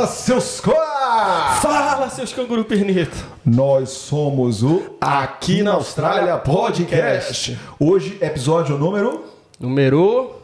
Fala, 0.00 0.06
seus! 0.06 0.60
Fala, 0.60 2.08
seus 2.08 2.32
canguru 2.32 2.64
pernito! 2.64 3.14
Nós 3.44 3.90
somos 3.90 4.62
o 4.62 4.96
Aqui 4.98 5.62
na 5.62 5.72
Austrália 5.72 6.38
Podcast. 6.38 7.58
Hoje, 7.78 8.16
episódio 8.22 8.78
número 8.78 9.26
Número 9.60 10.36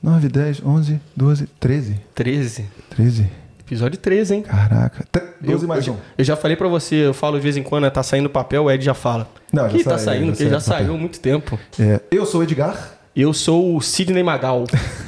9, 0.00 0.28
10, 0.28 0.62
11, 0.64 1.00
12, 1.16 1.46
13. 1.58 2.00
13. 2.14 2.66
13. 2.90 3.30
Episódio 3.58 3.98
13, 3.98 4.34
hein? 4.36 4.42
Caraca. 4.42 5.04
Te- 5.10 5.26
12 5.40 5.64
eu, 5.64 5.68
mais 5.68 5.84
eu, 5.84 5.94
um. 5.94 5.96
eu 6.16 6.24
já 6.24 6.36
falei 6.36 6.56
pra 6.56 6.68
você, 6.68 6.94
eu 7.06 7.12
falo 7.14 7.36
de 7.36 7.42
vez 7.42 7.56
em 7.56 7.64
quando, 7.64 7.82
né, 7.82 7.90
tá 7.90 8.04
saindo 8.04 8.30
papel, 8.30 8.62
o 8.62 8.70
Ed 8.70 8.84
já 8.84 8.94
fala. 8.94 9.28
Não, 9.52 9.68
já 9.68 9.76
que 9.76 9.82
tá 9.82 9.98
saiu, 9.98 10.04
saindo, 10.04 10.26
já 10.26 10.30
porque 10.30 10.44
saiu 10.44 10.50
já 10.50 10.60
saiu 10.60 10.94
há 10.94 10.96
muito 10.96 11.18
tempo. 11.18 11.58
É, 11.80 12.00
eu 12.12 12.24
sou 12.24 12.42
o 12.42 12.44
Edgar. 12.44 12.92
Eu 13.16 13.34
sou 13.34 13.74
o 13.74 13.80
Sidney 13.80 14.22
Magal. 14.22 14.62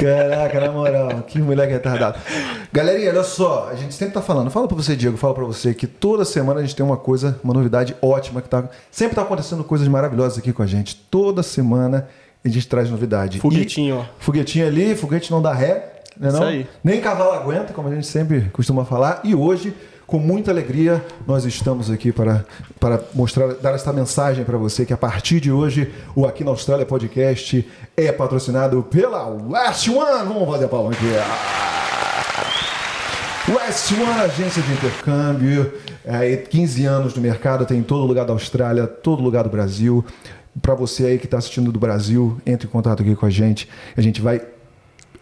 Caraca, 0.00 0.60
na 0.60 0.72
moral, 0.72 1.22
que 1.26 1.38
moleque 1.38 1.72
retardado. 1.72 2.18
Galerinha, 2.72 3.10
olha 3.10 3.22
só, 3.22 3.68
a 3.70 3.74
gente 3.74 3.94
sempre 3.94 4.14
tá 4.14 4.22
falando, 4.22 4.50
fala 4.50 4.66
pra 4.66 4.76
você, 4.76 4.96
Diego, 4.96 5.16
fala 5.16 5.34
pra 5.34 5.44
você 5.44 5.74
que 5.74 5.86
toda 5.86 6.24
semana 6.24 6.60
a 6.60 6.62
gente 6.62 6.74
tem 6.74 6.84
uma 6.84 6.96
coisa, 6.96 7.38
uma 7.44 7.52
novidade 7.52 7.94
ótima 8.00 8.40
que 8.40 8.48
tá. 8.48 8.64
Sempre 8.90 9.14
tá 9.14 9.22
acontecendo 9.22 9.62
coisas 9.64 9.86
maravilhosas 9.88 10.38
aqui 10.38 10.52
com 10.52 10.62
a 10.62 10.66
gente. 10.66 10.96
Toda 11.10 11.42
semana 11.42 12.08
a 12.44 12.48
gente 12.48 12.66
traz 12.66 12.90
novidade. 12.90 13.38
Foguetinho, 13.40 13.98
ó. 13.98 14.02
E, 14.02 14.06
foguetinho 14.18 14.66
ali, 14.66 14.94
foguete 14.96 15.30
não 15.30 15.42
dá 15.42 15.52
ré, 15.52 16.00
né? 16.18 16.28
Isso 16.28 16.40
Não? 16.40 16.46
aí. 16.46 16.66
Nem 16.82 17.00
cavalo 17.00 17.32
aguenta, 17.32 17.72
como 17.72 17.88
a 17.88 17.94
gente 17.94 18.06
sempre 18.06 18.48
costuma 18.52 18.84
falar. 18.84 19.20
E 19.24 19.34
hoje, 19.34 19.74
com 20.10 20.18
muita 20.18 20.50
alegria, 20.50 21.06
nós 21.24 21.44
estamos 21.44 21.88
aqui 21.88 22.10
para, 22.10 22.44
para 22.80 23.00
mostrar, 23.14 23.54
dar 23.54 23.76
esta 23.76 23.92
mensagem 23.92 24.44
para 24.44 24.58
você 24.58 24.84
que 24.84 24.92
a 24.92 24.96
partir 24.96 25.38
de 25.38 25.52
hoje, 25.52 25.94
o 26.16 26.26
Aqui 26.26 26.42
na 26.42 26.50
Austrália 26.50 26.84
Podcast 26.84 27.64
é 27.96 28.10
patrocinado 28.10 28.82
pela 28.82 29.28
West 29.28 29.86
One. 29.86 30.26
Vamos 30.26 30.48
fazer 30.48 30.64
a 30.64 30.68
palma 30.68 30.90
aqui. 30.90 31.06
Ah! 31.16 31.70
West 33.54 33.92
One, 33.92 34.20
agência 34.20 34.60
de 34.60 34.72
intercâmbio, 34.72 35.72
é, 36.04 36.36
15 36.36 36.84
anos 36.86 37.14
no 37.14 37.22
mercado, 37.22 37.64
tem 37.64 37.78
em 37.78 37.82
todo 37.84 38.04
lugar 38.04 38.26
da 38.26 38.32
Austrália, 38.32 38.88
todo 38.88 39.22
lugar 39.22 39.44
do 39.44 39.50
Brasil. 39.50 40.04
Para 40.60 40.74
você 40.74 41.06
aí 41.06 41.18
que 41.18 41.26
está 41.26 41.38
assistindo 41.38 41.70
do 41.70 41.78
Brasil, 41.78 42.40
entre 42.44 42.66
em 42.66 42.70
contato 42.70 43.00
aqui 43.02 43.14
com 43.14 43.26
a 43.26 43.30
gente. 43.30 43.68
A 43.96 44.00
gente 44.00 44.20
vai 44.20 44.42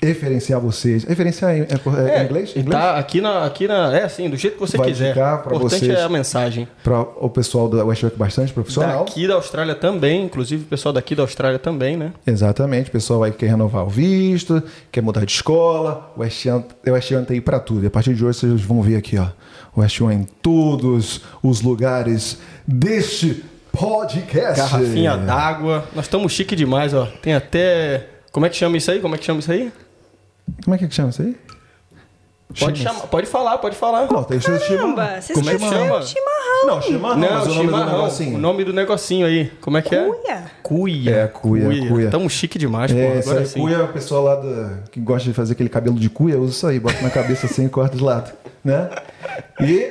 referenciar 0.00 0.60
vocês. 0.60 1.04
Referenciar 1.04 1.56
em, 1.56 1.62
é, 1.62 2.20
é, 2.20 2.24
inglês? 2.24 2.50
inglês? 2.50 2.68
Tá 2.68 2.98
aqui 2.98 3.20
na, 3.20 3.44
aqui 3.44 3.66
na. 3.66 3.96
É 3.96 4.04
assim, 4.04 4.28
do 4.30 4.36
jeito 4.36 4.54
que 4.54 4.60
você 4.60 4.76
Vai 4.76 4.88
quiser. 4.88 5.16
o 5.16 5.56
importante 5.56 5.60
vocês. 5.60 5.98
é 5.98 6.02
a 6.02 6.08
mensagem. 6.08 6.68
Para 6.82 7.00
o 7.00 7.28
pessoal 7.28 7.68
da 7.68 7.84
West 7.84 8.02
Work 8.02 8.18
bastante 8.18 8.52
profissional. 8.52 9.04
Daqui 9.04 9.26
da 9.26 9.34
Austrália 9.34 9.74
também, 9.74 10.24
inclusive 10.24 10.62
o 10.64 10.66
pessoal 10.66 10.92
daqui 10.92 11.14
da 11.14 11.22
Austrália 11.22 11.58
também, 11.58 11.96
né? 11.96 12.12
Exatamente, 12.26 12.88
o 12.88 12.92
pessoal 12.92 13.22
aí 13.22 13.32
quer 13.32 13.48
renovar 13.48 13.84
o 13.84 13.88
visto, 13.88 14.62
quer 14.92 15.02
mudar 15.02 15.24
de 15.24 15.32
escola, 15.32 16.12
o 16.16 16.20
West 16.20 16.46
One, 16.46 16.64
o 16.86 16.90
West 16.90 17.10
One 17.10 17.26
tá 17.26 17.34
aí 17.34 17.40
para 17.40 17.58
tudo. 17.58 17.84
E 17.84 17.86
a 17.86 17.90
partir 17.90 18.14
de 18.14 18.24
hoje 18.24 18.38
vocês 18.38 18.60
vão 18.60 18.80
ver 18.82 18.96
aqui, 18.96 19.18
ó, 19.18 19.26
o 19.74 19.80
West 19.80 20.00
One 20.00 20.14
em 20.14 20.24
todos 20.24 21.22
os 21.42 21.60
lugares 21.60 22.38
deste 22.66 23.44
podcast. 23.72 24.60
Garrafinha 24.60 25.16
d'água. 25.16 25.84
Nós 25.94 26.04
estamos 26.04 26.32
chique 26.32 26.54
demais, 26.56 26.94
ó. 26.94 27.06
Tem 27.22 27.34
até. 27.34 28.06
Como 28.32 28.44
é 28.46 28.48
que 28.48 28.56
chama 28.56 28.76
isso 28.76 28.90
aí? 28.90 29.00
Como 29.00 29.14
é 29.14 29.18
que 29.18 29.24
chama 29.24 29.40
isso 29.40 29.50
aí? 29.50 29.72
Como 30.64 30.74
é 30.74 30.78
que 30.78 30.90
chama 30.90 31.10
isso 31.10 31.22
aí? 31.22 31.36
Pode, 32.58 32.82
chamar, 32.82 33.00
pode 33.08 33.26
falar, 33.26 33.58
pode 33.58 33.76
falar. 33.76 34.10
Não, 34.10 34.24
tem 34.24 34.40
chama. 34.40 34.58
Caramba, 34.58 35.20
vocês 35.20 35.38
Como 35.38 35.50
é 35.50 35.54
que 35.54 35.60
chama? 35.60 36.02
chimarrão. 36.02 36.66
Não, 36.66 36.82
chimarrão, 36.82 37.18
Não, 37.18 37.30
mas 37.30 37.46
o 37.46 37.54
nome 37.54 37.68
do 37.70 37.84
negocinho. 37.84 38.34
o 38.36 38.38
nome 38.40 38.64
do 38.64 38.72
negocinho 38.72 39.26
aí. 39.26 39.52
Como 39.60 39.76
é 39.76 39.82
que 39.82 39.94
é? 39.94 40.04
Cuia. 40.06 40.50
Cuia. 40.62 41.10
É, 41.10 41.26
cuia, 41.26 41.88
cuia. 41.88 42.10
Tamo 42.10 42.28
chique 42.30 42.58
demais, 42.58 42.90
pô. 42.90 42.98
É, 42.98 43.18
isso 43.18 43.30
Agora 43.30 43.44
sim. 43.46 43.60
cuia, 43.60 43.76
é 43.76 43.82
o 43.82 43.88
pessoal 43.92 44.24
lá 44.24 44.34
do, 44.36 44.82
que 44.90 44.98
gosta 44.98 45.28
de 45.28 45.34
fazer 45.34 45.52
aquele 45.52 45.68
cabelo 45.68 45.96
de 45.96 46.08
cuia, 46.08 46.38
usa 46.38 46.52
isso 46.52 46.66
aí, 46.66 46.80
bota 46.80 47.00
na 47.02 47.10
cabeça 47.10 47.44
assim 47.44 47.66
e 47.66 47.68
corta 47.68 47.96
de 47.96 48.02
lado, 48.02 48.32
né? 48.64 48.88
E, 49.60 49.90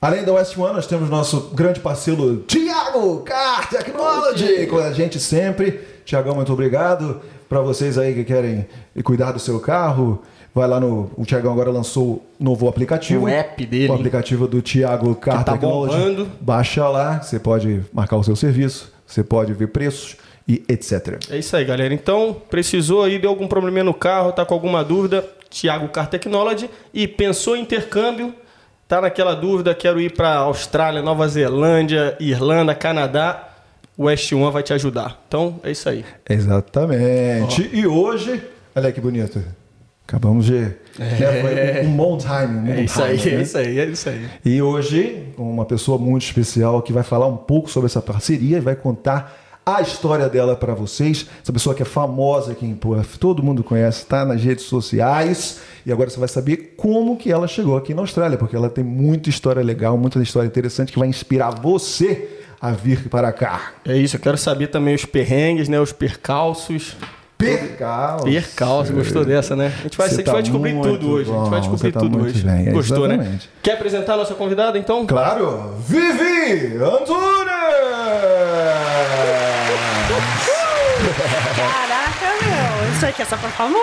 além 0.00 0.22
da 0.24 0.32
West 0.34 0.56
One, 0.56 0.72
nós 0.72 0.86
temos 0.86 1.10
nosso 1.10 1.50
grande 1.52 1.80
parceiro 1.80 2.44
Tiago 2.46 3.22
Car 3.22 3.68
Technology 3.68 4.66
com 4.68 4.78
a 4.78 4.92
gente 4.92 5.18
sempre. 5.18 5.80
Tiagão, 6.04 6.36
muito 6.36 6.52
obrigado. 6.52 7.20
Para 7.48 7.60
vocês 7.60 7.96
aí 7.98 8.14
que 8.14 8.24
querem 8.24 8.66
cuidar 9.04 9.32
do 9.32 9.38
seu 9.38 9.60
carro, 9.60 10.22
vai 10.54 10.66
lá 10.66 10.80
no... 10.80 11.10
O 11.16 11.24
Tiagão 11.24 11.52
agora 11.52 11.70
lançou 11.70 12.04
o 12.04 12.44
novo 12.44 12.68
aplicativo. 12.68 13.24
O 13.24 13.28
app 13.28 13.64
dele, 13.66 13.90
O 13.90 13.94
aplicativo 13.94 14.48
do 14.48 14.60
Tiago 14.60 15.14
Car 15.14 15.44
tá 15.44 15.52
Technology. 15.52 15.96
bombando. 15.96 16.28
Baixa 16.40 16.88
lá, 16.88 17.22
você 17.22 17.38
pode 17.38 17.82
marcar 17.92 18.16
o 18.16 18.24
seu 18.24 18.34
serviço, 18.34 18.92
você 19.06 19.22
pode 19.22 19.52
ver 19.52 19.68
preços 19.68 20.16
e 20.48 20.64
etc. 20.68 21.18
É 21.30 21.38
isso 21.38 21.56
aí, 21.56 21.64
galera. 21.64 21.92
Então, 21.92 22.36
precisou 22.50 23.02
aí, 23.04 23.18
deu 23.18 23.30
algum 23.30 23.46
probleminha 23.46 23.84
no 23.84 23.94
carro, 23.94 24.32
tá 24.32 24.44
com 24.44 24.54
alguma 24.54 24.82
dúvida, 24.84 25.24
Thiago 25.50 25.88
Car 25.88 26.08
Technology. 26.08 26.68
E 26.92 27.06
pensou 27.06 27.56
em 27.56 27.62
intercâmbio, 27.62 28.34
tá 28.88 29.00
naquela 29.00 29.34
dúvida, 29.34 29.74
quero 29.74 30.00
ir 30.00 30.12
pra 30.12 30.36
Austrália, 30.36 31.02
Nova 31.02 31.26
Zelândia, 31.28 32.16
Irlanda, 32.20 32.74
Canadá, 32.74 33.55
o 33.96 34.04
West 34.04 34.32
One 34.32 34.52
vai 34.52 34.62
te 34.62 34.72
ajudar. 34.72 35.24
Então, 35.26 35.58
é 35.62 35.70
isso 35.70 35.88
aí. 35.88 36.04
Exatamente. 36.28 37.68
E 37.72 37.86
hoje, 37.86 38.42
olha 38.74 38.92
que 38.92 39.00
bonito. 39.00 39.42
Acabamos 40.06 40.46
de. 40.46 40.52
né, 40.98 41.40
foi 41.42 41.86
um 41.86 41.96
bom 41.96 42.16
timing. 42.16 42.70
um 42.70 42.72
É 42.72 42.76
bom 42.76 42.82
isso 42.82 43.02
aí, 43.02 43.18
timing, 43.18 43.30
é 43.30 43.36
né? 43.36 43.42
isso 43.42 43.58
aí, 43.58 43.78
é 43.78 43.84
isso 43.86 44.08
aí. 44.08 44.26
E 44.44 44.62
hoje, 44.62 45.24
uma 45.36 45.64
pessoa 45.64 45.98
muito 45.98 46.24
especial 46.24 46.80
que 46.82 46.92
vai 46.92 47.02
falar 47.02 47.26
um 47.26 47.36
pouco 47.36 47.68
sobre 47.68 47.86
essa 47.86 48.00
parceria 48.00 48.58
e 48.58 48.60
vai 48.60 48.76
contar 48.76 49.36
a 49.64 49.80
história 49.80 50.28
dela 50.28 50.54
para 50.54 50.74
vocês. 50.74 51.26
Essa 51.42 51.52
pessoa 51.52 51.74
que 51.74 51.82
é 51.82 51.84
famosa 51.84 52.52
aqui 52.52 52.64
em 52.64 52.74
Perth, 52.76 53.16
todo 53.18 53.42
mundo 53.42 53.64
conhece, 53.64 54.02
está 54.02 54.24
nas 54.24 54.40
redes 54.40 54.66
sociais. 54.66 55.58
E 55.84 55.90
agora 55.90 56.08
você 56.08 56.20
vai 56.20 56.28
saber 56.28 56.74
como 56.76 57.16
que 57.16 57.32
ela 57.32 57.48
chegou 57.48 57.76
aqui 57.76 57.92
na 57.92 58.02
Austrália, 58.02 58.38
porque 58.38 58.54
ela 58.54 58.70
tem 58.70 58.84
muita 58.84 59.28
história 59.28 59.62
legal, 59.62 59.98
muita 59.98 60.22
história 60.22 60.46
interessante 60.46 60.92
que 60.92 60.98
vai 61.00 61.08
inspirar 61.08 61.50
você 61.50 62.35
a 62.60 62.70
vir 62.72 63.08
para 63.08 63.32
cá. 63.32 63.72
É 63.84 63.96
isso, 63.96 64.16
eu 64.16 64.20
quero 64.20 64.36
saber 64.38 64.68
também 64.68 64.94
os 64.94 65.04
perrengues, 65.04 65.68
né? 65.68 65.78
Os 65.80 65.92
percalços. 65.92 66.96
Percalço. 67.38 68.24
Percalços, 68.24 68.94
gostou 68.94 69.22
dessa, 69.24 69.54
né? 69.54 69.70
A 69.78 69.82
gente 69.82 69.98
vai, 69.98 70.08
Você 70.08 70.14
a 70.14 70.16
gente 70.16 70.26
tá 70.26 70.32
vai 70.32 70.42
descobrir 70.42 70.80
tudo 70.80 71.10
hoje. 71.10 71.30
A 71.30 71.34
gente 71.34 71.50
vai 71.50 71.60
bom, 71.60 71.68
descobrir 71.70 71.92
tá 71.92 72.00
tudo 72.00 72.22
hoje. 72.22 72.42
bem, 72.42 72.68
é, 72.68 72.72
Gostou, 72.72 73.06
né? 73.06 73.14
exatamente. 73.16 73.50
Quer 73.62 73.72
apresentar 73.74 74.14
a 74.14 74.16
nossa 74.16 74.34
convidada, 74.34 74.78
então? 74.78 75.06
Claro, 75.06 75.74
Vivi 75.86 76.76
Antunes! 76.76 77.46
Caraca, 81.56 82.44
meu. 82.44 82.92
Isso 82.92 83.06
aqui 83.06 83.22
é 83.22 83.24
só 83.26 83.36
pra 83.36 83.50
famoso. 83.50 83.76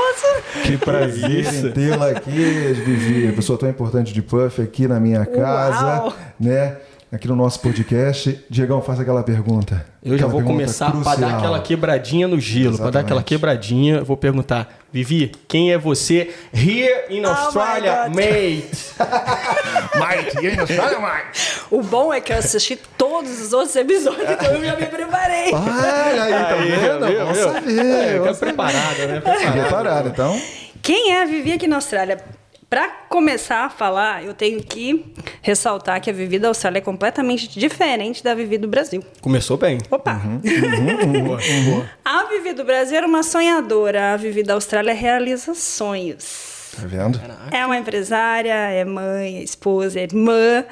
Que 0.64 0.78
prazer 0.78 1.54
em 1.54 1.72
tê-la 1.72 2.10
aqui, 2.10 2.32
Vivi, 2.32 3.32
pessoa 3.34 3.58
tão 3.60 3.70
importante 3.70 4.12
de 4.14 4.22
Puff 4.22 4.62
aqui 4.62 4.88
na 4.88 5.00
minha 5.00 5.26
casa, 5.26 5.86
Uau. 6.02 6.14
né? 6.40 6.78
Aqui 7.14 7.28
no 7.28 7.36
nosso 7.36 7.60
podcast. 7.60 8.44
Diegão, 8.50 8.82
faça 8.82 9.04
aquela 9.04 9.22
pergunta. 9.22 9.86
Eu 10.04 10.18
já 10.18 10.26
Aquela 10.26 10.32
vou 10.32 10.40
pergunta 10.40 10.64
começar 10.64 10.92
para 11.04 11.16
dar 11.16 11.38
aquela 11.38 11.60
quebradinha 11.60 12.28
no 12.28 12.40
gelo. 12.40 12.76
Para 12.76 12.90
dar 12.90 13.00
aquela 13.02 13.22
quebradinha, 13.22 13.98
eu 13.98 14.06
vou 14.06 14.18
perguntar: 14.18 14.68
Vivi, 14.92 15.32
quem 15.48 15.72
é 15.72 15.78
você 15.78 16.34
here 16.52 17.06
in 17.16 17.24
Oh 17.24 17.30
Australia, 17.30 18.10
mate? 18.10 18.66
Mike, 19.94 20.44
e 20.44 20.48
aí, 20.48 20.60
Austrália, 20.60 20.98
Mike? 21.00 21.40
O 21.70 21.84
bom 21.84 22.12
é 22.12 22.20
que 22.20 22.34
eu 22.34 22.38
assisti 22.40 22.76
todos 22.98 23.40
os 23.42 23.54
outros 23.54 23.76
episódios, 23.76 24.32
então 24.32 24.52
eu 24.52 24.66
já 24.66 24.76
me 24.76 24.88
preparei. 24.88 25.54
Olha 25.54 26.24
aí, 26.24 26.32
tá 26.32 26.56
vendo? 26.56 27.06
viu, 27.06 27.20
Vamos 27.20 27.38
viu? 27.38 27.54
saber. 27.54 27.86
É, 27.86 28.20
quero 28.20 28.24
saber. 28.24 28.38
preparada, 28.40 29.06
né? 29.06 29.22
Preparada. 29.22 29.62
Preparado, 29.62 30.10
então. 30.10 30.42
Quem 30.82 31.14
é 31.14 31.22
a 31.22 31.26
Vivi 31.26 31.52
aqui 31.52 31.68
na 31.68 31.76
Austrália? 31.76 32.18
Pra 32.74 32.90
começar 33.08 33.66
a 33.66 33.70
falar, 33.70 34.26
eu 34.26 34.34
tenho 34.34 34.60
que 34.64 35.06
ressaltar 35.44 36.02
que 36.02 36.10
a 36.10 36.14
Vivi 36.14 36.40
da 36.40 36.48
Austrália 36.48 36.80
é 36.80 36.82
completamente 36.82 37.48
diferente 37.48 38.24
da 38.24 38.34
Vivi 38.34 38.58
do 38.58 38.68
Brasil. 38.68 39.06
Começou 39.22 39.58
bem. 39.58 39.78
Opa! 39.92 40.14
Boa, 41.24 41.38
boa. 41.66 41.90
A 42.04 42.24
Vivi 42.24 42.52
do 42.54 42.64
Brasil 42.64 42.98
era 42.98 43.06
uma 43.06 43.22
sonhadora, 43.22 44.14
a 44.14 44.18
Vivi 44.18 44.42
da 44.42 44.56
Austrália 44.56 44.92
realiza 44.92 45.54
sonhos. 45.54 46.72
Tá 46.76 46.88
vendo? 46.88 47.22
É 47.52 47.64
uma 47.64 47.78
empresária, 47.78 48.52
é 48.52 48.84
mãe, 48.84 49.38
é 49.38 49.44
esposa, 49.44 50.00
é 50.00 50.04
irmã 50.06 50.66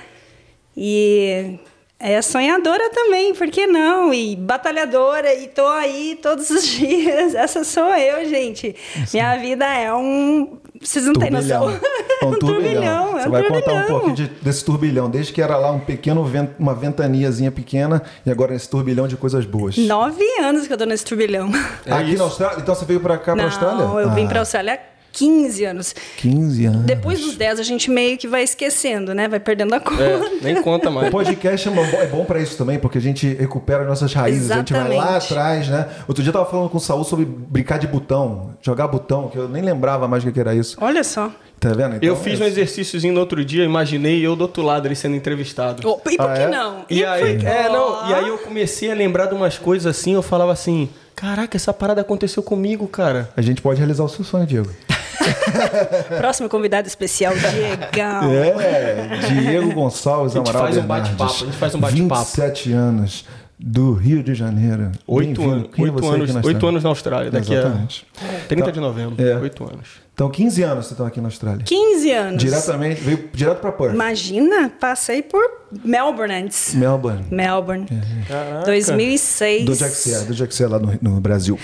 e 0.76 1.60
é 2.00 2.20
sonhadora 2.24 2.90
também, 2.90 3.36
por 3.36 3.48
que 3.52 3.68
não? 3.68 4.12
E 4.12 4.36
batalhadora, 4.36 5.36
e 5.36 5.48
tô 5.50 5.68
aí 5.68 6.18
todos 6.20 6.50
os 6.50 6.66
dias. 6.78 7.36
Essa 7.36 7.64
sou 7.64 7.96
eu, 7.96 8.28
gente. 8.28 8.76
Minha 9.14 9.38
vida 9.38 9.68
é 9.68 9.94
um. 9.94 10.58
Vocês 10.84 11.06
não 11.06 11.14
têm 11.14 11.30
noção. 11.32 11.72
É 12.22 12.26
um 12.28 12.34
turbilhão. 12.38 13.18
é 13.18 13.24
Você 13.24 13.28
um 13.28 13.32
vai 13.32 13.42
contar 13.42 13.58
um 13.58 13.62
turbilhão. 13.64 13.88
pouquinho 13.88 14.16
de- 14.16 14.28
desse 14.44 14.64
turbilhão, 14.64 15.10
desde 15.10 15.34
que 15.34 15.42
era 15.42 15.58
lá 15.58 15.72
um 15.72 15.80
pequeno 15.80 16.24
vento, 16.24 16.54
uma 16.60 16.76
ventaniazinha 16.76 17.52
pequena 17.52 18.04
e 18.24 18.30
agora 18.30 18.54
esse 18.54 18.70
turbilhão 18.70 19.08
de 19.08 19.18
coisas 19.18 19.44
boas. 19.44 19.76
Nove 19.76 20.24
anos 20.40 20.68
que 20.68 20.74
eu 20.74 20.78
tô 20.78 20.86
nesse 20.86 21.04
turbilhão. 21.04 21.50
É 21.84 21.92
Aqui 21.92 22.10
isso. 22.10 22.18
na 22.20 22.24
Austrália? 22.26 22.60
Então 22.60 22.76
você 22.76 22.86
veio 22.86 23.00
pra 23.00 23.18
cá, 23.18 23.34
pra 23.34 23.36
não, 23.38 23.46
Austrália? 23.46 23.84
eu 24.04 24.12
vim 24.12 24.26
Ah, 24.26 24.30
pra 24.30 24.40
Austrália 24.42 24.80
15 25.12 25.64
anos. 25.66 25.96
15 26.18 26.66
anos. 26.66 26.82
Depois 26.84 27.20
dos 27.20 27.36
10 27.36 27.60
a 27.60 27.64
gente 27.64 27.90
meio 27.92 28.18
que 28.18 28.28
vai 28.28 28.44
esquecendo, 28.44 29.14
né? 29.14 29.28
Vai 29.28 29.40
perdendo 29.40 29.74
a 29.74 29.80
conta. 29.80 30.04
É, 30.04 30.20
nem 30.42 30.62
conta 30.62 30.90
O 30.90 30.94
mais. 30.94 31.10
podcast 31.10 31.68
é 31.68 31.72
bom, 31.72 31.84
é 31.84 32.08
bom 32.08 32.26
pra 32.26 32.40
isso 32.40 32.58
também, 32.58 32.80
porque 32.80 32.98
a 32.98 33.02
gente 33.02 33.28
recupera 33.34 33.84
nossas 33.86 34.14
raízes. 34.14 34.52
A 34.52 34.58
gente 34.58 34.74
vai 34.74 34.84
lá 34.84 34.96
Exatamente. 34.96 35.26
atrás, 35.26 35.68
né? 35.68 35.88
Outro 36.08 36.24
dia 36.24 36.30
eu 36.30 36.34
tava 36.34 36.46
falando 36.46 36.70
com 36.70 36.78
o 36.78 36.82
Saul 36.82 37.04
sobre 37.04 37.26
brincar 37.26 37.78
de 37.78 37.88
botão, 37.88 38.52
jogar 38.62 38.88
botão, 38.88 39.28
que 39.28 39.38
eu 39.38 39.48
nem 39.50 39.62
lembrava 39.62 40.08
mais 40.08 40.24
o 40.24 40.32
que 40.32 40.40
era 40.40 40.56
isso. 40.56 40.78
Olha 40.82 41.04
só. 41.04 41.32
Tá 41.60 41.70
vendo? 41.70 41.98
Então, 41.98 42.10
Eu 42.10 42.16
fiz 42.16 42.42
um 42.42 42.44
é- 42.44 42.48
exercíciozinho 42.48 43.14
no 43.14 43.20
outro 43.20 43.46
dia, 43.46 43.64
imaginei 43.64 44.26
eu 44.26 44.36
do 44.36 44.42
outro 44.42 44.64
lado 44.64 44.88
ali 44.88 44.96
sendo 44.96 45.16
entrevistado. 45.16 45.88
Oh, 45.88 46.10
e 46.10 46.18
por 46.18 46.28
Ah, 46.28 46.34
que 46.34 46.42
é? 46.42 46.48
não? 46.50 46.86
E 46.90 47.06
aí, 47.06 47.38
por- 47.38 47.48
é, 47.48 47.70
não, 47.70 48.10
e 48.10 48.14
aí 48.16 48.28
eu 48.28 48.38
comecei 48.40 48.90
a 48.92 48.96
lembrar 48.96 49.28
de 49.28 49.36
umas 49.36 49.60
coisas 49.60 49.86
assim, 49.86 50.16
eu 50.16 50.24
falava 50.24 50.52
assim, 50.52 50.90
caraca, 51.16 51.56
essa 51.56 51.72
parada 51.72 52.02
aconteceu 52.02 52.42
comigo, 52.42 52.88
cara. 52.88 53.30
A 53.38 53.44
gente 53.44 53.62
pode 53.62 53.78
realizar 53.78 54.04
o 54.04 54.10
seu 54.10 54.26
sonho, 54.26 54.48
Diego. 54.48 54.72
Próximo 56.18 56.50
convidado 56.50 56.88
especial, 56.88 57.34
Diegão. 57.34 58.32
É, 58.34 59.18
Diego 59.28 59.74
Gonçalves 59.74 60.36
A 60.36 60.40
gente 60.40 60.50
Amaral 60.50 60.64
faz 60.64 60.78
um 60.78 60.82
Bernardes, 60.82 61.12
bate-papo, 61.12 61.34
a 61.34 61.46
gente 61.46 61.58
faz 61.58 61.76
um 61.76 61.80
bate-papo. 61.80 62.26
27 62.26 62.72
anos, 62.74 63.26
do 63.64 63.94
Rio 63.94 64.24
de 64.24 64.34
Janeiro. 64.34 64.92
Oito 65.06 65.42
é 65.42 65.46
oito 65.46 65.98
aqui 66.00 66.08
anos, 66.08 66.34
na 66.34 66.40
oito 66.40 66.48
Austrália? 66.48 66.70
anos 66.70 66.84
na 66.84 66.90
Austrália, 66.90 67.32
daqui 67.32 67.54
Exatamente. 67.54 68.08
a 68.20 68.48
30 68.48 68.72
de 68.72 68.80
novembro, 68.80 69.24
É. 69.24 69.38
oito 69.38 69.64
anos. 69.64 70.02
Então, 70.14 70.30
15 70.30 70.64
anos 70.64 70.86
você 70.88 70.94
está 70.94 71.08
aqui 71.08 71.22
na 71.22 71.28
Austrália. 71.28 71.64
15 71.64 72.12
anos. 72.12 72.44
Diretamente, 72.44 73.02
veio 73.02 73.30
direto 73.34 73.60
para 73.60 73.72
Perth. 73.72 73.94
Imagina, 73.94 74.72
passei 74.80 75.22
por 75.22 75.42
Melbourne 75.84 76.34
antes. 76.34 76.74
Melbourne. 76.74 77.26
Melbourne. 77.30 77.86
Caraca. 78.28 78.66
2006. 78.66 79.66
Do 79.66 79.76
Jack 79.76 79.96
Sea, 79.96 80.20
do 80.22 80.34
Jack 80.34 80.64
lá 80.64 80.80
no, 80.80 80.98
no 81.02 81.22
Brasil. 81.22 81.60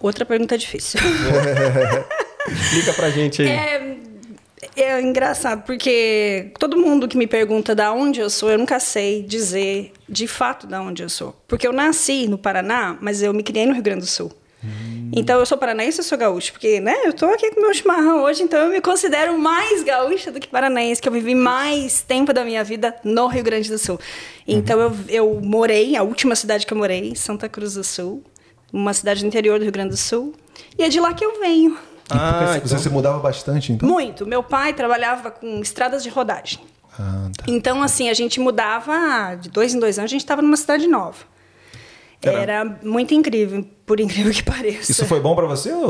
Outra 0.00 0.26
pergunta 0.26 0.56
difícil. 0.58 1.00
Explica 2.48 2.92
pra 2.92 3.10
gente 3.10 3.42
aí. 3.42 3.48
É, 3.48 3.96
é 4.76 5.00
engraçado, 5.00 5.62
porque 5.64 6.52
todo 6.58 6.76
mundo 6.76 7.06
que 7.06 7.16
me 7.16 7.26
pergunta 7.26 7.74
da 7.74 7.92
onde 7.92 8.20
eu 8.20 8.30
sou, 8.30 8.50
eu 8.50 8.58
nunca 8.58 8.80
sei 8.80 9.22
dizer 9.22 9.92
de 10.08 10.26
fato 10.26 10.66
da 10.66 10.80
onde 10.80 11.02
eu 11.02 11.08
sou. 11.08 11.34
Porque 11.46 11.66
eu 11.66 11.72
nasci 11.72 12.26
no 12.26 12.38
Paraná, 12.38 12.96
mas 13.00 13.22
eu 13.22 13.32
me 13.32 13.42
criei 13.42 13.66
no 13.66 13.72
Rio 13.72 13.82
Grande 13.82 14.00
do 14.00 14.06
Sul. 14.06 14.32
Então 15.12 15.38
eu 15.38 15.46
sou 15.46 15.56
paranaense 15.56 16.00
ou 16.00 16.04
sou 16.04 16.18
gaúcho? 16.18 16.52
Porque, 16.52 16.80
né, 16.80 16.94
eu 17.04 17.12
tô 17.12 17.26
aqui 17.26 17.50
com 17.50 17.60
meu 17.60 17.72
chimarrão 17.72 18.24
hoje, 18.24 18.42
então 18.42 18.58
eu 18.58 18.70
me 18.70 18.80
considero 18.80 19.38
mais 19.38 19.82
gaúcha 19.84 20.32
do 20.32 20.40
que 20.40 20.48
paranaense, 20.48 21.00
que 21.00 21.08
eu 21.08 21.12
vivi 21.12 21.34
mais 21.34 22.02
tempo 22.02 22.32
da 22.32 22.44
minha 22.44 22.64
vida 22.64 22.94
no 23.04 23.26
Rio 23.26 23.44
Grande 23.44 23.70
do 23.70 23.78
Sul. 23.78 24.00
Então 24.46 24.80
eu, 24.80 24.96
eu 25.08 25.40
morei, 25.40 25.96
a 25.96 26.02
última 26.02 26.34
cidade 26.34 26.66
que 26.66 26.72
eu 26.72 26.78
morei, 26.78 27.14
Santa 27.14 27.48
Cruz 27.48 27.74
do 27.74 27.84
Sul, 27.84 28.24
uma 28.72 28.92
cidade 28.92 29.20
do 29.20 29.26
interior 29.26 29.58
do 29.58 29.62
Rio 29.62 29.72
Grande 29.72 29.90
do 29.90 29.96
Sul, 29.96 30.34
e 30.76 30.82
é 30.82 30.88
de 30.88 30.98
lá 30.98 31.12
que 31.12 31.24
eu 31.24 31.38
venho. 31.38 31.78
Ah, 32.10 32.58
você 32.62 32.78
se 32.78 32.88
mudava 32.90 33.18
bastante, 33.18 33.72
então? 33.72 33.88
Muito. 33.88 34.26
Meu 34.26 34.42
pai 34.42 34.72
trabalhava 34.74 35.30
com 35.30 35.60
estradas 35.60 36.02
de 36.02 36.08
rodagem. 36.10 36.60
Ah, 36.98 37.28
tá. 37.36 37.44
Então, 37.48 37.82
assim, 37.82 38.08
a 38.08 38.14
gente 38.14 38.38
mudava 38.38 39.36
de 39.40 39.48
dois 39.50 39.74
em 39.74 39.78
dois 39.80 39.98
anos, 39.98 40.10
a 40.10 40.12
gente 40.12 40.20
estava 40.22 40.42
numa 40.42 40.56
cidade 40.56 40.86
nova. 40.86 41.24
Era- 42.22 42.40
Era 42.40 42.78
muito 42.82 43.12
incrível, 43.14 43.66
por 43.86 44.00
incrível 44.00 44.32
que 44.32 44.42
pareça. 44.44 44.90
Isso 44.90 45.06
foi 45.06 45.20
bom 45.20 45.34
para 45.34 45.46
você? 45.46 45.72
Ou... 45.72 45.88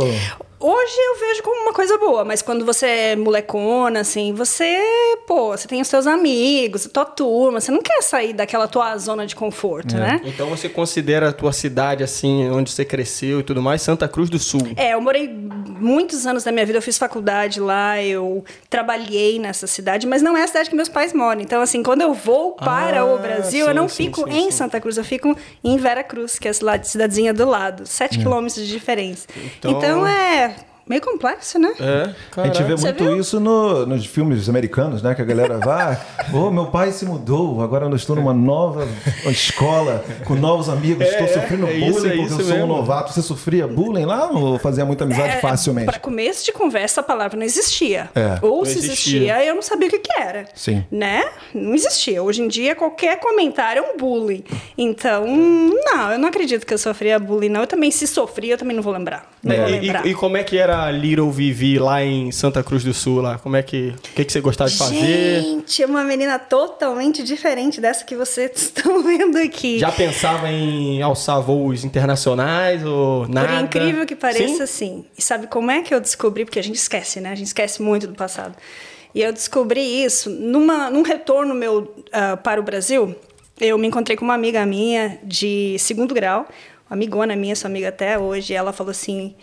Hoje 0.61 0.95
eu 0.97 1.19
vejo 1.21 1.43
como 1.43 1.61
uma 1.63 1.75
coisa 1.75 1.99
boa, 1.99 2.25
mas 2.25 2.41
quando 2.41 2.65
você 2.65 2.87
é 2.87 3.17
molecona, 3.17 4.01
assim, 4.01 4.33
você, 4.33 4.79
pô, 5.27 5.49
você 5.51 5.69
tem 5.69 5.83
os 5.83 5.89
seus 5.89 6.07
amigos, 6.07 6.87
a 6.87 6.89
tua 6.89 7.05
turma, 7.05 7.61
você 7.61 7.71
não 7.71 7.83
quer 7.83 8.01
sair 8.03 8.33
daquela 8.33 8.67
tua 8.67 8.97
zona 8.97 9.27
de 9.27 9.37
conforto, 9.37 9.95
né? 9.97 10.23
Então 10.25 10.49
você 10.49 10.67
considera 10.69 11.29
a 11.29 11.33
tua 11.33 11.53
cidade 11.53 12.03
assim, 12.03 12.49
onde 12.51 12.71
você 12.71 12.83
cresceu 12.83 13.41
e 13.41 13.43
tudo 13.43 13.61
mais, 13.61 13.83
Santa 13.83 14.09
Cruz 14.09 14.31
do 14.31 14.39
Sul. 14.39 14.63
É, 14.77 14.95
eu 14.95 15.03
morei 15.03 15.29
muitos 15.29 16.27
anos 16.27 16.45
da 16.45 16.51
minha 16.53 16.65
vida, 16.65 16.79
eu 16.79 16.83
fiz 16.83 16.97
faculdade 16.97 17.61
lá, 17.61 18.03
eu 18.03 18.43
trabalhei 18.71 19.39
nessa 19.39 19.67
cidade, 19.67 20.07
mas 20.07 20.23
não 20.23 20.35
é 20.35 20.45
a 20.45 20.47
cidade 20.47 20.71
que 20.71 20.77
meus 20.77 20.89
pais 20.89 21.13
moram. 21.13 21.43
Então, 21.43 21.61
assim, 21.61 21.83
quando 21.83 22.01
eu 22.01 22.15
vou 22.15 22.53
para 22.53 23.01
Ah, 23.01 23.05
o 23.05 23.19
Brasil, 23.19 23.67
eu 23.67 23.73
sim, 23.73 23.75
não 23.75 23.89
sim, 23.89 24.05
fico 24.05 24.25
sim, 24.31 24.35
em 24.39 24.45
sim. 24.45 24.51
Santa 24.53 24.81
Cruz, 24.81 24.97
eu 24.97 25.05
fico 25.05 25.37
em 25.63 25.77
Vera 25.77 26.03
Cruz, 26.03 26.39
que 26.39 26.49
é 26.49 26.51
a 26.53 26.55
cidade- 26.55 26.89
cidadezinha 26.89 27.35
do 27.35 27.47
lado. 27.47 27.84
Sete 27.85 28.19
quilômetros 28.19 28.67
de 28.67 28.73
diferença. 28.73 29.27
Então- 29.59 29.71
Então... 29.73 30.07
é 30.07 30.55
meio 30.87 31.01
complexo, 31.01 31.59
né? 31.59 31.73
É, 31.81 32.41
A 32.41 32.47
gente 32.47 32.63
vê 32.63 32.73
Você 32.77 32.85
muito 32.87 33.05
viu? 33.05 33.21
isso 33.21 33.41
no- 33.41 33.87
nos 33.87 34.05
filmes 34.07 34.49
americanos, 34.49 35.03
né? 35.03 35.15
Que 35.15 35.23
a 35.23 35.25
galera 35.25 35.59
vai, 35.59 35.99
ô, 36.33 36.51
meu 36.51 36.67
pai 36.67 36.93
se 36.93 37.05
mudou, 37.05 37.63
agora 37.63 37.87
eu 37.87 37.97
estou 37.97 38.15
numa 38.17 38.35
nova 38.35 38.87
escola, 39.31 40.05
com 40.25 40.35
novos 40.35 40.69
amigos, 40.69 41.07
estou 41.07 41.27
É, 41.27 41.29
sofrendo 41.29 41.67
é 41.67 41.73
bullying 41.73 41.89
isso, 41.91 42.07
é 42.07 42.11
porque 42.11 42.23
isso 42.23 42.41
eu 42.41 42.45
sou 42.45 42.55
um 42.55 42.59
mesmo. 42.61 42.67
novato. 42.77 43.13
Você 43.13 43.23
sofria 43.23 43.67
bullying 43.67 44.05
lá 44.05 44.31
ou 44.31 44.59
fazia 44.59 44.85
muita 44.85 45.05
amizade 45.05 45.41
facilmente? 45.41 45.87
Para 45.87 45.99
começo 45.99 46.45
de 46.45 46.53
conversa, 46.53 47.01
a 47.01 47.05
palavra 47.05 47.37
não 47.37 47.45
existia. 47.45 48.11
É. 48.15 48.39
Ou 48.43 48.59
Não 48.59 48.65
se 48.65 48.79
existia. 48.79 49.19
existia, 49.33 49.45
eu 49.45 49.55
não 49.55 49.63
sabia 49.63 49.89
o 49.89 49.91
que, 49.91 49.99
que 49.99 50.21
era. 50.21 50.45
Sim. 50.55 50.85
Né? 50.91 51.25
Não 51.55 51.75
existia. 51.75 52.23
Hoje 52.23 52.43
em 52.43 52.49
dia, 52.49 52.75
qualquer 52.75 53.19
comentário 53.21 53.81
é 53.85 53.93
um 53.93 53.97
bullying. 53.97 54.45
Então, 54.77 55.27
não, 55.27 56.13
eu 56.13 56.19
não 56.19 56.29
acredito 56.29 56.67
que 56.67 56.75
eu 56.75 56.79
sofria 56.79 57.19
bullying, 57.19 57.49
não. 57.49 57.63
Eu 57.63 57.67
também, 57.67 57.91
se 57.91 58.07
sofria, 58.07 58.55
eu 58.55 58.59
também 58.59 58.77
não 58.77 58.83
vou 58.83 58.93
lembrar. 58.93 59.31
Não 59.43 59.55
vou 59.57 59.65
É, 59.67 59.71
E, 59.71 59.81
lembrar. 59.81 60.07
e- 60.07 60.11
e 60.11 60.15
como 60.15 60.37
é 60.37 60.43
que 60.43 60.57
era 60.59 60.74
a 60.75 60.91
Little 60.91 61.31
Vivi 61.31 61.79
lá 61.79 62.03
em 62.05 62.33
Santa 62.33 62.63
Cruz 62.63 62.83
do 62.83 62.93
Sul 62.93 63.21
lá? 63.21 63.39
Como 63.39 63.57
é 63.57 63.63
que, 63.63 63.95
o 63.97 64.15
que, 64.15 64.25
que 64.25 64.33
você 64.33 64.41
gostava 64.41 64.69
de 64.69 64.77
fazer? 64.77 65.41
Gente, 65.41 65.83
é 65.83 65.87
uma 65.87 66.03
menina 66.03 66.39
totalmente 66.39 67.23
diferente 67.23 67.81
dessa 67.81 68.05
que 68.05 68.17
vocês 68.17 68.51
estão 68.57 69.03
vendo 69.03 69.39
aqui. 69.39 69.79
Já 69.79 69.93
pensava 69.93 70.51
em 70.51 71.01
alçar 71.01 71.41
voos 71.41 71.85
internacionais 71.85 72.85
ou 72.85 73.29
nada? 73.29 73.49
Por 73.49 73.79
incrível 73.79 74.07
que 74.07 74.17
pareça, 74.17 74.67
Sim? 74.67 74.87
sim. 74.87 75.05
E 75.17 75.23
sabe 75.23 75.47
como 75.47 75.71
é 75.71 75.83
que 75.83 75.95
eu 75.95 76.01
descobri? 76.01 76.45
Porque 76.45 76.59
a 76.59 76.63
gente 76.63 76.77
esquece, 76.77 77.21
né? 77.21 77.31
A 77.31 77.35
gente 77.35 77.49
esquece 77.49 77.81
muito 77.81 78.07
do 78.07 78.15
passado. 78.15 78.57
E 79.15 79.23
eu 79.23 79.33
descobri 79.33 80.05
isso 80.05 80.29
numa, 80.29 80.91
num 80.91 81.03
retorno 81.03 81.55
meu 81.55 81.95
ah, 82.13 82.37
para 82.37 82.61
o 82.61 82.65
Brasil. 82.65 83.15
Eu 83.61 83.79
me 83.79 83.87
encontrei 83.87 84.17
com 84.17 84.25
uma 84.25 84.35
amiga 84.35 84.67
minha 84.67 85.19
de 85.23 85.77
segundo 85.79 86.13
grau, 86.13 86.49
uma 86.91 86.97
amigona 86.97 87.37
minha, 87.37 87.55
sou 87.55 87.69
amiga 87.69 87.89
até 87.91 88.19
hoje. 88.19 88.53
E 88.53 88.57
ela 88.57 88.73
falou 88.73 88.91
assim: 88.91 89.37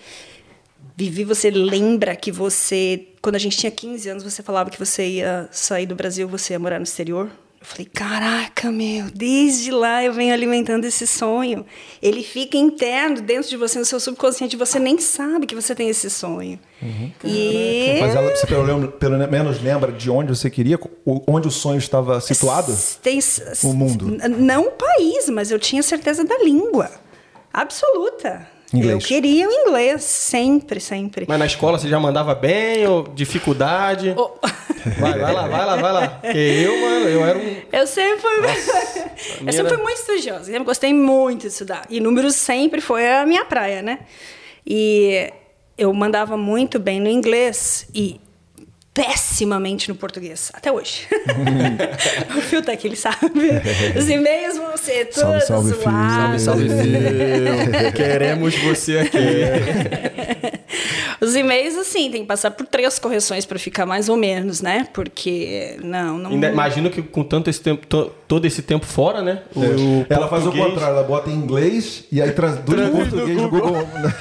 Vivi, 1.01 1.24
você 1.24 1.50
lembra 1.50 2.15
que 2.15 2.31
você, 2.31 3.07
quando 3.24 3.36
a 3.36 3.39
gente 3.39 3.57
tinha 3.57 3.71
15 3.71 4.07
anos, 4.07 4.24
você 4.24 4.44
falava 4.44 4.69
que 4.69 4.77
você 4.77 5.03
ia 5.07 5.50
sair 5.51 5.88
do 5.88 5.95
Brasil, 5.95 6.27
você 6.27 6.53
ia 6.53 6.59
morar 6.59 6.77
no 6.77 6.83
exterior? 6.83 7.25
Eu 7.59 7.65
falei, 7.65 7.88
caraca, 7.92 8.71
meu, 8.71 9.06
desde 9.12 9.71
lá 9.71 10.03
eu 10.03 10.13
venho 10.13 10.31
alimentando 10.31 10.86
esse 10.86 11.07
sonho. 11.07 11.65
Ele 12.03 12.21
fica 12.21 12.56
interno 12.56 13.19
dentro 13.19 13.50
de 13.50 13.57
você, 13.57 13.80
no 13.80 13.86
seu 13.86 14.00
subconsciente, 14.00 14.56
você 14.56 14.77
nem 14.77 15.00
sabe 15.00 15.48
que 15.48 15.56
você 15.56 15.74
tem 15.74 15.89
esse 15.89 16.07
sonho. 16.07 16.59
E 17.24 17.97
Mas 18.00 18.15
ela, 18.15 18.36
você 18.36 18.45
pelo, 18.45 18.88
pelo 18.92 19.27
menos 19.27 19.59
lembra 19.59 19.92
de 19.92 20.07
onde 20.07 20.36
você 20.36 20.51
queria, 20.51 20.80
onde 21.27 21.47
o 21.47 21.51
sonho 21.51 21.80
estava 21.80 22.21
situado? 22.21 22.77
Tem, 23.01 23.18
O 23.63 23.74
mundo. 23.74 24.18
Não 24.38 24.68
o 24.68 24.71
país, 24.71 25.30
mas 25.30 25.50
eu 25.50 25.57
tinha 25.57 25.81
certeza 25.81 26.24
da 26.24 26.38
língua. 26.44 26.92
Absoluta. 27.51 28.50
Inglês. 28.73 28.94
Eu 29.03 29.07
queria 29.07 29.50
o 29.50 29.51
inglês, 29.51 30.04
sempre, 30.04 30.80
sempre. 30.80 31.25
Mas 31.28 31.37
na 31.40 31.45
escola 31.45 31.78
você 31.78 31.90
já 31.90 31.99
mandava 31.99 32.33
bem 32.33 32.87
ou 32.87 33.04
dificuldade? 33.04 34.13
Oh. 34.18 34.31
Vai, 34.99 35.19
vai 35.19 35.33
lá, 35.33 35.47
vai 35.47 35.66
lá, 35.66 35.75
vai 35.75 35.92
lá. 35.94 36.07
Porque 36.07 36.37
eu, 36.37 36.80
mano, 36.81 37.07
eu 37.09 37.25
era 37.25 37.37
um... 37.37 37.56
Eu 37.71 37.85
sempre 37.85 38.19
fui, 38.21 38.40
minha 38.40 38.54
eu 38.56 39.54
sempre 39.54 39.59
era- 39.59 39.69
fui 39.69 39.78
muito 39.78 39.97
estudiosa. 39.97 40.40
Eu 40.42 40.45
sempre 40.45 40.63
gostei 40.63 40.94
muito 40.94 41.42
de 41.42 41.47
estudar. 41.47 41.85
E 41.90 41.99
números 41.99 42.35
sempre 42.35 42.80
foi 42.81 43.07
a 43.11 43.25
minha 43.25 43.44
praia, 43.45 43.81
né? 43.81 43.99
E 44.66 45.31
eu 45.78 45.94
mandava 45.94 46.37
muito 46.37 46.80
bem 46.80 46.99
no 46.99 47.09
inglês 47.09 47.87
e 47.94 48.19
pessimamente 48.94 49.90
no 49.90 49.95
português, 49.95 50.52
até 50.54 50.71
hoje. 50.71 51.07
o 52.38 52.42
Fio 52.42 52.62
tá 52.62 52.74
aqui, 52.74 52.88
ele 52.88 52.95
sabe. 52.95 53.18
Os 53.98 54.10
e-mails 54.10 54.57
vão 54.57 54.76
ser 54.76 55.07
Salve, 55.14 55.45
todos 55.45 55.48
salve, 55.48 55.69
zoados. 55.71 56.42
Salve, 56.42 56.68
Fio. 56.68 57.92
Queremos 57.95 58.56
você 58.57 59.00
aqui. 59.00 59.18
Os 61.21 61.35
e-mails, 61.35 61.78
assim, 61.78 62.09
tem 62.09 62.21
que 62.21 62.28
passar 62.28 62.49
por 62.51 62.66
três 62.66 62.97
correções 62.97 63.45
para 63.45 63.59
ficar 63.59 63.85
mais 63.85 64.09
ou 64.09 64.18
menos, 64.18 64.59
né? 64.61 64.87
Porque, 64.92 65.78
não, 65.83 66.18
não... 66.18 66.31
Ainda 66.31 66.49
imagino 66.49 66.90
que 66.90 67.01
com 67.04 67.23
tanto 67.23 67.47
esse 67.47 67.61
tempo, 67.61 67.85
to- 67.85 68.11
todo 68.28 68.45
esse 68.45 68.63
tempo 68.63 68.85
fora, 68.87 69.21
né? 69.21 69.44
O, 69.56 69.59
o 69.59 70.06
É. 70.09 70.13
Ela 70.16 70.28
faz 70.28 70.47
o 70.47 70.51
contrário, 70.51 70.95
ela 70.97 71.04
bota 71.04 71.30
em 71.30 71.33
inglês 71.35 72.06
e 72.11 72.19
aí 72.21 72.31
traduz 72.31 72.81
em 72.81 72.92
português 72.92 73.37
no 73.37 73.49
Google, 73.51 73.75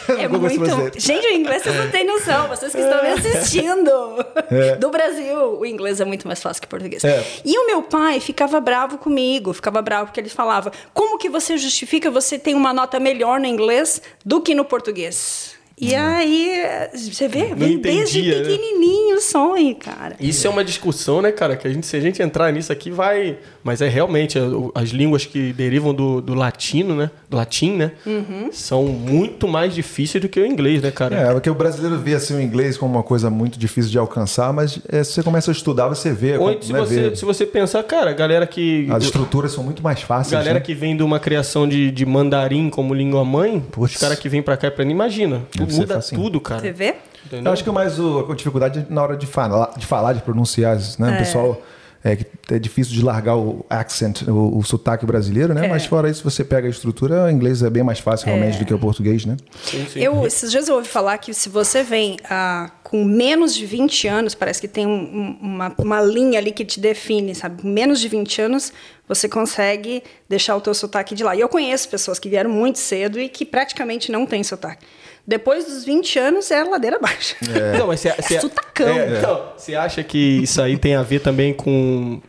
É 0.09 0.28
no 0.28 0.38
Google 0.38 0.50
muito. 0.59 1.00
Gente, 1.00 1.26
o 1.26 1.30
inglês 1.33 1.62
vocês 1.62 1.76
não 1.76 1.90
têm 1.90 2.07
noção. 2.07 2.49
Vocês 2.49 2.73
que 2.73 2.80
estão 2.80 3.02
me 3.02 3.09
assistindo 3.09 3.90
É. 4.50 4.76
do 4.76 4.90
Brasil, 4.90 5.59
o 5.59 5.64
inglês 5.64 6.00
é 6.00 6.04
muito 6.04 6.26
mais 6.26 6.42
fácil 6.42 6.61
que 6.61 6.66
o 6.66 6.71
português. 6.71 7.02
É. 7.02 7.25
E 7.45 7.57
o 7.57 7.66
meu 7.66 7.83
pai 7.83 8.21
ficava 8.21 8.61
bravo 8.61 8.99
comigo, 8.99 9.52
ficava 9.54 9.80
bravo 9.80 10.07
porque 10.07 10.21
ele 10.21 10.28
falava: 10.28 10.71
como 10.92 11.16
que 11.19 11.30
você 11.30 11.57
justifica 11.57 12.11
você 12.11 12.38
tem 12.38 12.54
uma 12.54 12.75
nota 12.75 13.00
melhor 13.00 13.40
no 13.40 13.47
inglês 13.47 14.02
do 14.23 14.40
que 14.42 14.54
no 14.54 14.64
português? 14.66 15.59
E 15.80 15.94
aí, 15.94 16.88
você 16.94 17.26
vê, 17.26 17.54
vem 17.54 17.78
desde 17.78 18.22
né? 18.22 18.40
pequenininho 18.42 19.16
o 19.16 19.20
sonho, 19.20 19.75
cara. 19.75 20.14
Isso 20.20 20.46
é 20.46 20.50
uma 20.50 20.62
discussão, 20.62 21.22
né, 21.22 21.32
cara? 21.32 21.56
Que 21.56 21.66
a 21.66 21.72
gente, 21.72 21.87
se 21.87 21.96
a 21.96 22.00
gente 22.00 22.22
entrar 22.22 22.52
nisso 22.52 22.70
aqui, 22.70 22.90
vai. 22.90 23.38
Mas 23.64 23.80
é 23.80 23.88
realmente 23.88 24.38
é, 24.38 24.42
as 24.75 24.90
línguas 24.90 25.25
que 25.25 25.52
derivam 25.54 25.94
do, 25.94 26.20
do 26.20 26.34
latino, 26.34 26.94
né? 26.94 27.10
Do 27.28 27.37
latim, 27.37 27.72
né? 27.72 27.92
Uhum. 28.04 28.50
São 28.52 28.84
muito 28.84 29.49
mais 29.49 29.75
difíceis 29.75 30.20
do 30.20 30.28
que 30.28 30.38
o 30.38 30.46
inglês, 30.46 30.82
né, 30.82 30.90
cara? 30.90 31.16
É, 31.16 31.32
porque 31.32 31.49
o 31.49 31.54
brasileiro 31.54 31.99
vê 31.99 32.14
assim, 32.14 32.34
o 32.34 32.40
inglês 32.40 32.76
como 32.76 32.94
uma 32.94 33.02
coisa 33.02 33.30
muito 33.30 33.58
difícil 33.58 33.90
de 33.90 33.99
alcançar, 33.99 34.52
mas 34.52 34.78
é, 34.88 35.02
se 35.02 35.12
você 35.12 35.22
começa 35.22 35.50
a 35.50 35.52
estudar, 35.52 35.88
você 35.88 36.12
vê. 36.12 36.37
Ou 36.37 36.49
como- 36.50 36.62
se 36.62 36.72
né, 36.72 36.78
você, 36.78 37.10
vê. 37.10 37.16
se 37.16 37.25
você 37.25 37.46
pensar, 37.46 37.82
cara, 37.84 38.10
a 38.10 38.14
galera 38.14 38.46
que. 38.46 38.87
As 38.90 39.04
estruturas 39.04 39.52
são 39.52 39.64
muito 39.64 39.82
mais 39.82 40.02
fáceis. 40.02 40.32
Galera 40.32 40.58
né? 40.58 40.60
que 40.60 40.75
vem 40.75 40.94
de 40.94 41.02
uma 41.02 41.18
criação 41.18 41.66
de, 41.66 41.90
de 41.90 42.04
mandarim 42.04 42.68
como 42.68 42.92
língua 42.92 43.25
mãe, 43.25 43.60
Putz. 43.70 43.94
os 43.94 44.00
caras 44.00 44.18
que 44.18 44.28
vêm 44.28 44.42
pra 44.42 44.56
cá 44.56 44.68
e 44.68 44.70
pra 44.70 44.90
imagina, 44.90 45.42
Deve 45.71 45.75
ser 45.77 45.81
muda 45.83 45.95
facinho. 45.95 46.21
tudo, 46.23 46.41
cara. 46.41 46.61
Você 46.61 46.73
vê? 46.73 46.95
Entendeu? 47.27 47.47
Eu 47.47 47.53
acho 47.53 47.65
que 47.65 47.71
mais 47.71 47.99
o, 47.99 48.27
a 48.31 48.35
dificuldade 48.35 48.81
é 48.81 48.87
na 48.93 49.03
hora 49.03 49.17
de 49.17 49.27
falar, 49.27 49.73
de, 49.77 49.87
falar, 49.87 50.12
de 50.15 50.23
pronunciar, 50.23 50.77
né? 50.99 51.15
O 51.15 51.19
pessoal 51.19 51.62
é 52.03 52.17
que 52.17 52.25
é 52.50 52.59
difícil 52.59 52.95
de 52.95 53.03
largar 53.05 53.37
o 53.37 53.62
accent, 53.69 54.23
o, 54.27 54.57
o 54.57 54.62
sotaque 54.65 55.05
brasileiro, 55.05 55.53
né? 55.53 55.67
É. 55.67 55.69
Mas 55.69 55.85
fora 55.85 56.09
isso, 56.09 56.25
você 56.25 56.43
pega 56.43 56.67
a 56.67 56.71
estrutura, 56.71 57.25
o 57.27 57.31
inglês 57.31 57.62
é 57.62 57.69
bem 57.69 57.83
mais 57.83 57.99
fácil 57.99 58.27
realmente 58.27 58.59
do 58.59 58.65
que 58.65 58.73
o 58.73 58.79
português, 58.79 59.27
né? 59.27 59.37
Sim, 59.62 59.87
sim. 59.87 60.00
Eu, 60.00 60.27
esses 60.27 60.50
dias 60.50 60.67
eu 60.67 60.77
ouvi 60.77 60.89
falar 60.89 61.19
que 61.19 61.35
se 61.35 61.50
você 61.50 61.83
vem 61.83 62.17
ah, 62.31 62.71
com 62.83 63.05
menos 63.05 63.55
de 63.55 63.67
20 63.67 64.09
anos, 64.09 64.35
parece 64.35 64.62
que 64.62 64.67
tem 64.67 64.87
um- 64.87 64.91
um- 64.91 65.39
uma, 65.43 65.75
uma 65.77 66.00
linha 66.00 66.39
ali 66.39 66.53
que 66.53 66.65
te 66.65 66.81
define, 66.81 67.35
sabe? 67.35 67.61
Com 67.61 67.69
menos 67.69 68.00
de 68.00 68.09
20 68.09 68.41
anos, 68.41 68.73
você 69.07 69.29
consegue 69.29 70.03
deixar 70.27 70.57
o 70.57 70.61
teu 70.62 70.73
sotaque 70.73 71.15
de 71.15 71.23
lá. 71.23 71.37
E 71.37 71.41
eu 71.41 71.50
conheço 71.50 71.87
pessoas 71.91 72.19
que 72.19 72.31
vieram 72.31 72.49
muito 72.49 72.79
cedo 72.79 73.21
e 73.21 73.29
que 73.29 73.45
praticamente 73.45 74.11
não 74.11 74.25
têm 74.25 74.43
sotaque. 74.43 74.87
Depois 75.27 75.65
dos 75.65 75.85
20 75.85 76.19
anos, 76.19 76.50
é 76.50 76.62
ladeira 76.65 76.97
abaixo. 76.97 77.37
Não, 77.79 77.87
mas 77.87 78.00
você, 78.00 78.12
você- 78.12 78.41
sotacão. 78.41 78.89
É, 78.99 79.19
então, 79.19 79.53
você 79.57 79.75
acha 79.75 80.03
que 80.03 80.19
isso 80.43 80.61
aí 80.61 80.77
tem 80.77 80.95
a 80.97 81.03
ver 81.03 81.21
também 81.21 81.53
com. 81.55 82.21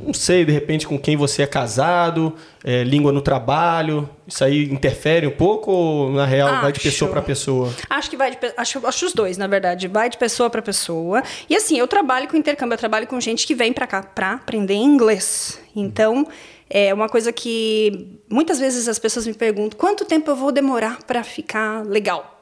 Não 0.00 0.12
sei, 0.12 0.44
de 0.44 0.50
repente, 0.50 0.84
com 0.84 0.98
quem 0.98 1.16
você 1.16 1.42
é 1.42 1.46
casado, 1.46 2.34
é, 2.64 2.82
língua 2.82 3.12
no 3.12 3.22
trabalho. 3.22 4.08
Isso 4.26 4.42
aí 4.42 4.64
interfere 4.64 5.28
um 5.28 5.30
pouco 5.30 5.70
ou, 5.70 6.10
na 6.12 6.26
real, 6.26 6.60
vai 6.60 6.72
de 6.72 6.78
Acho. 6.80 6.88
pessoa 6.88 7.08
para 7.10 7.22
pessoa? 7.22 7.72
Acho 7.88 8.10
que 8.10 8.16
vai 8.16 8.32
de, 8.32 8.38
acho, 8.56 8.84
acho 8.84 9.06
os 9.06 9.12
dois, 9.12 9.36
na 9.38 9.46
verdade, 9.46 9.86
vai 9.86 10.10
de 10.10 10.18
pessoa 10.18 10.50
para 10.50 10.60
pessoa. 10.60 11.22
E 11.48 11.54
assim, 11.54 11.78
eu 11.78 11.86
trabalho 11.86 12.26
com 12.26 12.36
intercâmbio, 12.36 12.74
eu 12.74 12.78
trabalho 12.78 13.06
com 13.06 13.20
gente 13.20 13.46
que 13.46 13.54
vem 13.54 13.72
para 13.72 13.86
cá 13.86 14.02
para 14.02 14.32
aprender 14.32 14.74
inglês. 14.74 15.60
Então, 15.76 16.26
é 16.76 16.92
uma 16.92 17.08
coisa 17.08 17.32
que 17.32 18.18
muitas 18.28 18.58
vezes 18.58 18.88
as 18.88 18.98
pessoas 18.98 19.26
me 19.26 19.32
perguntam: 19.34 19.78
quanto 19.78 20.04
tempo 20.04 20.30
eu 20.30 20.36
vou 20.36 20.50
demorar 20.50 20.98
para 21.06 21.22
ficar 21.22 21.86
legal? 21.86 22.32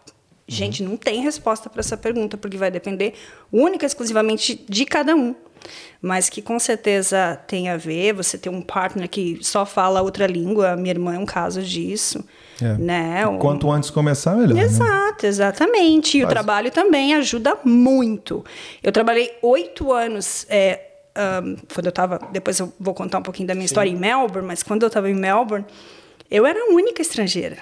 Gente, 0.49 0.83
não 0.83 0.97
tem 0.97 1.21
resposta 1.23 1.71
para 1.71 1.81
essa 1.81 1.97
pergunta, 1.97 2.37
porque 2.37 2.57
vai 2.57 2.71
depender 2.71 3.15
única 3.53 3.85
e 3.85 3.87
exclusivamente 3.87 4.65
de 4.69 4.85
cada 4.85 5.15
um. 5.15 5.35
Mas 6.01 6.29
que 6.29 6.43
com 6.43 6.59
certeza 6.59 7.39
tem 7.47 7.69
a 7.69 7.77
ver, 7.77 8.13
você 8.13 8.37
ter 8.37 8.49
um 8.51 8.61
partner 8.61 9.09
que 9.09 9.39
só 9.41 9.65
fala 9.65 10.03
outra 10.03 10.27
língua, 10.27 10.75
minha 10.77 10.91
irmã 10.93 11.15
é 11.15 11.19
um 11.19 11.25
caso 11.25 11.63
disso. 11.63 12.25
É. 12.61 12.77
Né? 12.77 13.27
Um- 13.29 13.39
Quanto 13.39 13.71
antes 13.71 13.89
começar, 13.89 14.35
melhor. 14.35 14.55
né? 14.55 14.63
Exato, 14.65 15.25
exatamente. 15.27 16.19
E 16.19 16.23
o 16.23 16.27
Faz- 16.27 16.33
trabalho 16.35 16.71
também 16.73 17.15
ajuda 17.15 17.57
muito. 17.65 18.45
Eu 18.83 18.91
trabalhei 18.91 19.31
oito 19.43 19.93
anos. 19.93 20.45
é, 20.51 20.89
ahn, 21.15 21.57
quando 21.73 21.87
eu 21.87 21.91
estava. 21.91 22.19
Depois 22.33 22.59
eu 22.59 22.73
vou 22.79 22.95
contar 22.95 23.19
um 23.19 23.23
pouquinho 23.23 23.49
da 23.49 23.55
minha 23.55 23.67
história 23.67 23.91
em 23.91 23.97
Melbourne, 23.97 24.47
mas 24.47 24.63
quando 24.63 24.83
eu 24.83 24.89
estava 24.89 25.11
em 25.11 25.15
Melbourne, 25.15 25.65
eu 26.31 26.47
era 26.47 26.59
a 26.59 26.67
única 26.73 27.03
estrangeira 27.03 27.59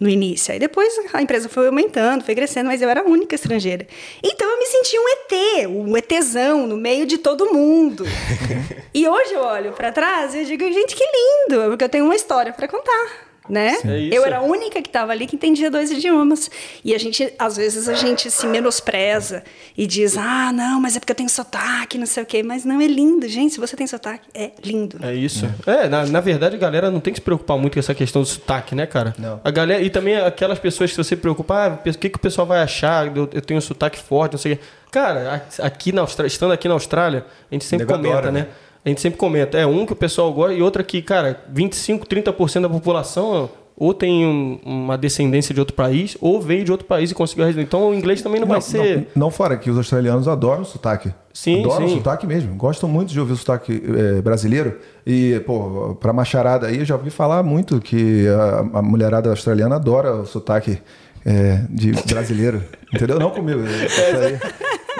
no 0.00 0.08
início. 0.08 0.52
Aí 0.52 0.58
depois 0.58 0.92
a 1.12 1.22
empresa 1.22 1.48
foi 1.48 1.66
aumentando, 1.66 2.24
foi 2.24 2.34
crescendo, 2.34 2.66
mas 2.66 2.82
eu 2.82 2.88
era 2.88 3.00
a 3.00 3.04
única 3.04 3.34
estrangeira. 3.34 3.86
Então 4.22 4.50
eu 4.50 4.58
me 4.58 4.66
sentia 4.66 5.00
um 5.00 5.08
ET, 5.08 5.68
um 5.68 5.96
ETzão 5.96 6.66
no 6.66 6.76
meio 6.76 7.06
de 7.06 7.18
todo 7.18 7.52
mundo. 7.52 8.04
e 8.92 9.08
hoje 9.08 9.32
eu 9.32 9.40
olho 9.40 9.72
para 9.72 9.92
trás 9.92 10.34
e 10.34 10.38
eu 10.40 10.44
digo, 10.44 10.64
gente, 10.64 10.94
que 10.94 11.04
lindo, 11.04 11.70
porque 11.70 11.84
eu 11.84 11.88
tenho 11.88 12.04
uma 12.04 12.16
história 12.16 12.52
para 12.52 12.68
contar. 12.68 13.23
Né? 13.48 13.76
É. 13.84 14.08
Eu 14.10 14.24
era 14.24 14.38
a 14.38 14.42
única 14.42 14.80
que 14.80 14.88
estava 14.88 15.12
ali 15.12 15.26
que 15.26 15.36
entendia 15.36 15.70
dois 15.70 15.90
idiomas. 15.90 16.50
E 16.82 16.94
a 16.94 16.98
gente, 16.98 17.30
às 17.38 17.56
vezes, 17.56 17.88
a 17.88 17.94
gente 17.94 18.30
se 18.30 18.46
menospreza 18.46 19.44
e 19.76 19.86
diz: 19.86 20.16
ah, 20.16 20.50
não, 20.50 20.80
mas 20.80 20.96
é 20.96 21.00
porque 21.00 21.12
eu 21.12 21.16
tenho 21.16 21.28
sotaque, 21.28 21.98
não 21.98 22.06
sei 22.06 22.22
o 22.22 22.26
quê. 22.26 22.42
Mas 22.42 22.64
não 22.64 22.80
é 22.80 22.86
lindo, 22.86 23.28
gente. 23.28 23.54
Se 23.54 23.60
você 23.60 23.76
tem 23.76 23.86
sotaque, 23.86 24.26
é 24.32 24.52
lindo. 24.64 24.98
É 25.02 25.14
isso. 25.14 25.46
É, 25.66 25.88
na, 25.88 26.06
na 26.06 26.20
verdade, 26.20 26.56
a 26.56 26.58
galera 26.58 26.90
não 26.90 27.00
tem 27.00 27.12
que 27.12 27.18
se 27.18 27.24
preocupar 27.24 27.58
muito 27.58 27.74
com 27.74 27.80
essa 27.80 27.94
questão 27.94 28.22
do 28.22 28.28
sotaque, 28.28 28.74
né, 28.74 28.86
cara? 28.86 29.14
Não. 29.18 29.40
A 29.44 29.50
galera, 29.50 29.82
e 29.82 29.90
também 29.90 30.16
aquelas 30.16 30.58
pessoas 30.58 30.90
que 30.90 30.96
você 30.96 31.14
preocupa, 31.14 31.54
ah, 31.54 31.90
o 31.90 31.98
que, 31.98 32.08
que 32.08 32.16
o 32.16 32.20
pessoal 32.20 32.46
vai 32.46 32.62
achar? 32.62 33.14
Eu, 33.14 33.28
eu 33.30 33.42
tenho 33.42 33.58
um 33.58 33.60
sotaque 33.60 33.98
forte, 33.98 34.32
não 34.32 34.38
sei 34.38 34.54
o 34.54 34.56
quê. 34.56 34.62
Cara, 34.90 35.44
aqui 35.58 35.90
na 35.90 36.02
Austrália, 36.02 36.28
estando 36.28 36.52
aqui 36.52 36.68
na 36.68 36.74
Austrália, 36.74 37.26
a 37.50 37.54
gente 37.54 37.64
sempre 37.64 37.84
comenta, 37.84 38.08
adora, 38.08 38.30
né? 38.30 38.40
né? 38.42 38.48
A 38.84 38.88
gente 38.88 39.00
sempre 39.00 39.18
comenta. 39.18 39.56
É 39.58 39.66
um 39.66 39.86
que 39.86 39.92
o 39.92 39.96
pessoal 39.96 40.32
gosta 40.32 40.52
e 40.54 40.60
outra 40.62 40.82
que, 40.84 41.00
cara, 41.00 41.40
25, 41.50 42.06
30% 42.06 42.62
da 42.62 42.68
população 42.68 43.48
ou 43.76 43.92
tem 43.92 44.24
um- 44.24 44.60
uma 44.64 44.96
descendência 44.96 45.52
de 45.52 45.58
outro 45.58 45.74
país 45.74 46.16
ou 46.20 46.40
veio 46.40 46.64
de 46.64 46.70
outro 46.70 46.86
país 46.86 47.10
e 47.10 47.14
conseguiu 47.14 47.44
a 47.44 47.46
residência. 47.46 47.66
Então 47.66 47.88
o 47.88 47.94
inglês 47.94 48.22
também 48.22 48.40
não, 48.40 48.46
vai 48.46 48.60
ser. 48.60 48.96
Não, 49.16 49.24
não 49.26 49.30
fora 49.30 49.56
que 49.56 49.68
os 49.70 49.76
australianos 49.76 50.28
adoram 50.28 50.62
o 50.62 50.64
sotaque. 50.64 51.12
Sim, 51.32 51.60
adoram 51.64 51.88
sim. 51.88 51.94
o 51.94 51.96
sotaque 51.98 52.26
mesmo. 52.26 52.54
Gostam 52.54 52.88
muito 52.88 53.08
de 53.12 53.18
ouvir 53.18 53.32
o 53.32 53.36
sotaque 53.36 53.82
eh, 53.84 54.22
brasileiro. 54.22 54.78
E, 55.04 55.40
pô, 55.46 55.96
pra 55.98 56.12
macharada 56.12 56.68
aí, 56.68 56.78
eu 56.78 56.84
já 56.84 56.94
ouvi 56.94 57.10
falar 57.10 57.42
muito 57.42 57.80
que 57.80 58.28
a, 58.28 58.78
a 58.78 58.82
mulherada 58.82 59.30
australiana 59.30 59.74
adora 59.76 60.14
o 60.14 60.24
sotaque 60.26 60.78
eh, 61.26 61.62
de 61.68 61.90
brasileiro. 62.12 62.62
Entendeu? 62.94 63.18
Não 63.18 63.30
comigo. 63.30 63.58
Isso 63.66 64.00
aí. 64.00 64.38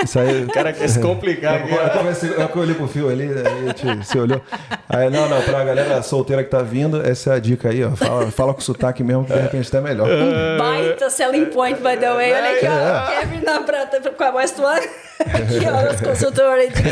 Isso 0.05 0.19
aí 0.19 0.45
O 0.45 0.53
cara 0.53 0.73
quer 0.73 0.89
se 0.89 1.01
complicar 1.01 1.55
aqui. 1.57 1.73
eu, 1.73 1.91
comecei, 1.91 2.31
eu 2.31 2.61
olhei 2.61 2.75
pro 2.75 2.87
fio 2.87 3.09
ali, 3.09 3.25
aí 3.25 3.67
gente 3.67 4.07
se 4.07 4.19
olhou. 4.19 4.41
Aí, 4.89 5.11
não, 5.11 5.29
não, 5.29 5.43
pra 5.43 5.65
galera 5.65 6.03
solteira 6.03 6.45
que 6.45 6.51
tá 6.51 6.63
vindo, 6.63 7.05
essa 7.05 7.33
é 7.33 7.37
a 7.37 7.39
dica 7.39 7.71
aí, 7.71 7.83
ó. 7.85 7.91
Fala, 7.91 8.31
fala 8.31 8.55
com 8.55 8.61
sotaque 8.61 9.03
mesmo, 9.03 9.25
que 9.25 9.33
de 9.33 9.41
repente 9.41 9.71
tá 9.71 9.81
melhor. 9.81 10.09
Um 10.09 10.59
baita 10.59 11.11
selling 11.11 11.47
point, 11.47 11.81
by 11.81 11.97
the 11.97 12.15
way. 12.15 12.33
Olha 12.33 12.53
aqui, 12.53 12.67
ó. 12.67 13.13
É. 13.13 13.21
Kevin 13.21 13.45
na 13.45 13.61
prata 13.61 14.01
com 14.11 14.25
a 14.25 14.31
West 14.31 14.59
One. 14.59 14.87
Aqui, 15.21 15.67
ó, 15.67 15.83
nosso 15.83 16.03
consultor 16.03 16.47
aí 16.47 16.69
de. 16.71 16.83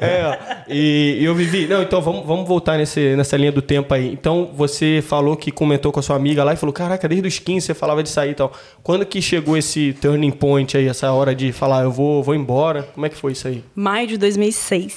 É, 0.00 0.64
e, 0.68 1.18
e 1.20 1.24
eu 1.24 1.34
vivi. 1.34 1.66
Não, 1.66 1.82
então 1.82 2.00
vamos, 2.00 2.26
vamos 2.26 2.46
voltar 2.46 2.76
nesse, 2.76 3.14
nessa 3.16 3.36
linha 3.36 3.52
do 3.52 3.62
tempo 3.62 3.92
aí. 3.94 4.12
Então 4.12 4.50
você 4.54 5.02
falou 5.06 5.36
que 5.36 5.50
comentou 5.50 5.92
com 5.92 6.00
a 6.00 6.02
sua 6.02 6.16
amiga 6.16 6.42
lá 6.42 6.52
e 6.52 6.56
falou: 6.56 6.72
Caraca, 6.72 7.08
desde 7.08 7.28
os 7.28 7.38
15 7.38 7.66
você 7.66 7.74
falava 7.74 8.02
de 8.02 8.08
sair 8.08 8.30
e 8.30 8.34
tal. 8.34 8.52
Quando 8.82 9.06
que 9.06 9.22
chegou 9.22 9.56
esse 9.56 9.92
turning 10.00 10.30
point 10.30 10.76
aí, 10.76 10.88
essa 10.88 11.12
hora 11.12 11.34
de 11.34 11.52
falar, 11.52 11.82
eu 11.84 11.92
vou, 11.92 12.22
vou 12.22 12.34
embora? 12.34 12.82
Como 12.94 13.06
é 13.06 13.08
que 13.08 13.16
foi 13.16 13.32
isso 13.32 13.46
aí? 13.46 13.64
Maio 13.74 14.06
de 14.06 14.18
2006. 14.18 14.96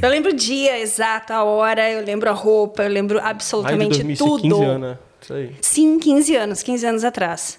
Eu 0.00 0.08
lembro 0.08 0.30
o 0.30 0.34
dia 0.34 0.78
exato, 0.78 1.32
a 1.32 1.42
hora, 1.42 1.90
eu 1.90 2.04
lembro 2.04 2.30
a 2.30 2.32
roupa, 2.32 2.84
eu 2.84 2.90
lembro 2.90 3.18
absolutamente 3.20 4.02
2015 4.02 4.18
tudo. 4.18 4.62
anos, 4.62 4.80
né? 4.80 4.98
Isso 5.20 5.34
aí. 5.34 5.50
Sim, 5.60 5.98
15 5.98 6.36
anos, 6.36 6.62
15 6.62 6.86
anos 6.86 7.04
atrás. 7.04 7.58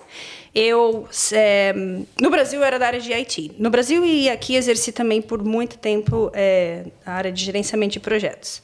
Eu, 0.55 1.07
é, 1.31 1.73
no 1.73 2.29
Brasil, 2.29 2.59
eu 2.59 2.65
era 2.65 2.77
da 2.77 2.85
área 2.85 2.99
de 2.99 3.11
IT. 3.11 3.55
No 3.57 3.71
Brasil 3.71 4.05
e 4.05 4.29
aqui 4.29 4.55
exerci 4.55 4.91
também 4.91 5.21
por 5.21 5.43
muito 5.43 5.77
tempo 5.79 6.31
é, 6.33 6.85
a 7.05 7.13
área 7.13 7.31
de 7.31 7.43
gerenciamento 7.43 7.93
de 7.93 7.99
projetos. 7.99 8.61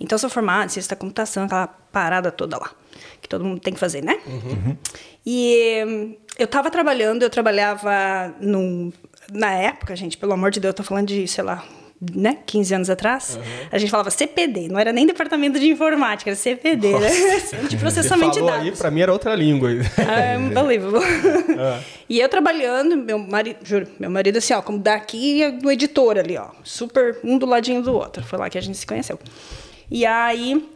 Então, 0.00 0.16
sou 0.16 0.30
formada 0.30 0.66
em 0.66 0.68
ciência 0.68 0.90
da 0.90 0.96
computação, 0.96 1.44
aquela 1.44 1.66
parada 1.66 2.30
toda 2.30 2.56
lá, 2.56 2.70
que 3.20 3.28
todo 3.28 3.44
mundo 3.44 3.60
tem 3.60 3.74
que 3.74 3.80
fazer, 3.80 4.02
né? 4.02 4.18
E 5.26 5.84
hum, 5.86 6.16
eu 6.38 6.44
estava 6.44 6.70
trabalhando, 6.70 7.22
eu 7.22 7.28
trabalhava 7.28 8.34
num, 8.40 8.92
na 9.30 9.52
época, 9.52 9.94
gente, 9.96 10.16
pelo 10.16 10.32
amor 10.32 10.50
de 10.50 10.60
Deus, 10.60 10.70
eu 10.70 10.76
tô 10.76 10.82
falando 10.82 11.08
de, 11.08 11.26
sei 11.26 11.44
lá, 11.44 11.64
né, 12.14 12.38
15 12.46 12.74
anos 12.74 12.90
atrás, 12.90 13.38
a 13.72 13.78
gente 13.78 13.90
falava 13.90 14.10
CPD, 14.10 14.68
não 14.68 14.78
era 14.78 14.92
nem 14.92 15.04
departamento 15.06 15.58
de 15.58 15.68
informática, 15.68 16.30
era 16.30 16.36
CPD, 16.36 16.98
né? 16.98 17.08
Centro 17.40 17.66
de 17.70 17.76
processamento 17.76 18.34
Você 18.34 18.40
de 18.40 18.46
falou 18.46 18.54
dados. 18.54 18.72
aí, 18.72 18.76
pra 18.76 18.90
mim 18.90 19.00
era 19.00 19.12
outra 19.12 19.34
língua. 19.34 19.70
Ah, 19.98 20.38
Unbelievable. 20.38 21.00
E 22.08 22.20
eu 22.20 22.28
trabalhando, 22.30 22.96
meu 22.96 23.18
marido, 23.18 23.58
juro, 23.62 23.86
meu 23.98 24.08
marido 24.08 24.38
assim, 24.38 24.54
ó, 24.54 24.62
como 24.62 24.78
daqui 24.78 25.50
do 25.60 25.70
editor 25.70 26.16
ali, 26.16 26.38
ó, 26.38 26.48
super 26.64 27.18
um 27.22 27.36
do 27.36 27.44
ladinho 27.44 27.82
do 27.82 27.92
outro. 27.92 28.24
Foi 28.24 28.38
lá 28.38 28.48
que 28.48 28.56
a 28.56 28.62
gente 28.62 28.78
se 28.78 28.86
conheceu. 28.86 29.18
E 29.90 30.06
aí 30.06 30.66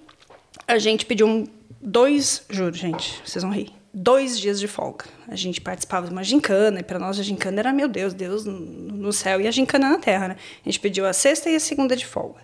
a 0.68 0.76
gente 0.78 1.06
pediu 1.06 1.26
um, 1.26 1.46
dois, 1.80 2.42
juro, 2.50 2.74
gente, 2.74 3.22
vocês 3.24 3.42
vão 3.42 3.50
rir. 3.50 3.70
Dois 3.94 4.38
dias 4.38 4.58
de 4.58 4.66
folga. 4.66 5.04
A 5.28 5.36
gente 5.36 5.60
participava 5.60 6.06
de 6.06 6.12
uma 6.12 6.24
gincana, 6.24 6.80
e 6.80 6.82
para 6.82 6.98
nós 6.98 7.18
a 7.20 7.22
gincana 7.22 7.60
era, 7.60 7.72
meu 7.72 7.88
Deus, 7.88 8.14
Deus 8.14 8.44
no- 8.46 9.12
céu 9.12 9.40
e 9.40 9.46
a 9.46 9.50
gincana 9.50 9.90
na 9.90 9.98
terra, 9.98 10.28
né? 10.28 10.36
A 10.64 10.68
gente 10.68 10.80
pediu 10.80 11.06
a 11.06 11.12
sexta 11.12 11.50
e 11.50 11.56
a 11.56 11.60
segunda 11.60 11.94
de 11.94 12.06
folga. 12.06 12.40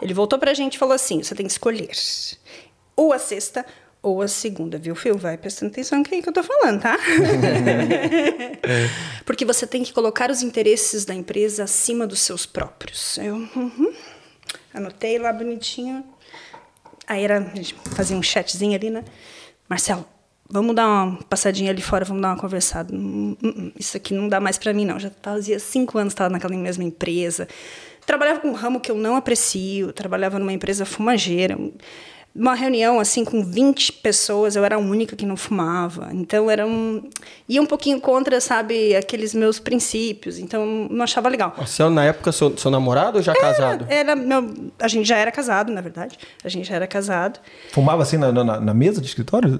Ele 0.00 0.14
voltou 0.14 0.38
pra 0.38 0.54
gente 0.54 0.74
e 0.74 0.78
falou 0.78 0.94
assim: 0.94 1.22
você 1.22 1.34
tem 1.34 1.44
que 1.46 1.52
escolher 1.52 1.90
ou 2.94 3.12
a 3.12 3.18
sexta 3.18 3.66
ou 4.00 4.22
a 4.22 4.28
segunda, 4.28 4.78
viu, 4.78 4.94
Phil? 4.94 5.18
Vai 5.18 5.36
prestando 5.36 5.72
atenção 5.72 5.98
no 5.98 6.04
que 6.04 6.22
que 6.22 6.28
eu 6.28 6.32
tô 6.32 6.42
falando, 6.42 6.80
tá? 6.80 6.96
Porque 9.24 9.44
você 9.44 9.66
tem 9.66 9.82
que 9.82 9.92
colocar 9.92 10.30
os 10.30 10.42
interesses 10.42 11.04
da 11.04 11.14
empresa 11.14 11.64
acima 11.64 12.06
dos 12.06 12.20
seus 12.20 12.46
próprios. 12.46 13.18
Eu 13.18 13.34
uhum, 13.34 13.92
anotei 14.72 15.18
lá 15.18 15.32
bonitinho. 15.32 16.04
Aí 17.06 17.24
era, 17.24 17.38
a 17.38 17.56
gente 17.56 17.74
fazia 17.94 18.16
um 18.16 18.22
chatzinho 18.22 18.74
ali, 18.76 18.90
né? 18.90 19.04
Marcelo, 19.68 20.06
vamos 20.48 20.74
dar 20.74 20.86
uma 20.86 21.18
passadinha 21.24 21.70
ali 21.70 21.82
fora, 21.82 22.04
vamos 22.04 22.22
dar 22.22 22.28
uma 22.30 22.36
conversada. 22.36 22.94
Hum, 22.94 23.36
hum, 23.42 23.54
hum, 23.56 23.72
Isso 23.78 23.96
aqui 23.96 24.14
não 24.14 24.28
dá 24.28 24.40
mais 24.40 24.58
para 24.58 24.72
mim, 24.72 24.84
não. 24.84 24.98
Já 24.98 25.10
fazia 25.22 25.58
cinco 25.58 25.98
anos 25.98 26.12
que 26.12 26.16
estava 26.16 26.30
naquela 26.30 26.54
mesma 26.56 26.84
empresa. 26.84 27.48
Trabalhava 28.04 28.40
com 28.40 28.48
um 28.48 28.52
ramo 28.52 28.80
que 28.80 28.90
eu 28.90 28.96
não 28.96 29.16
aprecio, 29.16 29.92
trabalhava 29.92 30.38
numa 30.38 30.52
empresa 30.52 30.84
fumageira. 30.84 31.58
Uma 32.38 32.54
reunião 32.54 33.00
assim 33.00 33.24
com 33.24 33.42
20 33.42 33.92
pessoas, 33.94 34.56
eu 34.56 34.64
era 34.64 34.76
a 34.76 34.78
única 34.78 35.16
que 35.16 35.24
não 35.24 35.36
fumava. 35.36 36.10
Então 36.12 36.50
era 36.50 36.66
um 36.66 37.02
ia 37.48 37.62
um 37.62 37.66
pouquinho 37.66 38.00
contra, 38.00 38.40
sabe, 38.40 38.94
aqueles 38.94 39.32
meus 39.34 39.58
princípios. 39.58 40.38
Então 40.38 40.88
não 40.90 41.02
achava 41.02 41.28
legal. 41.28 41.54
Você, 41.58 41.88
na 41.88 42.04
época, 42.04 42.30
seu, 42.32 42.56
seu 42.58 42.70
namorado 42.70 43.16
ou 43.16 43.22
já 43.22 43.34
casado? 43.34 43.86
Era 43.88 44.14
meu, 44.14 44.52
a 44.78 44.88
gente 44.88 45.08
já 45.08 45.16
era 45.16 45.32
casado, 45.32 45.72
na 45.72 45.80
verdade. 45.80 46.18
A 46.44 46.48
gente 46.48 46.68
já 46.68 46.74
era 46.76 46.86
casado. 46.86 47.40
Fumava 47.72 48.02
assim 48.02 48.18
na, 48.18 48.30
na, 48.30 48.60
na 48.60 48.74
mesa 48.74 49.00
de 49.00 49.06
escritório? 49.06 49.58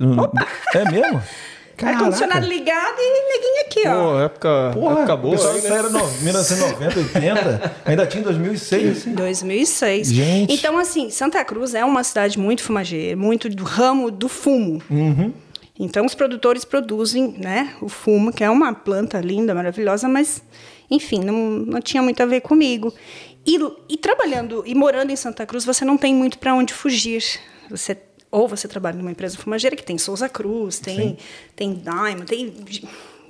É 0.74 0.84
mesmo? 0.90 1.22
Ar-condicionado 1.84 2.46
ligado 2.46 2.96
e 2.98 3.32
neguinho 3.32 3.66
aqui, 3.66 3.88
ó. 3.88 4.12
Pô, 4.12 4.18
época, 4.20 4.70
Porra, 4.72 4.94
época 4.94 5.14
o 5.14 5.16
boa. 5.18 5.36
pessoal 5.36 5.52
aí, 5.52 5.58
isso 5.58 5.72
era 5.72 5.88
no, 5.90 6.10
1990, 6.22 6.98
80, 6.98 7.76
ainda 7.84 8.06
tinha 8.06 8.20
em 8.20 8.24
2006, 8.24 8.98
assim. 8.98 9.14
2006. 9.14 10.08
Gente. 10.08 10.54
Então, 10.54 10.78
assim, 10.78 11.10
Santa 11.10 11.44
Cruz 11.44 11.74
é 11.74 11.84
uma 11.84 12.02
cidade 12.02 12.38
muito 12.38 12.62
fumageira, 12.62 13.16
muito 13.16 13.48
do 13.48 13.64
ramo 13.64 14.10
do 14.10 14.28
fumo. 14.28 14.82
Uhum. 14.90 15.32
Então, 15.78 16.06
os 16.06 16.14
produtores 16.14 16.64
produzem 16.64 17.34
né, 17.38 17.74
o 17.82 17.88
fumo, 17.88 18.32
que 18.32 18.42
é 18.42 18.48
uma 18.48 18.72
planta 18.72 19.20
linda, 19.20 19.54
maravilhosa, 19.54 20.08
mas, 20.08 20.42
enfim, 20.90 21.20
não, 21.20 21.34
não 21.34 21.80
tinha 21.80 22.02
muito 22.02 22.22
a 22.22 22.26
ver 22.26 22.40
comigo. 22.40 22.94
E, 23.46 23.58
e 23.88 23.96
trabalhando 23.96 24.64
e 24.66 24.74
morando 24.74 25.12
em 25.12 25.16
Santa 25.16 25.44
Cruz, 25.44 25.64
você 25.64 25.84
não 25.84 25.98
tem 25.98 26.14
muito 26.14 26.38
para 26.38 26.54
onde 26.54 26.72
fugir. 26.72 27.22
Você 27.70 27.96
ou 28.36 28.46
você 28.46 28.68
trabalha 28.68 28.98
numa 28.98 29.10
empresa 29.10 29.38
fumageira 29.38 29.74
que 29.74 29.82
tem 29.82 29.96
Souza 29.96 30.28
Cruz, 30.28 30.78
tem 30.78 31.16
tem 31.54 31.72
Diamond, 31.74 32.26
tem 32.26 32.52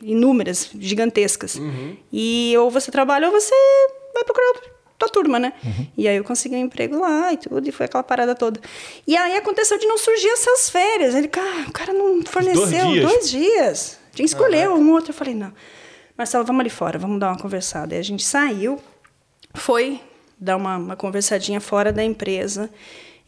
inúmeras, 0.02 0.70
gigantescas. 0.78 1.60
E 2.12 2.54
ou 2.58 2.70
você 2.70 2.90
trabalha 2.90 3.28
ou 3.28 3.32
você 3.32 3.54
vai 4.12 4.24
procurar 4.24 4.54
tua 4.98 5.08
turma, 5.08 5.38
né? 5.38 5.52
E 5.96 6.08
aí 6.08 6.16
eu 6.16 6.24
consegui 6.24 6.56
um 6.56 6.60
emprego 6.60 6.98
lá 6.98 7.32
e 7.32 7.36
tudo, 7.36 7.68
e 7.68 7.70
foi 7.70 7.86
aquela 7.86 8.02
parada 8.02 8.34
toda. 8.34 8.60
E 9.06 9.16
aí 9.16 9.36
aconteceu 9.36 9.78
de 9.78 9.86
não 9.86 9.96
surgir 9.96 10.28
essas 10.28 10.70
férias. 10.70 11.14
Ele, 11.14 11.28
cara, 11.28 11.68
o 11.68 11.72
cara 11.72 11.92
não 11.92 12.22
forneceu 12.24 12.86
dias. 12.90 13.08
dois 13.08 13.30
dias. 13.30 13.98
Tinha 14.12 14.26
que 14.26 14.34
escolher 14.34 14.68
um 14.70 14.90
outro. 14.92 15.10
Eu 15.10 15.14
falei, 15.14 15.34
não. 15.34 15.52
Marcelo, 16.18 16.44
vamos 16.44 16.60
ali 16.60 16.70
fora, 16.70 16.98
vamos 16.98 17.20
dar 17.20 17.28
uma 17.28 17.38
conversada. 17.38 17.94
Aí 17.94 18.00
a 18.00 18.04
gente 18.04 18.24
saiu, 18.24 18.80
foi 19.54 20.00
dar 20.38 20.56
uma, 20.56 20.78
uma 20.78 20.96
conversadinha 20.96 21.60
fora 21.60 21.92
da 21.92 22.02
empresa. 22.02 22.70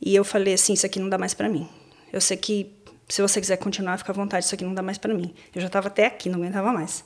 E 0.00 0.14
eu 0.14 0.24
falei 0.24 0.54
assim, 0.54 0.72
isso 0.72 0.86
aqui 0.86 0.98
não 0.98 1.08
dá 1.08 1.18
mais 1.18 1.34
para 1.34 1.48
mim. 1.48 1.68
Eu 2.12 2.20
sei 2.20 2.36
que 2.36 2.70
se 3.08 3.22
você 3.22 3.40
quiser 3.40 3.56
continuar, 3.56 3.98
fica 3.98 4.12
à 4.12 4.14
vontade, 4.14 4.44
isso 4.44 4.54
aqui 4.54 4.64
não 4.64 4.74
dá 4.74 4.82
mais 4.82 4.98
para 4.98 5.14
mim. 5.14 5.34
Eu 5.54 5.60
já 5.60 5.66
estava 5.66 5.88
até 5.88 6.06
aqui, 6.06 6.28
não 6.28 6.38
aguentava 6.38 6.72
mais. 6.72 7.04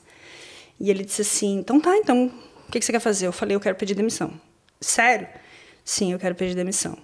E 0.79 0.89
ele 0.89 1.03
disse 1.03 1.21
assim, 1.21 1.59
então 1.59 1.79
tá, 1.79 1.95
então, 1.97 2.31
o 2.67 2.71
que, 2.71 2.79
que 2.79 2.85
você 2.85 2.91
quer 2.91 2.99
fazer? 2.99 3.27
Eu 3.27 3.31
falei, 3.31 3.55
eu 3.55 3.59
quero 3.59 3.75
pedir 3.75 3.95
demissão. 3.95 4.33
Sério? 4.81 5.27
Sim, 5.83 6.11
eu 6.11 6.19
quero 6.19 6.35
pedir 6.35 6.55
demissão. 6.55 6.97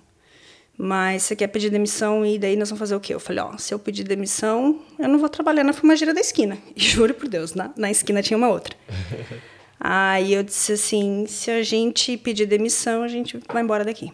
Mas 0.77 1.23
você 1.23 1.35
quer 1.35 1.47
pedir 1.47 1.69
demissão 1.69 2.25
e 2.25 2.39
daí 2.39 2.55
nós 2.55 2.69
vamos 2.69 2.79
fazer 2.79 2.95
o 2.95 2.99
quê? 2.99 3.13
Eu 3.13 3.19
falei, 3.19 3.43
ó, 3.43 3.57
se 3.57 3.73
eu 3.73 3.79
pedir 3.79 4.03
demissão, 4.03 4.81
eu 4.97 5.09
não 5.09 5.19
vou 5.19 5.27
trabalhar 5.27 5.63
na 5.63 5.73
fumageira 5.73 6.13
da 6.13 6.21
esquina. 6.21 6.57
E 6.75 6.81
juro 6.81 7.13
por 7.13 7.27
Deus, 7.27 7.53
na, 7.53 7.71
na 7.75 7.91
esquina 7.91 8.21
tinha 8.21 8.37
uma 8.37 8.49
outra. 8.49 8.75
Aí 9.79 10.33
eu 10.33 10.43
disse 10.43 10.73
assim, 10.73 11.25
se 11.27 11.49
a 11.49 11.63
gente 11.63 12.17
pedir 12.17 12.45
demissão, 12.45 13.01
a 13.01 13.07
gente 13.07 13.39
vai 13.47 13.63
embora 13.63 13.85
daqui. 13.85 14.11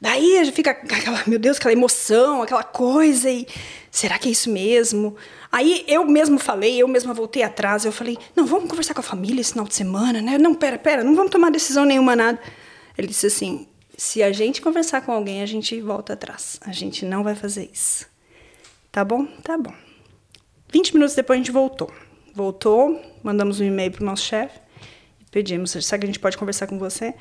Daí 0.00 0.50
fica 0.52 0.70
aquela, 0.70 1.22
meu 1.26 1.38
Deus, 1.38 1.58
aquela 1.58 1.72
emoção, 1.72 2.42
aquela 2.42 2.62
coisa 2.62 3.30
e 3.30 3.46
será 3.90 4.18
que 4.18 4.28
é 4.28 4.32
isso 4.32 4.50
mesmo? 4.50 5.14
Aí 5.52 5.84
eu 5.86 6.06
mesmo 6.06 6.38
falei, 6.38 6.80
eu 6.80 6.88
mesma 6.88 7.12
voltei 7.12 7.42
atrás, 7.42 7.84
eu 7.84 7.92
falei, 7.92 8.16
não, 8.34 8.46
vamos 8.46 8.70
conversar 8.70 8.94
com 8.94 9.00
a 9.00 9.04
família 9.04 9.40
esse 9.40 9.52
final 9.52 9.66
de 9.66 9.74
semana, 9.74 10.22
né? 10.22 10.38
Não, 10.38 10.54
pera, 10.54 10.78
pera, 10.78 11.04
não 11.04 11.14
vamos 11.14 11.30
tomar 11.30 11.50
decisão 11.50 11.84
nenhuma, 11.84 12.16
nada. 12.16 12.40
Ele 12.96 13.08
disse 13.08 13.26
assim, 13.26 13.68
se 13.96 14.22
a 14.22 14.32
gente 14.32 14.62
conversar 14.62 15.02
com 15.02 15.12
alguém, 15.12 15.42
a 15.42 15.46
gente 15.46 15.78
volta 15.80 16.14
atrás. 16.14 16.58
A 16.62 16.72
gente 16.72 17.04
não 17.04 17.22
vai 17.22 17.34
fazer 17.34 17.68
isso. 17.70 18.06
Tá 18.90 19.04
bom? 19.04 19.26
Tá 19.42 19.58
bom. 19.58 19.74
20 20.72 20.94
minutos 20.94 21.14
depois 21.14 21.36
a 21.36 21.42
gente 21.42 21.52
voltou. 21.52 21.92
Voltou, 22.34 23.00
mandamos 23.22 23.60
um 23.60 23.64
e-mail 23.64 23.90
pro 23.90 24.04
nosso 24.04 24.24
chefe 24.24 24.60
pedimos, 25.30 25.70
sabe 25.70 26.00
que 26.00 26.06
a 26.06 26.12
gente 26.12 26.18
pode 26.18 26.36
conversar 26.36 26.66
com 26.66 26.78
você? 26.78 27.14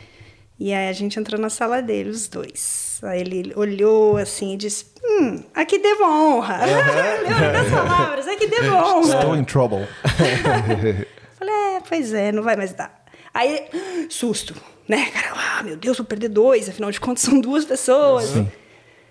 E 0.60 0.74
aí 0.74 0.90
a 0.90 0.94
gente 0.94 1.18
entrou 1.18 1.40
na 1.40 1.50
sala 1.50 1.82
dele, 1.82 2.10
os 2.10 2.28
dois. 2.28 3.00
Aí 3.04 3.22
ele 3.22 3.54
olhou 3.56 4.18
assim 4.18 4.54
e 4.54 4.58
disse: 4.58 4.88
Hum, 5.02 5.42
aqui 5.56 5.80
devo 5.80 6.04
honra. 6.04 6.60
Lembra 7.24 7.52
das 7.54 7.72
palavras? 7.72 8.28
Aqui 8.28 8.48
devo 8.48 8.76
honra. 8.76 9.16
Estou 9.16 9.36
in 9.38 9.44
trouble. 9.46 9.88
Falei, 11.40 11.56
é, 11.56 11.80
pois 11.88 12.14
é, 12.14 12.32
não 12.34 12.44
vai 12.44 12.58
mais 12.58 12.74
dar. 12.74 13.06
Aí, 13.34 13.68
susto, 14.10 14.54
né, 14.86 15.10
cara? 15.12 15.34
Ah, 15.34 15.64
meu 15.64 15.78
Deus, 15.78 15.98
vou 15.98 16.06
perder 16.06 16.28
dois, 16.28 16.68
afinal 16.68 16.92
de 16.92 17.00
contas 17.00 17.24
são 17.24 17.40
duas 17.40 17.64
pessoas. 17.64 18.34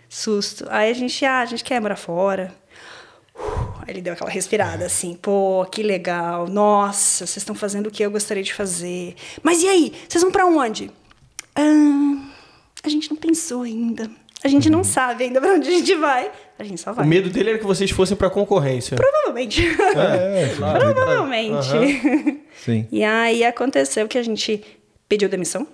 Susto. 0.06 0.66
Aí 0.68 0.90
a 0.90 0.94
gente, 0.94 1.24
ah, 1.24 1.40
a 1.40 1.46
gente 1.46 1.64
quer 1.64 1.80
morar 1.80 1.96
fora. 1.96 2.54
Uh, 3.34 3.68
Aí 3.86 3.94
ele 3.94 4.02
deu 4.02 4.12
aquela 4.12 4.30
respirada 4.30 4.84
assim, 4.84 5.14
pô, 5.14 5.66
que 5.70 5.82
legal. 5.82 6.46
Nossa, 6.46 7.26
vocês 7.26 7.38
estão 7.38 7.54
fazendo 7.54 7.86
o 7.86 7.90
que 7.90 8.02
eu 8.02 8.10
gostaria 8.10 8.42
de 8.42 8.52
fazer. 8.52 9.14
Mas 9.42 9.62
e 9.62 9.68
aí? 9.68 9.94
Vocês 10.06 10.22
vão 10.22 10.30
pra 10.30 10.44
onde? 10.44 10.90
Ah, 11.60 12.18
a 12.84 12.88
gente 12.88 13.10
não 13.10 13.16
pensou 13.16 13.62
ainda. 13.62 14.08
A 14.44 14.46
gente 14.46 14.70
não 14.70 14.84
sabe 14.84 15.24
ainda 15.24 15.40
pra 15.40 15.54
onde 15.54 15.68
a 15.68 15.72
gente 15.72 15.94
vai. 15.96 16.30
A 16.56 16.62
gente 16.62 16.80
só 16.80 16.92
O 16.92 16.94
vai. 16.94 17.04
medo 17.04 17.28
dele 17.28 17.50
era 17.50 17.58
que 17.58 17.64
vocês 17.66 17.90
fossem 17.90 18.16
pra 18.16 18.30
concorrência. 18.30 18.96
Provavelmente. 18.96 19.66
É, 19.96 20.54
Provavelmente. 20.78 22.40
sim. 22.64 22.86
E 22.92 23.02
aí 23.02 23.42
aconteceu 23.44 24.06
que 24.06 24.16
a 24.16 24.22
gente 24.22 24.64
pediu 25.08 25.28
demissão. 25.28 25.66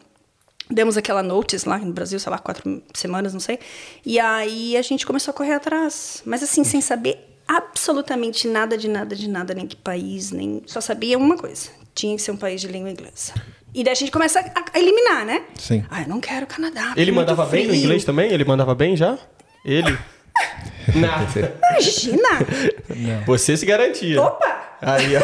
Demos 0.71 0.97
aquela 0.97 1.23
notice 1.23 1.69
lá 1.69 1.77
no 1.79 1.93
Brasil, 1.93 2.19
sei 2.19 2.31
lá, 2.33 2.39
quatro 2.39 2.83
semanas, 2.95 3.35
não 3.35 3.41
sei. 3.41 3.59
E 4.05 4.19
aí 4.19 4.79
a 4.79 4.83
gente 4.83 5.05
começou 5.07 5.33
a 5.33 5.35
correr 5.35 5.53
atrás. 5.53 6.23
Mas 6.25 6.43
assim, 6.43 6.65
sem 6.65 6.81
saber 6.81 7.19
absolutamente 7.47 8.49
nada 8.49 8.79
de 8.79 8.89
nada 8.89 9.15
de 9.15 9.29
nada, 9.29 9.53
nem 9.53 9.67
que 9.67 9.77
país, 9.77 10.31
nem. 10.31 10.63
Só 10.67 10.81
sabia 10.81 11.19
uma 11.19 11.37
coisa: 11.37 11.69
tinha 11.95 12.17
que 12.17 12.23
ser 12.23 12.31
um 12.31 12.37
país 12.39 12.63
de 12.63 12.69
língua 12.69 12.91
inglesa. 12.91 13.35
E 13.75 13.83
daí 13.83 13.93
a 13.93 13.97
gente 13.97 14.13
começa 14.13 14.39
a 14.73 14.79
eliminar, 14.79 15.25
né? 15.25 15.43
Sim. 15.59 15.85
Ah, 15.91 16.03
eu 16.03 16.09
não 16.09 16.21
quero 16.21 16.47
Canadá. 16.47 16.95
Ele 16.97 17.11
é 17.11 17.15
mandava 17.15 17.45
bem 17.45 17.67
no 17.67 17.75
inglês 17.75 18.05
também? 18.05 18.31
Ele 18.31 18.45
mandava 18.45 18.75
bem 18.75 18.97
já? 18.97 19.19
Ele? 19.65 19.99
Nada. 20.95 21.59
Imagina! 21.73 23.25
Você 23.27 23.57
se 23.57 23.67
garantia. 23.67 24.23
Opa! 24.23 24.77
Aí, 24.81 25.17
ó. 25.17 25.21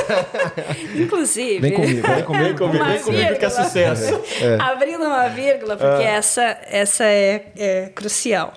Inclusive. 1.00 1.60
Vem 1.60 1.72
comigo, 1.72 2.06
vem 2.06 2.24
comigo, 2.24 2.44
Vem 2.44 2.54
comigo, 2.56 2.84
vem 2.84 3.02
comigo 3.02 3.38
que 3.38 3.44
é 3.44 3.50
sucesso. 3.50 4.20
Abrindo 4.58 5.04
uma 5.04 5.28
vírgula, 5.28 5.76
porque 5.76 6.02
essa, 6.02 6.58
essa 6.64 7.04
é, 7.04 7.52
é 7.56 7.92
crucial. 7.94 8.54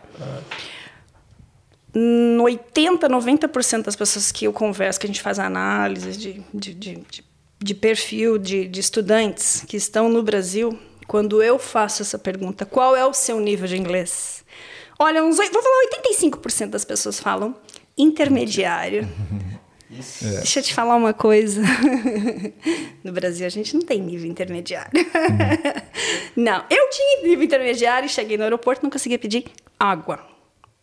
Hum, 1.95 2.39
80, 2.41 3.07
90% 3.07 3.83
das 3.83 3.95
pessoas 3.95 4.31
que 4.31 4.45
eu 4.45 4.53
converso, 4.53 4.99
que 4.99 5.05
a 5.05 5.09
gente 5.09 5.21
faz 5.21 5.37
análise 5.37 6.17
de, 6.17 6.43
de, 6.53 6.73
de, 6.73 6.95
de, 6.95 7.23
de 7.63 7.73
perfil 7.73 8.37
de, 8.37 8.67
de 8.67 8.79
estudantes 8.79 9.63
que 9.67 9.77
estão 9.77 10.09
no 10.09 10.21
Brasil, 10.21 10.77
quando 11.07 11.41
eu 11.41 11.57
faço 11.57 12.01
essa 12.01 12.19
pergunta, 12.19 12.65
qual 12.65 12.95
é 12.95 13.05
o 13.05 13.13
seu 13.13 13.39
nível 13.39 13.67
de 13.67 13.77
inglês? 13.77 14.43
Olha, 14.99 15.23
uns, 15.23 15.37
vou 15.37 15.61
falar 15.61 16.01
85% 16.01 16.69
das 16.69 16.83
pessoas 16.85 17.19
falam 17.19 17.55
intermediário. 17.97 19.07
Deixa 19.89 20.59
eu 20.59 20.63
te 20.63 20.73
falar 20.73 20.95
uma 20.95 21.13
coisa. 21.13 21.61
No 23.03 23.11
Brasil, 23.11 23.45
a 23.45 23.49
gente 23.49 23.73
não 23.75 23.81
tem 23.81 24.01
nível 24.01 24.31
intermediário. 24.31 24.91
Não, 26.37 26.63
eu 26.69 26.89
tinha 26.89 27.27
nível 27.27 27.43
intermediário, 27.43 28.07
cheguei 28.07 28.37
no 28.37 28.43
aeroporto 28.43 28.81
não 28.81 28.89
conseguia 28.89 29.19
pedir 29.19 29.43
água. 29.77 30.25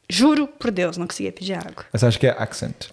Juro 0.06 0.46
por 0.46 0.70
Deus, 0.70 0.98
não 0.98 1.06
conseguia 1.06 1.32
pedir 1.32 1.54
água. 1.54 1.86
Mas 1.90 2.04
acho 2.04 2.20
que 2.20 2.26
é 2.26 2.30
accent. 2.30 2.90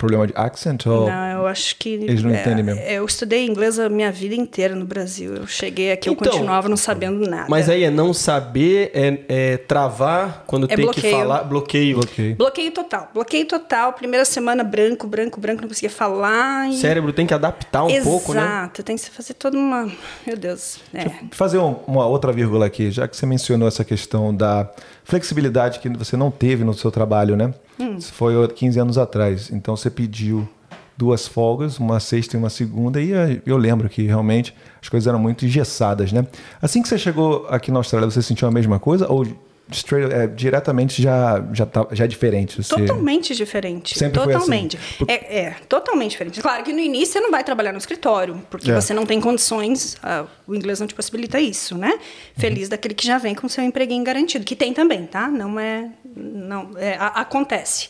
Problema 0.00 0.26
de 0.26 0.32
accent 0.34 0.86
ou... 0.86 1.06
Não, 1.06 1.30
eu 1.40 1.46
acho 1.46 1.76
que. 1.76 1.90
Eles 1.90 2.22
não 2.22 2.30
é, 2.30 2.40
entendem 2.40 2.64
mesmo. 2.64 2.80
Eu 2.80 3.04
estudei 3.04 3.46
inglês 3.46 3.78
a 3.78 3.90
minha 3.90 4.10
vida 4.10 4.34
inteira 4.34 4.74
no 4.74 4.86
Brasil. 4.86 5.34
Eu 5.34 5.46
cheguei 5.46 5.92
aqui, 5.92 6.08
eu 6.08 6.14
Então, 6.14 6.32
continuava 6.32 6.70
não 6.70 6.76
sabendo 6.76 7.28
nada. 7.28 7.44
Mas 7.50 7.68
aí 7.68 7.84
é 7.84 7.90
não 7.90 8.14
saber, 8.14 8.90
é, 8.94 9.18
é 9.28 9.56
travar 9.58 10.44
quando 10.46 10.64
É 10.64 10.68
tem 10.68 10.76
que 10.78 10.82
bloqueio. 10.84 11.16
falar. 11.18 11.44
Bloqueio. 11.44 11.96
Bloqueio. 11.96 12.34
Bloqueio 12.36 12.72
total. 12.72 13.10
Bloqueio 13.12 13.44
total. 13.46 13.92
Primeira 13.92 14.24
semana, 14.24 14.64
branco, 14.64 15.06
branco, 15.06 15.38
branco, 15.38 15.60
não 15.60 15.68
conseguia 15.68 15.90
falar. 15.90 16.70
E... 16.70 16.78
cérebro 16.78 17.12
tem 17.12 17.26
que 17.26 17.34
adaptar 17.34 17.84
um 17.84 17.90
Exato, 17.90 18.08
pouco, 18.08 18.32
né? 18.32 18.70
tem 18.82 18.96
que 18.96 19.10
fazer 19.10 19.34
toda 19.34 19.58
uma. 19.58 19.86
Meu 20.26 20.36
Deus. 20.36 20.80
É. 20.94 21.10
Fazer 21.32 21.58
um- 21.58 21.76
uma 21.86 22.06
outra 22.06 22.32
vírgula 22.32 22.64
aqui, 22.64 22.90
já 22.90 23.06
que 23.06 23.14
você 23.16 23.26
mencionou 23.26 23.68
essa 23.68 23.84
questão 23.84 24.34
da 24.34 24.70
flexibilidade 25.04 25.80
que 25.80 25.88
você 25.88 26.16
não 26.16 26.30
teve 26.30 26.64
no 26.64 26.74
seu 26.74 26.90
trabalho, 26.90 27.36
né? 27.36 27.52
Isso 27.98 28.12
foi 28.12 28.46
15 28.46 28.78
anos 28.78 28.98
atrás. 28.98 29.50
Então 29.50 29.76
você 29.76 29.90
pediu 29.90 30.48
duas 30.96 31.26
folgas, 31.26 31.78
uma 31.78 31.98
sexta 31.98 32.36
e 32.36 32.38
uma 32.38 32.50
segunda, 32.50 33.00
e 33.00 33.40
eu 33.46 33.56
lembro 33.56 33.88
que 33.88 34.02
realmente 34.02 34.54
as 34.82 34.88
coisas 34.88 35.06
eram 35.06 35.18
muito 35.18 35.46
engessadas, 35.46 36.12
né? 36.12 36.26
Assim 36.60 36.82
que 36.82 36.88
você 36.88 36.98
chegou 36.98 37.46
aqui 37.48 37.70
na 37.70 37.78
Austrália, 37.78 38.10
você 38.10 38.20
sentiu 38.20 38.46
a 38.46 38.50
mesma 38.50 38.78
coisa 38.78 39.10
ou 39.10 39.26
straight, 39.72 40.12
é, 40.12 40.26
diretamente 40.26 41.02
já, 41.02 41.44
já, 41.52 41.66
tá, 41.66 41.86
já 41.92 42.04
é 42.04 42.06
diferente. 42.08 42.62
Você... 42.62 42.74
Totalmente 42.74 43.34
diferente. 43.34 43.98
Sempre 43.98 44.20
foi 44.22 44.32
totalmente. 44.32 44.76
assim. 44.76 45.04
É, 45.08 45.38
é, 45.40 45.56
totalmente 45.68 46.12
diferente. 46.12 46.40
Claro 46.40 46.62
que 46.64 46.72
no 46.72 46.78
início 46.80 47.12
você 47.14 47.20
não 47.20 47.30
vai 47.30 47.42
trabalhar 47.44 47.72
no 47.72 47.78
escritório, 47.78 48.40
porque 48.50 48.70
É. 48.70 48.74
você 48.74 48.92
não 48.94 49.06
tem 49.06 49.20
condições, 49.20 49.96
ah, 50.02 50.24
o 50.46 50.54
inglês 50.54 50.80
não 50.80 50.86
te 50.86 50.94
possibilita 50.94 51.40
isso, 51.40 51.76
né? 51.76 51.98
Feliz 52.36 52.64
Uhum. 52.64 52.70
daquele 52.70 52.94
que 52.94 53.06
já 53.06 53.18
vem 53.18 53.34
com 53.34 53.48
seu 53.48 53.64
empreguinho 53.64 54.04
garantido, 54.04 54.44
que 54.44 54.56
tem 54.56 54.72
também, 54.72 55.06
tá? 55.06 55.28
Não 55.28 55.58
é. 55.58 55.90
Não, 56.16 56.70
é, 56.76 56.96
acontece. 56.98 57.88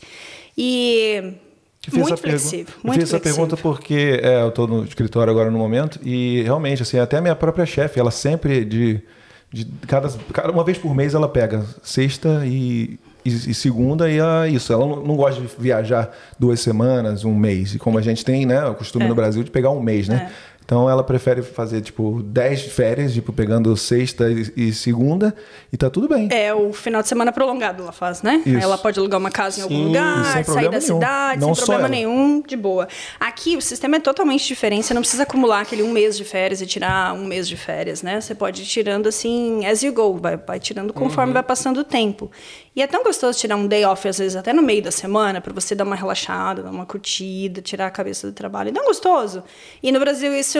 E. 0.56 1.32
Muito 1.92 2.16
flexível. 2.18 2.74
Muito 2.84 3.00
fiz 3.00 3.08
essa 3.08 3.18
pergunta 3.18 3.56
porque 3.56 4.20
é, 4.22 4.42
eu 4.42 4.48
estou 4.50 4.68
no 4.68 4.84
escritório 4.84 5.30
agora 5.30 5.50
no 5.50 5.58
momento 5.58 5.98
e 6.04 6.42
realmente, 6.42 6.82
assim, 6.82 6.98
até 6.98 7.16
a 7.16 7.20
minha 7.22 7.34
própria 7.34 7.64
chefe, 7.64 7.98
ela 7.98 8.10
sempre 8.10 8.64
de, 8.66 9.00
de 9.52 9.64
cada, 9.86 10.08
cada 10.32 10.52
uma 10.52 10.62
vez 10.64 10.78
por 10.78 10.94
mês 10.94 11.14
ela 11.14 11.28
pega 11.28 11.64
sexta 11.82 12.42
e, 12.46 12.98
e, 13.24 13.28
e 13.28 13.54
segunda 13.54 14.08
e 14.10 14.18
é 14.18 14.48
isso. 14.48 14.72
Ela 14.72 14.86
não, 14.86 15.02
não 15.04 15.16
gosta 15.16 15.40
de 15.40 15.48
viajar 15.58 16.10
duas 16.38 16.60
semanas, 16.60 17.24
um 17.24 17.34
mês. 17.34 17.74
E 17.74 17.78
como 17.78 17.98
a 17.98 18.02
gente 18.02 18.24
tem, 18.24 18.46
né, 18.46 18.64
o 18.66 18.74
costume 18.74 19.04
É. 19.06 19.08
no 19.08 19.14
Brasil 19.14 19.42
de 19.42 19.50
pegar 19.50 19.70
um 19.70 19.80
mês, 19.82 20.08
né? 20.08 20.30
Então 20.70 20.88
ela 20.88 21.02
prefere 21.02 21.42
fazer 21.42 21.80
tipo 21.80 22.22
10 22.22 22.62
férias, 22.66 23.12
tipo 23.12 23.32
pegando 23.32 23.76
sexta 23.76 24.30
e, 24.30 24.68
e 24.68 24.72
segunda 24.72 25.34
e 25.72 25.76
tá 25.76 25.90
tudo 25.90 26.06
bem. 26.06 26.28
É 26.30 26.54
o 26.54 26.72
final 26.72 27.02
de 27.02 27.08
semana 27.08 27.32
prolongado 27.32 27.82
ela 27.82 27.90
faz, 27.90 28.22
né? 28.22 28.40
Isso. 28.46 28.56
Aí 28.56 28.62
ela 28.62 28.78
pode 28.78 28.96
alugar 29.00 29.18
uma 29.18 29.32
casa 29.32 29.58
em 29.58 29.62
algum 29.64 29.74
Sim, 29.74 29.86
lugar, 29.86 30.44
sair 30.44 30.70
da 30.70 30.78
nenhum. 30.78 30.80
cidade, 30.80 31.40
Não 31.40 31.54
sem 31.56 31.64
problema 31.64 31.88
ela. 31.88 31.88
nenhum, 31.88 32.40
de 32.40 32.56
boa. 32.56 32.86
Aqui 33.18 33.56
o 33.56 33.60
sistema 33.60 33.96
é 33.96 33.98
totalmente 33.98 34.46
diferente, 34.46 34.86
você 34.86 34.94
não 34.94 35.02
precisa 35.02 35.24
acumular 35.24 35.62
aquele 35.62 35.82
um 35.82 35.90
mês 35.90 36.16
de 36.16 36.24
férias 36.24 36.62
e 36.62 36.66
tirar 36.66 37.14
um 37.14 37.24
mês 37.24 37.48
de 37.48 37.56
férias, 37.56 38.00
né? 38.00 38.20
Você 38.20 38.32
pode 38.32 38.62
ir 38.62 38.66
tirando 38.66 39.08
assim, 39.08 39.66
as 39.66 39.82
you 39.82 39.92
go, 39.92 40.18
vai, 40.18 40.36
vai 40.36 40.60
tirando 40.60 40.92
conforme 40.92 41.32
vai 41.32 41.42
passando 41.42 41.78
o 41.80 41.84
tempo. 41.84 42.30
E 42.76 42.80
é 42.80 42.86
tão 42.86 43.02
gostoso 43.02 43.36
tirar 43.36 43.56
um 43.56 43.66
day 43.66 43.84
off, 43.84 44.06
às 44.06 44.18
vezes 44.18 44.36
até 44.36 44.52
no 44.52 44.62
meio 44.62 44.80
da 44.80 44.92
semana, 44.92 45.40
para 45.40 45.52
você 45.52 45.74
dar 45.74 45.82
uma 45.82 45.96
relaxada, 45.96 46.62
dar 46.62 46.70
uma 46.70 46.86
curtida, 46.86 47.60
tirar 47.60 47.88
a 47.88 47.90
cabeça 47.90 48.28
do 48.28 48.32
trabalho. 48.32 48.68
É 48.70 48.72
tão 48.72 48.84
gostoso. 48.84 49.42
E 49.82 49.90
no 49.90 49.98
Brasil 49.98 50.32
isso 50.32 50.56
é, 50.56 50.59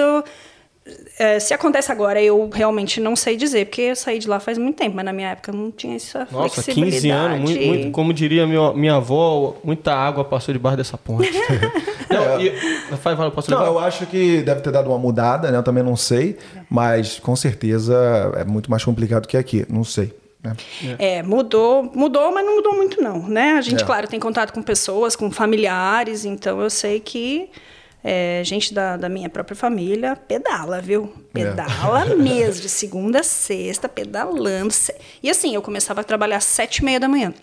se 1.38 1.54
acontece 1.54 1.92
agora, 1.92 2.20
eu 2.20 2.48
realmente 2.52 3.00
não 3.00 3.14
sei 3.14 3.36
dizer, 3.36 3.66
porque 3.66 3.82
eu 3.82 3.96
saí 3.96 4.18
de 4.18 4.26
lá 4.26 4.40
faz 4.40 4.58
muito 4.58 4.76
tempo, 4.76 4.96
mas 4.96 5.04
na 5.04 5.12
minha 5.12 5.28
época 5.28 5.52
não 5.52 5.70
tinha 5.70 5.94
essa 5.94 6.26
Nossa, 6.32 6.62
flexibilidade. 6.62 6.96
15 7.02 7.10
anos, 7.10 7.40
muito, 7.40 7.66
muito- 7.66 7.90
como 7.92 8.12
diria 8.12 8.46
meu, 8.46 8.74
minha 8.74 8.94
avó, 8.96 9.56
muita 9.62 9.94
água 9.94 10.24
passou 10.24 10.52
debaixo 10.52 10.78
dessa 10.78 10.96
ponte. 10.98 11.30
não, 12.10 12.40
e, 12.40 12.50
faz, 12.96 13.16
posso 13.34 13.50
Não, 13.50 13.64
eu 13.66 13.78
acho 13.78 14.06
que 14.06 14.42
deve 14.42 14.62
ter 14.62 14.72
dado 14.72 14.88
uma 14.88 14.98
mudada, 14.98 15.50
né? 15.50 15.58
Eu 15.58 15.62
também 15.62 15.82
não 15.84 15.94
sei, 15.96 16.36
mas 16.68 17.20
com 17.20 17.36
certeza 17.36 17.94
é 18.36 18.44
muito 18.44 18.70
mais 18.70 18.84
complicado 18.84 19.28
que 19.28 19.36
aqui. 19.36 19.64
Não 19.68 19.84
sei. 19.84 20.12
né? 20.42 20.56
É, 20.98 21.22
mudou, 21.22 21.84
mudou, 21.94 22.32
mas 22.32 22.44
não 22.44 22.56
mudou 22.56 22.74
muito 22.74 23.00
não, 23.02 23.28
né? 23.28 23.52
A 23.52 23.60
gente, 23.60 23.82
É. 23.82 23.86
claro, 23.86 24.08
tem 24.08 24.18
contato 24.18 24.52
com 24.52 24.62
pessoas, 24.62 25.14
com 25.14 25.30
familiares, 25.30 26.24
então 26.24 26.60
eu 26.60 26.70
sei 26.70 26.98
que 26.98 27.48
é, 28.02 28.42
gente 28.44 28.72
da, 28.72 28.96
da 28.96 29.08
minha 29.08 29.28
própria 29.28 29.56
família 29.56 30.16
pedala, 30.16 30.80
viu? 30.80 31.12
É. 31.34 31.44
Pedala 31.44 32.06
mesmo, 32.16 32.62
de 32.62 32.68
segunda 32.68 33.20
a 33.20 33.22
sexta, 33.22 33.88
pedalando. 33.88 34.72
E 35.22 35.30
assim, 35.30 35.54
eu 35.54 35.62
começava 35.62 36.00
a 36.00 36.04
trabalhar 36.04 36.38
às 36.38 36.44
sete 36.44 36.78
e 36.78 36.84
meia 36.84 36.98
da 36.98 37.08
manhã. 37.08 37.34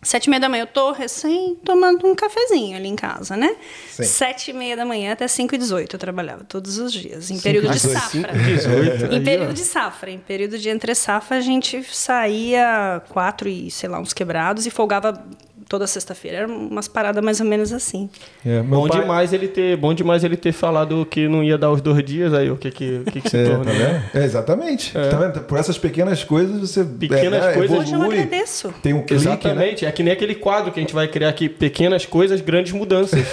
Sete 0.00 0.26
e 0.26 0.30
meia 0.30 0.38
da 0.38 0.48
manhã 0.48 0.62
eu 0.62 0.66
tô 0.68 0.92
recém 0.92 1.56
tomando 1.64 2.06
um 2.06 2.14
cafezinho 2.14 2.76
ali 2.76 2.86
em 2.86 2.94
casa, 2.94 3.36
né? 3.36 3.56
Sim. 3.90 4.04
Sete 4.04 4.50
e 4.52 4.54
meia 4.54 4.76
da 4.76 4.84
manhã 4.84 5.12
até 5.12 5.26
cinco 5.26 5.56
e 5.56 5.58
dezoito 5.58 5.96
eu 5.96 5.98
trabalhava 5.98 6.44
todos 6.44 6.78
os 6.78 6.92
dias, 6.92 7.32
em 7.32 7.40
período 7.40 7.66
de 7.66 7.72
18. 7.72 7.98
safra. 7.98 8.32
18. 8.32 9.12
Em 9.12 9.24
período 9.24 9.54
de 9.54 9.64
safra, 9.64 10.10
em 10.10 10.18
período 10.18 10.56
de 10.56 10.68
entre 10.68 10.94
safra, 10.94 11.38
a 11.38 11.40
gente 11.40 11.82
saía 11.92 13.02
quatro 13.08 13.48
e, 13.48 13.72
sei 13.72 13.88
lá, 13.88 13.98
uns 13.98 14.12
quebrados 14.12 14.66
e 14.66 14.70
folgava 14.70 15.20
toda 15.68 15.86
sexta-feira. 15.86 16.38
Era 16.38 16.46
umas 16.48 16.88
paradas 16.88 17.22
mais 17.22 17.40
ou 17.40 17.46
menos 17.46 17.72
assim. 17.72 18.08
É, 18.44 18.62
Bom 18.62 18.88
pai- 18.88 19.00
demais 19.00 19.32
ele 19.32 19.48
ter, 19.48 19.76
bom 19.76 19.92
demais 19.92 20.24
ele 20.24 20.36
ter 20.36 20.52
falado 20.52 21.06
que 21.10 21.28
não 21.28 21.44
ia 21.44 21.58
dar 21.58 21.70
os 21.70 21.80
dois 21.80 22.02
dias 22.04 22.32
aí, 22.32 22.50
o 22.50 22.56
que 22.56 22.70
que, 22.70 23.02
o 23.06 23.10
que, 23.10 23.20
que 23.20 23.28
se 23.30 23.36
É, 23.36 23.44
torna, 23.50 23.70
tá 23.70 23.78
né? 23.78 24.10
É, 24.14 24.24
exatamente. 24.24 24.92
Tá 24.92 25.18
vendo? 25.18 25.40
Por 25.40 25.58
essas 25.58 25.76
pequenas 25.78 26.24
coisas 26.24 26.60
você 26.60 26.84
Pequenas 26.84 27.44
é, 27.44 27.48
né, 27.48 27.54
coisas- 27.54 27.78
Hoje 27.78 27.92
eu 27.92 27.98
evolui. 27.98 28.18
agradeço. 28.20 28.72
Tem 28.82 28.92
um 28.94 29.02
clique, 29.02 29.12
né? 29.26 29.32
Exatamente, 29.32 29.84
é 29.86 29.92
que 29.92 30.02
nem 30.02 30.12
aquele 30.12 30.34
quadro 30.34 30.72
que 30.72 30.80
a 30.80 30.82
gente 30.82 30.94
vai 30.94 31.06
criar 31.08 31.28
aqui, 31.28 31.48
pequenas 31.48 32.06
coisas, 32.06 32.40
grandes 32.40 32.72
mudanças. 32.72 33.20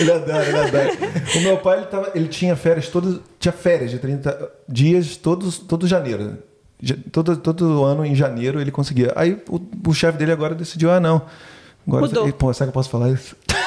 Ele 0.00 0.12
adora, 0.12 0.44
ele 0.48 0.58
adora. 0.58 0.90
O 1.36 1.40
meu 1.40 1.56
pai, 1.58 1.78
ele, 1.78 1.86
tava, 1.86 2.10
ele 2.14 2.28
tinha 2.28 2.54
férias 2.56 2.88
todos. 2.88 3.20
Tinha 3.38 3.52
férias 3.52 3.90
de 3.90 3.98
30 3.98 4.50
dias 4.68 5.16
todos, 5.16 5.58
todo 5.58 5.86
janeiro. 5.86 6.38
Todo, 7.12 7.36
todo 7.36 7.84
ano 7.84 8.04
em 8.04 8.14
janeiro 8.14 8.60
ele 8.60 8.70
conseguia. 8.70 9.12
Aí 9.14 9.40
o, 9.48 9.60
o 9.88 9.94
chefe 9.94 10.18
dele 10.18 10.32
agora 10.32 10.54
decidiu: 10.54 10.90
ah, 10.90 10.98
não. 10.98 11.22
Agora, 11.86 12.06
Mudou. 12.06 12.32
Pô, 12.32 12.52
será 12.52 12.66
que 12.66 12.70
eu 12.70 12.74
posso 12.74 12.90
falar 12.90 13.10
isso? 13.10 13.36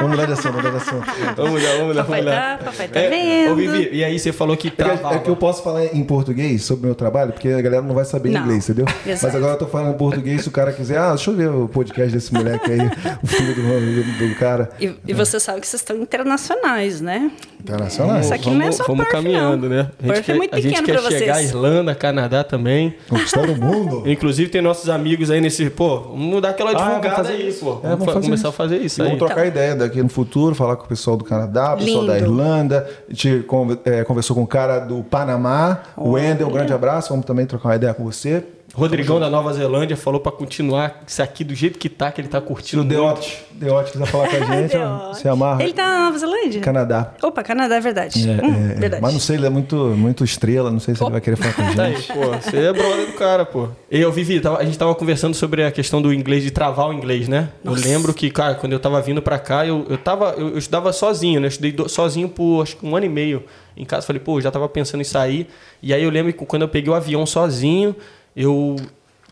vamos 0.00 0.10
mudar 0.10 0.26
de 0.26 0.32
assunto, 0.32 0.52
vamos 0.52 0.64
mudar 0.64 0.70
de 0.70 0.76
assunto. 0.76 1.06
vamos 1.36 1.62
lá, 1.62 1.70
vamos 1.78 1.96
lá, 1.96 2.04
Papai 2.04 2.20
vamos 2.22 2.34
lá. 2.38 2.56
tá, 2.58 2.64
papai 2.64 2.88
tá 2.88 3.00
É, 3.00 3.10
vendo. 3.10 3.52
ô, 3.52 3.54
Vivi, 3.56 3.88
e 3.92 4.04
aí 4.04 4.18
você 4.18 4.32
falou 4.32 4.56
que 4.56 4.68
É 4.68 4.70
que, 4.70 4.76
travava. 4.76 5.14
é 5.14 5.18
que 5.18 5.28
eu 5.28 5.36
posso 5.36 5.62
falar 5.62 5.84
em 5.86 6.04
português 6.04 6.62
sobre 6.64 6.84
o 6.84 6.86
meu 6.86 6.94
trabalho, 6.94 7.32
porque 7.32 7.48
a 7.48 7.60
galera 7.60 7.82
não 7.82 7.94
vai 7.94 8.04
saber 8.04 8.30
Não. 8.30 8.42
inglês, 8.42 8.68
entendeu? 8.68 8.86
Exato. 9.06 9.26
Mas 9.26 9.34
agora 9.36 9.52
eu 9.54 9.58
tô 9.58 9.66
falando 9.66 9.94
em 9.94 9.98
português, 9.98 10.42
se 10.42 10.48
o 10.48 10.52
cara 10.52 10.72
quiser, 10.72 10.98
ah, 10.98 11.10
deixa 11.10 11.30
eu 11.30 11.36
ver 11.36 11.48
o 11.50 11.68
podcast 11.68 12.12
desse 12.12 12.32
moleque 12.32 12.70
aí, 12.70 12.80
o 13.22 13.26
filho 13.26 13.54
do, 13.54 13.62
do, 13.62 14.28
do 14.28 14.34
cara. 14.36 14.70
E, 14.80 14.92
e 15.06 15.12
você 15.12 15.38
sabe 15.40 15.60
que 15.60 15.66
vocês 15.66 15.80
estão 15.80 15.96
internacionais, 15.96 17.00
né? 17.00 17.30
Internacional. 17.60 18.20
Isso 18.20 18.32
aqui 18.32 18.50
não 18.50 18.66
é 18.66 18.72
só 18.72 18.84
vamos 18.84 19.04
Perth, 19.04 19.12
caminhando, 19.12 19.68
não. 19.68 19.76
né? 19.76 19.90
A 20.02 20.02
gente 20.02 20.12
Perth 20.14 20.18
é 20.18 20.22
quer, 20.22 20.34
muito 20.36 20.54
a 20.56 20.60
gente 20.60 20.82
quer 20.82 21.00
chegar 21.10 21.36
à. 21.36 21.42
Irlanda, 21.42 21.94
Canadá 21.94 22.42
também. 22.44 22.94
Conquistar 23.08 23.40
o 23.42 23.54
mundo. 23.56 24.02
Inclusive 24.06 24.50
tem 24.50 24.62
nossos 24.62 24.88
amigos 24.88 25.30
aí 25.30 25.40
nesse, 25.40 25.68
pô, 25.68 26.00
vamos 26.00 26.40
dar 26.40 26.50
aquela 26.50 26.70
Ah, 26.70 26.74
vamos 26.74 26.86
divulgada 26.88 27.16
fazer 27.16 27.32
aí, 27.34 27.48
isso. 27.48 27.64
pô. 27.64 27.80
É, 27.86 27.90
Vamos, 27.90 28.06
vamos 28.06 28.24
começar 28.24 28.34
isso. 28.36 28.46
a 28.48 28.52
fazer 28.52 28.78
isso 28.78 29.00
E 29.00 29.02
aí. 29.02 29.08
vamos 29.08 29.18
trocar 29.26 29.46
ideia 29.46 29.74
daqui 29.90 30.02
no 30.02 30.08
futuro, 30.08 30.54
falar 30.54 30.76
com 30.76 30.84
o 30.84 30.88
pessoal 30.88 31.16
do 31.16 31.24
Canadá, 31.24 31.74
o 31.74 31.78
pessoal 31.78 32.06
da. 32.06 32.18
Irlanda. 32.18 32.88
A 33.08 33.12
gente 33.12 33.44
é, 33.84 34.04
conversou 34.04 34.36
com 34.36 34.42
o 34.42 34.46
cara 34.46 34.78
do 34.78 35.02
Panamá, 35.02 35.80
o 35.96 36.12
Wendel, 36.12 36.48
um 36.48 36.52
grande 36.52 36.72
abraço. 36.72 37.10
Vamos 37.10 37.26
também 37.26 37.44
trocar 37.44 37.70
uma 37.70 37.76
ideia 37.76 37.92
com 37.92 38.04
você. 38.04 38.44
Rodrigão 38.74 39.18
da 39.18 39.28
Nova 39.28 39.52
Zelândia 39.52 39.96
falou 39.96 40.20
pra 40.20 40.30
continuar 40.30 41.02
isso 41.06 41.20
aqui 41.22 41.42
do 41.42 41.54
jeito 41.54 41.78
que 41.78 41.88
tá, 41.88 42.10
que 42.12 42.20
ele 42.20 42.28
tá 42.28 42.40
Se 42.40 42.46
curtindo. 42.46 42.82
o 42.82 42.84
muito. 42.84 42.96
Deote, 42.96 43.44
Deote 43.52 43.92
quiser 43.92 44.06
falar 44.06 44.28
com 44.28 44.36
a 44.36 44.40
gente, 44.56 44.76
ó, 44.76 45.12
se 45.12 45.28
amarra. 45.28 45.62
Ele 45.62 45.72
tá 45.72 45.82
na 45.86 46.04
Nova 46.06 46.18
Zelândia? 46.18 46.60
Canadá. 46.60 47.14
Opa, 47.22 47.42
Canadá 47.42 47.76
é 47.76 47.80
verdade. 47.80 48.28
É, 48.30 48.32
Hum, 48.44 48.70
é, 48.70 48.74
verdade. 48.74 49.02
Mas 49.02 49.12
não 49.12 49.20
sei, 49.20 49.36
ele 49.36 49.46
é 49.46 49.50
muito, 49.50 49.74
muito 49.76 50.22
estrela, 50.24 50.70
não 50.70 50.78
sei 50.80 50.94
se 50.94 51.02
ele 51.02 51.10
vai 51.10 51.20
querer 51.20 51.36
falar 51.36 51.52
com 51.54 51.62
a 51.62 51.74
Tá 51.74 51.82
aí, 51.84 51.96
gente. 51.96 52.12
pô, 52.12 52.20
você 52.30 52.56
é 52.58 52.72
brother 52.72 53.06
do 53.06 53.12
cara, 53.14 53.44
pô. 53.44 53.68
E 53.90 54.00
eu, 54.00 54.12
Vivi, 54.12 54.40
tava- 54.40 54.58
a 54.58 54.64
gente 54.64 54.78
tava 54.78 54.94
conversando 54.94 55.34
sobre 55.34 55.64
a 55.64 55.70
questão 55.72 56.00
do 56.00 56.12
inglês, 56.14 56.42
de 56.44 56.50
travar 56.50 56.88
o 56.88 56.92
inglês, 56.92 57.26
né? 57.28 57.48
Nossa. 57.64 57.80
Eu 57.86 57.90
lembro 57.92 58.14
que, 58.14 58.30
cara, 58.30 58.54
quando 58.54 58.72
eu 58.72 58.78
tava 58.80 59.00
vindo 59.02 59.20
pra 59.20 59.38
cá, 59.38 59.66
eu, 59.66 59.84
eu 59.88 59.98
tava. 59.98 60.34
Eu, 60.38 60.50
eu 60.50 60.58
estudava 60.58 60.92
sozinho, 60.92 61.40
né? 61.40 61.46
Eu 61.46 61.50
estudei 61.50 61.72
do- 61.72 61.88
sozinho 61.88 62.28
por 62.28 62.62
acho 62.62 62.76
que 62.76 62.86
um 62.86 62.94
ano 62.96 63.06
e 63.06 63.08
meio 63.08 63.42
em 63.76 63.84
casa. 63.84 64.06
Falei, 64.06 64.20
pô, 64.20 64.36
eu 64.38 64.40
já 64.42 64.50
tava 64.50 64.68
pensando 64.68 65.00
em 65.00 65.04
sair. 65.04 65.48
E 65.82 65.92
aí 65.92 66.02
eu 66.04 66.10
lembro 66.10 66.32
que 66.32 66.44
quando 66.46 66.62
eu 66.62 66.68
peguei 66.68 66.90
o 66.92 66.94
avião 66.94 67.26
sozinho, 67.26 67.94
eu. 68.34 68.76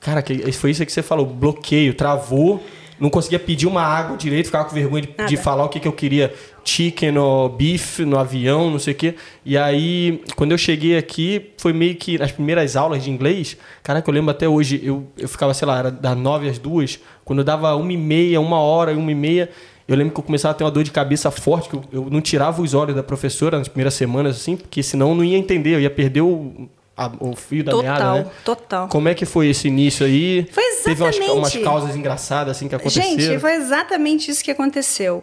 Cara, 0.01 0.23
que, 0.23 0.51
foi 0.53 0.71
isso 0.71 0.85
que 0.87 0.93
você 0.93 1.03
falou, 1.03 1.27
bloqueio, 1.27 1.95
travou. 1.95 2.63
Não 3.01 3.11
conseguia 3.11 3.39
pedir 3.39 3.67
uma 3.67 3.83
água 3.83 4.17
direito, 4.17 4.47
ficava 4.47 4.65
com 4.65 4.75
vergonha 4.75 5.03
de, 5.03 5.27
de 5.27 5.37
falar 5.37 5.65
o 5.65 5.69
que, 5.69 5.79
que 5.79 5.87
eu 5.87 5.93
queria. 5.93 6.35
Chicken 6.65 7.17
ou 7.17 7.49
beef 7.49 8.01
no 8.01 8.19
avião, 8.19 8.71
não 8.71 8.79
sei 8.79 8.93
o 8.93 8.97
quê. 8.97 9.15
E 9.45 9.57
aí, 9.57 10.21
quando 10.35 10.53
eu 10.53 10.59
cheguei 10.59 10.99
aqui, 10.99 11.53
foi 11.59 11.73
meio 11.73 11.95
que 11.95 12.19
nas 12.19 12.33
primeiras 12.33 12.77
aulas 12.77 13.05
de 13.05 13.11
inglês. 13.11 13.57
Caraca, 13.83 14.11
eu 14.11 14.15
lembro 14.15 14.31
até 14.31 14.49
hoje, 14.49 14.81
eu, 14.83 15.07
eu 15.17 15.29
ficava, 15.29 15.55
sei 15.55 15.67
lá, 15.67 15.79
era 15.79 15.91
das 15.91 16.17
nove 16.17 16.49
às 16.49 16.59
duas. 16.59 16.99
Quando 17.25 17.39
eu 17.39 17.45
dava 17.45 17.75
uma 17.77 17.93
e 17.93 17.97
meia, 17.97 18.41
uma 18.41 18.59
hora, 18.59 18.93
uma 18.93 19.13
e 19.13 19.15
meia, 19.15 19.49
eu 19.87 19.97
lembro 19.97 20.13
que 20.13 20.21
eu 20.21 20.25
começava 20.25 20.53
a 20.53 20.55
ter 20.55 20.65
uma 20.65 20.71
dor 20.71 20.83
de 20.83 20.91
cabeça 20.91 21.31
forte, 21.31 21.69
que 21.71 21.77
eu, 21.77 21.85
eu 21.93 22.09
não 22.11 22.21
tirava 22.21 22.61
os 22.61 22.75
olhos 22.75 22.95
da 22.95 23.03
professora 23.03 23.59
nas 23.59 23.69
primeiras 23.69 23.95
semanas, 23.95 24.37
assim, 24.37 24.57
porque 24.57 24.83
senão 24.83 25.11
eu 25.11 25.15
não 25.15 25.25
ia 25.25 25.39
entender, 25.39 25.75
eu 25.77 25.81
ia 25.81 25.89
perder 25.89 26.21
o, 26.21 26.69
a- 27.07 27.13
o 27.21 27.35
fio 27.37 27.63
da 27.65 27.75
meada, 27.77 27.99
Total, 27.99 28.17
né? 28.17 28.27
total. 28.45 28.89
Como 28.89 29.09
é 29.09 29.15
que 29.15 29.25
foi 29.25 29.49
esse 29.49 29.69
início 29.69 30.05
aí? 30.05 30.47
Foi 30.53 30.63
Teve 30.83 31.03
umas, 31.03 31.15
exatamente. 31.17 31.31
umas 31.39 31.57
causas 31.57 31.97
engraçadas 31.97 32.57
assim 32.57 32.69
que 32.69 32.75
aconteceram. 32.75 33.19
Gente, 33.19 33.39
foi 33.41 33.55
exatamente 33.55 34.31
isso 34.31 34.43
que 34.45 34.51
aconteceu. 34.51 35.23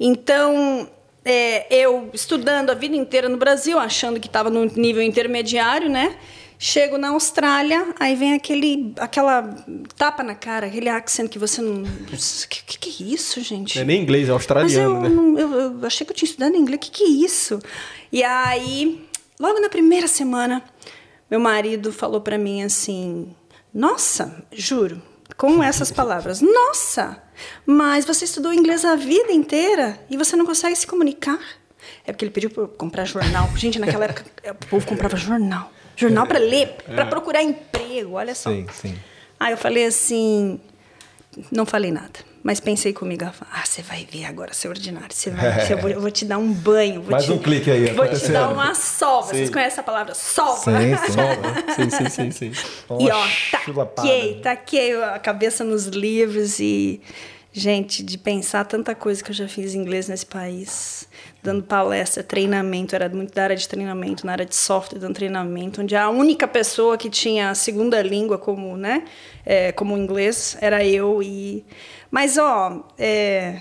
Então, 0.00 0.88
é, 1.24 1.66
eu 1.74 2.08
estudando 2.12 2.70
a 2.70 2.74
vida 2.74 2.94
inteira 2.96 3.28
no 3.28 3.36
Brasil, 3.36 3.78
achando 3.78 4.20
que 4.20 4.26
estava 4.28 4.48
no 4.50 4.64
nível 4.64 5.02
intermediário, 5.02 5.88
né? 5.88 6.16
Chego 6.58 6.96
na 6.96 7.10
Austrália, 7.10 7.88
aí 8.00 8.14
vem 8.16 8.32
aquele, 8.32 8.94
aquela 8.98 9.42
tapa 9.98 10.22
na 10.22 10.34
cara, 10.34 10.66
aquele 10.66 10.88
accent 10.88 11.28
que 11.28 11.38
você 11.38 11.60
não. 11.60 11.82
O 11.82 12.48
que, 12.48 12.62
que, 12.64 12.78
que 12.78 13.02
é 13.04 13.06
isso, 13.08 13.42
gente? 13.42 13.74
Não 13.76 13.82
é 13.82 13.84
nem 13.84 14.00
inglês, 14.00 14.22
é 14.28 14.32
Mas 14.32 14.40
australiano, 14.40 14.94
eu, 14.96 15.00
né? 15.02 15.08
não- 15.10 15.38
eu, 15.38 15.52
eu 15.52 15.86
achei 15.86 16.06
que 16.06 16.12
eu 16.12 16.16
tinha 16.16 16.26
estudado 16.26 16.56
inglês. 16.56 16.76
O 16.78 16.80
que, 16.80 16.90
que 16.90 17.04
é 17.04 17.08
isso? 17.08 17.58
E 18.10 18.22
aí, 18.24 19.04
logo 19.38 19.60
na 19.60 19.68
primeira 19.68 20.08
semana, 20.08 20.62
meu 21.30 21.40
marido 21.40 21.92
falou 21.92 22.20
para 22.20 22.38
mim 22.38 22.62
assim: 22.62 23.34
Nossa, 23.72 24.44
juro, 24.52 25.00
com 25.36 25.62
essas 25.64 25.90
palavras, 25.90 26.40
nossa, 26.40 27.22
mas 27.64 28.04
você 28.04 28.24
estudou 28.24 28.52
inglês 28.52 28.84
a 28.84 28.96
vida 28.96 29.32
inteira 29.32 29.98
e 30.10 30.16
você 30.16 30.36
não 30.36 30.46
consegue 30.46 30.76
se 30.76 30.86
comunicar? 30.86 31.40
É 32.04 32.12
porque 32.12 32.24
ele 32.24 32.32
pediu 32.32 32.50
para 32.50 32.66
comprar 32.66 33.04
jornal. 33.04 33.48
Gente, 33.56 33.78
naquela 33.78 34.06
época 34.06 34.24
o 34.50 34.66
povo 34.66 34.86
comprava 34.86 35.16
jornal. 35.16 35.70
jornal 35.96 36.26
para 36.26 36.38
ler, 36.38 36.76
para 36.84 37.06
procurar 37.06 37.42
emprego, 37.42 38.14
olha 38.14 38.34
só. 38.34 38.50
Sim, 38.50 38.66
sim. 38.72 38.98
Aí 39.38 39.52
eu 39.52 39.58
falei 39.58 39.86
assim, 39.86 40.60
não 41.50 41.66
falei 41.66 41.90
nada. 41.90 42.18
Mas 42.46 42.60
pensei 42.60 42.92
comigo, 42.92 43.24
ah, 43.24 43.64
você 43.64 43.82
vai 43.82 44.06
ver 44.08 44.24
agora, 44.24 44.54
seu 44.54 44.70
ordinário. 44.70 45.12
Você 45.12 45.30
vai, 45.30 45.66
eu, 45.68 45.78
vou, 45.78 45.90
eu 45.90 46.00
vou 46.00 46.12
te 46.12 46.24
dar 46.24 46.38
um 46.38 46.52
banho. 46.52 47.02
Vou 47.02 47.10
Mais 47.10 47.24
te, 47.24 47.32
um 47.32 47.38
clique 47.38 47.68
aí 47.68 47.90
Vou 47.90 48.06
te 48.06 48.28
dar 48.28 48.50
uma 48.50 48.72
sova. 48.72 49.34
Vocês 49.34 49.50
conhecem 49.50 49.80
a 49.80 49.82
palavra 49.82 50.14
sova? 50.14 50.60
Sim, 50.60 51.90
sim. 51.90 51.90
sim, 51.90 52.08
sim, 52.08 52.30
sim, 52.30 52.52
sim. 52.52 52.66
E 53.00 53.10
ó, 53.10 53.26
taquei, 53.50 54.34
taquei 54.40 55.02
a 55.02 55.18
cabeça 55.18 55.64
nos 55.64 55.86
livros 55.86 56.60
e, 56.60 57.00
gente, 57.58 58.02
de 58.02 58.18
pensar 58.18 58.64
tanta 58.64 58.94
coisa 58.94 59.24
que 59.24 59.30
eu 59.30 59.34
já 59.34 59.48
fiz 59.48 59.74
em 59.74 59.78
inglês 59.78 60.08
nesse 60.08 60.26
país, 60.26 61.08
dando 61.42 61.62
palestra, 61.62 62.22
treinamento, 62.22 62.94
era 62.94 63.08
muito 63.08 63.32
da 63.32 63.44
área 63.44 63.56
de 63.56 63.66
treinamento, 63.66 64.26
na 64.26 64.32
área 64.32 64.44
de 64.44 64.54
software, 64.54 64.98
dando 64.98 65.14
treinamento, 65.14 65.80
onde 65.80 65.96
a 65.96 66.10
única 66.10 66.46
pessoa 66.46 66.98
que 66.98 67.08
tinha 67.08 67.50
a 67.50 67.54
segunda 67.54 68.02
língua 68.02 68.36
como, 68.36 68.76
né, 68.76 69.04
é, 69.44 69.72
como 69.72 69.96
inglês 69.96 70.56
era 70.60 70.84
eu 70.84 71.22
e... 71.22 71.64
Mas, 72.10 72.36
ó, 72.36 72.86
é, 72.98 73.58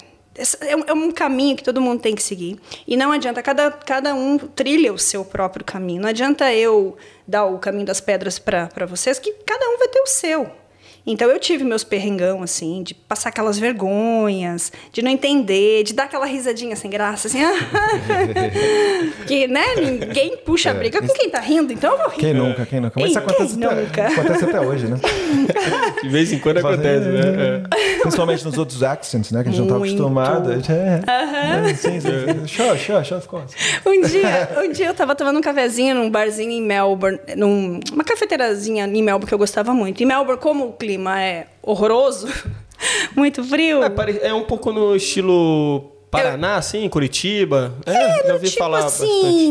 é 0.62 0.76
um, 0.76 0.84
é 0.88 0.94
um 0.94 1.12
caminho 1.12 1.56
que 1.56 1.64
todo 1.64 1.80
mundo 1.80 2.02
tem 2.02 2.14
que 2.14 2.22
seguir. 2.22 2.60
E 2.86 2.98
não 2.98 3.12
adianta, 3.12 3.42
cada, 3.42 3.72
cada 3.72 4.14
um 4.14 4.38
trilha 4.38 4.92
o 4.92 5.00
seu 5.00 5.24
próprio 5.24 5.64
caminho. 5.64 6.02
Não 6.02 6.10
adianta 6.10 6.54
eu 6.54 6.98
dar 7.26 7.46
o 7.46 7.58
caminho 7.60 7.86
das 7.86 8.02
pedras 8.02 8.38
para 8.38 8.86
vocês, 8.86 9.20
que 9.20 9.32
cada 9.46 9.66
um 9.70 9.78
vai 9.78 9.88
ter 9.88 10.00
o 10.00 10.08
seu. 10.08 10.65
Então 11.06 11.30
eu 11.30 11.40
tive 11.40 11.64
meus 11.64 11.84
perrengão, 11.84 12.42
assim, 12.42 12.82
de 12.82 12.94
passar 12.94 13.30
aquelas 13.30 13.60
vergonhas, 13.60 14.72
de 14.92 15.02
não 15.02 15.12
entender, 15.12 15.84
de 15.84 15.94
dar 15.94 16.06
aquela 16.06 16.26
risadinha 16.26 16.76
sem 16.76 16.90
graça, 16.90 17.28
assim. 17.28 17.40
que, 19.28 19.48
né, 19.48 19.76
ninguém 19.76 20.38
puxa 20.38 20.72
a 20.72 20.74
briga 20.74 21.02
com 21.02 21.14
quem 21.14 21.30
tá 21.30 21.40
rindo, 21.40 21.72
então 21.72 21.92
eu 21.92 21.98
vou 21.98 22.10
rir. 22.10 22.18
Quem 22.18 22.34
nunca, 22.34 22.66
quem 22.66 22.80
nunca? 22.80 23.00
Mas 23.00 23.12
isso 23.12 23.20
acontece 23.20 23.64
até, 23.64 23.76
nunca? 23.76 24.08
acontece 24.08 24.46
até 24.46 24.62
hoje, 24.62 24.88
né? 24.88 24.98
De 26.02 26.10
vez 26.10 26.32
em 26.34 26.40
quando 26.40 26.58
acontece, 26.58 27.08
né? 27.08 27.64
É. 27.72 28.00
Principalmente 28.02 28.46
nos 28.46 28.58
outros 28.58 28.84
accents, 28.84 29.32
né? 29.32 29.44
Que 29.44 29.50
a 29.50 29.52
gente 29.52 29.62
não 29.62 29.68
tá 29.68 29.80
Muito. 29.80 29.94
acostumado. 29.94 30.52
A 30.52 30.56
gente 30.56 30.72
É, 30.72 31.02
é, 31.08 31.74
sim, 31.76 32.00
sim, 32.00 32.10
sim. 32.10 32.48
Sure, 32.48 32.78
sure, 32.80 33.06
sure, 33.06 33.20
of 33.20 33.28
course. 33.28 33.56
Um 33.86 34.02
dia, 34.02 34.50
um 34.64 34.72
dia 34.72 34.88
eu 34.88 34.94
tava 34.94 35.16
tomando 35.16 35.38
um 35.38 35.42
cafezinho 35.42 35.96
num 35.96 36.10
barzinho 36.10 36.52
em 36.52 36.62
Melbourne, 36.62 37.20
num, 37.36 37.80
uma 37.92 38.04
cafeteirazinha 38.04 38.86
em 38.86 39.04
Melbourne 39.04 39.28
que 39.28 39.34
eu 39.34 39.38
gostava 39.38 39.74
muito. 39.74 40.02
Em 40.02 40.06
Melbourne, 40.06 40.42
como 40.42 40.66
o 40.68 40.74
clima 40.96 41.22
é 41.22 41.48
horroroso, 41.62 42.28
muito 43.16 43.44
frio. 43.44 43.84
É, 43.84 43.90
pare- 43.90 44.20
é 44.22 44.34
um 44.34 44.44
pouco 44.44 44.72
no 44.72 44.96
estilo 44.96 45.92
Paraná, 46.10 46.56
assim, 46.56 46.88
Curitiba. 46.88 47.74
É, 47.86 48.28
já 48.28 48.34
ouvi 48.34 48.48
tipo 48.48 48.60
falar 48.60 48.86
assim, 48.86 49.06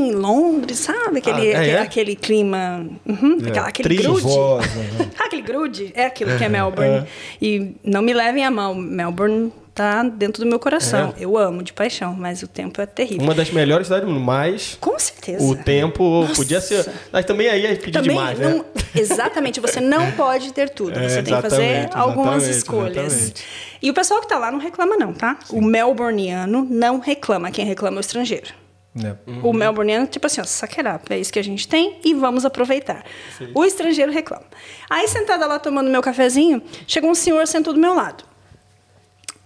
bastante. 0.06 0.12
Londres, 0.16 0.78
sabe? 0.78 1.18
Aquele, 1.18 1.40
Ah, 1.40 1.44
é, 1.44 1.56
aquele, 1.56 1.70
é? 1.70 1.78
aquele 1.80 2.16
clima. 2.16 2.86
uhum, 3.06 3.38
aquela- 3.46 3.68
aquele 3.68 3.88
Trilho, 3.88 4.14
grude. 4.14 4.26
né? 4.26 5.10
Aquele 5.24 5.42
grude 5.42 5.92
é 5.94 6.06
aquilo 6.06 6.36
que 6.38 6.44
é 6.44 6.48
Melbourne. 6.48 7.06
E 7.42 7.74
não 7.84 8.00
me 8.02 8.12
levem 8.14 8.44
a 8.44 8.50
mão, 8.50 8.74
Melbourne 8.74 9.52
tá 9.74 10.04
dentro 10.04 10.44
do 10.44 10.48
meu 10.48 10.58
coração. 10.58 11.12
É. 11.18 11.24
Eu 11.24 11.36
amo 11.36 11.62
de 11.62 11.72
paixão, 11.72 12.14
mas 12.14 12.42
o 12.42 12.48
tempo 12.48 12.80
é 12.80 12.86
terrível. 12.86 13.24
Uma 13.24 13.34
das 13.34 13.50
melhores 13.50 13.88
cidades 13.88 14.06
do 14.06 14.12
mundo, 14.12 14.24
mas 14.24 14.78
Com 14.80 14.96
certeza. 14.98 15.44
o 15.44 15.56
tempo 15.56 16.20
Nossa. 16.22 16.34
podia 16.34 16.60
ser. 16.60 16.88
Mas 17.12 17.24
também 17.24 17.48
aí 17.48 17.66
é 17.66 17.74
pedir 17.74 17.92
Também 17.92 18.16
demais, 18.16 18.38
não, 18.38 18.58
né? 18.58 18.64
Exatamente, 18.94 19.58
você 19.60 19.80
não 19.80 20.12
pode 20.12 20.52
ter 20.52 20.70
tudo. 20.70 20.98
É, 20.98 21.08
Você 21.08 21.22
tem 21.22 21.34
que 21.34 21.42
fazer 21.42 21.90
algumas 21.92 22.46
escolhas. 22.46 23.12
exatamente. 23.12 23.44
E 23.82 23.90
o 23.90 23.94
pessoal 23.94 24.20
que 24.20 24.28
tá 24.28 24.38
lá 24.38 24.50
não 24.50 24.60
reclama, 24.60 24.96
não, 24.96 25.12
tá? 25.12 25.38
O 25.50 25.60
melbourniano 25.60 26.66
não 26.70 27.00
reclama. 27.00 27.50
Quem 27.50 27.66
reclama 27.66 27.96
é 27.96 27.98
o 27.98 28.00
estrangeiro. 28.00 28.54
Né? 28.94 29.16
O 29.42 29.52
melbourniano, 29.52 30.06
tipo 30.06 30.24
assim, 30.24 30.40
ó, 30.40 30.44
saqueira, 30.44 31.00
é 31.10 31.18
isso 31.18 31.32
que 31.32 31.38
a 31.40 31.42
gente 31.44 31.66
tem 31.66 31.98
e 32.04 32.14
vamos 32.14 32.44
aproveitar. 32.44 33.04
O 33.52 33.64
estrangeiro 33.64 34.12
reclama. 34.12 34.44
Aí, 34.88 35.08
sentada 35.08 35.44
lá 35.46 35.58
tomando 35.58 35.90
meu 35.90 36.00
cafezinho, 36.00 36.62
chegou 36.86 37.10
um 37.10 37.14
senhor 37.14 37.44
sentou 37.48 37.74
do 37.74 37.80
meu 37.80 37.92
lado. 37.92 38.22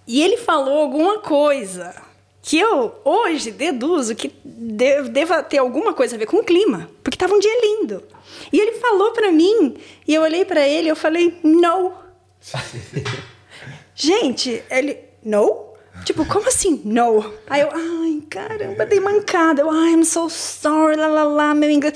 E 0.08 0.22
ele 0.22 0.38
falou 0.38 0.78
alguma 0.78 1.18
coisa 1.18 1.94
que 2.40 2.58
eu 2.58 2.94
hoje 3.04 3.50
deduzo 3.50 4.14
que 4.16 4.32
de- 4.42 5.02
deva 5.10 5.42
ter 5.42 5.58
alguma 5.58 5.92
coisa 5.92 6.16
a 6.16 6.18
ver 6.18 6.24
com 6.26 6.38
o 6.38 6.44
clima, 6.44 6.88
porque 7.04 7.14
estava 7.16 7.34
um 7.34 7.38
dia 7.38 7.60
lindo. 7.60 8.02
E 8.50 8.58
ele 8.58 8.72
falou 8.78 9.10
para 9.12 9.30
mim, 9.30 9.76
e 10.06 10.14
eu 10.14 10.22
olhei 10.22 10.44
para 10.46 10.66
ele 10.66 10.86
e 10.86 10.90
eu 10.90 10.96
falei, 10.96 11.38
no. 11.42 11.92
Gente, 13.94 14.62
ele, 14.70 14.98
no? 15.24 15.68
Tipo, 16.04 16.24
como 16.24 16.48
assim, 16.48 16.80
no? 16.84 17.34
Aí 17.50 17.60
eu, 17.60 17.68
ai, 17.72 18.22
caramba, 18.30 18.86
dei 18.86 19.00
mancada. 19.00 19.60
Eu, 19.62 19.70
ai, 19.70 19.92
I'm 19.92 20.04
so 20.04 20.30
sorry, 20.30 20.96
lá, 20.96 21.08
lá, 21.08 21.24
lá, 21.24 21.54
meu 21.54 21.70
inglês. 21.70 21.94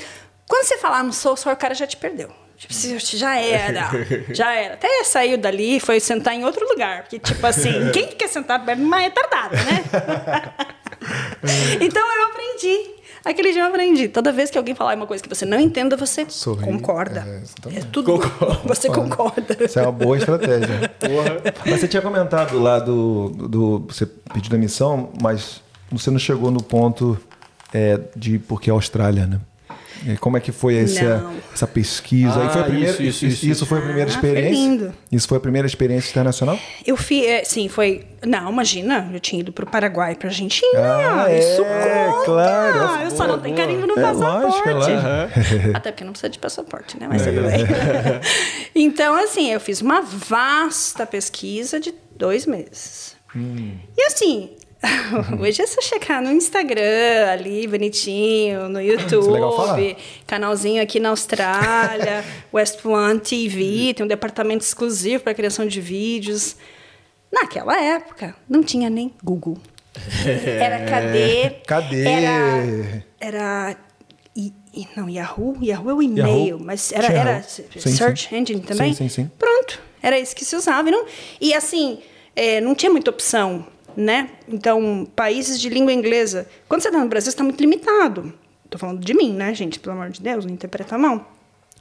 Quando 0.48 0.64
você 0.64 0.76
falar 0.78 1.02
I'm 1.04 1.12
so 1.12 1.36
sorry, 1.36 1.54
o 1.54 1.58
cara 1.58 1.74
já 1.74 1.86
te 1.86 1.96
perdeu. 1.96 2.28
Tipo, 2.68 3.16
já 3.16 3.36
era, 3.40 3.90
já 4.32 4.54
era. 4.54 4.74
Até 4.74 5.02
saiu 5.02 5.36
dali 5.36 5.76
e 5.76 5.80
foi 5.80 5.98
sentar 5.98 6.32
em 6.32 6.44
outro 6.44 6.64
lugar. 6.68 7.02
Porque, 7.02 7.18
tipo 7.18 7.44
assim, 7.44 7.72
quem 7.92 8.06
quer 8.06 8.28
sentar 8.28 8.64
perto 8.64 8.78
de 8.78 8.84
uma 8.84 8.98
retardada, 8.98 9.56
né? 9.56 9.82
então 11.80 12.02
eu 12.16 12.26
aprendi. 12.28 12.90
Aquele 13.24 13.52
dia 13.52 13.62
eu 13.62 13.66
aprendi. 13.66 14.06
Toda 14.06 14.30
vez 14.30 14.48
que 14.48 14.56
alguém 14.56 14.76
falar 14.76 14.94
uma 14.94 15.08
coisa 15.08 15.20
que 15.20 15.28
você 15.28 15.44
não 15.44 15.58
entenda, 15.58 15.96
você 15.96 16.24
Sorri. 16.28 16.64
concorda. 16.64 17.26
É, 17.26 17.42
É, 17.78 17.80
tudo. 17.90 18.18
Você 18.64 18.88
concorda. 18.88 19.56
Isso 19.60 19.80
é 19.80 19.82
uma 19.82 19.92
boa 19.92 20.16
estratégia. 20.16 20.92
Mas 21.66 21.80
você 21.80 21.88
tinha 21.88 22.02
comentado 22.02 22.60
lá 22.60 22.78
do, 22.78 23.28
do. 23.28 23.80
Você 23.88 24.06
pediu 24.06 24.50
demissão, 24.50 25.12
mas 25.20 25.60
você 25.90 26.12
não 26.12 26.18
chegou 26.18 26.52
no 26.52 26.62
ponto 26.62 27.18
é, 27.74 27.98
de 28.14 28.38
porque 28.38 28.70
a 28.70 28.72
Austrália, 28.72 29.26
né? 29.26 29.40
E 30.06 30.16
Como 30.16 30.36
é 30.36 30.40
que 30.40 30.50
foi 30.52 30.76
essa, 30.76 31.24
essa 31.52 31.66
pesquisa? 31.66 32.42
Ah, 32.42 32.48
foi 32.50 32.60
a 32.60 32.64
primeira, 32.64 32.90
isso, 33.02 33.24
isso, 33.26 33.46
isso. 33.46 33.66
foi 33.66 33.78
a 33.78 33.82
primeira 33.82 34.10
Ah, 34.10 34.12
foi 34.18 34.28
experiência? 34.30 34.62
lindo. 34.62 34.94
Isso 35.10 35.28
foi 35.28 35.36
a 35.38 35.40
primeira 35.40 35.66
experiência 35.66 36.10
internacional? 36.10 36.58
Eu 36.86 36.96
fiz, 36.96 37.24
é, 37.26 37.44
sim, 37.44 37.68
foi. 37.68 38.06
Não, 38.26 38.50
imagina, 38.52 39.10
eu 39.12 39.18
tinha 39.20 39.40
ido 39.40 39.52
pro 39.52 39.66
Paraguai, 39.66 40.14
pra 40.14 40.28
Argentina. 40.28 40.78
Ah, 41.24 41.32
isso 41.32 41.62
é, 41.62 42.06
conta. 42.10 42.24
claro. 42.24 43.02
Eu 43.04 43.10
só 43.10 43.26
não 43.26 43.38
tenho 43.40 43.56
carimbo 43.56 43.86
no 43.86 43.98
É, 43.98 44.02
passaporte. 44.02 44.44
lógico, 44.46 44.68
é 44.68 44.72
lógico. 44.74 45.76
Até 45.76 45.90
porque 45.92 46.04
não 46.04 46.12
precisa 46.12 46.28
de 46.30 46.38
passaporte, 46.38 46.98
né? 47.00 47.06
Mas 47.08 47.22
tudo 47.22 47.42
bem. 47.42 47.66
então, 48.74 49.14
assim, 49.14 49.50
eu 49.52 49.60
fiz 49.60 49.80
uma 49.80 50.00
vasta 50.02 51.04
pesquisa 51.06 51.78
de 51.80 51.92
dois 52.16 52.46
meses. 52.46 53.16
Hum. 53.34 53.76
E 53.96 54.02
assim. 54.04 54.50
Hoje 55.40 55.62
é 55.62 55.66
só 55.66 55.80
checar 55.80 56.20
no 56.22 56.32
Instagram, 56.32 57.30
ali, 57.30 57.66
bonitinho, 57.68 58.68
no 58.68 58.80
YouTube, 58.80 59.36
é 59.36 59.40
falar. 59.40 59.96
canalzinho 60.26 60.82
aqui 60.82 60.98
na 60.98 61.10
Austrália, 61.10 62.24
West 62.52 62.84
One 62.84 63.20
TV, 63.20 63.94
tem 63.94 64.04
um 64.04 64.08
departamento 64.08 64.64
exclusivo 64.64 65.22
para 65.22 65.34
criação 65.34 65.66
de 65.66 65.80
vídeos. 65.80 66.56
Naquela 67.32 67.80
época, 67.80 68.34
não 68.48 68.62
tinha 68.62 68.90
nem 68.90 69.12
Google. 69.22 69.56
Era 70.46 70.84
cadê? 70.86 71.50
Cadê? 71.66 72.04
Era. 72.08 73.04
era 73.20 73.76
i- 74.34 74.52
i- 74.74 74.88
não, 74.96 75.08
Yahoo? 75.08 75.56
Yahoo 75.62 75.90
é 75.90 75.94
o 75.94 76.02
e-mail, 76.02 76.58
mas 76.58 76.90
era, 76.92 77.06
era. 77.12 77.42
Sim, 77.42 77.64
search 77.78 78.28
sim. 78.28 78.36
engine 78.36 78.60
também? 78.62 78.94
Sim, 78.94 79.08
sim, 79.08 79.22
sim. 79.24 79.30
Pronto, 79.38 79.78
era 80.02 80.18
isso 80.18 80.34
que 80.34 80.44
se 80.44 80.56
usava. 80.56 80.88
E, 80.88 80.92
não, 80.92 81.04
e 81.40 81.52
assim, 81.54 82.00
é, 82.34 82.58
não 82.60 82.74
tinha 82.74 82.90
muita 82.90 83.10
opção, 83.10 83.66
né? 83.96 84.30
Então, 84.48 85.06
países 85.16 85.60
de 85.60 85.68
língua 85.68 85.92
inglesa. 85.92 86.46
Quando 86.68 86.82
você 86.82 86.88
está 86.88 87.00
no 87.00 87.08
Brasil, 87.08 87.30
você 87.30 87.34
está 87.34 87.44
muito 87.44 87.60
limitado. 87.60 88.32
Estou 88.64 88.78
falando 88.78 89.04
de 89.04 89.14
mim, 89.14 89.32
né, 89.34 89.54
gente? 89.54 89.78
Pelo 89.78 89.94
amor 89.96 90.10
de 90.10 90.20
Deus, 90.20 90.44
não 90.46 90.52
interpreta 90.54 90.96
mal. 90.96 91.30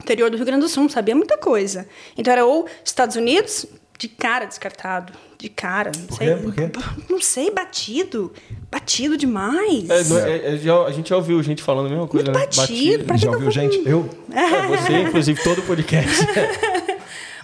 Interior 0.01 0.29
do 0.29 0.35
Rio 0.37 0.45
Grande 0.45 0.61
do 0.61 0.69
Sul, 0.69 0.83
não 0.83 0.89
sabia 0.89 1.15
muita 1.15 1.37
coisa. 1.37 1.87
Então, 2.17 2.31
era 2.31 2.45
ou 2.45 2.67
Estados 2.83 3.15
Unidos, 3.15 3.65
de 3.99 4.07
cara 4.07 4.45
descartado. 4.45 5.13
De 5.37 5.47
cara, 5.49 5.91
não 5.97 6.05
Por 6.05 6.17
sei. 6.17 6.27
quê? 6.27 6.35
Por 6.41 6.53
quê? 6.53 6.71
Não 7.09 7.21
sei, 7.21 7.49
batido. 7.51 8.31
Batido 8.71 9.17
demais. 9.17 9.89
É, 9.89 9.99
é- 10.29 10.53
é, 10.53 10.57
já- 10.57 10.83
a 10.85 10.91
gente 10.91 11.09
já 11.09 11.15
ouviu 11.15 11.41
gente 11.41 11.63
falando 11.63 11.87
a 11.87 11.89
mesma 11.89 12.07
coisa, 12.07 12.31
Muito 12.31 12.39
né? 12.39 12.45
batido, 12.45 13.03
pra 13.05 13.15
que 13.15 13.21
Já 13.21 13.27
eu 13.27 13.33
ouviu, 13.33 13.49
gente? 13.51 13.81
Eu? 13.87 14.07
É, 14.33 14.67
você, 14.67 14.93
inclusive, 15.01 15.41
todo 15.43 15.61
podcast. 15.63 16.15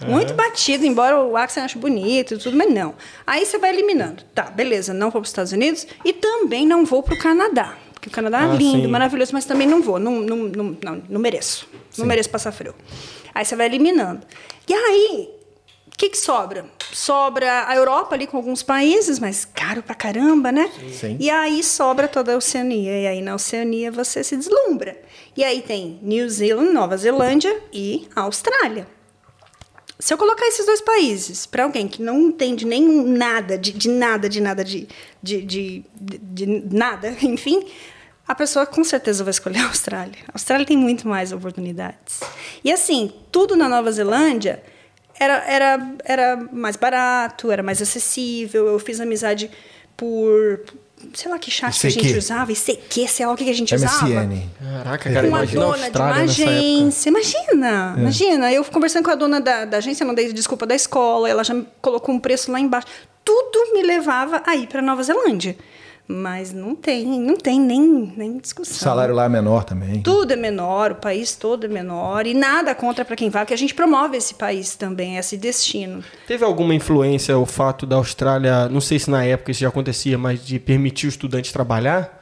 Muito 0.06 0.34
batido, 0.34 0.86
embora 0.86 1.18
o 1.20 1.36
Axel 1.36 1.64
ache 1.64 1.78
bonito 1.78 2.34
e 2.34 2.38
tudo, 2.38 2.56
mas 2.56 2.72
não. 2.72 2.94
Aí 3.26 3.44
você 3.44 3.58
vai 3.58 3.70
eliminando. 3.70 4.22
Tá, 4.34 4.44
beleza, 4.44 4.92
não 4.94 5.06
vou 5.10 5.20
para 5.20 5.22
os 5.22 5.28
Estados 5.28 5.52
Unidos 5.52 5.86
e 6.04 6.12
também 6.12 6.66
não 6.66 6.84
vou 6.84 7.02
para 7.02 7.14
o 7.14 7.18
Canadá. 7.18 7.76
Porque 7.92 8.08
o 8.08 8.12
Canadá 8.12 8.42
é 8.42 8.44
Ah, 8.44 8.54
lindo, 8.54 8.82
sim. 8.82 8.86
maravilhoso, 8.86 9.32
mas 9.32 9.44
também 9.44 9.66
não 9.66 9.82
vou. 9.82 9.98
Não, 9.98 10.12
não, 10.20 10.36
não, 10.36 10.76
não, 10.82 11.02
não 11.08 11.20
mereço. 11.20 11.68
Não 11.96 12.06
mereço 12.06 12.30
passar 12.30 12.52
frio. 12.52 12.74
Aí 13.34 13.44
você 13.44 13.56
vai 13.56 13.66
eliminando. 13.66 14.24
E 14.68 14.72
aí, 14.72 15.28
o 15.86 15.96
que, 15.98 16.08
que 16.10 16.16
sobra? 16.16 16.64
Sobra 16.92 17.66
a 17.66 17.74
Europa 17.74 18.14
ali 18.14 18.26
com 18.28 18.36
alguns 18.36 18.62
países, 18.62 19.18
mas 19.18 19.44
caro 19.44 19.82
pra 19.82 19.96
caramba, 19.96 20.52
né? 20.52 20.70
Sim. 20.92 21.16
E 21.18 21.28
aí 21.28 21.62
sobra 21.64 22.06
toda 22.06 22.34
a 22.34 22.36
Oceania. 22.36 23.00
E 23.00 23.06
aí 23.08 23.20
na 23.20 23.34
Oceania 23.34 23.90
você 23.90 24.22
se 24.22 24.36
deslumbra. 24.36 24.96
E 25.36 25.42
aí 25.42 25.60
tem 25.60 25.98
New 26.00 26.28
Zealand, 26.30 26.72
Nova 26.72 26.96
Zelândia 26.96 27.60
e 27.72 28.08
Austrália. 28.14 28.86
Se 29.98 30.14
eu 30.14 30.18
colocar 30.18 30.46
esses 30.46 30.64
dois 30.64 30.80
países 30.80 31.44
para 31.44 31.64
alguém 31.64 31.88
que 31.88 32.00
não 32.02 32.20
entende 32.28 32.64
nem 32.64 32.86
nada, 33.04 33.58
de, 33.58 33.72
de 33.72 33.88
nada, 33.88 34.28
de 34.28 34.40
nada, 34.40 34.62
de, 34.64 34.86
de, 35.22 35.42
de, 35.42 35.84
de- 36.00 36.46
nada, 36.72 37.16
enfim, 37.22 37.66
a 38.26 38.34
pessoa 38.34 38.64
com 38.66 38.84
certeza 38.84 39.24
vai 39.24 39.30
escolher 39.32 39.58
a 39.60 39.66
Austrália. 39.68 40.18
A 40.28 40.32
Austrália 40.34 40.64
tem 40.66 40.76
muito 40.76 41.08
mais 41.08 41.32
oportunidades. 41.32 42.20
E 42.62 42.70
assim, 42.72 43.12
tudo 43.32 43.56
na 43.56 43.68
Nova 43.68 43.90
Zelândia 43.90 44.62
era, 45.18 45.34
era, 45.50 45.94
era 46.04 46.36
mais 46.52 46.76
barato, 46.76 47.50
era 47.50 47.62
mais 47.62 47.82
acessível. 47.82 48.66
Eu 48.68 48.78
fiz 48.78 49.00
amizade 49.00 49.50
por. 49.96 50.62
Sei 51.14 51.30
lá 51.30 51.38
que 51.38 51.50
chat 51.50 51.78
que 51.80 51.86
a 51.86 51.90
gente 51.90 52.16
usava, 52.18 52.52
ICQ, 52.52 53.08
sei 53.08 53.26
lá 53.26 53.32
o 53.32 53.36
que 53.36 53.48
a 53.48 53.52
gente 53.52 53.74
MSN. 53.74 53.86
usava. 53.86 54.28
Caraca, 54.60 55.12
cara, 55.12 55.28
Com 55.28 55.36
a 55.36 55.44
imagina 55.44 55.64
a 55.64 55.68
dona 55.70 55.90
de 55.90 55.98
uma 55.98 56.14
agência. 56.14 57.08
Imagina, 57.08 57.94
imagina. 57.96 58.52
Eu 58.52 58.64
conversando 58.64 59.04
com 59.04 59.10
a 59.10 59.14
dona 59.14 59.40
da, 59.40 59.64
da 59.64 59.76
agência, 59.78 60.04
não 60.04 60.14
dei 60.14 60.32
desculpa 60.32 60.66
da 60.66 60.74
escola, 60.74 61.28
ela 61.28 61.44
já 61.44 61.54
me 61.54 61.66
colocou 61.80 62.14
um 62.14 62.18
preço 62.18 62.50
lá 62.50 62.60
embaixo. 62.60 62.86
Tudo 63.24 63.72
me 63.74 63.82
levava 63.82 64.42
a 64.46 64.56
ir 64.56 64.66
para 64.66 64.80
Nova 64.82 65.02
Zelândia. 65.02 65.56
Mas 66.10 66.54
não 66.54 66.74
tem, 66.74 67.20
não 67.20 67.36
tem 67.36 67.60
nem, 67.60 68.14
nem 68.16 68.38
O 68.38 68.40
discussão. 68.40 68.78
salário 68.78 69.14
lá 69.14 69.26
é 69.26 69.28
menor 69.28 69.64
também. 69.64 70.00
Tudo 70.00 70.32
é 70.32 70.36
menor, 70.36 70.92
o 70.92 70.94
país 70.94 71.36
todo 71.36 71.66
é 71.66 71.68
menor 71.68 72.26
e 72.26 72.32
nada 72.32 72.74
contra 72.74 73.04
para 73.04 73.14
quem 73.14 73.28
vai, 73.28 73.42
porque 73.44 73.52
a 73.52 73.58
gente 73.58 73.74
promove 73.74 74.16
esse 74.16 74.34
país 74.34 74.74
também, 74.74 75.18
esse 75.18 75.36
destino. 75.36 76.02
Teve 76.26 76.44
alguma 76.44 76.74
influência 76.74 77.36
o 77.36 77.44
fato 77.44 77.84
da 77.84 77.96
Austrália, 77.96 78.70
não 78.70 78.80
sei 78.80 78.98
se 78.98 79.10
na 79.10 79.22
época 79.22 79.50
isso 79.50 79.60
já 79.60 79.68
acontecia, 79.68 80.16
mas 80.16 80.42
de 80.44 80.58
permitir 80.58 81.06
o 81.06 81.10
estudante 81.10 81.52
trabalhar 81.52 82.17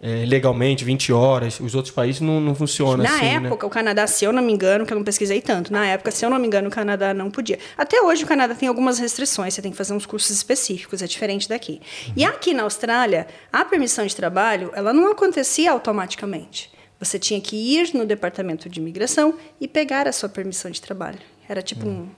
é, 0.00 0.24
legalmente, 0.24 0.84
20 0.84 1.12
horas? 1.12 1.58
Os 1.60 1.74
outros 1.74 1.92
países 1.92 2.20
não, 2.20 2.40
não 2.40 2.54
funcionam 2.54 2.98
Na 3.04 3.16
assim, 3.16 3.24
né? 3.24 3.46
época, 3.46 3.66
o 3.66 3.70
Canadá, 3.70 4.06
se 4.06 4.24
eu 4.24 4.32
não 4.32 4.42
me 4.42 4.52
engano, 4.52 4.86
que 4.86 4.92
eu 4.92 4.96
não 4.96 5.04
pesquisei 5.04 5.40
tanto, 5.40 5.72
na 5.72 5.86
época, 5.86 6.10
se 6.10 6.24
eu 6.24 6.30
não 6.30 6.38
me 6.38 6.46
engano, 6.46 6.68
o 6.68 6.70
Canadá 6.70 7.12
não 7.12 7.30
podia. 7.30 7.58
Até 7.76 8.00
hoje, 8.00 8.24
o 8.24 8.26
Canadá 8.26 8.54
tem 8.54 8.68
algumas 8.68 8.98
restrições, 8.98 9.54
você 9.54 9.62
tem 9.62 9.70
que 9.70 9.76
fazer 9.76 9.92
uns 9.92 10.06
cursos 10.06 10.30
específicos, 10.30 11.02
é 11.02 11.06
diferente 11.06 11.48
daqui. 11.48 11.80
E 12.16 12.24
aqui 12.24 12.54
na 12.54 12.62
Austrália, 12.62 13.26
a 13.52 13.64
permissão 13.64 14.06
de 14.06 14.14
trabalho, 14.14 14.70
ela 14.74 14.92
não 14.92 15.10
acontecia 15.10 15.72
automaticamente. 15.72 16.70
Você 17.00 17.18
tinha 17.18 17.40
que 17.40 17.56
ir 17.56 17.94
no 17.94 18.04
departamento 18.04 18.68
de 18.68 18.80
imigração 18.80 19.34
e 19.60 19.68
pegar 19.68 20.08
a 20.08 20.12
sua 20.12 20.28
permissão 20.28 20.70
de 20.70 20.80
trabalho. 20.80 21.18
Era 21.48 21.62
tipo 21.62 21.86
um, 21.86 22.08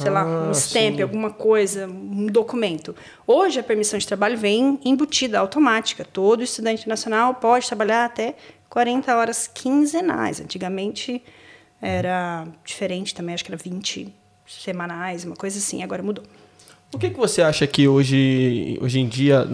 sei 0.00 0.10
lá, 0.10 0.24
um 0.24 0.50
Ah, 0.50 0.54
stamp, 0.54 0.96
sim. 0.96 1.02
alguma 1.02 1.30
coisa, 1.30 1.86
um 1.86 2.26
documento. 2.26 2.94
Hoje 3.26 3.60
a 3.60 3.62
permissão 3.62 3.98
de 3.98 4.06
trabalho 4.06 4.36
vem 4.38 4.78
embutida, 4.84 5.38
automática. 5.38 6.04
Todo 6.04 6.42
estudante 6.42 6.88
nacional 6.88 7.34
pode 7.34 7.66
trabalhar 7.66 8.06
até 8.06 8.34
40 8.68 9.14
horas 9.14 9.46
quinzenais. 9.52 10.40
Antigamente 10.40 11.22
era 11.80 12.46
diferente 12.64 13.14
também, 13.14 13.34
acho 13.34 13.44
que 13.44 13.50
era 13.52 13.60
20 13.62 14.14
semanais, 14.46 15.24
uma 15.24 15.36
coisa 15.36 15.58
assim, 15.58 15.82
agora 15.82 16.02
mudou. 16.02 16.24
O 16.92 16.98
que, 16.98 17.08
que 17.08 17.16
você 17.16 17.40
acha 17.40 17.66
que 17.68 17.86
hoje, 17.86 18.76
hoje 18.82 18.98
em 18.98 19.06
dia, 19.06 19.46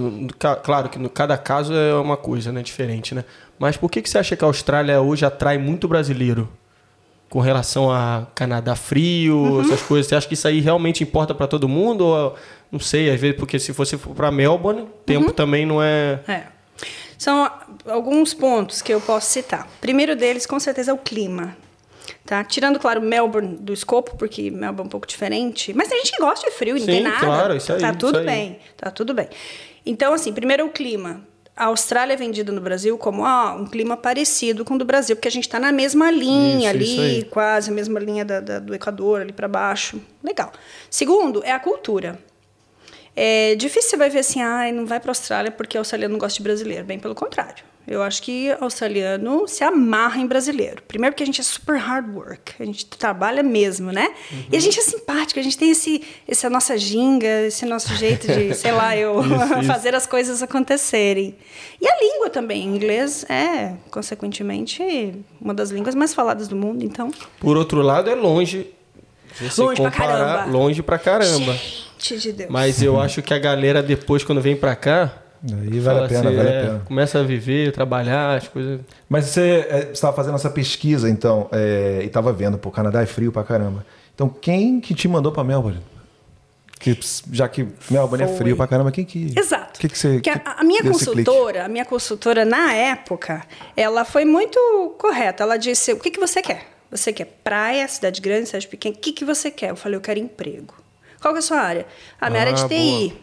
claro 0.62 0.88
que 0.88 0.98
no 0.98 1.10
cada 1.10 1.36
caso 1.36 1.74
é 1.74 1.94
uma 1.94 2.16
coisa, 2.16 2.50
né, 2.50 2.62
diferente, 2.62 3.14
né? 3.14 3.24
Mas 3.58 3.76
por 3.76 3.90
que, 3.90 4.00
que 4.00 4.08
você 4.08 4.16
acha 4.18 4.34
que 4.34 4.42
a 4.42 4.46
Austrália 4.46 5.02
hoje 5.02 5.24
atrai 5.26 5.58
muito 5.58 5.86
brasileiro? 5.86 6.48
Com 7.36 7.40
relação 7.42 7.90
a 7.92 8.26
Canadá 8.34 8.74
frio, 8.74 9.36
Uhum. 9.36 9.60
essas 9.60 9.82
coisas, 9.82 10.06
você 10.06 10.14
acha 10.14 10.26
que 10.26 10.32
isso 10.32 10.48
aí 10.48 10.58
realmente 10.58 11.02
importa 11.02 11.34
para 11.34 11.46
todo 11.46 11.68
mundo? 11.68 12.06
Ou, 12.06 12.34
não 12.72 12.80
sei, 12.80 13.10
às 13.10 13.20
vezes, 13.20 13.36
porque 13.36 13.58
se 13.58 13.74
for 13.74 13.86
para 14.14 14.30
Melbourne, 14.30 14.80
Uhum. 14.80 14.88
tempo 15.04 15.30
também 15.34 15.66
não 15.66 15.82
é. 15.82 16.18
É. 16.26 16.44
São 17.18 17.46
alguns 17.86 18.32
pontos 18.32 18.80
que 18.80 18.90
eu 18.90 19.02
posso 19.02 19.30
citar. 19.30 19.68
Primeiro 19.82 20.16
deles, 20.16 20.46
com 20.46 20.58
certeza, 20.58 20.92
é 20.92 20.94
o 20.94 20.96
clima. 20.96 21.54
Tá? 22.24 22.42
Tirando, 22.42 22.78
claro, 22.78 23.02
Melbourne 23.02 23.54
do 23.60 23.74
escopo, 23.74 24.16
porque 24.16 24.50
Melbourne 24.50 24.80
é 24.80 24.86
um 24.86 24.88
pouco 24.88 25.06
diferente. 25.06 25.74
Mas 25.74 25.88
tem 25.88 25.98
gente 25.98 26.12
que 26.12 26.22
gosta 26.22 26.48
de 26.48 26.56
frio, 26.56 26.78
e 26.78 26.80
não 26.80 26.86
tem 26.86 27.02
nada. 27.02 27.18
claro, 27.20 27.54
isso 27.54 27.70
aí, 27.70 27.80
Tá 27.82 27.90
isso 27.90 27.98
tudo 27.98 28.18
aí. 28.20 28.24
bem. 28.24 28.58
Tá 28.78 28.90
tudo 28.90 29.12
bem. 29.12 29.28
Então, 29.84 30.14
assim, 30.14 30.32
primeiro 30.32 30.64
o 30.64 30.70
clima. 30.70 31.20
A 31.56 31.66
Austrália 31.66 32.12
é 32.12 32.16
vendida 32.16 32.52
no 32.52 32.60
Brasil 32.60 32.98
como 32.98 33.24
ah, 33.24 33.54
um 33.54 33.64
clima 33.66 33.96
parecido 33.96 34.62
com 34.64 34.74
o 34.74 34.78
do 34.78 34.84
Brasil, 34.84 35.16
porque 35.16 35.28
a 35.28 35.30
gente 35.30 35.44
está 35.46 35.58
na 35.58 35.72
mesma 35.72 36.10
linha 36.10 36.70
Isso, 36.70 36.82
isso 36.82 37.00
ali, 37.00 37.14
aí. 37.16 37.24
quase 37.24 37.70
a 37.70 37.72
mesma 37.72 37.98
linha 37.98 38.24
da- 38.26 38.40
da- 38.40 38.58
do 38.58 38.74
Equador, 38.74 39.22
ali 39.22 39.32
para 39.32 39.48
baixo. 39.48 39.98
Legal. 40.22 40.52
Segundo, 40.90 41.42
é 41.42 41.52
a 41.52 41.58
cultura. 41.58 42.18
É 43.16 43.54
difícil 43.54 43.88
você 43.90 43.96
vai 43.96 44.10
ver 44.10 44.18
assim, 44.18 44.42
ah, 44.42 44.70
não 44.70 44.84
vai 44.84 45.00
para 45.00 45.08
a 45.10 45.12
Austrália 45.12 45.50
porque 45.50 45.78
australiano 45.78 46.12
não 46.12 46.18
gosta 46.18 46.36
de 46.36 46.42
brasileiro. 46.42 46.84
Bem 46.84 46.98
pelo 46.98 47.14
contrário. 47.14 47.64
Eu 47.86 48.02
acho 48.02 48.20
que 48.22 48.50
australiano 48.60 49.46
se 49.46 49.62
amarra 49.62 50.20
em 50.20 50.26
brasileiro. 50.26 50.82
Primeiro 50.88 51.12
porque 51.14 51.22
a 51.22 51.26
gente 51.26 51.40
é 51.40 51.44
super 51.44 51.78
hard 51.78 52.14
work, 52.14 52.54
a 52.58 52.64
gente 52.64 52.84
trabalha 52.86 53.42
mesmo, 53.42 53.92
né? 53.92 54.08
E 54.50 54.56
a 54.56 54.60
gente 54.60 54.78
é 54.78 54.82
simpático, 54.82 55.38
a 55.38 55.42
gente 55.42 55.56
tem 55.56 55.70
esse, 55.70 56.02
essa 56.26 56.50
nossa 56.50 56.76
ginga, 56.76 57.42
esse 57.46 57.64
nosso 57.64 57.94
jeito 57.94 58.26
de, 58.26 58.54
sei 58.54 58.72
lá, 58.72 58.96
eu 58.96 59.22
fazer 59.66 59.94
as 59.94 60.06
coisas 60.06 60.42
acontecerem. 60.42 61.36
E 61.80 61.86
a 61.86 61.96
língua 62.00 62.28
também, 62.28 62.64
inglês 62.64 63.24
é, 63.28 63.74
consequentemente, 63.90 65.14
uma 65.40 65.54
das 65.54 65.70
línguas 65.70 65.94
mais 65.94 66.12
faladas 66.12 66.48
do 66.48 66.56
mundo, 66.56 66.84
então. 66.84 67.10
Por 67.38 67.56
outro 67.56 67.82
lado, 67.82 68.10
é 68.10 68.14
longe. 68.14 68.66
Se 69.50 69.60
Longe 69.60 69.82
pra 69.82 69.90
comparar, 69.90 70.36
caramba. 70.38 70.58
longe 70.58 70.82
pra 70.82 70.98
caramba. 70.98 71.52
Gente 71.98 72.18
de 72.18 72.32
Deus. 72.32 72.50
Mas 72.50 72.82
eu 72.82 72.98
acho 72.98 73.20
que 73.22 73.34
a 73.34 73.38
galera 73.38 73.82
depois, 73.82 74.24
quando 74.24 74.40
vem 74.40 74.56
pra 74.56 74.74
cá, 74.74 75.12
Aí 75.44 75.80
vale 75.80 76.04
a 76.04 76.08
pena, 76.08 76.28
assim, 76.28 76.36
vale 76.36 76.48
é, 76.48 76.58
a 76.58 76.64
pena. 76.66 76.82
começa 76.86 77.18
a 77.20 77.22
viver, 77.22 77.72
trabalhar, 77.72 78.36
as 78.36 78.48
coisas. 78.48 78.80
Mas 79.08 79.26
você 79.26 79.66
é, 79.68 79.90
estava 79.92 80.14
fazendo 80.14 80.34
essa 80.34 80.50
pesquisa, 80.50 81.08
então, 81.08 81.48
é, 81.52 82.00
e 82.02 82.06
estava 82.06 82.32
vendo, 82.32 82.58
pô, 82.58 82.68
o 82.68 82.72
Canadá 82.72 83.02
é 83.02 83.06
frio 83.06 83.30
pra 83.32 83.44
caramba. 83.44 83.84
Então, 84.14 84.28
quem 84.28 84.80
que 84.80 84.94
te 84.94 85.06
mandou 85.08 85.30
pra 85.32 85.44
Melbourne? 85.44 85.80
Que, 86.78 86.98
já 87.32 87.48
que 87.48 87.66
Melbourne 87.90 88.24
é 88.24 88.28
Foi. 88.28 88.36
frio 88.36 88.56
pra 88.56 88.66
caramba, 88.66 88.92
quem 88.92 89.04
que... 89.04 89.32
Exato. 89.38 89.78
Que 89.80 89.88
que 89.88 89.98
você, 89.98 90.20
Que 90.20 90.30
a, 90.30 90.42
a 90.58 90.64
minha 90.64 90.82
consultora, 90.82 91.64
a 91.64 91.68
minha 91.68 91.84
consultora 91.86 92.44
na 92.44 92.72
época, 92.74 93.42
ela 93.76 94.04
foi 94.04 94.24
muito 94.26 94.58
correta. 94.98 95.42
Ela 95.42 95.56
disse: 95.56 95.92
"O 95.94 95.98
que 96.00 96.10
que 96.10 96.20
você 96.20 96.42
quer? 96.42 96.64
Você 96.90 97.12
quer 97.14 97.26
praia, 97.42 97.86
cidade 97.88 98.20
grande, 98.20 98.46
cidade 98.46 98.68
pequena? 98.68 98.94
O 98.94 98.98
que 98.98 99.12
que 99.12 99.24
você 99.24 99.50
quer?" 99.50 99.70
Eu 99.70 99.76
falei: 99.76 99.96
"Eu 99.96 100.02
quero 100.02 100.18
emprego." 100.18 100.74
Qual 101.20 101.32
que 101.32 101.38
é 101.38 101.40
a 101.40 101.42
sua 101.42 101.58
área? 101.58 101.86
A 102.20 102.28
minha 102.28 102.42
área 102.42 102.50
é 102.52 102.54
Ah, 102.54 102.56
de 102.56 102.68
TI. 102.68 103.16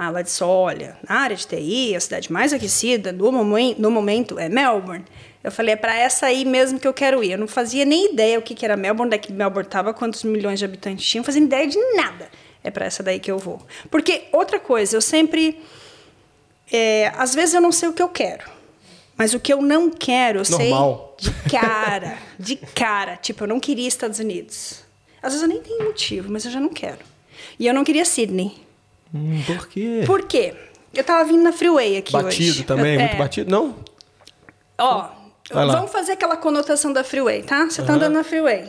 Ah, 0.00 0.06
ela 0.06 0.22
disse: 0.22 0.44
olha, 0.44 0.96
na 1.08 1.16
área 1.16 1.34
de 1.34 1.44
TI, 1.44 1.96
a 1.96 2.00
cidade 2.00 2.30
mais 2.32 2.52
aquecida 2.52 3.10
no, 3.10 3.32
momen- 3.32 3.74
no 3.78 3.90
momento 3.90 4.38
é 4.38 4.48
Melbourne. 4.48 5.04
Eu 5.42 5.50
falei: 5.50 5.72
é 5.72 5.76
para 5.76 5.92
essa 5.96 6.26
aí 6.26 6.44
mesmo 6.44 6.78
que 6.78 6.86
eu 6.86 6.94
quero 6.94 7.24
ir. 7.24 7.32
Eu 7.32 7.38
não 7.38 7.48
fazia 7.48 7.84
nem 7.84 8.12
ideia 8.12 8.38
o 8.38 8.42
que, 8.42 8.54
que 8.54 8.64
era 8.64 8.76
Melbourne, 8.76 9.10
daqui 9.10 9.32
Melbourne 9.32 9.66
estava, 9.66 9.92
quantos 9.92 10.22
milhões 10.22 10.60
de 10.60 10.64
habitantes 10.64 11.04
tinha, 11.04 11.18
não 11.20 11.24
fazia 11.24 11.42
ideia 11.42 11.66
de 11.66 11.76
nada. 11.96 12.28
É 12.62 12.70
para 12.70 12.86
essa 12.86 13.02
daí 13.02 13.18
que 13.18 13.28
eu 13.30 13.38
vou. 13.38 13.60
Porque, 13.90 14.24
outra 14.32 14.60
coisa, 14.60 14.96
eu 14.96 15.00
sempre. 15.00 15.60
é, 16.72 17.12
às 17.16 17.34
vezes 17.34 17.54
eu 17.54 17.60
não 17.60 17.72
sei 17.72 17.88
o 17.88 17.92
que 17.92 18.02
eu 18.02 18.08
quero. 18.08 18.44
Mas 19.16 19.34
o 19.34 19.40
que 19.40 19.52
eu 19.52 19.60
não 19.60 19.90
quero, 19.90 20.42
eu 20.44 20.44
Normal. 20.48 21.16
sei 21.20 21.28
de 21.32 21.50
cara. 21.50 22.18
de 22.38 22.54
cara. 22.56 23.16
Tipo, 23.16 23.42
eu 23.44 23.48
não 23.48 23.58
queria 23.58 23.88
Estados 23.88 24.20
Unidos. 24.20 24.84
Às 25.20 25.32
vezes 25.32 25.42
eu 25.42 25.48
nem 25.48 25.60
tenho 25.60 25.82
motivo, 25.84 26.30
mas 26.30 26.44
eu 26.44 26.52
já 26.52 26.60
não 26.60 26.68
quero. 26.68 27.00
E 27.58 27.66
eu 27.66 27.74
não 27.74 27.82
queria 27.82 28.04
Sydney. 28.04 28.67
Hum, 29.14 29.42
por 29.46 29.66
quê? 29.68 30.02
Por 30.06 30.22
quê? 30.26 30.54
Eu 30.92 31.04
tava 31.04 31.24
vindo 31.24 31.42
na 31.42 31.52
freeway 31.52 31.96
aqui 31.96 32.12
Batido 32.12 32.50
hoje. 32.50 32.64
também? 32.64 32.94
Eu- 32.94 33.00
Muito 33.00 33.14
é. 33.14 33.18
batido? 33.18 33.50
Não? 33.50 33.76
Ó, 34.78 35.08
vamos 35.52 35.90
fazer 35.90 36.12
aquela 36.12 36.36
conotação 36.36 36.92
da 36.92 37.02
freeway, 37.04 37.42
tá? 37.42 37.64
Você 37.64 37.82
tá 37.82 37.94
andando 37.94 38.14
na 38.14 38.24
freeway. 38.24 38.68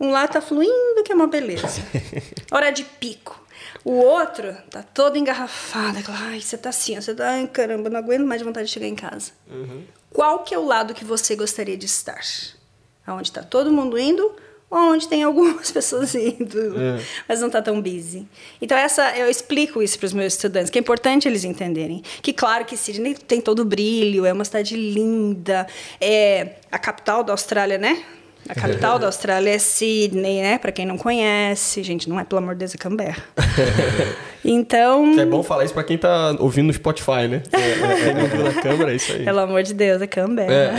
Um 0.00 0.10
lá 0.10 0.28
tá 0.28 0.40
fluindo, 0.40 1.02
que 1.04 1.10
é 1.12 1.14
uma 1.14 1.26
beleza. 1.26 1.66
Hora 2.52 2.70
de 2.70 2.84
pico. 2.84 3.44
O 3.84 3.92
outro 3.92 4.54
tá 4.70 4.82
todo 4.82 5.16
engarrafado. 5.16 5.98
Ai, 6.08 6.40
você 6.40 6.56
tá 6.56 6.68
assim, 6.70 6.96
ó, 6.96 7.00
você 7.00 7.14
tá, 7.14 7.30
ai, 7.30 7.46
caramba, 7.48 7.90
não 7.90 7.98
aguento 7.98 8.24
mais 8.26 8.40
de 8.40 8.44
vontade 8.44 8.66
de 8.66 8.72
chegar 8.72 8.86
em 8.86 8.94
casa. 8.94 9.32
Uhum. 9.50 9.82
Qual 10.12 10.40
que 10.44 10.54
é 10.54 10.58
o 10.58 10.64
lado 10.64 10.94
que 10.94 11.04
você 11.04 11.34
gostaria 11.34 11.76
de 11.76 11.86
estar? 11.86 12.20
Aonde 13.06 13.32
tá 13.32 13.42
todo 13.42 13.72
mundo 13.72 13.98
indo 13.98 14.34
onde 14.70 15.08
tem 15.08 15.22
algumas 15.22 15.70
pessoas 15.72 16.14
indo, 16.14 16.78
É. 16.78 17.00
mas 17.28 17.40
não 17.40 17.48
tá 17.48 17.62
tão 17.62 17.80
busy. 17.80 18.26
Então 18.60 18.76
essa 18.76 19.16
eu 19.16 19.28
explico 19.30 19.82
isso 19.82 19.98
para 19.98 20.06
os 20.06 20.12
meus 20.12 20.34
estudantes, 20.34 20.70
que 20.70 20.78
é 20.78 20.80
importante 20.80 21.26
eles 21.26 21.44
entenderem. 21.44 22.02
Que 22.22 22.32
claro 22.32 22.64
que 22.64 22.76
Sydney 22.76 23.14
tem 23.14 23.40
todo 23.40 23.60
o 23.60 23.64
brilho, 23.64 24.26
é 24.26 24.32
uma 24.32 24.44
cidade 24.44 24.76
linda, 24.76 25.66
é 26.00 26.56
a 26.70 26.78
capital 26.78 27.24
da 27.24 27.32
Austrália, 27.32 27.78
né? 27.78 28.02
A 28.48 28.54
capital 28.54 28.98
da 28.98 29.06
Austrália 29.06 29.50
é 29.50 29.58
Sydney, 29.58 30.40
né? 30.40 30.58
Para 30.58 30.72
quem 30.72 30.86
não 30.86 30.96
conhece, 30.96 31.82
gente, 31.82 32.08
não 32.08 32.18
é 32.18 32.24
pelo 32.24 32.40
amor 32.40 32.54
de 32.54 32.60
Deus, 32.60 32.74
é 32.74 32.78
Canberra. 32.78 33.22
então, 34.44 35.18
É 35.18 35.26
bom 35.26 35.42
falar 35.42 35.64
isso 35.64 35.74
pra 35.74 35.84
quem 35.84 35.98
tá 35.98 36.34
ouvindo 36.38 36.68
no 36.68 36.72
Spotify, 36.72 37.28
né? 37.28 37.42
Quem 37.50 38.14
não 38.14 38.26
viu 38.26 38.44
na 38.44 38.62
câmera, 38.62 38.92
é 38.92 38.96
isso 38.96 39.12
aí. 39.12 39.24
Pelo 39.24 39.40
amor 39.40 39.62
de 39.62 39.74
Deus, 39.74 40.00
é 40.00 40.06
Canberra. 40.06 40.74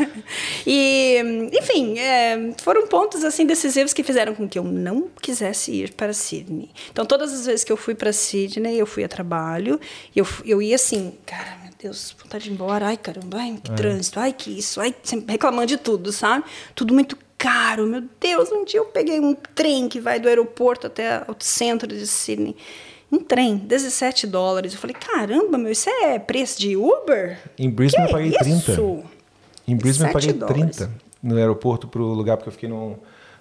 e, 0.66 1.50
enfim, 1.52 1.98
é, 1.98 2.50
foram 2.62 2.86
pontos 2.86 3.24
assim 3.24 3.46
decisivos 3.46 3.92
que 3.92 4.02
fizeram 4.02 4.34
com 4.34 4.48
que 4.48 4.58
eu 4.58 4.64
não 4.64 5.08
quisesse 5.20 5.72
ir 5.72 5.92
para 5.92 6.14
Sydney. 6.14 6.70
Então, 6.90 7.04
todas 7.04 7.32
as 7.32 7.44
vezes 7.44 7.62
que 7.62 7.72
eu 7.72 7.76
fui 7.76 7.94
para 7.94 8.12
Sydney, 8.12 8.78
eu 8.78 8.86
fui 8.86 9.04
a 9.04 9.08
trabalho, 9.08 9.78
eu, 10.16 10.26
eu 10.46 10.62
ia 10.62 10.76
assim, 10.76 11.12
cara, 11.26 11.61
Deus, 11.82 12.14
vontade 12.22 12.44
de 12.44 12.50
ir 12.50 12.52
embora, 12.52 12.86
ai 12.86 12.96
caramba, 12.96 13.38
ai 13.38 13.58
que 13.60 13.72
trânsito, 13.72 14.20
ai 14.20 14.32
que 14.32 14.56
isso, 14.56 14.80
ai 14.80 14.94
sempre 15.02 15.32
reclamando 15.32 15.66
de 15.66 15.76
tudo, 15.76 16.12
sabe? 16.12 16.44
Tudo 16.76 16.94
muito 16.94 17.18
caro, 17.36 17.86
meu 17.88 18.04
Deus. 18.20 18.52
Um 18.52 18.64
dia 18.64 18.78
eu 18.78 18.84
peguei 18.84 19.18
um 19.18 19.34
trem 19.34 19.88
que 19.88 19.98
vai 19.98 20.20
do 20.20 20.28
aeroporto 20.28 20.86
até 20.86 21.22
o 21.26 21.34
centro 21.40 21.88
de 21.88 22.06
Sydney. 22.06 22.56
Um 23.10 23.18
trem, 23.18 23.56
17 23.56 24.28
dólares. 24.28 24.72
Eu 24.72 24.78
falei, 24.78 24.94
caramba, 24.94 25.58
meu, 25.58 25.72
isso 25.72 25.90
é 25.90 26.20
preço 26.20 26.60
de 26.60 26.76
Uber? 26.76 27.36
Em 27.58 27.68
Brisbane 27.68 28.06
Que 28.06 28.12
eu 28.12 28.16
paguei 28.16 28.32
30. 28.32 28.72
isso? 28.72 29.02
Em 29.66 29.76
Brisbane 29.76 30.12
eu 30.12 30.20
17 30.20 30.38
paguei 30.38 30.66
30 30.66 30.90
no 31.20 31.36
aeroporto 31.36 31.88
pro 31.88 32.04
lugar, 32.04 32.36
porque 32.36 32.48
eu 32.48 32.52
fiquei 32.52 32.68
num, 32.68 32.96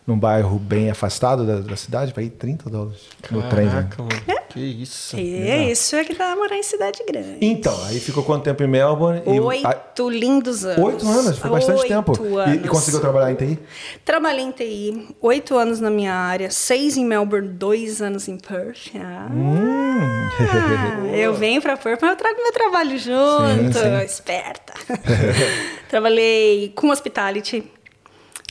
num 0.06 0.18
bairro 0.18 0.58
bem 0.58 0.90
afastado 0.90 1.46
da, 1.46 1.60
da 1.60 1.76
cidade, 1.76 2.14
paguei 2.14 2.30
30 2.30 2.70
dólares 2.70 3.02
no 3.30 3.42
trem. 3.44 3.66
né? 3.68 3.72
Caraca, 3.72 4.04
mano. 4.04 4.42
Que 4.50 4.60
isso. 4.60 5.16
É, 5.16 5.72
isso 5.72 5.96
é 5.96 6.04
que 6.04 6.14
dá 6.14 6.36
morar 6.36 6.58
em 6.58 6.64
cidade 6.64 7.02
grande. 7.08 7.38
Então, 7.40 7.74
aí 7.86 8.00
ficou 8.02 8.22
quanto 8.22 8.44
tempo 8.44 8.62
em 8.64 8.68
Melbourne? 8.68 9.22
E- 9.26 9.40
Oito 9.40 10.10
lindos 10.10 10.66
anos. 10.66 10.84
Oito 10.84 11.08
anos, 11.08 11.38
foi 11.38 11.50
bastante 11.50 11.80
Oito 11.84 11.88
tempo. 11.88 12.14
E- 12.26 12.30
E, 12.32 12.36
anos. 12.58 12.70
conseguiu 12.70 13.00
trabalhar 13.00 13.32
em 13.32 13.36
TI? 13.36 13.60
Trabalhei 14.04 14.44
em 14.44 14.52
TI, 14.52 15.16
oito 15.22 15.56
anos 15.56 15.80
na 15.80 15.90
minha 15.90 16.14
área, 16.14 16.52
seis 16.52 16.98
em 16.98 17.06
Melbourne, 17.06 17.48
dois 17.48 18.02
anos 18.02 18.28
em 18.28 18.38
Perth. 18.38 18.92
Ah, 18.96 19.30
Hum. 19.32 20.28
eu 21.16 21.34
venho 21.34 21.62
para 21.62 21.78
Perth, 21.78 22.00
mas 22.02 22.12
eu 22.12 22.18
trago 22.18 22.42
meu 22.42 22.52
trabalho 22.52 22.98
junto, 22.98 23.78
Sim, 23.78 24.00
sim. 24.00 24.04
esperta. 24.06 24.74
Trabalhei 25.90 26.70
com 26.76 26.90
hospitality. 26.90 27.64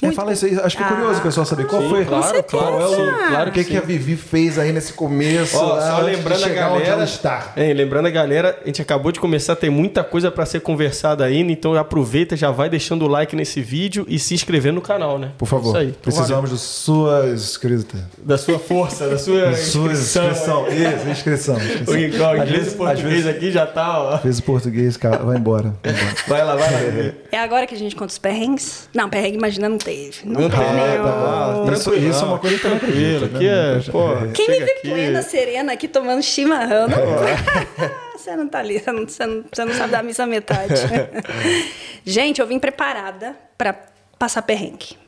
É, 0.03 0.13
fala 0.13 0.33
isso 0.33 0.47
aí, 0.47 0.59
acho 0.59 0.77
que 0.77 0.83
é 0.83 0.87
curioso 0.87 1.21
o 1.21 1.23
pessoal 1.23 1.45
saber 1.47 1.67
qual 1.67 1.83
Sim, 1.83 1.89
foi. 1.91 2.05
claro, 2.05 2.43
qual 2.45 2.63
claro, 2.63 2.81
é 2.83 2.87
o, 2.87 2.95
sim, 2.95 3.29
claro 3.29 3.51
o 3.51 3.53
que, 3.53 3.65
que 3.65 3.71
que 3.73 3.77
a. 3.77 3.81
Vivi 3.81 4.17
fez 4.17 4.59
aí 4.59 4.73
nesse 4.73 4.93
começo. 4.95 5.57
Ó, 5.59 5.75
lá, 5.75 5.97
só 5.97 6.03
lembrando 6.03 6.45
a 6.45 6.49
galera. 6.49 6.87
ela 6.87 7.05
está. 7.05 7.53
Hein, 7.57 7.75
lembrando 7.75 8.07
a 8.07 8.11
galera, 8.11 8.59
a 8.63 8.67
gente 8.67 8.81
acabou 8.81 9.13
de 9.13 9.21
começar, 9.21 9.57
tem 9.57 9.69
muita 9.71 10.03
coisa 10.03 10.31
pra 10.31 10.47
ser 10.47 10.61
conversada 10.61 11.25
ainda, 11.25 11.53
então 11.53 11.75
aproveita, 11.75 12.37
já 12.37 12.51
vai 12.51 12.71
deixando 12.71 13.05
o 13.05 13.09
like 13.09 13.37
nesse 13.37 13.61
vídeo 13.61 14.07
e 14.09 14.19
se 14.19 14.33
inscrever 14.35 14.73
no 14.73 14.81
canal, 14.81 15.19
né? 15.19 15.33
Por 15.37 15.47
favor, 15.47 15.69
Isso 15.71 15.77
aí. 15.79 15.89
Então, 15.89 16.01
precisamos 16.03 16.51
de 16.51 16.59
sua 16.59 17.29
inscrita. 17.31 17.97
valeu. 17.97 18.07
da 18.19 18.39
sua 18.39 18.59
força, 18.59 19.09
da 19.09 19.19
sua 19.19 19.55
Sua 19.55 19.93
inscrição. 19.93 20.31
inscrição. 20.31 20.67
Isso, 20.69 21.09
inscrição. 21.11 21.57
inscrição. 21.57 21.95
O 21.95 21.97
Às 21.97 22.39
inglês 22.39 22.51
vezes- 22.51 22.73
e 22.73 22.77
português 22.77 23.05
às 23.07 23.13
vezes- 23.13 23.27
aqui 23.27 23.51
já 23.53 23.67
tá, 23.67 24.01
ó. 24.03 24.15
Às 24.15 24.23
vezes 24.23 24.41
o 24.41 24.43
português 24.45 24.97
cara, 24.97 25.19
vai 25.19 25.37
embora. 25.37 25.75
Vai 25.83 25.93
embora. 25.93 26.15
Vai 26.27 26.45
lá, 26.45 26.57
vai 26.57 26.73
lá. 26.73 26.79
Vivi. 26.79 27.15
É 27.33 27.39
agora 27.39 27.67
que 27.67 27.75
a 27.75 27.79
gente 27.79 27.95
conta 27.95 28.13
os 28.13 28.19
perrengues? 28.19 28.89
Não, 28.95 29.09
perrengue 29.11 29.37
imagina 29.37 29.69
não 29.69 29.77
teve. 29.79 29.90
Não, 30.25 30.41
Não 30.43 30.51
teve 30.51 30.63
teve, 30.63 30.75
nenhum. 30.75 31.05
tá. 31.05 31.73
Isso, 31.73 31.95
isso 31.95 32.25
é 32.25 32.27
uma 32.27 32.39
coisa 32.39 32.59
Tranquilo, 32.59 33.25
acredito. 33.27 33.37
aqui 33.37 33.45
né? 33.45 33.79
é, 33.79 33.91
pô, 33.91 34.33
Quem 34.35 34.47
chega 34.47 34.59
vive 34.59 34.71
aqui- 34.73 34.91
plena, 34.91 35.23
serena 35.23 35.73
aqui 35.73 35.89
tomando 35.89 36.23
chimarrão? 36.23 36.87
Não... 36.89 36.97
você 38.19 38.37
não 38.37 38.49
tá 38.49 38.59
ali, 38.59 38.79
você 38.79 38.93
não, 38.93 39.07
você 39.09 39.27
não, 39.27 39.45
você 39.53 39.65
não 39.65 39.75
sabe 39.75 39.93
da 39.93 40.03
missa 40.03 40.27
metade. 40.27 40.75
Gente, 42.05 42.41
eu 42.41 42.47
vim 42.47 42.59
preparada 42.59 43.35
para 43.57 43.75
passar 44.19 44.43
perrengue. 44.43 44.99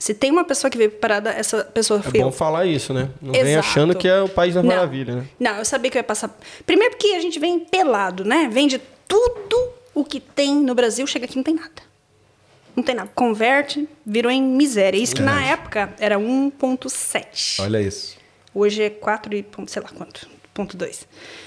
Se 0.00 0.12
tem 0.12 0.32
uma 0.32 0.42
pessoa 0.44 0.68
que 0.68 0.76
veio 0.76 0.90
preparada, 0.90 1.30
essa 1.30 1.62
pessoa 1.64 2.00
É 2.00 2.02
foi 2.02 2.20
bom 2.20 2.26
eu. 2.26 2.32
falar 2.32 2.66
isso, 2.66 2.92
né? 2.92 3.08
Não 3.22 3.30
vem 3.32 3.42
Exato. 3.52 3.58
achando 3.68 3.94
que 3.94 4.08
é 4.08 4.20
o 4.20 4.28
país 4.28 4.54
da 4.54 4.62
Não. 4.64 4.68
maravilha, 4.74 5.14
né? 5.14 5.24
Não, 5.38 5.58
eu 5.58 5.64
sabia 5.64 5.88
que 5.88 5.96
eu 5.96 6.00
ia 6.00 6.04
passar. 6.04 6.28
Primeiro 6.66 6.96
porque 6.96 7.14
a 7.14 7.20
gente 7.20 7.38
vem 7.38 7.60
pelado, 7.60 8.24
né? 8.24 8.48
Vende 8.50 8.82
tudo 9.06 9.70
o 9.94 10.04
que 10.04 10.18
tem 10.18 10.56
no 10.56 10.74
Brasil, 10.74 11.06
chega 11.06 11.24
aqui 11.24 11.36
não 11.36 11.44
tem 11.44 11.54
nada. 11.54 11.70
Não 12.74 12.82
tem 12.82 12.94
nada. 12.94 13.10
Converte, 13.14 13.88
virou 14.04 14.30
em 14.30 14.42
miséria. 14.42 14.98
Isso 14.98 15.14
que 15.14 15.22
na 15.22 15.44
época 15.44 15.94
era 15.98 16.16
1.7. 16.18 17.60
Olha 17.60 17.80
isso. 17.80 18.18
Hoje 18.54 18.82
é 18.82 18.90
4 18.90 19.34
e 19.36 19.42
ponto, 19.42 19.70
sei 19.70 19.82
lá 19.82 19.88
quanto, 19.88 20.28
ponto 20.52 20.76
2. 20.76 21.06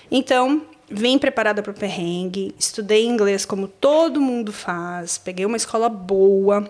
Então, 0.09 0.65
vim 0.89 1.17
preparada 1.17 1.61
para 1.61 1.71
o 1.71 1.73
perrengue, 1.73 2.53
estudei 2.57 3.05
inglês 3.05 3.45
como 3.45 3.67
todo 3.67 4.21
mundo 4.21 4.53
faz, 4.53 5.17
peguei 5.17 5.45
uma 5.45 5.57
escola 5.57 5.89
boa, 5.89 6.69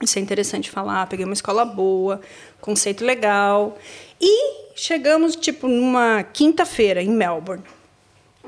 isso 0.00 0.18
é 0.18 0.22
interessante 0.22 0.70
falar, 0.70 1.06
peguei 1.08 1.24
uma 1.24 1.34
escola 1.34 1.64
boa, 1.64 2.20
conceito 2.60 3.04
legal, 3.04 3.76
e 4.20 4.70
chegamos, 4.76 5.34
tipo, 5.34 5.66
numa 5.66 6.22
quinta-feira 6.22 7.02
em 7.02 7.10
Melbourne. 7.10 7.64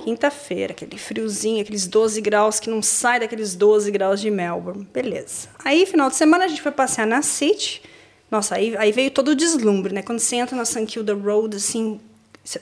Quinta-feira, 0.03 0.72
aquele 0.72 0.97
friozinho, 0.99 1.62
aqueles 1.62 1.86
12 1.86 2.20
graus 2.20 2.61
que 2.61 2.68
não 2.70 2.80
sai 2.82 3.18
daqueles 3.20 3.55
12 3.55 3.90
graus 3.90 4.20
de 4.20 4.30
Melbourne. 4.30 4.86
Beleza. 4.92 5.49
Aí, 5.64 5.84
final 5.86 6.09
de 6.09 6.16
semana, 6.16 6.44
a 6.44 6.49
gente 6.49 6.62
foi 6.62 6.70
passear 6.72 7.07
na 7.07 7.22
City. 7.22 7.82
Nossa, 8.30 8.55
aí, 8.57 8.76
aí 8.76 8.92
veio 8.92 9.11
todo 9.11 9.28
o 9.28 9.34
deslumbre, 9.34 9.92
né? 9.94 10.03
Quando 10.03 10.18
você 10.20 10.36
entra 10.36 10.57
na 10.57 10.64
St. 10.64 10.84
Kilda 10.86 11.14
Road, 11.14 11.57
assim, 11.57 12.01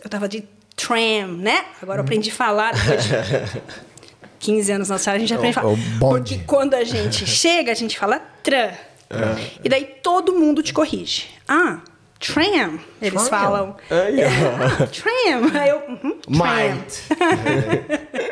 eu 0.02 0.08
tava 0.10 0.28
de 0.28 0.44
tram, 0.76 1.28
né? 1.38 1.64
Agora 1.82 2.00
eu 2.00 2.04
aprendi 2.04 2.30
a 2.30 2.34
falar 2.34 2.72
depois 2.74 3.04
de 3.04 3.62
15 4.40 4.72
anos 4.72 4.88
na 4.88 4.98
sala, 4.98 5.16
a 5.16 5.20
gente 5.20 5.32
aprende 5.34 5.58
a 5.58 5.60
É 5.60 5.62
falar. 5.62 5.76
bonde. 5.98 6.34
Porque 6.34 6.44
quando 6.46 6.74
a 6.74 6.84
gente 6.84 7.24
chega, 7.26 7.72
a 7.72 7.74
gente 7.74 7.98
fala 7.98 8.18
tram. 8.42 8.70
E 9.62 9.68
daí 9.68 9.84
todo 10.02 10.32
mundo 10.34 10.62
te 10.62 10.72
corrige. 10.72 11.26
Ah, 11.48 11.80
tram, 12.18 12.78
eles 13.02 13.20
Tram. 13.22 13.30
falam. 13.30 13.76
Aí, 13.90 14.20
É, 14.20 14.28
ó. 14.28 14.86
tram. 14.86 15.60
Aí 15.60 15.68
eu, 15.70 15.78
uhum, 15.88 16.18
tram. 16.20 16.46
Might. 16.46 17.02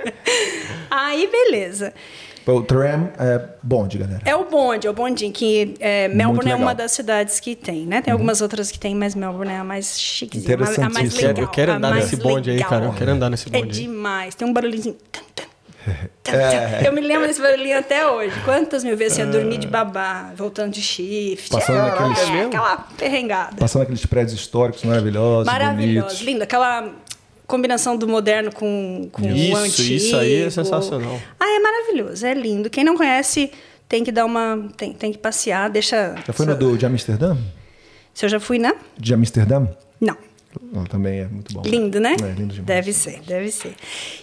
Aí, 0.91 1.28
beleza. 1.30 1.93
O 2.45 2.61
tram 2.61 3.09
é 3.20 3.49
bonde, 3.62 3.99
galera. 3.99 4.20
É 4.24 4.35
o 4.35 4.45
bonde, 4.47 4.87
é 4.87 4.91
o 4.91 4.93
bondinho, 4.93 5.33
que 5.33 5.74
é, 5.78 6.09
Melbourne 6.09 6.51
é 6.51 6.57
uma 6.57 6.74
das 6.74 6.91
cidades 6.91 7.39
que 7.39 7.55
tem, 7.55 7.87
né? 7.87 8.03
Tem 8.03 8.12
algumas 8.12 8.41
outras 8.41 8.70
que 8.72 8.78
tem, 8.80 8.95
mas 8.97 9.14
Melbourne 9.14 9.53
é 9.53 9.59
a 9.59 9.64
mais 9.64 9.99
chiquezinha, 10.01 10.57
a 10.57 10.91
mais- 10.91 11.14
legal. 11.14 11.45
Eu 11.45 11.49
quero 11.49 11.72
andar 11.72 11.91
mais 11.91 12.05
nesse 12.11 12.16
bonde 12.16 12.51
aí, 12.51 12.57
legal. 12.57 12.70
cara. 12.70 12.85
Eu 12.87 12.93
quero 12.95 13.11
andar 13.12 13.30
nesse 13.30 13.47
É 13.49 13.51
bonde 13.53 13.80
aí. 13.80 13.87
demais. 13.87 14.35
Tem 14.35 14.47
um 14.49 14.53
barulhinho. 14.53 14.97
Tum, 15.12 15.20
tum. 15.37 15.45
É. 16.33 16.87
Eu 16.87 16.93
me 16.93 17.01
lembro 17.01 17.26
desse 17.26 17.41
barulhinho 17.43 17.78
até 17.78 18.07
hoje. 18.09 18.33
Quantas 18.45 18.85
mil 18.85 18.97
vezes 18.97 19.14
você 19.16 19.20
ia 19.22 19.26
dormir 19.26 19.59
de 19.59 19.66
babá, 19.66 20.33
voltando 20.37 20.72
de 20.72 20.80
shift. 20.80 21.51
Passando 21.51 21.78
é, 21.78 21.83
naqueles- 21.91 22.30
é, 22.30 22.43
aquela 22.45 22.76
perrengada. 22.97 23.57
Passando 23.57 23.83
aqueles 23.83 24.07
prédios 24.07 24.39
históricos 24.41 24.83
maravilhosos, 24.85 25.47
Maravilhoso, 25.47 26.07
bonitos. 26.07 26.20
lindo. 26.26 26.43
Aquela 26.45 26.89
combinação 27.47 27.97
do 27.97 28.07
moderno 28.09 28.51
com, 28.53 29.09
com 29.12 29.28
Isso, 29.28 29.53
o 29.53 29.57
antigo. 29.57 29.95
isso 29.95 30.16
aí 30.16 30.43
é 30.45 30.51
sensacional. 30.51 31.18
Ah, 31.39 31.57
é 31.57 31.59
maravilhoso, 31.59 32.24
é 32.24 32.33
lindo. 32.33 32.70
Quem 32.70 32.85
não 32.85 32.97
conhece 32.97 33.51
tem 33.89 34.03
que 34.05 34.12
dar 34.12 34.24
uma. 34.24 34.68
tem, 34.76 34.93
tem 34.95 35.12
que 35.12 35.18
passear, 35.18 35.68
deixa. 35.68 36.14
Já 36.26 36.33
foi 36.33 36.47
no 36.47 36.57
do 36.57 36.78
de 36.78 36.87
Amsterdã? 36.87 37.37
Se 38.14 38.24
eu 38.24 38.28
já 38.30 38.39
fui, 38.41 38.59
né? 38.59 38.72
De 38.97 39.12
Amsterdã? 39.12 39.66
Não. 40.01 40.16
Não, 40.61 40.84
também 40.84 41.20
é 41.20 41.28
muito 41.28 41.53
bom. 41.55 41.62
Lindo, 41.64 42.00
né? 42.00 42.14
É, 42.20 42.24
lindo 42.38 42.55
demais. 42.55 42.66
Deve 42.66 42.92
ser, 42.92 43.20
deve 43.26 43.50
ser. 43.50 43.74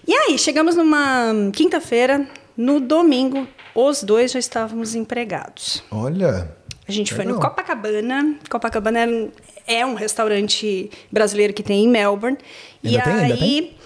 E 0.07 0.13
aí, 0.13 0.38
chegamos 0.38 0.75
numa 0.75 1.34
quinta-feira, 1.53 2.27
no 2.57 2.80
domingo, 2.80 3.47
os 3.73 4.03
dois 4.03 4.32
já 4.32 4.39
estávamos 4.39 4.95
empregados. 4.95 5.84
Olha. 5.91 6.55
A 6.88 6.91
gente 6.91 7.13
foi 7.13 7.23
no. 7.25 7.39
Copacabana. 7.39 8.36
Copacabana 8.49 8.99
é 8.99 9.07
um- 9.07 9.32
é 9.67 9.86
um 9.86 9.93
restaurante 9.93 10.89
brasileiro 11.11 11.53
que 11.53 11.61
tem 11.61 11.86
em 11.86 11.88
Melbourne. 11.88 12.38
Ainda 12.84 12.97
e 12.97 13.01
tem? 13.03 13.13
Ainda 13.13 13.34
aí, 13.36 13.77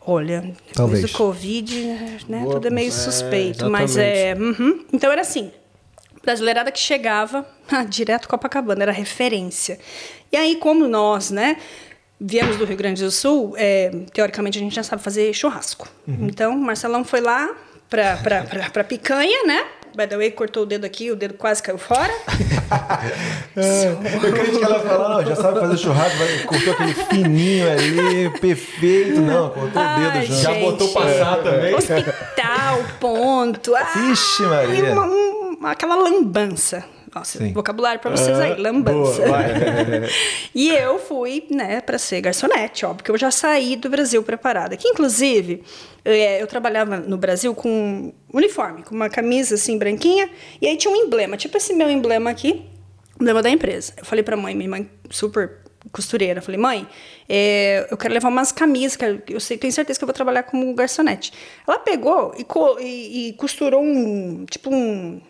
olha, 0.00 0.40
depois 0.40 0.56
Talvez. 0.72 1.02
do 1.02 1.08
Covid, 1.10 1.78
né, 2.28 2.40
Boa, 2.40 2.54
tudo 2.54 2.68
é 2.68 2.70
meio 2.70 2.88
é, 2.88 2.90
suspeito. 2.90 3.68
mas 3.68 3.96
é. 3.98 4.34
uhum. 4.34 4.82
Então 4.92 5.12
era 5.12 5.20
assim. 5.20 5.50
Brasileirada 6.22 6.70
que 6.72 6.78
chegava 6.78 7.46
ah, 7.70 7.84
direto 7.84 8.28
Copacabana, 8.28 8.82
era 8.82 8.92
referência. 8.92 9.78
E 10.32 10.36
aí, 10.36 10.56
como 10.56 10.86
nós, 10.86 11.30
né, 11.30 11.56
viemos 12.20 12.56
do 12.56 12.64
Rio 12.64 12.76
Grande 12.76 13.02
do 13.02 13.10
Sul, 13.10 13.54
é, 13.56 13.90
teoricamente 14.12 14.58
a 14.58 14.60
gente 14.60 14.74
já 14.74 14.82
sabe 14.82 15.02
fazer 15.02 15.32
churrasco. 15.32 15.88
Uhum. 16.06 16.26
Então, 16.28 16.54
o 16.54 16.60
Marcelão 16.60 17.04
foi 17.04 17.20
lá 17.20 17.48
pra 17.88 18.84
picanha, 18.84 19.46
né? 19.46 19.66
By 19.96 20.06
the 20.06 20.16
way, 20.16 20.30
cortou 20.30 20.62
o 20.62 20.66
dedo 20.66 20.84
aqui, 20.84 21.10
o 21.10 21.16
dedo 21.16 21.34
quase 21.34 21.62
caiu 21.62 21.78
fora. 21.78 22.12
Eu 23.56 24.28
acredito 24.28 24.58
que 24.58 24.64
ela 24.64 25.08
não, 25.08 25.24
já 25.26 25.36
sabe 25.36 25.60
fazer 25.60 25.76
churrasco, 25.78 26.18
vai- 26.18 26.38
cortou 26.44 26.72
aquele 26.74 26.94
fininho 26.94 27.70
ali, 27.72 28.30
perfeito. 28.40 29.20
Não, 29.20 29.50
cortou 29.50 29.82
o 29.82 30.10
dedo 30.12 30.26
já. 30.26 30.34
Já 30.52 30.54
botou 30.54 30.88
passar 30.92 31.36
também? 31.42 31.74
Hospital, 31.74 32.84
ponto. 33.00 33.74
Ah, 33.74 34.10
Ixi, 34.12 34.42
Maria. 34.42 34.74
e 34.78 34.82
uma- 34.92 35.06
um- 35.06 35.58
aquela 35.66 35.96
lambança. 35.96 36.84
Nossa, 37.18 37.38
Sim. 37.38 37.52
vocabulário 37.52 38.00
pra 38.00 38.10
vocês 38.12 38.38
aí, 38.38 38.60
lambança. 38.60 39.22
boa, 39.22 39.38
e 40.54 40.68
eu 40.70 40.98
fui, 40.98 41.46
né, 41.50 41.80
pra 41.80 41.98
ser 41.98 42.20
garçonete, 42.20 42.84
óbvio, 42.84 42.98
porque 42.98 43.10
eu 43.10 43.18
já 43.18 43.30
saí 43.30 43.74
do 43.76 43.88
Brasil 43.90 44.22
preparada. 44.22 44.76
Que, 44.76 44.88
inclusive, 44.88 45.62
é, 46.04 46.40
eu 46.40 46.46
trabalhava 46.46 46.96
no 46.98 47.16
Brasil 47.16 47.54
com 47.54 48.12
uniforme, 48.32 48.82
com 48.84 48.94
uma 48.94 49.08
camisa, 49.08 49.56
assim, 49.56 49.76
branquinha, 49.76 50.30
e 50.60 50.66
aí 50.66 50.76
tinha 50.76 50.92
um 50.92 50.96
emblema, 50.96 51.36
tipo 51.36 51.56
esse 51.56 51.72
meu 51.74 51.90
emblema 51.90 52.30
aqui, 52.30 52.64
emblema 53.20 53.42
da 53.42 53.50
empresa. 53.50 53.92
Eu 53.96 54.04
falei 54.04 54.22
pra 54.22 54.36
mãe, 54.36 54.54
minha 54.54 54.70
mãe 54.70 54.88
super 55.10 55.58
costureira, 55.90 56.40
falei, 56.42 56.60
mãe, 56.60 56.86
é, 57.28 57.86
eu 57.90 57.96
quero 57.96 58.12
levar 58.12 58.28
umas 58.28 58.52
camisas, 58.52 58.96
quero- 58.96 59.22
eu 59.28 59.40
sei, 59.40 59.56
tenho 59.56 59.72
certeza 59.72 59.98
que 59.98 60.04
eu 60.04 60.06
vou 60.06 60.12
trabalhar 60.14 60.42
como 60.42 60.72
garçonete. 60.74 61.32
Ela 61.66 61.78
pegou 61.78 62.34
e, 62.36 62.44
co- 62.44 62.78
e- 62.80 63.28
e 63.28 63.32
costurou 63.34 63.82
um, 63.82 64.44
tipo 64.50 64.70
um 64.74 65.20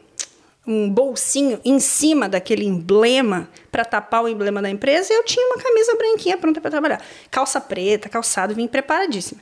um 0.68 0.90
bolsinho 0.90 1.58
em 1.64 1.80
cima 1.80 2.28
daquele 2.28 2.66
emblema 2.66 3.48
para 3.72 3.86
tapar 3.86 4.22
o 4.22 4.28
emblema 4.28 4.60
da 4.60 4.68
empresa 4.68 5.10
e 5.12 5.16
eu 5.16 5.24
tinha 5.24 5.46
uma 5.46 5.56
camisa 5.56 5.96
branquinha 5.96 6.36
pronta 6.36 6.60
para 6.60 6.70
trabalhar. 6.70 7.02
Calça 7.30 7.58
preta, 7.58 8.06
calçado, 8.06 8.54
vim 8.54 8.66
preparadíssima. 8.66 9.40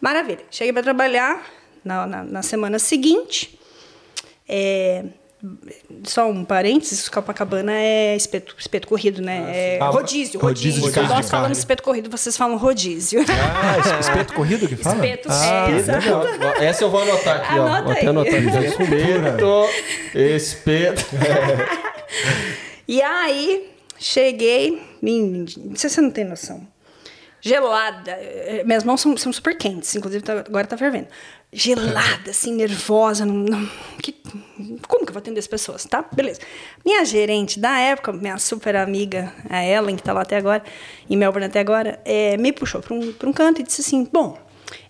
Maravilha. 0.00 0.44
Cheguei 0.48 0.72
para 0.72 0.84
trabalhar 0.84 1.44
na, 1.84 2.06
na, 2.06 2.22
na 2.22 2.42
semana 2.42 2.78
seguinte. 2.78 3.58
É, 4.48 5.04
só 6.04 6.28
um 6.30 6.44
parênteses, 6.44 7.08
Copacabana 7.08 7.72
é 7.72 8.14
espeto, 8.16 8.54
espeto 8.58 8.86
corrido, 8.86 9.22
né? 9.22 9.44
É 9.48 9.78
Ah, 9.80 9.86
rodízio, 9.88 10.38
rodízio 10.40 10.82
rodízio. 10.82 10.88
de 10.88 10.92
carne. 10.94 11.08
Nós 11.14 11.24
de 11.26 11.30
falamos 11.30 11.58
espeto 11.58 11.82
corrido, 11.82 12.10
vocês 12.10 12.36
falam 12.36 12.56
rodízio. 12.58 13.24
Ah, 13.28 13.98
espeto 14.00 14.32
corrido 14.34 14.68
que 14.68 14.76
fala? 14.76 14.96
Espeto, 14.96 15.28
ah, 15.30 15.66
é. 15.70 16.12
Ó, 16.12 16.20
ó, 16.60 16.62
Essa 16.62 16.84
eu 16.84 16.90
vou 16.90 17.00
anotar 17.02 17.36
aqui, 17.36 17.58
ó. 17.58 17.66
Anota 17.66 17.82
Vou 17.84 17.92
até 17.92 18.06
anotar 18.06 18.34
aqui. 18.34 18.46
Espeto. 20.16 21.04
Espeto. 21.04 21.04
E 22.88 23.00
aí, 23.00 23.70
cheguei, 23.98 24.82
não 25.00 25.46
sei 25.76 25.88
se 25.88 25.90
você 25.90 26.00
não 26.00 26.10
tem 26.10 26.24
noção. 26.24 26.66
Gelada. 27.40 28.10
eh, 28.10 28.62
Minhas 28.66 28.82
mãos 28.84 29.00
são, 29.00 29.16
são 29.16 29.32
super 29.32 29.56
quentes, 29.56 29.94
inclusive 29.94 30.24
tá- 30.24 30.40
agora 30.46 30.66
tá 30.66 30.76
fervendo. 30.76 31.06
Gelada, 31.52 32.30
assim, 32.30 32.54
nervosa. 32.54 33.26
Não, 33.26 33.34
não- 33.34 33.68
que- 34.00 34.14
como 34.86 35.04
que 35.04 35.10
eu 35.10 35.14
vou 35.14 35.18
atender 35.18 35.40
as 35.40 35.46
pessoas, 35.48 35.84
tá? 35.84 36.04
Beleza. 36.12 36.40
Minha 36.84 37.04
gerente 37.04 37.58
da 37.58 37.76
época, 37.78 38.12
minha 38.12 38.38
super 38.38 38.76
amiga, 38.76 39.32
a 39.48 39.64
Ellen, 39.64 39.96
que 39.96 40.02
tá 40.02 40.12
lá 40.12 40.22
até 40.22 40.36
agora, 40.36 40.62
em 41.08 41.16
Melbourne 41.16 41.46
até 41.46 41.58
agora, 41.58 42.00
eh, 42.04 42.36
me 42.36 42.52
puxou 42.52 42.80
para 42.80 42.94
um, 42.94 43.12
um 43.24 43.32
canto 43.32 43.60
e 43.60 43.64
disse 43.64 43.80
assim: 43.80 44.08
Bom, 44.12 44.38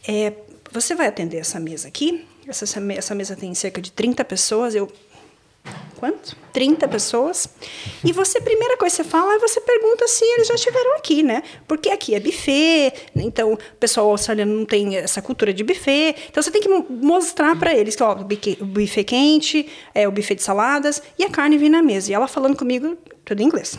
eh, 0.07 0.35
você 0.71 0.95
vai 0.95 1.07
atender 1.07 1.39
essa 1.39 1.59
mesa 1.59 1.89
aqui. 1.89 2.27
Essa, 2.47 2.65
essa 2.97 3.15
mesa 3.15 3.37
tem 3.37 3.55
cerca 3.55 3.81
de 3.81 3.91
30 3.93 4.25
pessoas. 4.25 4.75
Eu, 4.75 4.91
quanto? 5.97 6.35
30 6.53 6.89
pessoas. 6.89 7.49
E 8.05 8.13
você, 8.13 8.39
a 8.39 8.43
primeira 8.43 8.77
coisa 8.77 8.97
que 8.97 9.03
você 9.03 9.09
fala 9.09 9.35
é 9.35 9.39
você 9.39 9.61
pergunta 9.61 10.07
se 10.09 10.25
eles 10.25 10.49
já 10.49 10.55
estiveram 10.55 10.97
aqui, 10.97 11.23
né? 11.23 11.43
Porque 11.69 11.91
aqui 11.91 12.15
é 12.15 12.21
buffet, 12.21 12.93
então 13.15 13.53
o 13.53 13.59
pessoal 13.79 14.11
australiano 14.11 14.53
não 14.53 14.65
tem 14.65 14.97
essa 14.97 15.21
cultura 15.21 15.53
de 15.53 15.63
buffet. 15.63 16.17
Então 16.31 16.43
você 16.43 16.51
tem 16.51 16.63
que 16.63 16.69
mo- 16.69 16.87
mostrar 16.89 17.57
para 17.59 17.75
eles 17.75 17.95
que 17.95 18.03
ó, 18.03 18.13
o 18.13 18.25
buffet 18.65 19.05
quente, 19.05 19.69
é 19.95 20.09
o 20.09 20.11
buffet 20.13 20.37
de 20.37 20.43
saladas 20.43 21.03
e 21.19 21.25
a 21.25 21.31
carne 21.31 21.59
vem 21.59 21.69
na 21.69 21.83
mesa. 21.83 22.11
E 22.11 22.15
ela 22.15 22.27
falando 22.27 22.57
comigo 22.57 22.97
tudo 23.25 23.43
em 23.43 23.45
inglês. 23.47 23.79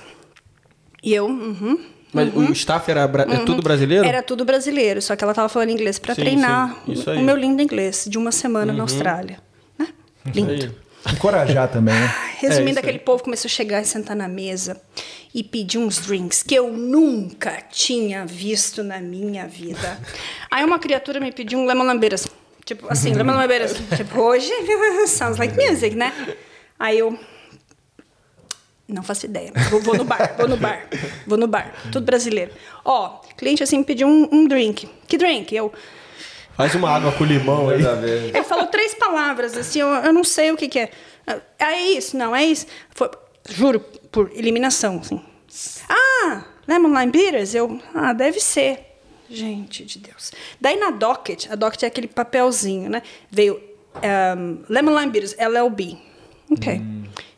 E 1.03 1.13
eu, 1.13 1.25
uhum. 1.25 1.79
Mas 2.13 2.35
o 2.35 2.43
staff 2.51 2.91
era 2.91 3.07
bra- 3.07 3.23
é 3.27 3.37
tudo 3.45 3.61
brasileiro? 3.61 4.05
Era 4.05 4.21
tudo 4.21 4.43
brasileiro, 4.45 5.01
só 5.01 5.15
que 5.15 5.23
ela 5.23 5.33
tava 5.33 5.47
falando 5.49 5.69
inglês 5.71 5.97
para 5.97 6.13
treinar 6.13 6.77
sim, 6.85 6.91
isso 6.91 7.09
o 7.09 7.13
aí. 7.13 7.17
Uhum. 7.17 7.23
meu 7.23 7.35
lindo 7.37 7.61
inglês 7.63 8.05
de 8.07 8.17
uma 8.17 8.31
semana 8.31 8.71
na 8.73 8.83
Austrália. 8.83 9.39
Né? 9.79 9.87
Lindo. 10.35 10.75
Encorajar 11.09 11.67
também, 11.69 11.93
né? 11.93 12.13
Resumindo, 12.37 12.79
É, 12.79 12.81
aquele 12.81 12.99
povo 12.99 13.23
começou 13.23 13.47
a 13.47 13.51
chegar 13.51 13.81
e 13.81 13.85
sentar 13.85 14.15
na 14.15 14.27
mesa 14.27 14.81
e 15.33 15.43
pedir 15.43 15.77
uns 15.77 15.99
drinks 15.99 16.43
que 16.43 16.53
eu 16.53 16.71
nunca 16.71 17.61
tinha 17.71 18.25
visto 18.25 18.83
na 18.83 18.99
minha 18.99 19.47
vida. 19.47 19.99
Aí 20.51 20.63
uma 20.63 20.79
criatura 20.79 21.19
me 21.19 21.31
pediu 21.31 21.59
um 21.59 21.65
lemon 21.65 21.83
lambeiras. 21.83 22.27
Tipo 22.65 22.91
assim, 22.91 23.13
lemon 23.13 23.33
lambeiras. 23.33 23.73
tipo, 23.95 24.19
hoje 24.19 24.51
sounds 25.07 25.37
like 25.37 25.55
music, 25.55 25.95
né? 25.95 26.13
Aí 26.77 26.99
eu 26.99 27.17
não 28.87 29.01
faço 29.03 29.25
ideia. 29.25 29.51
Vou, 29.69 29.79
vou 29.81 29.95
no 29.95 30.03
bar, 30.03 30.35
vou 30.37 30.47
no 30.47 30.57
bar, 30.57 30.87
vou 31.25 31.37
no 31.37 31.47
bar. 31.47 31.73
Tudo 31.91 32.05
brasileiro. 32.05 32.51
Ó, 32.83 33.21
cliente 33.37 33.63
assim 33.63 33.77
me 33.79 33.85
pediu 33.85 34.07
um, 34.07 34.27
um 34.31 34.47
drink. 34.47 34.87
Que 35.07 35.17
drink? 35.17 35.55
Eu 35.55 35.71
Faz 36.61 36.75
uma 36.75 36.91
água 36.91 37.11
com 37.13 37.23
limão 37.25 37.69
aí. 37.69 37.81
ele 38.29 38.43
falou 38.43 38.67
três 38.67 38.93
palavras, 38.93 39.57
assim, 39.57 39.79
eu, 39.79 39.87
eu 39.87 40.13
não 40.13 40.23
sei 40.23 40.51
o 40.51 40.55
que, 40.55 40.69
que 40.69 40.77
é. 40.77 40.91
É 41.57 41.79
isso, 41.79 42.15
não, 42.15 42.35
é 42.35 42.45
isso. 42.45 42.67
Foi, 42.91 43.09
juro, 43.49 43.79
por 44.11 44.31
eliminação, 44.35 44.99
assim. 44.99 45.19
Ah, 45.89 46.43
Lemon 46.67 46.99
Lime 46.99 47.11
Bitters? 47.11 47.55
Eu, 47.55 47.81
ah, 47.95 48.13
deve 48.13 48.39
ser. 48.39 48.79
Gente 49.27 49.83
de 49.85 49.97
Deus. 49.97 50.31
Daí 50.59 50.77
na 50.77 50.91
docket, 50.91 51.47
a 51.49 51.55
docket 51.55 51.81
é 51.81 51.87
aquele 51.87 52.07
papelzinho, 52.07 52.91
né? 52.91 53.01
Veio 53.31 53.59
um, 54.37 54.63
Lemon 54.69 54.99
Lime 54.99 55.11
Bitters, 55.11 55.35
LLB. 55.39 55.97
Ok. 56.51 56.79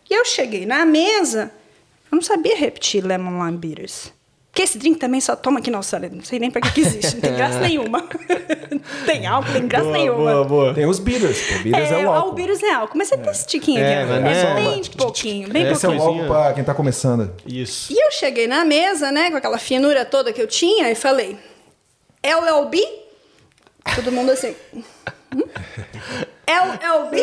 E 0.10 0.14
eu 0.14 0.26
cheguei 0.26 0.66
na 0.66 0.86
mesa, 0.86 1.50
eu 2.12 2.18
não 2.18 2.22
sabia 2.22 2.58
repetir 2.58 3.06
Lemon 3.06 3.46
Lime 3.46 3.58
Bitters. 3.58 4.12
Porque 4.54 4.62
esse 4.62 4.78
drink 4.78 5.00
também 5.00 5.20
só 5.20 5.36
toma 5.36 5.58
aqui 5.58 5.72
na 5.72 5.80
Austrália. 5.80 6.12
Não 6.14 6.24
sei 6.24 6.38
nem 6.38 6.52
pra 6.52 6.62
que, 6.62 6.72
que 6.74 6.82
existe. 6.82 7.16
Não 7.16 7.22
tem 7.22 7.34
graça 7.34 7.58
nenhuma. 7.68 8.08
tem 9.04 9.26
álcool, 9.26 9.52
tem 9.52 9.68
graça 9.68 9.86
Boa, 9.86 9.98
nenhuma. 9.98 10.18
boa, 10.32 10.44
boa. 10.44 10.74
Tem 10.76 10.86
os 10.86 11.00
beaters, 11.00 11.42
pô. 11.42 11.64
Beaters 11.64 11.92
é, 11.92 12.06
o 12.06 12.12
ah, 12.12 12.16
álcool. 12.18 12.36
o 12.40 12.66
é 12.66 12.72
álcool, 12.72 12.98
mas 13.00 13.12
é 13.12 13.18
desse 13.18 13.48
tiquinho 13.48 13.80
É, 13.84 14.04
aqui. 14.04 14.12
mas 14.12 14.22
não 14.22 14.30
É, 14.30 14.42
é 14.52 14.54
bem 14.54 14.68
uma- 14.82 14.90
pouquinho, 14.96 15.50
bem 15.50 15.64
Esse 15.72 15.84
é 15.88 15.90
pouquinho. 15.90 16.04
o 16.04 16.08
álcool 16.20 16.28
pra 16.28 16.54
quem 16.54 16.64
tá 16.64 16.76
começando. 16.76 17.34
Isso. 17.48 17.92
E 17.92 17.96
eu 18.00 18.12
cheguei 18.12 18.46
na 18.46 18.64
mesa, 18.64 19.12
né, 19.12 19.32
com 19.32 19.38
aquela 19.38 19.58
finura 19.58 20.06
toda 20.06 20.32
que 20.32 20.40
eu 20.40 20.46
tinha, 20.48 20.88
e 20.92 20.94
falei: 20.94 21.36
LLB? 22.22 22.80
Todo 23.96 24.12
mundo 24.12 24.30
assim. 24.34 24.56
"Hum? 25.36 25.44
LLB? 26.46 27.18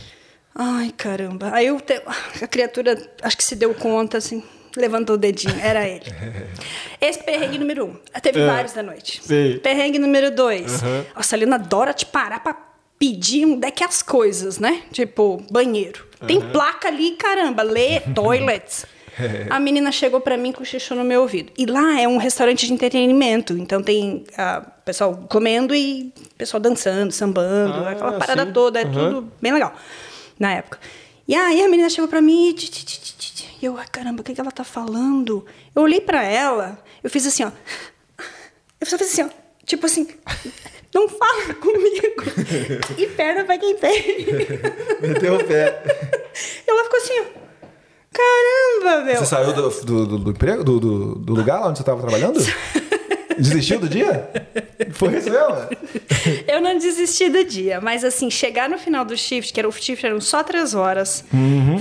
Ai, 0.56 0.90
caramba. 0.96 1.50
Aí 1.52 1.66
eu 1.66 1.78
te- 1.82 2.00
a 2.40 2.46
criatura, 2.46 2.96
acho 3.22 3.36
que 3.36 3.44
se 3.44 3.56
deu 3.56 3.74
conta, 3.74 4.16
assim, 4.16 4.42
levantou 4.76 5.16
o 5.16 5.18
dedinho. 5.18 5.54
Era 5.62 5.86
ele. 5.88 6.04
Esse 7.00 7.22
perrengue 7.22 7.58
número 7.58 7.86
um. 7.86 7.96
Teve 8.20 8.40
É. 8.40 8.46
vários 8.46 8.72
da 8.72 8.82
noite. 8.82 9.20
Sei. 9.22 9.58
Perrengue 9.58 9.98
número 9.98 10.30
dois. 10.30 10.82
Aham. 10.82 11.04
A 11.14 11.22
Salina 11.22 11.56
adora 11.56 11.92
te 11.92 12.06
parar 12.06 12.40
pra 12.42 12.54
pedir 12.98 13.44
um 13.46 13.58
deck 13.58 13.82
as 13.82 14.02
coisas, 14.02 14.58
né? 14.58 14.82
Tipo, 14.92 15.42
banheiro. 15.50 16.06
Tem 16.26 16.40
placa 16.40 16.86
ali, 16.88 17.12
caramba. 17.12 17.62
Lê, 17.62 17.98
toilets. 18.14 18.86
A 19.50 19.60
menina 19.60 19.92
chegou 19.92 20.20
pra 20.20 20.36
mim 20.38 20.52
com 20.52 20.64
xixi 20.64 20.94
no 20.94 21.04
meu 21.04 21.20
ouvido. 21.22 21.52
E 21.58 21.66
lá 21.66 22.00
é 22.00 22.08
um 22.08 22.16
restaurante 22.16 22.66
de 22.66 22.72
entretenimento. 22.72 23.58
Então 23.58 23.82
tem 23.82 24.24
ah, 24.38 24.60
pessoal 24.84 25.26
comendo 25.28 25.74
e 25.74 26.12
pessoal 26.38 26.60
dançando, 26.60 27.12
sambando, 27.12 27.74
Ah, 27.84 27.90
aquela 27.90 28.12
parada 28.12 28.46
sim. 28.46 28.52
toda. 28.52 28.80
É 28.80 28.84
Aham. 28.84 28.92
tudo 28.92 29.32
bem 29.40 29.52
legal 29.52 29.74
na 30.38 30.54
época. 30.54 30.78
E 31.28 31.34
aí 31.34 31.62
a 31.62 31.68
menina 31.68 31.88
chegou 31.90 32.08
pra 32.08 32.22
mim 32.22 32.48
e... 32.50 32.54
E 33.60 33.64
eu, 33.64 33.78
caramba, 33.90 34.20
o 34.20 34.24
que, 34.24 34.34
que 34.34 34.40
ela 34.40 34.50
tá 34.52 34.64
falando? 34.64 35.44
Eu 35.74 35.82
olhei 35.82 36.00
pra 36.00 36.22
ela, 36.22 36.78
eu 37.02 37.08
fiz 37.10 37.26
assim, 37.26 37.44
ó. 37.44 37.50
Eu 38.80 38.86
só 38.86 38.98
fiz 38.98 39.12
assim, 39.12 39.22
ó. 39.22 39.28
Tipo 39.64 39.86
assim, 39.86 40.08
não 40.94 41.08
fala 41.08 41.54
comigo. 41.54 42.24
e 42.98 43.06
perna 43.06 43.44
pra 43.44 43.56
quem 43.58 43.76
tem. 43.76 44.26
Meteu 45.00 45.36
o 45.36 45.44
pé. 45.44 45.82
ela 46.66 46.84
ficou 46.84 46.98
assim, 46.98 47.20
ó. 47.20 47.42
Caramba, 48.12 49.04
meu. 49.04 49.16
Você 49.16 49.26
saiu 49.26 49.52
do, 49.54 49.70
do, 49.70 50.06
do- 50.06 50.18
do 50.18 50.30
emprego, 50.32 50.62
do, 50.62 50.78
do, 50.78 51.14
do 51.14 51.34
lugar 51.34 51.60
lá 51.60 51.68
onde 51.68 51.78
você 51.78 51.84
tava 51.84 52.00
trabalhando? 52.02 52.38
Desistiu 53.38 53.78
do 53.80 53.88
dia? 53.88 54.30
Foi 54.92 55.16
isso 55.16 55.30
mesmo? 55.30 55.56
Eu 56.46 56.60
não 56.60 56.76
desisti 56.76 57.30
do 57.30 57.42
dia, 57.44 57.80
mas 57.80 58.04
assim, 58.04 58.30
chegar 58.30 58.68
no 58.68 58.76
final 58.76 59.04
do 59.06 59.16
shift, 59.16 59.52
que 59.54 59.58
era 59.58 59.66
o 59.68 59.72
shift 59.72 60.04
eram 60.04 60.20
só 60.20 60.42
três 60.42 60.74
horas, 60.74 61.24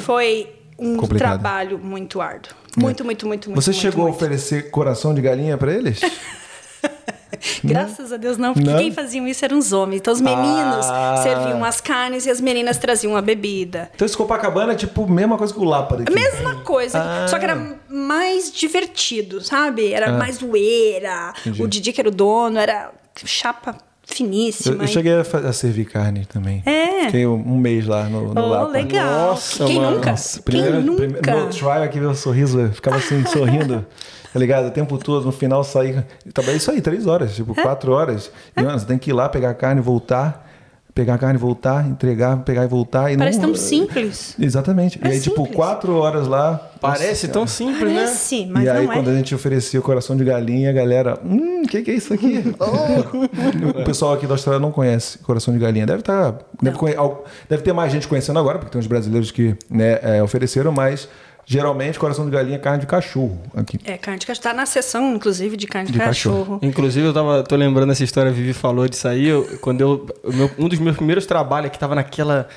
foi 0.05 0.47
um 0.81 0.97
Complicado. 0.97 1.39
trabalho 1.39 1.77
muito 1.79 2.19
árduo. 2.19 2.53
Muito, 2.75 3.05
muito, 3.05 3.27
muito, 3.27 3.49
muito. 3.49 3.61
Você 3.61 3.71
muito, 3.71 3.81
chegou 3.81 4.03
muito. 4.05 4.13
a 4.13 4.17
oferecer 4.17 4.71
coração 4.71 5.13
de 5.13 5.21
galinha 5.21 5.57
pra 5.57 5.71
eles? 5.73 5.99
Graças 7.63 8.11
a 8.11 8.17
Deus 8.17 8.37
não, 8.37 8.53
porque 8.53 8.69
Não? 8.69 8.77
quem 8.77 8.91
faziam 8.91 9.27
isso 9.27 9.43
eram 9.45 9.57
os 9.57 9.71
homens. 9.71 9.99
Então 10.01 10.13
os 10.13 10.21
meninos 10.21 10.85
Ah. 10.89 11.19
serviam 11.23 11.63
as 11.63 11.79
carnes 11.79 12.25
e 12.25 12.29
as 12.29 12.41
meninas 12.41 12.77
traziam 12.77 13.15
a 13.15 13.21
bebida. 13.21 13.89
Então 13.95 14.05
esse 14.05 14.15
Copacabana 14.17 14.73
é 14.73 14.75
tipo 14.75 15.03
a 15.03 15.07
mesma 15.07 15.37
coisa 15.37 15.53
que 15.53 15.59
o 15.59 15.63
Lapa 15.63 15.97
daqui. 15.97 16.13
Mesma 16.13 16.55
coisa, 16.61 16.99
Ah. 16.99 17.27
só 17.27 17.39
que 17.39 17.45
era 17.45 17.77
mais 17.89 18.51
divertido, 18.51 19.41
sabe? 19.41 19.91
Era 19.93 20.11
mais 20.11 20.35
zoeira. 20.37 21.33
Entendi. 21.39 21.63
O 21.63 21.67
Didi, 21.67 21.93
que 21.93 22.01
era 22.01 22.09
o 22.09 22.11
dono, 22.11 22.59
era 22.59 22.91
chapa 23.25 23.75
finíssima. 24.11 24.83
eu 24.83 24.87
cheguei 24.87 25.13
a, 25.13 25.21
a 25.21 25.53
servir 25.53 25.85
carne 25.85 26.25
também. 26.25 26.61
É. 26.65 27.05
Fiquei 27.05 27.25
um, 27.25 27.57
mês 27.57 27.85
lá 27.87 28.03
no, 28.09 28.33
no 28.33 28.41
Oh, 28.41 28.47
Lapa. 28.47 28.71
legal. 28.71 29.31
Nossa, 29.31 29.65
Quem 29.65 29.75
mano. 29.79 29.95
nunca? 29.97 30.11
Nossa, 30.11 30.35
Quem 30.37 30.43
primeiro, 30.43 30.81
nunca? 30.81 31.07
primeiro- 31.07 31.39
no 31.45 31.49
trial 31.49 31.83
aqui, 31.83 31.99
meu 31.99 32.13
sorriso, 32.15 32.59
eu 32.59 32.71
ficava 32.71 32.97
assim, 32.97 33.25
sorrindo, 33.27 33.85
tá 34.31 34.39
ligado? 34.39 34.67
O 34.67 34.71
tempo 34.71 34.97
todo, 34.97 35.25
no 35.25 35.31
final 35.31 35.63
saí. 35.63 35.95
Trabalhei 36.33 36.57
isso 36.57 36.69
aí, 36.71 36.81
três 36.81 37.07
horas, 37.07 37.35
tipo, 37.35 37.55
quatro 37.55 37.91
horas. 37.91 38.31
E, 38.55 38.61
mano, 38.61 38.77
você 38.79 38.85
tem 38.85 38.97
que 38.97 39.09
ir 39.09 39.13
lá, 39.13 39.27
pegar 39.29 39.49
a 39.49 39.53
carne, 39.53 39.81
voltar, 39.81 40.50
pegar 40.93 41.15
a 41.15 41.17
carne, 41.17 41.37
voltar, 41.37 41.87
entregar, 41.87 42.37
pegar 42.43 42.63
e 42.63 42.67
voltar. 42.67 43.11
E 43.11 43.17
Parece 43.17 43.39
não, 43.39 43.47
tão 43.47 43.55
simples. 43.55 44.35
Exatamente. 44.39 44.99
É 45.01 45.07
e 45.07 45.11
aí, 45.11 45.19
tipo, 45.19 45.37
simples. 45.37 45.55
quatro 45.55 45.95
horas 45.95 46.27
lá. 46.27 46.69
Parece 46.79 47.27
nossa 47.27 47.27
tão 47.27 47.47
simples, 47.47 47.93
né? 47.93 48.03
Parece, 48.05 48.45
mas 48.47 48.65
e 48.65 48.69
aí, 48.69 48.85
não 48.87 48.93
quando 48.93 49.09
é. 49.09 49.13
a 49.13 49.15
gente 49.15 49.35
oferecia 49.35 49.79
o 49.79 49.83
coração 49.83 50.17
de 50.17 50.23
galinha, 50.23 50.71
a 50.71 50.73
galera, 50.73 51.19
hum, 51.23 51.61
o 51.63 51.67
que, 51.67 51.81
que 51.83 51.91
é 51.91 51.93
isso 51.93 52.13
aqui? 52.13 52.43
Oh. 52.59 53.77
o 53.79 53.83
pessoal 53.83 54.13
aqui 54.13 54.25
da 54.25 54.33
Austrália 54.33 54.59
não 54.59 54.71
conhece 54.71 55.19
coração 55.19 55.53
de 55.53 55.59
galinha. 55.59 55.85
Deve 55.85 55.99
estar. 55.99 56.37
Deve, 56.61 56.77
conhe- 56.77 56.95
al- 56.95 57.23
deve 57.49 57.61
ter 57.63 57.73
mais 57.73 57.91
gente 57.91 58.07
conhecendo 58.07 58.39
agora, 58.39 58.57
porque 58.57 58.71
tem 58.71 58.79
uns 58.79 58.87
brasileiros 58.87 59.31
que 59.31 59.55
né, 59.69 59.99
é, 60.01 60.23
ofereceram, 60.23 60.71
mas 60.71 61.07
geralmente 61.51 61.99
coração 61.99 62.25
de 62.25 62.31
galinha 62.31 62.55
é 62.55 62.59
carne 62.59 62.79
de 62.79 62.87
cachorro 62.87 63.37
aqui. 63.55 63.77
É, 63.83 63.97
carne 63.97 64.19
de 64.19 64.25
cachorro. 64.25 64.43
Tá 64.43 64.53
na 64.53 64.65
seção, 64.65 65.13
inclusive, 65.15 65.57
de 65.57 65.67
carne 65.67 65.87
de, 65.87 65.93
De 65.93 65.99
cachorro. 65.99 66.39
cachorro. 66.39 66.59
Inclusive, 66.61 67.07
eu 67.07 67.13
tava, 67.13 67.43
tô 67.43 67.55
lembrando 67.55 67.91
essa 67.91 68.03
história, 68.03 68.31
a 68.31 68.33
Vivi 68.33 68.53
falou 68.53 68.87
disso 68.87 69.07
aí. 69.07 69.27
eu- 69.27 69.43
quando 69.59 69.81
eu, 69.81 70.05
meu- 70.33 70.49
um 70.57 70.69
dos 70.69 70.79
meus 70.79 70.95
primeiros 70.95 71.25
trabalhos 71.25 71.69
que 71.71 71.77
tava 71.79 71.93
naquela, 71.95 72.47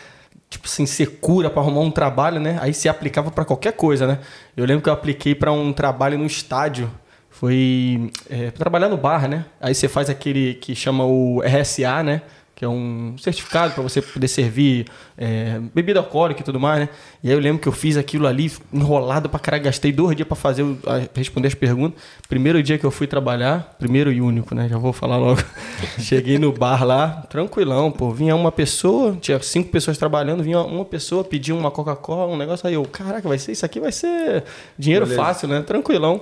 tipo 0.48 0.66
assim, 0.68 0.86
secura 0.86 1.50
pra 1.50 1.60
arrumar 1.60 1.80
um 1.80 1.90
trabalho, 1.90 2.38
né? 2.38 2.56
Aí 2.60 2.72
se 2.72 2.88
aplicava 2.88 3.30
pra 3.30 3.44
qualquer 3.44 3.72
coisa, 3.72 4.06
né? 4.06 4.18
Eu 4.56 4.64
lembro 4.64 4.82
que 4.82 4.88
eu 4.88 4.92
apliquei 4.92 5.34
pra 5.34 5.50
um 5.50 5.72
trabalho 5.72 6.16
no 6.16 6.26
estádio. 6.26 6.88
Foi 7.30 8.10
é, 8.30 8.50
pra 8.52 8.58
trabalhar 8.60 8.88
no 8.88 8.96
bar, 8.96 9.28
né? 9.28 9.44
Aí 9.60 9.74
você 9.74 9.88
faz 9.88 10.08
aquele 10.08 10.54
que 10.54 10.74
chama 10.74 11.04
o 11.04 11.42
RSA, 11.42 12.02
né? 12.02 12.22
Que 12.56 12.64
é 12.64 12.68
um 12.68 13.16
certificado 13.18 13.74
para 13.74 13.82
você 13.82 14.00
poder 14.00 14.28
servir 14.28 14.86
é, 15.18 15.58
bebida 15.74 15.98
alcoólica 15.98 16.40
e 16.40 16.44
tudo 16.44 16.60
mais, 16.60 16.80
né? 16.82 16.88
E 17.22 17.28
aí 17.28 17.34
eu 17.34 17.40
lembro 17.40 17.60
que 17.60 17.66
eu 17.66 17.72
fiz 17.72 17.96
aquilo 17.96 18.28
ali 18.28 18.50
enrolado 18.72 19.28
pra 19.28 19.40
caralho, 19.40 19.64
gastei 19.64 19.90
dois 19.90 20.14
dias 20.14 20.26
para 20.28 20.36
fazer, 20.36 20.62
a- 20.86 21.02
responder 21.16 21.48
as 21.48 21.54
perguntas. 21.54 22.00
Primeiro 22.28 22.62
dia 22.62 22.78
que 22.78 22.84
eu 22.84 22.92
fui 22.92 23.08
trabalhar, 23.08 23.74
primeiro 23.78 24.12
e 24.12 24.20
único, 24.20 24.54
né? 24.54 24.68
Já 24.68 24.78
vou 24.78 24.92
falar 24.92 25.16
logo. 25.16 25.42
Cheguei 25.98 26.38
no 26.38 26.52
bar 26.52 26.84
lá, 26.84 27.24
tranquilão, 27.28 27.90
pô. 27.90 28.12
Vinha 28.12 28.36
uma 28.36 28.52
pessoa, 28.52 29.16
tinha 29.20 29.40
cinco 29.42 29.70
pessoas 29.70 29.98
trabalhando, 29.98 30.42
vinha 30.44 30.60
uma 30.60 30.84
pessoa, 30.84 31.24
pedia 31.24 31.54
uma 31.54 31.70
Coca-Cola, 31.72 32.32
um 32.32 32.36
negócio 32.36 32.68
aí. 32.68 32.74
Eu, 32.74 32.84
caraca, 32.84 33.28
vai 33.28 33.38
ser 33.38 33.50
isso 33.52 33.66
aqui, 33.66 33.80
vai 33.80 33.90
ser 33.92 34.44
dinheiro 34.78 35.06
fácil, 35.16 35.48
né? 35.48 35.60
Tranquilão. 35.62 36.20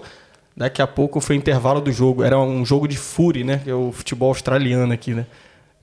Daqui 0.56 0.80
a 0.82 0.86
pouco 0.86 1.20
foi 1.20 1.36
o 1.36 1.38
intervalo 1.38 1.80
do 1.80 1.92
jogo. 1.92 2.22
Era 2.22 2.38
um 2.38 2.64
jogo 2.64 2.88
de 2.88 2.96
Fury, 2.96 3.44
né? 3.44 3.60
Que 3.62 3.70
é 3.70 3.74
o 3.74 3.92
futebol 3.92 4.28
australiano 4.28 4.92
aqui, 4.92 5.12
né? 5.14 5.26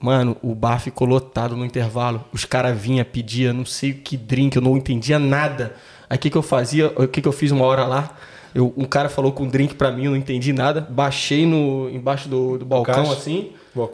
Mano, 0.01 0.37
o 0.41 0.55
bar 0.55 0.79
ficou 0.79 1.07
lotado 1.07 1.57
no 1.57 1.65
intervalo. 1.65 2.23
Os 2.31 2.45
caras 2.45 2.79
vinham, 2.79 3.05
pedia 3.05 3.51
não 3.51 3.65
sei 3.65 3.93
que 3.93 4.15
drink, 4.15 4.55
eu 4.55 4.61
não 4.61 4.77
entendia 4.77 5.19
nada. 5.19 5.75
Aí 6.09 6.17
o 6.17 6.19
que, 6.19 6.29
que 6.29 6.37
eu 6.37 6.41
fazia? 6.41 6.87
O 6.95 7.07
que, 7.07 7.21
que 7.21 7.27
eu 7.27 7.31
fiz 7.31 7.51
uma 7.51 7.65
hora 7.65 7.85
lá? 7.85 8.15
Eu, 8.55 8.73
um 8.75 8.85
cara 8.85 9.09
falou 9.09 9.31
com 9.31 9.43
um 9.43 9.47
drink 9.47 9.75
pra 9.75 9.91
mim, 9.91 10.05
eu 10.05 10.11
não 10.11 10.17
entendi 10.17 10.53
nada. 10.53 10.81
Baixei 10.89 11.45
no, 11.45 11.89
embaixo 11.89 12.27
do, 12.27 12.57
do 12.57 12.65
balcão 12.65 12.95
caixa. 12.95 13.13
assim. 13.13 13.51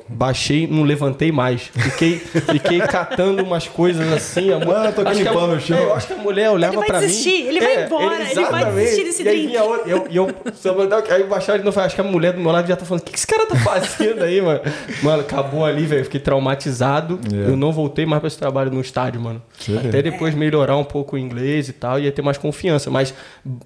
Baixei, 0.07 0.67
não 0.67 0.83
levantei 0.83 1.31
mais. 1.31 1.63
Fiquei, 1.73 2.17
fiquei 2.51 2.79
catando 2.79 3.43
umas 3.43 3.67
coisas 3.67 4.11
assim. 4.13 4.51
A 4.51 4.59
mu- 4.59 4.67
Mano, 4.67 4.85
eu 4.85 4.93
tô 4.93 5.01
aqui 5.01 5.09
acho 5.11 5.21
que 5.21 5.27
a- 5.27 5.31
limpando 5.31 5.53
o 5.55 5.59
chão. 5.59 5.77
é, 5.77 5.83
eu 5.83 5.93
acho 5.93 6.07
que 6.07 6.13
a 6.13 6.17
mulher 6.17 6.49
olhava 6.49 6.73
Ele 6.73 6.79
vai 6.79 6.87
pra 6.87 6.99
mim. 7.01 7.07
desistir, 7.07 7.41
ele 7.47 7.59
vai 7.59 7.85
embora, 7.85 8.15
ele 8.15 8.23
vai 8.23 8.31
exatamente. 8.31 8.75
desistir 8.75 9.03
desse 9.03 9.23
e 9.23 9.27
aí 9.27 9.35
drink. 9.35 9.47
vinha 9.47 9.63
outra, 9.63 9.89
eu, 9.89 10.07
e 10.09 10.15
eu, 10.15 10.29
se 10.53 10.67
eu 10.67 10.77
mandar, 10.77 11.03
aí 11.09 11.21
eu 11.21 11.27
baixava 11.27 11.59
de 11.59 11.65
novo, 11.65 11.79
acho 11.79 11.93
que 11.95 12.01
a 12.01 12.03
mulher 12.03 12.33
do 12.33 12.39
meu 12.41 12.51
lado 12.51 12.67
já 12.67 12.75
tá 12.75 12.85
falando, 12.85 13.01
o 13.01 13.05
que, 13.05 13.11
que 13.11 13.17
esse 13.17 13.27
cara 13.27 13.45
tá 13.45 13.55
fazendo 13.57 14.23
aí, 14.23 14.41
mano? 14.41 14.61
Mano, 15.03 15.21
acabou 15.21 15.65
ali, 15.65 15.85
velho, 15.85 16.03
fiquei 16.05 16.19
traumatizado. 16.19 17.19
É. 17.31 17.49
Eu 17.51 17.57
não 17.57 17.71
voltei 17.71 18.05
mais 18.05 18.19
pra 18.21 18.27
esse 18.27 18.37
trabalho 18.37 18.71
no 18.71 18.81
estádio, 18.81 19.19
mano. 19.21 19.41
Vê. 19.67 19.77
Até 19.89 20.01
depois 20.01 20.33
melhorar 20.33 20.77
um 20.77 20.83
pouco 20.83 21.15
o 21.15 21.19
inglês 21.19 21.69
e 21.69 21.73
tal, 21.73 21.99
ia 21.99 22.11
ter 22.11 22.21
mais 22.21 22.37
confiança. 22.37 22.89
Mas 22.89 23.13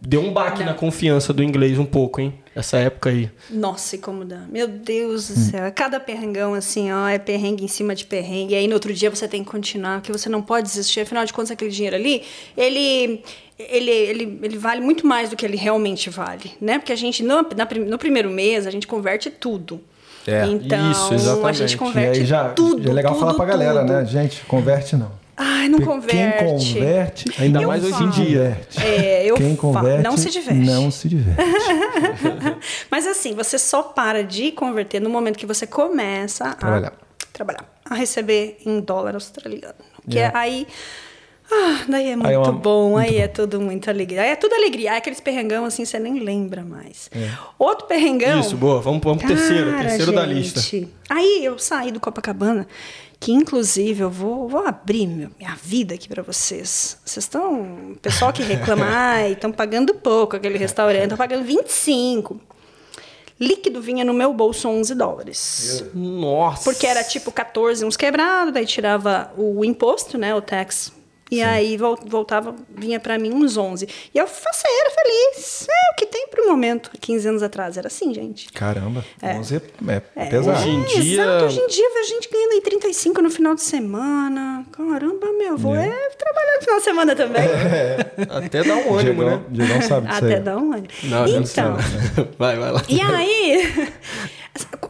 deu 0.02 0.22
um 0.22 0.32
baque 0.34 0.64
na 0.64 0.74
confiança 0.74 1.32
do 1.34 1.44
inglês 1.44 1.78
um 1.78 1.86
pouco, 1.86 2.20
hein? 2.22 2.34
Essa 2.56 2.78
época 2.78 3.10
aí. 3.10 3.30
Nossa, 3.50 3.96
e 3.96 4.00
como 4.00 4.26
dá. 4.26 4.40
Meu 4.52 4.68
Deus 4.68 5.28
do 5.30 5.36
céu. 5.36 5.72
Cada 5.74 6.00
perrengão, 6.00 6.54
assim, 6.54 6.92
ó, 6.92 7.08
é 7.08 7.18
perrengue 7.20 7.64
em 7.64 7.68
cima 7.68 7.94
de 7.96 8.06
perrengue. 8.06 8.54
E 8.54 8.58
aí 8.58 8.68
no 8.68 8.74
outro 8.74 8.94
dia 8.94 9.10
você 9.10 9.28
tem 9.28 9.44
que 9.44 9.50
continuar, 9.52 10.00
porque 10.02 10.12
você 10.12 10.28
não 10.30 10.42
pode 10.42 10.68
desistir. 10.68 11.02
Afinal 11.02 11.24
de 11.26 11.32
contas, 11.32 11.52
aquele 11.52 11.72
dinheiro 11.72 11.96
ali, 11.96 12.24
ele. 12.58 13.24
Ele, 13.58 13.92
ele, 13.92 14.40
ele 14.42 14.58
vale 14.58 14.80
muito 14.80 15.06
mais 15.06 15.30
do 15.30 15.36
que 15.36 15.46
ele 15.46 15.58
realmente 15.58 16.10
vale, 16.10 16.54
né? 16.62 16.80
Porque 16.80 16.94
a 16.94 16.96
gente, 16.96 17.22
no, 17.22 17.46
na 17.58 17.68
no 17.90 17.98
primeiro 17.98 18.30
mês, 18.30 18.66
a 18.66 18.72
gente 18.72 18.88
converte 18.88 19.30
tudo. 19.30 19.82
É, 20.26 20.46
então, 20.46 20.92
isso, 20.92 21.12
a 21.12 21.16
exatamente. 21.16 21.58
gente 21.58 21.74
E 21.74 21.78
converte 21.78 22.20
aí 22.22 22.26
já, 22.26 22.50
tudo. 22.54 22.82
já 22.82 22.90
é 22.90 22.94
legal 22.94 23.12
tudo, 23.12 23.20
falar 23.20 23.34
pra 23.34 23.46
galera, 23.46 23.82
tudo. 23.82 23.92
né? 23.92 24.06
Gente, 24.06 24.46
converte 24.46 24.96
não. 24.96 25.12
Ai, 25.42 25.70
não 25.70 25.80
converte. 25.80 26.44
Quem 26.44 26.48
converte, 26.82 27.26
Ainda 27.40 27.62
Eu 27.62 27.68
mais 27.70 27.84
hoje 27.84 28.04
em 28.04 28.10
dia. 28.10 28.60
É, 28.84 29.26
eu 29.26 29.36
Quem 29.36 29.56
converte, 29.56 30.04
não 30.04 30.18
se 30.18 30.30
diverte. 30.30 30.60
Não 30.66 30.92
se 30.92 31.08
diverte. 31.08 31.42
Mas 32.92 33.08
assim, 33.08 33.34
você 33.34 33.58
só 33.58 33.82
para 33.84 34.24
de 34.24 34.52
converter 34.52 35.00
no 35.00 35.10
momento 35.10 35.38
que 35.38 35.46
você 35.46 35.66
começa 35.66 36.54
Trabalhar. 36.56 36.88
a 36.90 37.26
trabalhar, 37.34 37.66
a 37.86 37.96
receber 37.96 38.58
em 38.66 38.82
dólar 38.82 39.14
australiano. 39.16 39.76
Que 40.10 40.18
Yeah. 40.18 40.38
é 40.38 40.42
aí. 40.42 40.68
Ah, 41.52 41.84
daí 41.88 42.10
é 42.10 42.16
muito 42.16 42.28
Aí 42.28 42.36
é 42.36 42.38
uma- 42.38 42.52
bom, 42.52 42.92
muito 42.92 43.08
aí 43.10 43.16
bom. 43.18 43.22
é 43.24 43.28
tudo 43.28 43.60
muito 43.62 43.90
alegria. 43.90 44.22
Aí 44.22 44.30
é 44.30 44.36
tudo 44.36 44.54
alegria. 44.54 44.92
Aí 44.92 44.98
aqueles 44.98 45.20
perrengão 45.20 45.66
assim, 45.66 45.84
você 45.84 45.98
nem 45.98 46.20
lembra 46.20 46.64
mais. 46.64 47.10
É. 47.12 47.28
Outro 47.58 47.88
perrengão. 47.88 48.40
Isso, 48.40 48.56
boa. 48.56 48.80
Vamos, 48.82 49.02
vamos 49.04 49.20
pro 49.24 49.28
terceiro, 49.36 49.72
terceiro 49.80 50.12
da 50.12 50.28
gente, 50.28 50.36
lista. 50.36 50.88
Aí 51.10 51.44
eu 51.44 51.58
saí 51.58 51.92
do 51.92 52.00
Copacabana, 52.00 52.68
que 53.20 53.32
inclusive 53.34 54.02
eu 54.02 54.10
vou, 54.10 54.48
vou 54.48 54.66
abrir 54.66 55.06
meu- 55.08 55.30
minha 55.38 55.56
vida 55.62 55.94
aqui 55.94 56.08
pra 56.08 56.24
vocês. 56.24 56.98
Vocês 57.04 57.26
estão. 57.26 57.98
Pessoal 58.02 58.32
que 58.32 58.42
reclama, 58.44 58.86
ai, 58.90 59.34
estão 59.34 59.52
pagando 59.52 59.94
pouco 59.94 60.36
aquele 60.38 60.58
restaurante, 60.58 61.04
estão 61.04 61.18
pagando 61.18 61.44
25. 61.44 62.40
Líquido 63.40 63.82
vinha 63.82 64.04
no 64.04 64.14
meu 64.14 64.34
bolso 64.34 64.68
11 64.68 64.94
dólares. 64.96 65.84
Nossa. 65.94 66.64
Porque 66.64 66.86
era 66.86 67.04
tipo 67.04 67.32
14 67.32 67.86
uns 67.86 67.96
quebrados, 67.96 68.54
daí 68.54 68.66
tirava 68.66 69.32
o 69.38 69.64
imposto, 69.64 70.18
né, 70.18 70.36
o 70.36 70.42
tax. 70.42 70.92
E 71.32 71.44
aí 71.44 71.78
vol- 71.78 72.00
voltava, 72.08 72.56
vinha 72.76 73.00
pra 73.00 73.20
mim 73.20 73.32
uns 73.32 73.56
11. 73.56 73.88
E 74.14 74.18
eu 74.18 74.26
faceira, 74.28 74.90
feliz. 74.90 75.68
É 75.70 75.92
o 75.92 75.96
que 75.96 76.06
tem 76.08 76.28
pro 76.28 76.48
momento. 76.48 76.90
15 77.00 77.28
anos 77.28 77.44
atrás 77.44 77.78
era 77.78 77.88
assim, 77.88 78.12
gente. 78.14 78.52
Caramba, 78.52 79.06
11 79.22 79.58
é, 79.88 80.02
É, 80.16 80.26
pesado. 80.26 80.58
Hoje 80.58 80.70
em 80.70 80.82
é, 80.82 80.86
dia- 80.88 81.24
Exato, 81.24 81.46
hoje 81.46 81.60
em 81.60 81.68
dia 81.68 81.86
a 82.00 82.04
gente 82.04 82.30
ganhando 82.32 82.52
aí 82.54 82.62
35 82.62 83.22
no 83.22 83.30
final 83.30 83.54
de 83.54 83.62
semana. 83.62 84.66
Caramba, 84.72 85.28
meu 85.38 85.54
avô 85.54 85.76
é, 85.76 86.10
trabalhar 86.18 86.56
no 86.56 86.62
final 86.62 86.78
de 86.78 86.84
semana 86.84 87.16
também. 87.16 87.44
Até 88.30 88.64
dá 88.64 88.76
um 88.76 88.96
ânimo, 88.98 89.24
Diegão, 89.24 89.38
né? 89.38 89.44
Diegão 89.50 89.82
sabe 89.84 90.08
disso 90.08 90.26
Até 90.26 90.36
aí. 90.36 90.42
dá 90.42 90.58
um 90.58 90.74
ano. 90.74 90.88
Não, 91.04 91.20
não 91.28 91.46
sei 91.46 91.64
então, 91.64 91.72
não. 91.78 92.28
Vai, 92.40 92.58
vai 92.58 92.72
lá. 92.72 92.84
e 92.90 93.02
aí, 93.02 93.90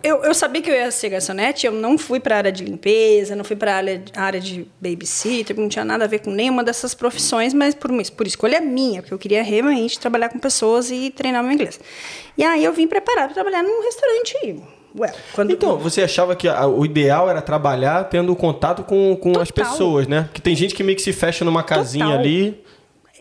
eu, 0.04 0.24
eu 0.24 0.34
sabia 0.34 0.62
que 0.62 0.70
eu 0.70 0.74
ia 0.76 0.90
ser 0.92 1.10
garçonete, 1.10 1.66
eu 1.66 1.72
não 1.72 1.98
fui 1.98 2.20
para 2.20 2.36
a 2.36 2.38
área 2.40 2.52
de 2.52 2.64
limpeza, 2.64 3.36
não 3.36 3.44
fui 3.44 3.56
para 3.56 3.74
a 3.74 3.76
área, 3.76 4.04
área 4.16 4.40
de 4.40 4.68
babysitter, 4.80 5.58
não 5.60 5.68
tinha 5.70 5.84
nada 5.86 6.06
a 6.06 6.08
ver 6.08 6.20
com 6.20 6.32
nenhuma 6.32 6.64
dessas 6.64 6.94
profissões, 6.94 7.54
mas 7.54 7.74
por, 7.76 7.92
por 8.16 8.28
escolha 8.28 8.62
minha, 8.62 9.02
porque 9.02 9.14
eu 9.14 9.20
queria 9.20 9.44
realmente 9.44 10.00
trabalhar 10.00 10.30
com 10.30 10.40
pessoas 10.40 10.90
e 10.92 11.10
treinar 11.12 11.44
meu 11.44 11.52
inglês. 11.52 11.80
E 12.38 12.44
aí 12.44 12.64
eu 12.64 12.74
vim 12.74 12.88
preparada 12.88 13.28
para 13.34 13.36
trabalhar 13.36 13.64
num 13.64 13.84
restaurante. 13.84 14.62
Well, 14.98 15.12
quando, 15.34 15.52
Então, 15.52 15.78
você 15.78 16.02
achava 16.02 16.36
que 16.36 16.48
a- 16.48 16.66
o 16.66 16.84
ideal 16.84 17.30
era 17.30 17.42
trabalhar 17.42 18.06
tendo 18.06 18.36
contato 18.36 18.84
com, 18.84 19.16
com 19.16 19.40
as 19.40 19.52
pessoas, 19.52 20.08
né? 20.08 20.24
Porque 20.24 20.42
tem 20.42 20.56
gente 20.56 20.74
que 20.74 20.84
meio 20.84 20.96
que 20.96 21.02
se 21.04 21.14
fecha 21.14 21.46
numa 21.46 21.62
casinha 21.62 22.06
Total. 22.06 22.20
ali. 22.20 22.64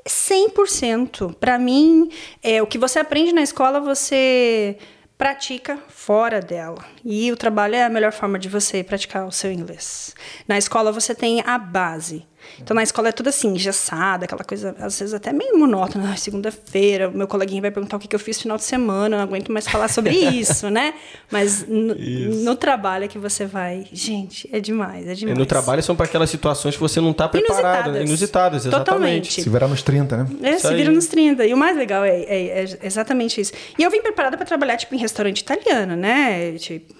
100%. 0.07 1.35
Para 1.39 1.59
mim, 1.59 2.09
é, 2.43 2.63
o 2.63 2.67
que 2.67 2.79
você 2.79 2.99
aprende 2.99 3.33
na 3.33 3.43
escola, 3.43 3.81
você 3.81 4.77
pratica 5.19 5.77
fora 5.89 6.41
dela. 6.41 6.83
E 7.05 7.31
o 7.33 7.37
trabalho 7.37 7.75
é 7.75 7.85
a 7.85 7.91
melhor 7.91 8.13
forma 8.13 8.39
de 8.39 8.49
você 8.49 8.85
praticar 8.85 9.27
o 9.27 9.33
seu 9.33 9.51
inglês. 9.51 10.15
Na 10.47 10.57
escola 10.57 10.93
você 10.93 11.13
tem 11.13 11.43
a 11.45 11.59
base. 11.59 12.25
Então 12.61 12.75
na 12.75 12.83
escola 12.83 13.09
é 13.09 13.13
tudo 13.13 13.29
assim, 13.29 13.49
engessada, 13.49 14.25
aquela 14.25 14.45
coisa, 14.45 14.75
às 14.79 14.99
vezes 14.99 15.15
até 15.15 15.33
meio 15.33 15.59
monótona. 15.59 16.13
Ah, 16.13 16.17
Segunda-feira, 16.17 17.09
o 17.09 17.13
meu 17.17 17.27
coleguinha 17.27 17.61
vai 17.63 17.71
perguntar 17.71 17.97
o 17.97 18.01
que 18.01 18.09
que 18.09 18.15
eu 18.17 18.21
fiz 18.21 18.37
no 18.39 18.43
final 18.43 18.57
de 18.57 18.65
semana, 18.65 19.17
eu 19.17 19.19
não 19.19 19.25
aguento 19.25 19.51
mais 19.53 19.67
falar 19.69 19.89
sobre 19.89 20.11
isso, 20.39 20.69
né? 20.71 20.95
Mas 21.31 21.67
no, 21.67 21.95
no 22.45 22.57
trabalho 22.57 23.05
é 23.05 23.09
que 23.09 23.19
você 23.19 23.47
vai. 23.47 23.87
Gente, 23.93 24.49
é 24.53 24.61
demais, 24.61 25.07
é 25.09 25.13
E 25.13 25.17
demais. 25.17 25.39
no 25.39 25.47
trabalho 25.47 25.83
são 25.83 25.95
para 25.97 26.07
aquelas 26.07 26.31
situações 26.31 26.75
que 26.75 26.81
você 26.81 27.01
não 27.01 27.13
tá 27.13 27.29
preparado. 27.29 27.89
Inusitadas. 27.89 28.09
Inusitadas, 28.09 28.67
exatamente. 28.67 28.85
Totalmente. 28.91 29.43
Se 29.43 29.49
virar 29.51 29.69
nos 29.69 29.83
30, 29.83 30.17
né? 30.17 30.27
É, 30.43 30.51
Isso 30.55 30.69
se 30.69 30.75
vira 30.75 30.89
aí. 30.91 30.95
nos 30.95 31.07
30. 31.07 31.47
E 31.47 31.55
o 31.55 31.57
mais 31.57 31.77
legal 31.77 32.05
é, 32.05 32.21
é- 32.21 32.65
é 32.65 32.79
exatamente 32.83 33.41
isso. 33.41 33.53
E 33.79 33.83
eu 33.83 33.91
vim 33.91 34.01
preparada 34.01 34.37
para 34.37 34.47
trabalhar, 34.47 34.77
tipo, 34.77 34.95
em 34.95 34.99
restaurante 34.99 35.41
italiano, 35.41 35.97
né? 35.97 36.53
Tipo, 36.53 36.95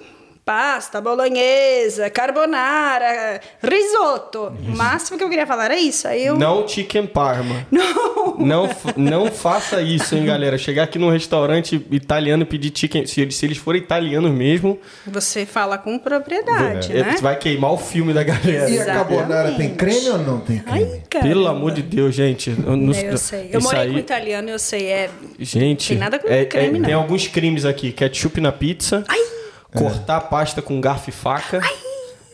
pasta, 0.49 0.99
bolonhesa, 0.99 2.09
carbonara, 2.09 3.39
risoto. 3.63 4.51
O 4.67 4.75
máximo 4.75 5.19
que 5.19 5.23
eu 5.25 5.29
queria 5.29 5.47
falar 5.47 5.67
era 5.67 5.79
isso. 5.79 6.09
Aí 6.09 6.25
eu... 6.25 6.39
Não 6.39 6.67
chicken 6.67 7.07
parma. 7.07 7.67
Não. 7.71 8.09
Não, 8.39 8.69
não 8.97 9.31
faça 9.31 9.81
isso, 9.83 10.15
hein, 10.15 10.25
galera. 10.25 10.57
Chegar 10.59 10.85
aqui 10.85 10.99
num 10.99 11.11
restaurante 11.11 11.85
italiano 11.91 12.43
e 12.43 12.47
pedir 12.47 12.73
chicken. 12.75 13.05
Se 13.07 13.21
eles, 13.21 13.37
se 13.37 13.45
eles 13.47 13.57
forem 13.59 13.81
italianos 13.83 14.31
mesmo, 14.31 14.79
Você 15.07 15.45
fala 15.45 15.77
com 15.77 15.99
propriedade, 15.99 16.93
é, 16.97 17.03
né? 17.03 17.17
vai 17.21 17.37
queimar 17.37 17.73
o 17.73 17.79
filme 17.79 18.13
da 18.13 18.23
galera. 18.23 18.71
E 18.71 18.79
a 18.79 18.85
carbonara 18.87 19.53
tem 19.53 19.75
creme 19.75 20.09
ou 20.11 20.19
não 20.19 20.41
tem 20.41 20.59
creme? 20.59 21.03
Ai. 21.13 21.21
Pelo 21.23 21.47
amor 21.49 21.73
de 21.73 21.83
Deus, 21.83 22.15
gente. 22.15 22.51
Eu, 22.51 22.77
não- 22.77 22.95
É, 22.95 23.13
eu 23.13 23.19
sei. 23.19 23.51
Eu 23.53 23.59
isso 23.59 23.69
morei 23.69 23.83
aí- 23.83 23.93
com 23.93 23.99
italiano, 23.99 24.49
eu 24.51 24.59
sei. 24.59 24.87
É... 24.87 25.11
Gente, 25.39 25.89
Tem 25.89 25.99
nada 25.99 26.19
com 26.19 26.29
é- 26.29 26.43
é- 26.43 26.45
creme, 26.45 26.79
não. 26.79 26.87
tem 26.87 26.95
alguns 26.95 27.27
crimes 27.27 27.65
aqui. 27.65 27.93
Ketchup 27.93 28.41
na 28.41 28.53
pizza. 28.53 29.05
Cortar 29.75 30.17
a 30.17 30.21
pasta 30.21 30.63
com 30.63 30.81
garfo 30.81 31.11
e 31.11 31.13
faca. 31.13 31.61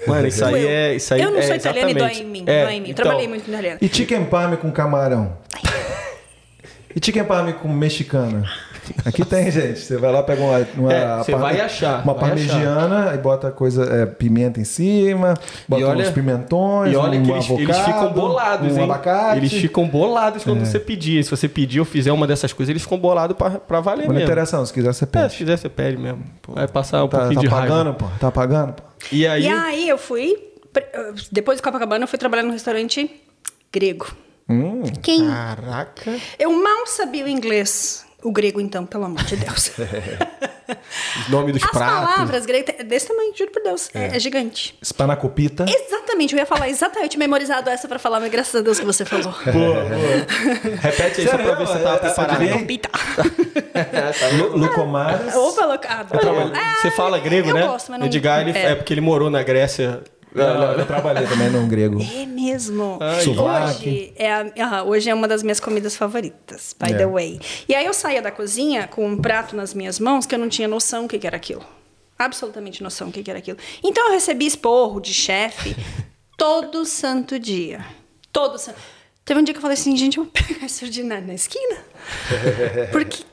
Mano, 0.07 0.27
isso 0.27 0.45
aí 0.45 0.67
é. 0.67 0.95
Isso 0.95 1.15
aí 1.15 1.23
eu 1.23 1.31
não 1.31 1.39
é 1.39 1.43
sou 1.43 1.57
italiana 1.57 1.91
e 1.91 1.95
dói 1.95 2.13
em 2.13 2.25
mim. 2.25 2.45
É, 2.47 2.65
dói 2.65 2.75
em 2.75 2.81
mim. 2.81 2.91
então, 2.91 3.05
Trabalhei 3.05 3.29
muito 3.29 3.45
com 3.45 3.51
italiano. 3.51 3.79
E 3.81 3.89
chicken 3.89 4.25
parme 4.27 4.57
com 4.57 4.71
camarão? 4.71 5.37
E 6.95 7.05
chicken 7.05 7.25
parme 7.25 7.55
com 7.55 7.69
mexicana? 7.69 8.49
Aqui 9.05 9.25
tem, 9.25 9.51
gente. 9.51 9.81
Você 9.81 9.97
vai 9.97 10.13
lá, 10.13 10.23
pega 10.23 10.43
uma. 10.43 10.67
uma 10.77 10.93
É, 10.93 11.19
você 11.19 11.35
vai 11.35 11.61
achar, 11.61 12.03
Uma 12.05 12.15
vai 12.15 12.29
parmegiana 12.31 13.13
e 13.15 13.19
bota 13.19 13.51
coisa, 13.51 13.85
é, 13.85 14.07
pimenta 14.07 14.61
em 14.61 14.65
cima, 14.65 15.35
bota 15.69 15.87
olha- 15.87 16.05
uns 16.05 16.11
pimentões, 16.11 16.93
E 16.93 16.97
olha 16.97 17.19
um 17.19 17.23
que 17.23 17.31
eles, 17.31 17.51
eles 17.51 17.77
ficam 17.79 17.93
avocado, 18.01 18.15
bolados, 18.21 18.73
um 18.73 18.77
hein? 18.79 18.85
abacate. 18.85 19.37
Eles 19.39 19.53
ficam 19.53 19.87
bolados 19.89 20.45
quando 20.45 20.63
É. 20.63 20.65
você 20.65 20.79
pedir. 20.79 21.23
Se 21.25 21.31
você 21.31 21.49
pedir 21.49 21.81
ou 21.81 21.85
fizer 21.85 22.13
uma 22.13 22.27
dessas 22.27 22.53
coisas, 22.53 22.71
eles 22.71 22.83
ficam 22.83 22.99
bolados 22.99 23.37
pra, 23.37 23.51
pra 23.51 23.81
valer 23.81 23.99
Mas 24.03 24.07
não 24.09 24.15
mesmo. 24.15 24.27
interessa 24.27 24.57
não, 24.57 24.67
se 24.67 24.73
quiser 24.73 24.93
você 24.93 25.05
É, 25.05 25.07
pede. 25.07 25.33
se 25.33 25.39
quiser, 25.39 25.59
você 25.59 25.69
pede 25.69 25.97
mesmo. 25.97 26.23
Vai 26.49 26.69
passar 26.69 27.03
um 27.05 27.09
Tá, 27.09 27.19
pouquinho 27.19 27.41
tá 27.41 27.41
de 27.43 27.49
pagando, 27.51 27.91
raiva. 27.91 27.95
pô? 27.95 28.07
Tá 28.21 28.31
pagando, 28.31 28.73
pô? 28.75 28.83
E 29.13 29.27
aí, 29.27 29.45
E 29.45 29.49
aí 29.49 29.89
eu 29.89 29.99
fui... 29.99 30.37
Depois 31.31 31.59
de 31.59 31.63
Copacabana, 31.63 32.03
eu 32.05 32.09
fui 32.09 32.19
trabalhar 32.19 32.43
num 32.43 32.51
restaurante 32.53 33.09
grego. 33.73 34.07
Hum, 34.49 34.83
Quem 35.03 35.27
Caraca. 35.29 36.13
Eu 36.39 36.51
mal 36.53 36.87
sabia 36.87 37.25
o 37.25 37.29
inglês. 37.29 38.04
O 38.25 38.33
grego, 38.33 38.61
então, 38.61 38.87
pelo 38.87 39.05
amor 39.05 39.23
de 39.25 39.37
Deus. 39.37 39.71
Os 41.21 41.29
nomes 41.29 41.53
dos 41.53 41.63
As 41.63 41.71
pratos. 41.71 42.15
palavras 42.15 42.47
gregas, 42.47 42.75
é 42.79 42.83
desse 42.83 43.07
tamanho, 43.07 43.35
juro 43.37 43.51
por 43.51 43.63
Deus, 43.63 43.91
é, 43.95 44.17
é 44.17 44.19
gigante. 44.19 44.75
Spanakopita. 44.83 45.67
Exatamente, 45.69 46.33
eu 46.35 46.39
ia 46.39 46.47
falar 46.47 46.71
exatamente, 46.71 47.19
memorizado 47.19 47.69
essa 47.69 47.87
pra 47.87 47.99
falar, 47.99 48.19
mas 48.19 48.31
graças 48.31 48.55
a 48.55 48.63
Deus 48.63 48.81
que 48.81 48.87
você 48.87 49.05
falou. 49.05 49.31
Boa, 49.45 49.85
boa. 49.85 50.77
Repete 50.81 51.21
aí 51.21 51.29
só 51.29 51.37
pra 51.37 51.55
ver 51.55 51.67
se 51.67 51.73
você 51.75 51.79
tava 51.81 51.95
É, 51.95 51.97
é, 51.97 51.99
preparado. 51.99 52.37
adivinha? 52.43 52.67
Pita. 52.67 52.89
Lu- 54.39 54.57
Lucomares. 54.57 55.35
Opa, 55.35 55.67
loucado. 55.67 56.17
É, 56.17 56.75
Você 56.81 56.91
fala 56.93 57.19
grego, 57.19 57.51
eu 57.51 57.55
né? 57.55 57.63
gosto, 57.67 57.91
mas 57.91 58.01
não- 58.01 58.07
Edgar, 58.07 58.41
ele, 58.41 58.57
é. 58.57 58.71
é. 58.71 58.75
porque 58.75 58.93
ele 58.95 59.01
morou 59.03 59.29
na 59.29 59.43
Grécia. 59.43 60.03
Não, 60.35 60.55
não, 60.59 60.73
eu 60.73 60.85
trabalhei 60.87 61.27
também 61.27 61.49
no 61.51 61.67
grego. 61.67 62.01
É 62.03 62.27
mesmo. 62.27 62.99
Sovaque. 63.23 63.89
Hoje 63.89 64.13
é, 64.17 64.33
a- 64.33 64.53
aham, 64.59 64.83
hoje 64.85 65.09
é 65.09 65.15
uma 65.15 65.29
das 65.29 65.43
minhas 65.43 65.61
comidas 65.61 65.95
favoritas, 65.97 66.75
by 66.79 66.93
É. 66.93 66.97
the 66.97 67.07
way. 67.07 67.41
E 67.69 67.75
aí 67.75 67.87
eu 67.87 67.95
saía 67.95 68.21
da 68.21 68.31
cozinha 68.31 68.89
com 68.89 69.07
um 69.07 69.17
prato 69.17 69.55
nas 69.55 69.73
minhas 69.75 69.99
mãos 70.01 70.27
que 70.27 70.35
eu 70.35 70.39
não 70.39 70.49
tinha 70.49 70.67
noção 70.67 71.05
o 71.05 71.09
que 71.09 71.19
que 71.19 71.27
era 71.27 71.37
aquilo. 71.37 71.65
Absolutamente 72.19 72.83
noção 72.83 73.09
o 73.09 73.13
que 73.13 73.23
que 73.23 73.31
era 73.31 73.39
aquilo. 73.39 73.59
Então 73.83 74.07
eu 74.09 74.13
recebi 74.13 74.47
esporro 74.47 75.01
de 75.01 75.13
chefe 75.15 75.77
todo 76.37 76.85
santo 76.85 77.39
dia. 77.39 77.85
Todo 78.33 78.59
santo. 78.59 78.79
Teve 79.25 79.41
um 79.41 79.43
dia 79.45 79.55
que 79.55 79.59
eu 79.59 79.63
falei 79.63 79.75
assim, 79.77 79.97
gente, 79.97 80.19
eu 80.19 80.25
vou 80.25 80.33
pegar 80.33 80.67
esse 80.67 80.85
ordinário 80.85 81.27
na 81.27 81.35
esquina. 81.35 81.77
Porque, 82.93 83.25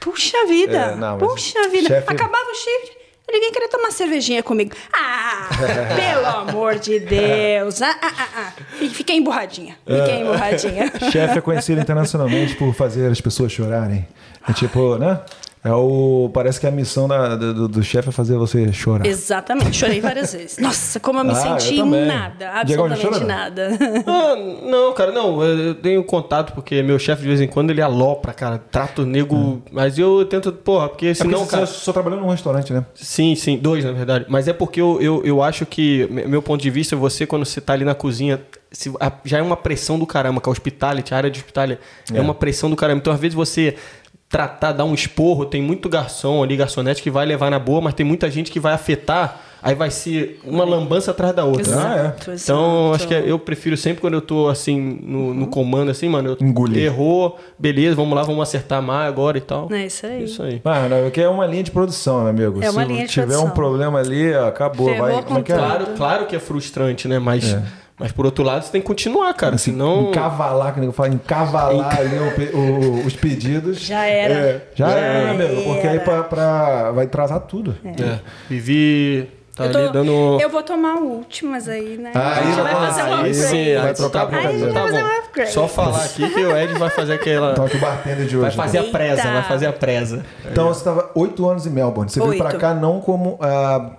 puxa 0.00 0.46
vida, 0.46 0.76
É, 0.78 0.94
não, 0.96 1.18
puxa 1.18 1.68
vida. 1.68 1.88
chefe- 1.88 2.12
Acabava 2.12 2.50
o 2.50 2.54
shift, 2.54 2.95
ninguém 3.32 3.52
queria 3.52 3.68
tomar 3.68 3.90
cervejinha 3.90 4.42
comigo. 4.42 4.74
Ah, 4.92 5.48
pelo 5.96 6.26
amor 6.26 6.78
de 6.78 7.00
Deus. 7.00 7.82
Ah, 7.82 7.96
ah, 8.00 8.12
ah, 8.18 8.28
ah. 8.36 8.52
Fiquei 8.90 9.16
emburradinha, 9.16 9.76
fiquei 9.86 10.20
emburradinha. 10.20 10.92
Chefe 11.10 11.38
é 11.38 11.40
conhecido 11.40 11.80
internacionalmente 11.80 12.54
por 12.56 12.74
fazer 12.74 13.10
as 13.10 13.20
pessoas 13.20 13.52
chorarem. 13.52 14.06
É 14.48 14.52
tipo, 14.52 14.96
né? 14.96 15.20
É 15.66 15.72
o. 15.72 16.30
Parece 16.32 16.60
que 16.60 16.66
a 16.66 16.70
missão 16.70 17.08
da- 17.08 17.34
do, 17.34 17.66
do 17.66 17.82
chefe 17.82 18.08
é 18.08 18.12
fazer 18.12 18.36
você 18.36 18.72
chorar. 18.72 19.04
Exatamente, 19.04 19.76
chorei 19.76 20.00
várias 20.00 20.32
vezes. 20.34 20.58
Nossa, 20.58 21.00
como 21.00 21.18
eu 21.18 21.24
me 21.24 21.32
Ah, 21.32 21.34
eu 21.54 21.60
senti 21.60 21.76
também. 21.76 22.06
nada, 22.06 22.44
já 22.44 22.60
absolutamente 22.60 23.24
nada. 23.24 23.68
Ah, 24.06 24.36
não, 24.62 24.92
cara, 24.94 25.10
não. 25.10 25.42
Eu 25.42 25.74
tenho 25.74 26.04
contato 26.04 26.52
porque 26.52 26.82
meu 26.82 26.98
chefe 26.98 27.22
de 27.22 27.28
vez 27.28 27.40
em 27.40 27.48
quando 27.48 27.70
ele 27.70 27.82
alopra, 27.82 28.32
cara. 28.32 28.58
Trata 28.70 29.02
o 29.02 29.04
nego. 29.06 29.62
Mas 29.72 29.98
eu 29.98 30.24
tento, 30.24 30.52
porra, 30.52 30.88
porque 30.88 31.06
É 31.06 31.14
porque 31.14 31.22
senão, 31.28 31.44
você 31.44 31.50
cara. 31.50 31.66
só 31.66 31.92
trabalhando 31.92 32.20
num 32.20 32.30
restaurante, 32.30 32.72
né? 32.72 32.84
Sim, 32.94 33.34
sim, 33.34 33.56
dois 33.58 33.84
na 33.84 33.92
verdade. 33.92 34.26
Mas 34.28 34.46
é 34.48 34.52
porque 34.52 34.80
eu, 34.80 34.98
eu, 35.00 35.22
eu 35.24 35.42
acho 35.42 35.66
que, 35.66 36.06
me- 36.10 36.26
meu 36.26 36.40
ponto 36.42 36.60
de 36.62 36.70
vista, 36.70 36.94
você, 36.94 37.26
quando 37.26 37.44
você 37.44 37.60
tá 37.60 37.72
ali 37.72 37.84
na 37.84 37.94
cozinha, 37.94 38.40
se- 38.70 38.92
a- 39.00 39.12
já 39.24 39.38
é 39.38 39.42
uma 39.42 39.56
pressão 39.56 39.98
do 39.98 40.06
caramba, 40.06 40.40
que 40.40 40.48
a 40.48 40.52
hospitality, 40.52 41.12
a 41.12 41.16
área 41.16 41.30
de 41.30 41.40
hospitality, 41.40 41.80
é. 42.12 42.18
É. 42.18 42.20
uma 42.20 42.34
pressão 42.34 42.70
do 42.70 42.76
caramba. 42.76 42.98
Então, 43.00 43.12
às 43.12 43.18
vezes, 43.20 43.34
você 43.34 43.74
tratar, 44.36 44.72
dar 44.72 44.84
um 44.84 44.92
esporro, 44.92 45.46
tem 45.46 45.62
muito 45.62 45.88
garçom 45.88 46.42
ali, 46.42 46.56
garçonete 46.56 47.02
que 47.02 47.10
vai 47.10 47.24
levar 47.24 47.50
na 47.50 47.58
boa, 47.58 47.80
mas 47.80 47.94
tem 47.94 48.04
muita 48.04 48.30
gente 48.30 48.50
que 48.52 48.60
vai 48.60 48.74
afetar, 48.74 49.40
aí 49.62 49.74
vai 49.74 49.90
ser 49.90 50.38
uma 50.44 50.62
lambança 50.62 51.10
atrás 51.10 51.34
da 51.34 51.42
outra. 51.46 51.74
né? 51.74 51.82
Ah, 51.82 51.96
é. 51.96 52.00
Exato, 52.00 52.22
Então, 52.22 52.32
exato. 52.34 52.94
acho 52.96 53.08
que 53.08 53.14
eu 53.14 53.38
prefiro 53.38 53.76
sempre 53.78 54.02
quando 54.02 54.12
eu 54.12 54.20
tô 54.20 54.48
assim, 54.48 54.98
no, 55.02 55.32
no 55.32 55.46
comando, 55.46 55.90
assim, 55.90 56.06
mano, 56.08 56.36
eu 56.38 56.46
Engolir. 56.46 56.84
errou, 56.84 57.38
beleza, 57.58 57.96
vamos 57.96 58.14
lá, 58.14 58.22
vamos 58.24 58.42
acertar 58.42 58.82
mais 58.82 59.08
agora 59.08 59.38
e 59.38 59.40
tal. 59.40 59.68
É 59.72 59.86
isso 59.86 60.04
aí. 60.06 60.24
Isso 60.24 60.42
aí. 60.42 60.60
Mano, 60.62 60.96
porque 61.04 61.22
é 61.22 61.28
uma 61.30 61.46
linha 61.46 61.62
de 61.62 61.70
produção, 61.70 62.18
meu 62.24 62.28
amigo. 62.48 62.62
É 62.62 62.68
uma 62.70 62.82
Se 62.82 62.88
linha 62.88 63.06
de 63.06 63.12
tiver 63.12 63.24
um 63.24 63.28
produção. 63.28 63.50
problema 63.50 63.98
ali, 64.00 64.34
acabou. 64.34 64.88
Ferrou 64.90 65.06
vai, 65.06 65.16
com 65.16 65.22
como 65.22 65.38
é 65.38 65.42
que 65.42 65.52
é? 65.52 65.56
Claro, 65.56 65.86
claro 65.96 66.26
que 66.26 66.36
é 66.36 66.38
frustrante, 66.38 67.08
né? 67.08 67.18
Mas, 67.18 67.54
É. 67.54 67.62
mas 67.98 68.12
por 68.12 68.26
outro 68.26 68.44
lado, 68.44 68.62
você 68.64 68.72
tem 68.72 68.80
que 68.80 68.86
continuar, 68.86 69.32
cara. 69.34 69.56
senão. 69.58 70.08
Encavalar, 70.10 70.74
que 70.74 70.80
eu 70.84 70.92
falo, 70.92 71.12
encavalar 71.14 71.98
ali 71.98 72.16
o 72.18 72.56
o- 72.58 73.06
os 73.06 73.14
pedidos. 73.16 73.80
Já 73.80 74.04
era. 74.04 74.34
É. 74.34 74.62
Já 74.74 74.88
Já 74.90 74.96
era, 74.96 75.30
amigo, 75.30 75.62
porque 75.64 75.86
aí 75.86 75.98
pra, 76.00 76.22
pra- 76.22 76.90
vai 76.92 77.04
atrasar 77.06 77.40
tudo. 77.40 77.76
É. 77.84 78.18
Vivi. 78.48 79.30
Tá 79.56 79.64
eu, 79.64 79.72
tô- 79.72 79.88
dando. 79.90 80.38
eu 80.38 80.50
vou 80.50 80.62
tomar 80.62 80.96
o 80.96 81.04
último, 81.06 81.52
mas 81.52 81.66
aí, 81.66 81.96
né? 81.96 82.10
Ah, 82.14 82.32
a 82.32 82.42
gente 82.42 82.58
aí 82.58 82.62
vai 82.62 82.74
fazer 82.74 83.02
um 83.04 83.14
upgrade. 83.14 83.34
sim, 83.36 83.74
vai 83.80 83.94
trocar 83.94 84.22
a 84.22 84.26
tá. 84.26 84.36
Aí 84.36 84.46
a 84.46 84.50
gente 84.52 84.60
vai 84.64 84.72
tá 84.74 84.80
fazer 84.82 85.02
um 85.02 85.06
upgrade. 85.18 85.50
Só 85.52 85.66
falar 85.68 86.04
aqui 86.04 86.28
que 86.28 86.40
o 86.44 86.56
Ed 86.58 86.74
vai 86.74 86.90
fazer 86.90 87.14
aquela. 87.14 87.52
Então 87.52 87.64
aqui 87.64 87.76
o 87.78 87.80
bartender 87.80 88.26
de 88.26 88.36
hoje. 88.36 88.42
Vai 88.54 88.66
fazer 88.66 88.78
a 88.78 88.80
Eita. 88.82 88.98
presa, 88.98 89.22
vai 89.32 89.42
fazer 89.44 89.66
a 89.66 89.72
presa. 89.72 90.26
Então 90.44 90.68
você 90.68 90.80
estava 90.80 91.10
oito 91.14 91.48
anos 91.48 91.66
em 91.66 91.70
Melbourne. 91.70 92.10
Você 92.10 92.20
veio 92.20 92.32
Oito. 92.32 92.44
pra 92.44 92.52
cá 92.58 92.74
não 92.74 93.00
como, 93.00 93.38
ah, 93.40 93.92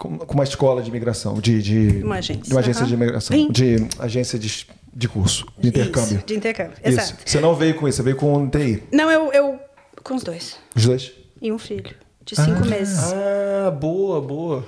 como 0.00 0.24
uma 0.32 0.44
escola 0.44 0.82
de 0.82 0.88
imigração, 0.88 1.34
de, 1.40 1.62
de 1.62 2.02
Uma 2.02 2.16
agência. 2.16 2.42
de 2.42 2.50
uma 2.52 2.60
agência 2.60 2.80
Aham. 2.80 2.88
de 2.88 2.94
imigração, 2.94 3.36
Sim. 3.36 3.48
de 3.52 3.76
agência 3.98 4.38
de, 4.38 4.66
de 4.94 5.08
curso, 5.08 5.46
de 5.58 5.68
intercâmbio. 5.68 6.16
Isso, 6.16 6.26
de 6.26 6.34
intercâmbio, 6.36 6.72
Isso. 6.82 6.98
exato. 7.00 7.22
Você 7.26 7.38
não 7.40 7.54
veio 7.54 7.74
com 7.74 7.86
isso, 7.86 7.96
você 7.98 8.02
veio 8.02 8.16
com 8.16 8.48
TI. 8.48 8.82
Não, 8.92 9.10
eu, 9.10 9.30
eu. 9.32 9.60
Com 10.02 10.14
os 10.14 10.22
dois. 10.24 10.56
Os 10.74 10.86
dois. 10.86 11.12
E 11.42 11.52
um 11.52 11.58
filho. 11.58 11.94
De 12.24 12.34
cinco 12.34 12.64
meses. 12.66 13.12
Ah, 13.12 13.70
boa, 13.70 14.20
boa. 14.20 14.64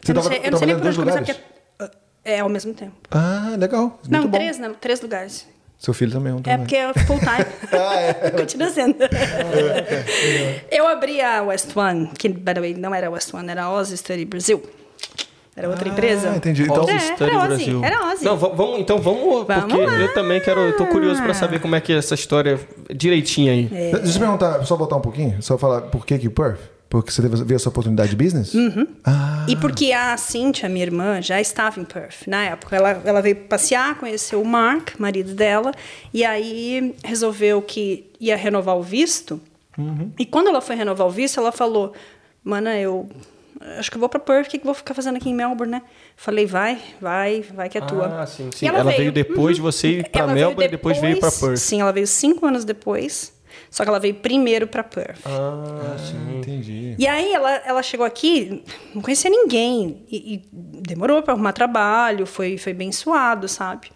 Você 0.00 0.12
eu 0.12 0.14
não 0.14 0.22
tava 0.22 0.34
sei, 0.34 0.46
eu 0.46 0.50
não 0.52 0.58
sei 0.58 0.66
nem 0.66 0.76
por 0.76 0.86
onde 0.86 0.96
dois 0.96 0.96
começar, 0.96 1.20
lugares? 1.20 1.40
porque. 1.76 1.98
É 2.24 2.40
ao 2.40 2.48
mesmo 2.48 2.74
tempo. 2.74 2.92
Ah, 3.10 3.54
legal. 3.58 3.82
Muito 3.88 4.10
não, 4.10 4.22
bom. 4.26 4.30
três, 4.38 4.58
não, 4.58 4.74
três 4.74 5.00
lugares. 5.00 5.46
Seu 5.78 5.94
filho 5.94 6.10
também 6.10 6.32
é 6.32 6.34
um 6.34 6.40
É 6.44 6.56
porque 6.58 6.74
é 6.76 6.92
full 6.92 7.18
time. 7.20 7.46
Ah, 7.72 8.30
Continua 8.32 8.68
sendo. 8.70 8.96
eu 10.70 10.86
abri 10.88 11.20
a 11.20 11.42
West 11.42 11.76
One, 11.76 12.10
que, 12.18 12.28
by 12.28 12.54
the 12.54 12.60
way, 12.60 12.74
não 12.74 12.94
era 12.94 13.06
a 13.06 13.10
West 13.10 13.32
One, 13.32 13.48
era 13.48 13.64
a 13.64 13.72
Oz 13.72 13.90
Study 13.90 14.24
Brasil. 14.24 14.62
Era 15.56 15.68
outra 15.68 15.88
empresa. 15.88 16.30
Ah, 16.32 16.36
entendi. 16.36 16.62
Então, 16.62 16.84
Ozzy 16.84 16.92
É, 16.92 16.98
Study 17.00 17.30
era 17.30 17.38
Ozzy, 17.38 17.48
Brasil. 17.48 17.84
era 17.84 18.06
Ozzy. 18.12 18.24
Não, 18.24 18.36
va- 18.36 18.48
vamos, 18.48 18.78
então 18.80 18.98
vamos, 18.98 19.44
Vamos 19.46 19.64
porque 19.64 19.86
lá. 19.86 19.92
eu 19.94 20.14
também 20.14 20.40
quero, 20.40 20.60
eu 20.60 20.76
tô 20.76 20.86
curioso 20.86 21.20
pra 21.22 21.34
saber 21.34 21.60
como 21.60 21.74
é 21.74 21.80
que 21.80 21.92
é 21.92 21.96
essa 21.96 22.14
história 22.14 22.60
direitinho 22.94 23.52
aí. 23.52 23.68
É. 23.72 23.90
deixa 23.98 24.16
eu 24.16 24.20
perguntar, 24.20 24.64
só 24.64 24.76
voltar 24.76 24.96
um 24.96 25.00
pouquinho, 25.00 25.40
só 25.42 25.58
falar 25.58 25.82
por 25.82 26.06
que 26.06 26.16
que 26.18 26.28
Perth? 26.28 26.60
Porque 26.90 27.10
você 27.10 27.20
teve- 27.20 27.44
viu 27.44 27.54
essa 27.56 27.68
oportunidade 27.68 28.10
de 28.10 28.16
business? 28.16 28.54
Uhum. 28.54 28.86
Ah, 29.04 29.44
E 29.48 29.54
porque 29.56 29.92
a 29.92 30.16
Cynthia, 30.16 30.68
minha 30.70 30.84
irmã, 30.84 31.20
já 31.20 31.38
estava 31.40 31.78
em 31.78 31.84
Perth 31.84 32.26
na 32.26 32.44
época. 32.44 32.74
Ela, 32.76 33.02
ela 33.04 33.20
veio 33.20 33.36
passear, 33.36 33.96
conheceu 33.98 34.40
o 34.40 34.44
Mark, 34.46 34.98
marido 34.98 35.34
dela, 35.34 35.72
e 36.14 36.24
aí 36.24 36.94
resolveu 37.04 37.60
que 37.60 38.06
ia 38.18 38.36
renovar 38.36 38.76
o 38.76 38.82
visto. 38.82 39.40
E 40.18 40.26
quando 40.26 40.48
ela 40.48 40.60
foi 40.60 40.74
renovar 40.76 41.06
o 41.06 41.10
visto, 41.10 41.38
ela 41.38 41.52
falou: 41.52 41.92
Mana, 42.42 42.76
eu 42.78 43.08
acho 43.78 43.90
que 43.90 43.96
eu 43.96 44.00
vou 44.00 44.08
para 44.08 44.18
Perth, 44.18 44.46
o 44.48 44.50
que, 44.50 44.58
que 44.58 44.62
eu 44.64 44.66
vou 44.66 44.74
ficar 44.74 44.92
fazendo 44.94 45.16
aqui 45.16 45.28
em 45.28 45.34
Melbourne, 45.34 45.70
né? 45.70 45.82
Falei: 46.16 46.46
Vai, 46.46 46.80
vai, 47.00 47.42
vai 47.54 47.68
que 47.68 47.78
é 47.78 47.80
tua. 47.80 48.22
Ah, 48.22 48.26
sim, 48.26 48.48
E 48.52 48.56
sim. 48.56 48.66
Ela 48.66 48.82
veio 48.82 49.12
depois 49.12 49.54
de 49.56 49.62
você 49.62 49.88
ir 49.88 50.08
pra 50.08 50.22
Ela 50.22 50.34
veio 50.34 50.46
Melbourne 50.48 50.66
e 50.66 50.70
depois 50.70 50.98
veio 50.98 51.20
pra 51.20 51.30
Perth. 51.30 51.58
Sim, 51.58 51.80
ela 51.80 51.92
veio 51.92 52.06
cinco 52.08 52.44
anos 52.46 52.64
depois. 52.64 53.32
Só 53.70 53.82
que 53.84 53.88
ela 53.88 54.00
veio 54.00 54.14
primeiro 54.14 54.66
para 54.66 54.82
Perth. 54.82 55.20
Ah, 55.24 55.96
sim. 55.98 56.38
entendi. 56.38 56.94
E 56.98 57.06
aí 57.06 57.32
ela, 57.32 57.50
ela 57.64 57.82
chegou 57.82 58.06
aqui, 58.06 58.62
não 58.94 59.02
conhecia 59.02 59.30
ninguém. 59.30 60.04
E, 60.10 60.34
e 60.34 60.42
demorou 60.52 61.22
para 61.22 61.34
arrumar 61.34 61.52
trabalho, 61.52 62.26
foi, 62.26 62.58
foi 62.58 62.72
bem 62.72 62.90
suado, 62.92 63.48
sabe? 63.48 63.90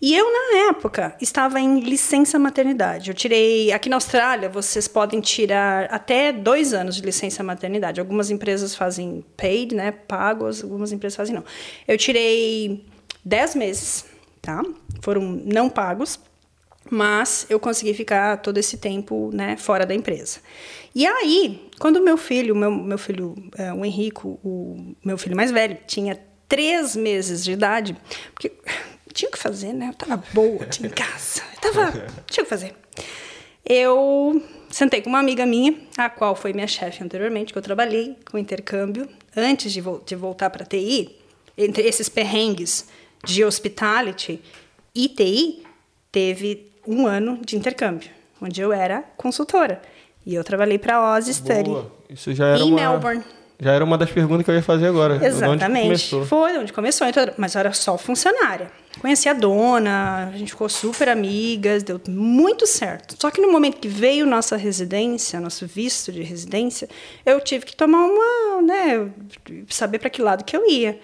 E 0.00 0.14
eu, 0.14 0.24
na 0.30 0.70
época, 0.70 1.16
estava 1.20 1.60
em 1.60 1.80
licença 1.80 2.38
maternidade. 2.38 3.10
Eu 3.10 3.14
tirei. 3.14 3.72
Aqui 3.72 3.88
na 3.88 3.96
Austrália, 3.96 4.48
vocês 4.48 4.86
podem 4.86 5.20
tirar 5.20 5.86
até 5.90 6.32
dois 6.32 6.72
anos 6.72 6.96
de 6.96 7.02
licença 7.02 7.42
maternidade. 7.42 8.00
Algumas 8.00 8.30
empresas 8.30 8.74
fazem 8.74 9.24
paid, 9.36 9.74
né? 9.74 9.90
Pagos, 9.90 10.62
algumas 10.62 10.92
empresas 10.92 11.16
fazem 11.16 11.34
não. 11.34 11.44
Eu 11.88 11.96
tirei 11.96 12.84
dez 13.24 13.54
meses, 13.54 14.04
tá? 14.40 14.62
Foram 15.00 15.22
não 15.22 15.68
pagos 15.68 16.20
mas 16.90 17.46
eu 17.48 17.58
consegui 17.58 17.94
ficar 17.94 18.38
todo 18.38 18.58
esse 18.58 18.76
tempo 18.76 19.30
né, 19.32 19.56
fora 19.56 19.84
da 19.84 19.94
empresa. 19.94 20.40
E 20.94 21.06
aí, 21.06 21.68
quando 21.78 22.00
meu 22.00 22.16
filho, 22.16 22.54
meu, 22.54 22.70
meu 22.70 22.98
filho, 22.98 23.34
é, 23.56 23.72
o 23.72 23.84
Henrico, 23.84 24.40
o 24.42 24.94
meu 25.04 25.18
filho 25.18 25.36
mais 25.36 25.50
velho, 25.50 25.76
tinha 25.86 26.18
três 26.48 26.96
meses 26.96 27.44
de 27.44 27.52
idade, 27.52 27.96
porque 28.32 28.52
tinha 29.12 29.28
o 29.28 29.32
que 29.32 29.38
fazer, 29.38 29.72
né? 29.72 29.88
Eu 29.88 29.94
tava 29.94 30.22
boa, 30.32 30.64
tinha 30.66 30.88
em 30.88 30.92
casa, 30.92 31.42
eu 31.54 31.60
tava, 31.60 31.92
tinha 32.26 32.42
o 32.42 32.46
que 32.46 32.50
fazer. 32.50 32.74
Eu 33.64 34.42
sentei 34.70 35.02
com 35.02 35.08
uma 35.08 35.18
amiga 35.18 35.44
minha, 35.44 35.74
a 35.96 36.08
qual 36.08 36.36
foi 36.36 36.52
minha 36.52 36.66
chefe 36.66 37.02
anteriormente, 37.02 37.52
que 37.52 37.58
eu 37.58 37.62
trabalhei 37.62 38.16
com 38.30 38.38
intercâmbio, 38.38 39.08
antes 39.36 39.72
de, 39.72 39.80
vol 39.80 40.00
de 40.04 40.14
voltar 40.14 40.50
para 40.50 40.64
TI, 40.64 41.16
entre 41.58 41.82
esses 41.82 42.08
perrengues 42.08 42.86
de 43.24 43.44
hospitality 43.44 44.40
e 44.94 45.08
TI, 45.08 45.62
teve 46.12 46.70
um 46.86 47.06
ano 47.06 47.38
de 47.44 47.56
intercâmbio, 47.56 48.10
onde 48.40 48.60
eu 48.60 48.72
era 48.72 49.02
consultora. 49.16 49.80
E 50.24 50.34
eu 50.34 50.42
trabalhei 50.42 50.78
para 50.78 50.96
a 50.96 51.16
Oz 51.16 51.26
Study. 51.26 51.76
Isso 52.10 52.34
já 52.34 52.48
era 52.48 52.58
Em 52.58 52.72
uma... 52.72 52.80
Melbourne. 52.80 53.24
Já 53.58 53.72
era 53.72 53.82
uma 53.82 53.96
das 53.96 54.10
perguntas 54.10 54.44
que 54.44 54.50
eu 54.50 54.54
ia 54.54 54.62
fazer 54.62 54.86
agora. 54.86 55.14
Onde 55.14 55.24
Exatamente. 55.24 55.82
começou? 55.84 56.26
Foi 56.26 56.58
onde 56.58 56.72
começou, 56.74 57.06
então, 57.06 57.26
mas 57.38 57.54
eu 57.54 57.60
era 57.60 57.72
só 57.72 57.96
funcionária. 57.96 58.70
Conheci 59.00 59.30
a 59.30 59.32
dona, 59.32 60.30
a 60.32 60.36
gente 60.36 60.50
ficou 60.50 60.68
super 60.68 61.08
amigas, 61.08 61.82
deu 61.82 61.98
muito 62.06 62.66
certo. 62.66 63.16
Só 63.18 63.30
que 63.30 63.40
no 63.40 63.50
momento 63.50 63.78
que 63.78 63.88
veio 63.88 64.26
nossa 64.26 64.56
residência, 64.56 65.40
nosso 65.40 65.66
visto 65.66 66.12
de 66.12 66.22
residência, 66.22 66.86
eu 67.24 67.40
tive 67.40 67.64
que 67.64 67.74
tomar 67.74 68.04
uma, 68.04 68.60
né, 68.60 69.10
saber 69.70 70.00
para 70.00 70.10
que 70.10 70.20
lado 70.20 70.44
que 70.44 70.54
eu 70.54 70.68
ia. 70.68 71.00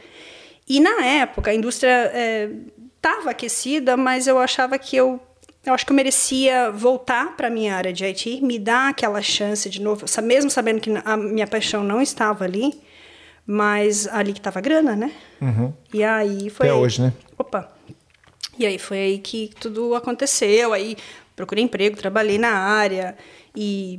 E 0.69 0.79
na 0.79 1.07
época 1.07 1.51
a 1.51 1.55
indústria 1.55 2.13
estava 2.97 3.31
aquecida, 3.31 3.97
mas 3.97 4.27
eu 4.27 4.39
achava 4.39 4.79
que 4.79 4.95
eu 4.95 5.19
eu 5.65 5.73
acho 5.75 5.87
que 5.87 5.93
eu 5.93 5.97
merecia 5.97 6.71
voltar 6.71 7.37
para 7.37 7.49
minha 7.49 7.75
área 7.77 7.93
de 7.93 8.05
IT, 8.05 8.41
me 8.43 8.59
dar 8.59 8.89
aquela 8.91 9.23
chance 9.23 9.69
de 9.71 9.81
novo, 9.81 10.05
mesmo 10.23 10.51
sabendo 10.51 10.81
que 10.81 10.91
a 11.05 11.17
minha 11.17 11.47
paixão 11.47 11.85
não 11.85 12.01
estava 12.03 12.45
ali, 12.45 12.81
mas 13.47 14.07
ali 14.09 14.33
que 14.33 14.39
estava 14.41 14.59
a 14.59 14.63
grana, 14.63 14.97
né? 14.97 15.13
E 15.93 16.03
aí 16.03 16.51
foi. 16.51 16.67
Até 16.67 16.75
aí- 16.77 16.83
hoje, 16.83 17.03
né? 17.03 17.13
Opa! 17.39 17.71
E 18.59 18.67
aí 18.67 18.79
foi 18.79 18.99
aí 18.99 19.19
que 19.19 19.51
tudo 19.61 19.95
aconteceu. 19.95 20.73
Aí 20.73 20.97
procurei 21.35 21.65
emprego, 21.65 21.97
trabalhei 21.97 22.39
na 22.39 22.51
área 22.53 23.17
e, 23.57 23.99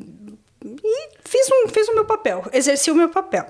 e 0.63 1.09
fiz, 1.25 1.47
um, 1.51 1.67
fiz 1.69 1.87
o 1.89 1.95
meu 1.95 2.05
papel, 2.05 2.45
exerci 2.53 2.91
o 2.91 2.95
meu 2.95 3.09
papel. 3.09 3.47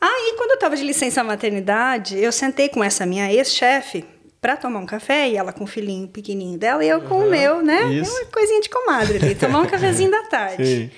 Aí, 0.00 0.34
quando 0.36 0.50
eu 0.50 0.54
estava 0.56 0.76
de 0.76 0.82
licença 0.84 1.22
maternidade, 1.24 2.18
eu 2.18 2.30
sentei 2.32 2.68
com 2.68 2.82
essa 2.82 3.04
minha 3.06 3.32
ex-chefe 3.32 4.04
para 4.46 4.56
tomar 4.56 4.78
um 4.78 4.86
café, 4.86 5.28
e 5.28 5.36
ela 5.36 5.52
com 5.52 5.64
o 5.64 5.66
filhinho 5.66 6.06
pequenininho 6.06 6.56
dela, 6.56 6.84
e 6.84 6.88
eu 6.88 7.00
com 7.00 7.18
o 7.18 7.28
meu, 7.28 7.64
né? 7.64 7.82
isso. 7.94 8.12
Uma 8.12 8.26
coisinha 8.26 8.60
de 8.60 8.68
comadre 8.68 9.16
ali, 9.16 9.34
tomar 9.34 9.58
um 9.58 9.66
cafezinho 9.66 10.08
da 10.08 10.22
tarde. 10.30 10.64
Sim. 10.64 10.90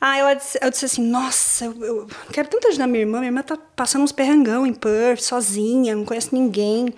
Aí 0.00 0.20
ela 0.20 0.34
disse, 0.34 0.56
eu 0.62 0.70
disse 0.70 0.84
assim, 0.84 1.02
nossa, 1.02 1.64
eu, 1.64 1.84
eu 1.84 2.06
quero 2.32 2.46
tanto 2.46 2.68
ajudar 2.68 2.86
minha 2.86 3.00
irmã. 3.00 3.18
Minha 3.18 3.30
irmã 3.30 3.42
tá 3.42 3.58
passando 3.74 4.02
uns 4.02 4.12
perrangão 4.12 4.64
em 4.64 4.72
Perth, 4.72 5.20
sozinha, 5.20 5.96
não 5.96 6.04
conhece 6.04 6.32
ninguém. 6.32 6.94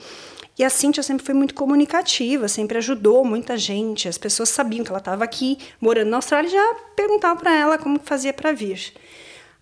E 0.59 0.62
a 0.62 0.68
Cintia 0.68 1.03
sempre 1.03 1.24
foi 1.24 1.34
muito 1.34 1.55
comunicativa, 1.55 2.49
sempre 2.49 2.76
ajudou 2.76 3.24
muita 3.24 3.57
gente. 3.57 4.09
As 4.09 4.18
pessoas 4.18 4.51
sabiam 4.51 4.84
que 4.84 4.91
ela 4.91 4.99
estava 4.99 5.24
aqui, 5.24 5.57
morando 5.80 6.11
na 6.11 6.18
Austrália, 6.18 6.49
e 6.49 6.53
já 6.53 6.74
perguntavam 6.95 7.39
para 7.39 7.57
ela 7.57 7.78
como 7.78 7.99
fazia 8.05 8.34
para 8.34 8.53
vir. 8.53 8.93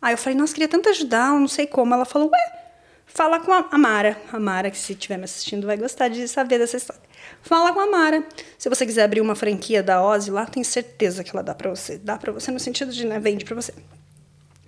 Aí 0.03 0.13
eu 0.13 0.19
falei, 0.19 0.37
nossa, 0.37 0.53
queria 0.53 0.67
tanto 0.67 0.89
ajudar, 0.89 1.35
eu 1.35 1.39
não 1.39 1.47
sei 1.47 1.69
como. 1.69 1.95
Ela 1.95 2.05
falou, 2.05 2.29
ué, 2.33 2.66
fala 3.07 3.41
com 3.41 3.53
a 3.53 3.67
a 3.71 3.79
Mara. 3.79 4.17
A 4.33 4.39
Mara, 4.39 4.71
que 4.71 4.79
se 4.79 4.93
estiver 4.93 5.17
me 5.17 5.25
assistindo, 5.25 5.67
vai 5.67 5.77
gostar 5.77 6.09
de 6.09 6.27
saber 6.29 6.59
dessa 6.59 6.77
história. 6.77 7.03
Fala 7.43 7.73
com 7.73 7.81
a 7.81 7.87
Mara. 7.91 8.23
Se 8.59 8.69
você 8.69 8.85
quiser 8.85 9.05
abrir 9.05 9.21
uma 9.21 9.35
franquia 9.35 9.83
da 9.83 10.03
Ozzy 10.05 10.31
lá, 10.31 10.47
tenho 10.47 10.65
certeza 10.65 11.23
que 11.25 11.31
ela 11.31 11.43
dá 11.43 11.55
pra 11.55 11.71
você. 11.71 11.99
Dá 11.99 12.17
pra 12.17 12.33
você 12.33 12.51
no 12.51 12.61
sentido 12.61 12.93
de, 12.93 13.05
né, 13.07 13.19
vende 13.19 13.45
pra 13.45 13.55
você. 13.55 13.73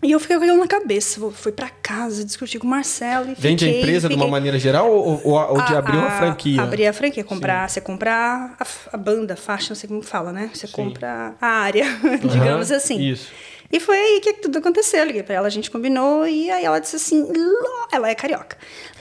E 0.01 0.12
eu 0.12 0.20
fiquei 0.20 0.36
com 0.36 0.45
aquilo 0.45 0.59
na 0.59 0.68
cabeça. 0.68 1.20
Fui 1.32 1.51
pra 1.51 1.68
casa, 1.68 2.24
discuti 2.24 2.57
com 2.57 2.66
o 2.68 2.70
Marcelo 2.70 3.32
e 3.32 3.34
Vende 3.34 3.64
a 3.64 3.66
fiquei, 3.68 3.80
empresa 3.82 4.09
de 4.09 4.14
uma 4.14 4.20
fiquei- 4.20 4.30
maneira 4.30 4.57
geral 4.59 4.89
ou, 4.93 5.20
ou, 5.24 5.34
ou 5.34 5.62
de 5.62 5.74
a- 5.74 5.78
abrir 5.78 5.97
uma 5.97 6.07
a- 6.07 6.18
franquia? 6.18 6.62
Abrir 6.62 6.86
a 6.86 6.93
franquia, 6.93 7.24
comprar, 7.24 7.68
você 7.68 7.80
comprar 7.80 8.55
a, 8.61 8.66
a 8.93 8.97
banda, 8.97 9.34
a 9.34 9.36
faixa, 9.36 9.70
não 9.70 9.76
sei 9.76 9.89
como 9.89 10.01
fala, 10.03 10.32
né? 10.32 10.51
Você 10.55 10.68
compra 10.68 11.34
a 11.41 11.47
área, 11.49 11.84
digamos 12.22 12.70
assim. 12.70 13.01
isso. 13.01 13.32
E 13.70 13.78
foi 13.80 13.96
aí 13.98 14.20
que 14.20 14.32
tudo 14.34 14.58
aconteceu. 14.58 15.00
Eu 15.00 15.06
liguei 15.06 15.22
pra 15.22 15.34
ela, 15.34 15.46
a 15.46 15.50
gente 15.50 15.70
combinou, 15.70 16.26
e 16.26 16.50
aí 16.50 16.64
ela 16.64 16.78
disse 16.78 16.96
assim: 16.96 17.22
"Ló-" 17.22 17.86
ela 17.92 18.08
é 18.08 18.14
carioca. 18.14 18.56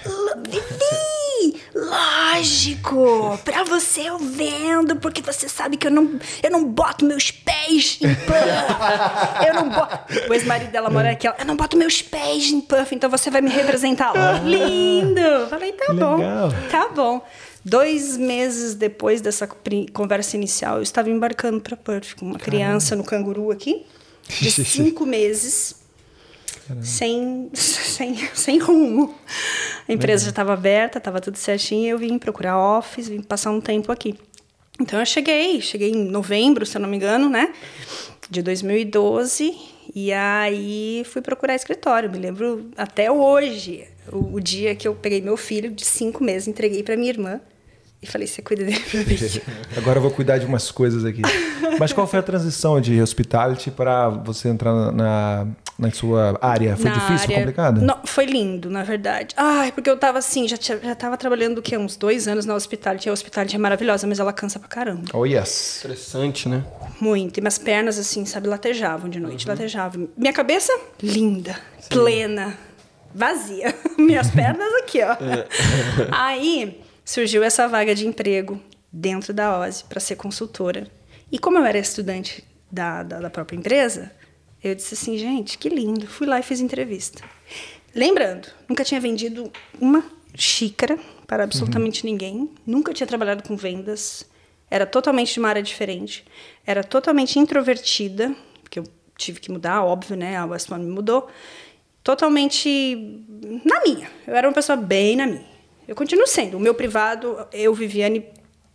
"Ló- 0.05 0.35
Vivi, 0.47 1.61
lógico, 1.73 3.39
pra 3.43 3.63
você 3.63 4.01
eu 4.01 4.17
vendo, 4.17 4.95
porque 4.97 5.21
você 5.21 5.47
sabe 5.47 5.77
que 5.77 5.87
eu 5.87 5.91
não, 5.91 6.19
eu 6.43 6.51
não 6.51 6.63
boto 6.65 7.05
meus 7.05 7.31
pés 7.31 7.97
em 8.01 8.13
puff. 8.13 9.45
Eu 9.47 9.53
não 9.53 9.69
boto. 9.69 9.99
O 10.29 10.33
ex-marido 10.33 10.71
dela 10.71 10.89
mora 10.89 11.11
aqui, 11.11 11.27
ela, 11.27 11.35
eu 11.39 11.45
não 11.45 11.55
boto 11.55 11.77
meus 11.77 12.01
pés 12.01 12.45
em 12.51 12.59
puff, 12.61 12.93
então 12.93 13.09
você 13.09 13.29
vai 13.29 13.41
me 13.41 13.49
representar 13.49 14.11
lá. 14.13 14.33
Lindo! 14.39 15.47
Falei, 15.49 15.71
tá 15.73 15.93
bom. 15.93 16.17
legal. 16.17 16.49
Tá 16.69 16.87
bom. 16.89 17.25
Dois 17.63 18.15
meses 18.17 18.75
depois 18.75 19.19
dessa 19.21 19.47
conversa 19.93 20.37
inicial, 20.37 20.77
eu 20.77 20.83
estava 20.83 21.09
embarcando 21.09 21.59
para 21.59 21.75
Perth 21.75 22.15
com 22.17 22.25
uma 22.25 22.39
criança 22.39 22.95
no 22.95 23.03
canguru 23.03 23.51
aqui, 23.51 23.85
de 24.27 24.51
cinco 24.65 25.05
meses, 25.05 25.75
sem, 26.81 27.49
sem, 27.53 28.15
sem 28.33 28.57
rumo. 28.59 29.15
A 29.87 29.93
empresa 29.93 30.25
já 30.25 30.29
estava 30.31 30.53
aberta, 30.53 30.97
estava 30.97 31.21
tudo 31.21 31.37
certinho, 31.37 31.89
eu 31.89 31.97
vim 31.97 32.17
procurar 32.17 32.59
office, 32.59 33.07
vim 33.07 33.21
passar 33.21 33.51
um 33.51 33.61
tempo 33.61 33.91
aqui. 33.91 34.15
Então 34.79 34.99
eu 34.99 35.05
cheguei, 35.05 35.59
cheguei 35.61 35.91
em 35.91 36.03
novembro, 36.03 36.65
se 36.65 36.77
eu 36.77 36.81
não 36.81 36.89
me 36.89 36.97
engano, 36.97 37.29
né? 37.29 37.53
De 38.29 38.41
2012. 38.43 39.55
E 39.95 40.11
aí 40.13 41.03
fui 41.05 41.21
procurar 41.21 41.55
escritório. 41.55 42.11
Me 42.11 42.19
lembro 42.19 42.69
até 42.77 43.11
hoje, 43.11 43.87
o, 44.11 44.35
o 44.35 44.39
dia 44.39 44.75
que 44.75 44.87
eu 44.87 44.93
peguei 44.93 45.21
meu 45.21 45.37
filho 45.37 45.71
de 45.71 45.83
cinco 45.83 46.23
meses, 46.23 46.47
entreguei 46.47 46.83
para 46.83 46.95
minha 46.95 47.09
irmã 47.09 47.41
e 48.07 48.11
falei: 48.11 48.27
Você 48.27 48.41
cuida 48.41 48.63
dele 48.63 48.79
pra 48.79 48.99
mim. 48.99 49.17
Agora 49.77 49.97
eu 49.97 50.01
vou 50.01 50.11
cuidar 50.11 50.37
de 50.37 50.45
umas 50.45 50.71
coisas 50.71 51.03
aqui. 51.05 51.21
Mas 51.79 51.91
qual 51.93 52.07
foi 52.07 52.19
a 52.19 52.23
transição 52.23 52.79
de 52.81 53.01
hospitality 53.01 53.69
para 53.71 54.09
você 54.09 54.47
entrar 54.49 54.73
na, 54.91 55.47
na, 55.77 55.91
sua 55.91 56.37
área? 56.41 56.75
Foi 56.75 56.89
Na 56.89 56.95
difícil, 56.97 57.23
área- 57.25 57.37
complicado? 57.37 57.81
Não, 57.81 57.99
foi 58.05 58.25
lindo, 58.25 58.69
na 58.69 58.83
verdade. 58.83 59.35
Ai, 59.37 59.71
porque 59.71 59.89
eu 59.89 59.97
tava 59.97 60.17
assim, 60.19 60.47
já, 60.47 60.57
tinha, 60.57 60.79
já 60.81 60.95
tava 60.95 61.17
trabalhando 61.17 61.59
o 61.59 61.61
quê? 61.61 61.77
Uns 61.77 61.95
dois 61.97 62.27
anos 62.27 62.45
na 62.45 62.55
hospitality. 62.55 63.09
A 63.09 63.13
hospitality 63.13 63.55
é 63.55 63.59
maravilhosa, 63.59 64.07
mas 64.07 64.19
ela 64.19 64.33
cansa 64.33 64.59
pra 64.59 64.67
caramba. 64.67 65.03
Oh, 65.13 65.25
yes. 65.25 65.79
Interessante, 65.79 66.49
né? 66.49 66.63
Muito. 66.99 67.37
E 67.37 67.41
minhas 67.41 67.57
pernas, 67.57 67.99
assim, 67.99 68.25
sabe, 68.25 68.47
latejavam 68.47 69.09
de 69.09 69.19
Uhum. 69.19 69.27
noite, 69.27 69.47
latejavam. 69.47 70.07
Minha 70.17 70.33
cabeça, 70.33 70.71
linda, 71.01 71.55
plena, 71.89 72.57
vazia. 73.13 73.73
Minhas 73.97 74.29
pernas 74.31 74.67
aqui, 74.81 75.01
ó. 75.03 75.11
É. 75.13 75.47
Aí 76.11 76.81
surgiu 77.07 77.41
essa 77.41 77.69
vaga 77.69 77.95
de 77.95 78.05
emprego 78.05 78.61
dentro 78.91 79.33
da 79.33 79.61
OSE 79.61 79.85
para 79.85 80.01
ser 80.01 80.17
consultora. 80.17 80.85
E 81.31 81.39
como 81.39 81.57
eu 81.57 81.63
era 81.63 81.77
estudante 81.77 82.43
da, 82.69 83.01
da, 83.01 83.21
da 83.21 83.29
própria 83.29 83.55
empresa, 83.55 84.11
eu 84.61 84.75
disse 84.75 84.93
assim, 84.93 85.17
gente, 85.17 85.57
que 85.57 85.69
lindo. 85.69 86.05
Fui 86.05 86.27
lá 86.27 86.37
e 86.37 86.43
fiz 86.43 86.59
entrevista. 86.59 87.23
Lembrando, 87.95 88.49
nunca 88.67 88.83
tinha 88.83 88.99
vendido 88.99 89.49
uma 89.79 90.03
xícara 90.35 90.99
para 91.25 91.45
absolutamente 91.45 92.05
ninguém. 92.05 92.51
Nunca 92.65 92.93
tinha 92.93 93.07
trabalhado 93.07 93.41
com 93.41 93.55
vendas. 93.55 94.25
Era 94.69 94.85
totalmente 94.85 95.33
de 95.33 95.39
uma 95.39 95.47
área 95.47 95.63
diferente. 95.63 96.25
Era 96.65 96.83
totalmente 96.83 97.39
introvertida, 97.39 98.35
porque 98.61 98.79
eu 98.79 98.83
tive 99.17 99.39
que 99.39 99.49
mudar, 99.49 99.81
óbvio, 99.81 100.17
né? 100.17 100.35
A 100.35 100.45
West 100.45 100.69
One 100.69 100.83
me 100.83 100.91
mudou. 100.91 101.29
Totalmente 102.03 103.23
na 103.63 103.81
minha. 103.81 104.11
Eu 104.27 104.35
era 104.35 104.45
uma 104.45 104.53
pessoa 104.53 104.75
bem 104.75 105.15
na 105.15 105.25
minha. 105.25 105.56
Eu 105.87 105.95
continuo 105.95 106.27
sendo. 106.27 106.57
O 106.57 106.59
meu 106.59 106.73
privado, 106.73 107.47
eu, 107.53 107.73
Viviane, 107.73 108.25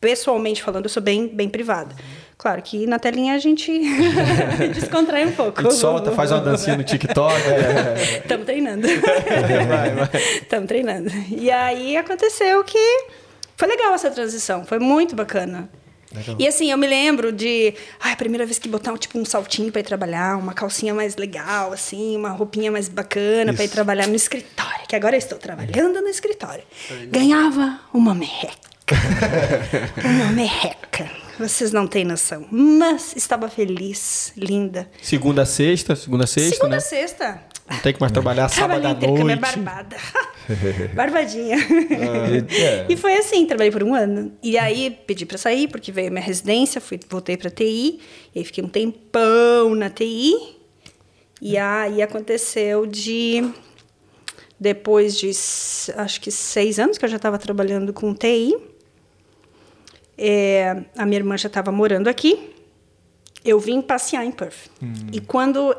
pessoalmente 0.00 0.62
falando, 0.62 0.86
eu 0.86 0.90
sou 0.90 1.02
bem, 1.02 1.28
bem 1.28 1.48
privada. 1.48 1.94
Claro 2.38 2.60
que 2.60 2.86
na 2.86 2.98
telinha 2.98 3.34
a 3.34 3.38
gente 3.38 3.70
descontrai 4.74 5.24
um 5.26 5.32
pouco. 5.32 5.60
A 5.60 5.62
gente 5.62 5.74
solta, 5.74 6.10
faz 6.10 6.32
uma 6.32 6.40
dancinha 6.40 6.76
no 6.76 6.82
TikTok. 6.82 7.34
Estamos 8.22 8.46
treinando. 8.46 8.88
vai, 8.88 9.90
vai. 9.94 10.22
Estamos 10.40 10.66
treinando. 10.66 11.10
E 11.30 11.50
aí 11.50 11.96
aconteceu 11.96 12.64
que 12.64 12.78
foi 13.56 13.68
legal 13.68 13.94
essa 13.94 14.10
transição, 14.10 14.64
foi 14.64 14.80
muito 14.80 15.14
bacana. 15.14 15.70
E 16.38 16.46
assim, 16.46 16.70
eu 16.70 16.78
me 16.78 16.86
lembro 16.86 17.32
de, 17.32 17.74
ai, 18.00 18.12
a 18.12 18.16
primeira 18.16 18.44
vez 18.44 18.58
que 18.58 18.68
botar 18.68 18.96
tipo 18.98 19.18
um 19.18 19.24
saltinho 19.24 19.70
para 19.70 19.80
ir 19.80 19.84
trabalhar, 19.84 20.36
uma 20.36 20.52
calcinha 20.52 20.94
mais 20.94 21.16
legal, 21.16 21.72
assim, 21.72 22.16
uma 22.16 22.30
roupinha 22.30 22.70
mais 22.70 22.88
bacana 22.88 23.52
para 23.52 23.64
ir 23.64 23.68
trabalhar 23.68 24.06
no 24.06 24.14
escritório, 24.14 24.86
que 24.88 24.96
agora 24.96 25.14
eu 25.14 25.18
estou 25.18 25.38
trabalhando 25.38 26.00
no 26.00 26.08
escritório. 26.08 26.64
Ganhava 27.08 27.80
uma 27.92 28.14
merreca. 28.14 28.72
uma 30.04 30.32
merreca. 30.32 31.10
Vocês 31.38 31.72
não 31.72 31.86
têm 31.86 32.04
noção. 32.04 32.46
Mas 32.50 33.16
estava 33.16 33.48
feliz, 33.48 34.32
linda. 34.36 34.88
Segunda 35.00 35.42
a 35.42 35.46
sexta, 35.46 35.96
segunda 35.96 36.24
a 36.24 36.26
sexta, 36.26 36.54
Segunda 36.56 36.70
né? 36.70 36.76
a 36.76 36.80
sexta. 36.80 37.51
Não 37.72 37.80
tem 37.80 37.92
que 37.92 38.00
mais 38.00 38.12
trabalhar 38.12 38.48
sábado 38.48 38.86
à 38.86 38.90
é 38.90 38.94
noite. 38.94 39.40
barbada. 39.40 39.96
Barbadinha. 40.94 41.56
É. 41.56 42.86
E 42.88 42.96
foi 42.96 43.14
assim, 43.16 43.46
trabalhei 43.46 43.70
por 43.70 43.82
um 43.82 43.94
ano. 43.94 44.32
E 44.42 44.58
aí 44.58 44.90
pedi 45.06 45.24
pra 45.24 45.38
sair, 45.38 45.68
porque 45.68 45.92
veio 45.92 46.10
minha 46.10 46.22
residência, 46.22 46.80
fui, 46.80 46.98
voltei 47.08 47.36
pra 47.36 47.50
TI, 47.50 48.00
e 48.34 48.38
aí 48.38 48.44
fiquei 48.44 48.62
um 48.62 48.68
tempão 48.68 49.74
na 49.74 49.88
TI. 49.88 50.34
E 51.40 51.56
aí 51.56 52.02
aconteceu 52.02 52.86
de. 52.86 53.50
Depois 54.58 55.16
de 55.16 55.30
acho 55.96 56.20
que 56.20 56.30
seis 56.30 56.78
anos 56.78 56.96
que 56.96 57.04
eu 57.04 57.08
já 57.08 57.16
estava 57.16 57.36
trabalhando 57.36 57.92
com 57.92 58.14
TI, 58.14 58.56
é, 60.16 60.84
a 60.96 61.04
minha 61.04 61.18
irmã 61.18 61.36
já 61.36 61.48
estava 61.48 61.72
morando 61.72 62.08
aqui. 62.08 62.50
Eu 63.44 63.58
vim 63.58 63.82
passear 63.82 64.24
em 64.24 64.30
Perth. 64.30 64.70
E 65.12 65.20
quando 65.20 65.74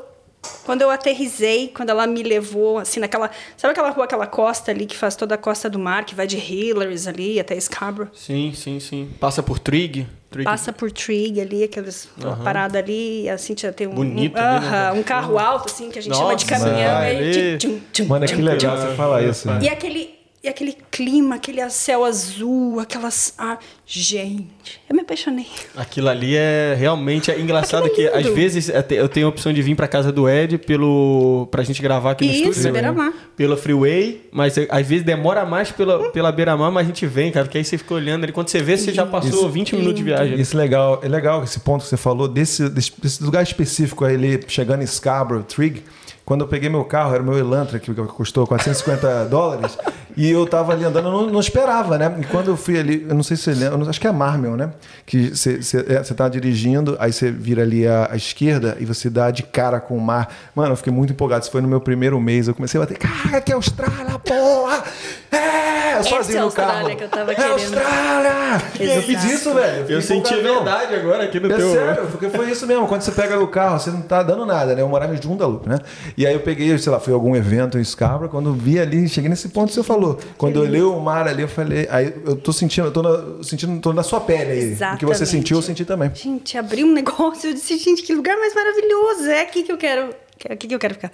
quando 0.66 0.82
eu 0.82 0.89
aterrisei, 0.89 1.70
quando 1.70 1.89
ela 1.89 2.06
me 2.08 2.24
levou 2.24 2.78
assim 2.78 3.00
naquela, 3.00 3.30
sabe 3.58 3.72
aquela 3.72 3.89
rua, 3.89 4.06
aquela 4.06 4.28
costa 4.28 4.72
ali 4.72 4.86
que 4.86 4.96
faz 4.96 5.16
toda 5.16 5.36
a 5.36 5.38
costa 5.38 5.70
do 5.70 5.80
mar, 5.80 6.06
que 6.06 6.16
vai 6.16 6.28
de 6.28 6.38
Hillers 6.38 7.08
ali 7.08 7.39
até 7.39 7.60
Scarborough? 7.60 8.10
Sim, 8.14 8.54
sim, 8.56 8.80
sim. 8.80 9.10
Passa 9.20 9.41
por 9.41 9.60
Trig. 9.60 10.08
Trig. 10.30 10.44
Passa 10.46 10.74
por 10.74 10.91
Trig 10.91 11.39
ali, 11.39 11.64
aqueles 11.64 12.10
aquela 12.18 12.36
parada 12.38 12.80
ali, 12.80 13.24
e 13.24 13.30
a 13.30 13.38
Cintia 13.38 13.72
tem 13.72 13.88
um 13.88 13.94
Bonito 13.94 14.36
um, 14.38 14.41
ali, 14.41 14.60
né? 14.66 14.68
aham, 14.68 14.94
um 15.00 15.04
carro 15.04 15.38
alto 15.38 15.70
assim 15.72 15.91
que 15.91 16.00
a 16.00 16.02
gente 16.02 16.16
chama 16.16 16.36
de 16.36 16.46
Nossa, 16.50 16.66
caminhão. 16.66 16.98
ali. 16.98 17.18
aí, 17.18 17.58
tchum, 17.58 17.80
tchum, 17.91 18.06
Mano, 18.06 18.26
é 18.26 18.28
tchum, 18.28 18.36
que 18.38 18.41
legal 18.41 18.78
você 18.78 18.96
falar 18.96 19.22
isso. 19.24 19.48
e 19.62 19.70
aquele 19.70 20.23
E 20.44 20.50
aquele 20.50 20.76
clima, 20.91 21.36
aquele 21.36 21.70
céu 21.70 22.04
azul, 22.04 22.78
aquelas. 22.78 23.34
Ah, 23.38 23.58
gente, 23.86 24.82
eu 24.89 24.94
me 24.94 25.02
apaixonei. 25.02 25.48
Aquilo 25.74 26.10
ali 26.10 26.36
é 26.36 26.76
realmente 26.78 27.32
é 27.32 27.39
engraçado 27.39 27.86
Aquilo 27.86 28.10
é 28.10 28.12
que 28.12 28.28
às 28.28 28.36
vezes 28.36 28.70
eu 28.89 29.08
tenho 29.08 29.28
a 29.28 29.30
opção 29.30 29.54
de 29.54 29.62
vir 29.62 29.74
pra 29.74 29.88
casa 29.88 30.12
do 30.12 30.28
Ed 30.28 30.58
pelo 30.58 31.48
pra 31.50 31.64
gente 31.64 31.82
gravar 31.82 32.12
aqui 32.12 32.26
no 32.26 32.32
Isso, 32.34 32.41
estúdio, 32.41 32.64
né? 32.64 32.72
beira-mar. 32.74 33.14
Pela 33.38 33.56
freeway, 33.56 34.28
mas 34.34 34.58
é, 34.58 34.68
às 34.70 34.86
vezes 34.86 35.06
demora 35.06 35.46
mais 35.46 35.72
pela, 35.72 36.12
pela 36.12 36.30
beira-mar, 36.30 36.70
mas 36.70 36.84
a 36.84 36.88
gente 36.89 37.06
vem, 37.08 37.32
cara, 37.32 37.46
porque 37.46 37.60
aí 37.60 37.64
você 37.64 37.78
fica 37.78 37.94
olhando 37.94 38.26
ali 38.26 38.34
quando 38.34 38.50
você 38.50 38.62
vê, 38.62 38.76
você 38.76 38.94
já 38.94 39.06
passou 39.06 39.50
20 39.50 39.78
minutos 39.78 39.96
de 39.96 40.04
viagem. 40.04 40.38
Isso 40.38 40.58
é 40.58 40.60
legal, 40.60 41.00
é 41.02 41.08
legal 41.08 41.41
esse 41.46 41.62
ponto 41.62 41.84
que 41.84 41.88
você 41.88 41.96
falou 41.96 42.28
desse, 42.28 42.68
desse, 42.68 42.91
desse 43.02 43.24
lugar 43.24 43.44
específico 43.44 44.04
aí, 44.04 44.16
ele 44.16 44.44
chegando 44.50 44.84
em 44.84 44.88
Scarborough, 44.88 45.44
Trig. 45.44 45.84
Quando 46.26 46.42
eu 46.42 46.48
peguei 46.48 46.70
meu 46.70 46.86
carro, 46.86 47.14
era 47.14 47.22
o 47.22 47.26
meu 47.26 47.38
Elantra, 47.38 47.80
que 47.80 47.94
custou 47.94 48.48
450 48.48 49.26
dólares, 49.26 49.78
e 50.16 50.30
eu 50.30 50.46
tava 50.46 50.72
ali 50.72 50.86
andando, 50.86 51.08
eu 51.08 51.12
não, 51.12 51.28
não 51.28 51.40
esperava, 51.40 51.98
né? 51.98 52.16
E 52.22 52.24
quando 52.26 52.50
eu 52.50 52.56
fui 52.56 52.80
ali, 52.80 53.06
eu 53.10 53.16
não 53.16 53.24
sei 53.24 53.36
se 53.36 53.44
você 53.44 53.54
lembra, 53.54 53.80
eu 53.84 53.90
acho 53.90 54.00
que 54.00 54.08
é 54.08 54.10
a 54.10 54.14
Marmel, 54.14 54.56
né? 54.56 54.70
Que 55.06 55.36
você, 55.36 55.62
você, 55.62 55.80
é, 55.80 56.02
tá 56.02 56.30
dirigindo, 56.30 56.96
aí 57.00 57.12
você 57.12 57.32
vira 57.32 57.64
ali 57.64 57.88
à, 57.88 58.10
à 58.12 58.16
esquerda 58.16 58.78
e 58.80 58.86
você 58.86 59.10
dá 59.10 59.32
de 59.32 59.44
cara 59.44 59.80
com 59.80 59.98
o 59.98 60.02
mar. 60.02 60.34
Mano, 60.56 60.74
eu 60.74 60.78
fiquei 60.78 60.94
muito 60.94 61.12
empolgado. 61.12 61.44
Isso 61.44 61.52
foi 61.52 61.62
no 61.62 61.68
meu 61.68 61.82
primeiro 61.82 62.20
mês. 62.22 62.48
Eu 62.48 62.54
comecei 62.56 62.80
a 62.80 62.84
bater, 62.84 62.98
cara, 62.98 63.42
que 63.42 63.52
é 63.52 63.56
Austrália, 63.56 64.18
porra! 64.20 64.84
É! 65.32 65.98
Eu 65.98 66.04
sozinho 66.04 66.38
é 66.38 66.42
a 66.42 66.46
no 66.46 66.52
carro. 66.52 66.70
Austrália 66.72 66.96
que 66.96 67.04
eu 67.04 67.10
tava 67.10 67.32
é 67.32 67.36
querendo. 67.36 67.52
Austrália! 67.54 68.62
Eu 68.80 69.02
fiz 69.02 69.24
isso, 69.26 69.54
velho. 69.54 69.82
fiquei 69.82 69.96
Eu 69.96 70.02
senti 70.02 70.34
empolgadão. 70.34 70.64
verdade 70.64 70.96
agora 70.96 71.24
aqui 71.24 71.40
no 71.40 71.52
É 71.52 71.56
teu. 71.56 71.72
sério, 71.74 72.08
porque 72.08 72.30
foi 72.30 72.50
isso 72.52 72.66
mesmo. 72.68 72.88
Quando 72.88 73.02
você 73.02 73.12
pega 73.12 73.40
o 73.40 73.48
carro, 73.48 73.80
você 73.80 73.92
não 73.92 74.02
tá 74.02 74.22
dando 74.24 74.46
nada, 74.46 74.76
né? 74.76 74.82
Eu 74.82 74.90
morava 74.90 75.14
em 75.16 75.22
Joondalup, 75.22 75.68
né? 75.68 75.80
E 76.18 76.26
aí 76.26 76.34
eu 76.34 76.39
peguei, 76.39 76.78
sei 76.78 76.91
lá, 76.91 76.99
fui 76.99 77.14
a 77.14 77.16
algum 77.16 77.36
evento 77.36 77.78
em 77.78 77.84
Scarborough, 77.84 78.30
quando 78.30 78.53
vi 78.53 78.80
ali, 78.80 79.07
cheguei 79.07 79.30
nesse 79.30 79.49
ponto 79.49 79.70
que 79.70 79.76
você 79.76 79.84
falou. 79.84 80.20
Quando 80.38 80.57
eu 80.57 80.64
olhei 80.64 80.82
o 80.82 80.99
mar 80.99 81.28
ali, 81.28 81.41
eu 81.41 81.47
falei, 81.47 81.88
aí 81.89 82.14
eu 82.26 82.36
tô 82.36 82.51
sentindo, 82.53 82.88
eu 82.88 82.91
tô 82.91 83.01
na, 83.01 83.43
sentindo, 83.43 83.80
tô 83.82 83.93
na 83.93 84.03
sua 84.03 84.22
pele 84.22 84.51
aí. 84.51 84.74
O 84.93 84.97
que 84.97 85.05
você 85.05 85.24
Exatamente. 85.24 85.26
sentiu, 85.26 85.57
eu 85.57 85.61
senti 85.61 85.86
também. 85.86 86.11
Gente, 86.14 86.57
abriu 86.57 86.88
um 86.88 86.91
negócio, 86.93 87.49
eu 87.49 87.53
disse, 87.53 87.78
gente, 87.78 88.03
que 88.03 88.14
lugar 88.14 88.38
mais 88.38 88.53
maravilhoso, 88.53 89.30
é 89.30 89.41
aqui 89.41 89.64
que 89.64 89.72
eu 89.72 89.78
quero. 89.78 90.23
Que 90.38 90.48
é 90.48 90.54
Aqui 90.54 90.68
que 90.68 90.76
eu 90.76 90.80
quero 90.80 90.94
ficar. 90.94 91.12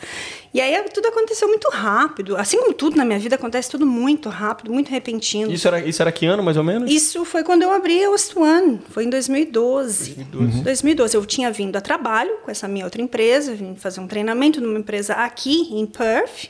E 0.53 0.59
aí 0.59 0.84
tudo 0.93 1.07
aconteceu 1.07 1.47
muito 1.47 1.70
rápido. 1.70 2.36
Assim 2.36 2.57
como 2.57 2.74
tudo 2.74 2.97
na 2.97 3.05
minha 3.05 3.20
vida, 3.20 3.36
acontece 3.36 3.70
tudo 3.70 3.86
muito 3.86 4.30
rápido, 4.30 4.72
muito 4.72 4.89
repentino. 4.89 5.51
Isso 5.51 5.67
era, 5.67 5.80
isso 5.80 6.01
era 6.01 6.11
que 6.11 6.26
ano, 6.26 6.43
mais 6.43 6.57
ou 6.57 6.63
menos? 6.63 6.91
Isso 6.91 7.24
foi 7.26 7.43
quando 7.43 7.63
eu 7.63 7.72
abri 7.72 8.03
a 8.03 8.09
West 8.09 8.36
One, 8.36 8.80
foi 8.89 9.05
em 9.05 9.09
2012. 9.09 10.26
2012. 10.63 11.15
Eu 11.15 11.26
tinha 11.26 11.51
vindo 11.51 11.76
a 11.76 11.82
trabalho 11.82 12.38
com 12.43 12.51
essa 12.51 12.67
minha 12.67 12.86
outra 12.86 13.01
empresa, 13.01 13.53
vim 13.53 13.76
fazer 13.76 13.99
um 13.99 14.07
treinamento 14.07 14.61
numa 14.61 14.80
empresa 14.80 15.13
aqui 15.13 15.70
em 15.72 15.86
Perth. 15.86 16.49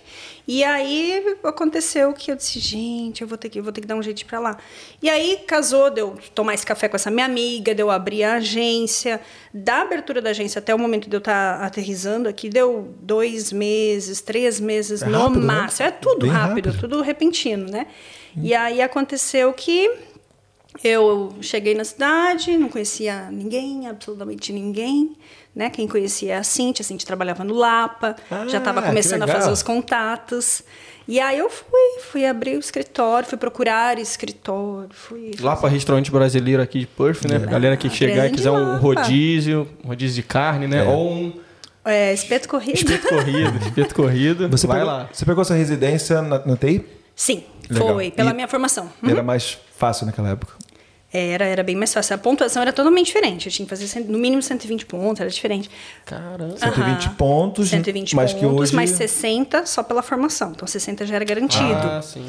E 0.52 0.64
aí 0.64 1.38
aconteceu 1.44 2.12
que 2.12 2.32
eu 2.32 2.36
disse, 2.36 2.58
gente, 2.58 3.22
eu 3.22 3.28
vou 3.28 3.38
ter 3.38 3.50
que, 3.50 3.62
vou 3.62 3.72
ter 3.72 3.82
que 3.82 3.88
dar 3.88 3.94
um 3.94 4.02
jeito 4.02 4.26
pra 4.26 4.40
lá. 4.40 4.58
E 5.00 5.08
aí 5.08 5.44
casou, 5.46 5.92
deu 5.92 6.18
tomar 6.34 6.56
esse 6.56 6.66
café 6.66 6.90
com 6.90 6.96
essa 6.96 7.12
minha 7.12 7.28
amiga, 7.28 7.76
deu 7.76 7.92
abrir 7.92 8.24
a 8.24 8.38
agência. 8.38 9.22
Da 9.54 9.82
abertura 9.82 10.24
da 10.24 10.32
agência 10.32 10.58
até 10.58 10.74
o 10.74 10.80
momento 10.80 11.08
de 11.08 11.16
eu 11.16 11.20
estar 11.20 11.62
aterrizando 11.62 12.28
aqui, 12.28 12.50
deu 12.50 12.96
dois 13.00 13.52
meses, 13.52 14.22
três 14.22 14.60
meses 14.60 15.04
É 15.04 15.06
no 15.06 15.20
rápido, 15.20 15.40
né? 15.40 15.46
máximo. 15.46 15.88
É 15.88 15.92
tudo 15.92 16.28
rápido, 16.28 16.66
rápido. 16.66 16.80
tudo 16.80 17.02
repentino, 17.04 17.70
né? 17.70 17.86
E 18.36 18.56
aí 18.56 18.82
aconteceu 18.82 19.54
que 19.54 19.88
eu 20.84 21.32
cheguei 21.42 21.76
na 21.76 21.84
cidade, 21.84 22.58
não 22.58 22.70
conhecia 22.70 23.30
ninguém, 23.30 23.88
absolutamente 23.88 24.52
ninguém. 24.52 25.16
Né? 25.56 25.70
Quem 25.70 25.88
conhecia 25.88 26.36
é 26.36 26.38
a 26.38 26.44
Cintia, 26.44 26.84
a 26.84 26.86
Cintia 26.86 27.06
trabalhava 27.08 27.44
no 27.44 27.54
Lapa, 27.56 28.16
já 28.30 28.38
Ah, 28.38 28.46
estava 28.60 28.82
que 28.82 28.88
começando 28.88 29.24
a 29.24 29.28
fazer 29.28 29.52
os 29.52 29.64
contatos. 29.64 30.64
E 31.08 31.20
aí 31.20 31.40
eu 31.40 31.50
fui, 31.50 32.00
fui 32.12 32.26
abrir 32.26 32.56
o 32.56 32.60
escritório, 32.60 33.28
fui 33.28 33.38
procurar 33.38 33.98
escritório, 33.98 34.90
fui... 34.94 35.32
Lá 35.40 35.56
para 35.56 35.68
restaurante 35.70 36.12
brasileiro 36.12 36.62
aqui 36.62 36.82
de 36.82 36.86
Perth, 36.88 37.26
né? 37.26 37.40
Galera 37.40 37.76
que 37.76 37.88
Ah, 37.88 37.90
chegar 37.90 38.28
e 38.28 38.32
quiser 38.32 38.52
um 38.52 38.74
Lapa. 38.74 38.78
rodízio, 38.78 39.68
um 39.84 39.88
rodízio 39.88 40.22
de 40.22 40.28
carne, 40.28 40.68
né? 40.68 40.86
É. 40.86 40.88
Ou 40.88 41.12
um 41.12 41.34
É, 41.84 42.14
espeto 42.14 42.48
corrido. 42.48 42.76
espeto 42.76 43.08
corrido, 43.10 43.58
espeto 43.66 43.96
corrido. 43.96 44.50
Você 44.50 44.68
vai 44.68 44.80
pegou, 44.82 44.94
lá. 44.94 45.10
Você 45.12 45.26
pegou 45.26 45.42
essa 45.42 45.56
residência 45.56 46.22
na, 46.22 46.46
na 46.46 46.56
TI? 46.56 46.86
Sim, 47.16 47.44
Legal. 47.68 47.88
foi, 47.96 48.12
pela 48.12 48.30
E- 48.30 48.34
minha 48.36 48.48
formação. 48.48 48.88
Uhum. 49.02 49.10
Era 49.10 49.24
mais 49.24 49.58
fácil 49.76 50.06
naquela 50.06 50.30
época. 50.30 50.54
Era, 51.12 51.46
era 51.46 51.64
bem 51.64 51.76
mais 51.76 51.92
fácil. 51.92 52.14
A 52.14 52.18
pontuação 52.20 52.62
era 52.62 52.72
totalmente 52.72 53.08
diferente. 53.08 53.48
Eu 53.48 53.52
tinha 53.52 53.66
que 53.66 53.70
fazer 53.76 54.00
no 54.08 54.20
mínimo 54.20 54.44
120 54.44 54.86
pontos, 54.86 55.20
era 55.22 55.30
diferente. 55.30 55.68
Caramba. 56.06 56.56
120 56.56 57.06
Aham. 57.06 57.16
pontos, 57.16 57.70
120 57.70 58.16
mas 58.16 58.32
que 58.34 58.42
pontos, 58.42 58.60
hoje... 58.62 58.76
mais 58.76 58.92
60 58.92 59.66
só 59.66 59.82
pela 59.82 60.04
formação. 60.04 60.52
Então 60.52 60.68
60 60.68 61.08
já 61.08 61.16
era 61.16 61.26
garantido. 61.26 61.64
Ah, 61.74 62.00
sim. 62.04 62.28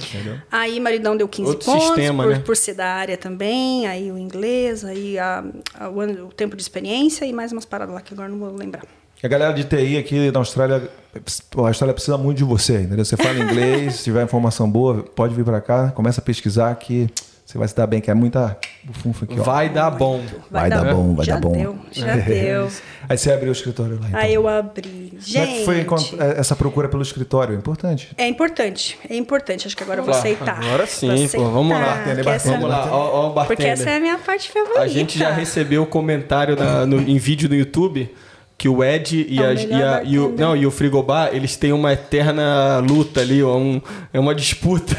Aí 0.51 0.81
maridão 0.81 1.14
deu 1.14 1.28
15 1.28 1.51
Outro 1.51 1.66
pontos 1.66 1.87
sistema, 1.89 2.22
por, 2.24 2.33
né? 2.33 2.39
por 2.39 2.57
ser 2.57 2.72
da 2.74 2.87
área 2.87 3.18
também, 3.18 3.87
aí 3.87 4.11
o 4.11 4.16
inglês, 4.16 4.83
aí 4.83 5.18
a- 5.18 5.45
a- 5.78 5.91
o, 5.91 6.01
ano- 6.01 6.28
o 6.28 6.33
tempo 6.33 6.57
de 6.57 6.62
experiência 6.62 7.26
e 7.26 7.33
mais 7.35 7.53
umas 7.53 7.66
paradas 7.66 7.95
lá 7.95 8.01
que 8.01 8.14
agora 8.14 8.31
não 8.31 8.39
vou 8.39 8.51
lembrar. 8.57 8.83
A 9.22 9.28
galera 9.28 9.53
de 9.53 9.64
TI 9.64 9.99
aqui 9.99 10.31
na 10.31 10.39
Austrália, 10.39 10.89
a 11.14 11.61
Austrália 11.68 11.93
precisa 11.93 12.16
muito 12.16 12.39
de 12.39 12.45
você, 12.45 12.81
entendeu? 12.81 13.05
Você 13.05 13.18
fala 13.18 13.39
inglês, 13.39 13.97
se 14.01 14.05
tiver 14.05 14.24
informação 14.24 14.70
boa, 14.70 15.03
pode 15.03 15.35
vir 15.35 15.45
pra 15.45 15.61
cá, 15.61 15.91
começa 15.91 16.22
a 16.22 16.24
pesquisar 16.24 16.74
que 16.76 17.07
você 17.51 17.59
vai 17.59 17.66
se 17.66 17.74
dar 17.74 17.86
bem, 17.86 18.01
que 18.01 18.09
é 18.11 18.14
muita 18.14 18.57
bufunfa 18.84 19.24
aqui, 19.24 19.40
ó. 19.40 19.42
Vai 19.42 19.68
dar 19.68 19.90
bom. 19.90 20.20
Vai 20.51 20.70
dar 20.70 20.94
bom, 20.94 21.14
vai 21.16 21.26
já 21.26 21.34
dar 21.34 21.40
bom. 21.40 21.53
Deu, 21.53 21.76
já 21.90 22.14
deu. 22.16 22.68
Aí 23.09 23.18
você 23.18 23.32
abriu 23.32 23.48
o 23.48 23.53
escritório 23.53 23.98
lá, 24.01 24.07
então. 24.09 24.20
Aí 24.20 24.34
eu 24.34 24.46
abri. 24.46 24.88
Como 24.88 25.16
é 25.16 25.18
que 25.20 25.30
Gente, 25.30 25.64
foi 25.64 25.80
encont- 25.80 26.14
essa 26.36 26.55
procura 26.55 26.88
pelo 26.88 27.03
escritório? 27.03 27.55
É 27.57 27.59
importante. 27.59 28.14
é 28.16 28.28
importante, 28.28 28.96
é 29.09 29.16
importante. 29.16 29.66
Acho 29.66 29.76
que 29.76 29.82
agora 29.82 29.98
eu 30.01 30.05
vou 30.05 30.12
Lá, 30.14 30.20
aceitar. 30.20 30.59
agora 30.64 30.86
sim, 30.86 31.26
Vou 31.26 31.44
pô, 31.44 31.51
vamos 31.51 31.72
lá. 31.76 31.82
aceitar, 31.94 32.05
Bartender, 32.24 32.28
essa- 32.34 32.53
Vamos 32.53 32.68
lá, 32.68 32.88
ó, 32.92 32.96
ó 32.96 33.20
o 33.30 33.32
Porque 33.34 33.46
bartender. 33.48 33.72
essa 33.72 33.90
é 33.90 33.96
a 33.96 34.01
minha 34.01 34.18
parte 34.18 34.48
favorita. 34.51 34.80
A 34.80 34.86
gente 34.86 35.18
já 35.18 35.30
recebeu 35.32 35.84
comentário 35.86 36.55
na- 36.57 36.86
no- 36.86 37.01
em 37.01 37.18
vídeo 37.18 37.48
no 37.48 37.57
YouTube 37.57 38.09
que 38.57 38.68
o 38.68 38.84
Ed 38.84 39.26
e, 39.28 39.38
É 39.38 39.42
o 39.42 39.44
a- 39.48 39.53
e 39.55 39.59
a- 39.82 40.03
e 40.05 40.18
o, 40.18 40.22
bartender. 40.22 40.46
não, 40.46 40.57
e 40.57 40.66
o 40.66 40.70
Frigobar, 40.70 41.30
eles 41.32 41.57
têm 41.57 41.72
uma 41.72 41.92
eterna 41.92 42.78
luta 42.78 43.20
ali, 43.20 43.42
ó, 43.42 43.57
um- 43.57 43.80
é 44.12 44.20
uma 44.20 44.34
disputa. 44.36 44.96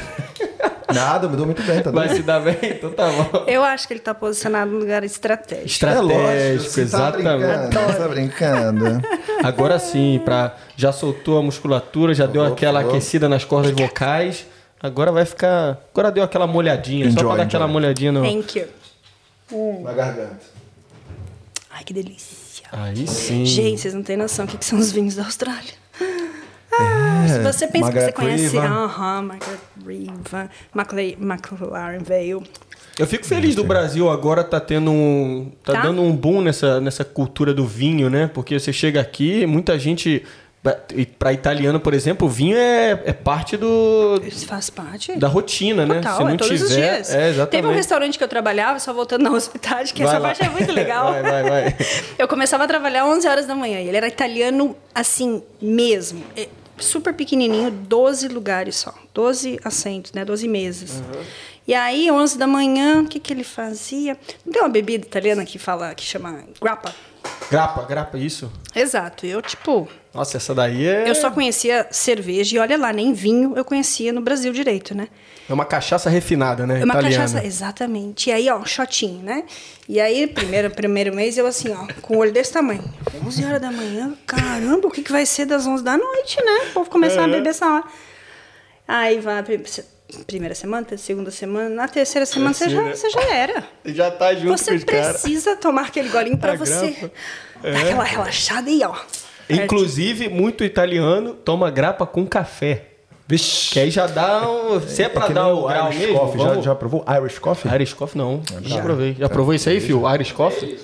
Nada, 0.94 1.28
me 1.28 1.36
dou 1.36 1.46
muito 1.46 1.62
bem, 1.64 1.82
tá 1.82 1.92
Vai 1.92 2.08
doido? 2.08 2.18
se 2.18 2.24
dar 2.24 2.40
bem? 2.40 2.58
Então 2.64 2.92
tá 2.92 3.10
bom. 3.10 3.44
Eu 3.48 3.64
acho 3.64 3.88
que 3.88 3.94
ele 3.94 4.00
está 4.00 4.14
posicionado 4.14 4.72
no 4.72 4.80
lugar 4.80 5.04
estratégico. 5.04 5.68
Estratégico, 5.68 6.70
você 6.70 6.82
tá 6.82 6.82
exatamente. 6.82 7.70
brincando, 7.70 7.92
você 7.94 7.98
tá 8.00 8.08
brincando. 8.08 9.02
Agora 9.44 9.80
sim, 9.80 10.22
pra, 10.24 10.56
já 10.76 10.92
soltou 10.92 11.38
a 11.38 11.42
musculatura, 11.42 12.14
já 12.14 12.26
deu 12.26 12.44
Por 12.46 12.54
aquela 12.54 12.80
favor. 12.82 12.96
aquecida 12.96 13.28
nas 13.30 13.44
cordas 13.46 13.72
vocais. 13.72 14.46
Agora 14.82 15.12
vai 15.12 15.26
ficar. 15.26 15.78
Agora 15.94 16.12
deu 16.12 16.24
aquela 16.24 16.48
molhadinha, 16.48 17.06
só 17.06 17.12
Enjoy, 17.12 17.26
pra 17.28 17.38
dar 17.38 17.44
aquela 17.44 17.66
enjoy. 17.66 17.74
molhadinha 17.74 18.12
no. 18.12 18.22
Thank 18.24 18.60
you. 19.52 19.82
Na 19.84 19.94
garganta. 19.94 20.40
Ai, 21.70 21.84
que 21.84 21.94
delícia. 21.94 22.66
Aí 22.72 23.06
sim. 23.08 23.46
Gente, 23.46 23.82
vocês 23.82 23.94
não 23.94 24.02
têm 24.02 24.16
noção 24.18 24.46
o 24.46 24.48
que, 24.48 24.58
que 24.58 24.66
são 24.66 24.80
os 24.80 24.92
vinhos 24.92 25.16
da 25.16 25.24
Austrália. 25.26 25.74
Ah, 26.74 27.26
se 27.28 27.40
você 27.40 27.68
pensa 27.68 27.86
Margaret 27.86 28.12
que 28.14 28.20
você 28.20 28.26
conhece... 28.26 28.58
Aham, 28.58 29.22
Margaret 29.24 29.60
Riva, 29.88 30.50
McLaren 31.20 32.00
Vale. 32.04 32.44
Eu 33.00 33.08
fico 33.08 33.26
feliz 33.26 33.56
do 33.56 33.64
Brasil 33.64 34.10
agora 34.10 34.44
tá 34.44 34.60
tendo 34.60 34.92
um. 34.92 35.52
Tá, 35.64 35.74
Tá? 35.74 35.82
dando 35.84 36.02
um 36.02 36.16
boom 36.16 36.42
nessa, 36.42 36.80
nessa 36.82 37.04
cultura 37.06 37.54
do 37.54 37.66
vinho, 37.66 38.10
né? 38.10 38.30
Porque 38.34 38.60
você 38.60 38.72
chega 38.74 39.00
aqui, 39.02 39.46
muita 39.46 39.80
gente. 39.80 40.24
Pra 41.18 41.34
italiano, 41.34 41.80
por 41.80 41.92
exemplo, 41.92 42.28
o 42.28 42.30
vinho 42.30 42.56
é, 42.56 42.92
é 43.06 43.14
parte 43.14 43.58
do. 43.58 44.22
Isso 44.24 44.46
faz 44.46 44.70
parte. 44.70 45.16
Da 45.16 45.28
rotina, 45.28 45.88
né? 45.88 45.96
Total, 45.96 46.18
Se 46.18 46.24
não 46.24 46.30
é 46.30 46.38
todos 46.38 46.60
tiver. 46.60 46.64
os 46.66 46.76
dias. 46.76 47.16
É, 47.16 47.30
exatamente. 47.30 47.50
Teve 47.50 47.68
um 47.68 47.72
restaurante 47.74 48.18
que 48.18 48.24
eu 48.24 48.28
trabalhava, 48.28 48.78
só 48.78 48.94
voltando 48.94 49.24
na 49.24 49.32
hospedagem, 49.32 49.92
que 49.96 50.04
Vai 50.04 50.12
essa 50.14 50.20
lá. 50.22 50.28
parte 50.28 50.44
é 50.44 50.50
muito 50.50 50.72
legal. 50.72 51.14
Vai, 51.14 51.24
vai, 51.24 51.44
vai. 51.50 51.76
Eu 52.20 52.28
começava 52.28 52.66
a 52.66 52.68
trabalhar 52.68 53.04
às 53.06 53.18
11 53.18 53.28
horas 53.28 53.46
da 53.48 53.56
manhã. 53.56 53.80
E 53.80 53.88
ele 53.88 53.98
era 53.98 54.08
italiano, 54.08 54.76
assim, 54.94 55.42
mesmo. 55.60 56.22
Super 56.82 57.14
pequenininho, 57.14 57.72
12 57.72 58.28
lugares 58.28 58.76
só. 58.76 58.94
12 59.14 59.60
assentos, 59.64 60.12
né? 60.12 60.26
12 60.26 60.48
mesas. 60.48 61.02
E 61.68 61.74
aí, 61.74 62.10
11 62.10 62.38
da 62.38 62.48
manhã, 62.48 63.02
o 63.02 63.08
que, 63.08 63.20
que 63.20 63.32
ele 63.32 63.44
fazia? 63.44 64.18
Não 64.46 64.52
tem 64.52 64.62
uma 64.62 64.70
bebida 64.70 65.06
italiana 65.06 65.46
que 65.46 65.60
fala, 65.60 65.94
que 65.94 66.04
chama 66.04 66.44
grappa? 66.60 66.94
Grapa, 67.50 67.84
grapa, 67.84 68.18
isso. 68.18 68.50
Exato. 68.74 69.26
Eu, 69.26 69.42
tipo, 69.42 69.88
Nossa, 70.14 70.38
essa 70.38 70.56
daí 70.56 70.88
é. 70.88 71.10
eu 71.10 71.14
só 71.14 71.30
conhecia 71.30 71.86
cerveja. 71.92 72.56
E 72.56 72.60
olha 72.60 72.78
lá, 72.78 72.94
nem 72.94 73.12
vinho 73.12 73.54
eu 73.58 73.66
conhecia 73.66 74.14
no 74.14 74.22
Brasil 74.22 74.54
direito, 74.54 74.96
né? 74.96 75.10
É 75.50 75.54
uma 75.54 75.66
cachaça 75.66 76.10
refinada, 76.10 76.66
né? 76.66 76.80
É 76.80 76.86
uma 76.86 76.94
italiana. 76.94 77.24
cachaça, 77.26 77.46
exatamente. 77.46 78.30
E 78.30 78.32
aí, 78.34 78.50
ó, 78.50 78.58
um 78.58 78.66
shotinho, 78.66 79.22
né? 79.22 79.44
E 79.90 80.00
aí, 80.00 80.28
primeiro, 80.28 80.72
primeiro 80.72 81.14
mês, 81.14 81.38
eu 81.38 81.46
assim, 81.46 81.74
ó, 81.74 81.88
com 82.02 82.16
o 82.16 82.20
olho 82.20 82.32
desse 82.32 82.54
tamanho. 82.54 82.84
11 83.26 83.44
horas 83.44 83.62
da 83.62 83.70
manhã, 83.70 84.14
caramba, 84.26 84.88
o 84.88 84.92
que, 84.92 85.02
que 85.02 85.12
vai 85.12 85.26
ser 85.26 85.46
das 85.46 85.68
11 85.68 85.84
da 85.84 85.98
noite, 85.98 86.42
né? 86.42 86.70
O 86.70 86.74
povo 86.76 86.90
começar 86.90 87.26
a 87.26 87.28
beber 87.28 87.50
essa 87.50 87.68
hora. 87.68 87.84
Aí 88.88 89.20
vai, 89.20 89.44
primeira 90.28 90.54
semana, 90.56 90.86
segunda 90.98 91.32
semana, 91.32 91.70
na 91.70 91.88
terceira 91.88 92.26
semana 92.26 92.54
você 92.54 92.70
já, 92.70 92.84
você 92.84 93.10
já 93.10 93.34
era. 93.34 93.64
Já 93.86 94.12
tá 94.12 94.34
junto 94.34 94.58
Você 94.58 94.80
com 94.80 94.86
caras. 94.86 95.22
precisa 95.22 95.56
tomar 95.56 95.84
aquele 95.88 96.10
golinho 96.10 96.38
pra 96.38 96.54
A 96.54 96.56
você 96.56 96.92
grapa. 96.92 97.12
dar 97.64 97.82
aquela 97.82 98.04
relaxada 98.04 98.70
e 98.70 98.84
ó. 98.84 98.96
Inclusive, 99.50 100.30
muito 100.30 100.64
italiano 100.64 101.34
toma 101.34 101.70
grapa 101.70 102.06
com 102.06 102.26
café. 102.26 102.86
Vixe. 103.28 103.72
Que 103.72 103.80
aí 103.80 103.92
já 103.92 104.08
dá 104.08 104.50
um. 104.50 104.80
Se 104.82 105.04
é 105.04 105.10
pra 105.10 105.28
que 105.28 105.34
dar 105.34 105.48
o 105.48 105.68
grau 105.68 105.88
Irish 105.92 106.00
mesmo. 106.00 106.20
Coffee. 106.20 106.42
Já, 106.42 106.48
vamos- 106.50 106.66
já 106.66 106.76
provou 106.76 107.06
Irish 107.22 107.40
Coffee? 107.40 107.74
Irish 107.74 107.94
Coffee 107.94 108.18
não. 108.22 108.44
Já 108.62 108.76
Já. 108.78 108.82
provei. 108.82 109.16
Já 109.18 109.30
provou 109.30 109.54
isso 109.54 109.70
aí, 109.70 109.80
Fio? 109.80 110.04
Irish 110.14 110.32
Coffee? 110.34 110.78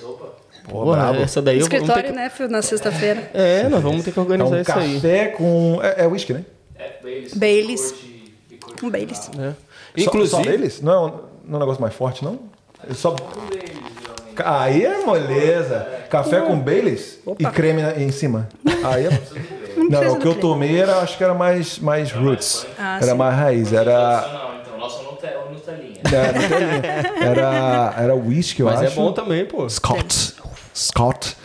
Pô, 0.68 0.84
Porra, 0.84 1.16
essa 1.22 1.40
daí 1.40 1.56
eu 1.58 1.66
vou- 1.66 1.72
Escritório, 1.78 2.10
que... 2.10 2.16
né, 2.16 2.28
Phil, 2.28 2.48
na 2.48 2.60
sexta-feira. 2.60 3.30
É, 3.32 3.68
nós 3.68 3.82
vamos 3.82 4.04
ter 4.04 4.12
que 4.12 4.18
É 4.18 4.22
organizar 4.22 4.56
um 4.56 4.60
isso 4.60 4.72
aí. 4.78 4.94
café 4.94 5.26
com... 5.28 5.78
É, 5.82 6.04
é 6.04 6.06
whisky, 6.06 6.34
né? 6.34 6.44
É, 6.78 6.90
Baileys. 7.02 7.34
Baileys. 7.34 7.90
Licor 7.90 7.96
de- 8.02 8.50
licor 8.50 8.67
de 8.67 8.67
Um 8.82 8.90
Baileys. 8.90 9.30
É. 9.38 9.50
Só- 9.52 9.54
Inclusive, 9.96 10.30
Só, 10.44 10.50
deles? 10.50 10.80
Não 10.80 10.92
é, 10.92 10.98
um, 10.98 11.02
não 11.44 11.52
é 11.54 11.56
um 11.56 11.58
negócio 11.58 11.80
mais 11.80 11.94
forte, 11.94 12.24
não? 12.24 12.38
É 12.88 12.94
só... 12.94 13.14
Aí 14.44 14.84
é 14.84 15.04
moleza. 15.04 15.86
Café 16.08 16.40
com 16.40 16.58
Baileys 16.58 17.18
e 17.38 17.44
creme 17.46 17.82
em 18.02 18.10
cima. 18.12 18.48
Aí 18.84 19.06
é... 19.06 19.10
Não, 19.76 19.88
precisa 20.00 20.12
o 20.12 20.18
que 20.20 20.26
eu 20.26 20.32
creme. 20.32 20.40
tomei 20.40 20.80
era, 20.80 20.98
acho 21.00 21.16
que 21.16 21.24
era 21.24 21.34
mais, 21.34 21.78
mais 21.78 22.12
roots. 22.12 22.66
Ah, 22.78 22.96
era 22.96 23.06
sim. 23.12 23.14
mais 23.14 23.34
raiz. 23.34 23.72
Era... 23.72 24.20
Não, 24.32 24.60
então, 24.60 24.78
nossa 24.78 25.02
Nutella, 25.02 25.44
Nutelinha. 25.50 26.00
Era, 26.04 26.32
não 26.32 26.48
tem 26.48 26.58
linha. 26.58 27.14
era, 27.30 27.94
era 27.98 28.14
whisky, 28.14 28.60
eu 28.60 28.66
mas 28.66 28.82
é 28.82 28.86
acho. 28.86 28.96
bom 28.96 29.12
também, 29.12 29.44
pô. 29.44 29.68
Scott. 29.68 30.34
Scott. 30.74 31.36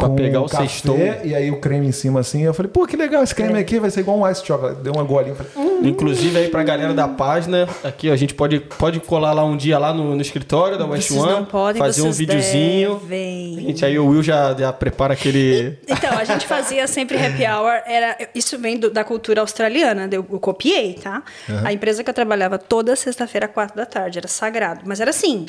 Pra 0.00 0.08
com 0.08 0.16
pegar 0.16 0.40
o 0.40 0.48
café 0.48 0.66
sextou. 0.66 0.96
E 1.24 1.34
aí 1.34 1.50
o 1.50 1.60
creme 1.60 1.86
em 1.86 1.92
cima 1.92 2.20
assim. 2.20 2.42
Eu 2.42 2.52
falei, 2.54 2.70
pô, 2.72 2.86
que 2.86 2.96
legal, 2.96 3.22
esse 3.22 3.34
creme 3.34 3.58
aqui 3.58 3.78
vai 3.78 3.90
ser 3.90 4.00
igual 4.00 4.18
um 4.18 4.28
ice 4.28 4.44
chocolate. 4.44 4.80
Deu 4.82 4.92
uma 4.92 5.04
golinha. 5.04 5.34
Falei, 5.34 5.52
hum, 5.56 5.80
Inclusive 5.82 6.36
aí 6.38 6.48
pra 6.48 6.62
galera 6.62 6.92
da 6.92 7.08
página, 7.08 7.68
aqui 7.84 8.10
ó, 8.10 8.12
a 8.12 8.16
gente 8.16 8.34
pode, 8.34 8.60
pode 8.60 9.00
colar 9.00 9.32
lá 9.32 9.44
um 9.44 9.56
dia 9.56 9.78
lá 9.78 9.94
no, 9.94 10.14
no 10.14 10.20
escritório 10.20 10.76
da 10.76 10.84
West 10.86 11.08
Vocês 11.08 11.20
One, 11.22 11.32
não 11.32 11.44
podem, 11.44 11.80
fazer 11.80 12.02
um 12.02 12.10
videozinho. 12.12 12.96
devem. 13.00 13.60
Gente 13.60 13.84
aí 13.84 13.98
o 13.98 14.06
Will 14.08 14.22
já, 14.22 14.54
já 14.54 14.72
prepara 14.72 15.14
aquele. 15.14 15.78
Então, 15.88 16.10
a 16.18 16.24
gente 16.24 16.46
fazia 16.46 16.86
sempre 16.86 17.16
happy 17.16 17.44
hour. 17.46 17.80
Era, 17.86 18.16
isso 18.34 18.58
vem 18.58 18.78
do- 18.78 18.90
da 18.90 19.04
cultura 19.04 19.40
australiana, 19.40 20.08
eu, 20.12 20.24
eu 20.30 20.38
copiei, 20.40 20.94
tá? 20.94 21.22
A 21.64 21.72
empresa 21.72 22.02
que 22.04 22.10
eu 22.10 22.14
trabalhava 22.14 22.58
toda 22.58 22.94
sexta-feira, 22.96 23.48
quatro 23.48 23.76
da 23.76 23.86
tarde, 23.86 24.18
era 24.18 24.28
sagrado. 24.28 24.82
Mas 24.84 25.00
era 25.00 25.10
assim, 25.10 25.46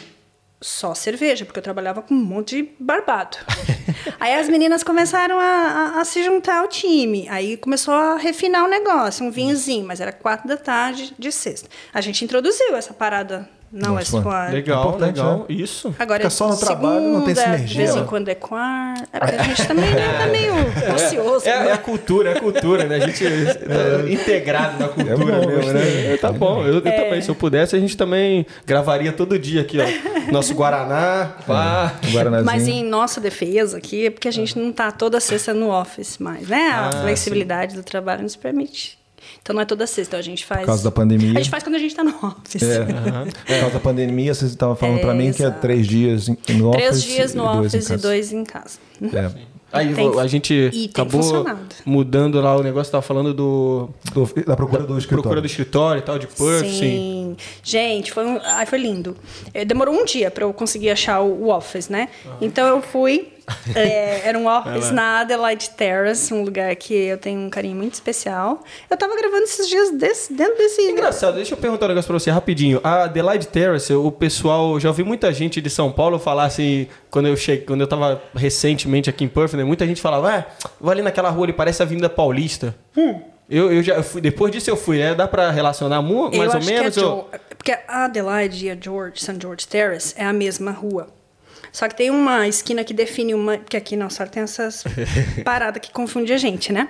só 0.61 0.93
cerveja, 0.93 1.43
porque 1.43 1.57
eu 1.59 1.63
trabalhava 1.63 2.01
com 2.03 2.13
um 2.13 2.17
monte 2.23 2.61
de 2.61 2.69
barbado. 2.79 3.37
Aí 4.19 4.33
as 4.35 4.47
meninas 4.47 4.83
começaram 4.83 5.39
a, 5.39 5.43
a- 5.43 6.01
a 6.01 6.05
se 6.05 6.23
juntar 6.23 6.59
ao 6.59 6.67
time. 6.67 7.27
Aí 7.29 7.57
começou 7.57 7.93
a 7.93 8.17
refinar 8.17 8.63
o 8.65 8.69
negócio, 8.69 9.25
um 9.25 9.31
vinhozinho, 9.31 9.85
mas 9.85 9.99
era 9.99 10.11
quatro 10.11 10.47
da 10.47 10.57
tarde 10.57 11.13
de 11.17 11.31
sexta. 11.31 11.67
A 11.93 11.99
gente 12.01 12.23
introduziu 12.23 12.75
essa 12.75 12.93
parada 12.93 13.49
West 13.73 14.11
mano. 14.13 14.29
One. 14.29 14.51
Legal, 14.51 14.81
Importante, 14.89 15.15
legal. 15.17 15.37
né? 15.39 15.45
Isso. 15.49 15.95
Agora 15.97 16.17
Fica 16.19 16.27
é 16.27 16.29
só 16.29 16.47
no 16.49 16.57
trabalho, 16.57 17.01
não 17.01 17.21
tem 17.23 17.35
segunda, 17.35 17.57
sinergia, 17.57 17.67
De 17.67 17.77
vez 17.77 17.95
né? 17.95 18.01
em 18.01 18.05
quando 18.05 18.27
é 18.29 18.35
quarta. 18.35 19.07
É 19.13 19.19
porque 19.19 19.35
a 19.35 19.43
gente 19.43 19.67
também 19.67 19.89
tá 19.95 20.27
meio 20.27 20.53
ocioso. 20.95 21.47
É, 21.47 21.59
né? 21.63 21.69
é 21.69 21.71
a 21.73 21.77
cultura, 21.77 22.31
é 22.31 22.37
a 22.37 22.39
cultura, 22.41 22.83
né? 22.85 22.95
A 22.97 23.07
gente 23.07 23.23
tá 23.23 24.09
integrado 24.09 24.79
na 24.79 24.87
cultura 24.89 25.13
É 25.13 25.17
bom, 25.17 25.25
mesmo, 25.25 25.51
gostei. 25.51 26.07
né? 26.09 26.17
Tá 26.17 26.31
bom, 26.31 26.61
eu, 26.63 26.73
eu 26.75 26.81
também. 26.81 27.21
Se 27.21 27.29
eu 27.29 27.35
pudesse, 27.35 27.75
a 27.75 27.79
gente 27.79 27.95
também 27.95 28.45
gravaria 28.65 29.11
todo 29.13 29.37
dia 29.39 29.61
aqui, 29.61 29.77
ó. 29.79 30.31
Nosso 30.31 30.53
Guaraná, 30.53 31.31
pá. 31.47 31.93
Guaranazinho. 32.11 32.45
Mas 32.45 32.67
em 32.67 32.83
nossa 32.83 33.19
defesa 33.21 33.77
aqui, 33.77 34.07
é 34.07 34.09
porque 34.11 34.27
a 34.27 34.31
gente 34.31 34.57
não 34.57 34.71
tá 34.71 34.91
toda 34.91 35.19
sexta 35.19 35.53
no 35.53 35.69
office 35.71 36.17
mais, 36.17 36.47
né? 36.47 36.69
A 36.71 36.87
Ah, 36.89 36.91
flexibilidade 37.01 37.75
do 37.75 37.83
trabalho 37.83 38.21
nos 38.23 38.35
permite. 38.35 38.99
Então 39.41 39.55
não 39.55 39.61
é 39.63 39.65
toda 39.65 39.87
sexta, 39.87 40.17
a 40.17 40.21
gente 40.21 40.45
faz. 40.45 40.61
Por 40.61 40.67
causa 40.67 40.83
da 40.83 40.91
pandemia. 40.91 41.31
A 41.31 41.41
gente 41.41 41.49
faz 41.49 41.63
quando 41.63 41.75
a 41.75 41.79
gente 41.79 41.95
tá 41.95 42.03
no 42.03 42.11
office. 42.23 42.61
É. 42.61 42.85
Por 42.85 43.59
causa 43.59 43.73
da 43.73 43.79
pandemia, 43.79 44.33
vocês 44.33 44.51
estavam 44.51 44.75
falando 44.75 44.99
É, 44.99 45.01
pra 45.01 45.13
mim 45.13 45.31
que 45.33 45.41
é 45.41 45.47
exato. 45.47 45.61
três 45.61 45.87
dias 45.87 46.29
em- 46.29 46.37
no 46.53 46.69
office. 46.69 46.81
Três 46.81 47.03
dias 47.03 47.33
no 47.33 47.43
e 47.43 47.57
dois 47.57 47.73
office 47.73 47.89
e 47.89 47.97
dois 47.97 48.31
em 48.31 48.43
casa. 48.43 48.77
É. 49.01 49.51
Aí 49.73 49.93
Tem- 49.95 50.19
a 50.19 50.27
gente 50.27 50.53
e 50.53 50.69
tem 50.69 50.89
acabou 50.89 51.23
funcionado. 51.23 51.59
mudando 51.85 52.41
lá 52.41 52.57
o 52.57 52.61
negócio, 52.61 52.91
tava 52.91 53.01
falando 53.01 53.33
do 53.33 53.89
Do- 54.13 54.29
da 54.45 54.53
procura 54.55 54.83
do 54.83 54.97
escritório. 54.97 55.21
procura 55.23 55.39
do 55.41 55.47
escritório 55.47 55.99
e 55.99 56.01
tal, 56.03 56.19
de 56.19 56.27
Perth, 56.27 56.65
sim. 56.65 56.79
Sim. 56.79 57.37
Gente, 57.63 58.11
foi, 58.11 58.25
um, 58.25 58.37
ai, 58.43 58.65
foi 58.65 58.79
lindo. 58.79 59.15
Eh, 59.53 59.63
Demorou 59.63 59.95
um 59.95 60.03
dia 60.03 60.29
para 60.29 60.43
eu 60.43 60.51
conseguir 60.53 60.89
achar 60.89 61.21
o, 61.21 61.45
o 61.45 61.49
office, 61.55 61.87
né? 61.87 62.09
Então 62.41 62.67
eu 62.67 62.81
fui. 62.81 63.30
Eh, 63.75 64.21
era 64.27 64.37
um 64.37 64.47
office 64.47 64.91
na 64.91 65.19
Adelaide 65.21 65.69
Terrace, 65.71 66.33
um 66.33 66.43
lugar 66.43 66.75
que 66.75 66.93
eu 66.93 67.17
tenho 67.17 67.39
um 67.39 67.49
carinho 67.49 67.75
muito 67.75 67.93
especial. 67.93 68.63
Eu 68.89 68.97
tava 68.97 69.15
gravando 69.15 69.43
esses 69.43 69.67
dias 69.67 69.91
desse- 69.91 70.33
dentro 70.33 70.57
desse. 70.57 70.81
Engraçado, 70.81 71.35
deixa 71.35 71.53
eu 71.53 71.57
perguntar 71.57 71.85
um 71.85 71.89
negócio 71.89 72.07
pra 72.07 72.19
você 72.19 72.29
rapidinho. 72.31 72.79
A 72.83 73.03
Adelaide 73.03 73.47
Terrace, 73.47 73.93
o 73.93 74.11
pessoal, 74.11 74.79
já 74.79 74.89
ouvi 74.89 75.03
muita 75.03 75.31
gente 75.33 75.59
de 75.61 75.69
São 75.69 75.91
Paulo 75.91 76.17
falar 76.19 76.45
assim, 76.45 76.87
quando 77.09 77.27
eu 77.27 77.35
cheguei, 77.37 77.65
quando 77.65 77.81
eu 77.81 77.87
tava 77.87 78.21
recentemente 78.35 79.09
aqui 79.09 79.23
em 79.23 79.27
Perth, 79.27 79.53
né, 79.53 79.63
muita 79.63 79.85
gente 79.85 80.01
falava, 80.01 80.29
ah, 80.37 80.45
vou 80.79 80.91
ali 80.91 81.01
naquela 81.01 81.29
rua 81.29 81.45
ali, 81.45 81.53
parece 81.53 81.81
a 81.81 81.85
Avenida 81.85 82.09
Paulista. 82.09 82.75
Eu, 83.49 83.69
eu 83.71 83.83
já 83.83 84.01
fui, 84.01 84.21
depois 84.21 84.49
disso 84.51 84.69
eu 84.69 84.77
fui, 84.77 84.97
né? 84.97 85.13
Dá 85.13 85.27
pra 85.27 85.51
relacionar 85.51 86.01
mais 86.01 86.53
eu 86.53 86.59
ou 86.59 86.65
menos? 86.65 86.65
que 86.95 86.99
é 86.99 87.03
Jo- 87.03 87.25
Porque 87.57 87.71
a 87.85 88.05
Adelaide 88.05 88.65
e 88.67 88.69
a 88.71 88.77
George, 88.79 89.21
St. 89.21 89.37
George 89.41 89.67
Terrace 89.67 90.13
é 90.17 90.23
a 90.23 90.31
mesma 90.31 90.71
rua. 90.71 91.07
Só 91.71 91.87
que 91.87 91.95
tem 91.95 92.09
uma 92.09 92.47
esquina 92.47 92.83
que 92.83 92.93
define 92.93 93.33
uma. 93.33 93.57
Porque 93.57 93.77
aqui 93.77 93.95
na 93.95 94.05
Austrália 94.05 94.31
tem 94.33 94.43
essas 94.43 94.83
paradas 95.45 95.81
que 95.81 95.91
confundem 95.91 96.33
a 96.35 96.37
gente, 96.37 96.71
né? 96.73 96.89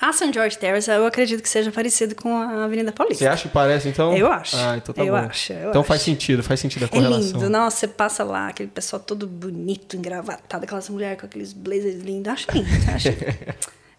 A 0.00 0.12
St. 0.14 0.32
George 0.32 0.56
Terrace, 0.56 0.90
eu 0.90 1.04
acredito 1.04 1.42
que 1.42 1.48
seja 1.48 1.70
parecido 1.70 2.14
com 2.14 2.34
a 2.34 2.64
Avenida 2.64 2.90
Paulista. 2.90 3.22
Você 3.22 3.28
acha 3.28 3.48
que 3.48 3.52
parece, 3.52 3.86
então? 3.88 4.16
Eu 4.16 4.32
acho. 4.32 4.56
Ah, 4.56 4.76
então 4.78 4.94
tá 4.94 5.04
Eu 5.04 5.12
bom. 5.12 5.18
acho, 5.18 5.52
eu 5.52 5.68
então 5.68 5.80
acho. 5.82 5.88
faz 5.88 6.00
sentido, 6.00 6.42
faz 6.42 6.58
sentido 6.58 6.84
a 6.84 6.86
É 6.86 6.88
correlação. 6.88 7.20
lindo, 7.38 7.50
nossa, 7.50 7.76
você 7.76 7.88
passa 7.88 8.24
lá, 8.24 8.48
aquele 8.48 8.70
pessoal 8.70 9.02
todo 9.02 9.26
bonito, 9.26 9.96
engravatado, 9.98 10.64
aquelas 10.64 10.88
mulheres 10.88 11.20
com 11.20 11.26
aqueles 11.26 11.52
blazers 11.52 12.02
lindos, 12.02 12.32
acho 12.32 12.46
lindo, 12.54 12.68
acho. 12.94 13.08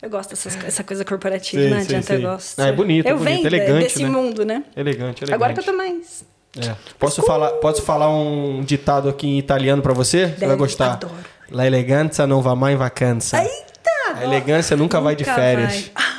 Eu 0.01 0.09
gosto 0.09 0.31
dessa 0.31 0.83
coisa 0.83 1.05
corporativa, 1.05 1.61
Sim, 1.61 1.69
não 1.69 1.77
sim, 1.77 1.83
adianta, 1.83 2.07
sim. 2.07 2.13
eu 2.13 2.21
gosto. 2.31 2.59
Ah, 2.59 2.67
é 2.67 2.71
bonito, 2.71 3.05
é 3.05 3.11
eu 3.11 3.17
bonito, 3.17 3.35
venho 3.43 3.47
elegante, 3.47 3.83
desse 3.83 4.01
né? 4.03 4.09
mundo, 4.09 4.43
né? 4.43 4.63
Elegante, 4.75 5.23
elegante. 5.23 5.33
Agora 5.35 5.53
que 5.53 5.59
eu 5.59 5.63
tô 5.63 5.73
mais... 5.73 6.25
É. 6.59 6.75
Posso, 6.99 7.21
falar, 7.21 7.49
posso 7.53 7.81
falar 7.81 8.09
um 8.09 8.61
ditado 8.63 9.07
aqui 9.07 9.27
em 9.27 9.37
italiano 9.39 9.81
pra 9.81 9.93
você? 9.93 10.27
Você 10.37 10.45
vai 10.45 10.55
gostar. 10.55 10.93
adoro. 10.93 11.13
La 11.49 11.65
eleganza 11.65 12.25
non 12.25 12.41
va 12.41 12.55
mai 12.55 12.73
in 12.73 12.77
vacanza. 12.77 13.41
Eita! 13.41 13.91
A 14.19 14.23
elegância 14.23 14.75
nunca, 14.77 14.99
vai 15.01 15.15
de 15.15 15.23
férias. 15.23 15.89
vai. 15.89 15.91
Ai. 15.95 16.11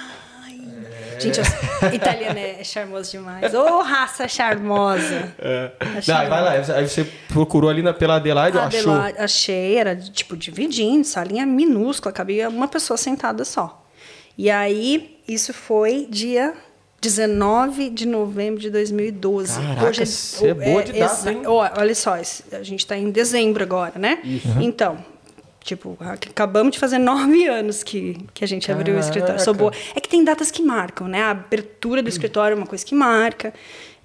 Gente, 1.20 1.38
eu- 1.38 1.94
italiano 1.94 2.38
é 2.38 2.64
charmoso 2.64 3.10
demais. 3.12 3.54
Ô, 3.54 3.80
raça 3.82 4.26
charmosa. 4.26 5.32
É. 5.38 5.70
É 5.80 5.84
Não, 6.06 6.28
vai 6.28 6.42
lá, 6.42 6.50
aí 6.52 6.88
você 6.88 7.04
procurou 7.28 7.70
ali 7.70 7.80
na, 7.82 7.92
pela 7.94 8.16
Adelaide, 8.16 8.58
achou. 8.58 8.92
Adelaide, 8.92 9.18
achei, 9.20 9.76
era 9.76 9.94
tipo 9.96 10.36
dividindo, 10.36 11.04
salinha 11.06 11.46
minúscula, 11.46 12.12
cabia 12.12 12.48
uma 12.48 12.66
pessoa 12.68 12.96
sentada 12.96 13.44
só. 13.44 13.84
E 14.36 14.50
aí, 14.50 15.18
isso 15.28 15.52
foi 15.54 16.06
dia 16.10 16.54
19 17.02 17.90
de 17.90 18.06
novembro 18.06 18.60
de 18.60 18.70
2012. 18.70 19.60
Caraca, 19.60 20.06
você 20.06 20.48
é 20.48 20.54
boa 20.54 20.82
de 20.84 20.92
data, 20.92 21.12
exa- 21.14 21.32
hein? 21.32 21.42
Olha 21.46 21.94
só, 21.96 22.14
a 22.14 22.62
gente 22.62 22.80
está 22.80 22.96
em 22.96 23.10
dezembro 23.10 23.60
agora, 23.64 23.98
né? 23.98 24.20
Então, 24.60 25.04
tipo, 25.64 25.96
ac- 25.98 26.28
acabamos 26.30 26.74
de 26.74 26.78
fazer 26.78 26.98
nove 26.98 27.44
anos 27.48 27.82
que, 27.82 28.24
que 28.32 28.44
a 28.44 28.46
gente 28.46 28.70
abriu 28.70 28.94
o 28.94 29.00
escritório. 29.00 29.40
Sou 29.40 29.52
boa. 29.52 29.72
É 29.96 30.00
que 30.00 30.08
tem 30.08 30.22
datas 30.22 30.52
que 30.52 30.62
marcam, 30.62 31.08
né? 31.08 31.22
A 31.22 31.30
abertura 31.32 32.02
do 32.04 32.08
escritório 32.08 32.54
é 32.54 32.56
uma 32.56 32.66
coisa 32.66 32.86
que 32.86 32.94
marca. 32.94 33.52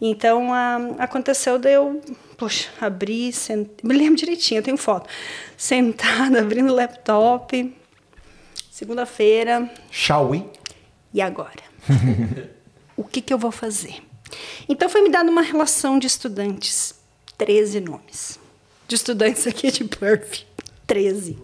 Então, 0.02 0.52
ah, 0.52 0.96
aconteceu 0.98 1.60
de 1.60 1.72
eu, 1.72 2.02
poxa, 2.36 2.68
abrir, 2.82 3.32
sent... 3.32 3.70
me 3.84 3.96
lembro 3.96 4.16
direitinho, 4.16 4.58
eu 4.60 4.64
tenho 4.64 4.78
foto. 4.78 5.08
Sentada, 5.56 6.40
abrindo 6.42 6.72
o 6.72 6.76
laptop, 6.76 7.76
segunda-feira, 8.72 9.70
Shall 9.92 10.30
we? 10.30 10.44
e 11.14 11.22
agora? 11.22 11.68
o 12.98 13.04
que, 13.04 13.22
que 13.22 13.34
eu 13.34 13.38
vou 13.38 13.52
fazer? 13.52 14.02
Então 14.68 14.90
foi 14.90 15.02
me 15.02 15.10
dada 15.10 15.30
uma 15.30 15.42
relação 15.42 16.00
de 16.00 16.08
estudantes, 16.08 16.96
13 17.38 17.80
nomes. 17.80 18.40
De 18.88 18.96
estudantes 18.96 19.46
aqui 19.46 19.72
de 19.72 19.84
Perth, 19.84 20.44
13. 20.86 21.38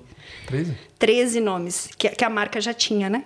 13? 0.47 0.77
13 0.97 1.39
nomes, 1.39 1.89
que, 1.97 2.09
que 2.09 2.25
a 2.25 2.29
marca 2.29 2.59
já 2.59 2.73
tinha, 2.73 3.09
né? 3.09 3.23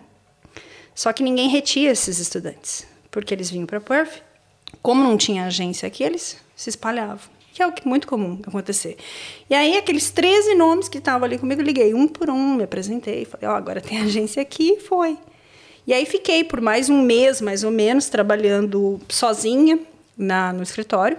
Só 0.93 1.13
que 1.13 1.23
ninguém 1.23 1.47
retia 1.49 1.91
esses 1.91 2.19
estudantes, 2.19 2.86
porque 3.11 3.34
eles 3.34 3.49
vinham 3.49 3.65
para 3.65 3.80
Perth. 3.80 4.21
Como 4.82 5.03
não 5.03 5.15
tinha 5.15 5.45
agência 5.45 5.88
aqui, 5.88 6.03
eles 6.03 6.38
se 6.55 6.69
espalhavam. 6.69 7.30
Que 7.53 7.63
é 7.63 7.67
o 7.67 7.71
que 7.71 7.88
é 7.88 7.89
muito 7.89 8.07
comum 8.07 8.39
acontecer. 8.45 8.97
E 9.49 9.55
aí, 9.55 9.78
aqueles 9.78 10.11
13 10.11 10.55
nomes 10.55 10.89
que 10.89 10.97
estavam 10.97 11.25
ali 11.25 11.38
comigo, 11.38 11.61
eu 11.61 11.65
liguei 11.65 11.93
um 11.93 12.07
por 12.07 12.30
um, 12.30 12.55
me 12.55 12.63
apresentei, 12.63 13.25
falei, 13.25 13.47
ó, 13.47 13.55
agora 13.55 13.82
tem 13.82 13.99
agência 14.01 14.41
aqui, 14.41 14.73
e 14.73 14.80
foi. 14.80 15.17
E 15.88 15.93
aí 15.93 16.05
fiquei 16.05 16.43
por 16.43 16.59
mais 16.59 16.89
um 16.89 17.01
mês, 17.01 17.39
mais 17.39 17.63
ou 17.63 17.71
menos, 17.71 18.09
trabalhando 18.09 18.99
sozinha 19.07 19.79
na, 20.17 20.51
no 20.51 20.61
escritório. 20.61 21.17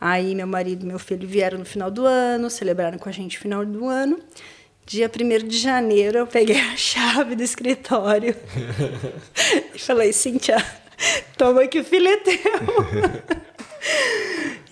Aí 0.00 0.34
meu 0.34 0.46
marido 0.46 0.82
e 0.84 0.88
meu 0.88 0.98
filho 0.98 1.26
vieram 1.26 1.58
no 1.58 1.64
final 1.64 1.88
do 1.88 2.04
ano, 2.04 2.50
celebraram 2.50 2.98
com 2.98 3.08
a 3.08 3.12
gente 3.12 3.38
o 3.38 3.40
final 3.40 3.64
do 3.64 3.88
ano. 3.88 4.18
Dia 4.84 5.08
1 5.08 5.46
de 5.46 5.56
janeiro, 5.58 6.18
eu 6.18 6.26
peguei 6.26 6.60
a 6.60 6.74
chave 6.76 7.36
do 7.36 7.44
escritório 7.44 8.34
e 9.72 9.78
falei, 9.78 10.12
Cíntia, 10.12 10.56
toma 11.38 11.66
que 11.68 11.78
o 11.78 11.84
filho 11.84 12.08
é 12.08 12.16
teu. 12.16 12.36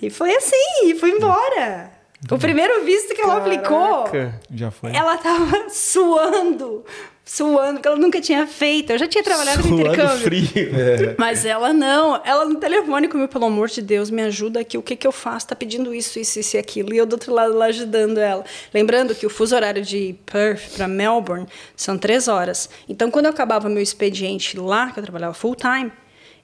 e 0.03 0.11
foi 0.11 0.35
assim, 0.35 0.87
e 0.87 0.95
fui 0.97 1.11
embora. 1.11 1.93
O 2.31 2.39
primeiro 2.39 2.85
visto 2.85 3.15
que 3.15 3.21
ela 3.21 3.37
aplicou, 3.37 4.05
Caraca. 4.05 4.41
Já 4.53 4.71
foi. 4.73 4.93
ela 4.93 5.17
tava 5.19 5.69
suando. 5.69 6.85
Suando, 7.27 7.75
porque 7.75 7.89
ela 7.89 7.97
nunca 7.97 8.21
tinha 8.21 8.47
feito. 8.47 8.91
Eu 8.93 8.99
já 8.99 9.09
tinha 9.09 9.25
trabalhado 9.25 9.63
no 9.63 9.69
Suando 9.69 9.83
intercâmbio. 9.83 10.19
frio. 10.19 10.71
Mas 11.17 11.47
ela 11.47 11.73
não. 11.73 12.21
Ela 12.23 12.45
no 12.45 12.57
telefone 12.57 13.09
comigo, 13.09 13.33
pelo 13.33 13.47
amor 13.47 13.69
de 13.69 13.81
Deus, 13.81 14.11
me 14.11 14.21
ajuda 14.23 14.61
aqui. 14.61 14.77
O 14.77 14.83
que 14.83 14.95
que 14.95 15.07
eu 15.07 15.13
faço? 15.13 15.49
Tá 15.49 15.57
pedindo 15.57 15.95
isso, 15.95 16.19
isso, 16.19 16.39
isso 16.39 16.57
e 16.57 16.59
aquilo. 16.59 16.93
E 16.93 16.99
eu 16.99 17.07
do 17.07 17.15
outro 17.15 17.33
lado 17.33 17.55
lá 17.55 17.67
ajudando 17.67 18.19
ela. 18.19 18.45
Lembrando 18.75 19.15
que 19.15 19.25
o 19.25 19.31
fuso 19.31 19.57
horário 19.57 19.83
de 19.83 20.15
Perth 20.27 20.77
para 20.77 20.87
Melbourne 20.87 21.47
são 21.75 21.97
três 21.97 22.29
horas. 22.29 22.69
Então, 22.87 23.11
quando 23.11 23.25
eu 23.25 23.31
acabava 23.31 23.71
meu 23.71 23.83
expediente 23.83 24.59
lá, 24.59 24.91
que 24.91 24.99
eu 24.99 25.03
trabalhava 25.03 25.33
full 25.33 25.55
time, 25.57 25.91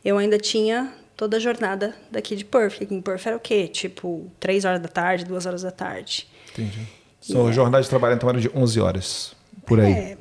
eu 0.02 0.16
ainda 0.16 0.38
tinha 0.38 0.94
toda 1.14 1.36
a 1.36 1.40
jornada 1.40 1.94
daqui 2.10 2.34
de 2.34 2.44
Perth. 2.46 2.80
Aqui 2.80 2.94
em 2.94 3.02
Perth 3.02 3.26
era 3.26 3.36
o 3.36 3.40
quê? 3.40 3.68
Tipo, 3.68 4.30
três 4.40 4.64
horas 4.64 4.80
da 4.80 4.88
tarde, 4.88 5.26
duas 5.26 5.44
horas 5.44 5.60
da 5.60 5.70
tarde. 5.70 6.26
Entendi. 6.52 6.88
Sua 7.20 7.52
jornada 7.52 7.82
de 7.82 7.90
trabalho 7.90 8.14
então 8.14 8.30
era 8.30 8.40
de 8.40 8.50
11 8.54 8.80
horas. 8.80 9.32
Por 9.66 9.78
aí. 9.78 9.92
É, 9.92 10.16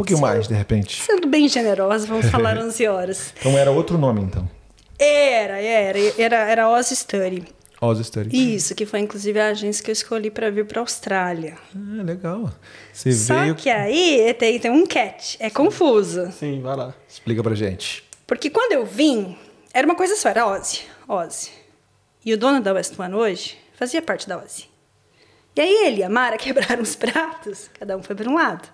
Um 0.00 0.02
pouquinho 0.02 0.20
mais, 0.20 0.48
de 0.48 0.54
repente. 0.54 1.02
sendo 1.02 1.28
bem 1.28 1.46
generosa, 1.46 2.06
vamos 2.06 2.26
falar 2.30 2.56
11 2.56 2.86
horas. 2.86 3.34
Então 3.38 3.56
era 3.58 3.70
outro 3.70 3.98
nome, 3.98 4.22
então. 4.22 4.48
Era, 4.98 5.60
era, 5.60 5.98
era, 6.18 6.36
era 6.36 6.68
Oz 6.70 6.88
Study. 6.88 7.44
Oz 7.80 7.98
Study. 8.06 8.54
Isso, 8.54 8.74
que 8.74 8.86
foi 8.86 9.00
inclusive 9.00 9.38
a 9.38 9.48
agência 9.48 9.84
que 9.84 9.90
eu 9.90 9.92
escolhi 9.92 10.30
para 10.30 10.50
vir 10.50 10.66
para 10.66 10.80
Austrália. 10.80 11.56
Ah, 11.74 12.02
legal. 12.02 12.50
Você 12.92 13.12
Só 13.12 13.40
veio... 13.40 13.54
que 13.54 13.68
aí 13.68 14.34
tem, 14.34 14.58
tem 14.58 14.70
um 14.70 14.86
catch, 14.86 15.36
é 15.38 15.50
confuso. 15.50 16.30
Sim, 16.32 16.60
vai 16.62 16.76
lá. 16.76 16.94
Explica 17.08 17.42
pra 17.42 17.54
gente. 17.54 18.04
Porque 18.26 18.48
quando 18.48 18.72
eu 18.72 18.86
vim, 18.86 19.36
era 19.72 19.86
uma 19.86 19.94
coisa 19.94 20.16
só, 20.16 20.30
era 20.30 20.46
Ozzy, 20.46 20.82
Ozzy. 21.06 21.50
E 22.24 22.32
o 22.32 22.38
dono 22.38 22.60
da 22.60 22.72
West 22.72 22.98
One 22.98 23.14
hoje 23.14 23.58
fazia 23.74 24.00
parte 24.00 24.26
da 24.28 24.38
Ozzy. 24.38 24.68
E 25.56 25.60
aí 25.60 25.86
ele 25.86 26.00
e 26.00 26.04
a 26.04 26.08
Mara 26.08 26.36
quebraram 26.38 26.82
os 26.82 26.94
pratos, 26.94 27.68
cada 27.78 27.96
um 27.96 28.02
foi 28.02 28.14
para 28.14 28.30
um 28.30 28.34
lado. 28.34 28.68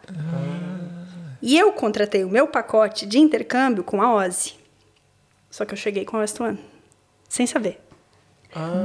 E 1.47 1.57
eu 1.57 1.71
contratei 1.71 2.25
o 2.25 2.29
meu 2.29 2.49
pacote 2.49 3.07
de 3.07 3.21
intercâmbio 3.21 3.85
com 3.85 4.03
a 4.03 4.13
Ozzy. 4.17 4.55
Só 5.49 5.65
que 5.65 5.73
eu 5.73 5.79
cheguei 5.79 6.05
com 6.05 6.17
a 6.17 6.21
West 6.21 6.41
One, 6.41 6.59
sem 7.29 7.47
saber. 7.47 7.79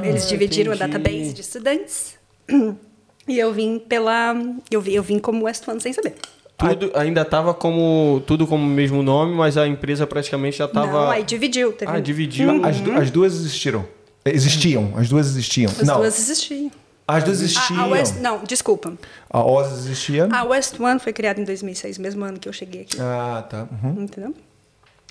Eles 0.03 0.29
dividiram 0.29 0.71
entendi. 0.71 0.83
a 0.83 0.99
database 0.99 1.33
de 1.33 1.41
estudantes. 1.41 2.15
E 3.27 3.37
eu 3.37 3.53
vim 3.53 3.77
pela. 3.77 4.33
Eu 4.69 4.81
vim, 4.81 4.91
eu 4.93 5.03
vim 5.03 5.19
como 5.19 5.45
West 5.45 5.65
One 5.67 5.79
sem 5.79 5.93
saber. 5.93 6.15
Tudo 6.57 6.91
ainda 6.95 7.23
tava 7.23 7.53
como 7.53 8.21
tudo 8.25 8.47
como 8.47 8.63
o 8.63 8.67
mesmo 8.67 9.03
nome, 9.03 9.33
mas 9.35 9.57
a 9.57 9.67
empresa 9.67 10.07
praticamente 10.07 10.57
já 10.57 10.67
tava 10.67 10.91
Não, 10.91 11.11
aí 11.11 11.23
dividiu. 11.23 11.71
Teve 11.71 11.91
Ah, 11.91 11.99
dividiu. 11.99 12.65
As, 12.65 12.81
du- 12.81 12.91
as 12.91 13.11
duas 13.11 13.33
existiram. 13.35 13.87
Existiam. 14.25 14.91
As 14.97 15.07
duas 15.07 15.27
existiam. 15.27 15.71
As 15.71 15.87
não. 15.87 15.97
duas 15.97 16.17
existiam. 16.19 16.71
As 17.07 17.23
duas 17.23 17.41
A, 17.41 17.43
existiam. 17.43 17.79
a 17.81 17.87
West, 17.87 18.15
não, 18.17 18.43
desculpa. 18.43 18.93
A 19.29 19.43
Oz 19.43 19.71
existia. 19.71 20.29
A 20.31 20.43
West 20.43 20.79
One 20.79 20.99
foi 20.99 21.11
criada 21.11 21.41
em 21.41 21.43
2006, 21.43 21.97
mesmo 21.97 22.23
ano 22.23 22.39
que 22.39 22.47
eu 22.47 22.53
cheguei 22.53 22.81
aqui. 22.81 22.97
Ah, 22.99 23.45
tá. 23.49 23.67
Uhum. 23.83 24.03
Entendeu? 24.03 24.33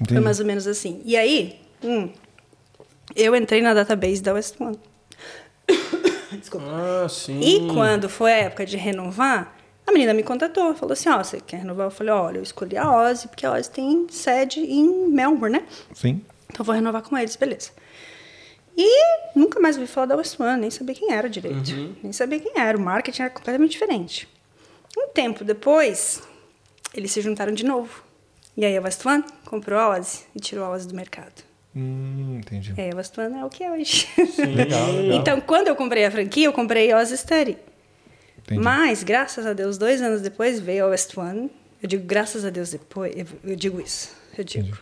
Entendi. 0.00 0.14
Foi 0.14 0.20
mais 0.20 0.40
ou 0.40 0.46
menos 0.46 0.66
assim. 0.66 1.02
E 1.04 1.16
aí, 1.16 1.60
hum, 1.82 2.08
eu 3.14 3.34
entrei 3.36 3.60
na 3.60 3.74
database 3.74 4.22
da 4.22 4.32
West 4.32 4.58
One. 4.60 4.78
Desculpa. 6.38 6.66
Ah, 6.68 7.08
sim. 7.08 7.40
E 7.40 7.72
quando 7.72 8.08
foi 8.08 8.32
a 8.32 8.36
época 8.36 8.64
de 8.64 8.76
renovar, 8.76 9.56
a 9.86 9.92
menina 9.92 10.14
me 10.14 10.22
contatou, 10.22 10.74
falou 10.74 10.92
assim, 10.92 11.08
ó, 11.08 11.18
você 11.22 11.40
quer 11.40 11.58
renovar? 11.58 11.88
Eu 11.88 11.90
falei, 11.90 12.12
olha, 12.12 12.38
eu 12.38 12.42
escolhi 12.42 12.76
a 12.76 12.90
Ozzy, 12.90 13.28
porque 13.28 13.44
a 13.44 13.52
Ozzy 13.52 13.70
tem 13.70 14.06
sede 14.08 14.60
em 14.60 15.08
Melbourne, 15.08 15.58
né? 15.58 15.66
Sim. 15.92 16.22
Então 16.44 16.60
eu 16.60 16.64
vou 16.64 16.74
renovar 16.74 17.02
com 17.02 17.18
eles, 17.18 17.36
beleza. 17.36 17.70
E 18.82 19.38
nunca 19.38 19.60
mais 19.60 19.76
ouvi 19.76 19.86
falar 19.86 20.06
da 20.06 20.16
West 20.16 20.40
One, 20.40 20.58
nem 20.58 20.70
sabia 20.70 20.94
quem 20.94 21.12
era 21.12 21.28
direito. 21.28 21.96
Nem 22.02 22.14
sabia 22.14 22.40
quem 22.40 22.52
era. 22.58 22.78
O 22.78 22.80
marketing 22.80 23.22
era 23.22 23.30
completamente 23.30 23.72
diferente. 23.72 24.26
Um 24.96 25.08
tempo 25.08 25.44
depois, 25.44 26.22
eles 26.94 27.12
se 27.12 27.20
juntaram 27.20 27.52
de 27.52 27.62
novo. 27.62 28.02
E 28.56 28.64
aí 28.64 28.74
a 28.74 28.80
West 28.80 29.04
One 29.04 29.22
comprou 29.44 29.78
a 29.78 29.90
Ozzy 29.90 30.20
e 30.34 30.40
tirou 30.40 30.64
a 30.64 30.70
Ozzy 30.70 30.88
do 30.88 30.94
mercado. 30.94 31.42
Hum, 31.76 32.38
entendi. 32.38 32.72
E 32.74 32.80
aí 32.80 32.90
a 32.90 32.96
West 32.96 33.16
One 33.18 33.38
é 33.38 33.44
o 33.44 33.50
que 33.50 33.62
é 33.62 33.70
hoje. 33.70 34.08
Legal, 34.38 34.92
legal. 34.92 35.20
então, 35.20 35.40
quando 35.42 35.68
eu 35.68 35.76
comprei 35.76 36.06
a 36.06 36.10
franquia, 36.10 36.46
eu 36.46 36.52
comprei 36.52 36.90
a 36.90 36.98
Ozzy 36.98 37.18
Study. 37.18 37.58
Entendi. 38.38 38.62
Mas, 38.62 39.02
graças 39.02 39.44
a 39.44 39.52
Deus, 39.52 39.76
dois 39.76 40.00
anos 40.00 40.22
depois 40.22 40.58
veio 40.58 40.86
a 40.86 40.88
West 40.88 41.16
One. 41.18 41.50
Eu 41.82 41.88
digo 41.88 42.04
graças 42.04 42.46
a 42.46 42.50
Deus 42.50 42.70
depois, 42.70 43.14
eu, 43.14 43.26
eu 43.44 43.56
digo 43.56 43.78
isso. 43.78 44.10
Eu 44.36 44.42
digo. 44.42 44.78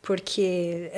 Porque 0.00 0.90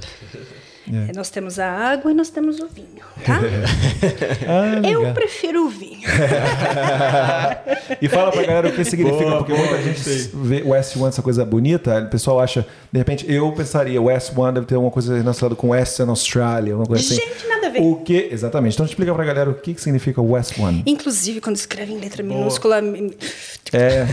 É. 0.88 1.12
nós 1.14 1.30
temos 1.30 1.58
a 1.58 1.70
água 1.70 2.10
e 2.10 2.14
nós 2.14 2.30
temos 2.30 2.58
o 2.58 2.66
vinho, 2.68 3.04
tá? 3.24 3.40
Ah, 4.48 4.88
eu 4.88 5.12
prefiro 5.12 5.66
o 5.66 5.68
vinho. 5.68 6.08
E 8.00 8.08
fala 8.08 8.30
pra 8.30 8.42
galera 8.42 8.68
o 8.68 8.72
que 8.72 8.84
significa, 8.84 9.24
Boa, 9.24 9.38
porque 9.38 9.52
muita 9.52 9.82
gente 9.82 10.30
vê 10.34 10.62
West 10.62 10.96
One, 10.96 11.08
essa 11.08 11.22
coisa 11.22 11.44
bonita, 11.44 12.00
o 12.00 12.08
pessoal 12.08 12.40
acha, 12.40 12.66
de 12.92 12.98
repente, 12.98 13.24
eu 13.32 13.50
pensaria, 13.52 14.00
West 14.02 14.32
One 14.36 14.52
deve 14.54 14.66
ter 14.66 14.76
uma 14.76 14.90
coisa 14.90 15.16
relacionada 15.16 15.54
com 15.54 15.68
Western 15.70 16.10
Australia, 16.10 16.74
uma 16.76 16.86
coisa 16.86 17.02
assim. 17.04 17.14
Gente, 17.16 17.46
nada 17.48 17.66
a 17.68 17.70
ver. 17.70 17.80
O 17.82 17.96
que, 17.96 18.28
exatamente. 18.32 18.74
Então 18.74 18.84
explica 18.86 19.14
pra 19.14 19.24
galera 19.24 19.48
o 19.50 19.54
que, 19.54 19.74
que 19.74 19.80
significa 19.80 20.20
West 20.20 20.58
One. 20.58 20.82
Inclusive, 20.86 21.40
quando 21.40 21.56
escreve 21.56 21.92
em 21.92 21.98
letra 21.98 22.22
minúscula, 22.22 22.80
me- 22.80 23.16
É, 23.72 24.06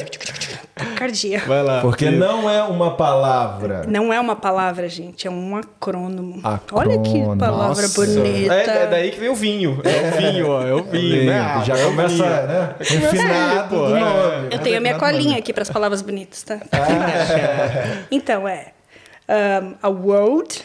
cardia. 0.96 1.40
Vai 1.46 1.62
lá. 1.62 1.80
porque 1.82 2.10
não 2.10 2.48
é 2.48 2.62
uma 2.62 2.96
palavra. 2.96 3.84
Não 3.86 4.12
é 4.12 4.18
uma 4.20 4.34
palavra, 4.36 4.88
gente, 4.88 5.26
é 5.26 5.30
um 5.30 5.56
acrônomo. 5.56 6.40
Acrônomo. 6.42 6.90
Olha 6.90 6.98
que 7.02 7.38
palavra 7.38 7.82
Nossa. 7.82 8.00
bonita. 8.06 8.54
É, 8.54 8.82
é 8.84 8.86
daí 8.86 9.10
que 9.10 9.20
vem 9.20 9.28
o 9.28 9.34
vinho. 9.34 9.80
É 9.84 10.08
o 10.08 10.16
vinho, 10.18 10.48
ó. 10.48 10.62
É 10.66 10.72
o 10.74 10.82
vinho, 10.84 11.26
né? 11.26 11.38
Ah, 11.38 11.62
Já 11.64 11.76
é 11.76 11.84
o 11.84 11.90
começa, 11.90 12.14
vinho. 12.14 12.26
né? 12.26 12.74
Refinado 12.78 13.68
pô, 13.68 13.86
do 13.88 13.96
é. 13.96 14.00
Eu 14.52 14.58
tenho 14.60 14.76
a 14.78 14.80
minha 14.80 14.94
Refinado 14.94 14.98
colinha 15.16 15.38
aqui 15.38 15.52
para 15.52 15.62
as 15.62 15.70
palavras 15.70 16.00
bonitas, 16.02 16.42
tá? 16.42 16.58
Ah. 16.72 17.89
Então 18.10 18.46
é 18.46 18.72
um, 19.28 19.76
a 19.82 19.88
world 19.88 20.64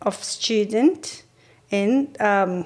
of 0.00 0.24
student 0.24 1.24
and 1.72 2.08
um, 2.20 2.64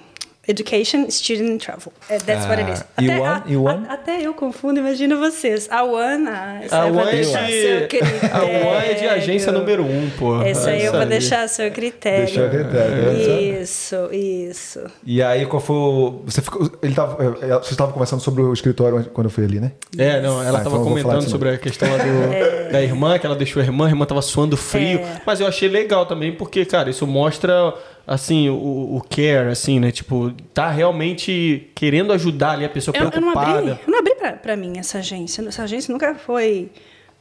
education, 0.48 1.08
student 1.10 1.50
and 1.54 1.58
travel. 1.58 1.92
Uh, 2.10 2.18
That's 2.24 2.46
what 2.46 2.60
it 2.62 2.72
is. 2.72 2.80
Ah, 2.80 3.02
Até, 3.02 3.14
a- 3.24 3.32
a- 3.34 3.92
até 3.94 4.20
eu 4.22 4.34
confundo, 4.34 4.78
imagina 4.80 5.16
vocês. 5.16 5.68
A 5.70 5.82
one, 5.82 6.28
ah, 6.28 6.60
essa 6.62 6.82
A 6.82 6.86
eu 6.88 6.92
vou 6.94 7.02
One 7.02 7.10
é 7.10 7.14
deixar 7.16 7.42
a 7.44 7.46
seu 7.48 7.80
de, 7.80 7.86
critério. 7.88 8.20
a 8.32 8.68
One 8.76 8.86
é 8.86 8.94
de 8.94 9.06
agência 9.08 9.52
número 9.52 9.82
um, 9.84 10.10
pô. 10.18 10.40
Essa 10.42 10.70
aí 10.70 10.84
eu 10.84 10.92
vou 10.92 11.06
deixar 11.06 11.42
a 11.42 11.48
seu 11.48 11.70
critério. 11.70 12.26
Deixa 12.26 12.46
a 12.46 12.48
critério, 12.48 13.62
Isso, 13.62 14.08
isso. 14.12 14.80
E 15.04 15.22
aí, 15.22 15.46
qual 15.46 15.60
foi 15.60 15.76
o. 15.76 16.22
Você 16.26 16.40
ficou. 16.42 16.70
Ele 16.82 16.94
tava, 16.94 17.16
é, 17.42 17.48
você 17.58 17.72
estava 17.72 17.92
conversando 17.92 18.20
sobre 18.22 18.42
o 18.42 18.52
escritório 18.52 19.04
quando 19.12 19.26
eu 19.26 19.30
fui 19.30 19.44
ali, 19.44 19.60
né? 19.60 19.72
É, 19.98 20.20
não, 20.20 20.42
ela 20.42 20.58
Ah, 20.60 20.62
tava 20.62 20.76
então 20.76 20.84
comentando 20.84 21.28
sobre 21.28 21.50
a 21.50 21.58
questão 21.58 21.88
lá 21.90 21.96
do, 21.98 22.70
da 22.72 22.82
irmã, 22.82 23.18
que 23.18 23.26
ela 23.26 23.36
deixou 23.36 23.60
a 23.60 23.64
irmã, 23.64 23.86
a 23.86 23.88
irmã 23.90 24.04
tava 24.06 24.22
suando 24.22 24.56
frio. 24.56 25.00
É. 25.00 25.20
Mas 25.26 25.40
eu 25.40 25.46
achei 25.46 25.68
legal 25.68 26.06
também, 26.06 26.32
porque, 26.32 26.64
cara, 26.64 26.90
isso 26.90 27.06
mostra, 27.06 27.74
assim, 28.06 28.48
o, 28.48 28.96
o 28.96 29.02
care, 29.08 29.48
assim, 29.50 29.80
né? 29.80 29.90
Tipo, 29.90 30.32
tá 30.54 30.70
realmente 30.70 31.70
querendo 31.74 32.12
ajudar 32.12 32.52
ali 32.52 32.64
a 32.64 32.68
pessoa 32.68 32.96
Eu, 32.96 33.00
eu 33.00 33.04
não 33.06 33.32
preocupada. 33.32 33.58
abri, 33.58 33.70
eu 33.86 33.90
não 33.90 33.98
abri 33.98 34.14
pra, 34.14 34.32
pra 34.34 34.56
mim 34.56 34.78
essa 34.78 34.98
agência. 34.98 35.46
Essa 35.46 35.64
agência 35.64 35.92
nunca 35.92 36.14
foi 36.14 36.70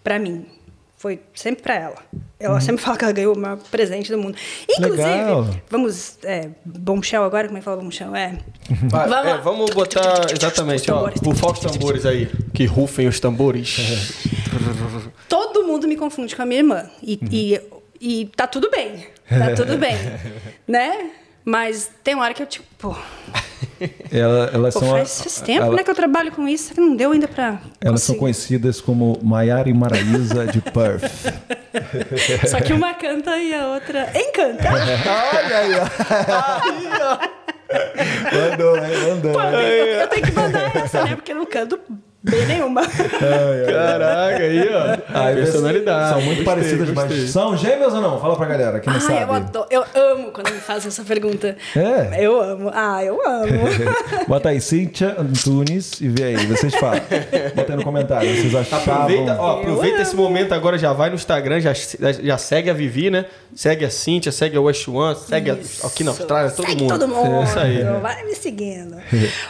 pra 0.03 0.19
mim. 0.19 0.45
Foi 0.97 1.19
sempre 1.35 1.61
pra 1.61 1.75
ela. 1.75 1.97
Ela 2.39 2.59
sempre 2.61 2.81
fala 2.83 2.97
que 2.97 3.03
ela 3.03 3.13
ganhou 3.13 3.35
o 3.35 3.37
maior 3.39 3.57
presente 3.69 4.11
do 4.11 4.17
mundo. 4.17 4.37
Inclusive, 4.69 5.03
Legal. 5.03 5.47
vamos. 5.69 6.17
É, 6.23 6.49
bombshell 6.65 7.23
agora? 7.23 7.47
Como 7.47 7.57
é 7.57 7.61
que 7.61 7.65
fala 7.65 7.77
bombshell? 7.77 8.15
É. 8.15 8.37
Vai, 8.89 9.07
Vamos 9.09 9.25
é, 9.25 9.33
lá. 9.33 9.37
vamos 9.37 9.69
botar 9.71 10.25
exatamente, 10.31 10.89
ó, 10.91 11.09
rufar 11.23 11.51
os 11.51 11.59
tambores 11.59 12.05
aí. 12.05 12.27
Que 12.53 12.65
rufem 12.65 13.07
os 13.07 13.19
tambores. 13.19 13.77
Todo 15.27 15.63
mundo 15.63 15.87
me 15.87 15.95
confunde 15.95 16.35
com 16.35 16.41
a 16.41 16.45
minha 16.45 16.59
irmã. 16.61 16.89
E, 17.03 17.19
e, 17.31 17.61
e 17.99 18.25
tá 18.35 18.45
tudo 18.47 18.69
bem. 18.69 19.07
Tá 19.27 19.55
tudo 19.55 19.77
bem. 19.79 19.95
né? 20.67 21.11
Mas 21.43 21.91
tem 22.03 22.15
uma 22.15 22.23
hora 22.23 22.33
que 22.33 22.41
eu, 22.41 22.47
tipo, 22.47 22.65
pô, 22.77 22.95
Ela, 24.11 24.49
elas 24.53 24.73
pô 24.73 24.79
são. 24.79 24.89
faz, 24.91 25.21
faz 25.21 25.41
tempo, 25.41 25.63
ela- 25.65 25.75
né, 25.75 25.83
que 25.83 25.91
eu 25.91 25.95
trabalho 25.95 26.31
com 26.31 26.47
isso, 26.47 26.73
que 26.73 26.79
não 26.81 26.95
deu 26.95 27.11
ainda 27.11 27.27
pra. 27.27 27.59
Elas 27.81 28.01
são 28.01 28.15
conseguir. 28.15 28.19
conhecidas 28.19 28.81
como 28.81 29.19
Maiara 29.21 29.69
e 29.69 29.73
Maraísa 29.73 30.47
de 30.47 30.59
Perth. 30.61 31.03
Só 32.49 32.59
que 32.61 32.73
uma 32.73 32.93
canta 32.95 33.37
e 33.37 33.53
a 33.53 33.67
outra 33.67 34.09
encanta. 34.15 34.69
Olha 34.71 35.57
aí, 35.57 35.71
ó. 35.75 37.35
Mandou, 38.49 38.77
hein? 38.77 38.97
Mandou. 39.09 39.33
Pô, 39.33 39.41
eu, 39.41 39.51
tenho, 39.51 40.01
eu 40.01 40.07
tenho 40.07 40.25
que 40.25 40.31
mandar 40.31 40.75
essa, 40.75 41.03
né? 41.03 41.15
Porque 41.15 41.31
eu 41.31 41.35
não 41.35 41.45
canto 41.45 41.79
B 42.25 42.45
nenhuma. 42.45 42.81
Caraca, 42.85 44.37
aí, 44.43 44.69
ó. 44.69 44.97
Ai, 45.13 45.35
Personalidade. 45.35 46.09
São 46.09 46.21
muito 46.21 46.43
Gostei, 46.43 46.43
parecidas, 46.45 46.89
gostei. 46.91 47.17
mas 47.21 47.29
são 47.29 47.57
gêmeas 47.57 47.93
ou 47.93 48.01
não? 48.01 48.19
Fala 48.19 48.35
pra 48.35 48.45
galera 48.47 48.79
que 48.79 48.87
não 48.87 48.95
Ai, 48.95 49.01
sabe. 49.01 49.21
eu 49.21 49.33
adoro. 49.33 49.67
Eu 49.69 49.83
amo 49.95 50.31
quando 50.31 50.51
me 50.51 50.59
fazem 50.59 50.87
essa 50.87 51.03
pergunta. 51.03 51.55
É? 51.75 52.25
Eu 52.25 52.41
amo. 52.41 52.71
Ah, 52.73 53.03
eu 53.03 53.19
amo. 53.27 53.45
Bota 54.27 54.49
aí, 54.49 54.59
Cíntia 54.59 55.15
Antunes 55.19 56.01
e 56.01 56.09
vê 56.09 56.23
aí. 56.25 56.45
Vocês 56.47 56.73
falam. 56.75 56.99
Bota 57.55 57.73
aí 57.73 57.77
no 57.77 57.83
comentário. 57.83 58.29
Vocês 58.35 58.55
achavam... 58.55 58.93
Aproveita, 58.95 59.37
ó, 59.39 59.59
aproveita 59.59 59.97
Eu 59.97 60.01
esse 60.01 60.13
amo. 60.13 60.23
momento 60.23 60.53
agora, 60.53 60.77
já 60.77 60.93
vai 60.93 61.09
no 61.09 61.15
Instagram, 61.15 61.59
já, 61.59 61.73
já 61.73 62.37
segue 62.37 62.69
a 62.69 62.73
Vivi, 62.73 63.09
né? 63.09 63.25
Segue 63.55 63.85
a 63.85 63.89
Cíntia, 63.89 64.31
segue 64.31 64.57
a 64.57 64.61
West 64.61 64.87
One, 64.87 65.15
segue 65.15 65.51
a- 65.51 65.57
aqui 65.87 66.03
na 66.03 66.11
Austrália, 66.11 66.51
todo 66.51 66.65
Segue 66.65 66.81
mundo. 66.81 66.89
todo 66.99 67.07
mundo. 67.07 67.41
É 67.41 67.43
isso 67.43 67.59
aí. 67.59 67.83
Vai 68.01 68.23
me 68.25 68.35
seguindo. 68.35 68.97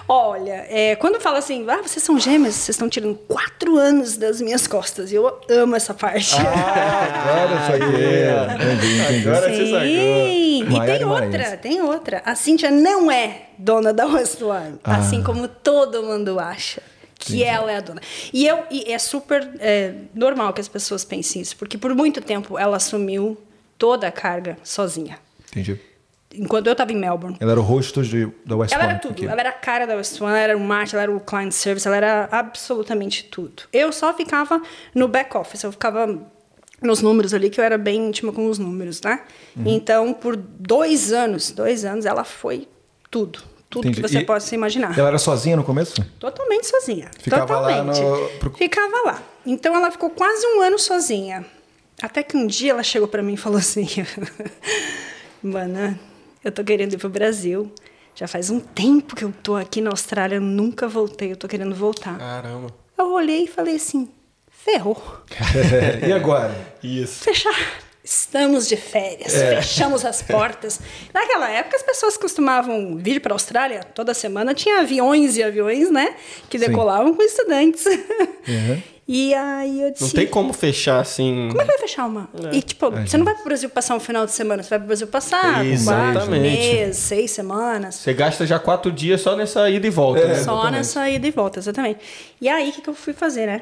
Olha, 0.07 0.65
é, 0.69 0.95
quando 0.95 1.19
fala 1.19 1.39
assim, 1.39 1.65
ah, 1.67 1.81
vocês 1.81 2.03
são 2.03 2.19
gêmeas, 2.19 2.53
vocês 2.65 2.75
estão 2.75 2.89
tirando 2.89 3.15
quatro 3.27 3.77
anos 3.77 4.17
das 4.17 4.41
minhas 4.41 4.65
costas. 4.65 5.11
E 5.11 5.15
eu 5.15 5.39
amo 5.49 5.75
essa 5.75 5.93
parte. 5.93 6.35
Agora 6.35 7.51
eu 7.51 7.79
saquei. 7.79 8.25
Entendi, 8.55 9.01
entendi. 9.01 9.27
Agora 9.27 9.49
você 9.49 9.65
sacou. 9.65 9.81
Sim. 9.87 10.59
E 10.59 10.63
Maiara 10.63 10.97
tem 10.97 11.05
outra, 11.07 11.57
tem 11.57 11.81
outra. 11.81 12.21
A 12.25 12.35
Cíntia 12.35 12.71
não 12.71 13.11
é 13.11 13.43
dona 13.57 13.93
da 13.93 14.07
West 14.07 14.41
One, 14.41 14.79
Ah. 14.83 14.97
assim 14.97 15.21
como 15.21 15.47
todo 15.47 16.01
mundo 16.03 16.39
acha. 16.39 16.81
Que 17.17 17.43
ela 17.43 17.71
é 17.71 17.77
a 17.77 17.81
dona. 17.81 18.01
E, 18.31 18.45
eu, 18.45 18.63
e 18.69 18.91
é 18.91 18.99
super 18.99 19.49
é, 19.59 19.93
normal 20.13 20.53
que 20.53 20.61
as 20.61 20.67
pessoas 20.67 21.03
pensem 21.03 21.41
isso, 21.41 21.55
porque 21.55 21.77
por 21.77 21.93
muito 21.95 22.21
tempo 22.21 22.57
ela 22.59 22.77
assumiu 22.77 23.37
toda 23.79 24.07
a 24.07 24.11
carga 24.11 24.57
sozinha. 24.63 25.17
Entendi. 25.49 25.79
Enquanto 26.39 26.67
eu 26.67 26.71
estava 26.73 26.91
em 26.91 26.95
Melbourne. 26.95 27.37
Ela 27.39 27.51
era 27.51 27.59
o 27.59 27.63
rosto 27.63 28.01
de, 28.03 28.27
da 28.45 28.55
West 28.55 28.73
Ela 28.73 28.83
era 28.83 28.93
Point 28.93 29.01
tudo. 29.07 29.11
aqui. 29.13 29.25
Ela 29.31 29.39
era 29.41 29.49
a 29.49 29.53
cara 29.53 29.85
da 29.87 29.95
West 29.95 30.19
One, 30.19 30.29
ela 30.31 30.39
era 30.39 30.57
o 30.57 30.59
marketing, 30.59 30.95
ela 30.95 31.03
era 31.03 31.11
o 31.15 31.19
client 31.19 31.51
service, 31.51 31.87
ela 31.87 31.97
era 31.97 32.29
absolutamente 32.31 33.23
tudo. 33.25 33.63
Eu 33.71 33.91
só 33.91 34.13
ficava 34.13 34.61
no 34.93 35.07
back 35.07 35.35
office, 35.37 35.63
eu 35.63 35.71
ficava 35.71 36.07
nos 36.81 37.01
números 37.01 37.33
ali, 37.33 37.49
que 37.49 37.59
eu 37.59 37.63
era 37.63 37.77
bem 37.77 38.07
íntima 38.07 38.31
com 38.33 38.47
os 38.47 38.59
números, 38.59 39.01
né? 39.01 39.21
Uhum. 39.55 39.63
Então, 39.67 40.13
por 40.13 40.35
dois 40.35 41.11
anos, 41.13 41.51
dois 41.51 41.85
anos, 41.85 42.05
ela 42.05 42.23
foi 42.23 42.67
tudo. 43.09 43.39
Tudo 43.69 43.87
Entendi. 43.87 44.01
que 44.03 44.07
você 44.07 44.19
E 44.19 44.25
possa 44.25 44.53
imaginar. 44.55 44.97
Ela 44.97 45.07
era 45.09 45.17
sozinha 45.17 45.55
no 45.57 45.63
começo? 45.63 45.95
Totalmente 46.19 46.67
sozinha. 46.67 47.09
Ficava 47.19 47.59
lá 47.59 47.69
Totalmente. 47.83 47.99
no- 48.01 48.29
pro- 48.39 48.53
Ficava 48.53 49.01
lá. 49.05 49.23
Então 49.45 49.75
ela 49.75 49.89
ficou 49.91 50.09
quase 50.11 50.45
um 50.47 50.61
ano 50.61 50.77
sozinha. 50.79 51.45
Até 52.01 52.23
que 52.23 52.37
um 52.37 52.45
dia 52.45 52.71
ela 52.71 52.83
chegou 52.83 53.07
pra 53.07 53.23
mim 53.23 53.33
e 53.33 53.37
falou 53.37 53.57
assim: 53.57 53.87
Mana, 55.41 55.99
eu 56.45 56.51
tô 56.51 56.63
querendo 56.63 56.93
ir 56.93 56.97
pro 56.97 57.09
Brasil. 57.09 57.69
Já 58.13 58.27
faz 58.27 58.49
um 58.49 58.61
tempo 58.61 59.13
que 59.15 59.25
eu 59.25 59.33
tô 59.43 59.55
aqui 59.57 59.81
na 59.81 59.89
Austrália, 59.89 60.35
eu 60.35 60.41
nunca 60.41 60.87
voltei, 60.87 61.33
eu 61.33 61.35
tô 61.35 61.49
querendo 61.49 61.75
voltar. 61.75 62.17
Caramba. 62.17 62.67
Eu 62.97 63.11
olhei 63.11 63.43
e 63.43 63.47
falei 63.47 63.75
assim: 63.75 64.07
ferrou. 64.49 65.01
e 66.07 66.13
agora? 66.13 66.55
Isso. 66.81 67.23
Fechar. 67.23 67.53
Estamos 68.01 68.67
de 68.67 68.77
férias, 68.77 69.33
É. 69.33 69.55
fechamos 69.55 70.05
as 70.05 70.21
portas. 70.21 70.79
Naquela 71.11 71.49
época, 71.49 71.75
as 71.75 71.81
pessoas 71.81 72.15
costumavam 72.15 72.97
vir 72.97 73.19
para 73.19 73.33
a 73.33 73.35
Austrália 73.35 73.83
toda 73.83 74.13
semana. 74.13 74.53
Tinha 74.53 74.79
aviões 74.81 75.35
e 75.37 75.43
aviões, 75.43 75.89
né? 75.89 76.15
Que 76.47 76.59
Sim. 76.59 76.67
decolavam 76.67 77.15
com 77.15 77.23
estudantes. 77.23 77.83
Uhum. 77.85 78.81
E 79.07 79.35
aí 79.35 79.81
eu 79.83 79.91
disse... 79.91 80.03
Não 80.03 80.09
tem 80.11 80.25
como 80.27 80.51
fechar 80.51 80.99
assim. 80.99 81.47
Como 81.49 81.61
é 81.61 81.65
que 81.65 81.71
vai 81.71 81.77
fechar 81.79 82.07
uma? 82.07 82.27
E, 82.51 82.59
tipo, 82.61 82.89
você 82.89 83.17
não 83.17 83.23
vai 83.25 83.35
para 83.35 83.41
o 83.41 83.45
Brasil 83.45 83.69
passar 83.69 83.95
um 83.95 83.99
final 83.99 84.25
de 84.25 84.31
semana. 84.31 84.63
Você 84.63 84.69
vai 84.69 84.79
para 84.79 84.85
o 84.85 84.87
Brasil 84.87 85.07
passar 85.07 85.41
quatro 85.41 85.63
Exatamente. 85.67 86.41
meses, 86.41 86.97
seis 86.97 87.29
semanas. 87.29 87.95
Você 87.95 88.13
gasta 88.13 88.47
já 88.47 88.57
quatro 88.57 88.91
dias 88.91 89.21
só 89.21 89.35
nessa 89.35 89.69
ida 89.69 89.85
e 89.85 89.91
volta, 89.91 90.21
É. 90.21 90.27
né? 90.29 90.33
Só 90.35 90.39
exatamente. 90.53 90.71
nessa 90.71 91.09
ida 91.09 91.27
e 91.27 91.31
volta, 91.31 91.59
exatamente. 91.59 91.99
E 92.41 92.49
aí, 92.49 92.69
o 92.69 92.73
que, 92.73 92.81
que 92.81 92.89
eu 92.89 92.95
fui 92.95 93.13
fazer, 93.13 93.45
né? 93.45 93.61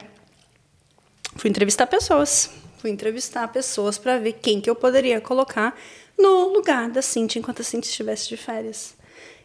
Fui 1.36 1.50
entrevistar 1.50 1.88
pessoas. 1.88 2.50
Fui 2.78 2.90
entrevistar 2.90 3.48
pessoas 3.50 3.98
para 3.98 4.18
ver 4.20 4.34
quem 4.42 4.62
que 4.62 4.70
eu 4.70 4.76
poderia 4.76 5.20
colocar 5.20 5.76
no 6.18 6.54
lugar 6.54 6.90
da 6.90 7.02
Cintia 7.02 7.40
enquanto 7.40 7.62
a 7.62 7.66
Cintia 7.66 7.90
estivesse 7.90 8.30
de 8.30 8.38
férias. 8.38 8.94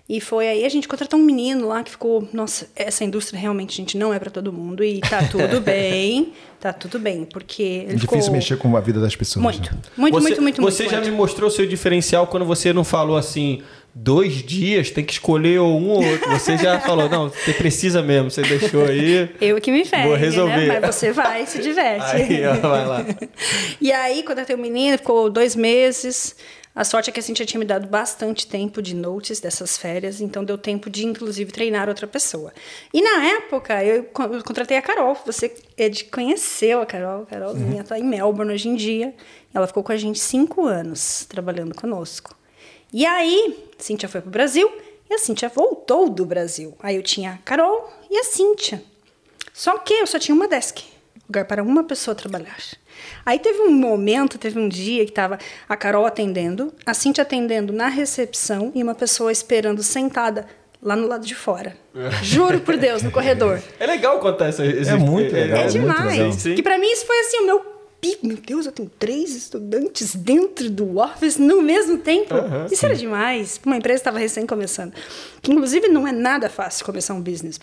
E 0.08 0.22
foi 0.22 0.48
aí 0.48 0.64
a 0.64 0.68
gente 0.70 0.88
contratou 0.88 1.20
um 1.20 1.22
menino 1.22 1.68
lá 1.68 1.82
que 1.82 1.90
ficou, 1.90 2.26
nossa, 2.32 2.66
essa 2.74 3.04
indústria 3.04 3.38
realmente, 3.38 3.76
gente, 3.76 3.98
não 3.98 4.12
é 4.14 4.18
para 4.18 4.30
todo 4.30 4.50
mundo 4.50 4.82
e 4.82 5.00
tá 5.00 5.22
tudo 5.30 5.60
bem, 5.60 6.32
tá 6.58 6.72
tudo 6.72 6.98
bem, 6.98 7.26
porque 7.26 7.62
ele 7.62 7.92
É 7.92 7.94
difícil 7.94 8.20
ficou 8.22 8.32
mexer 8.32 8.56
com 8.56 8.74
a 8.74 8.80
vida 8.80 9.00
das 9.00 9.14
pessoas. 9.14 9.42
muito, 9.42 9.70
né? 9.70 9.78
muito, 9.96 10.14
você, 10.14 10.20
muito, 10.22 10.42
muito, 10.42 10.62
Você 10.62 10.82
muito, 10.84 10.92
já 10.92 10.98
muito. 11.00 11.10
me 11.10 11.16
mostrou 11.16 11.48
o 11.48 11.50
seu 11.52 11.66
diferencial 11.66 12.26
quando 12.26 12.46
você 12.46 12.72
não 12.72 12.84
falou 12.84 13.18
assim, 13.18 13.62
dois 13.94 14.42
dias, 14.42 14.90
tem 14.90 15.04
que 15.04 15.12
escolher 15.12 15.60
um 15.60 15.88
ou 15.90 16.02
outro. 16.02 16.30
Você 16.30 16.56
já 16.56 16.80
falou, 16.80 17.06
não, 17.10 17.28
você 17.28 17.52
precisa 17.52 18.00
mesmo, 18.02 18.30
você 18.30 18.40
deixou 18.40 18.86
aí. 18.86 19.28
Eu 19.40 19.60
que 19.60 19.70
me 19.70 19.84
ferro, 19.84 20.08
Vou 20.08 20.16
resolver. 20.16 20.68
né? 20.68 20.80
Mas 20.80 20.94
você 20.94 21.12
vai, 21.12 21.44
se 21.44 21.60
diverte. 21.60 22.16
Aí, 22.16 22.46
ó, 22.46 22.54
vai 22.54 22.86
lá. 22.86 23.04
e 23.78 23.92
aí, 23.92 24.22
quando 24.22 24.38
eu 24.38 24.46
tenho 24.46 24.58
o 24.58 24.62
menino, 24.62 24.96
ficou 24.96 25.28
dois 25.28 25.54
meses. 25.54 26.34
A 26.78 26.84
sorte 26.84 27.10
é 27.10 27.12
que 27.12 27.18
a 27.18 27.22
Cintia 27.22 27.44
tinha 27.44 27.58
me 27.58 27.64
dado 27.66 27.88
bastante 27.88 28.46
tempo 28.46 28.80
de 28.80 28.94
notice 28.94 29.42
dessas 29.42 29.76
férias, 29.76 30.20
então 30.20 30.44
deu 30.44 30.56
tempo 30.56 30.88
de, 30.88 31.04
inclusive, 31.04 31.50
treinar 31.50 31.88
outra 31.88 32.06
pessoa. 32.06 32.52
E 32.94 33.02
na 33.02 33.24
época, 33.26 33.82
eu 33.84 34.04
co- 34.04 34.22
eu 34.22 34.44
contratei 34.44 34.76
a 34.76 34.82
Carol. 34.82 35.16
Você 35.26 35.52
é 35.76 35.88
de- 35.88 36.04
conheceu 36.04 36.80
a 36.80 36.86
Carol. 36.86 37.24
A 37.24 37.26
Carolzinha 37.26 37.80
está 37.82 37.98
em 37.98 38.04
Melbourne 38.04 38.52
hoje 38.54 38.68
em 38.68 38.76
dia. 38.76 39.12
Ela 39.52 39.66
ficou 39.66 39.82
com 39.82 39.90
a 39.90 39.96
gente 39.96 40.20
cinco 40.20 40.64
anos 40.66 41.26
trabalhando 41.28 41.74
conosco. 41.74 42.36
E 42.92 43.04
aí, 43.04 43.58
Cíntia 43.76 44.08
foi 44.08 44.20
pro 44.20 44.30
Brasil 44.30 44.70
e 45.10 45.14
a 45.14 45.18
Cíntia 45.18 45.48
voltou 45.48 46.08
do 46.08 46.24
Brasil. 46.24 46.76
Aí 46.80 46.94
eu 46.94 47.02
tinha 47.02 47.32
a 47.32 47.38
Carol 47.38 47.92
e 48.08 48.16
a 48.18 48.22
Cíntia. 48.22 48.82
Só 49.52 49.76
que 49.78 49.94
eu 49.94 50.06
só 50.06 50.16
tinha 50.18 50.32
uma 50.34 50.46
desk, 50.46 50.84
lugar 51.28 51.44
para 51.44 51.60
uma 51.62 51.82
pessoa 51.82 52.14
trabalhar. 52.14 52.56
Aí 53.24 53.38
teve 53.38 53.60
um 53.62 53.70
momento, 53.70 54.38
teve 54.38 54.58
um 54.58 54.68
dia 54.68 55.04
que 55.04 55.10
estava 55.10 55.38
a 55.68 55.76
Carol 55.76 56.06
atendendo, 56.06 56.72
a 56.86 56.94
Cintia 56.94 57.22
atendendo 57.22 57.72
na 57.72 57.88
recepção 57.88 58.72
e 58.74 58.82
uma 58.82 58.94
pessoa 58.94 59.30
esperando 59.32 59.82
sentada 59.82 60.46
lá 60.82 60.94
no 60.96 61.06
lado 61.06 61.26
de 61.26 61.34
fora. 61.34 61.76
Juro 62.22 62.60
por 62.60 62.76
Deus, 62.76 63.02
no 63.02 63.10
corredor. 63.10 63.60
É 63.80 63.86
legal 63.86 64.18
contar 64.20 64.46
essa. 64.46 64.64
esse- 64.64 64.90
É 64.90 64.96
muito 64.96 65.32
legal. 65.34 65.58
É, 65.58 65.62
muito 65.62 65.72
demais. 65.72 66.12
legal. 66.18 66.32
Sim. 66.32 66.54
Que 66.54 66.62
para 66.62 66.78
mim 66.78 66.90
isso 66.90 67.04
foi 67.06 67.18
assim 67.20 67.38
o 67.38 67.46
meu 67.46 67.60
pico. 68.00 68.24
Meu 68.26 68.36
Deus, 68.36 68.64
eu 68.64 68.70
tenho 68.72 68.88
três 68.96 69.34
estudantes 69.34 70.14
dentro 70.14 70.70
do 70.70 70.98
office 70.98 71.36
no 71.36 71.60
mesmo 71.60 71.98
tempo. 71.98 72.32
isso 72.70 72.86
era 72.86 72.94
demais. 72.94 73.60
Uma 73.66 73.76
empresa 73.76 73.96
estava 74.00 74.18
recém 74.20 74.46
começando. 74.46 74.92
Que 75.42 75.50
inclusive 75.52 75.88
não 75.88 76.06
é 76.06 76.12
nada 76.12 76.48
fácil 76.48 76.86
começar 76.86 77.12
um 77.14 77.20
business. 77.20 77.58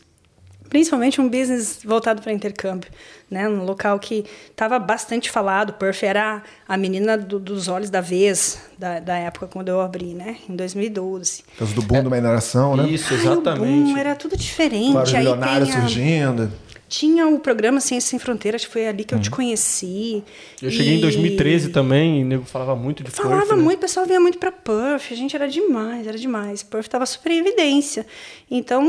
Principalmente 0.69 1.21
um 1.21 1.29
business 1.29 1.79
voltado 1.85 2.21
para 2.21 2.31
intercâmbio, 2.33 2.89
né? 3.29 3.47
Um 3.47 3.63
local 3.63 3.97
que 3.99 4.25
estava 4.49 4.77
bastante 4.79 5.29
falado. 5.29 5.73
Perth 5.73 6.03
era 6.03 6.43
a 6.67 6.75
menina 6.77 7.17
do- 7.17 7.39
dos 7.39 7.67
olhos 7.67 7.89
da 7.89 8.01
vez 8.01 8.59
da, 8.77 8.99
da 8.99 9.15
época 9.17 9.47
quando 9.47 9.69
eu 9.69 9.79
abri, 9.79 10.13
né? 10.13 10.37
Em 10.49 10.55
2012. 10.55 11.43
Por 11.43 11.57
causa 11.59 11.73
do 11.75 11.81
boom 11.81 12.03
da 12.03 12.09
mineração, 12.09 12.75
né? 12.75 12.89
Isso, 12.89 13.13
Ai, 13.13 13.19
o 13.19 13.21
exatamente. 13.21 13.91
boom, 13.91 13.97
era 13.97 14.15
tudo 14.15 14.35
diferente. 14.35 14.93
Vários 14.93 15.13
Aí 15.13 15.19
milionários 15.19 15.69
tem 15.69 15.77
a- 15.77 15.81
surgindo. 15.81 16.51
tinha 16.89 17.27
o 17.27 17.39
programa 17.39 17.79
Ciência 17.79 18.09
Sem 18.09 18.19
Fronteiras, 18.19 18.65
que 18.65 18.71
foi 18.71 18.87
ali 18.87 19.03
que 19.03 19.13
eu 19.15 19.19
te 19.19 19.29
conheci. 19.31 20.23
Eu 20.61 20.69
cheguei 20.71 20.95
em 20.95 20.97
E 20.97 21.01
2013 21.01 21.69
também, 21.69 22.19
e 22.21 22.23
o 22.23 22.27
nego 22.27 22.43
falava 22.45 22.75
muito 22.75 23.03
de 23.03 23.11
Falava 23.11 23.41
Perth, 23.45 23.57
né? 23.57 23.63
muito, 23.63 23.77
o 23.77 23.81
pessoal 23.81 24.05
vinha 24.05 24.19
muito 24.19 24.37
pra 24.37 24.51
Perth, 24.51 25.11
a 25.11 25.15
gente 25.15 25.35
era 25.35 25.47
demais, 25.47 26.05
era 26.07 26.17
demais. 26.17 26.63
Perth 26.63 26.87
tava 26.87 27.05
super 27.05 27.31
em 27.31 27.39
evidência. 27.39 28.05
Então, 28.49 28.83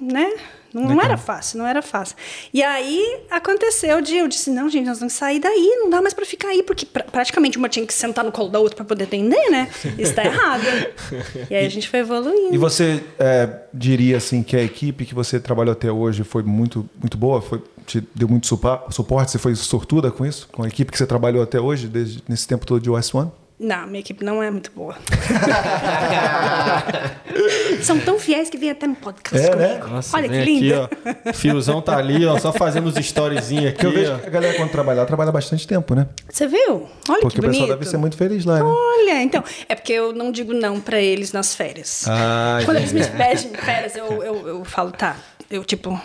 né, 0.00 0.32
não, 0.72 0.82
não 0.82 1.00
era 1.02 1.16
fácil, 1.16 1.58
não 1.58 1.66
era 1.66 1.82
fácil. 1.82 2.16
E 2.52 2.62
aí 2.62 3.20
aconteceu 3.30 4.00
de 4.00 4.16
eu 4.16 4.28
disse: 4.28 4.50
não, 4.50 4.68
gente, 4.68 4.86
nós 4.86 4.98
vamos 4.98 5.14
sair 5.14 5.38
daí, 5.40 5.78
não 5.80 5.90
dá 5.90 6.00
mais 6.02 6.14
pra 6.14 6.24
ficar 6.24 6.48
aí, 6.48 6.62
porque 6.62 6.84
pra- 6.86 7.04
praticamente 7.04 7.58
uma 7.58 7.68
tinha 7.68 7.86
que 7.86 7.94
sentar 7.94 8.24
no 8.24 8.32
colo 8.32 8.48
da 8.48 8.58
outra 8.58 8.76
pra 8.76 8.84
poder 8.84 9.04
atender, 9.04 9.50
né? 9.50 9.68
Isso 9.98 10.14
tá 10.14 10.24
errado. 10.24 10.62
e 11.50 11.54
aí 11.54 11.66
a 11.66 11.68
gente 11.68 11.88
foi 11.88 12.00
evoluindo. 12.00 12.54
E 12.54 12.58
você 12.58 13.02
é, 13.18 13.48
diria 13.72 14.16
assim 14.16 14.42
que 14.42 14.56
a 14.56 14.62
equipe 14.62 15.04
que 15.04 15.14
você 15.14 15.38
trabalhou 15.40 15.72
até 15.72 15.90
hoje 15.90 16.24
foi 16.24 16.42
muito, 16.42 16.88
muito 16.98 17.16
boa? 17.16 17.40
Foi, 17.40 17.62
te 17.86 18.02
deu 18.14 18.28
muito 18.28 18.46
suporte? 18.46 19.30
Você 19.30 19.38
foi 19.38 19.54
sortuda 19.54 20.10
com 20.10 20.26
isso? 20.26 20.48
Com 20.52 20.62
a 20.64 20.68
equipe 20.68 20.90
que 20.90 20.98
você 20.98 21.06
trabalhou 21.06 21.42
até 21.42 21.60
hoje, 21.60 21.86
desde, 21.86 22.22
nesse 22.28 22.46
tempo 22.46 22.66
todo 22.66 22.80
de 22.82 22.90
West 22.90 23.14
One? 23.14 23.30
Não, 23.58 23.86
minha 23.86 24.00
equipe 24.00 24.22
não 24.22 24.42
é 24.42 24.50
muito 24.50 24.70
boa. 24.72 24.94
São 27.82 27.98
tão 28.00 28.18
fiéis 28.18 28.50
que 28.50 28.58
vêm 28.58 28.70
até 28.70 28.86
no 28.86 28.94
podcast 28.96 29.46
É, 29.46 29.50
comigo. 29.50 29.84
né? 29.86 29.90
Nossa, 29.94 30.16
Olha 30.16 30.28
que 30.28 30.44
lindo. 30.44 30.82
aqui, 30.84 30.96
ó. 31.26 31.32
Fiozão 31.32 31.80
tá 31.80 31.96
ali, 31.96 32.26
ó, 32.26 32.38
só 32.38 32.52
fazendo 32.52 32.86
os 32.88 32.96
storyzinhos 32.98 33.66
aqui, 33.68 33.72
Porque 33.74 33.86
eu 33.86 33.92
vejo 33.92 34.14
ó. 34.14 34.18
que 34.18 34.26
a 34.26 34.30
galera 34.30 34.56
quando 34.58 34.70
trabalha 34.70 35.00
lá, 35.00 35.06
trabalha 35.06 35.32
bastante 35.32 35.66
tempo, 35.66 35.94
né? 35.94 36.06
Você 36.30 36.46
viu? 36.46 36.86
Olha 37.08 37.20
Porque 37.20 37.40
que 37.40 37.40
o 37.40 37.48
pessoal 37.48 37.66
bonito. 37.66 37.78
deve 37.78 37.90
ser 37.90 37.96
muito 37.96 38.16
feliz 38.16 38.44
lá, 38.44 38.56
né? 38.56 38.62
Olha, 38.62 39.22
então, 39.22 39.42
é 39.68 39.74
porque 39.74 39.92
eu 39.92 40.12
não 40.12 40.30
digo 40.30 40.52
não 40.52 40.80
pra 40.80 41.00
eles 41.00 41.32
nas 41.32 41.54
férias. 41.54 42.04
Ah, 42.08 42.58
Quando 42.64 42.76
eles 42.76 42.92
me 42.92 43.06
pedem 43.06 43.54
férias, 43.54 43.96
eu, 43.96 44.22
eu, 44.22 44.48
eu 44.48 44.64
falo, 44.64 44.90
tá. 44.92 45.16
Eu, 45.50 45.64
tipo, 45.64 45.98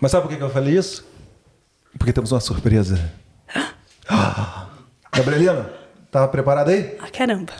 Mas 0.00 0.10
sabe 0.10 0.28
por 0.28 0.36
que 0.36 0.42
eu 0.42 0.50
falei 0.50 0.76
isso? 0.76 1.06
Porque 1.98 2.12
temos 2.12 2.32
uma 2.32 2.40
surpresa. 2.40 3.00
Gabrielina, 5.14 5.70
tá 6.10 6.26
preparada 6.28 6.70
aí? 6.70 6.96
ah, 7.00 7.08
caramba. 7.10 7.52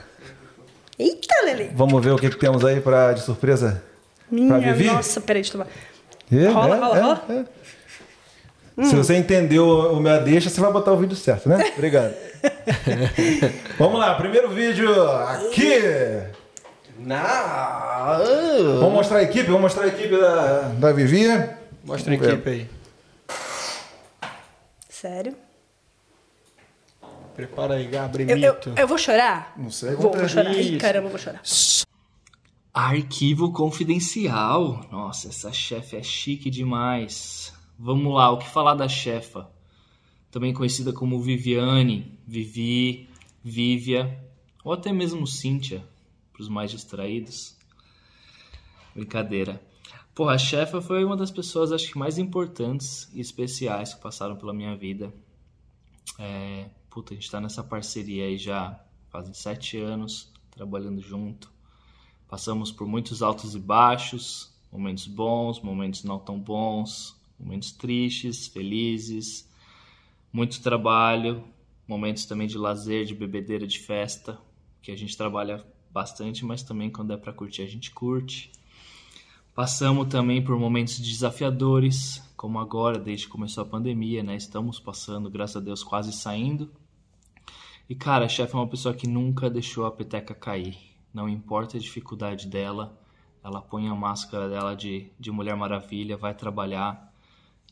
Eita, 0.98 1.34
Lele. 1.44 1.70
Vamos 1.74 2.04
ver 2.04 2.10
o 2.10 2.16
que, 2.18 2.28
que 2.28 2.36
temos 2.38 2.64
aí 2.64 2.80
pra, 2.80 3.12
de 3.12 3.22
surpresa 3.22 3.82
pra 4.28 4.36
Minha 4.58 4.58
Vivi? 4.74 4.86
nossa, 4.90 5.20
peraí, 5.20 5.42
deixa 5.42 5.56
eu 5.56 5.64
tomar. 5.64 5.70
É, 6.32 6.48
Rola, 6.48 6.76
é, 6.76 6.78
rola, 6.80 6.98
é, 6.98 7.00
rola. 7.00 7.24
é. 8.78 8.84
Se 8.84 8.94
você 8.94 9.16
entendeu 9.16 9.66
o 9.92 10.00
meu 10.00 10.22
deixa, 10.22 10.48
você 10.48 10.60
vai 10.60 10.72
botar 10.72 10.92
o 10.92 10.96
vídeo 10.96 11.16
certo, 11.16 11.48
né? 11.48 11.72
Obrigado. 11.76 12.14
Vamos 13.78 13.98
lá, 13.98 14.14
primeiro 14.14 14.48
vídeo 14.50 14.90
aqui. 15.10 15.80
Na... 16.98 18.18
Vamos 18.78 18.92
mostrar 18.92 19.18
a 19.18 19.22
equipe, 19.22 19.46
vamos 19.46 19.62
mostrar 19.62 19.84
a 19.84 19.88
equipe 19.88 20.16
da, 20.18 20.60
da 20.78 20.92
Vivi. 20.92 21.26
Mostra 21.84 22.14
a 22.14 22.16
ver. 22.16 22.28
equipe 22.32 22.48
aí. 22.50 22.68
Sério? 24.88 25.34
Prepara 27.46 27.74
aí, 27.74 27.82
Eu, 27.82 27.86
eu, 27.86 27.90
Gabrielito. 27.92 28.72
eu 28.76 28.86
vou 28.88 28.98
chorar? 28.98 29.54
Não 29.56 29.70
sei, 29.70 29.94
Vou, 29.94 30.12
vou 30.12 30.28
chorar. 30.28 30.54
Ih, 30.58 30.78
caramba, 30.78 31.06
eu 31.06 31.10
vou 31.10 31.18
chorar. 31.18 31.40
Arquivo 32.72 33.52
confidencial. 33.52 34.86
Nossa, 34.90 35.28
essa 35.28 35.52
chefe 35.52 35.96
é 35.96 36.02
chique 36.02 36.50
demais. 36.50 37.52
Vamos 37.78 38.14
lá, 38.14 38.30
o 38.30 38.38
que 38.38 38.48
falar 38.48 38.74
da 38.74 38.88
chefa? 38.88 39.50
Também 40.30 40.52
conhecida 40.52 40.92
como 40.92 41.20
Viviane, 41.20 42.18
Vivi, 42.26 43.08
Vívia, 43.42 44.22
ou 44.62 44.72
até 44.72 44.92
mesmo 44.92 45.26
Cíntia, 45.26 45.82
para 46.32 46.42
os 46.42 46.48
mais 46.48 46.70
distraídos. 46.70 47.56
Brincadeira. 48.94 49.60
Porra, 50.14 50.34
a 50.34 50.38
chefa 50.38 50.80
foi 50.80 51.04
uma 51.04 51.16
das 51.16 51.30
pessoas, 51.30 51.72
acho 51.72 51.90
que 51.90 51.98
mais 51.98 52.18
importantes 52.18 53.08
e 53.14 53.20
especiais 53.20 53.94
que 53.94 54.00
passaram 54.00 54.36
pela 54.36 54.52
minha 54.52 54.76
vida. 54.76 55.12
É, 56.18 56.66
puta, 56.90 57.14
a 57.14 57.16
gente 57.16 57.30
tá 57.30 57.40
nessa 57.40 57.62
parceria 57.62 58.24
aí 58.24 58.36
já 58.36 58.78
fazem 59.08 59.32
sete 59.32 59.78
anos, 59.78 60.32
trabalhando 60.50 61.00
junto. 61.00 61.50
Passamos 62.28 62.72
por 62.72 62.86
muitos 62.86 63.22
altos 63.22 63.54
e 63.54 63.58
baixos, 63.58 64.52
momentos 64.70 65.06
bons, 65.06 65.60
momentos 65.60 66.04
não 66.04 66.18
tão 66.18 66.38
bons, 66.38 67.16
momentos 67.38 67.72
tristes, 67.72 68.48
felizes, 68.48 69.48
muito 70.32 70.60
trabalho, 70.60 71.44
momentos 71.86 72.24
também 72.24 72.46
de 72.46 72.58
lazer, 72.58 73.04
de 73.04 73.14
bebedeira, 73.14 73.66
de 73.66 73.78
festa, 73.78 74.38
que 74.82 74.90
a 74.90 74.96
gente 74.96 75.16
trabalha 75.16 75.64
bastante, 75.90 76.44
mas 76.44 76.62
também 76.62 76.90
quando 76.90 77.12
é 77.12 77.16
para 77.16 77.32
curtir 77.32 77.62
a 77.62 77.66
gente 77.66 77.90
curte. 77.90 78.50
Passamos 79.54 80.08
também 80.08 80.42
por 80.42 80.56
momentos 80.58 80.98
desafiadores, 80.98 82.22
como 82.36 82.58
agora, 82.58 82.98
desde 82.98 83.26
que 83.26 83.32
começou 83.32 83.62
a 83.62 83.66
pandemia, 83.66 84.22
né? 84.22 84.36
Estamos 84.36 84.78
passando, 84.78 85.28
graças 85.28 85.56
a 85.56 85.60
Deus, 85.60 85.82
quase 85.82 86.12
saindo. 86.12 86.70
E 87.90 87.94
cara, 87.96 88.28
chefe 88.28 88.54
é 88.54 88.56
uma 88.56 88.68
pessoa 88.68 88.94
que 88.94 89.08
nunca 89.08 89.50
deixou 89.50 89.84
a 89.84 89.90
peteca 89.90 90.32
cair. 90.32 90.78
Não 91.12 91.28
importa 91.28 91.76
a 91.76 91.80
dificuldade 91.80 92.46
dela, 92.46 92.96
ela 93.42 93.60
põe 93.60 93.88
a 93.88 93.94
máscara 93.96 94.48
dela 94.48 94.76
de, 94.76 95.10
de 95.18 95.32
Mulher 95.32 95.56
Maravilha, 95.56 96.16
vai 96.16 96.32
trabalhar 96.32 97.12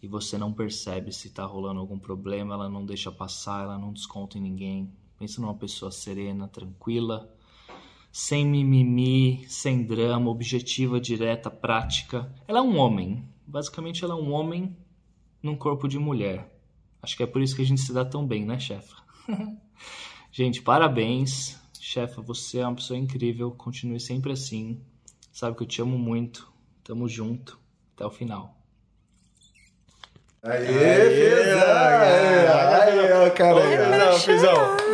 e 0.03 0.09
você 0.09 0.37
não 0.37 0.53
percebe 0.53 1.13
se 1.13 1.31
tá 1.31 1.45
rolando 1.45 1.79
algum 1.79 2.01
problema, 2.01 2.55
ela 2.55 2.69
não 2.69 2.85
deixa 2.85 3.13
passar, 3.13 3.63
ela 3.63 3.79
não 3.79 3.93
desconta 3.93 4.37
em 4.37 4.41
ninguém. 4.41 4.93
Pensa 5.17 5.41
numa 5.41 5.55
pessoa 5.55 5.93
serena, 5.93 6.49
tranquila, 6.49 7.33
sem 8.11 8.45
mimimi, 8.45 9.47
sem 9.49 9.85
drama, 9.85 10.33
objetiva, 10.33 11.01
direta, 11.01 11.49
prática. 11.49 12.35
Ela 12.49 12.59
é 12.59 12.63
um 12.63 12.77
homem. 12.77 13.25
Basicamente, 13.47 14.03
ela 14.05 14.15
é 14.15 14.17
um 14.17 14.33
homem 14.33 14.77
num 15.41 15.55
corpo 15.55 15.87
de 15.87 15.97
mulher. 15.97 16.53
Acho 17.01 17.17
que 17.17 17.23
é 17.23 17.27
por 17.27 17.41
isso 17.41 17.55
que 17.55 17.63
a 17.63 17.65
gente 17.65 17.83
se 17.83 17.93
dá 17.93 18.05
tão 18.05 18.27
bem, 18.27 18.45
né, 18.45 18.59
chefa? 18.59 18.97
gente, 20.31 20.63
parabéns. 20.63 21.59
Chefa, 21.81 22.21
você 22.21 22.59
é 22.59 22.67
uma 22.67 22.75
pessoa 22.75 22.99
incrível. 22.99 23.51
Continue 23.51 24.01
sempre 24.01 24.33
assim. 24.33 24.81
Sabe 25.33 25.57
que 25.57 25.63
eu 25.63 25.67
te 25.67 25.81
amo 25.81 25.99
muito. 25.99 26.53
Tamo 26.85 27.09
junto. 27.09 27.59
Até 27.95 28.05
o 28.05 28.11
final. 28.11 28.57
Aê, 30.43 30.67
Fizão! 30.67 31.69
Aê, 32.73 33.13
ó, 33.13 33.31
cara. 33.31 33.99
Não, 33.99 34.19
Fizão. 34.19 34.55
Ah, 34.55 34.88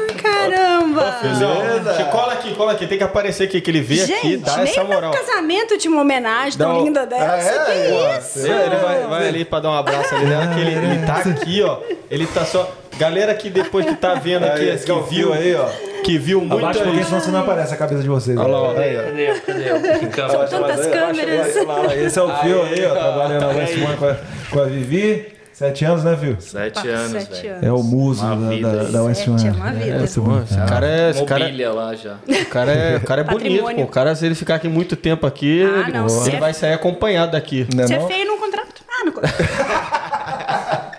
caramba! 0.50 1.12
Fizão, 1.20 1.54
Beleza. 1.60 2.04
cola 2.04 2.32
aqui, 2.32 2.54
cola 2.54 2.72
aqui. 2.72 2.86
Tem 2.86 2.98
que 2.98 3.04
aparecer 3.04 3.44
aqui, 3.44 3.60
que 3.60 3.70
ele 3.70 3.80
vê 3.80 4.02
aqui, 4.02 4.06
Gente, 4.22 4.36
dá 4.38 4.56
nem 4.58 4.64
essa 4.72 4.84
moral. 4.84 5.10
casamento 5.12 5.76
tinha 5.78 5.92
uma 5.92 6.02
homenagem 6.02 6.58
tão 6.58 6.78
um- 6.80 6.84
linda 6.84 7.06
dessa. 7.06 7.32
Ah, 7.32 7.38
é? 7.38 7.82
Que 7.82 7.90
Pô, 7.90 8.18
isso? 8.18 8.46
É, 8.52 8.66
ele 8.66 8.76
vai, 8.76 9.02
vai 9.06 9.28
ali 9.28 9.44
pra 9.44 9.60
dar 9.60 9.70
um 9.70 9.74
abraço 9.74 10.14
ali 10.14 10.26
nela, 10.26 10.46
que 10.54 10.60
ele, 10.60 10.72
ele 10.74 11.06
tá 11.06 11.16
aqui, 11.18 11.62
ó. 11.62 11.78
Ele 12.10 12.26
tá 12.26 12.44
só. 12.44 12.70
Galera 12.96 13.34
que 13.34 13.50
depois 13.50 13.84
que 13.84 13.94
tá 13.96 14.14
vendo 14.14 14.44
aqui, 14.44 14.60
Aí, 14.60 14.68
esse 14.70 14.84
que 14.84 14.90
é 14.90 14.94
o 14.94 15.02
viu 15.02 15.32
aí, 15.32 15.52
ó. 15.56 15.66
que 16.04 16.16
viu 16.16 16.38
muito. 16.40 16.54
Abaixa 16.58 16.78
um 16.78 16.82
pouquinho, 16.84 17.04
senão 17.04 17.20
você 17.20 17.30
não 17.32 17.40
aparece 17.40 17.74
a 17.74 17.76
cabeça 17.76 18.02
de 18.02 18.08
vocês. 18.08 18.38
Olha 18.38 18.46
lá, 18.46 18.62
ó. 18.62 18.70
Aí, 18.78 18.96
ó. 18.96 19.02
Cadê? 19.02 19.26
Cadê? 19.40 20.06
Câmera? 20.06 20.46
Tantas 20.46 20.86
câmeras. 20.86 21.56
Esse 21.96 22.18
é 22.20 22.22
o 22.22 22.36
Fio 22.36 22.62
aí, 22.62 22.86
ó, 22.86 22.90
trabalhando 22.94 23.40
na 23.40 23.48
West 23.48 23.74
One 23.76 23.96
com 23.96 24.06
a, 24.06 24.16
com 24.52 24.60
a 24.60 24.64
Vivi. 24.66 25.33
Sete 25.54 25.84
anos, 25.84 26.02
né, 26.02 26.16
Fio? 26.16 26.36
Sete 26.40 26.88
anos, 26.88 27.10
Sete 27.12 27.42
velho. 27.42 27.50
anos. 27.54 27.62
É 27.64 27.72
o 27.72 27.82
muso 27.82 28.24
Uma 28.26 28.36
da, 28.36 28.48
vida 28.50 28.70
da, 28.76 28.82
da 28.90 29.02
West 29.04 29.18
Sete 29.20 29.30
One. 29.30 29.46
é 29.46 29.52
uma 29.52 29.72
vida. 29.72 30.04
esse 30.04 30.20
Pô, 30.20 30.38
esse 30.40 30.56
cara 30.56 30.86
é. 30.86 31.10
Esse 31.10 31.24
cara, 31.24 31.44
Mobília 31.44 31.72
lá 31.72 31.94
já. 31.94 32.16
o 32.26 32.46
cara 32.46 32.72
é, 32.72 32.96
o 32.96 33.00
cara 33.02 33.20
é 33.20 33.24
bonito, 33.24 33.62
pô. 33.62 33.82
O 33.82 33.86
cara, 33.86 34.14
se 34.16 34.26
ele 34.26 34.34
ficar 34.34 34.56
aqui 34.56 34.68
muito 34.68 34.96
tempo 34.96 35.24
aqui, 35.26 35.62
Ah, 35.62 35.80
ele, 35.88 35.92
não, 35.98 36.08
se 36.08 36.28
ele 36.28 36.36
é- 36.38 36.40
vai 36.40 36.52
sair 36.52 36.72
acompanhado 36.72 37.32
daqui. 37.32 37.66
Não 37.72 37.84
é 37.84 37.86
Você 37.86 37.94
é 37.94 37.98
não? 38.00 38.08
feio 38.08 38.26
no 38.26 38.36
contrato? 38.36 38.82
Ah, 38.88 39.04
no 39.04 39.12
contrato. 39.12 39.34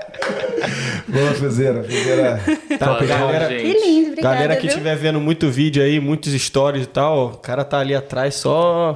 Boa, 1.07 1.33
Fizeira. 1.33 1.83
Fizeira. 1.83 2.39
Tá, 2.79 2.87
Valeu, 2.93 3.07
galera, 3.07 3.47
gente. 3.49 3.61
Que 3.61 3.79
lindo, 3.79 4.07
obrigada, 4.09 4.35
galera 4.35 4.55
que 4.55 4.61
viu? 4.63 4.69
estiver 4.69 4.95
vendo 4.97 5.19
muito 5.21 5.49
vídeo 5.49 5.81
aí, 5.81 5.97
muitos 5.99 6.33
stories 6.33 6.83
e 6.83 6.87
tal, 6.87 7.27
o 7.27 7.37
cara 7.37 7.63
tá 7.63 7.79
ali 7.79 7.95
atrás 7.95 8.35
só, 8.35 8.95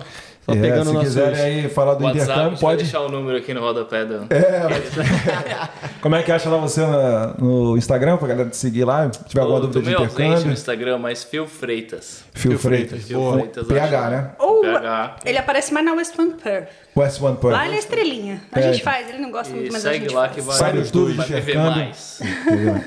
só 0.49 0.55
É, 0.55 0.61
pegando 0.61 0.85
se 0.87 0.93
nossos... 0.93 1.07
quiserem 1.09 1.41
aí 1.41 1.69
falar 1.69 1.93
do 1.95 2.03
WhatsApp, 2.03 2.31
intercâmbio, 2.31 2.59
pode. 2.59 2.77
deixar 2.83 2.99
o 3.01 3.09
número 3.09 3.37
aqui 3.37 3.53
no 3.53 3.61
rodapé 3.61 4.05
do... 4.05 4.27
Como 6.01 6.15
é 6.15 6.23
que 6.23 6.31
acha 6.31 6.49
lá 6.49 6.57
você 6.57 6.81
na- 6.85 7.33
no 7.37 7.77
Instagram, 7.77 8.17
pra 8.17 8.27
galera 8.27 8.49
te 8.49 8.57
seguir 8.57 8.85
lá? 8.85 9.11
Se 9.11 9.23
tiver 9.25 9.41
alguma 9.41 9.59
dúvida 9.59 9.81
de 9.81 9.93
ausente 9.95 10.15
no 10.17 10.23
intercâmbio. 10.25 10.53
Instagram, 10.53 10.97
mas 10.97 11.23
Phil 11.23 11.45
Freitas. 11.47 12.23
Fio 12.33 12.51
Fio 12.51 12.59
Freitas. 12.59 12.89
Freitas, 13.03 13.11
boa. 13.11 13.33
Freitas, 13.33 13.67
PH, 13.67 13.99
acho. 13.99 14.09
né? 14.11 14.31
Ou 14.39 14.61
PH. 14.61 15.15
ele 15.25 15.37
aparece 15.37 15.73
mais 15.73 15.85
na 15.85 15.93
West 15.93 16.17
One 16.17 16.33
Perth. 16.41 16.69
West 16.97 17.21
One 17.21 17.37
Perth. 17.37 17.51
Lá 17.53 17.65
na 17.67 17.77
estrelinha. 17.77 18.41
A 18.51 18.61
gente 18.61 18.83
faz, 18.83 19.07
ele 19.09 19.19
não 19.19 19.31
gosta 19.31 19.53
muito, 19.53 19.67
E 19.69 19.71
mas 19.71 19.85
a 19.85 19.91
segue 19.91 20.05
gente 20.05 20.13
lá 20.15 20.21
faz. 20.23 20.33
que 20.35 20.41
vai, 20.41 20.57
Sabe 20.57 20.81
tudo 20.83 21.13
de 21.13 21.21
intercâmbio. 21.21 21.91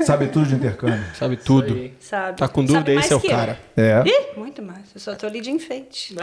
Sabe 0.04 0.26
tudo 0.26 0.46
de 0.46 0.54
intercâmbio. 0.54 1.04
Sabe 1.18 1.36
tudo. 1.36 1.90
Sabe. 2.00 2.36
Tá 2.38 2.48
com 2.48 2.64
dúvida, 2.64 2.92
esse 2.92 3.12
é 3.12 3.16
o 3.16 3.20
eu. 3.22 3.30
cara. 3.30 3.58
É, 3.76 4.02
Ih, 4.04 4.38
muito 4.38 4.60
mais. 4.62 4.80
Eu 4.94 5.00
só 5.00 5.14
tô 5.14 5.26
ali 5.26 5.40
de 5.40 5.50
enfeite. 5.50 6.14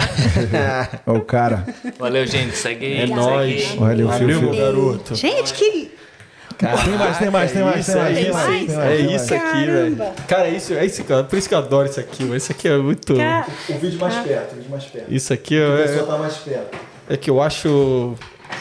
é 1.06 1.10
o 1.12 1.22
cara. 1.22 1.66
Valeu, 1.98 2.26
gente. 2.28 2.56
Segue 2.56 2.86
aí. 2.86 3.02
É 3.02 3.08
nóis. 3.08 3.76
Olha 3.80 4.06
o 4.08 4.24
meu 4.24 4.56
garoto. 4.56 5.16
Gente, 5.16 5.54
que. 5.54 5.92
Tem 6.60 6.68
mais, 6.98 7.18
tem 7.18 7.30
mais, 7.30 7.52
tem 7.54 7.64
mais, 7.64 7.80
isso, 7.88 7.94
tem 7.94 8.02
mais. 8.02 8.18
é 8.18 8.20
tem 8.20 8.24
isso, 8.30 8.34
mais, 8.34 8.76
mais, 8.76 8.90
É 8.90 9.16
isso 9.16 9.34
aqui, 9.34 9.66
velho. 9.66 9.98
Cara, 10.28 10.48
é 10.48 10.52
isso, 10.52 10.74
é 10.74 10.86
isso, 10.86 11.04
cara. 11.06 11.24
Por 11.24 11.40
isso 11.40 11.48
que 11.48 11.54
eu 11.56 11.58
adoro 11.60 11.88
isso 11.90 12.00
aqui, 12.02 12.24
mano. 12.24 12.36
Isso 12.36 12.52
aqui 12.52 12.68
é 12.68 12.78
muito. 12.78 13.16
Cara, 13.16 13.48
O 13.70 13.74
vídeo 13.80 13.98
mais 13.98 14.16
perto, 14.16 14.52
o 14.52 14.56
vídeo 14.58 14.70
mais 14.70 14.84
perto. 14.84 15.06
Isso 15.14 15.34
aqui 15.34 15.58
é, 15.58 15.78
pessoa 15.84 16.06
tá 16.06 16.18
mais 16.18 16.36
perto. 16.36 16.78
É 17.10 17.18
que 17.18 17.30
eu 17.30 17.42
acho 17.42 18.14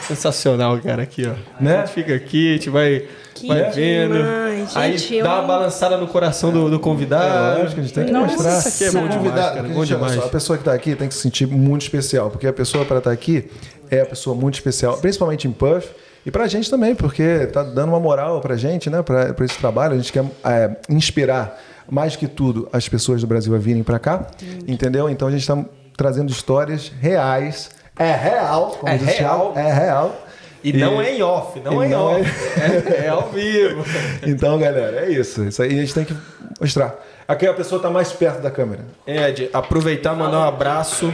sensacional, 0.07 0.77
cara, 0.79 1.03
aqui, 1.03 1.25
ó. 1.27 1.33
Né? 1.63 1.77
A 1.77 1.85
gente 1.85 1.93
fica 1.93 2.13
aqui, 2.15 2.49
a 2.49 2.53
gente 2.53 2.69
vai, 2.69 3.05
Que 3.35 3.47
vai 3.47 3.69
vendo. 3.71 4.13
demais, 4.15 4.75
aí 4.75 4.97
gente, 4.97 5.21
dá 5.23 5.29
eu- 5.29 5.35
uma 5.35 5.47
balançada 5.47 5.97
no 5.97 6.07
coração 6.07 6.51
do, 6.51 6.69
do 6.69 6.75
É 6.75 6.79
convidado. 6.79 7.59
lógico, 7.61 7.79
a 7.79 7.83
gente 7.83 7.93
tem 7.93 8.05
que 8.05 8.11
Nossa, 8.11 8.33
mostrar. 8.33 8.59
isso 8.59 8.67
aqui 8.67 8.83
é 8.83 8.91
bom 8.91 9.05
O 9.05 9.09
demais, 9.09 9.17
convidado, 9.17 9.55
cara, 9.55 9.67
bom 9.69 9.85
demais. 9.85 10.13
só, 10.13 10.25
a 10.25 10.29
pessoa 10.29 10.57
que 10.57 10.61
está 10.61 10.73
aqui 10.73 10.95
tem 10.95 11.07
que 11.07 11.13
se 11.13 11.21
sentir 11.21 11.47
muito 11.47 11.81
especial, 11.83 12.29
porque 12.29 12.47
a 12.47 12.53
pessoa 12.53 12.85
para 12.85 12.97
estar 12.99 13.11
aqui 13.11 13.49
é 13.89 14.01
a 14.01 14.05
pessoa 14.05 14.35
muito 14.35 14.55
especial, 14.55 14.97
principalmente 14.97 15.47
em 15.47 15.51
Puff. 15.51 15.87
E 16.25 16.31
pra 16.31 16.47
gente 16.47 16.69
também, 16.69 16.93
porque 16.93 17.47
tá 17.47 17.63
dando 17.63 17.89
uma 17.89 17.99
moral 17.99 18.41
pra 18.41 18.55
gente, 18.57 18.89
né? 18.89 19.01
Pra, 19.01 19.33
pra 19.33 19.45
esse 19.45 19.57
trabalho. 19.57 19.93
A 19.93 19.97
gente 19.97 20.11
quer 20.11 20.25
é, 20.43 20.75
inspirar, 20.89 21.57
mais 21.89 22.15
que 22.17 22.27
tudo, 22.27 22.67
as 22.73 22.87
pessoas 22.89 23.21
do 23.21 23.27
Brasil 23.27 23.55
a 23.55 23.57
virem 23.57 23.83
pra 23.83 23.97
cá. 23.97 24.27
Entendeu? 24.67 25.09
Então 25.09 25.27
a 25.29 25.31
gente 25.31 25.47
tá 25.47 25.57
trazendo 25.95 26.29
histórias 26.29 26.91
reais. 26.99 27.71
É 27.99 28.15
real. 28.15 28.77
como 28.79 28.91
É 28.91 28.95
real. 28.95 29.53
É 29.55 29.73
real. 29.73 30.25
E, 30.63 30.73
não 30.73 31.01
é 31.01 31.15
em 31.15 31.21
off, 31.21 31.59
não 31.59 31.81
e 31.81 31.85
é 31.85 31.87
em 31.87 31.91
não 31.91 32.05
off. 32.05 32.21
É, 32.99 33.05
é 33.05 33.07
ao 33.09 33.29
vivo. 33.29 33.85
Então, 34.25 34.57
galera, 34.57 35.05
é 35.05 35.11
isso. 35.11 35.43
Isso 35.43 35.61
aí 35.61 35.69
a 35.69 35.81
gente 35.81 35.93
tem 35.93 36.05
que 36.05 36.15
mostrar. 36.59 36.95
Aqui 37.29 37.45
a 37.45 37.53
pessoa 37.53 37.79
tá 37.79 37.91
mais 37.91 38.11
perto 38.11 38.41
da 38.41 38.49
câmera. 38.49 38.85
Ed, 39.05 39.51
aproveitar 39.53 40.15
e 40.15 40.17
mandar 40.17 40.39
um 40.39 40.43
abraço 40.47 41.13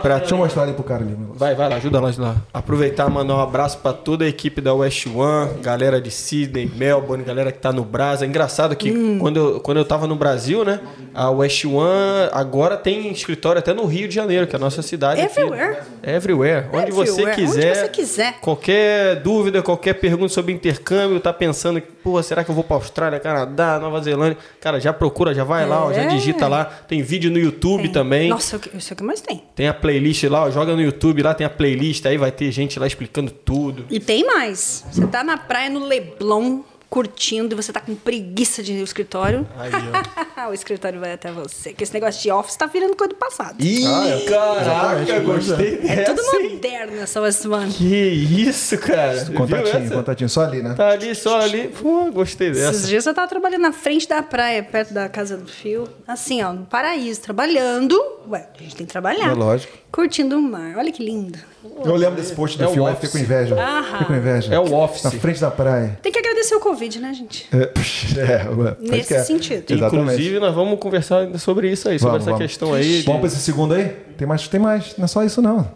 pra 0.00 0.16
Deixa 0.16 0.32
eu 0.32 0.38
mostrar 0.38 0.62
ali 0.62 0.72
pro 0.72 0.82
cara 0.82 1.02
ali. 1.04 1.14
Vai, 1.34 1.54
vai 1.54 1.68
lá, 1.68 1.76
ajuda 1.76 2.00
nós 2.00 2.16
lá. 2.16 2.36
Aproveitar 2.50 3.10
mandar 3.10 3.34
um 3.36 3.40
abraço 3.40 3.76
pra 3.76 3.92
toda 3.92 4.24
a 4.24 4.26
equipe 4.28 4.62
da 4.62 4.72
West 4.72 5.06
One, 5.06 5.60
galera 5.60 6.00
de 6.00 6.10
Sydney, 6.10 6.72
Melbourne, 6.74 7.22
galera 7.22 7.52
que 7.52 7.58
tá 7.58 7.74
no 7.74 7.84
Brasa. 7.84 8.24
Engraçado 8.24 8.74
que 8.74 8.90
Hum. 8.90 9.18
quando, 9.18 9.36
eu, 9.36 9.60
quando 9.60 9.76
eu 9.76 9.84
tava 9.84 10.06
no 10.06 10.16
Brasil, 10.16 10.64
né? 10.64 10.80
A 11.14 11.28
West 11.30 11.66
One 11.66 12.30
agora 12.32 12.78
tem 12.78 13.12
escritório 13.12 13.58
até 13.58 13.74
no 13.74 13.84
Rio 13.84 14.08
de 14.08 14.14
Janeiro, 14.14 14.46
que 14.46 14.56
é 14.56 14.58
a 14.58 14.60
nossa 14.60 14.80
cidade. 14.80 15.20
aqui. 15.20 15.38
Everywhere. 15.40 15.76
Everywhere. 16.02 16.66
Onde 16.72 16.90
você 16.90 17.20
Everywhere. 17.20 17.36
quiser. 17.36 17.68
Onde 17.72 17.78
você 17.80 17.88
quiser. 17.90 18.40
Qualquer 18.40 19.16
dúvida, 19.16 19.60
qualquer 19.62 19.92
pergunta 19.92 20.32
sobre 20.32 20.54
intercâmbio, 20.54 21.20
tá 21.20 21.34
pensando 21.34 21.82
pô, 22.02 22.22
será 22.22 22.42
que 22.42 22.50
eu 22.50 22.54
vou 22.54 22.64
pra 22.64 22.76
Austrália, 22.76 23.20
Canadá, 23.20 23.78
Nova 23.78 24.00
Zelândia? 24.00 24.38
Cara, 24.58 24.80
já 24.80 24.90
procura, 24.90 25.34
já 25.34 25.44
vai 25.50 25.66
lá, 25.66 25.84
ó, 25.86 25.92
já 25.92 26.02
É. 26.02 26.06
digita 26.06 26.46
lá. 26.48 26.64
Tem 26.64 27.02
vídeo 27.02 27.30
no 27.30 27.38
YouTube 27.38 27.82
Tem. 27.82 27.92
também. 27.92 28.28
Nossa, 28.30 28.56
eu- 28.56 28.78
isso 28.78 28.92
é 28.92 28.94
o 28.94 28.96
que 28.96 29.02
mais 29.02 29.20
tem. 29.20 29.42
Tem 29.54 29.68
a 29.68 29.74
playlist 29.74 30.22
lá, 30.24 30.44
ó, 30.44 30.50
joga 30.50 30.74
no 30.74 30.80
YouTube 30.80 31.22
lá, 31.22 31.34
tem 31.34 31.46
a 31.46 31.50
playlist, 31.50 32.06
aí 32.06 32.16
vai 32.16 32.30
ter 32.32 32.50
gente 32.52 32.78
lá 32.78 32.86
explicando 32.86 33.30
tudo. 33.30 33.84
E 33.90 33.98
tem 34.00 34.24
mais. 34.24 34.84
Você 34.90 35.06
tá 35.06 35.22
na 35.24 35.36
praia 35.36 35.68
no 35.68 35.84
Leblon, 35.84 36.60
curtindo, 36.90 37.54
e 37.54 37.56
você 37.56 37.72
tá 37.72 37.80
com 37.80 37.94
preguiça 37.94 38.64
de 38.64 38.72
ir 38.72 38.78
no 38.78 38.84
escritório. 38.84 39.46
Aí, 39.56 39.70
o 40.50 40.52
escritório 40.52 40.98
vai 40.98 41.12
até 41.12 41.30
você. 41.30 41.72
Que 41.72 41.84
esse 41.84 41.94
negócio 41.94 42.20
de 42.20 42.30
office 42.32 42.56
tá 42.56 42.66
virando 42.66 42.96
coisa 42.96 43.10
do 43.10 43.16
passado. 43.16 43.62
Ih, 43.62 43.84
caraca, 44.28 45.02
exatamente, 45.02 45.20
gostei 45.20 45.80
é 45.84 46.02
tudo 46.02 46.16
dessa, 46.16 46.36
hein? 46.36 46.50
moderno 46.54 47.00
essa 47.00 47.20
West 47.20 47.46
One. 47.46 47.72
Que 47.72 47.84
isso, 47.86 48.76
cara. 48.78 49.24
Viu 49.24 49.34
Contatinho, 49.34 49.84
essa? 49.84 49.94
contatinho, 49.94 50.28
só 50.28 50.42
ali, 50.42 50.62
né? 50.62 50.74
Tá 50.74 50.88
ali, 50.88 51.14
só 51.14 51.40
ali. 51.40 51.68
Pô, 51.68 52.10
gostei 52.10 52.50
Esses 52.50 52.62
dessa. 52.62 52.86
dias 52.88 53.06
eu 53.06 53.14
tava 53.14 53.28
trabalhando 53.28 53.62
na 53.62 53.72
frente 53.72 54.08
da 54.08 54.20
praia, 54.22 54.60
perto 54.62 54.92
da 54.92 55.08
casa 55.08 55.36
do 55.36 55.46
Fio. 55.46 55.88
Assim, 56.08 56.42
ó, 56.42 56.52
no 56.52 56.66
paraíso, 56.66 57.20
trabalhando. 57.20 57.96
Ué, 58.28 58.48
a 58.58 58.62
gente 58.62 58.74
tem 58.74 58.86
que 58.86 58.92
trabalhar. 58.92 59.30
É 59.30 59.34
lógico. 59.34 59.78
Curtindo 59.92 60.36
o 60.36 60.42
mar. 60.42 60.76
Olha 60.76 60.90
que 60.90 61.04
lindo. 61.04 61.38
Eu 61.84 61.94
lembro 61.96 62.16
desse 62.16 62.34
post 62.34 62.56
do 62.56 62.64
É 62.64 62.66
o 62.68 62.82
Office. 62.84 62.94
fiquei 62.96 63.10
com 63.10 63.18
inveja. 63.18 63.54
Aham. 63.54 63.82
Fiquei 63.92 64.06
com 64.06 64.14
inveja. 64.14 64.54
É 64.54 64.58
o 64.58 64.72
Office. 64.74 65.02
Na 65.04 65.10
frente 65.10 65.40
da 65.40 65.50
praia. 65.50 65.98
Tem 66.02 66.10
que 66.10 66.18
agradecer 66.18 66.54
o 66.54 66.60
Covid, 66.60 66.98
né, 67.00 67.12
gente? 67.12 67.46
É, 67.52 67.66
puxa, 67.66 68.20
é, 68.20 68.44
pode 68.44 68.76
Nesse 68.90 69.08
que 69.08 69.14
é. 69.14 69.22
sentido. 69.22 69.70
Exatamente. 69.70 70.10
Inclusive, 70.12 70.38
nós 70.40 70.54
vamos 70.54 70.78
conversar 70.80 71.18
ainda 71.20 71.38
sobre 71.38 71.70
isso 71.70 71.88
aí, 71.88 71.98
sobre 71.98 72.12
Vamos, 72.12 72.22
essa 72.26 72.30
vamos. 72.32 72.46
questão 72.46 72.72
aí. 72.74 73.00
de- 73.00 73.02
Vamos 73.04 73.20
pra 73.20 73.28
esse 73.28 73.38
segundo 73.40 73.74
aí? 73.74 73.88
Tem 74.16 74.26
mais, 74.26 74.48
tem 74.48 74.58
mais. 74.60 74.96
Não 74.96 75.04
é 75.04 75.08
só 75.08 75.22
isso, 75.22 75.42
não. 75.42 75.70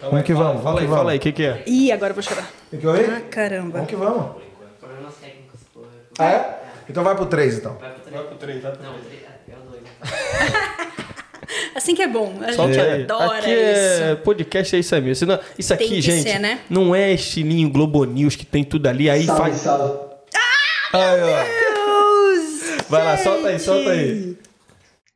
Vamos 0.00 0.22
que 0.22 0.34
vamos, 0.34 0.62
Fala 0.62 0.80
aí, 0.82 0.86
fala 0.88 1.10
aí, 1.12 1.16
o 1.16 1.20
que, 1.20 1.32
que 1.32 1.44
é? 1.44 1.62
Ih, 1.66 1.90
agora 1.90 2.10
eu 2.10 2.14
vou 2.14 2.22
chorar. 2.22 2.50
Tem 2.70 2.78
que 2.78 2.86
ouvir? 2.86 3.08
Ah, 3.08 3.22
caramba. 3.30 3.72
Vamos 3.72 3.88
que 3.88 3.96
vamos. 3.96 4.26
Ah, 6.18 6.30
é? 6.30 6.60
Então 6.88 7.02
vai 7.02 7.14
pro 7.14 7.24
3, 7.26 7.56
então. 7.58 7.78
Assim 11.74 11.94
que 11.94 12.02
é 12.02 12.08
bom. 12.08 12.38
A 12.42 12.52
Solte 12.52 12.74
gente 12.74 12.84
aí. 12.86 13.02
adora 13.02 13.38
Aqui 13.38 13.50
é 13.50 14.10
isso. 14.12 14.22
podcast, 14.22 14.76
é 14.76 14.78
isso 14.78 14.94
aí 14.94 15.00
mesmo. 15.00 15.14
Senão- 15.16 15.40
Isso 15.58 15.72
aqui, 15.74 15.84
Tem 15.84 15.92
que 15.94 16.00
gente, 16.02 16.22
ser, 16.30 16.38
né? 16.38 16.60
não 16.70 16.94
é 16.94 17.12
estilinho 17.12 17.70
Globo 17.70 18.04
News 18.04 18.36
que 18.36 18.46
tem 18.46 18.64
tudo 18.64 18.86
ali, 18.86 19.08
aí 19.10 19.26
faz... 19.26 19.66
Aí, 19.66 19.74
ó. 19.76 20.14
Vai 22.88 23.04
lá, 23.04 23.16
solta 23.16 23.48
aí, 23.48 23.58
solta 23.58 23.90
aí. 23.90 24.36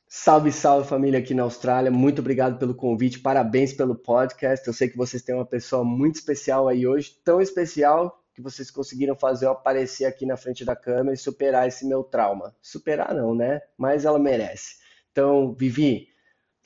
Salve, 0.08 0.50
salve 0.50 0.88
família 0.88 1.18
aqui 1.18 1.34
na 1.34 1.42
Austrália. 1.44 1.90
Muito 1.90 2.20
obrigado 2.20 2.58
pelo 2.58 2.74
convite. 2.74 3.20
Parabéns 3.20 3.72
pelo 3.72 3.94
podcast. 3.94 4.66
Eu 4.66 4.72
sei 4.72 4.88
que 4.88 4.96
vocês 4.96 5.22
têm 5.22 5.34
uma 5.34 5.44
pessoa 5.46 5.84
muito 5.84 6.16
especial 6.16 6.66
aí 6.66 6.86
hoje, 6.86 7.12
tão 7.24 7.40
especial 7.40 8.20
que 8.34 8.42
vocês 8.42 8.70
conseguiram 8.70 9.14
fazer 9.14 9.46
eu 9.46 9.50
aparecer 9.50 10.04
aqui 10.06 10.24
na 10.26 10.36
frente 10.36 10.64
da 10.64 10.74
câmera 10.74 11.14
e 11.14 11.16
superar 11.16 11.68
esse 11.68 11.86
meu 11.86 12.02
trauma. 12.02 12.54
Superar 12.62 13.14
não, 13.14 13.34
né? 13.34 13.60
Mas 13.76 14.04
ela 14.04 14.18
merece. 14.18 14.76
Então, 15.12 15.52
Vivi, 15.52 16.08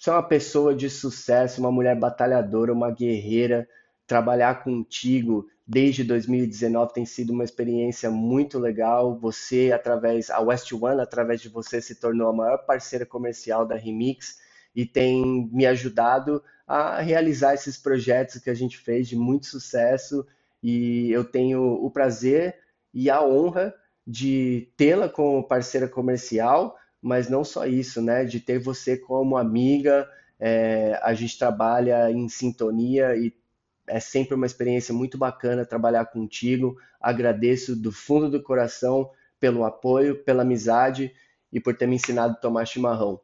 você 0.03 0.11
é 0.11 0.15
uma 0.15 0.23
pessoa 0.24 0.74
de 0.74 0.91
sucesso, 0.91 1.61
uma 1.61 1.70
mulher 1.70 1.97
batalhadora, 1.97 2.73
uma 2.73 2.91
guerreira. 2.91 3.69
Trabalhar 4.05 4.65
contigo 4.65 5.47
desde 5.65 6.03
2019 6.03 6.93
tem 6.93 7.07
sido 7.07 7.33
uma 7.33 7.45
experiência 7.45 8.11
muito 8.11 8.59
legal. 8.59 9.16
Você, 9.20 9.70
através, 9.73 10.29
a 10.29 10.41
West 10.41 10.73
One, 10.73 11.01
através 11.01 11.41
de 11.41 11.49
você, 11.49 11.81
se 11.81 12.01
tornou 12.01 12.29
a 12.29 12.33
maior 12.33 12.66
parceira 12.66 13.07
comercial 13.07 13.65
da 13.65 13.77
Remix 13.77 14.41
e 14.74 14.85
tem 14.85 15.49
me 15.53 15.66
ajudado 15.66 16.43
a 16.66 17.01
realizar 17.01 17.55
esses 17.55 17.79
projetos 17.79 18.39
que 18.39 18.51
a 18.51 18.55
gente 18.55 18.79
fez 18.79 19.07
de 19.07 19.15
muito 19.15 19.47
sucesso. 19.47 20.27
E 20.61 21.12
eu 21.12 21.23
tenho 21.23 21.62
o 21.62 21.89
prazer 21.93 22.57
e 22.93 23.09
a 23.09 23.24
honra 23.24 23.73
de 24.05 24.69
tê-la 24.77 25.09
como 25.09 25.47
parceira 25.47 25.87
comercial, 25.87 26.77
mas 27.03 27.29
não 27.29 27.43
só 27.43 27.66
isso, 27.66 28.01
né? 28.01 28.24
De 28.24 28.39
ter 28.39 28.61
você 28.61 28.97
como 28.97 29.37
amiga. 29.37 30.09
É, 30.39 30.99
a 31.03 31.12
gente 31.15 31.37
trabalha 31.37 32.11
em 32.11 32.29
sintonia 32.29 33.16
e 33.16 33.35
é 33.89 33.99
sempre 33.99 34.35
uma 34.35 34.47
experiência 34.47 34.95
muito 34.95 35.19
bacana 35.19 35.66
trabalhar 35.66 36.07
contigo. 36.07 36.77
Agradeço 37.01 37.74
do 37.74 37.91
fundo 37.91 38.31
do 38.31 38.43
coração 38.43 39.11
pelo 39.41 39.65
apoio, 39.65 40.23
pela 40.23 40.43
amizade 40.43 41.12
e 41.53 41.59
por 41.59 41.77
ter 41.77 41.87
me 41.87 41.97
ensinado 41.97 42.35
a 42.35 42.41
tomar 42.41 42.65
chimarrão. 42.65 43.20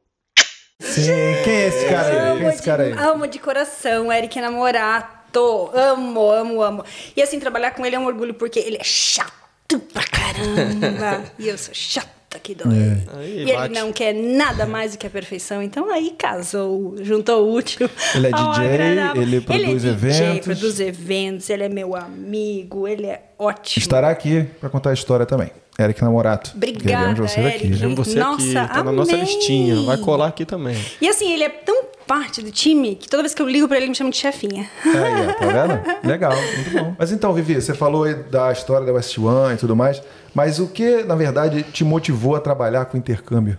Sim, 0.80 1.12
quem 1.44 1.54
é 1.54 1.68
esse 1.68 1.88
cara 1.88 2.08
aí? 2.08 2.38
Quem 2.38 2.46
é 2.46 2.50
esse 2.50 2.62
cara 2.62 2.82
aí? 2.82 2.92
de, 2.92 2.98
amo 2.98 3.26
de 3.26 3.38
coração, 3.38 4.12
Eric 4.12 4.40
Namorato. 4.40 5.70
Amo, 5.72 6.30
amo, 6.30 6.62
amo. 6.62 6.84
E 7.16 7.22
assim, 7.22 7.38
trabalhar 7.38 7.72
com 7.72 7.84
ele 7.86 7.94
é 7.94 7.98
um 7.98 8.06
orgulho 8.06 8.34
porque 8.34 8.58
ele 8.58 8.76
é 8.76 8.84
chato 8.84 9.78
pra 9.92 10.04
caramba. 10.04 11.24
e 11.38 11.48
eu 11.48 11.58
sou 11.58 11.74
chata 11.74 12.17
que 12.36 12.54
dói. 12.54 12.68
Aí, 13.16 13.42
e 13.42 13.52
bate. 13.52 13.72
ele 13.72 13.80
não 13.80 13.92
quer 13.92 14.12
nada 14.12 14.66
mais 14.66 14.92
do 14.92 14.98
que 14.98 15.06
a 15.06 15.10
perfeição. 15.10 15.62
Então 15.62 15.90
aí 15.90 16.14
casou, 16.18 16.96
juntou 17.00 17.46
o 17.46 17.54
útil. 17.54 17.88
Ele 18.14 18.26
é 18.26 18.30
ao 18.32 18.50
DJ, 18.50 18.64
agradável. 18.66 19.22
ele 19.22 19.40
produz 19.40 19.84
ele 19.84 19.92
é 19.92 19.96
DJ, 19.96 20.26
eventos. 20.26 20.44
produz 20.44 20.80
eventos, 20.80 21.50
ele 21.50 21.62
é 21.64 21.68
meu 21.68 21.96
amigo, 21.96 22.86
ele 22.86 23.06
é 23.06 23.22
ótimo. 23.38 23.80
Estará 23.80 24.10
aqui 24.10 24.44
pra 24.60 24.68
contar 24.68 24.90
a 24.90 24.94
história 24.94 25.24
também. 25.24 25.50
Eric 25.78 26.02
Namorato. 26.02 26.52
Obrigada, 26.56 27.14
Queremos 27.14 27.18
você 27.18 27.40
Eric. 27.40 27.56
aqui. 27.56 27.70
Queremos 27.70 27.94
você 27.96 28.18
Nossa, 28.18 28.60
aqui, 28.62 28.74
tá 28.74 28.82
na 28.82 28.90
nossa 28.90 29.16
listinha. 29.16 29.80
Vai 29.82 29.96
colar 29.98 30.26
aqui 30.26 30.44
também. 30.44 30.76
E 31.00 31.08
assim, 31.08 31.32
ele 31.32 31.44
é 31.44 31.48
tão 31.48 31.84
parte 32.04 32.42
do 32.42 32.50
time 32.50 32.96
que 32.96 33.08
toda 33.08 33.22
vez 33.22 33.34
que 33.34 33.40
eu 33.40 33.46
ligo 33.46 33.68
pra 33.68 33.76
ele, 33.76 33.84
ele 33.84 33.90
me 33.90 33.94
chama 33.94 34.10
de 34.10 34.16
chefinha. 34.16 34.68
Aí, 34.84 35.34
tá 35.34 35.46
vendo? 35.46 35.98
Legal, 36.08 36.32
muito 36.34 36.70
bom. 36.70 36.96
Mas 36.98 37.12
então, 37.12 37.32
Vivi, 37.32 37.54
você 37.54 37.74
falou 37.74 38.04
aí 38.04 38.14
da 38.14 38.50
história 38.50 38.84
da 38.84 38.92
West 38.92 39.16
One 39.18 39.54
e 39.54 39.58
tudo 39.58 39.76
mais, 39.76 40.02
mas 40.38 40.60
o 40.60 40.68
que, 40.68 41.02
na 41.02 41.16
verdade, 41.16 41.64
te 41.64 41.82
motivou 41.82 42.36
a 42.36 42.40
trabalhar 42.40 42.84
com 42.84 42.96
intercâmbio? 42.96 43.58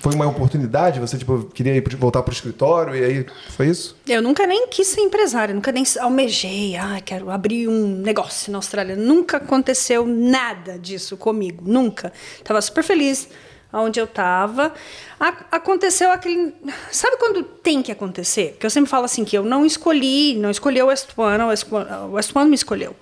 Foi 0.00 0.12
uma 0.12 0.26
oportunidade? 0.26 0.98
Você, 0.98 1.16
tipo, 1.16 1.44
queria 1.54 1.80
voltar 1.96 2.20
pro 2.24 2.32
escritório 2.34 2.96
e 2.96 3.04
aí 3.04 3.26
foi 3.50 3.68
isso? 3.68 3.96
Eu 4.08 4.20
nunca 4.20 4.44
nem 4.44 4.66
quis 4.66 4.88
ser 4.88 5.02
empresária, 5.02 5.54
nunca 5.54 5.70
nem 5.70 5.84
almejei, 6.00 6.74
ah, 6.74 7.00
quero 7.04 7.30
abrir 7.30 7.68
um 7.68 7.86
negócio 8.02 8.50
na 8.50 8.58
Austrália. 8.58 8.96
Nunca 8.96 9.36
aconteceu 9.36 10.04
nada 10.04 10.76
disso 10.80 11.16
comigo, 11.16 11.62
nunca. 11.64 12.12
Tava 12.42 12.60
super 12.60 12.82
feliz 12.82 13.28
onde 13.72 14.00
eu 14.00 14.06
tava. 14.08 14.72
A- 15.20 15.44
aconteceu 15.52 16.10
aquele. 16.10 16.52
Sabe 16.90 17.16
quando 17.18 17.44
tem 17.44 17.82
que 17.82 17.92
acontecer? 17.92 18.50
Porque 18.52 18.66
eu 18.66 18.70
sempre 18.70 18.90
falo 18.90 19.04
assim 19.04 19.24
que 19.24 19.38
eu 19.38 19.44
não 19.44 19.64
escolhi, 19.64 20.34
não 20.36 20.50
escolhi 20.50 20.82
o 20.82 20.86
West 20.86 21.10
o 21.16 21.22
West 21.48 21.72
One, 21.72 21.86
o 22.08 22.12
West 22.14 22.34
One 22.34 22.50
me 22.50 22.56
escolheu. 22.56 22.96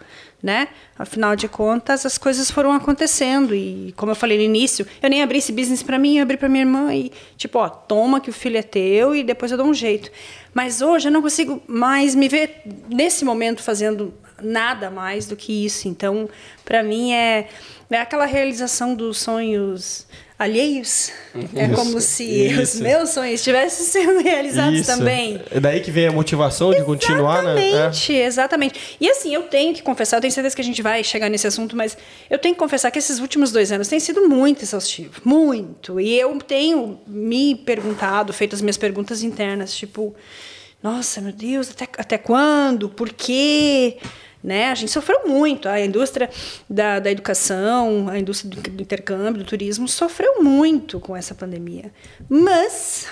Né? 0.44 0.68
Afinal 0.98 1.34
de 1.34 1.48
contas, 1.48 2.04
as 2.04 2.18
coisas 2.18 2.50
foram 2.50 2.72
acontecendo 2.72 3.54
e, 3.54 3.94
como 3.96 4.12
eu 4.12 4.14
falei 4.14 4.36
no 4.36 4.44
início, 4.44 4.86
eu 5.02 5.08
nem 5.08 5.22
abri 5.22 5.38
esse 5.38 5.50
business 5.50 5.82
para 5.82 5.98
mim, 5.98 6.18
eu 6.18 6.22
abri 6.22 6.36
para 6.36 6.50
minha 6.50 6.64
irmã 6.64 6.94
e, 6.94 7.10
tipo, 7.38 7.58
ó, 7.58 7.66
toma 7.66 8.20
que 8.20 8.28
o 8.28 8.32
filho 8.32 8.58
é 8.58 8.62
teu 8.62 9.16
e 9.16 9.22
depois 9.22 9.50
eu 9.50 9.56
dou 9.56 9.66
um 9.66 9.72
jeito. 9.72 10.10
Mas 10.52 10.82
hoje 10.82 11.08
eu 11.08 11.12
não 11.12 11.22
consigo 11.22 11.62
mais 11.66 12.14
me 12.14 12.28
ver 12.28 12.60
nesse 12.90 13.24
momento 13.24 13.62
fazendo 13.62 14.12
nada 14.42 14.90
mais 14.90 15.26
do 15.26 15.34
que 15.34 15.64
isso. 15.64 15.88
Então, 15.88 16.28
para 16.62 16.82
mim 16.82 17.14
é, 17.14 17.48
é 17.90 17.98
aquela 17.98 18.26
realização 18.26 18.94
dos 18.94 19.18
sonhos 19.18 20.06
alheios. 20.38 21.12
É 21.54 21.68
como 21.68 22.00
se 22.00 22.54
os 22.60 22.74
isso. 22.74 22.82
meus 22.82 23.10
sonhos 23.10 23.34
estivessem 23.34 23.86
sendo 23.86 24.20
realizados 24.20 24.80
Isso. 24.80 24.96
também. 24.96 25.40
É 25.50 25.60
daí 25.60 25.80
que 25.80 25.90
vem 25.90 26.08
a 26.08 26.12
motivação 26.12 26.72
de 26.72 26.82
continuar, 26.82 27.42
né? 27.42 27.54
É. 27.54 27.68
Exatamente, 27.68 28.12
exatamente. 28.12 28.80
E 29.00 29.08
assim, 29.08 29.34
eu 29.34 29.42
tenho 29.44 29.72
que 29.74 29.82
confessar, 29.82 30.16
eu 30.16 30.20
tenho 30.20 30.32
certeza 30.32 30.54
que 30.54 30.62
a 30.62 30.64
gente 30.64 30.82
vai 30.82 31.04
chegar 31.04 31.28
nesse 31.28 31.46
assunto, 31.46 31.76
mas 31.76 31.96
eu 32.28 32.38
tenho 32.38 32.54
que 32.54 32.58
confessar 32.58 32.90
que 32.90 32.98
esses 32.98 33.20
últimos 33.20 33.52
dois 33.52 33.70
anos 33.70 33.88
têm 33.88 34.00
sido 34.00 34.28
muito 34.28 34.62
exaustivo. 34.62 35.20
Muito. 35.24 36.00
E 36.00 36.18
eu 36.18 36.36
tenho 36.38 37.00
me 37.06 37.54
perguntado, 37.54 38.32
feito 38.32 38.54
as 38.54 38.60
minhas 38.60 38.76
perguntas 38.76 39.22
internas, 39.22 39.74
tipo, 39.74 40.14
nossa, 40.82 41.20
meu 41.20 41.32
Deus, 41.32 41.70
até, 41.70 41.88
até 41.96 42.18
quando? 42.18 42.88
Por 42.88 43.10
quê? 43.10 43.98
Né? 44.44 44.70
A 44.70 44.74
gente 44.74 44.92
sofreu 44.92 45.26
muito. 45.26 45.66
A 45.70 45.80
indústria 45.80 46.28
da, 46.68 47.00
da 47.00 47.10
educação, 47.10 48.10
a 48.10 48.18
indústria 48.18 48.50
do, 48.50 48.60
do 48.60 48.82
intercâmbio, 48.82 49.42
do 49.42 49.48
turismo, 49.48 49.88
sofreu 49.88 50.42
muito 50.42 51.00
com 51.00 51.16
essa 51.16 51.34
pandemia. 51.34 51.90
Mas, 52.28 53.06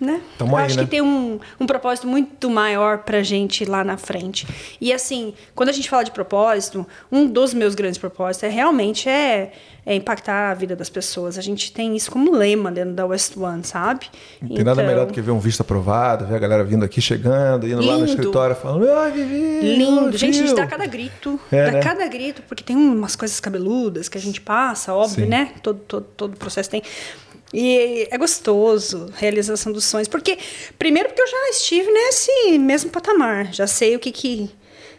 né? 0.00 0.22
Tamo 0.38 0.52
eu 0.52 0.56
aí, 0.56 0.64
acho 0.64 0.78
né? 0.78 0.84
que 0.84 0.90
tem 0.90 1.02
um, 1.02 1.38
um 1.60 1.66
propósito 1.66 2.06
muito 2.06 2.48
maior 2.48 3.00
pra 3.00 3.22
gente 3.22 3.66
lá 3.66 3.84
na 3.84 3.98
frente. 3.98 4.46
E 4.80 4.94
assim, 4.94 5.34
quando 5.54 5.68
a 5.68 5.72
gente 5.72 5.90
fala 5.90 6.04
de 6.04 6.10
propósito, 6.10 6.86
um 7.10 7.26
dos 7.26 7.52
meus 7.52 7.74
grandes 7.74 7.98
propósitos 7.98 8.44
é 8.44 8.48
realmente 8.48 9.10
é, 9.10 9.52
é 9.84 9.94
impactar 9.94 10.50
a 10.50 10.54
vida 10.54 10.76
das 10.76 10.88
pessoas. 10.88 11.36
A 11.36 11.40
gente 11.40 11.72
tem 11.72 11.96
isso 11.96 12.10
como 12.10 12.30
lema 12.30 12.70
dentro 12.70 12.94
da 12.94 13.04
West 13.04 13.36
One, 13.36 13.64
sabe? 13.64 14.06
Não 14.40 14.54
tem 14.54 14.64
nada 14.64 14.82
melhor 14.82 15.06
do 15.06 15.12
que 15.12 15.20
ver 15.20 15.32
um 15.32 15.40
visto 15.40 15.60
aprovado, 15.60 16.24
ver 16.26 16.36
a 16.36 16.38
galera 16.38 16.62
vindo 16.62 16.84
aqui, 16.84 17.00
chegando, 17.00 17.66
indo 17.66 17.80
lá 17.84 17.94
no 17.94 17.98
Lindo. 18.00 18.10
escritório 18.10 18.54
falando, 18.54 18.88
ai, 18.92 19.10
Vivi! 19.10 19.60
Lindo. 19.76 20.06
ô, 20.06 20.12
Gente, 20.12 20.24
a 20.24 20.32
gente 20.32 20.46
tio." 20.46 20.56
dá 20.56 20.66
cada 20.66 20.86
grito. 20.86 21.40
É, 21.50 21.66
dá 21.66 21.72
né? 21.72 21.82
cada 21.82 22.06
grito, 22.06 22.42
porque 22.42 22.62
tem 22.62 22.76
umas 22.76 23.16
coisas 23.16 23.40
cabeludas 23.40 24.08
que 24.08 24.16
a 24.16 24.20
gente 24.20 24.40
passa, 24.40 24.94
óbvio, 24.94 25.24
Sim. 25.24 25.30
né? 25.30 25.52
Todo, 25.62 25.80
todo, 25.80 26.06
todo 26.16 26.36
processo 26.36 26.70
tem. 26.70 26.82
E 27.52 28.08
é 28.10 28.16
gostoso, 28.16 29.12
realização 29.14 29.72
dos 29.72 29.84
sonhos. 29.84 30.08
Porque, 30.08 30.38
primeiro, 30.78 31.08
porque 31.10 31.20
eu 31.20 31.26
já 31.26 31.50
estive 31.50 31.90
nesse 31.90 32.58
mesmo 32.58 32.90
patamar. 32.90 33.52
Já 33.52 33.66
sei 33.66 33.94
o 33.94 33.98
que 33.98 34.10
que, 34.10 34.48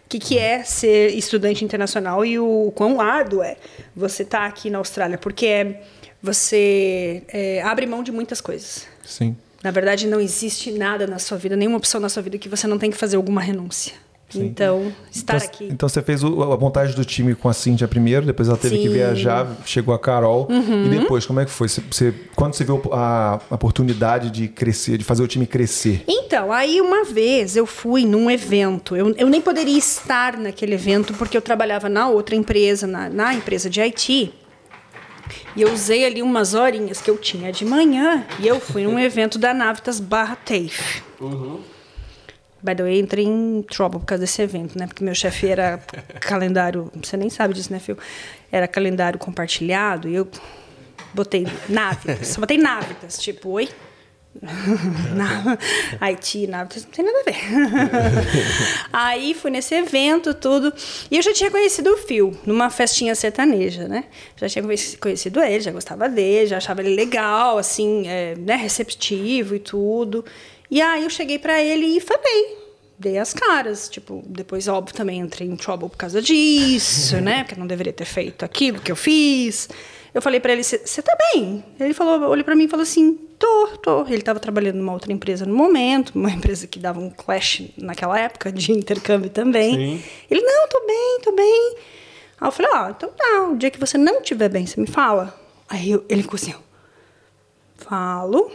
que, 0.08 0.20
que 0.20 0.38
é 0.38 0.64
ser 0.64 1.10
estudante 1.10 1.64
internacional 1.66 2.26
e 2.26 2.38
o 2.40 2.72
quão 2.76 3.02
árduo 3.02 3.42
é 3.42 3.58
você 3.96 4.24
estar 4.24 4.46
aqui 4.46 4.70
na 4.70 4.78
Austrália. 4.78 5.18
Porque 5.18 5.46
é, 5.46 5.82
você 6.22 7.24
é, 7.28 7.62
abre 7.62 7.86
mão 7.86 8.04
de 8.04 8.12
muitas 8.12 8.40
coisas. 8.40 8.88
Sim. 9.04 9.36
Na 9.64 9.72
verdade, 9.72 10.08
não 10.08 10.20
existe 10.20 10.72
nada 10.72 11.08
na 11.08 11.20
sua 11.20 11.38
vida, 11.38 11.56
nenhuma 11.56 11.78
opção 11.78 12.00
na 12.00 12.10
sua 12.10 12.22
vida 12.22 12.38
que 12.38 12.50
você 12.50 12.68
não 12.68 12.78
tem 12.78 12.92
que 12.92 12.98
fazer 12.98 13.16
alguma 13.16 13.42
renúncia. 13.42 13.94
Então, 14.36 14.92
estar 15.12 15.36
então, 15.36 15.48
aqui. 15.48 15.66
Então 15.66 15.88
você 15.88 16.02
fez 16.02 16.24
o, 16.24 16.42
a 16.52 16.58
montagem 16.58 16.96
do 16.96 17.06
time 17.06 17.36
com 17.36 17.48
a 17.50 17.54
Cíntia 17.54 17.88
primeiro, 17.88 18.26
depois 18.26 18.48
ela 18.48 18.58
teve 18.58 18.78
Sim. 18.78 18.82
que 18.82 18.90
viajar, 18.90 19.48
chegou 19.66 19.94
a 19.94 20.00
Carol. 20.00 20.48
Uhum. 20.50 20.86
E 20.86 20.90
depois, 20.90 21.26
como 21.26 21.40
é 21.40 21.46
que 21.46 21.52
foi? 21.52 21.68
Você, 21.68 21.82
você- 21.90 22.14
quando 22.36 22.54
você 22.54 22.64
viu 22.64 22.82
a, 22.92 23.40
a 23.50 23.56
oportunidade 23.56 24.32
de 24.32 24.48
crescer, 24.48 24.98
de 24.98 25.04
fazer 25.04 25.22
o 25.24 25.28
time 25.28 25.46
crescer? 25.46 26.04
Então, 26.08 26.52
aí 26.52 26.82
uma 26.82 27.04
vez 27.04 27.56
eu 27.56 27.66
fui 27.66 28.06
num 28.06 28.30
evento. 28.30 28.96
Eu, 28.96 29.14
eu 29.16 29.28
nem 29.30 29.40
poderia 29.42 29.78
estar 29.78 30.38
naquele 30.38 30.74
evento 30.74 31.14
porque 31.14 31.38
eu 31.38 31.42
trabalhava 31.42 31.88
na 31.88 32.08
outra 32.10 32.36
empresa, 32.36 32.88
na, 32.88 33.10
na 33.10 33.34
empresa 33.36 33.70
de 33.70 33.82
IT. 33.82 34.34
E 35.56 35.62
eu 35.62 35.72
usei 35.72 36.06
ali 36.06 36.22
umas 36.22 36.54
horinhas 36.54 37.02
que 37.02 37.10
eu 37.10 37.18
tinha 37.18 37.52
de 37.52 37.64
manhã 37.64 38.26
e 38.40 38.48
eu 38.48 38.60
fui 38.60 38.84
num 38.84 38.98
evento 39.00 39.38
da 39.38 39.54
Navitas 39.54 40.00
barra 40.00 40.36
TAFE. 40.36 41.04
By 42.64 42.76
the 42.76 42.84
way, 42.84 43.00
entrei 43.00 43.26
em 43.26 43.62
trouble 43.70 44.00
por 44.00 44.06
causa 44.06 44.22
desse 44.22 44.42
evento, 44.42 44.80
né? 44.80 44.88
Porque 44.88 45.04
meu 45.04 45.14
chefe 45.14 45.48
era 45.50 45.78
calendário. 46.22 46.90
Você 47.04 47.18
nem 47.18 47.30
sabe 47.30 47.54
disso, 47.54 47.72
né, 47.74 47.80
Phil? 47.80 47.98
Era 48.52 48.68
calendário 48.68 49.20
compartilhado 49.20 50.08
e 50.08 50.16
eu 50.16 50.28
botei 51.14 51.46
Navitas. 51.68 52.28
Só 52.30 52.40
botei 52.40 52.58
Navitas. 52.58 53.18
Tipo, 53.18 53.50
oi? 53.50 53.70
Haiti, 56.00 56.48
Navitas, 56.48 56.86
não 56.86 56.92
tem 56.92 57.06
nada 57.06 57.20
a 57.20 57.24
ver. 57.24 57.36
Aí 58.92 59.34
fui 59.34 59.52
nesse 59.52 59.76
evento, 59.76 60.34
tudo. 60.34 60.74
E 61.12 61.18
eu 61.18 61.22
já 61.22 61.34
tinha 61.34 61.52
conhecido 61.52 61.92
o 61.92 61.98
Phil 61.98 62.36
numa 62.46 62.70
festinha 62.70 63.14
sertaneja, 63.16 63.88
né? 63.88 64.06
Já 64.38 64.50
tinha 64.50 64.64
conheci- 64.64 64.98
conhecido 64.98 65.42
ele, 65.42 65.60
já 65.60 65.72
gostava 65.72 66.10
dele, 66.10 66.48
já 66.48 66.58
achava 66.58 66.82
ele 66.82 66.96
legal, 66.96 67.58
assim, 67.58 68.08
é, 68.08 68.36
né, 68.36 68.56
receptivo 68.56 69.56
e 69.56 69.60
tudo. 69.60 70.26
E 70.74 70.82
aí 70.82 71.04
eu 71.04 71.10
cheguei 71.12 71.38
pra 71.38 71.62
ele 71.62 71.86
e 71.86 72.00
falei. 72.02 72.58
Dei 72.98 73.18
as 73.20 73.32
caras, 73.34 73.88
tipo, 73.90 74.24
depois, 74.26 74.68
óbvio, 74.68 74.96
também 74.96 75.20
entrei 75.20 75.48
em 75.48 75.56
trouble 75.56 75.88
por 75.90 75.98
causa 75.98 76.20
disso, 76.22 77.18
né? 77.22 77.44
Porque 77.44 77.60
não 77.60 77.68
deveria 77.68 77.94
ter 77.94 78.06
feito 78.06 78.44
aquilo 78.44 78.80
que 78.80 78.92
eu 78.92 78.96
fiz. 78.96 79.70
Eu 80.14 80.22
falei 80.22 80.40
pra 80.40 80.54
ele, 80.54 80.64
você 80.64 81.02
tá 81.02 81.16
bem? 81.34 81.64
Ele 81.80 81.94
falou, 81.94 82.30
olhou 82.30 82.44
pra 82.46 82.56
mim 82.56 82.64
e 82.64 82.68
falou 82.68 82.84
assim, 82.84 83.14
tô, 83.38 83.68
tô. 83.84 84.08
Ele 84.08 84.22
tava 84.24 84.40
trabalhando 84.40 84.78
numa 84.78 84.94
outra 84.94 85.12
empresa 85.14 85.46
no 85.46 85.54
momento, 85.54 86.12
uma 86.16 86.32
empresa 86.32 86.66
que 86.66 86.80
dava 86.80 87.00
um 87.00 87.10
clash 87.12 87.64
naquela 87.78 88.20
época 88.20 88.52
de 88.52 88.72
intercâmbio 88.72 89.30
também. 89.30 89.74
Sim. 89.76 90.04
Ele, 90.30 90.42
não, 90.42 90.68
tô 90.70 90.80
bem, 90.88 91.20
tô 91.24 91.32
bem. 91.34 91.76
Aí 92.42 92.48
eu 92.48 92.52
falei, 92.52 92.72
ó, 92.74 92.90
então 92.90 93.10
tá, 93.16 93.48
o 93.52 93.56
dia 93.58 93.70
que 93.70 93.80
você 93.80 93.98
não 93.98 94.22
estiver 94.22 94.50
bem, 94.50 94.66
você 94.66 94.80
me 94.82 94.88
fala. 94.88 95.40
Aí 95.70 95.92
eu- 95.92 96.04
ele 96.10 96.22
ficou 96.24 96.36
assim, 96.36 96.54
ó, 96.54 96.60
falo. 97.78 98.52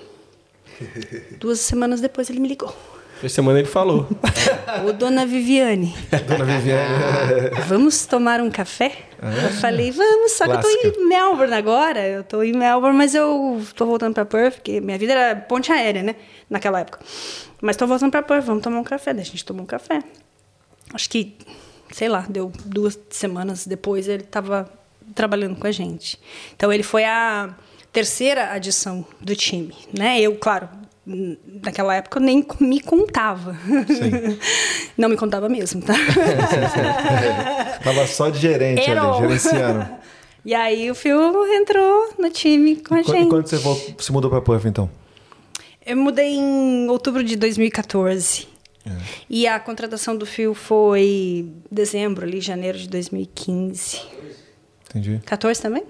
Duas 1.39 1.61
semanas 1.61 2.01
depois 2.01 2.31
ele 2.31 2.41
me 2.41 2.49
ligou. 2.49 2.75
Essa 3.19 3.29
semana 3.31 3.59
ele 3.59 3.67
falou. 3.69 4.07
Ô, 4.87 4.93
dona 4.93 5.27
Viviane, 5.27 5.93
Dona 6.29 6.45
Viviane. 6.45 7.51
vamos 7.67 8.07
tomar 8.07 8.41
um 8.41 8.49
café? 8.49 8.93
Eu 9.21 9.51
falei, 9.55 9.91
vamos, 9.91 10.33
só 10.33 10.45
que 10.45 10.53
eu 10.53 10.61
Clássica. 10.61 10.93
tô 10.93 11.01
em 11.01 11.09
Melbourne 11.09 11.55
agora. 11.55 12.07
Eu 12.07 12.23
tô 12.23 12.45
em 12.45 12.53
Melbourne, 12.53 12.97
mas 12.97 13.17
eu 13.17 13.61
tô 13.75 13.87
voltando 13.87 14.15
pra 14.15 14.25
Perth, 14.25 14.55
porque 14.57 14.81
minha 14.81 14.97
vida 14.97 15.15
era 15.15 15.35
ponte 15.35 15.73
aérea, 15.73 16.05
né? 16.05 16.15
Naquela 16.49 16.79
época. 16.79 17.01
Mas 17.61 17.77
tô 17.77 17.89
voltando 17.89 18.13
pra 18.13 18.23
Perth, 18.23 18.45
vamos 18.45 18.63
tomar 18.63 18.79
um 18.79 18.85
café. 18.85 19.13
Daí 19.13 19.23
a 19.23 19.27
gente 19.27 19.45
tomou 19.45 19.65
um 19.65 19.67
café. 19.67 20.01
Acho 20.95 21.11
que, 21.11 21.37
sei 21.91 22.09
lá, 22.09 22.25
deu 22.29 22.53
duas 22.65 22.97
semanas 23.11 23.67
depois 23.67 24.07
ele 24.07 24.23
tava 24.23 24.71
trabalhando 25.13 25.57
com 25.57 25.67
a 25.67 25.73
gente. 25.73 26.21
Então 26.55 26.73
ele 26.73 26.85
foi 26.85 27.05
a 27.05 27.53
terceira 27.93 28.53
adição 28.53 29.05
do 29.21 29.35
time, 29.35 29.75
né? 29.97 30.21
Eu, 30.21 30.37
claro, 30.37 30.69
naquela 31.65 31.95
época 31.95 32.19
eu 32.19 32.23
nem 32.23 32.47
me 32.61 32.81
contava. 32.81 33.57
Não 34.97 35.09
me 35.09 35.17
contava 35.17 35.49
mesmo, 35.49 35.81
tá? 35.83 35.95
Tava 37.83 38.07
só 38.07 38.29
de 38.29 38.39
gerente 38.39 38.91
ali, 38.91 39.19
gerenciando. 39.19 39.99
E 40.45 40.55
aí 40.55 40.91
o 40.91 40.95
Phil 40.95 41.47
entrou 41.53 42.15
no 42.19 42.31
time 42.31 42.77
com 42.77 42.95
a 42.95 43.01
E 43.01 43.05
gente. 43.05 43.27
E 43.27 43.29
quando 43.29 43.47
você, 43.47 43.57
voltou, 43.59 43.95
se 43.99 44.13
mudou 44.13 44.31
pra 44.31 44.41
Puff, 44.41 44.67
então? 44.67 44.89
Eu 45.85 45.97
mudei 45.97 46.37
em 46.37 46.89
outubro 46.89 47.23
de 47.23 47.37
2014. 47.37 48.47
É. 48.87 48.91
E 49.29 49.47
a 49.47 49.61
contratação 49.61 50.17
do 50.17 50.25
Phil 50.25 50.55
foi 50.55 51.53
dezembro, 51.71 52.25
ali, 52.25 52.41
janeiro 52.41 52.79
de 52.79 52.89
2015. 52.89 54.01
Entendi. 54.89 55.21
14 55.27 55.61
também? 55.61 55.83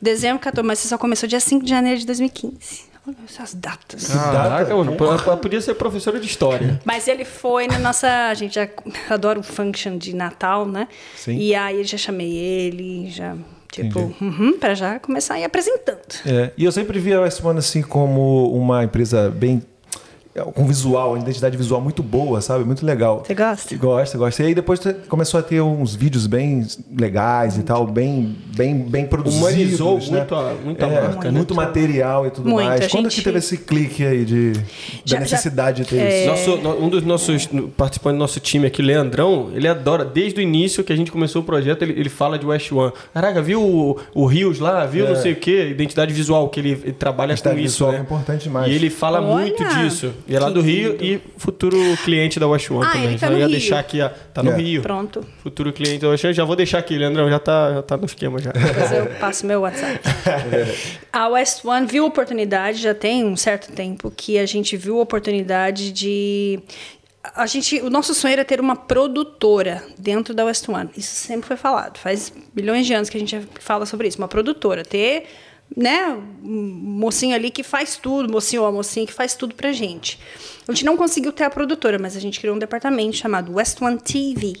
Dezembro 0.00 0.38
14, 0.40 0.66
mas 0.66 0.78
você 0.78 0.88
só 0.88 0.98
começou 0.98 1.28
dia 1.28 1.40
5 1.40 1.64
de 1.64 1.70
janeiro 1.70 1.98
de 2.00 2.06
2015. 2.06 2.88
Olha 3.06 3.16
essas 3.26 3.54
datas. 3.54 4.08
Caraca, 4.08 4.76
mano, 4.76 4.94
ela 5.00 5.36
podia 5.36 5.60
ser 5.62 5.74
professora 5.74 6.20
de 6.20 6.26
história. 6.26 6.78
Mas 6.84 7.08
ele 7.08 7.24
foi 7.24 7.66
na 7.66 7.78
nossa. 7.78 8.28
A 8.28 8.34
gente 8.34 8.54
já 8.54 8.68
adora 9.08 9.38
o 9.38 9.42
function 9.42 9.96
de 9.96 10.14
Natal, 10.14 10.66
né? 10.66 10.86
Sim. 11.16 11.38
E 11.38 11.54
aí 11.54 11.82
já 11.84 11.96
chamei 11.96 12.36
ele, 12.36 13.08
já. 13.10 13.34
Tipo, 13.70 14.14
uhum, 14.20 14.58
pra 14.58 14.74
já 14.74 14.98
começar 14.98 15.34
a 15.34 15.40
ir 15.40 15.44
apresentando. 15.44 16.00
É, 16.26 16.52
e 16.56 16.64
eu 16.64 16.72
sempre 16.72 16.98
vi 16.98 17.12
a 17.12 17.20
West 17.20 17.44
One 17.44 17.58
assim 17.58 17.82
como 17.82 18.50
uma 18.52 18.82
empresa 18.82 19.30
bem 19.30 19.62
com 20.44 20.66
visual, 20.66 21.10
uma 21.10 21.18
identidade 21.18 21.56
visual 21.56 21.80
muito 21.80 22.02
boa, 22.02 22.40
sabe? 22.40 22.64
Muito 22.64 22.84
legal. 22.84 23.22
Você 23.26 23.34
gosta? 23.34 23.76
Gosta, 23.76 24.18
gosta. 24.18 24.42
E 24.42 24.46
aí 24.46 24.54
depois 24.54 24.80
você 24.80 24.92
começou 24.94 25.38
a 25.40 25.42
ter 25.42 25.60
uns 25.60 25.94
vídeos 25.94 26.26
bem 26.26 26.66
legais 26.96 27.56
e 27.58 27.62
tal, 27.62 27.86
bem, 27.86 28.36
bem, 28.56 28.74
bem 28.78 29.06
produzidos. 29.06 29.40
Humanizou 29.48 29.98
né? 29.98 30.06
muito 30.18 30.34
a- 30.34 30.54
muito 30.64 30.84
a 30.84 30.88
É, 30.88 31.00
marca, 31.02 31.30
né? 31.30 31.36
Muito 31.38 31.54
material 31.54 32.26
e 32.26 32.30
tudo 32.30 32.48
Muito, 32.48 32.66
mais. 32.66 32.86
Quando 32.88 33.04
gente- 33.04 33.16
que 33.16 33.22
teve 33.24 33.38
esse 33.38 33.56
clique 33.58 34.04
aí 34.04 34.24
de, 34.24 34.52
da 34.52 34.60
Já- 35.04 35.16
já- 35.16 35.20
necessidade 35.20 35.82
de 35.82 35.88
ter 35.88 35.96
é, 35.98 36.18
isso? 36.20 36.50
Nosso- 36.50 36.62
no- 36.62 36.84
um 36.84 36.88
dos 36.88 37.02
nossos 37.02 37.48
participantes 37.76 38.16
do 38.16 38.20
nosso 38.20 38.40
time 38.40 38.66
aqui, 38.66 38.82
Leandrão, 38.82 39.50
ele 39.54 39.68
adora, 39.68 40.04
desde 40.04 40.40
o 40.40 40.42
início 40.42 40.82
que 40.84 40.92
a 40.92 40.96
gente 40.96 41.10
começou 41.12 41.42
o 41.42 41.44
projeto, 41.44 41.82
ele, 41.82 41.92
ele 41.98 42.08
fala 42.08 42.38
de 42.38 42.46
West 42.46 42.70
One. 42.72 42.92
Caraca, 43.12 43.40
viu 43.42 43.62
o, 43.62 43.98
o 44.14 44.26
Rios 44.26 44.58
lá? 44.58 44.84
Viu 44.86 45.08
não 45.08 45.16
sei 45.16 45.32
o 45.32 45.36
que? 45.36 45.68
Identidade 45.70 46.12
visual, 46.12 46.48
que 46.48 46.60
ele, 46.60 46.70
ele 46.82 46.92
trabalha 46.92 47.36
com 47.36 47.48
isso. 47.50 47.56
visual 47.56 47.92
né? 47.92 47.98
é 47.98 48.00
importante 48.02 48.42
demais. 48.44 48.70
E 48.72 48.74
ele 48.74 48.90
fala 48.90 49.20
Olha, 49.20 49.28
muito 49.42 49.64
disso. 49.68 50.12
E 50.28 50.36
é 50.36 50.38
lá 50.38 50.48
que 50.48 50.54
do 50.54 50.60
Rio 50.60 50.92
lindo. 50.92 51.04
e 51.04 51.20
futuro 51.38 51.76
cliente 52.04 52.38
da 52.38 52.46
West 52.46 52.70
One 52.70 52.84
Ah, 52.84 52.92
também. 52.92 53.08
ele 53.08 53.18
tá 53.18 53.26
Já 53.26 53.32
no 53.32 53.38
ia 53.38 53.46
Rio. 53.46 53.50
deixar 53.58 53.78
aqui, 53.78 54.00
a- 54.00 54.10
tá 54.10 54.42
no 54.42 54.50
É. 54.52 54.56
Rio. 54.56 54.82
Pronto. 54.82 55.26
Futuro 55.42 55.72
cliente 55.72 56.00
da 56.00 56.08
West 56.10 56.22
One. 56.24 56.34
Já 56.34 56.44
vou 56.44 56.54
deixar 56.54 56.78
aqui, 56.78 56.96
Leandrão, 56.98 57.30
já 57.30 57.38
tá, 57.38 57.72
já 57.74 57.82
tá 57.82 57.96
no 57.96 58.04
esquema 58.04 58.38
já. 58.40 58.50
Depois 58.52 58.92
eu 58.92 59.06
passo 59.18 59.46
meu 59.46 59.60
WhatsApp. 59.62 60.00
a 61.12 61.28
West 61.28 61.64
One 61.64 61.86
viu 61.86 62.04
oportunidade, 62.04 62.78
já 62.82 62.94
tem 62.94 63.24
um 63.24 63.36
certo 63.36 63.72
tempo, 63.72 64.12
que 64.14 64.38
a 64.38 64.46
gente 64.46 64.76
viu 64.76 64.98
oportunidade 64.98 65.90
de. 65.92 66.60
A 67.34 67.46
gente, 67.46 67.80
o 67.80 67.90
nosso 67.90 68.14
sonho 68.14 68.32
era 68.32 68.44
ter 68.44 68.60
uma 68.60 68.76
produtora 68.76 69.82
dentro 69.98 70.32
da 70.34 70.44
West 70.44 70.68
One. 70.68 70.88
Isso 70.96 71.14
sempre 71.14 71.46
foi 71.46 71.56
falado. 71.56 71.98
Faz 71.98 72.32
milhões 72.54 72.86
de 72.86 72.94
anos 72.94 73.10
que 73.10 73.16
a 73.16 73.20
gente 73.20 73.40
fala 73.60 73.84
sobre 73.86 74.08
isso. 74.08 74.18
Uma 74.18 74.28
produtora. 74.28 74.82
Ter 74.84 75.24
né, 75.76 76.16
mocinho 76.42 77.34
ali 77.34 77.50
que 77.50 77.62
faz 77.62 77.96
tudo, 77.96 78.30
mocinho 78.30 78.62
ou 78.62 78.68
a 78.68 78.72
mocinha 78.72 79.06
que 79.06 79.12
faz 79.12 79.34
tudo 79.34 79.54
pra 79.54 79.72
gente. 79.72 80.18
A 80.66 80.72
gente 80.72 80.84
não 80.84 80.96
conseguiu 80.96 81.32
ter 81.32 81.44
a 81.44 81.50
produtora, 81.50 81.98
mas 81.98 82.16
a 82.16 82.20
gente 82.20 82.40
criou 82.40 82.56
um 82.56 82.58
departamento 82.58 83.16
chamado 83.16 83.54
West 83.54 83.80
One 83.80 83.98
TV. 83.98 84.56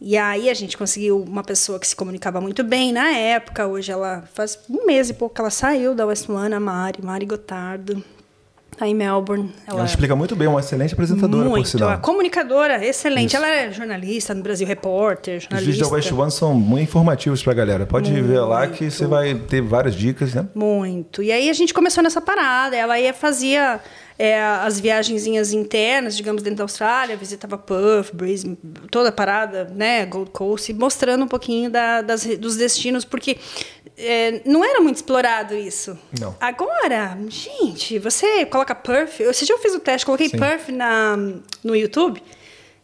E 0.00 0.16
aí 0.16 0.50
a 0.50 0.54
gente 0.54 0.76
conseguiu 0.76 1.22
uma 1.22 1.42
pessoa 1.42 1.78
que 1.78 1.86
se 1.86 1.96
comunicava 1.96 2.40
muito 2.40 2.62
bem 2.62 2.92
na 2.92 3.10
época. 3.10 3.66
Hoje 3.66 3.90
ela 3.90 4.22
faz 4.34 4.58
um 4.68 4.84
mês 4.84 5.08
e 5.08 5.14
pouco 5.14 5.34
que 5.34 5.40
ela 5.40 5.50
saiu 5.50 5.94
da 5.94 6.04
West 6.04 6.28
One, 6.28 6.54
a 6.54 6.60
Mari, 6.60 7.02
Mari 7.02 7.24
Gotardo. 7.24 8.04
Tá 8.76 8.88
em 8.88 8.94
Melbourne. 8.94 9.52
Ela, 9.66 9.78
Ela 9.78 9.86
explica 9.86 10.16
muito 10.16 10.34
bem, 10.34 10.48
uma 10.48 10.58
excelente 10.60 10.94
apresentadora, 10.94 11.44
por 11.44 11.50
muito. 11.50 11.68
sinal. 11.68 11.90
A 11.90 11.96
comunicadora, 11.96 12.84
excelente. 12.84 13.36
Ela 13.36 13.48
é 13.48 13.70
jornalista 13.70 14.34
no 14.34 14.42
Brasil, 14.42 14.66
repórter, 14.66 15.36
Os 15.38 15.42
jornalista. 15.44 15.70
vídeos 15.72 15.88
da 15.88 15.94
West 15.94 16.12
One 16.12 16.30
são 16.30 16.54
muito 16.54 16.82
informativos 16.88 17.42
pra 17.42 17.54
galera. 17.54 17.86
Pode 17.86 18.10
ver 18.20 18.40
lá 18.40 18.66
que 18.66 18.90
você 18.90 19.06
vai 19.06 19.34
ter 19.34 19.60
várias 19.62 19.94
dicas, 19.94 20.34
né? 20.34 20.46
Muito. 20.54 21.22
E 21.22 21.30
aí 21.30 21.48
a 21.48 21.52
gente 21.52 21.72
começou 21.72 22.02
nessa 22.02 22.20
parada. 22.20 22.76
Ela 22.76 22.98
ia 22.98 23.14
fazia 23.14 23.80
é, 24.18 24.40
as 24.40 24.78
viagenzinhas 24.80 25.52
internas, 25.52 26.16
digamos, 26.16 26.42
dentro 26.42 26.58
da 26.58 26.64
Austrália, 26.64 27.16
visitava 27.16 27.58
Perth, 27.58 28.12
Brisbane, 28.14 28.56
toda 28.90 29.08
a 29.08 29.12
parada, 29.12 29.64
né, 29.74 30.06
Gold 30.06 30.30
Coast, 30.30 30.72
mostrando 30.72 31.24
um 31.24 31.28
pouquinho 31.28 31.68
da- 31.70 32.00
das 32.02 32.24
dos 32.38 32.56
destinos, 32.56 33.04
porque 33.04 33.38
é, 33.96 34.40
não 34.44 34.64
era 34.64 34.80
muito 34.80 34.96
explorado 34.96 35.54
isso. 35.54 35.98
Não. 36.18 36.34
Agora, 36.40 37.16
gente, 37.28 37.98
você 37.98 38.44
coloca 38.46 38.74
Perth, 38.74 39.20
esse 39.20 39.44
dia 39.44 39.54
eu 39.54 39.58
fiz 39.58 39.74
o 39.74 39.80
teste, 39.80 40.04
coloquei 40.06 40.28
Sim. 40.28 40.38
Perth 40.38 40.68
na, 40.68 41.16
no 41.62 41.74
YouTube. 41.76 42.22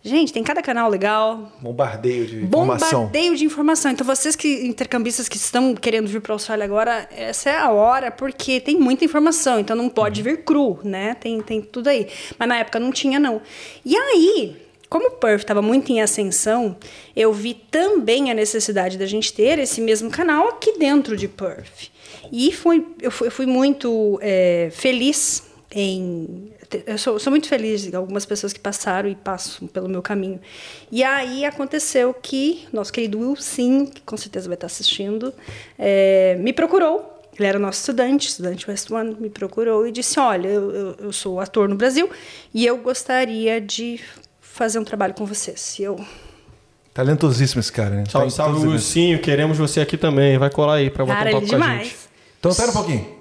Gente, 0.02 0.32
tem 0.32 0.42
cada 0.42 0.62
canal 0.62 0.88
legal, 0.88 1.52
Bombardeio 1.60 2.26
de 2.26 2.36
informação. 2.42 3.00
Bombardeio 3.00 3.36
de 3.36 3.44
informação. 3.44 3.90
Então, 3.90 4.06
vocês 4.06 4.34
que 4.34 4.66
intercambistas 4.66 5.28
que 5.28 5.36
estão 5.36 5.74
querendo 5.74 6.08
vir 6.08 6.22
para 6.22 6.32
a 6.32 6.36
Austrália 6.36 6.64
agora, 6.64 7.06
essa 7.14 7.50
é 7.50 7.56
a 7.58 7.70
hora, 7.70 8.10
porque 8.10 8.60
tem 8.60 8.78
muita 8.78 9.04
informação. 9.04 9.60
Então, 9.60 9.76
não 9.76 9.90
pode 9.90 10.22
vir 10.22 10.42
cru, 10.42 10.78
né? 10.82 11.14
Tem, 11.20 11.42
tem 11.42 11.60
tudo 11.60 11.88
aí. 11.88 12.08
Mas 12.38 12.48
na 12.48 12.56
época 12.56 12.80
não 12.80 12.90
tinha, 12.90 13.20
não. 13.20 13.42
E 13.84 13.94
aí, 13.94 14.56
como 14.88 15.10
Perth 15.12 15.42
estava 15.42 15.60
muito 15.62 15.92
em 15.92 16.00
ascensão, 16.00 16.76
eu 17.14 17.32
vi 17.32 17.54
também 17.54 18.30
a 18.30 18.34
necessidade 18.34 18.96
da 18.96 19.06
gente 19.06 19.32
ter 19.32 19.58
esse 19.58 19.82
mesmo 19.82 20.10
canal 20.10 20.48
aqui 20.48 20.78
dentro 20.78 21.16
de 21.16 21.28
Perth. 21.28 21.90
E 22.32 22.50
foi, 22.52 22.86
eu, 23.00 23.10
fui, 23.10 23.28
eu 23.28 23.30
fui 23.30 23.46
muito 23.46 24.18
é, 24.22 24.68
feliz 24.72 25.44
em. 25.70 26.50
Eu 26.86 26.98
sou, 26.98 27.18
sou, 27.18 27.30
muito 27.30 27.48
feliz 27.48 27.84
em 27.84 27.94
algumas 27.96 28.24
pessoas 28.24 28.52
que 28.52 28.60
passaram 28.60 29.08
e 29.08 29.14
passam 29.14 29.66
pelo 29.66 29.88
meu 29.88 30.00
caminho. 30.00 30.40
E 30.90 31.02
aí 31.02 31.44
aconteceu 31.44 32.14
que 32.14 32.68
nosso 32.72 32.92
querido 32.92 33.18
Wilson, 33.18 33.86
que 33.86 34.00
com 34.02 34.16
certeza 34.16 34.48
vai 34.48 34.54
estar 34.54 34.66
assistindo, 34.66 35.34
é, 35.78 36.36
me 36.38 36.52
procurou 36.52 37.20
ele 37.40 37.48
era 37.48 37.58
nosso 37.58 37.80
estudante, 37.80 38.28
estudante 38.28 38.68
West 38.70 38.90
One, 38.90 39.16
me 39.18 39.30
procurou 39.30 39.86
e 39.86 39.92
disse: 39.92 40.20
Olha, 40.20 40.46
eu, 40.46 40.70
eu, 40.70 40.96
eu, 41.04 41.12
sou 41.12 41.40
ator 41.40 41.68
no 41.68 41.74
Brasil 41.74 42.10
e 42.52 42.66
eu 42.66 42.76
gostaria 42.78 43.58
de 43.60 43.98
fazer 44.40 44.78
um 44.78 44.84
trabalho 44.84 45.14
com 45.14 45.24
vocês. 45.24 45.78
E 45.78 45.84
eu. 45.84 46.04
Talentosíssimo 46.92 47.60
esse 47.60 47.72
cara, 47.72 47.90
né? 47.90 48.04
Salve, 48.10 48.30
salve, 48.30 48.66
Wilsinho. 48.66 49.20
Queremos 49.20 49.56
você 49.56 49.80
aqui 49.80 49.96
também. 49.96 50.36
Vai 50.36 50.50
colar 50.50 50.74
aí 50.74 50.90
pra 50.90 51.04
botar 51.04 51.18
cara, 51.18 51.30
um 51.30 51.32
papo 51.32 51.46
com 51.46 51.50
demais. 51.50 51.80
a 51.80 51.84
gente. 51.84 51.96
Então, 52.38 52.50
espera 52.50 52.70
um 52.70 52.74
pouquinho. 52.74 53.19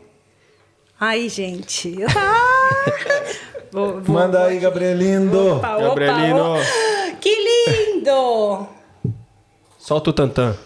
Ai, 1.00 1.30
gente. 1.30 1.96
Vou, 3.72 4.02
vou, 4.02 4.16
Manda 4.16 4.46
aí, 4.46 4.60
Gabrielindo. 4.60 5.58
Opa, 5.58 5.78
opa, 5.78 5.88
Gabrielino. 5.90 6.56
Opa. 6.56 7.16
Que 7.22 7.30
lindo! 7.30 8.68
Solta 9.78 10.10
o 10.10 10.14
tantã. 10.14 10.58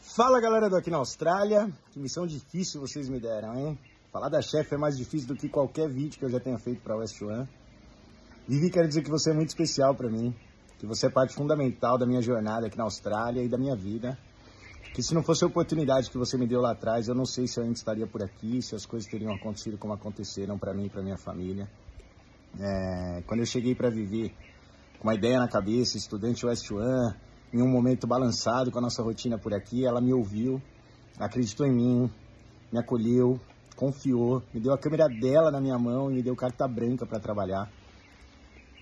Fala 0.00 0.38
galera 0.38 0.68
do 0.68 0.76
Aqui 0.76 0.90
na 0.90 0.98
Austrália, 0.98 1.72
que 1.90 1.98
missão 1.98 2.26
difícil 2.26 2.78
vocês 2.80 3.08
me 3.08 3.18
deram, 3.18 3.58
hein? 3.58 3.78
Falar 4.12 4.28
da 4.28 4.42
chefe 4.42 4.74
é 4.74 4.78
mais 4.78 4.98
difícil 4.98 5.26
do 5.26 5.34
que 5.34 5.48
qualquer 5.48 5.88
vídeo 5.88 6.18
que 6.18 6.24
eu 6.26 6.30
já 6.30 6.38
tenha 6.38 6.58
feito 6.58 6.82
para 6.82 6.96
West 6.96 7.20
One. 7.22 7.48
Vivi, 8.46 8.70
quero 8.70 8.86
dizer 8.86 9.02
que 9.02 9.10
você 9.10 9.30
é 9.30 9.32
muito 9.32 9.48
especial 9.48 9.94
para 9.94 10.10
mim, 10.10 10.32
que 10.78 10.86
você 10.86 11.06
é 11.06 11.10
parte 11.10 11.34
fundamental 11.34 11.96
da 11.96 12.04
minha 12.04 12.20
jornada 12.20 12.66
aqui 12.66 12.76
na 12.76 12.84
Austrália 12.84 13.42
e 13.42 13.48
da 13.48 13.56
minha 13.56 13.74
vida. 13.74 14.16
Que 14.92 15.02
se 15.02 15.14
não 15.14 15.22
fosse 15.22 15.42
a 15.44 15.48
oportunidade 15.48 16.10
que 16.10 16.16
você 16.16 16.38
me 16.38 16.46
deu 16.46 16.60
lá 16.60 16.72
atrás, 16.72 17.08
eu 17.08 17.14
não 17.14 17.24
sei 17.24 17.46
se 17.46 17.58
eu 17.58 17.64
ainda 17.64 17.76
estaria 17.76 18.06
por 18.06 18.22
aqui, 18.22 18.62
se 18.62 18.74
as 18.74 18.86
coisas 18.86 19.08
teriam 19.08 19.34
acontecido 19.34 19.76
como 19.76 19.92
aconteceram 19.92 20.58
para 20.58 20.72
mim 20.72 20.86
e 20.86 20.90
para 20.90 21.02
minha 21.02 21.16
família. 21.16 21.68
É, 22.60 23.22
quando 23.26 23.40
eu 23.40 23.46
cheguei 23.46 23.74
para 23.74 23.90
viver 23.90 24.32
com 24.98 25.08
uma 25.08 25.14
ideia 25.14 25.38
na 25.38 25.48
cabeça, 25.48 25.96
estudante 25.96 26.46
West 26.46 26.70
One, 26.70 27.14
em 27.52 27.62
um 27.62 27.68
momento 27.68 28.06
balançado 28.06 28.70
com 28.70 28.78
a 28.78 28.82
nossa 28.82 29.02
rotina 29.02 29.38
por 29.38 29.52
aqui, 29.52 29.84
ela 29.84 30.00
me 30.00 30.12
ouviu, 30.12 30.60
acreditou 31.18 31.66
em 31.66 31.72
mim, 31.72 32.10
me 32.72 32.78
acolheu, 32.78 33.40
confiou, 33.76 34.42
me 34.52 34.60
deu 34.60 34.72
a 34.72 34.78
câmera 34.78 35.08
dela 35.08 35.50
na 35.50 35.60
minha 35.60 35.78
mão 35.78 36.10
e 36.10 36.14
me 36.14 36.22
deu 36.22 36.34
carta 36.36 36.66
branca 36.66 37.06
para 37.06 37.20
trabalhar. 37.20 37.70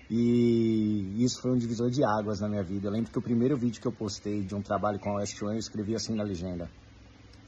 E 0.09 1.23
isso 1.23 1.41
foi 1.41 1.51
um 1.51 1.57
divisor 1.57 1.89
de 1.89 2.03
águas 2.03 2.39
na 2.41 2.49
minha 2.49 2.63
vida. 2.63 2.87
Eu 2.87 2.91
lembro 2.91 3.11
que 3.11 3.17
o 3.17 3.21
primeiro 3.21 3.57
vídeo 3.57 3.81
que 3.81 3.87
eu 3.87 3.91
postei 3.91 4.41
de 4.43 4.53
um 4.53 4.61
trabalho 4.61 4.99
com 4.99 5.11
a 5.11 5.15
West 5.15 5.41
One, 5.41 5.53
eu 5.53 5.59
escrevi 5.59 5.95
assim 5.95 6.13
na 6.13 6.23
legenda. 6.23 6.69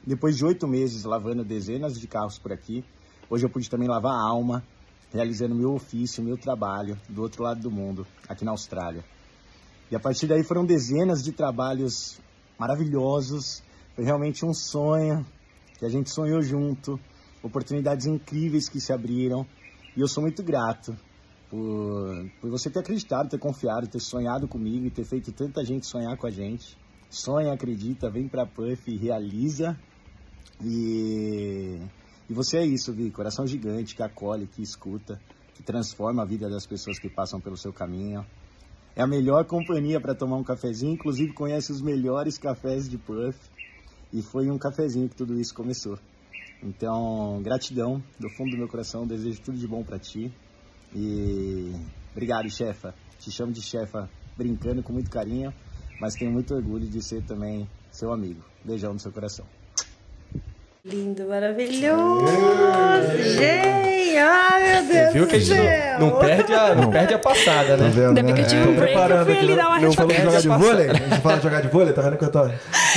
Depois 0.06 0.36
de 0.36 0.44
oito 0.44 0.66
meses 0.66 1.04
lavando 1.04 1.44
dezenas 1.44 1.98
de 1.98 2.06
carros 2.06 2.38
por 2.38 2.52
aqui, 2.52 2.84
hoje 3.28 3.44
eu 3.44 3.50
pude 3.50 3.68
também 3.68 3.88
lavar 3.88 4.12
a 4.12 4.28
alma, 4.28 4.64
realizando 5.12 5.54
meu 5.54 5.74
ofício, 5.74 6.22
meu 6.22 6.36
trabalho 6.36 6.98
do 7.08 7.22
outro 7.22 7.42
lado 7.42 7.60
do 7.60 7.70
mundo, 7.70 8.06
aqui 8.28 8.44
na 8.44 8.52
Austrália. 8.52 9.04
E 9.90 9.96
a 9.96 10.00
partir 10.00 10.26
daí 10.26 10.42
foram 10.42 10.64
dezenas 10.64 11.22
de 11.22 11.32
trabalhos 11.32 12.18
maravilhosos. 12.58 13.62
Foi 13.94 14.04
realmente 14.04 14.44
um 14.44 14.52
sonho 14.52 15.24
que 15.78 15.84
a 15.84 15.88
gente 15.88 16.10
sonhou 16.10 16.40
junto, 16.40 16.98
oportunidades 17.42 18.06
incríveis 18.06 18.68
que 18.68 18.80
se 18.80 18.92
abriram. 18.92 19.46
E 19.96 20.00
eu 20.00 20.08
sou 20.08 20.22
muito 20.22 20.42
grato 20.42 20.96
por, 21.48 22.30
por 22.40 22.50
você 22.50 22.70
ter 22.70 22.80
acreditado, 22.80 23.28
ter 23.28 23.38
confiado, 23.38 23.86
ter 23.86 24.00
sonhado 24.00 24.48
comigo 24.48 24.86
e 24.86 24.90
ter 24.90 25.04
feito 25.04 25.32
tanta 25.32 25.64
gente 25.64 25.86
sonhar 25.86 26.16
com 26.16 26.26
a 26.26 26.30
gente. 26.30 26.76
Sonha, 27.08 27.52
acredita, 27.52 28.10
vem 28.10 28.28
pra 28.28 28.46
Puff 28.46 28.90
e 28.90 28.96
realiza. 28.96 29.78
E, 30.62 31.78
e 32.28 32.34
você 32.34 32.58
é 32.58 32.66
isso, 32.66 32.92
Vi, 32.92 33.10
coração 33.10 33.46
gigante 33.46 33.94
que 33.94 34.02
acolhe, 34.02 34.46
que 34.46 34.62
escuta, 34.62 35.20
que 35.54 35.62
transforma 35.62 36.22
a 36.22 36.26
vida 36.26 36.48
das 36.48 36.66
pessoas 36.66 36.98
que 36.98 37.08
passam 37.08 37.40
pelo 37.40 37.56
seu 37.56 37.72
caminho. 37.72 38.26
É 38.94 39.02
a 39.02 39.06
melhor 39.06 39.44
companhia 39.44 40.00
para 40.00 40.14
tomar 40.14 40.36
um 40.36 40.44
cafezinho, 40.44 40.94
inclusive 40.94 41.32
conhece 41.32 41.70
os 41.70 41.82
melhores 41.82 42.38
cafés 42.38 42.88
de 42.88 42.98
Puff. 42.98 43.38
E 44.12 44.22
foi 44.22 44.50
um 44.50 44.58
cafezinho 44.58 45.08
que 45.08 45.16
tudo 45.16 45.38
isso 45.38 45.54
começou. 45.54 45.98
Então, 46.62 47.40
gratidão 47.42 48.02
do 48.18 48.30
fundo 48.30 48.52
do 48.52 48.56
meu 48.56 48.68
coração, 48.68 49.06
desejo 49.06 49.42
tudo 49.42 49.58
de 49.58 49.68
bom 49.68 49.84
para 49.84 49.98
ti. 49.98 50.32
E 50.94 51.74
obrigado, 52.12 52.48
chefa. 52.50 52.94
Te 53.18 53.30
chamo 53.30 53.52
de 53.52 53.62
chefa 53.62 54.08
brincando 54.36 54.82
com 54.82 54.92
muito 54.92 55.10
carinho, 55.10 55.52
mas 56.00 56.14
tenho 56.14 56.30
muito 56.30 56.54
orgulho 56.54 56.86
de 56.86 57.02
ser 57.02 57.22
também 57.22 57.68
seu 57.90 58.12
amigo. 58.12 58.44
Beijão 58.64 58.92
no 58.92 58.98
seu 58.98 59.12
coração. 59.12 59.46
Lindo, 60.84 61.26
maravilhoso! 61.26 62.26
Gente, 63.18 64.16
ai 64.18 64.62
meu 64.62 64.84
Deus 64.84 65.12
Viu 65.12 65.26
que 65.26 65.34
a 65.34 65.38
gente 65.40 65.98
não, 65.98 66.10
não, 66.10 66.18
perde 66.20 66.54
a, 66.54 66.74
não 66.76 66.90
perde 66.92 67.14
a 67.14 67.18
passada, 67.18 67.76
né? 67.76 67.86
Ainda 67.86 68.22
bem 68.22 68.32
que 68.32 68.40
eu 68.42 68.46
tive 68.46 68.62
é, 68.62 68.66
um 68.68 68.76
break, 68.76 69.10
eu 69.10 69.24
fui 69.24 69.36
ali 69.36 69.56
dar 69.56 69.68
uma 69.68 69.80
Não 69.80 69.92
falou 69.92 70.12
de 70.12 70.22
jogar 70.22 70.40
de 70.40 70.48
vôlei? 70.48 70.90
A 70.90 70.94
gente 70.94 71.20
fala 71.20 71.36
de 71.38 71.42
jogar 71.42 71.60
de 71.60 71.68
vôlei, 71.68 71.92
tá 71.92 72.02
vendo 72.02 72.16
que 72.16 72.24
eu 72.24 72.30
tô... 72.30 72.48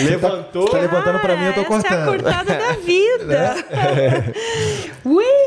Levantou. 0.03 0.65
Tá, 0.65 0.71
tá 0.73 0.77
levantando 0.81 1.15
ah, 1.15 1.19
pra 1.19 1.35
mim, 1.35 1.45
eu 1.45 1.53
tô 1.55 1.65
cortando. 1.65 1.93
Essa 1.95 1.95
é 1.97 2.03
a 2.03 2.05
cortada 2.05 2.53
da 2.53 2.73
vida. 2.73 3.55
Will, 5.03 5.38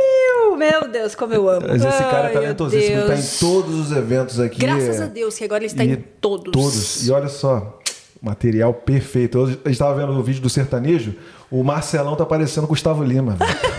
meu 0.62 0.89
Deus, 0.89 1.14
como 1.14 1.34
eu 1.34 1.48
amo. 1.48 1.66
Mas 1.68 1.84
esse 1.84 1.98
cara 1.98 2.28
é 2.28 2.32
talentosíssimo, 2.32 3.01
ele 3.01 3.06
tá 3.06 3.16
em 3.16 3.39
todos 3.40 3.74
os 3.78 3.93
eventos 3.93 4.39
aqui. 4.39 4.60
Graças 4.60 5.01
a 5.01 5.06
Deus, 5.06 5.36
que 5.36 5.44
agora 5.44 5.64
ele 5.64 5.72
está 5.72 5.84
em 5.84 5.97
todos. 6.20 6.52
Todos. 6.52 7.06
E 7.06 7.10
olha 7.10 7.28
só, 7.28 7.80
material 8.20 8.72
perfeito. 8.72 9.59
Eu 9.64 9.70
estava 9.70 9.94
vendo 9.94 10.16
o 10.16 10.22
vídeo 10.22 10.40
do 10.40 10.48
sertanejo, 10.48 11.14
o 11.51 11.64
Marcelão 11.64 12.14
tá 12.14 12.24
parecendo 12.24 12.66
Gustavo 12.66 13.02
Lima. 13.02 13.36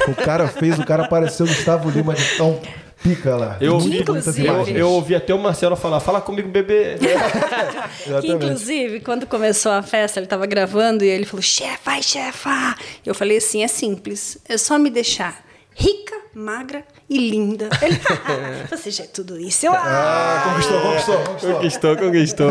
o 0.08 0.16
cara 0.16 0.48
fez, 0.48 0.78
o 0.78 0.86
cara 0.86 1.08
pareceu 1.08 1.48
Gustavo 1.48 1.90
Lima 1.90 2.14
de 2.14 2.38
tão 2.38 2.60
pica 3.02 3.36
lá. 3.36 3.58
Eu 3.62 3.76
ouvi, 3.76 4.04
eu, 4.06 4.76
eu 4.76 4.90
ouvi 4.90 5.16
até 5.16 5.34
o 5.34 5.40
Marcelo 5.40 5.76
falar, 5.76 6.00
fala 6.00 6.20
comigo, 6.20 6.50
bebê. 6.50 6.98
que 8.22 8.28
inclusive, 8.32 9.00
quando 9.00 9.26
começou 9.26 9.72
a 9.72 9.82
festa, 9.82 10.20
ele 10.20 10.26
estava 10.26 10.46
gravando 10.46 11.04
e 11.04 11.08
ele 11.08 11.26
falou, 11.26 11.42
chefa, 11.42 11.80
vai, 11.86 12.02
chefa. 12.02 12.76
Eu 13.06 13.16
falei 13.16 13.38
assim, 13.38 13.64
é 13.64 13.68
simples, 13.68 14.38
é 14.48 14.58
só 14.58 14.78
me 14.78 14.90
deixar 14.90 15.44
rica, 15.76 16.16
magra 16.34 16.84
e 17.10 17.30
linda. 17.30 17.70
Ele, 17.82 18.00
você 18.70 18.92
já 18.92 19.04
é 19.04 19.08
tudo 19.08 19.40
isso. 19.40 19.66
Eu, 19.66 19.74
ah, 19.74 20.44
conquistou, 20.46 20.82
conquistou, 20.82 21.18
conquistou. 21.18 21.54
Conquistou, 21.56 21.98
conquistou. 21.98 22.50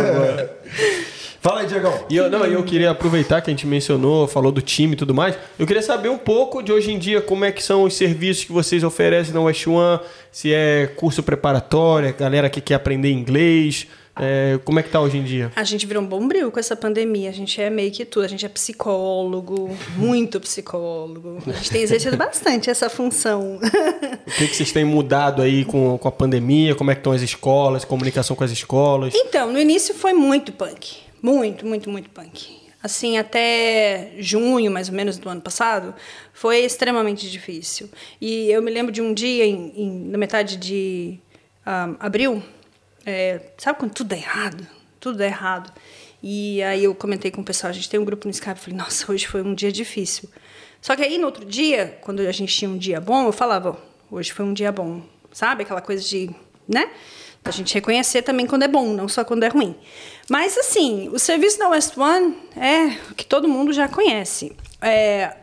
Fala 1.43 1.63
aí, 1.63 1.67
Diegão. 1.67 2.07
E 2.09 2.17
eu, 2.17 2.31
não, 2.31 2.45
eu 2.47 2.63
queria 2.63 2.93
aproveitar 2.93 3.41
que 3.41 3.51
a 3.51 3.53
gente 3.53 3.67
mencionou, 3.67 4.29
falou 4.29 4.53
do 4.53 4.63
time 4.63 4.93
e 4.93 4.97
tudo 4.97 5.13
mais. 5.13 5.37
Eu 5.59 5.67
queria 5.67 5.83
saber 5.83 6.09
um 6.09 6.17
pouco 6.17 6.63
de 6.63 6.71
hoje 6.71 6.93
em 6.93 6.99
dia 7.01 7.21
como 7.21 7.45
é 7.45 7.51
que 7.51 7.61
são 7.61 7.83
os 7.83 7.95
serviços 7.95 8.45
que 8.45 8.53
vocês 8.53 8.85
oferecem 8.85 9.35
na 9.35 9.41
West 9.41 9.67
One, 9.67 9.99
se 10.31 10.55
é 10.55 10.87
curso 10.95 11.21
preparatório, 11.21 12.15
galera 12.15 12.49
que 12.49 12.61
quer 12.61 12.75
aprender 12.75 13.11
inglês. 13.11 13.89
É, 14.17 14.59
como 14.65 14.79
é 14.79 14.83
que 14.83 14.91
tá 14.91 15.01
hoje 15.01 15.17
em 15.17 15.25
dia? 15.25 15.51
A 15.57 15.65
gente 15.65 15.87
virou 15.87 16.03
um 16.03 16.07
bombril 16.07 16.51
com 16.51 16.61
essa 16.61 16.77
pandemia. 16.77 17.31
A 17.31 17.33
gente 17.33 17.61
é 17.61 17.71
meio 17.71 17.91
que 17.91 18.05
tudo. 18.05 18.25
A 18.25 18.29
gente 18.29 18.45
é 18.45 18.49
psicólogo, 18.49 19.77
muito 19.97 20.41
psicólogo. 20.41 21.39
A 21.47 21.53
gente 21.53 21.71
tem 21.71 21.83
exercido 21.83 22.17
bastante 22.17 22.69
essa 22.69 22.91
função. 22.91 23.57
O 23.57 24.31
que, 24.39 24.49
que 24.49 24.57
vocês 24.57 24.71
têm 24.73 24.85
mudado 24.85 25.41
aí 25.41 25.65
com, 25.65 25.97
com 25.97 26.09
a 26.09 26.13
pandemia? 26.13 26.75
Como 26.75 26.91
é 26.91 26.95
que 26.95 27.01
estão 27.01 27.13
as 27.13 27.23
escolas, 27.23 27.85
comunicação 27.85 28.37
com 28.37 28.45
as 28.45 28.51
escolas? 28.51 29.15
Então, 29.15 29.53
no 29.53 29.59
início 29.59 29.95
foi 29.95 30.13
muito 30.13 30.53
punk. 30.53 30.97
Muito, 31.23 31.67
muito, 31.67 31.89
muito 31.89 32.11
punk. 32.11 32.61
Assim, 32.83 33.17
até 33.17 34.13
junho, 34.19 34.71
mais 34.71 34.89
ou 34.89 34.95
menos, 34.95 35.17
do 35.17 35.29
ano 35.29 35.41
passado, 35.41 35.95
foi 36.33 36.59
extremamente 36.59 37.31
difícil. 37.31 37.89
E 38.21 38.51
eu 38.51 38.61
me 38.61 38.71
lembro 38.71 38.91
de 38.91 39.01
um 39.01 39.15
dia, 39.15 39.47
em, 39.47 39.73
em 39.77 39.91
na 40.09 40.19
metade 40.19 40.57
de 40.57 41.19
um, 41.65 41.97
abril, 42.01 42.43
é, 43.05 43.41
sabe 43.59 43.79
quando 43.79 43.93
tudo 43.93 44.13
é 44.13 44.19
errado? 44.19 44.67
Tudo 45.01 45.23
é 45.23 45.27
errado. 45.27 45.73
E 46.23 46.63
aí 46.63 46.85
eu 46.85 46.95
comentei 46.95 47.31
com 47.31 47.41
o 47.41 47.45
pessoal, 47.45 47.71
a 47.71 47.75
gente 47.75 47.89
tem 47.89 47.99
um 47.99 48.05
grupo 48.05 48.27
no 48.27 48.31
Skype, 48.31 48.59
falei, 48.59 48.79
nossa, 48.79 49.11
hoje 49.11 49.27
foi 49.27 49.43
um 49.43 49.55
dia 49.55 49.73
difícil. 49.73 50.29
Só 50.81 50.95
que 50.97 51.03
aí, 51.03 51.19
no 51.19 51.27
outro 51.27 51.45
dia, 51.45 51.99
quando 52.01 52.21
a 52.21 52.33
gente 52.33 52.55
tinha 52.57 52.71
um 52.71 52.79
dia 52.79 53.01
bom, 53.01 53.27
eu 53.27 53.33
falava, 53.33 53.81
hoje 54.11 54.33
foi 54.33 54.45
um 54.45 54.53
dia 54.53 54.71
bom. 54.71 55.03
Sabe? 55.33 55.63
Aquela 55.63 55.81
coisa 55.81 56.03
de, 56.03 56.31
né? 56.69 56.91
A 57.45 57.51
gente 57.51 57.75
reconhecer 57.75 58.23
também 58.23 58.47
quando 58.47 58.63
é 58.63 58.69
bom, 58.69 58.93
não 58.93 59.09
só 59.09 59.25
quando 59.25 59.43
é 59.43 59.49
ruim. 59.49 59.77
Mas, 60.31 60.57
assim, 60.57 61.09
o 61.13 61.19
serviço 61.19 61.59
da 61.59 61.69
West 61.69 61.97
One 61.97 62.37
é 62.57 63.11
o 63.11 63.15
que 63.15 63.25
todo 63.25 63.49
mundo 63.49 63.73
já 63.73 63.89
conhece. 63.89 64.55
É, 64.81 65.37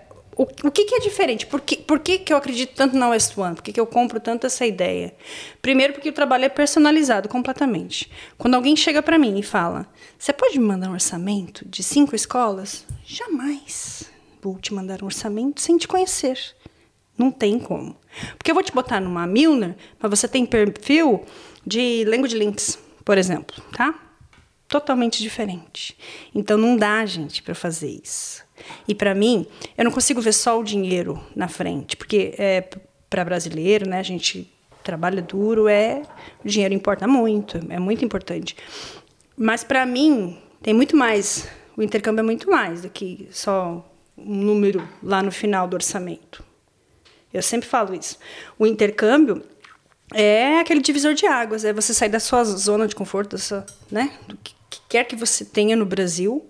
o, 0.44 0.68
o 0.68 0.72
que, 0.72 0.86
que, 0.86 0.96
é 0.96 1.00
diferente? 1.00 1.46
Por, 1.46 1.62
que, 1.62 1.78
por 1.78 2.00
que, 2.00 2.20
que 2.20 2.32
eu 2.32 2.38
acredito 2.38 2.74
tanto 2.76 2.98
na 2.98 3.10
West 3.10 3.38
One? 3.38 3.56
Por 3.56 3.64
que, 3.64 3.74
que 3.74 3.80
eu 3.80 3.88
compro 3.88 4.20
tanto 4.20 4.48
essa 4.48 4.66
ideia? 4.66 5.14
Primeiro, 5.62 5.94
porque 5.94 6.10
o 6.10 6.14
trabalho 6.14 6.46
é 6.46 6.50
personalizado 6.50 7.28
completamente. 7.28 8.10
Quando 8.38 8.56
alguém 8.56 8.76
chega 8.76 9.02
para 9.02 9.20
mim 9.20 9.38
e 9.38 9.44
fala: 9.44 9.88
Você 10.18 10.32
pode 10.32 10.58
me 10.58 10.66
mandar 10.66 10.90
um 10.90 10.94
orçamento 10.94 11.68
de 11.68 11.84
cinco 11.84 12.16
escolas? 12.16 12.86
Jamais 13.06 14.10
vou 14.42 14.58
te 14.58 14.74
mandar 14.74 15.02
um 15.02 15.06
orçamento 15.06 15.62
sem 15.62 15.78
te 15.78 15.88
conhecer. 15.88 16.40
Não 17.18 17.32
tem 17.32 17.60
como. 17.60 17.98
Porque 18.38 18.50
eu 18.50 18.56
vou 18.56 18.64
te 18.64 18.72
botar 18.72 19.00
numa 19.00 19.28
Milner, 19.28 19.76
mas 20.00 20.10
você 20.10 20.28
tem 20.28 20.46
perfil 20.46 21.26
de 21.66 22.06
language 22.06 22.38
links, 22.38 22.80
por 23.04 23.18
exemplo, 23.18 23.62
tá? 23.76 23.94
Totalmente 24.68 25.22
diferente. 25.22 25.98
Então 26.34 26.58
não 26.58 26.78
dá, 26.78 27.06
gente, 27.06 27.44
para 27.44 27.56
fazer 27.56 28.00
isso. 28.04 28.44
E 28.88 28.96
para 28.96 29.14
mim, 29.16 29.46
eu 29.78 29.84
não 29.84 29.92
consigo 29.92 30.22
ver 30.22 30.34
só 30.34 30.60
o 30.60 30.64
dinheiro 30.64 31.22
na 31.36 31.48
frente, 31.48 31.96
porque 31.96 32.34
é 32.38 32.68
para 33.10 33.26
brasileiro, 33.26 33.88
né? 33.90 34.00
A 34.00 34.04
gente 34.04 34.52
trabalha 34.84 35.22
duro, 35.22 35.68
é 35.68 36.02
o 36.44 36.48
dinheiro 36.48 36.74
importa 36.74 37.08
muito, 37.08 37.60
é 37.70 37.80
muito 37.80 38.04
importante. 38.04 38.56
Mas 39.38 39.64
para 39.64 39.86
mim 39.86 40.38
tem 40.62 40.74
muito 40.74 40.96
mais, 40.96 41.48
o 41.76 41.84
intercâmbio 41.84 42.22
é 42.22 42.26
muito 42.26 42.50
mais 42.50 42.82
do 42.82 42.90
que 42.90 43.28
só 43.32 43.86
um 44.18 44.36
número 44.36 44.88
lá 45.02 45.24
no 45.24 45.32
final 45.32 45.68
do 45.68 45.76
orçamento. 45.76 46.44
Eu 47.34 47.42
sempre 47.42 47.68
falo 47.70 47.94
isso. 47.94 48.18
O 48.58 48.66
intercâmbio 48.66 49.44
é 50.14 50.60
aquele 50.60 50.82
divisor 50.82 51.14
de 51.14 51.26
águas, 51.26 51.64
é 51.64 51.72
você 51.72 51.94
sair 51.94 52.10
da 52.10 52.20
sua 52.20 52.44
zona 52.44 52.88
de 52.88 52.96
conforto, 52.96 53.36
dessa, 53.36 53.66
né, 53.92 54.12
do 54.28 54.36
que 54.38 54.54
quer 54.90 55.04
que 55.04 55.16
você 55.16 55.46
tenha 55.46 55.76
no 55.76 55.86
Brasil, 55.86 56.48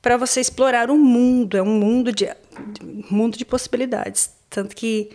para 0.00 0.16
você 0.16 0.40
explorar 0.40 0.90
o 0.90 0.96
mundo. 0.96 1.56
É 1.56 1.62
um 1.62 1.78
mundo 1.78 2.12
de, 2.12 2.28
mundo 3.10 3.36
de 3.36 3.44
possibilidades. 3.44 4.30
Tanto 4.50 4.74
que 4.74 5.10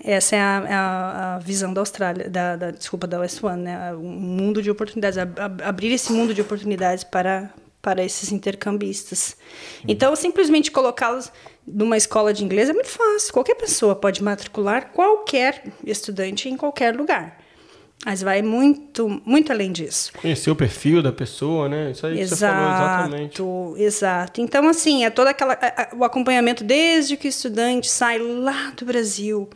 essa 0.00 0.36
é 0.36 0.40
a, 0.40 0.58
a, 0.58 1.34
a 1.36 1.38
visão 1.38 1.72
da 1.72 1.80
Austrália, 1.80 2.28
da, 2.28 2.56
da, 2.56 2.70
desculpa, 2.70 3.06
da 3.06 3.20
West 3.20 3.42
One, 3.42 3.62
né? 3.62 3.94
Um 3.94 4.10
mundo 4.10 4.62
de 4.62 4.70
oportunidades, 4.70 5.18
ab, 5.18 5.62
abrir 5.62 5.92
esse 5.92 6.12
mundo 6.12 6.34
de 6.34 6.40
oportunidades 6.40 7.04
para 7.04 7.50
para 7.80 8.04
esses 8.04 8.32
intercambistas. 8.32 9.36
Então, 9.86 10.14
simplesmente 10.16 10.70
colocá-los 10.70 11.32
numa 11.66 11.96
escola 11.96 12.34
de 12.34 12.44
inglês 12.44 12.68
é 12.68 12.72
muito 12.72 12.88
fácil. 12.88 13.32
Qualquer 13.32 13.54
pessoa 13.54 13.94
pode 13.94 14.22
matricular 14.22 14.90
qualquer 14.92 15.62
estudante 15.86 16.48
em 16.48 16.56
qualquer 16.56 16.94
lugar. 16.94 17.38
Mas 18.06 18.22
vai 18.22 18.42
muito, 18.42 19.20
muito 19.24 19.52
além 19.52 19.72
disso. 19.72 20.12
Conhecer 20.20 20.50
o 20.50 20.56
perfil 20.56 21.02
da 21.02 21.12
pessoa, 21.12 21.68
né? 21.68 21.90
Isso 21.90 22.06
aí 22.06 22.20
exato, 22.20 22.30
que 22.30 22.38
você 22.38 22.46
falou 22.46 22.70
exatamente. 22.70 23.42
Exato. 23.82 24.40
Então, 24.40 24.68
assim, 24.68 25.04
é 25.04 25.10
todo 25.10 25.26
aquela, 25.26 25.58
o 25.96 26.04
acompanhamento 26.04 26.62
desde 26.62 27.16
que 27.16 27.26
o 27.26 27.28
estudante 27.28 27.90
sai 27.90 28.18
lá 28.18 28.72
do 28.76 28.84
Brasil. 28.84 29.48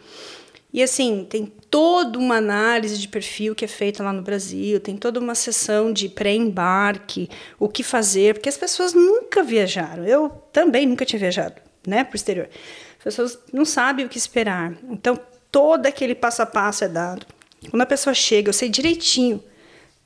E 0.72 0.82
assim, 0.82 1.26
tem 1.28 1.52
toda 1.70 2.18
uma 2.18 2.36
análise 2.36 2.98
de 2.98 3.06
perfil 3.06 3.54
que 3.54 3.64
é 3.64 3.68
feita 3.68 4.02
lá 4.02 4.12
no 4.12 4.22
Brasil, 4.22 4.80
tem 4.80 4.96
toda 4.96 5.20
uma 5.20 5.34
sessão 5.34 5.92
de 5.92 6.08
pré-embarque, 6.08 7.28
o 7.58 7.68
que 7.68 7.82
fazer, 7.82 8.34
porque 8.34 8.48
as 8.48 8.56
pessoas 8.56 8.94
nunca 8.94 9.42
viajaram. 9.42 10.04
Eu 10.04 10.30
também 10.50 10.86
nunca 10.86 11.04
tinha 11.04 11.20
viajado, 11.20 11.56
né, 11.86 12.02
para 12.02 12.14
o 12.14 12.16
exterior. 12.16 12.48
As 12.98 13.04
pessoas 13.04 13.38
não 13.52 13.66
sabem 13.66 14.06
o 14.06 14.08
que 14.08 14.16
esperar. 14.16 14.72
Então, 14.88 15.18
todo 15.50 15.86
aquele 15.86 16.14
passo 16.14 16.40
a 16.40 16.46
passo 16.46 16.84
é 16.84 16.88
dado. 16.88 17.26
Quando 17.70 17.82
a 17.82 17.86
pessoa 17.86 18.14
chega, 18.14 18.48
eu 18.48 18.52
sei 18.52 18.68
direitinho. 18.68 19.42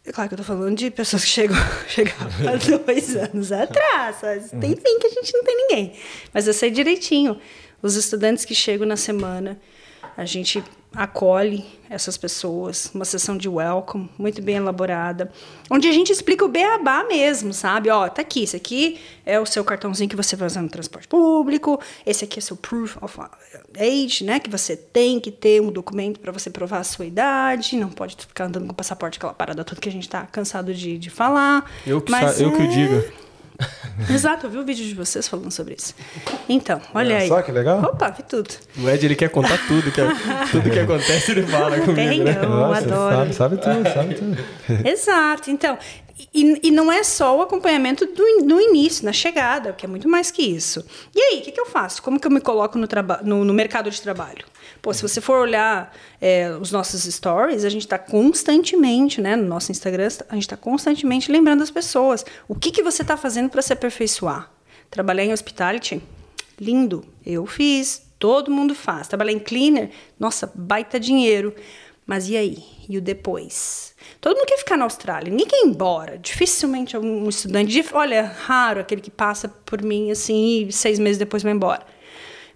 É 0.05 0.13
claro 0.13 0.29
que 0.29 0.35
eu 0.35 0.39
tô 0.39 0.45
falando 0.45 0.77
de 0.77 0.91
pessoas 0.91 1.25
que 1.25 1.31
chegam, 1.31 1.57
chegaram 1.89 2.31
há 2.49 2.77
dois 2.79 3.17
anos 3.17 3.51
atrás. 3.51 4.19
Mas 4.23 4.51
tem 4.51 4.71
uhum. 4.71 4.77
fim 4.77 4.99
que 5.01 5.07
a 5.07 5.11
gente 5.11 5.33
não 5.35 5.45
tem 5.45 5.57
ninguém. 5.57 5.93
Mas 6.33 6.47
eu 6.47 6.55
sei 6.55 6.71
direitinho. 6.71 7.41
Os 7.83 7.95
estudantes 7.97 8.45
que 8.45 8.55
chegam 8.55 8.87
na 8.87 8.97
semana, 8.97 9.61
a 10.17 10.25
gente 10.25 10.63
acolhe 10.97 11.65
essas 11.89 12.17
pessoas, 12.17 12.91
uma 12.95 13.05
sessão 13.05 13.37
de 13.37 13.49
welcome 13.49 14.11
muito 14.19 14.43
bem 14.43 14.57
elaborada, 14.57 15.31
onde 15.71 15.87
a 15.87 15.93
gente 15.93 16.11
explica 16.11 16.45
o 16.45 16.49
beabá 16.49 17.05
mesmo, 17.05 17.53
sabe? 17.53 17.91
Ó, 17.91 18.09
tá 18.09 18.23
aqui, 18.23 18.43
esse 18.43 18.57
aqui 18.57 18.99
é 19.25 19.39
o 19.39 19.47
seu 19.47 19.63
cartãozinho 19.63 20.09
que 20.09 20.17
você 20.17 20.35
vai 20.35 20.47
usar 20.47 20.63
no 20.63 20.69
transporte 20.69 21.07
público, 21.07 21.81
esse 22.05 22.25
aqui 22.25 22.39
é 22.39 22.43
seu 22.43 22.57
proof 22.57 22.97
of 23.03 23.21
age, 23.79 24.25
né? 24.25 24.41
Que 24.41 24.51
você 24.51 24.77
tem 24.77 25.21
que 25.21 25.31
ter 25.31 25.61
um 25.61 25.71
documento 25.71 26.19
para 26.19 26.33
você 26.33 26.51
provar 26.51 26.79
a 26.79 26.85
sua 26.85 27.05
idade, 27.05 27.77
não 27.77 27.91
pode 27.91 28.17
ficar 28.17 28.47
andando 28.47 28.67
com 28.67 28.73
o 28.73 28.75
passaporte, 28.75 29.19
aquela 29.19 29.35
parada 29.35 29.65
toda 29.65 29.81
que 29.81 29.89
a 29.89 29.93
gente 29.93 30.09
tá 30.09 30.27
cansado 30.27 30.73
de, 30.75 30.99
de 30.99 31.11
falar. 31.11 31.71
Eu 31.87 32.01
que, 32.01 32.11
mas 32.11 32.41
eu 32.41 32.49
é... 32.49 32.57
que 32.57 32.67
diga. 32.69 33.26
Exato, 34.13 34.47
eu 34.47 34.51
vi 34.51 34.59
o 34.59 34.65
vídeo 34.65 34.85
de 34.85 34.95
vocês 34.95 35.27
falando 35.27 35.51
sobre 35.51 35.75
isso. 35.79 35.95
Então, 36.49 36.81
olha 36.95 37.19
aí. 37.19 37.29
Só 37.29 37.41
que 37.43 37.51
legal. 37.51 37.83
Opa, 37.83 38.11
vi 38.11 38.23
tudo. 38.23 38.51
O 38.79 38.89
Ed, 38.89 39.05
ele 39.05 39.17
quer 39.17 39.31
contar 39.31 39.59
tudo, 39.67 39.91
que, 39.91 40.01
é, 40.01 40.07
tudo 40.51 40.71
que 40.71 40.79
acontece 40.79 41.31
ele 41.31 41.43
fala 41.45 41.79
comigo, 41.81 41.95
Tem, 41.95 42.23
né? 42.23 42.39
Eu 42.43 42.49
Nossa, 42.49 42.81
adoro. 42.81 43.33
Sabe, 43.33 43.35
sabe 43.35 43.57
tudo, 43.57 43.93
sabe 43.93 44.15
tudo. 44.15 44.89
Exato, 44.89 45.51
então... 45.51 45.79
E, 46.33 46.69
e, 46.69 46.71
não 46.71 46.91
é 46.91 47.05
só 47.05 47.37
o 47.37 47.43
acompanhamento 47.43 48.07
do, 48.07 48.43
no 48.43 48.59
início, 48.59 49.05
na 49.05 49.13
chegada, 49.13 49.75
que 49.75 49.85
é 49.85 49.89
muito 49.89 50.09
mais 50.09 50.31
que 50.31 50.43
isso. 50.43 50.83
E 51.15 51.21
aí, 51.21 51.41
o 51.41 51.43
que, 51.43 51.53
que 51.53 51.61
eu 51.61 51.67
faço? 51.67 52.03
Como 52.03 52.19
que 52.19 52.27
eu 52.27 52.31
me 52.31 52.41
coloco 52.41 52.79
no, 52.79 52.89
no, 53.23 53.45
no 53.45 53.53
mercado 53.53 53.91
de 53.91 54.01
trabalho? 54.01 54.47
Pô, 54.81 54.95
se 54.95 55.03
você 55.03 55.21
for 55.21 55.41
olhar 55.41 55.95
é, 56.19 56.57
os 56.59 56.73
nossos 56.73 57.03
stories, 57.03 57.65
a 57.65 57.69
gente 57.69 57.83
está 57.83 57.99
constantemente, 57.99 59.21
né, 59.21 59.37
no 59.37 59.47
nosso 59.47 59.71
Instagram, 59.71 60.09
a 60.29 60.35
gente 60.35 60.45
está 60.45 60.57
constantemente 60.57 61.31
lembrando 61.31 61.63
as 61.63 61.71
pessoas. 61.71 62.25
O 62.49 62.55
que, 62.55 62.71
que 62.71 62.83
você 62.83 63.03
está 63.03 63.17
fazendo 63.17 63.51
para 63.51 63.61
se 63.61 63.75
aperfeiçoar? 63.75 64.51
Trabalhar 64.91 65.25
em 65.25 65.33
hospitality? 65.35 66.01
Lindo. 66.59 67.05
Eu 67.25 67.45
fiz. 67.45 68.03
Todo 68.19 68.51
mundo 68.51 68.75
faz. 68.75 69.09
Trabalhar 69.09 69.33
em 69.33 69.39
cleaner? 69.39 69.91
Nossa, 70.19 70.51
baita 70.55 70.99
dinheiro. 70.99 71.55
Mas 72.07 72.29
e 72.29 72.37
aí? 72.37 72.65
E 72.89 72.97
o 72.97 73.03
depois? 73.03 73.95
Todo 74.27 74.39
mundo 74.39 74.47
quer 74.49 74.59
ficar 74.59 74.77
na 74.77 74.83
Austrália, 74.83 75.31
ninguém 75.31 75.47
quer 75.47 75.65
ir 75.65 75.69
embora. 75.69 76.19
Dificilmente 76.19 76.97
um 76.97 77.29
estudante, 77.29 77.85
olha, 77.93 78.25
raro 78.25 78.81
aquele 78.81 79.01
que 79.01 79.09
passa 79.09 79.49
por 79.65 79.81
mim 79.81 80.11
assim 80.11 80.67
e 80.67 80.73
seis 80.73 80.99
meses 80.99 81.17
depois 81.17 81.45
vai 81.45 81.53
embora. 81.53 81.83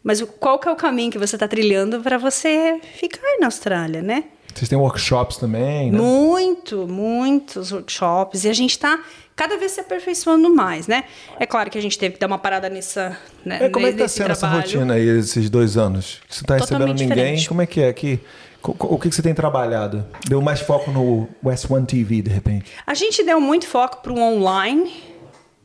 Mas 0.02 0.20
qual 0.40 0.59
que 0.59 0.68
é 0.68 0.72
o 0.72 0.74
caminho 0.74 1.12
que 1.12 1.18
você 1.18 1.36
está 1.36 1.47
trilhando 1.47 2.01
para 2.01 2.18
você 2.18 2.80
ficar 2.97 3.22
na 3.38 3.47
Austrália, 3.47 4.02
né? 4.02 4.24
Vocês 4.52 4.68
têm 4.68 4.76
workshops 4.76 5.36
também, 5.36 5.92
né? 5.92 5.97
Muito, 5.97 6.88
muitos 6.88 7.70
workshops. 7.70 8.42
E 8.42 8.48
a 8.48 8.52
gente 8.52 8.72
está 8.72 9.05
cada 9.36 9.56
vez 9.56 9.70
se 9.70 9.80
aperfeiçoando 9.80 10.52
mais, 10.52 10.88
né? 10.88 11.05
É 11.38 11.47
claro 11.47 11.70
que 11.70 11.78
a 11.78 11.80
gente 11.80 11.97
teve 11.97 12.14
que 12.14 12.20
dar 12.20 12.26
uma 12.26 12.38
parada 12.38 12.68
nessa. 12.68 13.16
Né, 13.44 13.66
é, 13.66 13.68
como 13.68 13.86
é 13.86 13.90
que 13.90 13.94
está 13.94 14.09
sendo 14.09 14.34
trabalho. 14.34 14.59
essa 14.59 14.72
rotina 14.72 14.94
aí, 14.94 15.06
esses 15.20 15.48
dois 15.48 15.76
anos? 15.76 16.20
Você 16.28 16.42
está 16.42 16.56
recebendo 16.56 16.88
ninguém? 16.88 17.06
Diferente. 17.06 17.48
Como 17.48 17.62
é 17.62 17.66
que 17.66 17.80
é 17.80 17.88
aqui? 17.88 18.18
O 18.62 18.99
que 18.99 19.11
você 19.11 19.23
tem 19.23 19.35
trabalhado? 19.35 20.07
Deu 20.28 20.41
mais 20.43 20.61
foco 20.61 20.91
no 20.91 21.28
West 21.45 21.70
One 21.70 21.87
TV, 21.87 22.23
de 22.23 22.31
repente? 22.31 22.73
A 22.87 22.95
gente 22.95 23.23
deu 23.23 23.41
muito 23.41 23.66
foco 23.66 24.03
para 24.03 24.12
o 24.12 24.19
online. 24.19 24.93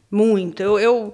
Muito. 0.10 0.64
Eu, 0.64 0.80
eu 0.80 1.14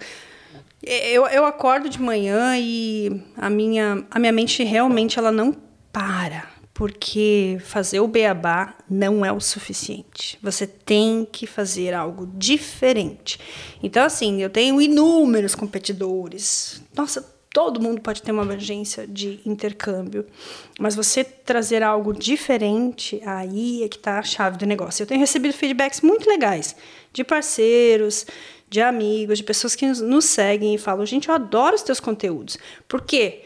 eu, 0.83 1.27
eu 1.27 1.45
acordo 1.45 1.87
de 1.87 2.01
manhã 2.01 2.57
e 2.57 3.23
a 3.37 3.49
minha, 3.49 4.03
a 4.09 4.17
minha 4.17 4.31
mente 4.31 4.63
realmente 4.63 5.19
ela 5.19 5.31
não 5.31 5.55
para, 5.93 6.49
porque 6.73 7.59
fazer 7.63 7.99
o 7.99 8.07
beabá 8.07 8.75
não 8.89 9.23
é 9.23 9.31
o 9.31 9.39
suficiente. 9.39 10.39
Você 10.41 10.65
tem 10.65 11.27
que 11.31 11.45
fazer 11.45 11.93
algo 11.93 12.25
diferente. 12.35 13.39
Então, 13.83 14.03
assim, 14.03 14.41
eu 14.41 14.49
tenho 14.49 14.81
inúmeros 14.81 15.53
competidores. 15.53 16.81
Nossa, 16.95 17.23
todo 17.53 17.81
mundo 17.81 18.01
pode 18.01 18.21
ter 18.21 18.31
uma 18.31 18.43
agência 18.53 19.05
de 19.05 19.39
intercâmbio, 19.45 20.25
mas 20.79 20.95
você 20.95 21.23
trazer 21.23 21.83
algo 21.83 22.13
diferente, 22.13 23.21
aí 23.25 23.83
é 23.83 23.89
que 23.89 23.97
está 23.97 24.19
a 24.19 24.23
chave 24.23 24.57
do 24.57 24.65
negócio. 24.65 25.03
Eu 25.03 25.07
tenho 25.07 25.19
recebido 25.19 25.53
feedbacks 25.53 26.01
muito 26.01 26.29
legais 26.29 26.75
de 27.11 27.23
parceiros, 27.23 28.25
de 28.69 28.81
amigos, 28.81 29.37
de 29.37 29.43
pessoas 29.43 29.75
que 29.75 29.85
nos 29.85 30.25
seguem 30.25 30.75
e 30.75 30.77
falam: 30.77 31.05
gente, 31.05 31.27
eu 31.27 31.35
adoro 31.35 31.75
os 31.75 31.81
teus 31.81 31.99
conteúdos. 31.99 32.57
Por 32.87 33.01
quê? 33.01 33.43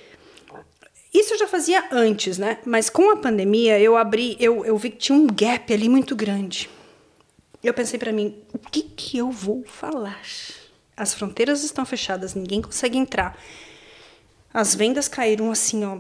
Isso 1.12 1.34
eu 1.34 1.40
já 1.40 1.48
fazia 1.48 1.88
antes, 1.92 2.38
né? 2.38 2.60
Mas 2.66 2.90
com 2.90 3.10
a 3.10 3.18
pandemia 3.18 3.80
eu 3.80 3.98
abri, 3.98 4.36
eu, 4.40 4.66
eu 4.66 4.78
vi 4.78 4.92
que 4.92 4.98
tinha 4.98 5.18
um 5.18 5.26
gap 5.26 5.74
ali 5.74 5.90
muito 5.90 6.16
grande. 6.16 6.70
Eu 7.64 7.74
pensei 7.74 7.98
para 7.98 8.12
mim: 8.12 8.36
o 8.54 8.60
que, 8.60 8.84
que 8.84 9.18
eu 9.18 9.32
vou 9.32 9.64
falar? 9.66 10.22
As 10.96 11.14
fronteiras 11.14 11.64
estão 11.64 11.86
fechadas, 11.86 12.36
ninguém 12.36 12.62
consegue 12.62 12.98
entrar. 12.98 13.38
As 14.56 14.74
vendas 14.74 15.10
caíram 15.10 15.52
assim, 15.52 15.84
ó, 15.84 15.98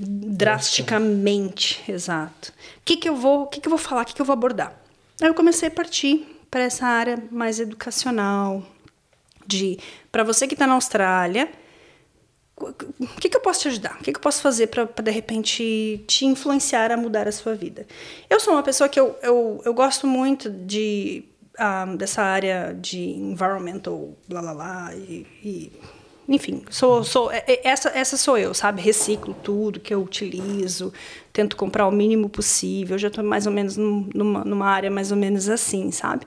drasticamente, 0.00 1.82
exato. 1.90 2.52
O 2.78 2.82
que 2.84 2.96
que 2.96 3.08
eu 3.08 3.16
vou, 3.16 3.48
que 3.48 3.60
que 3.60 3.66
eu 3.66 3.70
vou 3.70 3.78
falar, 3.80 4.02
o 4.02 4.04
que 4.04 4.14
que 4.14 4.22
eu 4.22 4.24
vou 4.24 4.32
abordar? 4.32 4.80
Aí 5.20 5.26
eu 5.26 5.34
comecei 5.34 5.66
a 5.66 5.70
partir 5.72 6.24
para 6.48 6.60
essa 6.62 6.86
área 6.86 7.20
mais 7.32 7.58
educacional, 7.58 8.64
de 9.44 9.76
para 10.12 10.22
você 10.22 10.46
que 10.46 10.54
está 10.54 10.68
na 10.68 10.74
Austrália, 10.74 11.50
o 12.56 12.72
que, 13.18 13.28
que, 13.28 13.36
eu 13.36 13.40
posso 13.40 13.62
te 13.62 13.68
ajudar? 13.68 13.96
O 13.98 14.04
que, 14.04 14.12
que 14.12 14.18
eu 14.18 14.22
posso 14.22 14.40
fazer 14.40 14.68
para, 14.68 14.84
de 14.84 15.10
repente, 15.10 16.04
te 16.06 16.24
influenciar 16.24 16.92
a 16.92 16.96
mudar 16.96 17.26
a 17.26 17.32
sua 17.32 17.56
vida? 17.56 17.88
Eu 18.30 18.38
sou 18.38 18.52
uma 18.52 18.62
pessoa 18.62 18.88
que 18.88 19.00
eu, 19.00 19.18
eu, 19.20 19.60
eu 19.64 19.74
gosto 19.74 20.06
muito 20.06 20.48
de, 20.48 21.24
um, 21.58 21.64
ah, 21.64 21.86
dessa 21.96 22.22
área 22.22 22.72
de 22.72 23.00
environmental, 23.00 24.16
blá 24.28 24.40
blá 24.42 24.54
blá, 24.54 24.94
e, 24.94 25.26
e 25.42 25.72
enfim, 26.28 26.62
sou, 26.70 27.02
sou 27.02 27.30
é, 27.30 27.44
é, 27.46 27.68
essa, 27.68 27.88
essa 27.90 28.16
sou 28.16 28.38
eu, 28.38 28.54
sabe? 28.54 28.80
Reciclo 28.80 29.34
tudo 29.42 29.80
que 29.80 29.92
eu 29.92 30.02
utilizo, 30.02 30.92
tento 31.32 31.56
comprar 31.56 31.86
o 31.86 31.90
mínimo 31.90 32.28
possível. 32.28 32.94
Eu 32.94 32.98
já 32.98 33.08
estou 33.08 33.24
mais 33.24 33.46
ou 33.46 33.52
menos 33.52 33.76
numa, 33.76 34.44
numa 34.44 34.66
área 34.66 34.90
mais 34.90 35.10
ou 35.10 35.16
menos 35.16 35.48
assim, 35.48 35.90
sabe? 35.90 36.26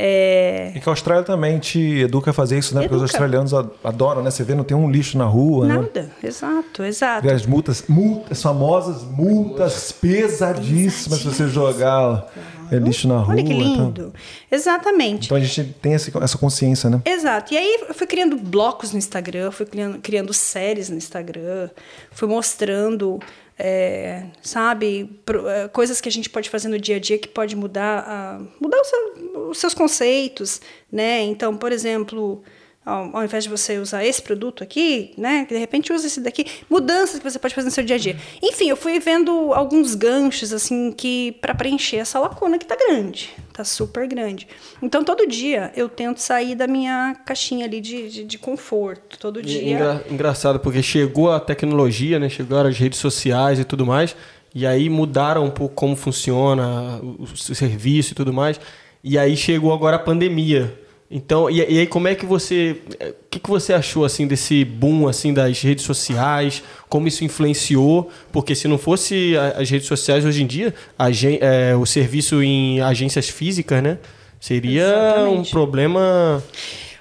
É, 0.00 0.70
E 0.76 0.80
que 0.80 0.88
a 0.88 0.92
Austrália 0.92 1.24
também 1.24 1.58
te 1.58 2.02
educa 2.02 2.30
a 2.30 2.32
fazer 2.32 2.56
isso, 2.56 2.72
né? 2.72 2.82
Porque 2.82 2.94
os 2.94 3.02
Educa. 3.02 3.16
australianos 3.16 3.52
adoram, 3.82 4.22
né? 4.22 4.30
Você 4.30 4.44
vê, 4.44 4.54
não 4.54 4.62
tem 4.62 4.76
um 4.76 4.88
lixo 4.88 5.18
na 5.18 5.24
rua, 5.24 5.66
né? 5.66 5.74
nada, 5.74 6.10
exato, 6.22 6.84
exato. 6.84 7.26
Vê 7.26 7.32
as 7.32 7.44
multas, 7.44 7.84
multas, 7.88 8.40
famosas 8.40 9.02
multas 9.02 9.90
pesadíssimas 9.90 11.18
se 11.18 11.24
você 11.24 11.48
jogar 11.48 12.32
é, 12.70 12.78
lixo 12.78 13.06
na 13.08 13.18
rua. 13.18 13.34
Olha 13.34 13.42
que 13.44 13.52
então. 13.52 13.86
lindo. 13.86 14.14
Exatamente. 14.50 15.26
Então 15.26 15.36
a 15.36 15.40
gente 15.40 15.64
tem 15.80 15.94
essa 15.94 16.38
consciência, 16.38 16.88
né? 16.90 17.00
Exato. 17.04 17.52
E 17.52 17.56
aí 17.56 17.78
eu 17.88 17.94
fui 17.94 18.06
criando 18.06 18.36
blocos 18.36 18.92
no 18.92 18.98
Instagram, 18.98 19.50
fui 19.50 19.66
criando, 19.66 19.98
criando 20.00 20.32
séries 20.32 20.88
no 20.90 20.96
Instagram, 20.96 21.70
fui 22.10 22.28
mostrando, 22.28 23.18
é, 23.58 24.24
sabe, 24.42 25.20
é, 25.46 25.68
coisas 25.68 26.00
que 26.00 26.08
a 26.08 26.12
gente 26.12 26.28
pode 26.30 26.48
fazer 26.50 26.68
no 26.68 26.78
dia 26.78 26.96
a 26.96 27.00
dia 27.00 27.18
que 27.18 27.28
pode 27.28 27.54
mudar, 27.56 28.04
a- 28.06 28.40
mudar 28.60 28.78
o 28.80 28.84
seu- 28.84 29.48
os 29.50 29.58
seus 29.58 29.74
conceitos, 29.74 30.60
né? 30.90 31.22
Então, 31.22 31.56
por 31.56 31.72
exemplo, 31.72 32.42
ao, 32.88 33.16
ao 33.16 33.24
invés 33.24 33.44
de 33.44 33.50
você 33.50 33.78
usar 33.78 34.04
esse 34.04 34.22
produto 34.22 34.62
aqui, 34.62 35.12
né, 35.16 35.46
de 35.48 35.56
repente 35.56 35.92
usa 35.92 36.06
esse 36.06 36.20
daqui, 36.20 36.46
mudanças 36.70 37.18
que 37.18 37.30
você 37.30 37.38
pode 37.38 37.54
fazer 37.54 37.66
no 37.66 37.70
seu 37.70 37.84
dia 37.84 37.96
a 37.96 37.98
dia. 37.98 38.16
Enfim, 38.42 38.68
eu 38.68 38.76
fui 38.76 38.98
vendo 38.98 39.52
alguns 39.52 39.94
ganchos 39.94 40.52
assim 40.52 40.90
que 40.92 41.32
para 41.40 41.54
preencher 41.54 41.96
essa 41.98 42.18
lacuna 42.18 42.58
que 42.58 42.66
tá 42.66 42.76
grande, 42.76 43.30
tá 43.52 43.64
super 43.64 44.06
grande. 44.08 44.48
Então 44.82 45.04
todo 45.04 45.26
dia 45.26 45.72
eu 45.76 45.88
tento 45.88 46.18
sair 46.18 46.54
da 46.54 46.66
minha 46.66 47.14
caixinha 47.26 47.66
ali 47.66 47.80
de, 47.80 48.08
de, 48.08 48.24
de 48.24 48.38
conforto, 48.38 49.18
todo 49.18 49.42
dia. 49.42 49.62
engra- 49.72 50.04
engraçado, 50.10 50.58
porque 50.60 50.82
chegou 50.82 51.30
a 51.30 51.38
tecnologia, 51.38 52.18
né? 52.18 52.28
Chegaram 52.28 52.68
as 52.68 52.78
redes 52.78 52.98
sociais 52.98 53.58
e 53.58 53.64
tudo 53.64 53.84
mais. 53.84 54.16
E 54.54 54.66
aí 54.66 54.88
mudaram 54.88 55.44
um 55.44 55.50
pouco 55.50 55.74
como 55.74 55.94
funciona 55.94 56.98
o, 57.02 57.24
o 57.24 57.36
serviço 57.36 58.12
e 58.12 58.14
tudo 58.14 58.32
mais. 58.32 58.58
E 59.04 59.18
aí 59.18 59.36
chegou 59.36 59.72
agora 59.72 59.96
a 59.96 59.98
pandemia. 59.98 60.74
Então, 61.10 61.48
e, 61.48 61.56
e 61.56 61.78
aí 61.80 61.86
como 61.86 62.06
é 62.06 62.14
que 62.14 62.26
você... 62.26 62.82
eh, 63.00 63.14
O 63.24 63.30
que, 63.30 63.38
que 63.40 63.48
você 63.48 63.72
achou, 63.72 64.04
assim, 64.04 64.26
desse 64.26 64.62
boom, 64.64 65.08
assim, 65.08 65.32
das 65.32 65.60
redes 65.62 65.84
sociais? 65.84 66.62
Como 66.88 67.08
isso 67.08 67.24
influenciou? 67.24 68.10
Porque 68.30 68.54
se 68.54 68.68
não 68.68 68.76
fosse 68.76 69.34
a- 69.36 69.60
as 69.60 69.70
redes 69.70 69.86
sociais 69.86 70.24
hoje 70.24 70.42
em 70.42 70.46
dia, 70.46 70.74
a 70.98 71.08
eh, 71.10 71.74
o 71.76 71.86
serviço 71.86 72.42
em 72.42 72.80
agências 72.82 73.28
físicas, 73.28 73.82
né? 73.82 73.98
Seria 74.40 74.84
um 74.84 74.88
Exatamente. 74.88 75.50
problema... 75.50 76.42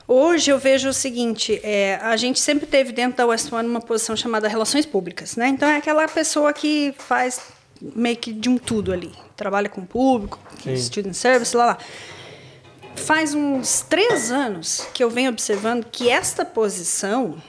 Hoje 0.09 0.51
eu 0.51 0.57
vejo 0.57 0.87
o 0.87 0.93
seguinte, 0.93 1.59
é, 1.61 1.99
a 2.01 2.15
gente 2.15 2.39
sempre 2.39 2.65
teve 2.65 2.93
dentro 2.93 3.17
da 3.17 3.25
West 3.25 3.51
One 3.51 3.67
uma 3.67 3.81
posição 3.81 4.15
chamada 4.15 4.47
relações 4.47 4.85
públicas, 4.85 5.35
né? 5.35 5.49
Então 5.49 5.67
é 5.67 5.75
aquela 5.75 6.07
pessoa 6.07 6.53
que 6.53 6.93
faz 6.97 7.41
meio 7.93 8.15
que 8.15 8.31
de 8.31 8.47
um 8.47 8.57
tudo 8.57 8.93
ali, 8.93 9.11
trabalha 9.35 9.67
com 9.67 9.81
o 9.81 9.85
público, 9.85 10.39
student 10.77 11.13
service, 11.13 11.55
lá 11.57 11.65
lá. 11.65 11.77
Faz 12.97 13.33
uns 13.33 13.81
três 13.81 14.31
anos 14.31 14.87
que 14.93 15.03
eu 15.03 15.09
venho 15.09 15.29
observando 15.29 15.85
que 15.85 16.09
esta 16.09 16.43
posição, 16.43 17.41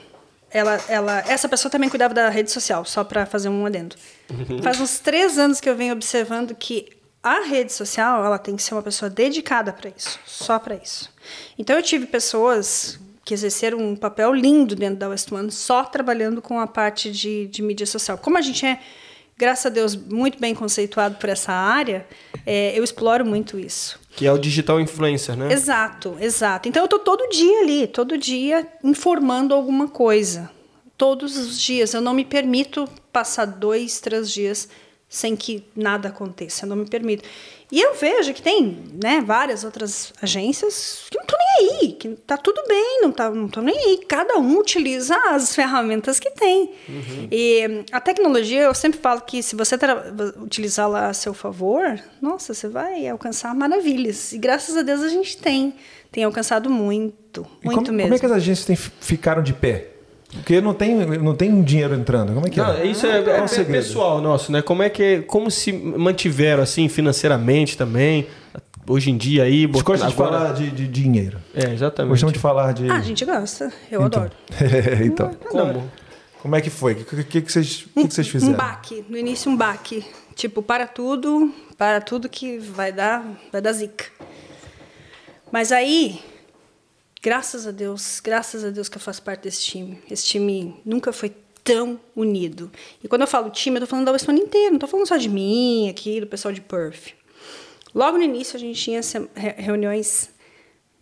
ela, 0.49 0.79
ela, 0.87 1.19
essa 1.27 1.49
pessoa 1.49 1.71
também 1.71 1.89
cuidava 1.89 2.13
da 2.13 2.29
rede 2.29 2.51
social, 2.51 2.85
só 2.85 3.03
para 3.03 3.25
fazer 3.25 3.49
um 3.49 3.65
adendo. 3.65 3.95
Faz 4.63 4.79
uns 4.79 4.99
três 4.99 5.37
anos 5.37 5.59
que 5.59 5.69
eu 5.69 5.75
venho 5.75 5.93
observando 5.93 6.55
que 6.55 6.89
a 7.21 7.41
rede 7.41 7.73
social 7.73 8.23
ela 8.23 8.37
tem 8.37 8.55
que 8.55 8.63
ser 8.63 8.73
uma 8.73 8.81
pessoa 8.81 9.09
dedicada 9.09 9.73
para 9.73 9.91
isso, 9.95 10.19
só 10.25 10.57
para 10.57 10.75
isso. 10.75 11.11
Então 11.57 11.75
eu 11.75 11.83
tive 11.83 12.05
pessoas 12.05 12.97
que 13.25 13.33
exerceram 13.33 13.77
um 13.77 13.95
papel 13.95 14.33
lindo 14.33 14.75
dentro 14.75 14.97
da 14.97 15.09
West 15.09 15.31
One, 15.31 15.51
só 15.51 15.83
trabalhando 15.83 16.41
com 16.41 16.59
a 16.59 16.65
parte 16.65 17.11
de, 17.11 17.47
de 17.47 17.61
mídia 17.61 17.85
social. 17.85 18.17
Como 18.17 18.37
a 18.37 18.41
gente 18.41 18.65
é, 18.65 18.79
graças 19.39 19.65
a 19.67 19.69
Deus, 19.69 19.95
muito 19.95 20.37
bem 20.37 20.53
conceituado 20.53 21.15
por 21.15 21.29
essa 21.29 21.53
área, 21.53 22.05
é, 22.45 22.77
eu 22.77 22.83
exploro 22.83 23.25
muito 23.25 23.57
isso. 23.57 23.97
Que 24.11 24.27
é 24.27 24.33
o 24.33 24.37
digital 24.37 24.81
influencer, 24.81 25.37
né? 25.37 25.51
Exato, 25.53 26.17
exato. 26.19 26.67
Então 26.67 26.83
eu 26.83 26.89
tô 26.89 26.99
todo 26.99 27.25
dia 27.29 27.61
ali, 27.61 27.87
todo 27.87 28.17
dia 28.17 28.67
informando 28.83 29.53
alguma 29.53 29.87
coisa. 29.87 30.51
Todos 30.97 31.37
os 31.37 31.57
dias. 31.57 31.93
Eu 31.93 32.01
não 32.01 32.13
me 32.13 32.25
permito 32.25 32.85
passar 33.13 33.45
dois, 33.45 34.01
três 34.01 34.29
dias 34.29 34.67
sem 35.07 35.37
que 35.37 35.63
nada 35.73 36.09
aconteça. 36.09 36.65
Eu 36.65 36.69
não 36.69 36.75
me 36.75 36.85
permito. 36.85 37.23
E 37.71 37.79
eu 37.79 37.93
vejo 37.93 38.33
que 38.33 38.41
tem 38.41 38.77
né, 39.01 39.21
várias 39.23 39.63
outras 39.63 40.11
agências 40.21 41.03
que 41.09 41.15
não 41.17 41.23
estão 41.23 41.37
nem 41.39 41.79
aí, 41.81 41.91
que 41.93 42.09
tá 42.25 42.35
tudo 42.35 42.63
bem, 42.67 42.99
não 43.03 43.11
tá, 43.11 43.29
não 43.29 43.45
estão 43.45 43.61
nem 43.61 43.77
aí. 43.77 43.99
Cada 44.07 44.37
um 44.39 44.57
utiliza 44.57 45.15
as 45.29 45.53
ferramentas 45.53 46.19
que 46.19 46.31
tem. 46.31 46.71
E 47.31 47.85
a 47.91 47.99
tecnologia, 48.01 48.63
eu 48.63 48.73
sempre 48.73 48.99
falo 48.99 49.21
que 49.21 49.43
se 49.43 49.55
você 49.55 49.75
utilizá-la 50.41 51.09
a 51.09 51.13
seu 51.13 51.33
favor, 51.33 51.99
nossa, 52.21 52.53
você 52.53 52.67
vai 52.67 53.07
alcançar 53.07 53.53
maravilhas. 53.53 54.31
E 54.33 54.37
graças 54.39 54.75
a 54.75 54.81
Deus 54.81 55.01
a 55.01 55.09
gente 55.09 55.37
tem. 55.37 55.75
Tem 56.11 56.23
alcançado 56.23 56.71
muito, 56.71 57.45
E 57.61 57.65
muito 57.67 57.85
como, 57.85 57.91
mesmo. 57.91 58.01
como 58.09 58.15
é 58.15 58.19
que 58.19 58.25
as 58.25 58.31
agências 58.31 58.65
têm- 58.65 58.75
ficaram 58.75 59.43
de 59.43 59.53
pé? 59.53 59.91
Porque 60.31 60.61
não 60.61 60.73
tem, 60.75 60.95
não 60.95 61.35
tem 61.35 61.61
dinheiro 61.63 61.95
entrando. 61.95 62.33
Como 62.33 62.45
é 62.45 62.49
que 62.49 62.59
Não, 62.59 62.71
é? 62.73 62.85
isso 62.85 63.05
é, 63.07 63.19
é 63.19 63.47
segredo? 63.47 63.71
pessoal 63.71 64.21
nosso, 64.21 64.51
né? 64.51 64.61
Como 64.61 64.83
é 64.83 64.89
que 64.89 65.21
como 65.23 65.49
se 65.49 65.71
mantiveram 65.73 66.61
assim 66.61 66.87
financeiramente 66.87 67.75
também 67.75 68.27
hoje 68.87 69.09
em 69.09 69.17
dia 69.17 69.43
aí? 69.43 69.65
A 69.65 69.67
gente 69.67 69.81
gosta 69.83 70.05
de 70.07 70.13
agora- 70.13 70.37
falar 70.39 70.53
de, 70.53 70.69
de 70.69 70.87
dinheiro. 70.87 71.39
É, 71.55 71.73
exatamente. 71.73 72.09
Gostamos 72.11 72.33
de 72.33 72.39
falar 72.39 72.73
de. 72.73 72.87
Ah, 72.89 72.97
a 72.97 73.01
gente 73.01 73.25
gosta. 73.25 73.73
Eu 73.91 74.05
Então. 74.05 74.23
adoro. 74.23 74.31
então. 75.03 75.33
Como? 75.49 75.91
Como 76.41 76.55
é 76.55 76.61
que 76.61 76.69
foi? 76.69 76.93
O 76.93 76.95
que, 77.03 77.23
que, 77.23 77.41
que, 77.41 77.51
vocês, 77.51 77.85
que, 77.93 78.07
que 78.07 78.13
vocês 78.13 78.27
fizeram? 78.27 78.53
Um 78.53 78.57
baque. 78.57 79.03
No 79.09 79.17
início, 79.17 79.51
um 79.51 79.57
baque. 79.57 80.05
Tipo, 80.35 80.61
para 80.61 80.85
tudo, 80.87 81.51
para 81.77 81.99
tudo 81.99 82.29
que 82.29 82.59
vai 82.59 82.93
dar, 82.93 83.25
vai 83.51 83.61
dar 83.61 83.73
zica. 83.73 84.05
Mas 85.51 85.71
aí, 85.71 86.19
graças 87.21 87.67
a 87.67 87.71
Deus, 87.71 88.19
graças 88.19 88.63
a 88.63 88.69
Deus 88.69 88.89
que 88.89 88.97
eu 88.97 89.01
faço 89.01 89.21
parte 89.21 89.43
desse 89.43 89.63
time. 89.63 90.01
Esse 90.09 90.25
time 90.25 90.79
nunca 90.85 91.11
foi 91.11 91.33
tão 91.63 91.99
unido. 92.15 92.71
E 93.03 93.07
quando 93.07 93.21
eu 93.21 93.27
falo 93.27 93.49
time, 93.49 93.77
eu 93.77 93.81
tô 93.81 93.87
falando 93.87 94.05
da 94.05 94.11
West 94.11 94.27
One 94.27 94.39
inteira, 94.39 94.71
não 94.71 94.79
tô 94.79 94.87
falando 94.87 95.07
só 95.07 95.17
de 95.17 95.29
mim 95.29 95.89
aqui, 95.89 96.19
do 96.19 96.27
pessoal 96.27 96.53
de 96.53 96.61
Perth. 96.61 97.13
Logo 97.93 98.17
no 98.17 98.23
início, 98.23 98.55
a 98.55 98.59
gente 98.59 98.81
tinha 98.81 99.01
reuniões 99.57 100.29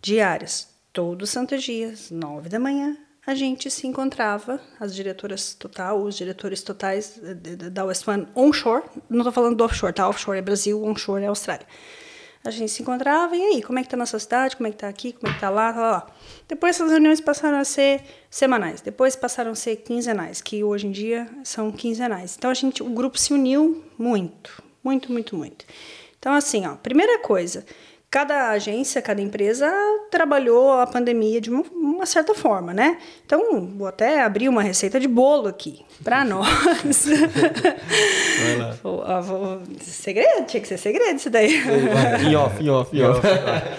diárias. 0.00 0.68
Todo 0.92 1.26
santo 1.26 1.56
dia, 1.56 1.90
às 1.90 2.10
nove 2.10 2.48
da 2.48 2.58
manhã, 2.58 2.96
a 3.26 3.34
gente 3.34 3.70
se 3.70 3.86
encontrava, 3.86 4.58
as 4.80 4.94
diretoras 4.94 5.54
total, 5.54 6.02
os 6.02 6.16
diretores 6.16 6.62
totais 6.62 7.20
eh, 7.22 7.34
da 7.34 7.84
West 7.84 8.04
onshore, 8.34 8.84
não 9.08 9.18
estou 9.18 9.32
falando 9.32 9.54
do 9.54 9.64
offshore, 9.64 9.92
tá? 9.92 10.08
Offshore 10.08 10.38
é 10.38 10.42
Brasil, 10.42 10.82
onshore 10.82 11.24
é 11.24 11.26
Austrália. 11.26 11.66
A 12.48 12.50
gente 12.50 12.72
se 12.72 12.80
encontrava, 12.80 13.36
e 13.36 13.42
aí, 13.42 13.62
como 13.62 13.78
é 13.78 13.82
que 13.82 13.90
tá 13.90 13.96
a 13.96 13.98
nossa 13.98 14.18
cidade, 14.18 14.56
como 14.56 14.66
é 14.66 14.70
que 14.70 14.78
tá 14.78 14.88
aqui, 14.88 15.12
como 15.12 15.30
é 15.30 15.34
que 15.34 15.38
tá 15.38 15.50
lá, 15.50 15.70
lá, 15.70 15.90
lá. 15.90 16.06
Depois 16.48 16.76
essas 16.76 16.90
reuniões 16.90 17.20
passaram 17.20 17.58
a 17.58 17.64
ser 17.64 18.00
semanais, 18.30 18.80
depois 18.80 19.14
passaram 19.14 19.50
a 19.50 19.54
ser 19.54 19.76
quinzenais, 19.76 20.40
que 20.40 20.64
hoje 20.64 20.86
em 20.86 20.90
dia 20.90 21.28
são 21.44 21.70
quinzenais. 21.70 22.36
Então 22.38 22.50
a 22.50 22.54
gente, 22.54 22.82
o 22.82 22.88
grupo 22.88 23.18
se 23.18 23.34
uniu 23.34 23.84
muito, 23.98 24.62
muito, 24.82 25.12
muito, 25.12 25.36
muito. 25.36 25.66
Então 26.18 26.32
assim, 26.32 26.66
ó, 26.66 26.74
primeira 26.76 27.18
coisa, 27.18 27.66
cada 28.10 28.50
agência, 28.50 29.02
cada 29.02 29.20
empresa 29.20 29.70
trabalhou 30.10 30.72
a 30.80 30.86
pandemia 30.86 31.40
de 31.40 31.50
uma, 31.50 31.62
uma 31.72 32.06
certa 32.06 32.34
forma, 32.34 32.72
né? 32.72 32.96
Então, 33.26 33.70
vou 33.76 33.86
até 33.86 34.22
abrir 34.22 34.48
uma 34.48 34.62
receita 34.62 34.98
de 34.98 35.06
bolo 35.06 35.46
aqui 35.48 35.84
para 36.02 36.24
nós. 36.24 36.48
Vou- 38.82 39.02
ó, 39.06 39.20
vou- 39.20 39.62
segredo, 39.80 40.46
tinha 40.46 40.60
que 40.60 40.68
ser 40.68 40.78
segredo 40.78 41.16
isso 41.16 41.30
daí. 41.30 41.54
Em 42.26 42.34
off, 42.36 42.62
em 42.62 42.70
off, 42.70 42.96
em 42.96 43.02
off. 43.02 43.20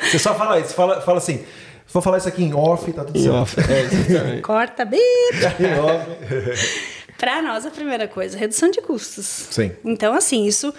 Você 0.09 0.19
só 0.19 0.35
fala 0.35 0.59
isso, 0.59 0.73
fala, 0.73 1.01
fala 1.01 1.17
assim. 1.17 1.43
Vou 1.91 2.03
falar 2.03 2.19
isso 2.19 2.27
aqui 2.27 2.43
em 2.43 2.53
off, 2.53 2.91
tá 2.93 3.03
tudo 3.03 3.17
Em 3.17 3.23
certo. 3.23 3.35
off. 3.35 3.55
É. 3.59 4.41
Corta 4.41 4.85
bip. 4.85 5.01
Em 5.59 5.79
off. 5.79 6.99
Para 7.17 7.41
nós, 7.41 7.65
a 7.65 7.71
primeira 7.71 8.07
coisa, 8.07 8.37
redução 8.37 8.69
de 8.69 8.79
custos. 8.79 9.47
Sim. 9.49 9.71
Então, 9.83 10.13
assim, 10.13 10.45
isso 10.45 10.71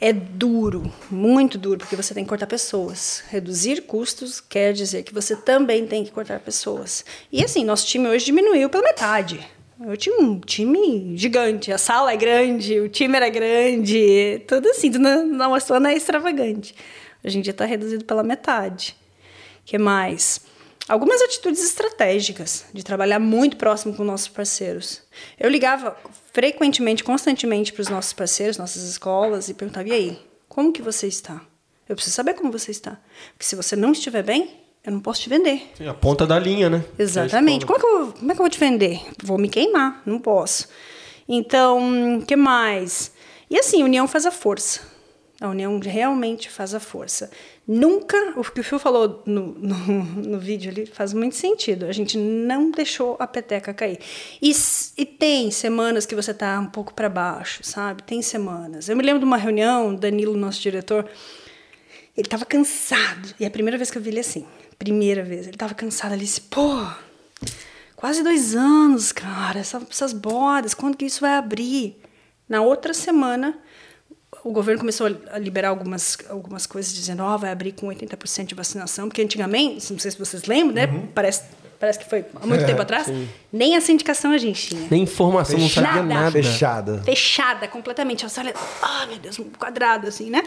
é 0.00 0.12
duro, 0.12 0.90
muito 1.10 1.58
duro, 1.58 1.78
porque 1.78 1.94
você 1.94 2.14
tem 2.14 2.24
que 2.24 2.28
cortar 2.28 2.46
pessoas. 2.46 3.22
Reduzir 3.28 3.82
custos 3.82 4.40
quer 4.40 4.72
dizer 4.72 5.02
que 5.02 5.12
você 5.12 5.36
também 5.36 5.86
tem 5.86 6.04
que 6.04 6.10
cortar 6.10 6.40
pessoas. 6.40 7.04
E 7.30 7.44
assim, 7.44 7.64
nosso 7.64 7.86
time 7.86 8.08
hoje 8.08 8.24
diminuiu 8.24 8.70
pela 8.70 8.82
metade. 8.82 9.46
Eu 9.78 9.96
tinha 9.96 10.18
um 10.18 10.38
time 10.40 11.16
gigante, 11.16 11.72
a 11.72 11.78
sala 11.78 12.12
é 12.12 12.16
grande, 12.16 12.80
o 12.80 12.88
time 12.88 13.16
era 13.16 13.28
grande, 13.28 14.42
tudo 14.46 14.68
assim, 14.68 14.90
na, 14.90 15.22
na 15.22 15.48
Mostrana 15.48 15.92
é 15.92 15.96
extravagante. 15.96 16.74
Hoje 17.22 17.38
em 17.38 17.42
dia 17.42 17.50
está 17.50 17.64
reduzido 17.64 18.04
pela 18.04 18.22
metade. 18.22 18.96
que 19.64 19.78
mais? 19.78 20.40
Algumas 20.88 21.22
atitudes 21.22 21.62
estratégicas 21.62 22.64
de 22.72 22.82
trabalhar 22.82 23.18
muito 23.18 23.56
próximo 23.56 23.94
com 23.94 24.02
nossos 24.02 24.28
parceiros. 24.28 25.02
Eu 25.38 25.48
ligava 25.48 25.96
frequentemente, 26.32 27.04
constantemente 27.04 27.72
para 27.72 27.82
os 27.82 27.88
nossos 27.88 28.12
parceiros, 28.12 28.58
nossas 28.58 28.82
escolas 28.82 29.48
e 29.48 29.54
perguntava: 29.54 29.88
"E 29.88 29.92
aí, 29.92 30.18
como 30.48 30.72
que 30.72 30.82
você 30.82 31.06
está? 31.06 31.40
Eu 31.88 31.96
preciso 31.96 32.14
saber 32.14 32.34
como 32.34 32.52
você 32.52 32.70
está, 32.70 32.98
porque 33.32 33.44
se 33.44 33.56
você 33.56 33.74
não 33.74 33.92
estiver 33.92 34.22
bem, 34.22 34.60
eu 34.84 34.92
não 34.92 35.00
posso 35.00 35.22
te 35.22 35.28
vender." 35.28 35.70
Sim, 35.76 35.88
a 35.88 35.94
ponta 35.94 36.26
da 36.26 36.38
linha, 36.38 36.70
né? 36.70 36.84
Exatamente. 36.98 37.66
Como 37.66 37.78
é, 37.78 37.80
que 37.80 37.86
eu, 37.86 38.12
como 38.12 38.32
é 38.32 38.34
que 38.34 38.40
eu 38.40 38.44
vou 38.44 38.50
te 38.50 38.58
vender? 38.58 39.00
Vou 39.22 39.38
me 39.38 39.48
queimar, 39.48 40.02
não 40.06 40.18
posso. 40.18 40.68
Então, 41.28 42.18
o 42.18 42.26
que 42.26 42.36
mais? 42.36 43.12
E 43.48 43.58
assim, 43.58 43.82
união 43.82 44.06
faz 44.08 44.26
a 44.26 44.30
força. 44.30 44.80
A 45.40 45.48
união 45.48 45.78
realmente 45.78 46.50
faz 46.50 46.74
a 46.74 46.80
força. 46.80 47.30
Nunca, 47.72 48.16
o 48.36 48.42
que 48.42 48.58
o 48.58 48.64
Phil 48.64 48.80
falou 48.80 49.22
no, 49.24 49.52
no, 49.52 49.76
no, 50.02 50.40
vídeo 50.40 50.72
ali 50.72 50.86
faz 50.86 51.12
muito 51.12 51.36
sentido. 51.36 51.86
A 51.86 51.92
gente 51.92 52.18
não 52.18 52.72
deixou 52.72 53.14
a 53.20 53.28
peteca 53.28 53.72
cair. 53.72 54.00
E, 54.42 54.50
e 54.98 55.06
tem 55.06 55.52
semanas 55.52 56.04
que 56.04 56.16
você 56.16 56.34
tá 56.34 56.58
um 56.58 56.66
pouco 56.66 56.92
para 56.92 57.08
baixo, 57.08 57.62
sabe? 57.62 58.02
Tem 58.02 58.20
semanas. 58.22 58.88
Eu 58.88 58.96
me 58.96 59.04
lembro 59.04 59.20
de 59.20 59.24
uma 59.24 59.36
reunião, 59.36 59.94
Danilo, 59.94 60.36
nosso 60.36 60.60
diretor, 60.60 61.08
ele 62.16 62.26
tava 62.26 62.44
cansado. 62.44 63.36
E 63.38 63.44
é 63.44 63.46
a 63.46 63.50
primeira 63.52 63.78
vez 63.78 63.88
que 63.88 63.98
eu 63.98 64.02
vi 64.02 64.10
ele 64.10 64.18
assim. 64.18 64.44
Primeira 64.76 65.22
vez. 65.22 65.46
Ele 65.46 65.56
tava 65.56 65.72
cansado. 65.72 66.10
Ele 66.14 66.24
disse, 66.24 66.40
pô, 66.40 66.84
quase 67.94 68.24
dois 68.24 68.56
anos, 68.56 69.12
cara, 69.12 69.60
essa, 69.60 69.80
essas 69.88 70.12
bordas, 70.12 70.74
quando 70.74 70.96
que 70.96 71.04
isso 71.04 71.20
vai 71.20 71.34
abrir? 71.34 72.02
Na 72.48 72.62
outra 72.62 72.92
semana, 72.92 73.56
o 74.44 74.52
governo 74.52 74.80
começou 74.80 75.06
a 75.30 75.38
liberar 75.38 75.68
algumas, 75.68 76.16
algumas 76.28 76.66
coisas, 76.66 76.92
dizendo, 76.92 77.22
ó, 77.22 77.34
oh, 77.34 77.38
vai 77.38 77.50
abrir 77.50 77.72
com 77.72 77.88
80% 77.88 78.46
de 78.46 78.54
vacinação, 78.54 79.08
porque 79.08 79.22
antigamente, 79.22 79.92
não 79.92 79.98
sei 79.98 80.10
se 80.10 80.18
vocês 80.18 80.44
lembram, 80.44 80.74
né? 80.74 80.86
Uhum. 80.86 81.06
Parece, 81.08 81.44
parece 81.78 81.98
que 81.98 82.08
foi 82.08 82.24
há 82.40 82.46
muito 82.46 82.62
é, 82.64 82.66
tempo 82.66 82.80
atrás, 82.80 83.06
sim. 83.06 83.28
nem 83.52 83.76
essa 83.76 83.92
indicação 83.92 84.32
a 84.32 84.38
gente 84.38 84.68
tinha. 84.68 84.88
Nem 84.90 85.02
informação, 85.02 85.58
não 85.58 85.68
sabia 85.68 86.02
nada. 86.02 86.30
Fechada. 86.30 87.02
Fechada, 87.02 87.68
completamente. 87.68 88.22
Você 88.28 88.40
olha, 88.40 88.54
ah, 88.82 89.02
oh, 89.04 89.06
meu 89.08 89.18
Deus, 89.18 89.38
um 89.38 89.50
quadrado, 89.50 90.08
assim, 90.08 90.30
né? 90.30 90.42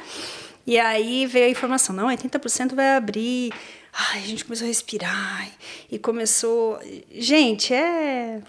E 0.65 0.79
aí 0.79 1.25
veio 1.27 1.45
a 1.45 1.49
informação, 1.49 1.95
não, 1.95 2.07
80% 2.07 2.73
vai 2.73 2.95
abrir. 2.95 3.51
Ai, 3.93 4.23
a 4.23 4.25
gente 4.25 4.43
começou 4.43 4.65
a 4.65 4.67
respirar 4.67 5.47
e 5.91 5.99
começou... 5.99 6.79
Gente, 7.11 7.73
é 7.73 8.41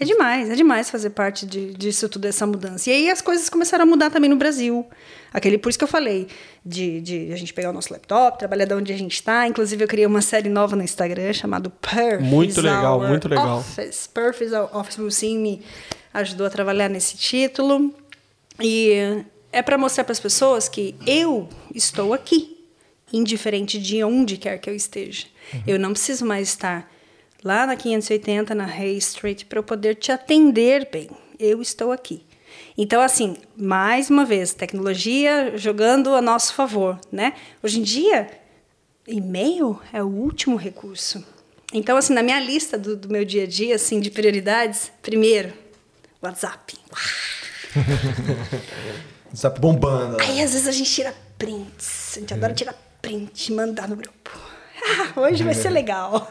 é 0.00 0.04
demais, 0.04 0.48
é 0.48 0.54
demais 0.54 0.88
fazer 0.88 1.10
parte 1.10 1.44
de, 1.44 1.74
disso 1.74 2.08
tudo, 2.08 2.24
essa 2.24 2.46
mudança. 2.46 2.88
E 2.88 2.92
aí 2.94 3.10
as 3.10 3.20
coisas 3.20 3.50
começaram 3.50 3.82
a 3.82 3.86
mudar 3.86 4.10
também 4.10 4.30
no 4.30 4.36
Brasil. 4.36 4.88
Aquele, 5.30 5.58
por 5.58 5.68
isso 5.68 5.78
que 5.78 5.84
eu 5.84 5.88
falei 5.88 6.26
de, 6.64 7.02
de 7.02 7.32
a 7.34 7.36
gente 7.36 7.52
pegar 7.52 7.68
o 7.68 7.72
nosso 7.74 7.92
laptop, 7.92 8.38
trabalhar 8.38 8.64
de 8.64 8.72
onde 8.72 8.92
a 8.94 8.96
gente 8.96 9.12
está. 9.12 9.46
Inclusive, 9.46 9.84
eu 9.84 9.86
criei 9.86 10.06
uma 10.06 10.22
série 10.22 10.48
nova 10.48 10.74
no 10.74 10.82
Instagram 10.82 11.34
chamada 11.34 11.68
Perf. 11.68 12.24
Muito 12.24 12.62
legal, 12.62 13.06
muito 13.06 13.28
legal. 13.28 13.58
Office. 13.58 14.06
Perf 14.06 14.42
is 14.42 14.52
our 14.52 14.74
Office. 14.74 14.98
O 14.98 15.10
Sim 15.10 15.38
me 15.38 15.62
ajudou 16.14 16.46
a 16.46 16.50
trabalhar 16.50 16.88
nesse 16.88 17.18
título. 17.18 17.94
E 18.58 19.22
é 19.52 19.60
para 19.60 19.76
mostrar 19.76 20.04
para 20.04 20.12
as 20.12 20.20
pessoas 20.20 20.66
que 20.66 20.94
eu 21.06 21.46
estou 21.74 22.14
aqui, 22.14 22.56
indiferente 23.12 23.78
de 23.78 24.02
onde 24.02 24.38
quer 24.38 24.56
que 24.56 24.70
eu 24.70 24.74
esteja. 24.74 25.26
Uhum. 25.52 25.62
Eu 25.66 25.78
não 25.78 25.92
preciso 25.92 26.24
mais 26.24 26.48
estar 26.48 26.90
lá 27.42 27.66
na 27.66 27.76
580, 27.76 28.54
na 28.54 28.64
Hay 28.64 28.96
Street, 28.98 29.44
para 29.44 29.58
eu 29.58 29.62
poder 29.62 29.94
te 29.94 30.12
atender 30.12 30.88
bem. 30.90 31.08
Eu 31.38 31.60
estou 31.60 31.92
aqui. 31.92 32.24
Então, 32.76 33.00
assim, 33.00 33.36
mais 33.56 34.10
uma 34.10 34.24
vez, 34.24 34.52
tecnologia 34.52 35.56
jogando 35.56 36.14
a 36.14 36.22
nosso 36.22 36.54
favor, 36.54 36.98
né? 37.10 37.34
Hoje 37.62 37.80
em 37.80 37.82
dia, 37.82 38.30
e-mail 39.06 39.80
é 39.92 40.02
o 40.02 40.06
último 40.06 40.56
recurso. 40.56 41.24
Então, 41.72 41.96
assim, 41.96 42.12
na 42.12 42.22
minha 42.22 42.40
lista 42.40 42.76
do, 42.76 42.96
do 42.96 43.08
meu 43.08 43.24
dia 43.24 43.44
a 43.44 43.46
dia, 43.46 43.76
assim, 43.76 44.00
de 44.00 44.10
prioridades, 44.10 44.90
primeiro, 45.02 45.52
WhatsApp. 46.22 46.74
WhatsApp 49.30 49.60
bombando. 49.60 50.20
Aí, 50.20 50.42
às 50.42 50.52
vezes, 50.52 50.66
a 50.66 50.72
gente 50.72 50.90
tira 50.90 51.14
prints. 51.38 52.16
A 52.16 52.20
gente 52.20 52.34
adora 52.34 52.52
tirar 52.52 52.74
print 53.00 53.52
mandar 53.52 53.88
no 53.88 53.96
grupo. 53.96 54.49
hoje 55.16 55.42
vai 55.42 55.54
ser 55.54 55.70
legal. 55.70 56.28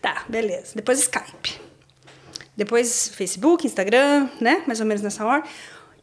tá, 0.00 0.24
beleza. 0.28 0.72
Depois 0.74 1.00
Skype. 1.00 1.60
Depois 2.56 3.08
Facebook, 3.08 3.66
Instagram, 3.66 4.28
né? 4.40 4.62
Mais 4.66 4.80
ou 4.80 4.86
menos 4.86 5.02
nessa 5.02 5.24
hora. 5.24 5.42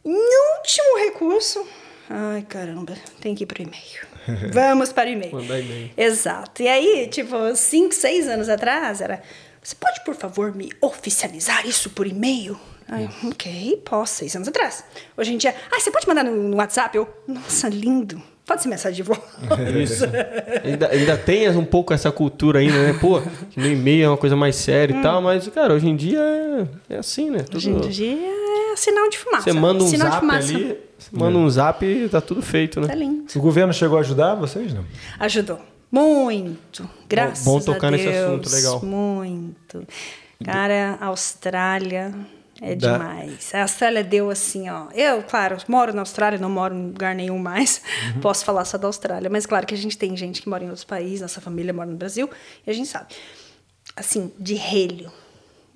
E 0.04 0.10
último 0.10 0.98
recurso. 0.98 1.66
Ai, 2.10 2.42
caramba, 2.42 2.94
tem 3.20 3.34
que 3.34 3.44
ir 3.44 3.46
pro 3.46 3.62
e-mail. 3.62 4.06
Vamos 4.52 4.92
para 4.92 5.08
o 5.08 5.12
e-mail. 5.12 5.34
Mandar 5.34 5.60
e-mail. 5.60 5.90
Exato. 5.96 6.62
E 6.62 6.68
aí, 6.68 7.08
tipo, 7.08 7.56
cinco, 7.56 7.94
seis 7.94 8.28
anos 8.28 8.48
atrás, 8.48 9.00
era. 9.00 9.22
Você 9.62 9.76
pode, 9.76 10.04
por 10.04 10.14
favor, 10.14 10.54
me 10.54 10.70
oficializar 10.80 11.66
isso 11.66 11.90
por 11.90 12.06
e-mail? 12.06 12.58
Ai, 12.88 13.08
ok, 13.24 13.80
posso, 13.84 14.16
seis 14.16 14.34
anos 14.34 14.48
atrás. 14.48 14.84
Hoje 15.16 15.32
em 15.32 15.38
dia, 15.38 15.54
ah, 15.70 15.80
você 15.80 15.90
pode 15.90 16.06
mandar 16.06 16.24
no, 16.24 16.34
no 16.34 16.56
WhatsApp? 16.56 16.96
Eu, 16.96 17.08
nossa, 17.26 17.68
lindo. 17.68 18.20
Pode 18.46 18.62
ser 18.62 18.68
mensagem 18.68 18.96
de 18.96 19.02
voz. 19.02 19.20
Isso. 19.90 20.04
ainda, 20.64 20.88
ainda 20.88 21.16
tem 21.16 21.48
um 21.50 21.64
pouco 21.64 21.94
essa 21.94 22.10
cultura 22.10 22.58
ainda, 22.58 22.92
né? 22.92 22.98
Pô, 23.00 23.22
no 23.56 23.66
e-mail 23.66 24.04
é 24.04 24.08
uma 24.08 24.16
coisa 24.16 24.34
mais 24.34 24.56
séria 24.56 24.96
hum. 24.96 24.98
e 24.98 25.02
tal, 25.02 25.22
mas, 25.22 25.46
cara, 25.48 25.74
hoje 25.74 25.88
em 25.88 25.94
dia 25.94 26.20
é, 26.20 26.94
é 26.94 26.98
assim, 26.98 27.30
né? 27.30 27.40
Tudo... 27.40 27.56
Hoje 27.56 27.70
em 27.70 27.80
dia 27.80 28.18
é 28.72 28.76
sinal 28.76 29.08
de 29.08 29.18
fumaça. 29.18 29.44
Você 29.44 29.52
manda 29.52 29.84
um 29.84 29.88
sinal 29.88 30.10
zap 30.10 30.30
ali, 30.30 30.78
você 30.98 31.10
manda 31.12 31.38
um 31.38 31.48
zap 31.48 31.84
e 31.86 32.08
tá 32.08 32.20
tudo 32.20 32.42
feito, 32.42 32.80
né? 32.80 32.88
Tá 32.88 32.94
lindo. 32.94 33.24
O 33.34 33.40
governo 33.40 33.72
chegou 33.72 33.96
a 33.96 34.00
ajudar 34.00 34.34
vocês, 34.34 34.74
não? 34.74 34.84
Ajudou. 35.20 35.60
Muito. 35.90 36.88
Graças 37.08 37.44
bom, 37.44 37.58
bom 37.58 37.64
tocar 37.64 37.88
a 37.88 37.96
Deus. 37.96 38.02
nesse 38.02 38.18
assunto, 38.18 38.50
legal. 38.50 38.82
Muito. 38.82 39.86
Cara, 40.42 40.98
Austrália 41.00 42.12
é 42.62 42.76
da... 42.76 42.92
demais. 42.92 43.52
A 43.52 43.62
Austrália 43.62 44.04
deu 44.04 44.30
assim, 44.30 44.70
ó. 44.70 44.86
Eu, 44.94 45.20
claro, 45.24 45.56
moro 45.66 45.92
na 45.92 46.02
Austrália, 46.02 46.38
não 46.38 46.48
moro 46.48 46.72
em 46.72 46.86
lugar 46.86 47.12
nenhum 47.12 47.36
mais. 47.36 47.82
Uhum. 48.14 48.20
Posso 48.20 48.44
falar 48.44 48.64
só 48.64 48.78
da 48.78 48.86
Austrália. 48.86 49.28
Mas 49.28 49.44
claro 49.44 49.66
que 49.66 49.74
a 49.74 49.76
gente 49.76 49.98
tem 49.98 50.16
gente 50.16 50.40
que 50.40 50.48
mora 50.48 50.62
em 50.62 50.68
outros 50.68 50.84
países, 50.84 51.22
nossa 51.22 51.40
família 51.40 51.72
mora 51.72 51.90
no 51.90 51.96
Brasil, 51.96 52.30
e 52.64 52.70
a 52.70 52.72
gente 52.72 52.88
sabe. 52.88 53.08
Assim, 53.96 54.32
de 54.38 54.54
relho. 54.54 55.10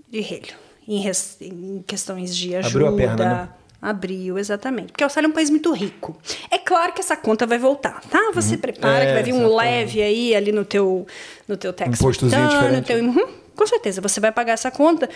De 0.09 0.21
relho. 0.21 0.55
Em, 0.87 1.01
res... 1.01 1.37
em 1.41 1.83
questões 1.85 2.35
de 2.35 2.55
ajuda. 2.55 2.89
Abriu 2.89 2.89
a 2.89 2.97
perna, 2.97 3.25
né? 3.25 3.49
Abriu, 3.83 4.39
exatamente. 4.39 4.93
Porque 4.93 5.03
a 5.03 5.07
Austrália 5.07 5.27
é 5.27 5.31
um 5.31 5.35
país 5.35 5.51
muito 5.51 5.73
rico. 5.73 6.17
É 6.51 6.57
claro 6.57 6.93
que 6.93 7.01
essa 7.01 7.17
conta 7.17 7.47
vai 7.47 7.59
voltar, 7.59 8.01
tá? 8.09 8.31
Você 8.33 8.55
uhum. 8.55 8.61
prepara 8.61 9.05
é, 9.05 9.07
que 9.09 9.13
vai 9.13 9.23
vir 9.25 9.35
um 9.35 9.55
leve 9.55 10.01
aí 10.01 10.37
ali 10.37 10.53
no 10.53 10.65
teu, 10.65 11.05
no 11.49 11.57
teu 11.57 11.73
tax 11.73 12.01
um 12.01 12.09
return, 12.09 12.77
no 12.77 12.83
teu, 12.83 13.05
uhum, 13.05 13.29
com 13.57 13.67
certeza, 13.67 14.01
você 14.01 14.21
vai 14.21 14.31
pagar 14.31 14.53
essa 14.53 14.71
conta 14.71 15.09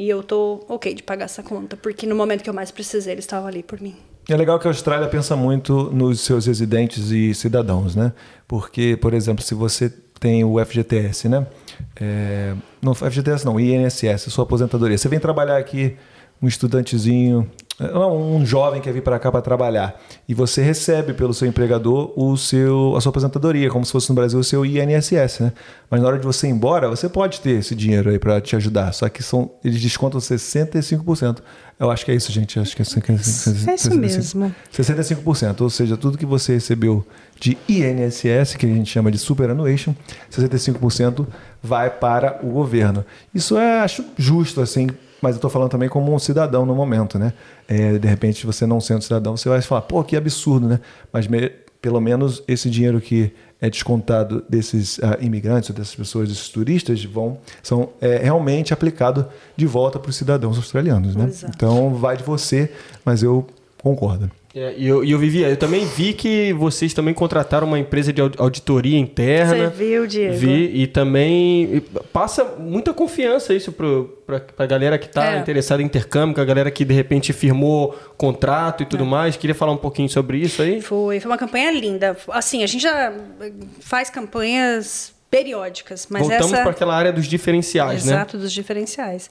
e 0.00 0.08
eu 0.08 0.22
tô 0.22 0.64
ok 0.66 0.94
de 0.94 1.02
pagar 1.02 1.26
essa 1.26 1.42
conta, 1.42 1.76
porque 1.76 2.06
no 2.06 2.16
momento 2.16 2.42
que 2.42 2.48
eu 2.48 2.54
mais 2.54 2.70
precisei, 2.70 3.12
eles 3.12 3.24
estavam 3.24 3.46
ali 3.46 3.62
por 3.62 3.78
mim. 3.82 3.94
É 4.26 4.34
legal 4.34 4.58
que 4.58 4.66
a 4.66 4.70
Austrália 4.70 5.06
pensa 5.08 5.36
muito 5.36 5.90
nos 5.92 6.20
seus 6.20 6.46
residentes 6.46 7.10
e 7.10 7.34
cidadãos, 7.34 7.94
né? 7.94 8.10
Porque, 8.48 8.96
por 8.96 9.12
exemplo, 9.12 9.44
se 9.44 9.54
você 9.54 9.92
tem 10.18 10.42
o 10.42 10.58
FGTS, 10.64 11.28
né? 11.28 11.46
É, 12.00 12.54
não, 12.80 12.94
FGTS 12.94 13.44
não, 13.44 13.60
INSS, 13.60 14.32
sua 14.32 14.44
aposentadoria. 14.44 14.96
Você 14.96 15.06
vem 15.06 15.20
trabalhar 15.20 15.58
aqui, 15.58 15.98
um 16.42 16.48
estudantezinho, 16.48 17.50
um 17.80 18.44
jovem 18.44 18.80
quer 18.80 18.92
vir 18.92 19.02
para 19.02 19.18
cá 19.18 19.32
para 19.32 19.40
trabalhar 19.40 19.98
e 20.28 20.34
você 20.34 20.62
recebe 20.62 21.14
pelo 21.14 21.32
seu 21.32 21.48
empregador 21.48 22.12
o 22.14 22.36
seu, 22.36 22.94
a 22.94 23.00
sua 23.00 23.08
aposentadoria, 23.08 23.70
como 23.70 23.84
se 23.86 23.92
fosse 23.92 24.08
no 24.10 24.14
Brasil 24.14 24.38
o 24.38 24.44
seu 24.44 24.64
INSS, 24.66 25.40
né? 25.40 25.52
Mas 25.90 26.02
na 26.02 26.08
hora 26.08 26.18
de 26.18 26.26
você 26.26 26.46
ir 26.46 26.50
embora, 26.50 26.88
você 26.88 27.08
pode 27.08 27.40
ter 27.40 27.58
esse 27.58 27.74
dinheiro 27.74 28.10
aí 28.10 28.18
para 28.18 28.40
te 28.40 28.54
ajudar, 28.54 28.92
só 28.92 29.08
que 29.08 29.22
são, 29.22 29.50
eles 29.64 29.80
descontam 29.80 30.20
65%. 30.20 31.38
Eu 31.78 31.90
acho 31.90 32.04
que 32.04 32.10
é 32.10 32.14
isso, 32.14 32.30
gente. 32.30 32.60
Acho 32.60 32.76
que 32.76 32.82
é, 32.82 32.84
é 32.84 33.74
isso 33.74 33.96
mesmo. 33.96 34.54
65%, 34.70 35.62
ou 35.62 35.70
seja, 35.70 35.96
tudo 35.96 36.18
que 36.18 36.26
você 36.26 36.52
recebeu 36.52 37.06
de 37.40 37.56
INSS, 37.66 38.56
que 38.56 38.66
a 38.66 38.68
gente 38.68 38.90
chama 38.90 39.10
de 39.10 39.16
superannuation, 39.16 39.94
65% 40.30 41.26
vai 41.62 41.88
para 41.88 42.38
o 42.42 42.50
governo. 42.50 43.02
Isso 43.34 43.56
é, 43.56 43.80
acho 43.80 44.04
justo, 44.18 44.60
assim, 44.60 44.88
mas 45.20 45.34
eu 45.34 45.38
estou 45.38 45.50
falando 45.50 45.70
também 45.70 45.88
como 45.88 46.14
um 46.14 46.18
cidadão 46.18 46.64
no 46.64 46.74
momento, 46.74 47.18
né? 47.18 47.32
É, 47.68 47.98
de 47.98 48.08
repente, 48.08 48.46
você 48.46 48.66
não 48.66 48.80
sendo 48.80 49.02
cidadão, 49.02 49.36
você 49.36 49.48
vai 49.48 49.60
falar, 49.62 49.82
pô, 49.82 50.02
que 50.02 50.16
absurdo, 50.16 50.68
né? 50.68 50.80
Mas 51.12 51.26
me, 51.26 51.50
pelo 51.80 52.00
menos 52.00 52.42
esse 52.46 52.68
dinheiro 52.68 53.00
que 53.00 53.32
é 53.60 53.68
descontado 53.68 54.42
desses 54.48 54.98
uh, 54.98 55.16
imigrantes, 55.20 55.70
dessas 55.70 55.94
pessoas, 55.94 56.28
desses 56.28 56.48
turistas, 56.48 57.04
vão 57.04 57.38
são 57.62 57.90
é, 58.00 58.18
realmente 58.18 58.72
aplicado 58.72 59.26
de 59.56 59.66
volta 59.66 59.98
para 59.98 60.08
os 60.08 60.16
cidadãos 60.16 60.56
australianos, 60.56 61.14
né? 61.14 61.26
Exato. 61.26 61.52
Então 61.54 61.94
vai 61.94 62.16
de 62.16 62.22
você, 62.22 62.72
mas 63.04 63.22
eu 63.22 63.46
concordo. 63.82 64.30
É, 64.52 64.74
e 64.76 64.88
eu, 64.88 65.04
eu 65.04 65.16
vivia, 65.16 65.48
eu 65.48 65.56
também 65.56 65.86
vi 65.86 66.12
que 66.12 66.52
vocês 66.54 66.92
também 66.92 67.14
contrataram 67.14 67.68
uma 67.68 67.78
empresa 67.78 68.12
de 68.12 68.20
auditoria 68.20 68.98
interna. 68.98 69.70
Você 69.70 69.76
viu, 69.76 70.06
Diego? 70.08 70.36
Vi, 70.36 70.82
e 70.82 70.86
também 70.88 71.82
passa 72.12 72.44
muita 72.58 72.92
confiança 72.92 73.54
isso 73.54 73.70
para 73.70 74.42
a 74.58 74.66
galera 74.66 74.98
que 74.98 75.06
está 75.06 75.34
é. 75.34 75.38
interessada 75.38 75.80
em 75.80 75.84
intercâmbio, 75.84 76.42
a 76.42 76.44
galera 76.44 76.68
que 76.68 76.84
de 76.84 76.92
repente 76.92 77.32
firmou 77.32 77.96
contrato 78.16 78.82
e 78.82 78.86
tudo 78.86 79.04
é. 79.04 79.06
mais. 79.06 79.36
Queria 79.36 79.54
falar 79.54 79.70
um 79.70 79.76
pouquinho 79.76 80.08
sobre 80.08 80.38
isso 80.38 80.62
aí? 80.62 80.80
Foi, 80.80 81.20
foi 81.20 81.30
uma 81.30 81.38
campanha 81.38 81.70
linda. 81.70 82.16
Assim, 82.30 82.64
a 82.64 82.66
gente 82.66 82.82
já 82.82 83.12
faz 83.80 84.10
campanhas 84.10 85.12
periódicas, 85.30 86.08
mas 86.10 86.22
Voltamos 86.22 86.52
essa... 86.52 86.62
para 86.62 86.72
aquela 86.72 86.96
área 86.96 87.12
dos 87.12 87.26
diferenciais, 87.26 88.02
Exato, 88.02 88.08
né? 88.08 88.16
Exato, 88.16 88.38
dos 88.38 88.52
diferenciais. 88.52 89.30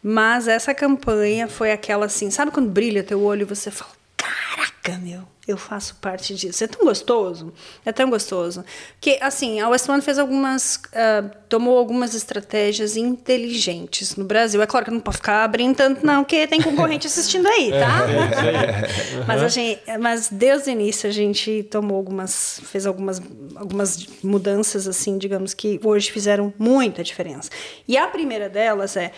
Mas 0.00 0.46
essa 0.46 0.72
campanha 0.72 1.48
foi 1.48 1.72
aquela 1.72 2.06
assim, 2.06 2.30
sabe 2.30 2.52
quando 2.52 2.70
brilha 2.70 3.02
teu 3.02 3.20
olho 3.24 3.42
e 3.42 3.44
você 3.44 3.68
fala, 3.68 3.90
caraca, 4.30 4.98
meu, 4.98 5.22
eu 5.46 5.56
faço 5.56 5.96
parte 5.96 6.34
disso. 6.34 6.62
É 6.62 6.66
tão 6.66 6.84
gostoso, 6.84 7.52
é 7.84 7.92
tão 7.92 8.08
gostoso. 8.08 8.64
Que, 9.00 9.18
assim, 9.20 9.60
a 9.60 9.68
West 9.68 9.88
One 9.88 10.00
fez 10.00 10.18
algumas, 10.18 10.76
uh, 10.76 11.30
tomou 11.48 11.78
algumas 11.78 12.14
estratégias 12.14 12.96
inteligentes 12.96 14.16
no 14.16 14.24
Brasil. 14.24 14.60
É 14.62 14.66
claro 14.66 14.86
que 14.86 14.90
não 14.90 15.00
pode 15.00 15.16
ficar 15.16 15.44
abrindo 15.44 15.76
tanto, 15.76 16.04
não, 16.04 16.22
porque 16.22 16.46
tem 16.46 16.60
concorrente 16.60 17.06
assistindo 17.06 17.46
aí, 17.46 17.70
tá? 17.70 18.06
É, 18.10 19.24
mas, 19.26 19.42
a 19.42 19.48
gente, 19.48 19.80
mas 19.98 20.28
desde 20.30 20.70
o 20.70 20.72
início 20.72 21.08
a 21.08 21.12
gente 21.12 21.62
tomou 21.64 21.96
algumas, 21.96 22.60
fez 22.64 22.86
algumas, 22.86 23.20
algumas 23.56 24.06
mudanças, 24.22 24.86
assim, 24.86 25.18
digamos, 25.18 25.54
que 25.54 25.80
hoje 25.82 26.10
fizeram 26.10 26.52
muita 26.58 27.02
diferença. 27.02 27.50
E 27.86 27.96
a 27.96 28.06
primeira 28.06 28.48
delas 28.48 28.96
é 28.96 29.12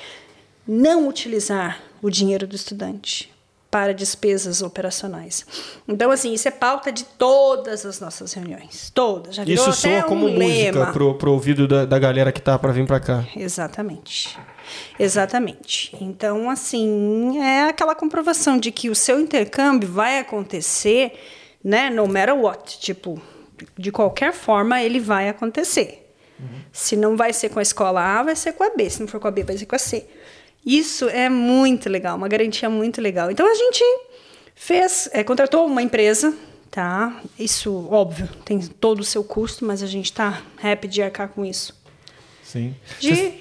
não 0.66 1.08
utilizar 1.08 1.82
o 2.00 2.08
dinheiro 2.08 2.46
do 2.46 2.54
estudante 2.54 3.31
para 3.72 3.94
despesas 3.94 4.60
operacionais. 4.60 5.46
Então, 5.88 6.10
assim, 6.10 6.34
isso 6.34 6.46
é 6.46 6.50
pauta 6.50 6.92
de 6.92 7.04
todas 7.04 7.86
as 7.86 8.00
nossas 8.00 8.34
reuniões. 8.34 8.92
Todas. 8.94 9.34
Já 9.34 9.44
virou 9.44 9.70
isso 9.70 9.80
soa 9.80 10.02
como 10.02 10.26
um 10.26 10.34
música 10.34 10.92
pro, 10.92 11.14
pro 11.14 11.32
ouvido 11.32 11.66
da, 11.66 11.86
da 11.86 11.98
galera 11.98 12.30
que 12.30 12.42
tá 12.42 12.58
para 12.58 12.70
vir 12.70 12.86
para 12.86 13.00
cá. 13.00 13.24
Exatamente. 13.34 14.38
Exatamente. 14.98 15.96
Então, 15.98 16.50
assim, 16.50 17.38
é 17.40 17.62
aquela 17.62 17.94
comprovação 17.94 18.58
de 18.58 18.70
que 18.70 18.90
o 18.90 18.94
seu 18.94 19.18
intercâmbio 19.18 19.88
vai 19.88 20.18
acontecer, 20.18 21.18
né, 21.64 21.88
no 21.88 22.06
matter 22.06 22.36
what. 22.36 22.78
Tipo, 22.78 23.22
de 23.78 23.90
qualquer 23.90 24.34
forma, 24.34 24.82
ele 24.82 25.00
vai 25.00 25.30
acontecer. 25.30 26.12
Uhum. 26.38 26.60
Se 26.70 26.94
não 26.94 27.16
vai 27.16 27.32
ser 27.32 27.48
com 27.48 27.58
a 27.58 27.62
escola 27.62 28.02
A, 28.02 28.22
vai 28.22 28.36
ser 28.36 28.52
com 28.52 28.64
a 28.64 28.68
B. 28.68 28.90
Se 28.90 29.00
não 29.00 29.08
for 29.08 29.18
com 29.18 29.28
a 29.28 29.30
B, 29.30 29.44
vai 29.44 29.56
ser 29.56 29.64
com 29.64 29.76
a 29.76 29.78
C. 29.78 30.06
Isso 30.64 31.08
é 31.08 31.28
muito 31.28 31.88
legal, 31.88 32.16
uma 32.16 32.28
garantia 32.28 32.70
muito 32.70 33.00
legal. 33.00 33.30
Então 33.30 33.50
a 33.50 33.54
gente 33.54 33.82
fez, 34.54 35.08
é, 35.12 35.24
contratou 35.24 35.66
uma 35.66 35.82
empresa, 35.82 36.34
tá? 36.70 37.20
Isso, 37.38 37.88
óbvio, 37.90 38.28
tem 38.44 38.60
todo 38.60 39.00
o 39.00 39.04
seu 39.04 39.24
custo, 39.24 39.64
mas 39.64 39.82
a 39.82 39.86
gente 39.86 40.06
está 40.06 40.42
happy 40.62 40.88
de 40.88 41.02
arcar 41.02 41.28
com 41.28 41.44
isso. 41.44 41.74
Sim. 42.44 42.74
De... 43.00 43.34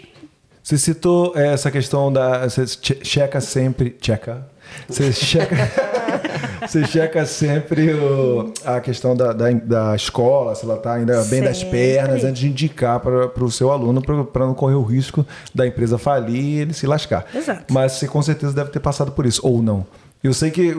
Você 0.63 0.77
citou 0.77 1.33
é, 1.35 1.53
essa 1.53 1.69
questão 1.69 2.11
da. 2.11 2.47
Você 2.47 2.65
checa 3.03 3.41
sempre. 3.41 3.97
Checa? 4.01 4.49
Você 4.87 5.11
checa. 5.11 5.55
Você 6.67 6.85
checa 6.85 7.25
sempre 7.25 7.91
o, 7.93 8.53
a 8.63 8.79
questão 8.79 9.15
da, 9.15 9.33
da, 9.33 9.49
da, 9.49 9.95
escola, 9.95 10.53
se 10.53 10.63
ela 10.63 10.75
está 10.75 10.93
ainda 10.93 11.15
bem 11.15 11.23
sempre. 11.23 11.47
das 11.47 11.63
pernas, 11.63 12.23
antes 12.23 12.39
de 12.39 12.47
indicar 12.47 12.99
para 12.99 13.43
o 13.43 13.51
seu 13.51 13.71
aluno, 13.71 14.01
para 14.01 14.45
não 14.45 14.53
correr 14.53 14.75
o 14.75 14.83
risco 14.83 15.25
da 15.55 15.65
empresa 15.65 15.97
falir 15.97 16.43
e 16.43 16.59
ele 16.59 16.73
se 16.73 16.85
lascar. 16.85 17.25
Exato. 17.33 17.73
Mas 17.73 17.93
você 17.93 18.07
com 18.07 18.21
certeza 18.21 18.53
deve 18.53 18.69
ter 18.69 18.79
passado 18.79 19.11
por 19.11 19.25
isso, 19.25 19.41
ou 19.43 19.61
não. 19.61 19.85
Eu 20.23 20.33
sei 20.35 20.51
que 20.51 20.75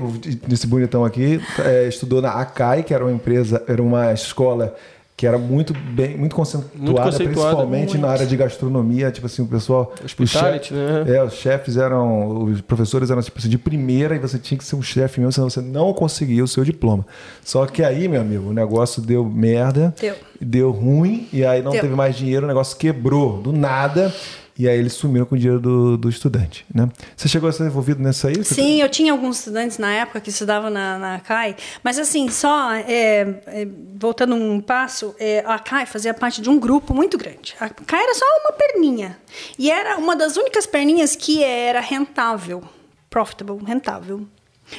esse 0.51 0.69
bonitão 0.69 1.05
aqui 1.05 1.41
é, 1.59 1.89
estudou 1.89 2.23
na 2.23 2.31
Akai, 2.31 2.85
que 2.85 2.95
era 2.95 3.05
uma 3.05 3.13
empresa, 3.13 3.61
era 3.67 3.83
uma 3.83 4.13
escola 4.13 4.75
que 5.23 5.27
era 5.29 5.39
muito 5.39 5.73
bem, 5.73 6.17
muito 6.17 6.35
conceituada, 6.35 6.77
muito 6.77 7.01
conceituada 7.01 7.51
principalmente 7.51 7.91
muito. 7.91 8.01
na 8.01 8.09
área 8.09 8.27
de 8.27 8.37
gastronomia, 8.37 9.09
tipo 9.13 9.25
assim, 9.25 9.41
o 9.41 9.47
pessoal, 9.47 9.95
Hospitality, 10.05 10.75
os 10.75 10.81
chef, 10.81 11.05
né? 11.05 11.17
É, 11.17 11.23
os 11.23 11.35
chefes 11.35 11.77
eram, 11.77 12.43
os 12.43 12.61
professores 12.61 13.09
eram 13.09 13.23
tipo 13.23 13.39
assim, 13.39 13.49
de 13.49 13.57
primeira 13.57 14.17
e 14.17 14.19
você 14.19 14.37
tinha 14.37 14.59
que 14.59 14.65
ser 14.65 14.75
um 14.75 14.83
chefe 14.83 15.21
mesmo, 15.21 15.31
senão 15.31 15.49
você 15.49 15.61
não 15.61 15.93
conseguia 15.93 16.43
o 16.43 16.49
seu 16.49 16.65
diploma. 16.65 17.07
Só 17.45 17.67
que 17.67 17.85
aí, 17.85 18.09
meu 18.09 18.21
amigo, 18.21 18.51
o 18.51 18.53
negócio 18.53 19.01
deu 19.01 19.25
merda, 19.25 19.95
deu, 20.01 20.17
deu 20.41 20.71
ruim 20.73 21.29
e 21.33 21.47
aí 21.47 21.63
não 21.63 21.71
deu. 21.71 21.83
teve 21.83 21.95
mais 21.95 22.17
dinheiro, 22.17 22.45
o 22.45 22.49
negócio 22.49 22.77
quebrou 22.77 23.41
do 23.41 23.53
nada. 23.53 24.13
E 24.59 24.69
aí 24.69 24.79
eles 24.79 24.93
sumiram 24.93 25.25
com 25.25 25.35
o 25.35 25.39
dinheiro 25.39 25.61
do, 25.61 25.97
do 25.97 26.09
estudante, 26.09 26.67
né? 26.73 26.89
Você 27.17 27.27
chegou 27.27 27.49
a 27.49 27.53
ser 27.53 27.65
envolvido 27.65 28.03
nessa 28.03 28.29
aí? 28.29 28.45
Sim, 28.45 28.83
eu 28.83 28.89
tinha 28.89 29.13
alguns 29.13 29.39
estudantes 29.39 29.79
na 29.79 29.93
época 29.93 30.21
que 30.21 30.29
estudavam 30.29 30.69
na, 30.69 30.99
na 30.99 31.21
CAI, 31.21 31.57
mas 31.83 31.99
assim, 31.99 32.29
só 32.29 32.73
é, 32.73 33.41
é, 33.47 33.67
voltando 33.95 34.35
um 34.35 34.61
passo, 34.61 35.15
é, 35.19 35.43
a 35.47 35.59
CAI 35.59 35.87
fazia 35.87 36.13
parte 36.13 36.43
de 36.43 36.51
um 36.51 36.59
grupo 36.59 36.93
muito 36.93 37.17
grande. 37.17 37.55
A 37.59 37.69
CAI 37.71 38.03
era 38.03 38.15
só 38.15 38.25
uma 38.45 38.53
perninha. 38.53 39.19
E 39.59 39.71
era 39.71 39.97
uma 39.97 40.15
das 40.15 40.37
únicas 40.37 40.67
perninhas 40.67 41.17
que 41.17 41.43
era 41.43 41.81
rentável, 41.81 42.63
profitable, 43.09 43.59
rentável. 43.65 44.27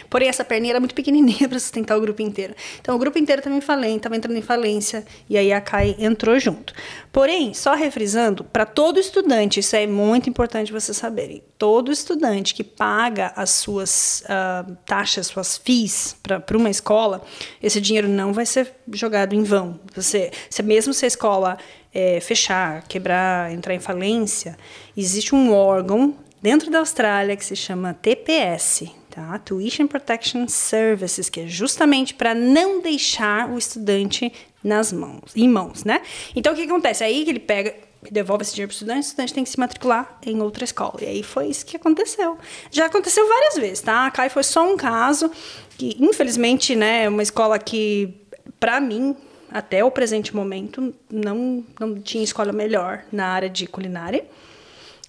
Porém, 0.09 0.29
essa 0.29 0.43
perninha 0.43 0.73
era 0.73 0.79
muito 0.79 0.95
pequenininha 0.95 1.47
para 1.49 1.59
sustentar 1.59 1.97
o 1.97 2.01
grupo 2.01 2.21
inteiro. 2.21 2.53
Então, 2.79 2.95
o 2.95 2.99
grupo 2.99 3.17
inteiro 3.17 3.41
também 3.41 3.59
estava 3.59 4.15
entrando 4.15 4.37
em 4.37 4.41
falência 4.41 5.05
e 5.29 5.37
aí 5.37 5.51
a 5.51 5.61
CAI 5.61 5.95
entrou 5.99 6.39
junto. 6.39 6.73
Porém, 7.11 7.53
só 7.53 7.73
refrisando, 7.73 8.43
para 8.43 8.65
todo 8.65 8.99
estudante, 8.99 9.59
isso 9.59 9.75
é 9.75 9.85
muito 9.85 10.29
importante 10.29 10.71
vocês 10.71 10.97
saberem, 10.97 11.43
todo 11.57 11.91
estudante 11.91 12.53
que 12.53 12.63
paga 12.63 13.31
as 13.35 13.51
suas 13.51 14.23
uh, 14.25 14.75
taxas, 14.85 15.27
suas 15.27 15.57
FIIs 15.57 16.15
para 16.21 16.57
uma 16.57 16.69
escola, 16.69 17.21
esse 17.61 17.79
dinheiro 17.79 18.07
não 18.07 18.33
vai 18.33 18.45
ser 18.45 18.73
jogado 18.91 19.33
em 19.33 19.43
vão. 19.43 19.79
Você, 19.95 20.31
se 20.49 20.63
mesmo 20.63 20.93
se 20.93 21.05
a 21.05 21.07
escola 21.07 21.57
é, 21.93 22.19
fechar, 22.19 22.83
quebrar, 22.87 23.51
entrar 23.51 23.73
em 23.73 23.79
falência, 23.79 24.57
existe 24.97 25.35
um 25.35 25.53
órgão 25.53 26.15
dentro 26.41 26.69
da 26.71 26.79
Austrália 26.79 27.37
que 27.37 27.45
se 27.45 27.55
chama 27.55 27.93
TPS, 27.93 28.85
tá? 29.13 29.37
Tuition 29.39 29.85
Protection 29.85 30.47
Services, 30.47 31.29
que 31.29 31.41
é 31.41 31.47
justamente 31.47 32.13
para 32.15 32.33
não 32.33 32.81
deixar 32.81 33.49
o 33.49 33.57
estudante 33.57 34.33
nas 34.63 34.91
mãos, 34.91 35.35
em 35.35 35.47
mãos, 35.47 35.83
né? 35.83 36.01
Então 36.35 36.53
o 36.53 36.55
que 36.55 36.63
acontece? 36.63 37.03
Aí 37.03 37.23
que 37.23 37.29
ele 37.29 37.39
pega 37.39 37.75
devolve 38.11 38.41
esse 38.41 38.53
dinheiro 38.53 38.67
para 38.67 38.73
o 38.73 38.75
estudante, 38.75 38.99
o 38.99 39.07
estudante 39.07 39.33
tem 39.33 39.43
que 39.45 39.49
se 39.49 39.59
matricular 39.59 40.17
em 40.25 40.41
outra 40.41 40.65
escola. 40.65 40.95
E 41.01 41.05
aí 41.05 41.23
foi 41.23 41.47
isso 41.47 41.65
que 41.65 41.77
aconteceu. 41.77 42.37
Já 42.69 42.87
aconteceu 42.87 43.25
várias 43.27 43.55
vezes, 43.55 43.81
tá? 43.81 44.07
A 44.07 44.11
CAI 44.11 44.29
foi 44.29 44.43
só 44.43 44.69
um 44.69 44.75
caso 44.75 45.31
que, 45.77 45.95
infelizmente, 45.99 46.75
né, 46.75 47.05
é 47.05 47.09
uma 47.09 47.23
escola 47.23 47.57
que, 47.57 48.13
para 48.59 48.81
mim, 48.81 49.15
até 49.49 49.85
o 49.85 49.91
presente 49.91 50.35
momento, 50.35 50.93
não, 51.09 51.63
não 51.79 52.01
tinha 52.01 52.23
escola 52.23 52.51
melhor 52.51 53.05
na 53.11 53.27
área 53.27 53.49
de 53.49 53.67
culinária. 53.67 54.25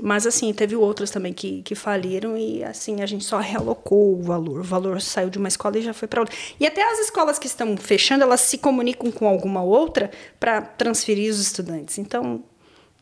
Mas, 0.03 0.27
assim, 0.27 0.53
teve 0.53 0.75
outras 0.75 1.11
também 1.11 1.33
que, 1.33 1.62
que 1.62 1.75
faliram 1.75 2.37
e, 2.37 2.65
assim, 2.65 3.01
a 3.01 3.07
gente 3.07 3.25
só 3.25 3.39
realocou 3.39 4.19
o 4.19 4.23
valor. 4.23 4.61
O 4.61 4.65
valor 4.65 5.01
saiu 5.01 5.31
de 5.31 5.39
uma 5.39 5.47
escola 5.47 5.79
e 5.79 5.83
já 5.83 5.95
foi 5.95 6.09
para 6.09 6.21
outra. 6.21 6.35
E 6.59 6.66
até 6.66 6.83
as 6.83 6.99
escolas 6.99 7.39
que 7.39 7.47
estão 7.47 7.77
fechando, 7.77 8.25
elas 8.25 8.41
se 8.41 8.59
comunicam 8.59 9.11
com 9.12 9.29
alguma 9.29 9.62
outra 9.62 10.11
para 10.41 10.61
transferir 10.61 11.31
os 11.31 11.41
estudantes. 11.41 11.99
Então, 11.99 12.43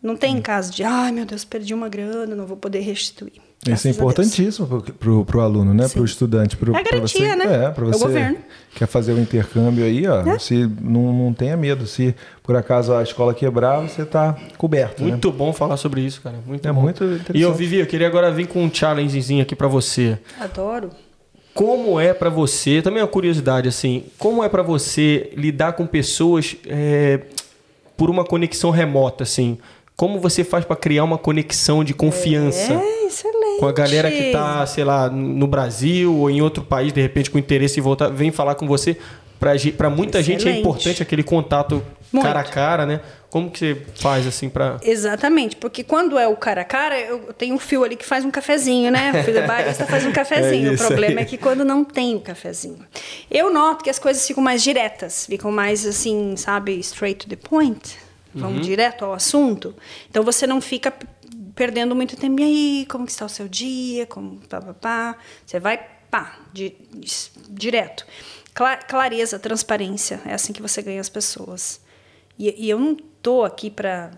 não 0.02 0.16
tem 0.16 0.36
hum. 0.36 0.42
caso 0.42 0.70
de, 0.70 0.84
ai, 0.84 1.12
meu 1.12 1.24
Deus, 1.24 1.44
perdi 1.44 1.72
uma 1.72 1.88
grana, 1.88 2.34
não 2.34 2.46
vou 2.46 2.56
poder 2.56 2.80
restituir. 2.80 3.40
Isso 3.70 3.86
é 3.86 3.90
importantíssimo 3.92 4.82
para 4.98 5.38
o 5.38 5.40
aluno, 5.40 5.72
né? 5.72 5.86
Para 5.88 6.02
o 6.02 6.04
estudante. 6.04 6.56
Pro, 6.56 6.74
é 6.74 6.82
garantia, 6.82 7.28
você, 7.28 7.36
né? 7.36 7.66
É, 7.66 7.70
para 7.70 7.84
você. 7.84 7.94
É 7.94 7.96
o 7.96 8.08
governo. 8.08 8.38
Quer 8.74 8.86
fazer 8.86 9.12
o 9.12 9.20
intercâmbio 9.20 9.84
aí, 9.84 10.04
ó. 10.08 10.22
É. 10.22 10.38
Se, 10.40 10.68
não, 10.80 11.12
não 11.12 11.32
tenha 11.32 11.56
medo. 11.56 11.86
Se 11.86 12.12
por 12.42 12.56
acaso 12.56 12.92
a 12.92 13.04
escola 13.04 13.32
quebrar, 13.32 13.80
você 13.80 14.02
está 14.02 14.36
coberto. 14.58 15.04
Né? 15.04 15.10
Muito 15.10 15.30
né? 15.30 15.36
bom 15.36 15.52
falar 15.52 15.76
sobre 15.76 16.00
isso, 16.00 16.20
cara. 16.20 16.38
Muito 16.44 16.66
é 16.66 16.72
bom. 16.72 16.80
muito 16.80 17.04
interessante. 17.04 17.38
E 17.38 17.40
eu, 17.40 17.54
Vivi, 17.54 17.76
eu 17.76 17.86
queria 17.86 18.08
agora 18.08 18.32
vir 18.32 18.48
com 18.48 18.64
um 18.64 18.72
challengezinho 18.72 19.42
aqui 19.42 19.54
para 19.54 19.68
você. 19.68 20.18
Adoro. 20.40 20.90
Como 21.54 22.00
é 22.00 22.12
para 22.12 22.30
você, 22.30 22.82
também 22.82 23.00
é 23.00 23.02
uma 23.02 23.08
curiosidade, 23.08 23.68
assim, 23.68 24.04
como 24.18 24.42
é 24.42 24.48
para 24.48 24.62
você 24.62 25.30
lidar 25.36 25.74
com 25.74 25.86
pessoas 25.86 26.56
é, 26.66 27.20
por 27.94 28.08
uma 28.08 28.24
conexão 28.24 28.70
remota, 28.70 29.22
assim? 29.22 29.58
Como 29.94 30.18
você 30.18 30.42
faz 30.42 30.64
para 30.64 30.74
criar 30.74 31.04
uma 31.04 31.18
conexão 31.18 31.84
de 31.84 31.92
confiança? 31.92 32.72
É, 32.72 33.06
excelente. 33.06 33.31
Com 33.62 33.68
a 33.68 33.72
galera 33.72 34.10
que 34.10 34.24
está, 34.24 34.66
sei 34.66 34.82
lá, 34.82 35.08
no 35.08 35.46
Brasil 35.46 36.12
ou 36.12 36.28
em 36.28 36.42
outro 36.42 36.64
país, 36.64 36.92
de 36.92 37.00
repente 37.00 37.30
com 37.30 37.38
interesse 37.38 37.78
em 37.78 37.82
voltar, 37.82 38.08
vem 38.08 38.32
falar 38.32 38.56
com 38.56 38.66
você. 38.66 38.96
Para 39.38 39.88
muita 39.88 40.18
excelente. 40.18 40.42
gente 40.42 40.48
é 40.48 40.58
importante 40.58 41.00
aquele 41.00 41.22
contato 41.22 41.80
Muito. 42.12 42.24
cara 42.24 42.40
a 42.40 42.42
cara, 42.42 42.84
né? 42.84 43.00
Como 43.30 43.52
que 43.52 43.60
você 43.60 43.82
faz 43.94 44.26
assim 44.26 44.48
para 44.48 44.78
Exatamente, 44.82 45.54
porque 45.54 45.84
quando 45.84 46.18
é 46.18 46.26
o 46.26 46.34
cara 46.34 46.62
a 46.62 46.64
cara, 46.64 46.98
eu 46.98 47.32
tenho 47.34 47.54
um 47.54 47.58
fio 47.58 47.84
ali 47.84 47.94
que 47.94 48.04
faz 48.04 48.24
um 48.24 48.32
cafezinho, 48.32 48.90
né? 48.90 49.12
O 49.14 49.22
fio 49.22 49.32
da 49.32 49.46
barista 49.46 49.86
faz 49.86 50.04
um 50.04 50.10
cafezinho. 50.12 50.72
É 50.72 50.74
o 50.74 50.76
problema 50.76 51.20
aí. 51.20 51.24
é 51.24 51.24
que 51.24 51.38
quando 51.38 51.64
não 51.64 51.84
tem 51.84 52.16
o 52.16 52.20
cafezinho. 52.20 52.84
Eu 53.30 53.52
noto 53.52 53.84
que 53.84 53.90
as 53.90 53.98
coisas 54.00 54.26
ficam 54.26 54.42
mais 54.42 54.60
diretas, 54.60 55.26
ficam 55.26 55.52
mais 55.52 55.86
assim, 55.86 56.34
sabe, 56.36 56.80
straight 56.80 57.28
to 57.28 57.28
the 57.28 57.36
point. 57.36 57.96
Vamos 58.34 58.56
uhum. 58.56 58.62
direto 58.62 59.04
ao 59.04 59.12
assunto. 59.12 59.72
Então 60.10 60.24
você 60.24 60.48
não 60.48 60.60
fica 60.60 60.92
perdendo 61.62 61.94
muito 61.94 62.16
tempo. 62.16 62.40
E 62.40 62.44
aí, 62.44 62.86
como 62.86 63.06
que 63.06 63.12
está 63.12 63.24
o 63.24 63.28
seu 63.28 63.46
dia? 63.46 64.04
Como 64.04 64.40
pá, 64.48 64.60
pá, 64.60 64.74
pá. 64.74 65.16
Você 65.46 65.60
vai 65.60 65.78
pá, 66.10 66.40
di, 66.52 66.74
di, 66.90 67.08
direto. 67.48 68.04
clareza, 68.88 69.38
transparência. 69.38 70.20
É 70.26 70.34
assim 70.34 70.52
que 70.52 70.60
você 70.60 70.82
ganha 70.82 71.00
as 71.00 71.08
pessoas. 71.08 71.80
E, 72.36 72.66
e 72.66 72.68
eu 72.68 72.80
não 72.80 72.96
tô 72.96 73.44
aqui 73.44 73.70
para 73.70 74.10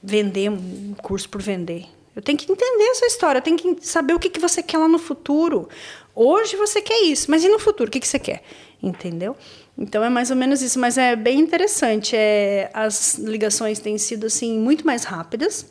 vender 0.00 0.48
um 0.48 0.94
curso 1.02 1.28
por 1.28 1.42
vender. 1.42 1.86
Eu 2.14 2.22
tenho 2.22 2.38
que 2.38 2.50
entender 2.50 2.88
a 2.88 2.94
sua 2.94 3.08
história, 3.08 3.38
eu 3.40 3.42
tenho 3.42 3.56
que 3.56 3.84
saber 3.84 4.14
o 4.14 4.18
que, 4.20 4.30
que 4.30 4.38
você 4.38 4.62
quer 4.62 4.78
lá 4.78 4.86
no 4.86 4.98
futuro. 4.98 5.68
Hoje 6.14 6.54
você 6.54 6.80
quer 6.80 7.02
isso, 7.02 7.28
mas 7.28 7.42
e 7.42 7.48
no 7.48 7.58
futuro? 7.58 7.88
O 7.88 7.92
que, 7.92 7.98
que 7.98 8.06
você 8.06 8.20
quer? 8.20 8.44
Entendeu? 8.80 9.36
Então 9.76 10.04
é 10.04 10.08
mais 10.08 10.30
ou 10.30 10.36
menos 10.36 10.62
isso, 10.62 10.78
mas 10.78 10.96
é 10.96 11.16
bem 11.16 11.40
interessante. 11.40 12.14
É, 12.14 12.70
as 12.72 13.18
ligações 13.18 13.80
têm 13.80 13.98
sido 13.98 14.26
assim 14.26 14.56
muito 14.56 14.86
mais 14.86 15.02
rápidas. 15.02 15.66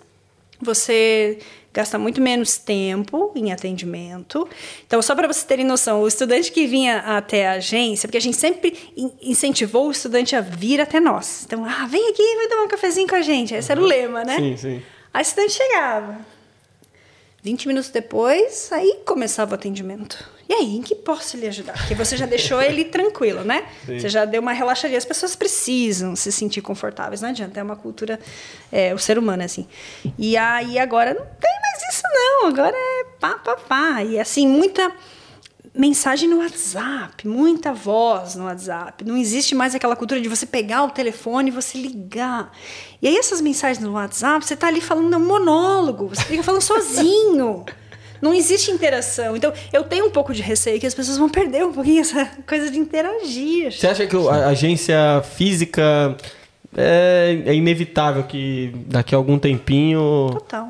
Você 0.62 1.40
gasta 1.74 2.00
muito 2.00 2.22
menos 2.22 2.58
tempo 2.58 3.34
em 3.36 3.52
atendimento. 3.52 4.48
Então, 4.88 5.02
só 5.02 5.14
para 5.14 5.28
vocês 5.28 5.44
terem 5.44 5.66
noção, 5.66 6.02
o 6.02 6.08
estudante 6.08 6.50
que 6.52 6.66
vinha 6.66 7.00
até 7.00 7.48
a 7.48 7.54
agência, 7.54 8.08
porque 8.08 8.18
a 8.18 8.22
gente 8.22 8.38
sempre 8.38 8.74
incentivou 9.22 9.88
o 9.88 9.92
estudante 9.92 10.36
a 10.36 10.42
vir 10.42 10.80
até 10.80 11.02
nós. 11.02 11.44
Então, 11.46 11.66
ah, 11.66 11.86
vem 11.86 12.10
aqui, 12.10 12.36
vai 12.38 12.48
tomar 12.48 12.64
um 12.64 12.68
cafezinho 12.70 13.08
com 13.08 13.16
a 13.16 13.22
gente. 13.22 13.54
Esse 13.54 13.72
era 13.72 13.82
o 13.82 13.86
lema, 13.86 14.24
né? 14.24 14.38
Sim, 14.38 14.58
sim. 14.58 14.82
Aí 15.14 15.22
o 15.22 15.24
estudante 15.24 15.52
chegava. 15.52 16.35
20 17.46 17.68
minutos 17.68 17.92
depois, 17.92 18.72
aí 18.72 19.02
começava 19.06 19.52
o 19.52 19.54
atendimento. 19.54 20.18
E 20.50 20.54
aí, 20.54 20.78
em 20.78 20.82
que 20.82 20.96
posso 20.96 21.38
lhe 21.38 21.48
ajudar? 21.48 21.74
Porque 21.74 21.94
você 21.94 22.18
já 22.18 22.26
deixou 22.26 22.60
ele 22.60 22.86
tranquilo, 22.90 23.44
né? 23.44 23.68
Sim. 23.86 24.00
Você 24.00 24.10
já 24.10 24.26
deu 24.26 24.42
uma 24.42 24.52
relaxadinha. 24.52 24.98
As 24.98 25.06
pessoas 25.06 25.36
precisam 25.36 26.16
se 26.16 26.32
sentir 26.32 26.64
confortáveis, 26.64 27.22
não 27.22 27.30
adianta. 27.30 27.60
É 27.60 27.64
uma 27.64 27.76
cultura, 27.76 28.20
é, 28.72 28.96
o 28.96 28.98
ser 28.98 29.20
humano 29.20 29.44
é 29.44 29.46
assim. 29.46 29.68
E 30.18 30.36
aí 30.36 30.80
agora 30.80 31.14
não 31.14 31.24
tem 31.24 31.52
mais 31.62 31.94
isso, 31.94 32.04
não. 32.12 32.48
Agora 32.48 32.76
é 32.76 33.06
pá, 33.20 33.36
pá, 33.36 33.56
pá. 33.56 34.04
E 34.04 34.20
assim, 34.20 34.48
muita 34.48 34.92
mensagem 35.76 36.30
no 36.30 36.40
WhatsApp, 36.40 37.28
muita 37.28 37.74
voz 37.74 38.36
no 38.36 38.46
WhatsApp. 38.46 39.04
Não 39.04 39.18
existe 39.18 39.54
mais 39.54 39.76
aquela 39.76 39.96
cultura 39.96 40.22
de 40.22 40.30
você 40.30 40.46
pegar 40.46 40.84
o 40.84 40.90
telefone 40.90 41.50
e 41.50 41.52
você 41.52 41.78
ligar. 41.78 42.52
E 43.02 43.08
aí 43.08 43.18
essas 43.18 43.42
mensagens 43.42 43.86
no 43.86 43.94
WhatsApp, 43.94 44.46
você 44.46 44.54
está 44.54 44.68
ali 44.68 44.80
falando 44.80 45.16
um 45.18 45.20
monólogo, 45.20 46.08
você 46.08 46.24
fica 46.24 46.42
falando 46.42 46.62
sozinho. 46.64 47.66
Não 48.22 48.34
existe 48.34 48.72
interação. 48.72 49.36
Então, 49.36 49.54
eu 49.74 49.84
tenho 49.84 50.08
um 50.08 50.10
pouco 50.10 50.34
de 50.34 50.42
receio 50.42 50.80
que 50.80 50.88
as 50.88 50.96
pessoas 50.96 51.18
vão 51.18 51.30
perder 51.30 51.66
um 51.66 51.74
pouquinho 51.74 52.00
essa 52.00 52.26
coisa 52.48 52.72
de 52.72 52.80
interagir. 52.80 53.72
Você 53.72 53.88
acha 53.88 54.08
que 54.08 54.16
a 54.16 54.48
agência 54.48 55.22
física 55.36 56.16
é, 56.76 57.44
é 57.46 57.54
inevitável 57.54 58.24
que 58.24 58.72
daqui 58.88 59.14
a 59.14 59.18
algum 59.18 59.38
tempinho. 59.38 60.30
Total. 60.32 60.70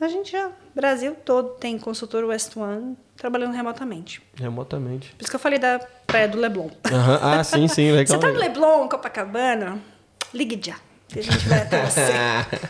A 0.00 0.08
gente 0.08 0.32
já. 0.32 0.50
Brasil 0.74 1.14
todo 1.24 1.50
tem 1.50 1.78
consultor 1.78 2.24
West 2.24 2.56
One 2.56 2.96
trabalhando 3.30 3.54
remotamente. 3.54 4.22
Remotamente. 4.34 5.14
Por 5.16 5.22
isso 5.22 5.30
que 5.30 5.36
eu 5.36 5.40
falei 5.40 5.58
da 5.58 5.80
praia 6.06 6.28
do 6.28 6.38
Leblon. 6.38 6.64
Uhum. 6.64 7.18
Ah, 7.20 7.44
sim, 7.44 7.68
sim, 7.68 7.90
legal. 7.92 8.06
Você 8.06 8.18
tá 8.18 8.32
no 8.32 8.38
Leblon, 8.38 8.88
Copacabana? 8.88 9.78
Ligue 10.32 10.60
já. 10.62 10.76
Que 11.08 11.20
a 11.20 11.22
gente 11.22 11.48
vai 11.48 11.62
até 11.62 11.84
você. 11.84 12.12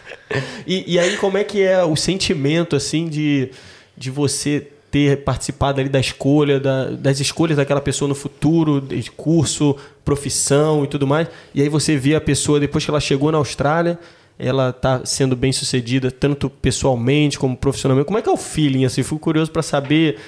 e, 0.66 0.94
e 0.94 0.98
aí, 0.98 1.16
como 1.16 1.38
é 1.38 1.44
que 1.44 1.62
é 1.62 1.82
o 1.82 1.96
sentimento, 1.96 2.76
assim, 2.76 3.08
de 3.08 3.50
de 3.96 4.10
você 4.10 4.68
ter 4.90 5.24
participado 5.24 5.80
ali 5.80 5.88
da 5.88 5.98
escolha, 5.98 6.60
da, 6.60 6.90
das 6.90 7.18
escolhas 7.18 7.56
daquela 7.56 7.80
pessoa 7.80 8.08
no 8.08 8.14
futuro, 8.14 8.80
de 8.80 9.10
curso, 9.10 9.76
profissão 10.04 10.84
e 10.84 10.86
tudo 10.86 11.06
mais. 11.06 11.28
E 11.54 11.62
aí 11.62 11.68
você 11.68 11.96
vê 11.96 12.14
a 12.14 12.20
pessoa, 12.20 12.60
depois 12.60 12.84
que 12.84 12.90
ela 12.90 13.00
chegou 13.00 13.32
na 13.32 13.38
Austrália, 13.38 13.98
ela 14.38 14.70
está 14.70 15.04
sendo 15.04 15.34
bem 15.34 15.50
sucedida, 15.50 16.10
tanto 16.10 16.50
pessoalmente 16.50 17.38
como 17.38 17.56
profissionalmente. 17.56 18.06
Como 18.06 18.18
é 18.18 18.22
que 18.22 18.28
é 18.28 18.32
o 18.32 18.36
feeling? 18.36 18.84
Assim, 18.84 19.02
fico 19.02 19.18
curioso 19.18 19.50
para 19.50 19.62
saber. 19.62 20.18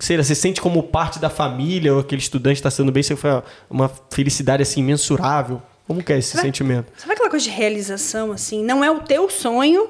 Seja, 0.00 0.24
você 0.24 0.34
sente 0.34 0.60
como 0.60 0.82
parte 0.82 1.18
da 1.18 1.30
família, 1.30 1.94
ou 1.94 2.00
aquele 2.00 2.20
estudante 2.20 2.56
está 2.56 2.70
sendo 2.70 2.90
bem, 2.90 3.02
você 3.02 3.14
foi 3.14 3.42
uma 3.70 3.90
felicidade 4.10 4.62
assim, 4.62 4.80
imensurável. 4.80 5.62
Como 5.86 6.02
que 6.02 6.12
é 6.12 6.18
esse 6.18 6.32
sabe, 6.32 6.42
sentimento? 6.42 6.92
Sabe 6.96 7.14
aquela 7.14 7.30
coisa 7.30 7.44
de 7.44 7.50
realização, 7.50 8.32
assim? 8.32 8.62
Não 8.62 8.84
é 8.84 8.90
o 8.90 9.00
teu 9.00 9.30
sonho, 9.30 9.88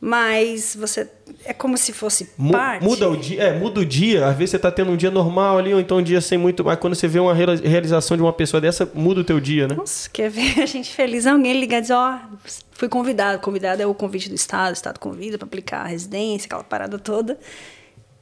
mas 0.00 0.76
você 0.78 1.08
é 1.44 1.52
como 1.52 1.76
se 1.78 1.92
fosse 1.92 2.26
parte. 2.50 2.84
Muda 2.84 3.08
o 3.08 3.16
dia, 3.16 3.42
é, 3.42 3.58
muda 3.58 3.80
o 3.80 3.84
dia. 3.84 4.26
Às 4.26 4.36
vezes 4.36 4.50
você 4.50 4.56
está 4.56 4.70
tendo 4.70 4.90
um 4.90 4.96
dia 4.96 5.10
normal 5.10 5.58
ali, 5.58 5.72
ou 5.72 5.80
então 5.80 5.98
um 5.98 6.02
dia 6.02 6.20
sem 6.20 6.36
muito. 6.36 6.64
Mas 6.64 6.78
quando 6.78 6.94
você 6.94 7.08
vê 7.08 7.18
uma 7.18 7.34
realização 7.34 8.16
de 8.16 8.22
uma 8.22 8.32
pessoa 8.32 8.60
dessa, 8.60 8.90
muda 8.94 9.20
o 9.20 9.24
teu 9.24 9.40
dia, 9.40 9.66
né? 9.68 9.74
Nossa, 9.74 10.10
quer 10.10 10.30
ver 10.30 10.60
a 10.62 10.66
gente 10.66 10.92
feliz? 10.92 11.26
Alguém 11.26 11.58
ligar 11.58 11.78
e 11.78 11.82
dizer, 11.82 11.94
ó, 11.94 12.16
oh, 12.16 12.36
fui 12.72 12.88
convidado. 12.88 13.40
Convidado 13.40 13.82
é 13.82 13.86
o 13.86 13.94
convite 13.94 14.28
do 14.28 14.34
Estado, 14.34 14.70
o 14.70 14.74
Estado 14.74 14.98
convida 14.98 15.38
para 15.38 15.46
aplicar 15.46 15.82
a 15.82 15.86
residência, 15.86 16.46
aquela 16.46 16.64
parada 16.64 16.98
toda. 16.98 17.38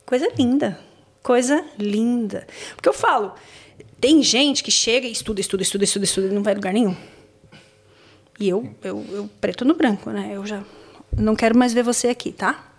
Coisa 0.05 0.28
linda. 0.38 0.78
Coisa 1.22 1.64
linda. 1.78 2.47
Porque 2.76 2.88
eu 2.88 2.94
falo, 2.94 3.32
tem 4.01 4.22
gente 4.22 4.62
que 4.62 4.70
chega 4.70 5.06
e 5.06 5.12
estuda, 5.12 5.40
estuda, 5.40 5.62
estuda, 5.62 5.84
estuda, 5.84 6.05
estuda 6.05 6.26
e 6.28 6.30
não 6.30 6.43
vai 6.43 6.52
a 6.52 6.56
lugar 6.56 6.72
nenhum. 6.72 6.94
E 8.38 8.48
eu, 8.48 8.72
eu, 8.84 9.05
eu 9.10 9.30
preto 9.40 9.64
no 9.64 9.74
branco, 9.74 10.10
né? 10.10 10.30
Eu 10.32 10.44
já 10.47 10.62
não 11.16 11.34
quero 11.34 11.59
mais 11.59 11.72
ver 11.72 11.82
você 11.82 12.09
aqui, 12.09 12.30
tá? 12.30 12.76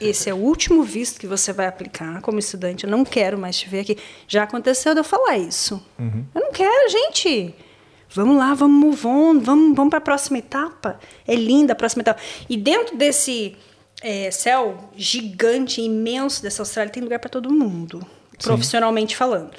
Esse 0.00 0.30
é 0.30 0.34
o 0.34 0.38
último 0.38 0.82
visto 0.82 1.20
que 1.20 1.26
você 1.26 1.52
vai 1.52 1.66
aplicar 1.66 2.20
como 2.22 2.38
estudante. 2.38 2.84
Eu 2.84 2.90
não 2.90 3.04
quero 3.04 3.36
mais 3.38 3.58
te 3.58 3.68
ver 3.68 3.80
aqui. 3.80 3.98
Já 4.26 4.44
aconteceu 4.44 4.94
de 4.94 5.00
eu 5.00 5.04
falar 5.04 5.36
isso. 5.36 5.84
Uhum. 5.98 6.24
Eu 6.34 6.40
não 6.40 6.52
quero, 6.52 6.88
gente. 6.88 7.54
Vamos 8.12 8.36
lá, 8.36 8.54
vamos 8.54 8.84
move 8.84 9.06
on, 9.06 9.40
vamos, 9.40 9.76
vamos 9.76 9.90
para 9.90 9.98
a 9.98 10.02
próxima 10.02 10.38
etapa. 10.38 10.98
É 11.26 11.34
linda 11.34 11.74
a 11.74 11.76
próxima 11.76 12.02
etapa. 12.02 12.20
E 12.48 12.56
dentro 12.56 12.96
desse 12.96 13.56
é, 14.02 14.30
céu 14.30 14.90
gigante, 14.96 15.80
imenso 15.80 16.42
dessa 16.42 16.62
Austrália, 16.62 16.92
tem 16.92 17.02
lugar 17.02 17.18
para 17.18 17.30
todo 17.30 17.52
mundo, 17.52 18.00
Sim. 18.38 18.48
profissionalmente 18.48 19.16
falando. 19.16 19.56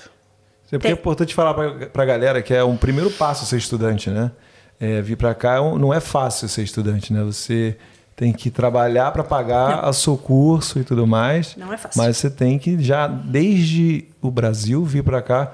É 0.71 0.77
porque 0.77 0.87
é 0.87 0.91
importante 0.91 1.33
falar 1.35 1.53
para 1.53 2.03
a 2.03 2.05
galera 2.05 2.41
que 2.41 2.53
é 2.53 2.63
um 2.63 2.77
primeiro 2.77 3.11
passo 3.11 3.45
ser 3.45 3.57
estudante, 3.57 4.09
né? 4.09 4.31
É, 4.79 5.01
vir 5.01 5.15
para 5.15 5.35
cá 5.35 5.57
é 5.57 5.59
não 5.77 5.93
é 5.93 5.99
fácil 5.99 6.47
ser 6.49 6.63
estudante, 6.63 7.13
né? 7.13 7.21
Você 7.23 7.77
tem 8.15 8.31
que 8.31 8.49
trabalhar 8.49 9.11
para 9.11 9.23
pagar 9.23 9.89
o 9.89 9.93
seu 9.93 10.17
curso 10.17 10.79
e 10.79 10.83
tudo 10.83 11.07
mais. 11.07 11.55
Não 11.55 11.73
é 11.73 11.77
fácil. 11.77 12.01
Mas 12.01 12.17
você 12.17 12.29
tem 12.29 12.59
que 12.59 12.81
já, 12.81 13.07
desde 13.07 14.05
o 14.21 14.29
Brasil, 14.29 14.83
vir 14.85 15.03
para 15.03 15.21
cá 15.21 15.51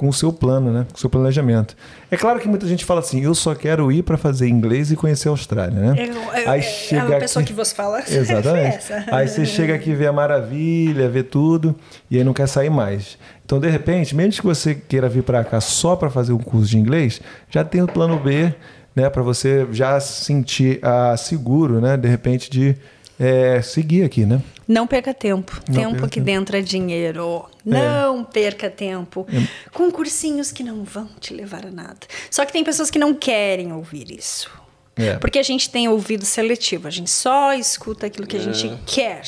com 0.00 0.08
o 0.08 0.12
seu 0.14 0.32
plano, 0.32 0.72
né? 0.72 0.86
Com 0.90 0.96
o 0.96 0.98
seu 0.98 1.10
planejamento. 1.10 1.76
É 2.10 2.16
claro 2.16 2.40
que 2.40 2.48
muita 2.48 2.66
gente 2.66 2.86
fala 2.86 3.00
assim, 3.00 3.20
eu 3.22 3.34
só 3.34 3.54
quero 3.54 3.92
ir 3.92 4.02
para 4.02 4.16
fazer 4.16 4.48
inglês 4.48 4.90
e 4.90 4.96
conhecer 4.96 5.28
a 5.28 5.30
Austrália, 5.30 5.78
né? 5.78 5.94
Eu, 5.98 6.14
eu, 6.14 6.50
Aí 6.50 6.62
chega 6.62 7.12
é 7.12 7.16
a 7.18 7.20
pessoa 7.20 7.42
aqui... 7.42 7.52
que 7.52 7.56
você 7.56 7.74
fala. 7.74 8.00
Exatamente. 8.08 8.78
aí 9.12 9.28
você 9.28 9.44
chega 9.44 9.74
aqui, 9.74 9.94
vê 9.94 10.06
a 10.06 10.12
maravilha, 10.12 11.06
vê 11.08 11.22
tudo, 11.22 11.76
e 12.10 12.16
aí 12.16 12.24
não 12.24 12.32
quer 12.32 12.48
sair 12.48 12.70
mais. 12.70 13.18
Então, 13.44 13.60
de 13.60 13.68
repente, 13.68 14.14
mesmo 14.14 14.40
que 14.40 14.46
você 14.46 14.74
queira 14.74 15.06
vir 15.06 15.22
para 15.22 15.44
cá 15.44 15.60
só 15.60 15.94
para 15.94 16.08
fazer 16.08 16.32
um 16.32 16.38
curso 16.38 16.70
de 16.70 16.78
inglês, 16.78 17.20
já 17.50 17.62
tem 17.62 17.82
o 17.82 17.86
plano 17.86 18.18
B 18.18 18.54
né, 18.94 19.08
para 19.08 19.22
você 19.22 19.66
já 19.72 19.98
se 20.00 20.24
sentir 20.24 20.78
ah, 20.82 21.16
seguro, 21.16 21.80
né, 21.80 21.96
de 21.96 22.08
repente 22.08 22.50
de 22.50 22.76
é, 23.18 23.60
seguir 23.60 24.02
aqui, 24.02 24.24
né? 24.24 24.40
Não 24.66 24.86
perca 24.86 25.12
tempo. 25.12 25.60
Não 25.68 25.74
tempo 25.74 25.90
perca 25.92 26.08
que 26.08 26.20
tempo. 26.20 26.26
dentro 26.26 26.56
é 26.56 26.62
dinheiro. 26.62 27.44
Não 27.64 28.20
é. 28.20 28.24
perca 28.32 28.70
tempo. 28.70 29.26
É. 29.28 29.46
Com 29.72 29.90
cursinhos 29.90 30.50
que 30.50 30.62
não 30.62 30.84
vão 30.84 31.08
te 31.20 31.34
levar 31.34 31.66
a 31.66 31.70
nada. 31.70 31.98
Só 32.30 32.46
que 32.46 32.52
tem 32.52 32.64
pessoas 32.64 32.90
que 32.90 32.98
não 32.98 33.12
querem 33.12 33.72
ouvir 33.72 34.10
isso. 34.10 34.50
É. 34.96 35.16
Porque 35.16 35.38
a 35.38 35.42
gente 35.42 35.70
tem 35.70 35.88
ouvido 35.88 36.24
seletivo, 36.24 36.86
a 36.86 36.90
gente 36.90 37.10
só 37.10 37.54
escuta 37.54 38.06
aquilo 38.06 38.26
que 38.26 38.36
a 38.36 38.40
gente 38.40 38.68
é. 38.68 38.78
quer. 38.86 39.22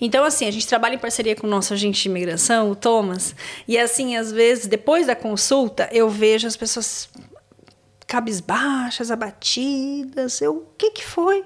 Então, 0.00 0.24
assim, 0.24 0.46
a 0.46 0.50
gente 0.50 0.66
trabalha 0.66 0.94
em 0.94 0.98
parceria 0.98 1.36
com 1.36 1.46
o 1.46 1.50
nosso 1.50 1.74
agente 1.74 2.02
de 2.02 2.08
imigração, 2.08 2.70
o 2.70 2.76
Thomas, 2.76 3.34
e 3.66 3.76
assim, 3.76 4.16
às 4.16 4.32
vezes, 4.32 4.66
depois 4.66 5.06
da 5.06 5.14
consulta, 5.14 5.88
eu 5.92 6.08
vejo 6.08 6.46
as 6.46 6.56
pessoas 6.56 7.08
cabisbaixas, 8.08 9.10
abatidas. 9.10 10.40
Eu, 10.40 10.56
o 10.56 10.66
que 10.76 10.90
que 10.90 11.04
foi? 11.04 11.44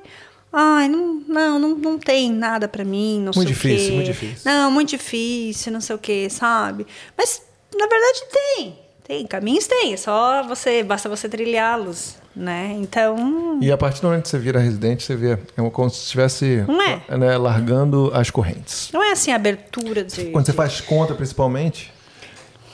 Ai, 0.52 0.88
não, 0.88 1.22
não, 1.26 1.58
não, 1.58 1.74
não 1.74 1.98
tem 1.98 2.30
nada 2.30 2.68
para 2.68 2.84
mim, 2.84 3.18
não 3.18 3.32
muito 3.34 3.38
sei 3.38 3.46
difícil, 3.46 3.86
o 3.86 3.88
quê. 3.88 3.94
Muito 3.94 4.06
difícil, 4.06 4.42
Não, 4.44 4.70
muito 4.70 4.88
difícil, 4.90 5.72
não 5.72 5.80
sei 5.80 5.96
o 5.96 5.98
quê, 5.98 6.28
sabe? 6.30 6.86
Mas, 7.16 7.42
na 7.74 7.86
verdade, 7.86 8.22
tem. 8.30 8.78
Tem, 9.04 9.26
caminhos 9.26 9.66
tem, 9.66 9.94
é 9.94 9.96
só 9.96 10.46
você, 10.46 10.82
basta 10.82 11.08
você 11.08 11.28
trilhá-los, 11.28 12.16
né? 12.36 12.72
Então... 12.78 13.58
E 13.60 13.72
a 13.72 13.76
partir 13.76 14.00
do 14.00 14.06
momento 14.06 14.22
que 14.22 14.28
você 14.28 14.38
vira 14.38 14.60
residente, 14.60 15.02
você 15.02 15.16
vê, 15.16 15.32
é 15.32 15.70
como 15.70 15.90
se 15.90 16.02
estivesse 16.02 16.64
é? 17.08 17.16
né, 17.16 17.36
largando 17.36 18.12
as 18.14 18.30
correntes. 18.30 18.90
Não 18.92 19.02
é 19.02 19.10
assim 19.10 19.32
a 19.32 19.36
abertura 19.36 20.04
de... 20.04 20.26
Quando 20.26 20.46
você 20.46 20.52
faz 20.52 20.80
conta, 20.80 21.14
principalmente, 21.14 21.91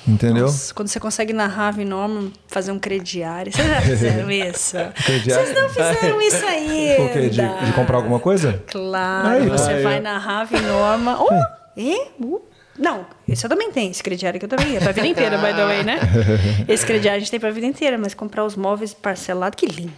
Entendeu? 0.06 0.44
Nossa, 0.44 0.72
quando 0.72 0.88
você 0.88 0.98
consegue 0.98 1.32
narrar 1.32 1.76
Norman, 1.76 2.30
fazer 2.46 2.72
um 2.72 2.78
crediário. 2.78 3.52
Vocês 3.52 3.68
já 3.68 3.80
fizeram 3.80 4.30
isso? 4.32 4.76
Vocês 4.96 5.54
não 5.54 5.68
fizeram 5.68 6.22
isso 6.22 6.46
ainda. 6.46 6.78
O 7.08 7.12
quê? 7.12 7.28
De, 7.28 7.66
de 7.66 7.72
comprar 7.74 7.96
alguma 7.96 8.18
coisa? 8.18 8.62
Claro. 8.66 9.28
Aí, 9.28 9.48
você 9.48 9.74
vai, 9.74 9.82
vai 9.82 10.00
na 10.00 10.18
Rave 10.18 10.60
Norma. 10.60 11.18
Oh, 11.28 11.80
e? 11.80 11.94
Uh, 12.20 12.40
não, 12.78 13.04
esse 13.28 13.44
eu 13.44 13.50
também 13.50 13.70
tenho, 13.72 13.90
esse 13.90 14.02
crediário 14.02 14.38
que 14.38 14.46
eu 14.46 14.48
também. 14.48 14.76
É 14.76 14.80
pra 14.80 14.92
vida 14.92 15.06
inteira, 15.06 15.36
by 15.36 15.54
the 15.54 15.64
way, 15.64 15.82
né? 15.82 15.98
Esse 16.68 16.86
crediário 16.86 17.16
a 17.16 17.20
gente 17.20 17.30
tem 17.30 17.40
pra 17.40 17.50
vida 17.50 17.66
inteira, 17.66 17.98
mas 17.98 18.14
comprar 18.14 18.44
os 18.44 18.54
móveis 18.56 18.94
parcelados, 18.94 19.56
que 19.56 19.66
lindo. 19.66 19.92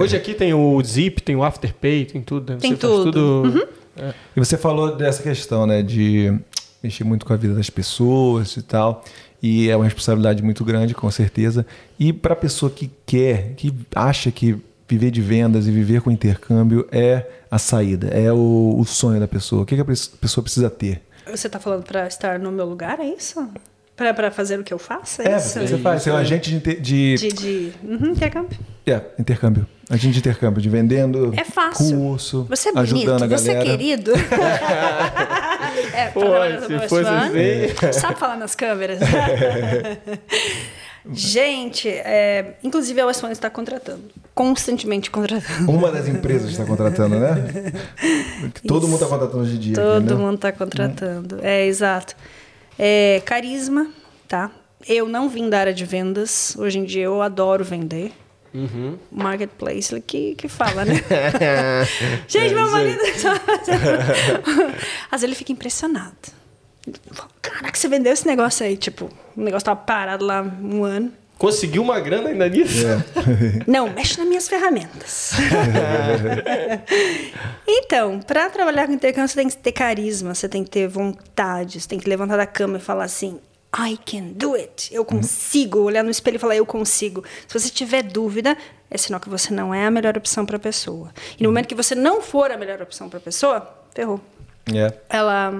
Hoje 0.00 0.16
aqui 0.16 0.32
tem 0.32 0.54
o 0.54 0.80
Zip, 0.82 1.20
tem 1.20 1.34
o 1.34 1.42
Afterpay, 1.42 2.04
tem 2.04 2.22
tudo. 2.22 2.52
Né? 2.52 2.58
Tem 2.60 2.70
você 2.72 2.76
tudo. 2.76 3.12
tudo... 3.12 3.42
Uhum. 3.48 3.66
É. 3.96 4.14
E 4.36 4.40
você 4.40 4.56
falou 4.56 4.96
dessa 4.96 5.22
questão, 5.22 5.66
né, 5.66 5.82
de 5.82 6.32
mexer 6.82 7.04
muito 7.04 7.26
com 7.26 7.32
a 7.32 7.36
vida 7.36 7.54
das 7.54 7.68
pessoas 7.68 8.56
e 8.56 8.62
tal 8.62 9.04
e 9.42 9.68
é 9.68 9.76
uma 9.76 9.84
responsabilidade 9.84 10.42
muito 10.42 10.64
grande, 10.64 10.94
com 10.94 11.10
certeza. 11.10 11.66
E 11.98 12.12
para 12.12 12.34
a 12.34 12.36
pessoa 12.36 12.70
que 12.70 12.90
quer, 13.04 13.54
que 13.56 13.74
acha 13.94 14.30
que 14.30 14.56
viver 14.88 15.10
de 15.10 15.20
vendas 15.20 15.66
e 15.66 15.70
viver 15.70 16.00
com 16.02 16.10
intercâmbio 16.10 16.86
é 16.92 17.26
a 17.50 17.58
saída, 17.58 18.08
é 18.08 18.32
o, 18.32 18.76
o 18.78 18.84
sonho 18.84 19.18
da 19.18 19.26
pessoa. 19.26 19.62
O 19.62 19.66
que, 19.66 19.74
que 19.74 19.80
a 19.80 19.84
pessoa 19.84 20.42
precisa 20.42 20.70
ter? 20.70 21.02
Você 21.30 21.46
está 21.46 21.58
falando 21.58 21.82
para 21.82 22.06
estar 22.06 22.38
no 22.38 22.52
meu 22.52 22.66
lugar, 22.66 23.00
é 23.00 23.06
isso? 23.06 23.48
Para 23.96 24.30
fazer 24.30 24.58
o 24.58 24.64
que 24.64 24.72
eu 24.72 24.78
faço? 24.78 25.22
É, 25.22 25.32
é 25.32 25.36
isso? 25.36 25.58
você 25.60 25.78
faz. 25.78 26.02
Você 26.02 26.10
é 26.10 26.12
um 26.12 26.16
agente 26.16 26.50
de... 26.50 26.76
De, 26.80 27.16
de... 27.16 27.28
de... 27.28 27.72
Uhum, 27.82 28.10
intercâmbio. 28.10 28.58
É, 28.86 29.00
intercâmbio. 29.18 29.66
Agente 29.90 30.14
de 30.14 30.18
intercâmbio, 30.20 30.62
de 30.62 30.68
vendendo 30.68 31.32
É 31.36 31.44
fácil. 31.44 31.96
curso, 31.98 32.46
Você 32.48 32.68
é 32.70 32.72
bonito, 32.72 32.94
ajudando 32.94 33.22
a 33.24 33.26
você 33.26 33.50
é 33.50 33.54
galera. 33.54 33.70
querido. 33.70 34.12
é, 35.94 36.06
Pô, 36.08 36.20
trabalha 36.20 36.60
no 36.60 36.66
se 36.66 36.72
West 36.74 36.88
fosse 36.88 37.08
assim. 37.08 38.00
Sabe 38.00 38.18
falar 38.18 38.36
nas 38.36 38.54
câmeras? 38.54 39.00
Gente, 41.10 41.88
é, 41.88 42.54
inclusive 42.62 43.00
a 43.00 43.06
West 43.06 43.22
One 43.24 43.32
está 43.32 43.50
contratando. 43.50 44.04
Constantemente 44.34 45.10
contratando. 45.10 45.70
Uma 45.70 45.90
das 45.90 46.06
empresas 46.06 46.50
está 46.50 46.64
contratando, 46.64 47.18
né? 47.18 47.72
Todo 48.66 48.86
mundo 48.86 49.02
está 49.02 49.08
contratando 49.08 49.42
hoje 49.42 49.56
em 49.56 49.58
dia. 49.58 49.74
Todo 49.74 50.04
aqui, 50.04 50.14
né? 50.14 50.14
mundo 50.14 50.34
está 50.36 50.52
contratando. 50.52 51.40
É, 51.42 51.66
exato. 51.66 52.14
É, 52.78 53.20
carisma, 53.24 53.88
tá? 54.28 54.50
Eu 54.88 55.08
não 55.08 55.28
vim 55.28 55.50
da 55.50 55.58
área 55.58 55.74
de 55.74 55.84
vendas. 55.84 56.54
Hoje 56.56 56.78
em 56.78 56.84
dia 56.84 57.02
eu 57.04 57.20
adoro 57.20 57.64
vender. 57.64 58.12
Uhum. 58.54 58.98
Marketplace 59.10 59.98
que, 60.02 60.34
que 60.34 60.48
fala, 60.48 60.84
né? 60.84 60.94
Gente, 62.28 62.54
meu 62.54 62.70
marido. 62.70 63.00
Às 65.10 65.20
vezes 65.20 65.24
ele 65.24 65.34
fica 65.34 65.52
impressionado. 65.52 66.16
Ele 66.86 66.98
fala, 67.12 67.30
Caraca, 67.40 67.78
você 67.78 67.88
vendeu 67.88 68.12
esse 68.12 68.26
negócio 68.26 68.66
aí. 68.66 68.76
Tipo, 68.76 69.08
o 69.36 69.40
negócio 69.40 69.64
tava 69.64 69.80
parado 69.80 70.24
lá 70.24 70.42
um 70.42 70.84
ano. 70.84 71.12
Conseguiu 71.38 71.82
uma 71.82 71.98
grana 71.98 72.28
ainda 72.28 72.48
nisso? 72.48 72.86
É. 72.86 73.64
Não, 73.66 73.88
mexe 73.88 74.18
nas 74.18 74.28
minhas 74.28 74.48
ferramentas. 74.48 75.32
então, 77.66 78.20
para 78.20 78.48
trabalhar 78.48 78.86
com 78.86 78.92
intercâmbio, 78.92 79.28
você 79.28 79.34
tem 79.34 79.48
que 79.48 79.56
ter 79.56 79.72
carisma, 79.72 80.34
você 80.34 80.48
tem 80.48 80.62
que 80.62 80.70
ter 80.70 80.86
vontade, 80.86 81.80
você 81.80 81.88
tem 81.88 81.98
que 81.98 82.08
levantar 82.08 82.36
da 82.36 82.46
cama 82.46 82.76
e 82.76 82.80
falar 82.80 83.04
assim: 83.04 83.40
I 83.74 83.98
can 84.04 84.32
do 84.34 84.54
it. 84.54 84.88
Eu 84.92 85.04
consigo. 85.04 85.78
Olhar 85.80 86.02
no 86.04 86.10
espelho 86.10 86.36
e 86.36 86.38
falar: 86.38 86.56
Eu 86.56 86.66
consigo. 86.66 87.24
Se 87.48 87.58
você 87.58 87.70
tiver 87.70 88.02
dúvida, 88.02 88.56
é 88.90 88.98
sinal 88.98 89.18
que 89.20 89.28
você 89.30 89.52
não 89.52 89.72
é 89.74 89.86
a 89.86 89.90
melhor 89.90 90.16
opção 90.16 90.44
para 90.44 90.56
a 90.56 90.60
pessoa. 90.60 91.10
E 91.38 91.42
no 91.42 91.48
momento 91.48 91.66
que 91.68 91.74
você 91.74 91.94
não 91.94 92.20
for 92.20 92.50
a 92.50 92.56
melhor 92.58 92.82
opção 92.82 93.08
para 93.08 93.18
a 93.18 93.22
pessoa, 93.22 93.66
ferrou. 93.94 94.20
É. 94.74 94.92
Ela 95.08 95.54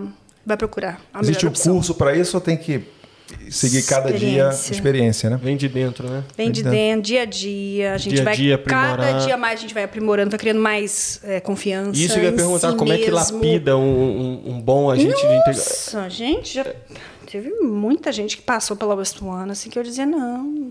vai 0.45 0.57
procurar 0.57 1.01
a 1.15 1.21
Existe 1.21 1.39
melhor 1.45 1.49
o 1.49 1.53
opção. 1.53 1.75
curso 1.75 1.95
para 1.95 2.15
isso 2.15 2.37
ou 2.37 2.41
tem 2.41 2.57
que 2.57 2.85
seguir 3.51 3.83
cada 3.85 4.11
dia 4.13 4.19
Experiência. 4.51 4.73
experiência, 4.73 5.31
né? 5.31 5.41
Vem 5.43 5.57
de 5.57 5.67
dentro, 5.69 6.07
né? 6.09 6.23
Vem 6.37 6.51
de 6.51 6.63
dentro, 6.63 7.03
dia 7.03 7.23
a 7.23 7.25
dia. 7.25 7.95
A 7.95 7.97
gente 7.99 8.13
Dia 8.15 8.21
a 8.23 8.25
vai. 8.27 8.37
dia, 8.37 8.59
cada 8.59 8.93
aprimorar. 8.93 9.21
dia 9.27 9.37
mais 9.39 9.59
a 9.59 9.63
gente 9.63 9.73
vai 9.73 9.85
aprimorando, 9.85 10.29
vai 10.31 10.39
criando 10.39 10.61
mais 10.61 11.19
é, 11.25 11.41
confiança. 11.41 11.99
Isso 11.99 12.19
eu 12.19 12.25
ia 12.25 12.29
em 12.29 12.37
perguntar, 12.37 12.73
si 12.73 12.77
como 12.77 12.93
é 12.93 12.99
que 12.99 13.11
mesmo. 13.11 13.37
lapida 13.39 13.75
um, 13.77 13.81
um- 13.83 14.51
um 14.53 14.61
bom 14.61 14.91
agente 14.91 15.15
de 15.17 15.35
integração? 15.35 16.03
Nossa, 16.03 16.11
gente, 16.11 16.55
já 16.55 16.67
teve 17.33 17.51
muita 17.63 18.13
gente 18.13 18.37
que 18.37 18.43
passou 18.43 18.77
pela 18.77 18.95
West 18.95 19.21
One, 19.23 19.51
assim, 19.51 19.71
que 19.71 19.79
eu 19.79 19.83
dizia, 19.83 20.05
não, 20.05 20.43
não, 20.45 20.71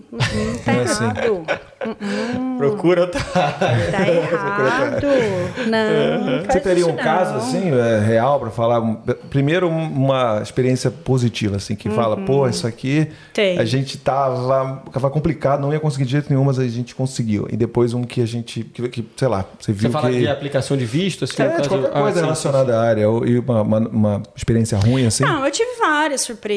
tá 0.63 0.71
Não 0.73 0.79
é 0.79 0.83
assim. 0.83 1.03
errado. 1.03 1.43
Procura 2.57 3.01
outra 3.01 3.19
Tá 3.23 4.07
errado. 4.07 5.07
Não, 5.67 6.25
não 6.37 6.45
Você 6.45 6.59
teria 6.59 6.81
isso 6.81 6.89
um 6.89 6.95
caso 6.95 7.31
não. 7.31 7.37
assim 7.39 7.71
é, 7.73 7.99
real 7.99 8.39
para 8.39 8.49
falar? 8.51 8.81
Primeiro 9.29 9.67
um- 9.67 9.91
uma 9.91 10.39
experiência 10.41 10.91
positiva 10.91 11.55
assim 11.57 11.75
que 11.75 11.89
fala, 11.89 12.17
pô, 12.17 12.47
isso 12.47 12.67
aqui 12.67 12.99
Uhum. 12.99 13.15
Tem. 13.33 13.57
a 13.59 13.65
gente 13.65 13.97
tava, 13.97 14.83
tava 14.91 15.09
complicado, 15.09 15.61
não 15.61 15.71
ia 15.73 15.79
conseguir 15.79 16.05
de 16.05 16.11
jeito 16.11 16.29
nenhum, 16.29 16.43
mas 16.43 16.59
a 16.59 16.67
gente 16.67 16.93
conseguiu. 16.93 17.47
E 17.51 17.57
depois 17.57 17.93
um 17.93 18.03
que 18.03 18.21
a 18.21 18.25
gente, 18.27 18.63
que, 18.63 18.87
que, 18.89 19.05
sei 19.15 19.27
lá, 19.27 19.45
você 19.59 19.71
viu 19.71 19.89
Você 19.89 19.93
fala 19.93 20.09
que 20.11 20.19
de 20.19 20.27
aplicação 20.27 20.77
de 20.77 20.85
visto, 20.85 21.23
assim? 21.23 21.41
é, 21.41 21.45
no 21.45 21.51
de 21.61 21.69
caso- 21.69 21.69
qualquer 21.69 21.97
Ah, 21.97 22.01
coisa 22.01 22.17
sim, 22.19 22.23
relacionada 22.23 22.77
à 22.79 22.81
área 22.81 23.09
ou, 23.09 23.25
e 23.25 23.39
uma, 23.39 23.61
uma, 23.61 23.79
uma 23.79 24.23
experiência 24.35 24.77
ruim 24.77 25.05
assim. 25.05 25.23
Não, 25.23 25.43
eu 25.45 25.51
tive 25.51 25.71
várias 25.79 26.21
surpresas, 26.21 26.50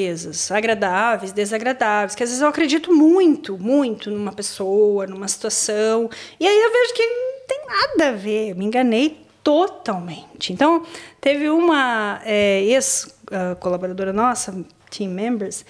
agradáveis, 0.51 1.33
desagradáveis, 1.33 2.15
que 2.15 2.23
às 2.23 2.29
vezes 2.29 2.43
eu 2.43 2.49
acredito 2.49 2.93
muito, 2.93 3.59
muito 3.59 4.11
numa 4.11 4.33
pessoa, 4.33 5.07
numa 5.07 5.29
situação, 5.29 6.11
e 6.39 6.47
aí 6.47 6.61
eu 6.61 6.73
vejo 6.73 6.95
que 6.95 7.07
não 7.07 7.47
tem 7.47 7.61
nada 7.67 8.09
a 8.09 8.13
ver, 8.13 8.51
eu 8.51 8.57
me 8.57 8.65
enganei 8.65 9.25
totalmente. 9.43 10.53
Então, 10.53 10.85
teve 11.21 11.51
uma 11.51 12.21
é, 12.25 12.63
ex-colaboradora 12.63 14.13
nossa, 14.13 14.65
team 14.91 15.11
members, 15.11 15.65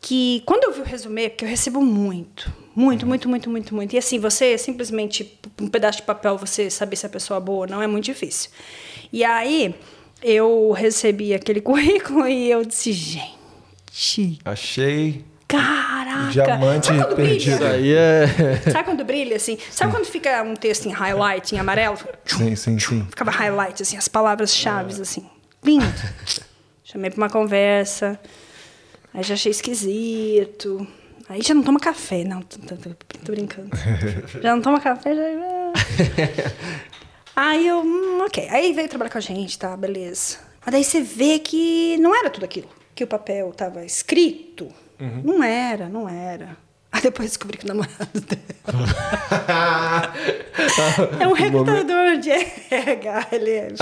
que 0.00 0.42
quando 0.44 0.64
eu 0.64 0.72
vi 0.72 0.80
o 0.80 0.84
resumê, 0.84 1.28
porque 1.28 1.44
eu 1.44 1.48
recebo 1.48 1.80
muito, 1.80 2.52
muito, 2.74 3.06
muito, 3.06 3.28
muito, 3.28 3.48
muito, 3.48 3.74
muito. 3.74 3.94
E 3.94 3.98
assim, 3.98 4.18
você 4.18 4.58
simplesmente, 4.58 5.38
um 5.60 5.68
pedaço 5.68 5.98
de 5.98 6.04
papel, 6.04 6.36
você 6.36 6.68
saber 6.68 6.96
se 6.96 7.06
a 7.06 7.08
pessoa 7.08 7.38
é 7.38 7.40
boa 7.40 7.60
ou 7.60 7.66
não 7.68 7.80
é 7.80 7.86
muito 7.86 8.04
difícil. 8.04 8.50
E 9.12 9.22
aí, 9.24 9.72
eu 10.20 10.72
recebi 10.72 11.32
aquele 11.32 11.60
currículo 11.62 12.26
e 12.26 12.50
eu 12.50 12.64
disse, 12.64 12.92
gente, 12.92 13.41
Achei 14.44 15.24
caraca. 15.46 16.30
Diamante 16.30 16.86
Sabe 16.86 16.98
quando 17.02 17.16
perdido. 17.16 17.36
Isso 17.50 17.58
brilha? 17.58 17.70
aí 17.72 17.92
é... 17.92 18.70
Sabe 18.70 18.84
quando 18.84 19.04
brilha, 19.04 19.36
assim? 19.36 19.58
Sabe 19.70 19.92
quando 19.92 20.06
fica 20.06 20.42
um 20.42 20.54
texto 20.56 20.86
em 20.86 20.92
highlight, 20.92 21.54
em 21.54 21.58
amarelo? 21.58 21.98
sim, 22.24 22.56
sim, 22.56 22.78
sim. 22.78 23.06
Ficava 23.10 23.30
highlight, 23.30 23.82
assim, 23.82 23.98
as 23.98 24.08
palavras-chave, 24.08 25.00
assim. 25.02 25.26
Lindo. 25.62 25.84
Chamei 26.82 27.10
pra 27.10 27.18
uma 27.18 27.28
conversa. 27.30 28.18
Aí 29.12 29.22
já 29.22 29.34
achei 29.34 29.50
esquisito. 29.52 30.86
Aí 31.28 31.42
já 31.42 31.52
não 31.52 31.62
toma 31.62 31.78
café. 31.78 32.24
Não, 32.24 32.40
tô, 32.40 32.58
tô- 32.60 32.76
tô- 32.76 33.18
tô 33.24 33.32
brincando. 33.32 33.68
Já 34.42 34.54
não 34.56 34.62
toma 34.62 34.80
café, 34.80 35.14
já... 35.14 35.22
Aí 37.36 37.66
eu, 37.66 37.80
hum, 37.82 38.22
ok. 38.26 38.48
Aí 38.50 38.72
veio 38.72 38.88
trabalhar 38.88 39.10
com 39.10 39.18
a 39.18 39.20
gente, 39.20 39.58
tá, 39.58 39.76
beleza. 39.76 40.38
Mas 40.64 40.72
daí 40.72 40.84
você 40.84 41.00
vê 41.02 41.38
que 41.38 41.96
não 41.98 42.14
era 42.14 42.28
tudo 42.30 42.44
aquilo 42.44 42.68
que 42.94 43.04
o 43.04 43.06
papel 43.06 43.52
tava 43.52 43.84
escrito. 43.84 44.68
Não 45.24 45.42
era, 45.42 45.88
não 45.88 46.08
era. 46.08 46.56
Aí 46.94 47.00
depois 47.00 47.30
descobri 47.30 47.56
que 47.56 47.64
o 47.64 47.68
namorado 47.68 48.20
dela 48.20 48.42
é 51.20 51.26
um 51.26 51.32
recrutador 51.34 52.18
de 52.18 52.30
RH, 52.30 53.26
ele 53.32 53.50
é, 53.50 53.66
ele 53.66 53.74
é 53.74 53.76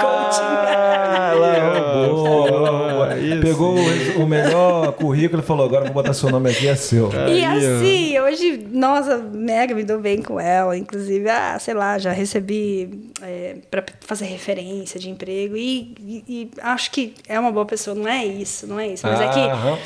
coaching. 0.00 0.40
Ah, 0.44 1.30
ela 1.34 1.90
roubou. 2.04 3.16
isso. 3.18 3.40
Pegou 3.42 3.74
o, 3.76 4.22
o 4.22 4.26
melhor 4.26 4.92
currículo 4.92 5.42
e 5.42 5.44
falou: 5.44 5.66
agora 5.66 5.84
vou 5.84 5.94
botar 5.94 6.12
seu 6.14 6.30
nome 6.30 6.50
aqui, 6.50 6.68
é 6.68 6.76
seu. 6.76 7.10
E 7.28 7.44
assim, 7.44 8.18
hoje, 8.20 8.66
nossa, 8.70 9.18
mega 9.18 9.74
me 9.74 9.82
dou 9.84 9.98
bem 10.00 10.22
com 10.22 10.38
ela. 10.38 10.76
Inclusive, 10.76 11.28
ah, 11.28 11.58
sei 11.58 11.74
lá, 11.74 11.98
já 11.98 12.12
recebi 12.12 13.10
é, 13.22 13.56
para 13.70 13.84
fazer 14.00 14.26
referência 14.26 14.98
de 15.00 15.10
emprego. 15.10 15.56
E, 15.56 15.94
e- 15.98 16.24
e 16.28 16.50
acho 16.62 16.90
que 16.92 17.14
é 17.28 17.38
uma 17.38 17.50
boa 17.50 17.66
pessoa, 17.66 17.94
não 17.96 18.06
é 18.08 18.24
isso, 18.24 18.66
não 18.66 18.78
é 18.78 18.88
isso. 18.88 19.06
Mas 19.06 19.20
é 19.20 19.28
que. 19.28 19.40
Aham. 19.40 19.78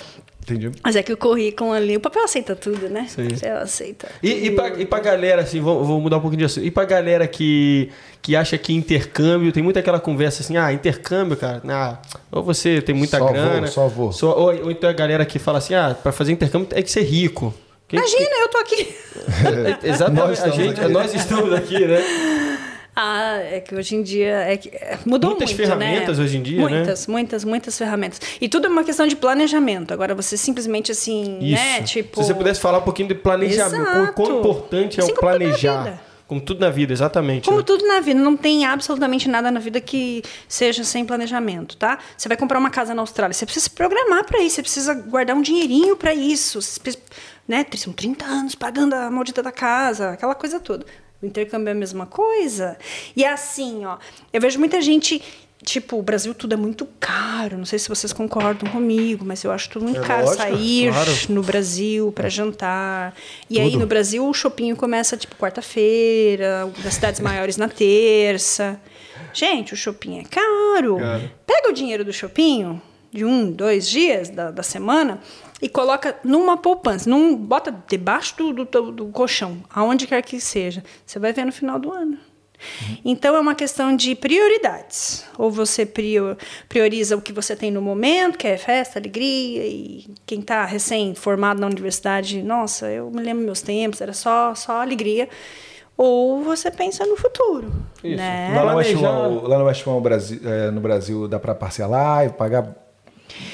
Entendi. 0.43 0.71
Mas 0.83 0.97
é 0.97 1.03
que 1.05 1.13
o 1.13 1.17
currículo 1.17 1.71
ali, 1.73 1.97
o 1.97 2.01
papel 2.01 2.25
aceita 2.25 2.57
tudo, 2.57 2.89
né? 2.89 3.07
Sim. 3.09 3.29
O 3.29 3.35
papel 3.35 3.57
aceita. 3.59 4.09
E, 4.23 4.47
e, 4.47 4.51
pra, 4.51 4.69
e 4.71 4.85
pra 4.85 4.99
galera, 4.99 5.43
assim, 5.43 5.61
vou, 5.61 5.85
vou 5.85 6.01
mudar 6.01 6.17
um 6.17 6.21
pouquinho 6.21 6.41
de 6.41 6.45
assunto. 6.47 6.67
E 6.67 6.71
pra 6.71 6.85
galera 6.85 7.29
que, 7.29 7.91
que 8.21 8.35
acha 8.35 8.59
que 8.59 8.73
intercâmbio, 8.75 9.53
tem 9.53 9.63
muita 9.63 9.79
aquela 9.79 10.01
conversa 10.01 10.43
assim, 10.43 10.57
ah, 10.57 10.73
intercâmbio, 10.73 11.37
cara, 11.37 11.63
ah, 11.69 11.99
ou 12.33 12.43
você 12.43 12.83
tem 12.83 12.95
muita 12.95 13.19
Só 13.19 13.25
vou, 13.25 13.33
grana. 13.33 13.67
só 13.69 13.87
vou. 13.89 14.13
só- 14.13 14.37
ou, 14.37 14.65
ou 14.65 14.71
então 14.73 14.91
a 14.91 14.93
galera 14.93 15.25
que 15.25 15.39
fala 15.39 15.59
assim, 15.59 15.75
ah, 15.75 15.97
pra 16.03 16.11
fazer 16.11 16.33
intercâmbio 16.33 16.67
tem 16.67 16.83
que 16.83 16.91
ser 16.91 17.03
rico. 17.03 17.55
Quem- 17.87 17.99
Imagina, 18.01 18.31
eu 18.41 18.49
tô 18.49 18.59
aqui. 18.59 18.95
É, 19.85 19.89
Exatamente, 19.91 20.21
Nós 20.23 20.31
a 20.31 20.33
estamos 20.49 20.57
gente, 20.57 20.81
aqui. 20.81 20.93
nós 20.93 21.15
estamos 21.15 21.53
aqui, 21.53 21.87
né? 21.87 22.52
Ah, 22.95 23.39
é 23.39 23.61
que 23.61 23.75
hoje 23.75 23.97
em 23.97 24.03
dia 24.03 24.35
é 24.41 24.57
que 24.57 24.69
é, 24.69 24.99
mudou 25.07 25.31
Muitas 25.31 25.49
muito, 25.51 25.63
ferramentas 25.63 26.19
né? 26.19 26.25
hoje 26.25 26.37
em 26.37 26.43
dia, 26.43 26.59
né? 26.69 26.77
muitas, 26.77 27.07
muitas, 27.07 27.45
muitas 27.45 27.79
ferramentas. 27.79 28.21
E 28.41 28.49
tudo 28.49 28.67
é 28.67 28.71
uma 28.71 28.85
questão 28.85 29.07
de 29.07 29.17
planejamento. 29.17 29.95
Agora 29.95 30.15
você 30.15 30.37
simplesmente 30.37 30.93
assim, 30.93 31.39
né, 31.41 31.79
Isso. 31.79 31.85
tipo 31.95 32.21
Se 32.21 32.27
você 32.29 32.35
pudesse 32.35 32.61
falar 32.61 32.79
um 32.79 32.83
pouquinho 32.83 33.09
de 33.09 33.15
planejamento, 33.15 33.83
quão, 33.85 34.07
quão 34.13 34.27
Exato. 34.27 34.39
importante 34.41 35.01
é 35.01 35.03
Assim 35.03 35.13
o 35.13 35.15
planejar. 35.17 36.03
Como 36.29 36.41
tudo 36.41 36.61
na 36.61 36.71
vida, 36.71 36.93
exatamente. 36.93 37.45
Como 37.47 37.59
né? 37.59 37.65
tudo 37.67 37.87
na 37.87 38.01
vida, 38.01 38.19
não 38.19 38.37
tem 38.37 38.65
absolutamente 38.65 39.29
nada 39.29 39.51
na 39.51 39.61
vida 39.61 39.81
que 39.83 40.23
seja 40.49 40.83
sem 40.83 41.05
planejamento, 41.05 41.77
tá? 41.77 41.99
Você 42.17 42.27
vai 42.27 42.39
comprar 42.39 42.59
uma 42.59 42.71
casa 42.71 42.95
na 42.95 43.03
Austrália, 43.03 43.35
você 43.35 43.45
precisa 43.45 43.65
se 43.65 43.71
programar 43.71 44.25
para 44.25 44.41
isso, 44.41 44.57
você 44.57 44.63
precisa 44.63 44.95
guardar 44.95 45.37
um 45.37 45.43
dinheirinho 45.43 45.95
para 45.95 46.15
isso, 46.15 46.63
você 46.63 46.81
precisa- 46.81 47.03
né? 47.47 47.67
São 47.77 47.93
30 47.93 48.25
anos 48.25 48.55
pagando 48.55 48.95
a 48.95 49.11
maldita 49.11 49.43
da 49.43 49.53
casa, 49.53 50.11
aquela 50.11 50.35
coisa 50.35 50.59
toda. 50.59 50.87
O 51.23 51.27
intercâmbio 51.27 51.69
é 51.69 51.73
a 51.73 51.75
mesma 51.75 52.05
coisa. 52.05 52.77
E 53.15 53.25
assim, 53.25 53.85
ó, 53.85 53.97
eu 54.33 54.41
vejo 54.41 54.59
muita 54.59 54.81
gente 54.81 55.23
Tipo, 55.65 55.97
o 55.97 56.03
Brasil 56.03 56.35
tudo 56.35 56.55
é 56.55 56.57
muito 56.57 56.87
caro. 56.99 57.57
Não 57.57 57.65
sei 57.65 57.79
se 57.79 57.89
vocês 57.89 58.13
concordam 58.13 58.69
comigo, 58.71 59.25
mas 59.25 59.45
eu 59.45 59.53
acho 59.53 59.71
tudo 59.71 59.85
muito 59.85 60.01
É 60.01 60.05
caro 60.05 60.25
lógico, 60.25 60.43
sair 60.43 60.93
claro. 60.93 61.11
no 61.29 61.43
Brasil 61.43 62.13
para 62.13 62.29
jantar. 62.29 63.15
E 63.49 63.61
aí 63.61 63.71
Tudo. 63.71 63.83
no 63.83 63.87
Brasil 63.87 64.27
o 64.27 64.35
shopping 64.35 64.75
começa 64.75 65.17
tipo 65.17 65.37
quarta-feira, 65.37 66.69
das 66.83 66.95
cidades 66.95 67.21
maiores 67.21 67.57
na 67.57 67.69
terça. 67.69 68.81
Gente, 69.33 69.73
o 69.73 69.77
shopping 69.77 70.19
é 70.19 70.25
caro. 70.25 70.97
Caro. 70.99 71.31
Pega 71.47 71.69
o 71.69 71.73
dinheiro 71.73 72.05
do 72.05 72.13
shopping 72.13 72.83
de 73.13 73.25
um, 73.25 73.49
dois 73.49 73.89
dias 73.89 74.31
da, 74.31 74.51
da 74.51 74.65
semana 74.65 75.21
e 75.63 75.69
coloca 75.69 76.19
numa 76.25 76.57
poupança, 76.57 77.09
num, 77.09 77.37
bota 77.37 77.73
debaixo 77.89 78.37
do, 78.37 78.53
do, 78.65 78.93
do- 78.93 79.07
colchão, 79.07 79.59
aonde 79.73 80.07
quer 80.09 80.21
que 80.23 80.41
seja. 80.41 80.83
Você 81.07 81.19
vai 81.21 81.33
ver 81.33 81.47
no 81.47 81.53
final 81.53 81.79
do 81.79 81.93
ano. 81.93 82.19
Então 83.05 83.35
é 83.35 83.41
uma 83.41 83.55
questão 83.55 83.97
de 83.97 84.15
prioridades. 84.15 85.25
Ou 85.39 85.51
você 85.51 85.85
prior- 85.87 86.37
prioriza 86.69 87.17
o 87.17 87.21
que 87.23 87.33
você 87.33 87.57
tem 87.57 87.71
no 87.71 87.81
momento, 87.83 88.37
que 88.39 88.47
é 88.47 88.57
festa, 88.57 88.99
alegria, 88.99 89.67
e 89.67 90.07
quem 90.27 90.41
está 90.41 90.65
recém-formado 90.65 91.61
na 91.61 91.67
universidade, 91.67 92.43
nossa, 92.43 92.89
eu 92.91 93.11
me 93.11 93.23
lembro 93.23 93.45
meus 93.45 93.63
tempos, 93.63 94.01
era 94.01 94.13
só, 94.13 94.55
só 94.55 94.81
alegria. 94.81 95.29
ou 95.97 96.43
você 96.43 96.71
pensa 96.71 97.05
no 97.07 97.17
futuro, 97.17 97.73
Isso. 98.03 98.17
né? 98.17 98.53
Lá 98.55 98.73
no 98.73 98.79
West 98.79 98.95
lá 99.01 99.59
no 99.59 99.65
West 99.67 99.87
One, 99.87 100.01
Brasil, 100.01 100.41
é, 100.45 100.71
no 100.71 100.81
Brasil, 100.81 101.29
dá 101.29 101.39
pra 101.39 101.55
parcelar 101.55 102.27
e 102.27 102.31
pagar 102.31 102.75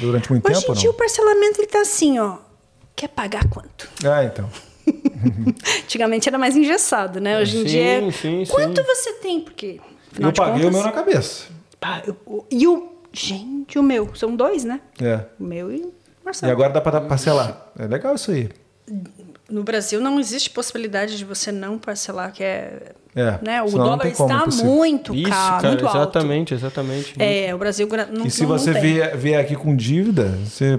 durante 0.01 0.31
muito 0.31 0.45
Hoje 0.47 0.55
tempo 0.61 0.67
em 0.67 0.75
ou 0.75 0.81
dia 0.81 0.91
o 0.91 0.95
parcelamento 0.95 1.61
ele 1.61 1.67
tá 1.69 1.81
assim, 1.81 2.19
ó. 2.19 2.39
Quer 2.97 3.09
pagar 3.09 3.49
quanto? 3.49 3.89
Ah, 4.05 4.25
então. 4.25 4.49
Antigamente 5.85 6.29
era 6.29 6.39
mais 6.39 6.57
engessado, 6.57 7.21
né? 7.21 7.41
Hoje 7.41 7.59
em 7.59 7.61
Sim, 7.61 7.67
dia 7.67 7.83
é, 8.07 8.11
sim, 8.11 8.45
quanto 8.49 8.81
sim. 8.81 8.87
você 8.87 9.13
tem? 9.15 9.41
Porque 9.41 9.81
Eu 10.19 10.33
paguei 10.33 10.63
o 10.63 10.65
contas, 10.65 10.73
meu 10.75 10.83
na 10.83 10.93
cabeça. 10.93 11.45
o- 12.27 12.45
e 12.51 12.67
o 12.67 12.93
gente, 13.13 13.79
o 13.79 13.83
meu, 13.83 14.15
são 14.15 14.35
dois, 14.35 14.65
né? 14.65 14.81
É. 15.01 15.25
O 15.39 15.45
meu 15.45 15.71
e 15.73 15.77
o 15.83 15.89
E 15.89 16.25
Marcelo. 16.25 16.53
agora 16.53 16.71
dá 16.73 16.81
pra 16.81 17.01
parcelar. 17.01 17.71
É 17.79 17.87
legal 17.87 18.15
isso 18.15 18.31
aí. 18.31 18.49
No 19.51 19.63
Brasil 19.63 19.99
não 19.99 20.21
existe 20.21 20.51
possibilidade 20.51 21.17
de 21.17 21.25
você 21.25 21.51
não 21.51 21.79
parcelar, 21.79 22.33
que 22.33 22.45
é, 22.45 22.93
É, 23.17 23.39
né? 23.43 23.63
O 23.63 23.71
não 23.71 23.79
dólar 23.79 23.99
como, 24.13 24.29
está 24.31 24.41
impossível. 24.43 24.67
muito 24.71 25.15
Isso, 25.15 25.31
caro, 25.31 25.57
cara, 25.63 25.69
muito 25.69 25.87
alto. 25.87 25.97
exatamente, 25.97 26.55
exatamente. 26.55 27.15
É, 27.19 27.55
o 27.55 27.59
Brasil 27.59 27.89
não 28.13 28.27
E 28.27 28.31
se 28.31 28.43
não- 28.43 28.51
não 28.51 28.59
você 28.59 28.73
vier, 28.75 29.17
vier 29.17 29.41
aqui 29.41 29.57
com 29.57 29.75
dívida, 29.75 30.39
você 30.45 30.79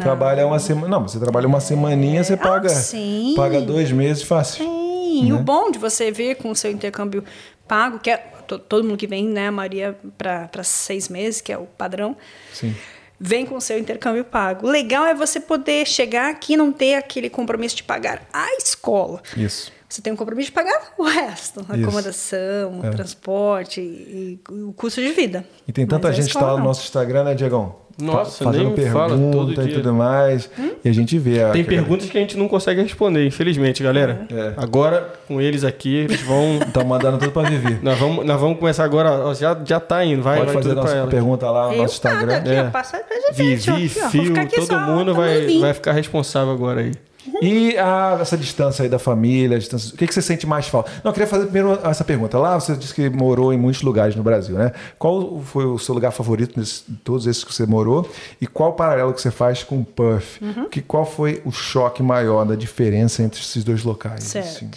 trabalha 0.00 0.46
uma 0.46 0.58
semana. 0.58 0.88
Não, 0.88 1.06
você 1.06 1.18
trabalha 1.20 1.46
uma 1.46 1.60
semaninha, 1.60 2.24
você 2.24 2.38
paga. 2.38 2.68
Ah, 2.68 2.74
sim. 2.74 3.34
Paga 3.36 3.60
dois 3.60 3.92
meses 3.92 4.22
fácil. 4.22 4.64
Sim, 4.64 5.22
Né? 5.24 5.28
e 5.28 5.32
o 5.34 5.38
bom 5.38 5.70
de 5.70 5.78
você 5.78 6.10
vir 6.10 6.36
com 6.36 6.50
o 6.50 6.56
seu 6.56 6.70
intercâmbio 6.70 7.22
pago, 7.68 7.98
que 7.98 8.08
é 8.10 8.16
to- 8.46 8.58
todo 8.58 8.82
mundo 8.84 8.96
que 8.96 9.06
vem, 9.06 9.26
né, 9.28 9.48
a 9.48 9.52
Maria, 9.52 9.94
para 10.16 10.62
seis 10.62 11.08
meses, 11.10 11.40
que 11.42 11.52
é 11.52 11.58
o 11.58 11.64
padrão, 11.66 12.16
Sim. 12.54 12.74
Vem 13.18 13.46
com 13.46 13.56
o 13.56 13.60
seu 13.60 13.78
intercâmbio 13.78 14.24
pago. 14.24 14.66
O 14.66 14.70
legal 14.70 15.06
é 15.06 15.14
você 15.14 15.40
poder 15.40 15.86
chegar 15.86 16.30
aqui 16.30 16.54
e 16.54 16.56
não 16.56 16.72
ter 16.72 16.94
aquele 16.94 17.30
compromisso 17.30 17.76
de 17.76 17.82
pagar 17.82 18.26
a 18.32 18.54
escola. 18.56 19.22
Isso. 19.36 19.72
Você 19.96 20.02
tem 20.02 20.12
um 20.12 20.16
compromisso 20.16 20.48
de 20.48 20.52
pagar 20.52 20.92
o 20.98 21.04
resto, 21.04 21.60
Isso. 21.60 21.72
acomodação, 21.72 22.80
É. 22.82 22.90
transporte 22.90 23.80
e, 23.80 24.38
e 24.52 24.62
o 24.62 24.74
custo 24.74 25.00
de 25.00 25.10
vida. 25.12 25.42
E 25.66 25.72
tem 25.72 25.86
tanta 25.86 26.08
Mas 26.08 26.18
a 26.18 26.20
gente 26.20 26.26
que 26.28 26.34
tá 26.34 26.40
escola 26.40 26.52
lá 26.52 26.58
no 26.60 26.64
nosso 26.66 26.82
Instagram, 26.84 27.24
né, 27.24 27.34
Diegão? 27.34 27.76
Nossa, 27.98 28.44
Fa- 28.44 28.52
nem 28.52 28.66
me 28.66 28.90
fala, 28.90 29.16
todo 29.16 29.30
pergunta 29.54 29.62
e 29.62 29.64
dia. 29.68 29.74
tudo 29.76 29.94
mais. 29.94 30.50
Hum? 30.58 30.72
E 30.84 30.88
a 30.90 30.92
gente 30.92 31.18
vê. 31.18 31.42
a- 31.42 31.50
Tem 31.52 31.64
perguntas 31.64 32.10
que 32.10 32.18
a 32.18 32.20
gente 32.20 32.36
não 32.36 32.46
consegue 32.46 32.82
responder, 32.82 33.26
infelizmente, 33.26 33.82
galera. 33.82 34.26
É. 34.30 34.52
Agora, 34.58 35.14
com 35.26 35.40
eles 35.40 35.64
aqui, 35.64 35.94
eles 35.94 36.20
vão. 36.20 36.58
Estão 36.58 36.84
mandando 36.84 37.16
tudo 37.16 37.32
pra 37.32 37.48
Vivi. 37.48 37.78
nós, 37.82 37.98
vamos, 37.98 38.26
nós 38.26 38.38
vamos 38.38 38.58
começar 38.58 38.84
agora. 38.84 39.10
ó, 39.26 39.32
já, 39.32 39.58
já 39.64 39.80
tá 39.80 40.04
indo, 40.04 40.22
vai, 40.22 40.40
Pode 40.40 40.52
vai 40.52 40.62
fazer 40.62 40.74
nossa 40.74 41.06
pergunta 41.06 41.50
lá 41.50 41.68
no 41.68 41.72
Eu 41.72 41.78
nosso 41.84 41.94
Instagram. 41.94 42.36
aqui, 42.36 42.50
É. 42.50 42.62
ó, 42.64 42.70
passa 42.70 42.98
pra 42.98 43.16
gente, 43.16 43.70
ó, 43.70 43.74
Vivi, 43.76 44.00
ó, 44.04 44.08
Fio, 44.10 44.34
todo 44.50 44.66
só 44.66 44.78
mundo 44.78 45.14
vai, 45.14 45.58
vai 45.58 45.72
ficar 45.72 45.92
responsável 45.92 46.52
agora 46.52 46.82
aí. 46.82 46.92
E 47.42 47.76
a- 47.78 48.18
essa 48.20 48.36
distância 48.36 48.82
aí 48.82 48.88
da 48.88 48.98
família, 48.98 49.56
a 49.56 49.60
distância- 49.60 49.94
o 49.94 49.96
que, 49.96 50.06
que 50.06 50.14
você 50.14 50.22
sente 50.22 50.46
mais 50.46 50.68
falta? 50.68 50.90
Não, 51.04 51.10
eu 51.10 51.12
queria 51.12 51.26
fazer 51.26 51.44
primeiro 51.44 51.78
essa 51.84 52.04
pergunta. 52.04 52.38
Lá 52.38 52.58
você 52.58 52.74
disse 52.76 52.94
que 52.94 53.08
morou 53.10 53.52
em 53.52 53.56
muitos 53.58 53.82
lugares 53.82 54.14
no 54.16 54.22
Brasil, 54.22 54.56
né? 54.56 54.72
Qual 54.98 55.40
foi 55.40 55.64
o 55.66 55.78
seu 55.78 55.94
lugar 55.94 56.12
favorito 56.12 56.60
de 56.60 56.70
todos 57.04 57.26
esses 57.26 57.44
que 57.44 57.52
você 57.52 57.66
morou? 57.66 58.08
E 58.40 58.46
qual 58.46 58.70
o 58.70 58.72
paralelo 58.74 59.12
que 59.12 59.20
você 59.20 59.30
faz 59.30 59.62
com 59.62 59.82
Perth? 59.84 60.40
Uhum. 60.40 60.68
Que, 60.68 60.80
qual 60.80 61.04
foi 61.04 61.42
o 61.44 61.52
choque 61.52 62.02
maior 62.02 62.44
da 62.44 62.54
diferença 62.54 63.22
entre 63.22 63.40
esses 63.40 63.62
dois 63.64 63.82
locais? 63.84 64.24
Certo. 64.24 64.46
assim? 64.46 64.70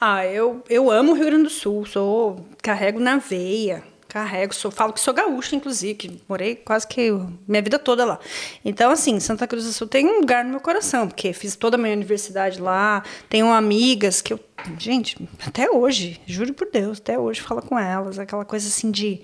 Ah, 0.00 0.26
eu, 0.26 0.62
eu 0.68 0.90
amo 0.90 1.12
o 1.12 1.14
Rio 1.14 1.26
Grande 1.26 1.44
do 1.44 1.50
Sul, 1.50 1.86
sou 1.86 2.44
carrego 2.62 2.98
na 3.00 3.16
veia, 3.18 3.82
carrego, 4.14 4.54
sou, 4.54 4.70
falo 4.70 4.92
que 4.92 5.00
sou 5.00 5.12
gaúcha, 5.12 5.56
inclusive, 5.56 5.94
que 5.96 6.22
morei 6.28 6.54
quase 6.54 6.86
que 6.86 7.10
minha 7.48 7.60
vida 7.60 7.80
toda 7.80 8.04
lá. 8.04 8.20
Então, 8.64 8.92
assim, 8.92 9.18
Santa 9.18 9.44
Cruz 9.44 9.64
do 9.64 9.72
Sul 9.72 9.88
tem 9.88 10.06
um 10.06 10.20
lugar 10.20 10.44
no 10.44 10.52
meu 10.52 10.60
coração, 10.60 11.08
porque 11.08 11.32
fiz 11.32 11.56
toda 11.56 11.76
a 11.76 11.78
minha 11.78 11.92
universidade 11.92 12.62
lá, 12.62 13.02
tenho 13.28 13.50
amigas 13.52 14.22
que 14.22 14.32
eu, 14.32 14.38
gente, 14.78 15.16
até 15.44 15.68
hoje, 15.68 16.20
juro 16.26 16.54
por 16.54 16.70
Deus, 16.70 17.00
até 17.00 17.18
hoje 17.18 17.40
falo 17.40 17.60
com 17.60 17.76
elas, 17.76 18.16
aquela 18.16 18.44
coisa 18.44 18.68
assim 18.68 18.92
de, 18.92 19.20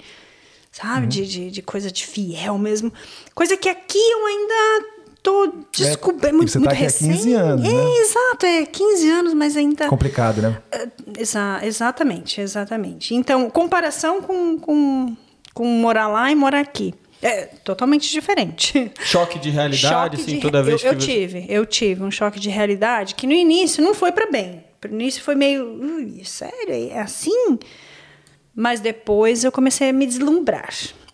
sabe, 0.73 1.07
de, 1.07 1.25
de, 1.25 1.51
de 1.53 1.63
coisa 1.63 1.89
de 1.93 2.05
fiel 2.05 2.59
mesmo, 2.59 2.93
coisa 3.33 3.57
que 3.57 3.69
aqui 3.69 3.97
eu 3.97 4.27
ainda 4.27 4.87
tô 5.23 5.53
descobrindo, 5.77 6.29
e 6.29 6.33
muito, 6.33 6.51
você 6.51 6.59
tá 6.59 6.61
muito 6.61 6.73
aqui 6.73 6.83
há 6.83 6.85
recente. 6.85 7.13
15 7.19 7.33
anos, 7.35 7.65
é, 7.69 7.73
né? 7.73 7.91
exato, 8.01 8.47
é 8.47 8.67
15 8.67 9.11
anos, 9.11 9.35
mas 9.35 9.57
ainda... 9.57 9.89
Complicado, 9.89 10.41
né? 10.43 10.59
Exa- 11.19 11.61
exatamente, 11.63 12.41
exatamente. 12.41 13.15
Então, 13.15 13.49
comparação 13.51 14.21
com, 14.23 14.59
com, 14.59 15.17
com 15.55 15.65
morar 15.65 16.09
lá 16.09 16.31
e 16.31 16.35
morar 16.35 16.61
aqui. 16.61 16.95
É 17.23 17.43
totalmente 17.45 18.11
diferente. 18.11 18.91
Choque 19.01 19.39
de 19.39 19.51
realidade, 19.51 19.87
Choque 19.87 20.17
assim, 20.23 20.35
de- 20.37 20.41
toda 20.41 20.63
vez 20.63 20.83
eu, 20.83 20.93
eu 20.93 20.97
que. 20.99 21.05
você- 21.05 21.13
tive, 21.13 21.47
eu 21.51 21.67
tive 21.67 22.03
um 22.03 22.11
choque 22.11 22.41
de 22.41 22.49
realidade 22.49 23.15
que 23.15 23.27
no 23.27 23.35
início 23.35 23.85
não 23.85 23.93
foi 23.95 24.11
para 24.11 24.31
bem. 24.31 24.65
No 24.89 24.99
início 24.99 25.23
foi 25.23 25.35
meio, 25.35 25.67
"Ui, 25.67 26.23
sério, 26.25 26.73
é 26.91 26.99
assim? 27.01 27.59
Mas 28.55 28.81
depois 28.81 29.45
eu 29.45 29.53
comecei 29.53 29.91
a 29.91 29.93
me 29.93 30.07
deslumbrar. 30.07 30.71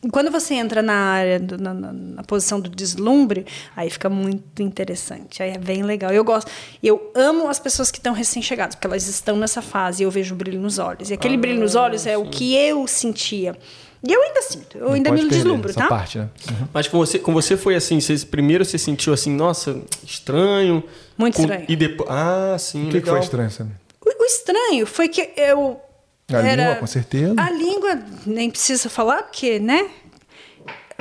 E 0.06 0.10
quando 0.10 0.30
você 0.30 0.54
entra 0.54 0.80
na 0.82 0.94
área, 0.94 1.40
do- 1.40 1.58
na, 1.58 1.74
na- 1.74 1.92
na 1.92 2.22
posição 2.22 2.60
do 2.60 2.70
deslumbre, 2.70 3.44
aí 3.74 3.90
fica 3.90 4.08
muito 4.08 4.62
interessante. 4.62 5.42
Aí 5.42 5.50
é 5.50 5.58
bem 5.58 5.82
legal. 5.82 6.12
Eu 6.12 6.22
gosto. 6.22 6.48
Eu 6.80 7.10
amo 7.14 7.48
as 7.48 7.58
pessoas 7.58 7.90
que 7.90 7.98
estão 7.98 8.14
recém-chegadas, 8.14 8.76
porque 8.76 8.86
elas 8.86 9.08
estão 9.08 9.36
nessa 9.36 9.60
fase 9.60 10.02
e 10.02 10.06
eu 10.06 10.10
vejo 10.10 10.34
o 10.34 10.38
brilho 10.38 10.60
nos 10.60 10.78
olhos. 10.78 11.10
E 11.10 11.14
aquele 11.14 11.36
brilho 11.36 11.58
nos 11.60 11.74
olhos 11.74 12.06
é 12.06 12.16
o 12.16 12.26
que 12.30 12.54
eu 12.54 12.86
sentia. 12.86 13.56
E 14.06 14.12
eu 14.12 14.22
ainda 14.22 14.42
sinto, 14.42 14.78
eu 14.78 14.84
Não 14.86 14.92
ainda 14.92 15.10
me 15.10 15.26
deslumbro, 15.28 15.70
essa 15.70 15.80
tá? 15.80 15.88
parte, 15.88 16.18
né? 16.18 16.28
Mas 16.72 16.86
com 16.86 16.98
você, 16.98 17.18
com 17.18 17.32
você 17.32 17.56
foi 17.56 17.74
assim, 17.74 17.98
você, 17.98 18.16
primeiro 18.24 18.64
você 18.64 18.78
sentiu 18.78 19.12
assim, 19.12 19.30
nossa, 19.34 19.80
estranho. 20.04 20.84
Muito 21.18 21.34
Com- 21.36 21.42
estranho. 21.42 21.64
E 21.68 21.74
depois. 21.74 22.08
Ah, 22.10 22.56
sim. 22.58 22.82
O 22.82 22.84
que, 22.84 22.90
que 22.90 22.96
legal. 22.98 23.14
foi 23.16 23.24
estranho, 23.24 23.50
sabe? 23.50 23.70
O, 24.04 24.22
o 24.22 24.24
estranho 24.26 24.86
foi 24.86 25.08
que 25.08 25.30
eu. 25.36 25.80
A 26.32 26.40
língua, 26.42 26.74
com 26.76 26.86
certeza. 26.86 27.34
A 27.38 27.50
língua, 27.50 28.02
nem 28.26 28.50
precisa 28.50 28.88
falar, 28.88 29.22
porque, 29.22 29.60
né? 29.60 29.88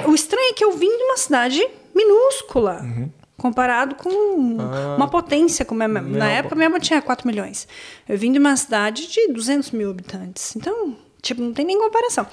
O 0.06 0.14
estranho 0.14 0.52
é 0.52 0.54
que 0.54 0.64
eu 0.64 0.72
vim 0.74 0.90
de 0.90 1.04
uma 1.04 1.18
cidade 1.18 1.68
minúscula. 1.96 2.82
Uhum. 2.84 3.10
Comparado 3.38 3.96
com 3.96 4.10
uma 4.10 5.10
potência, 5.10 5.66
como 5.66 5.84
é, 5.84 5.88
na 5.88 6.30
época 6.30 6.56
minha 6.56 6.80
tinha 6.80 7.02
4 7.02 7.28
milhões. 7.28 7.68
Eu 8.08 8.18
vim 8.18 8.32
de 8.32 8.40
uma 8.40 8.56
cidade 8.56 9.08
de 9.08 9.28
200 9.34 9.72
mil 9.72 9.90
habitantes. 9.90 10.56
Então, 10.56 10.96
tipo, 11.22 11.42
não 11.42 11.54
tem 11.54 11.66
nem 11.66 11.78
comparação. 11.78 12.26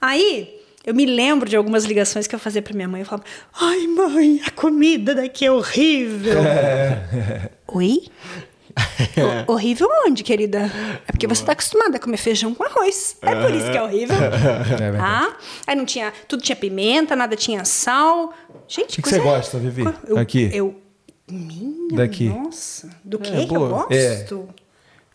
Aí, 0.00 0.60
eu 0.84 0.94
me 0.94 1.06
lembro 1.06 1.48
de 1.48 1.56
algumas 1.56 1.84
ligações 1.84 2.26
que 2.26 2.34
eu 2.34 2.38
fazia 2.38 2.60
pra 2.60 2.74
minha 2.74 2.88
mãe. 2.88 3.00
Eu 3.00 3.06
falava, 3.06 3.24
ai 3.60 3.86
mãe, 3.86 4.42
a 4.44 4.50
comida 4.50 5.14
daqui 5.14 5.46
é 5.46 5.52
horrível. 5.52 6.40
Oi? 7.68 8.02
Ho- 9.46 9.52
horrível 9.52 9.88
onde, 10.06 10.22
querida? 10.22 10.70
É 11.06 11.12
porque 11.12 11.26
você 11.26 11.44
tá 11.44 11.52
acostumada 11.52 11.96
a 11.96 12.00
comer 12.00 12.16
feijão 12.16 12.54
com 12.54 12.64
arroz. 12.64 13.16
É 13.22 13.34
por 13.34 13.54
isso 13.54 13.70
que 13.70 13.76
é 13.76 13.82
horrível. 13.82 14.16
verdade. 14.18 14.96
ah, 15.00 15.36
aí 15.66 15.74
não 15.76 15.84
tinha. 15.84 16.12
Tudo 16.28 16.42
tinha 16.42 16.56
pimenta, 16.56 17.14
nada 17.16 17.36
tinha 17.36 17.64
sal. 17.64 18.32
Gente, 18.68 18.92
O 18.92 18.96
que, 18.96 19.02
que 19.02 19.08
você 19.10 19.18
gosta, 19.20 19.58
Vivi? 19.58 19.82
Eu, 20.06 20.18
Aqui. 20.18 20.50
Eu. 20.52 20.80
Minha 21.30 21.96
Daqui. 21.96 22.28
Nossa. 22.28 22.90
Do 23.04 23.18
que 23.18 23.30
que 23.46 23.54
eu 23.54 23.68
boa. 23.68 23.86
gosto? 23.86 24.48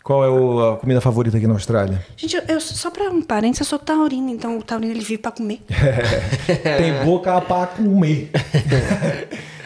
Qual 0.02 0.24
é 0.24 0.28
o- 0.30 0.70
a 0.72 0.76
comida 0.78 1.00
favorita 1.02 1.36
aqui 1.36 1.46
na 1.46 1.52
Austrália? 1.52 2.04
Gente, 2.16 2.34
eu, 2.36 2.42
eu- 2.48 2.60
só 2.60 2.90
pra 2.90 3.10
um 3.10 3.20
parênteses, 3.20 3.60
eu 3.60 3.66
sou 3.66 3.78
taurina, 3.78 4.30
então 4.30 4.56
o 4.56 4.62
taurino 4.62 4.90
ele 4.92 5.00
vive 5.00 5.18
pra 5.18 5.30
comer. 5.30 5.60
Tem 6.78 7.04
boca 7.04 7.38
pra 7.42 7.66
comer. 7.66 8.30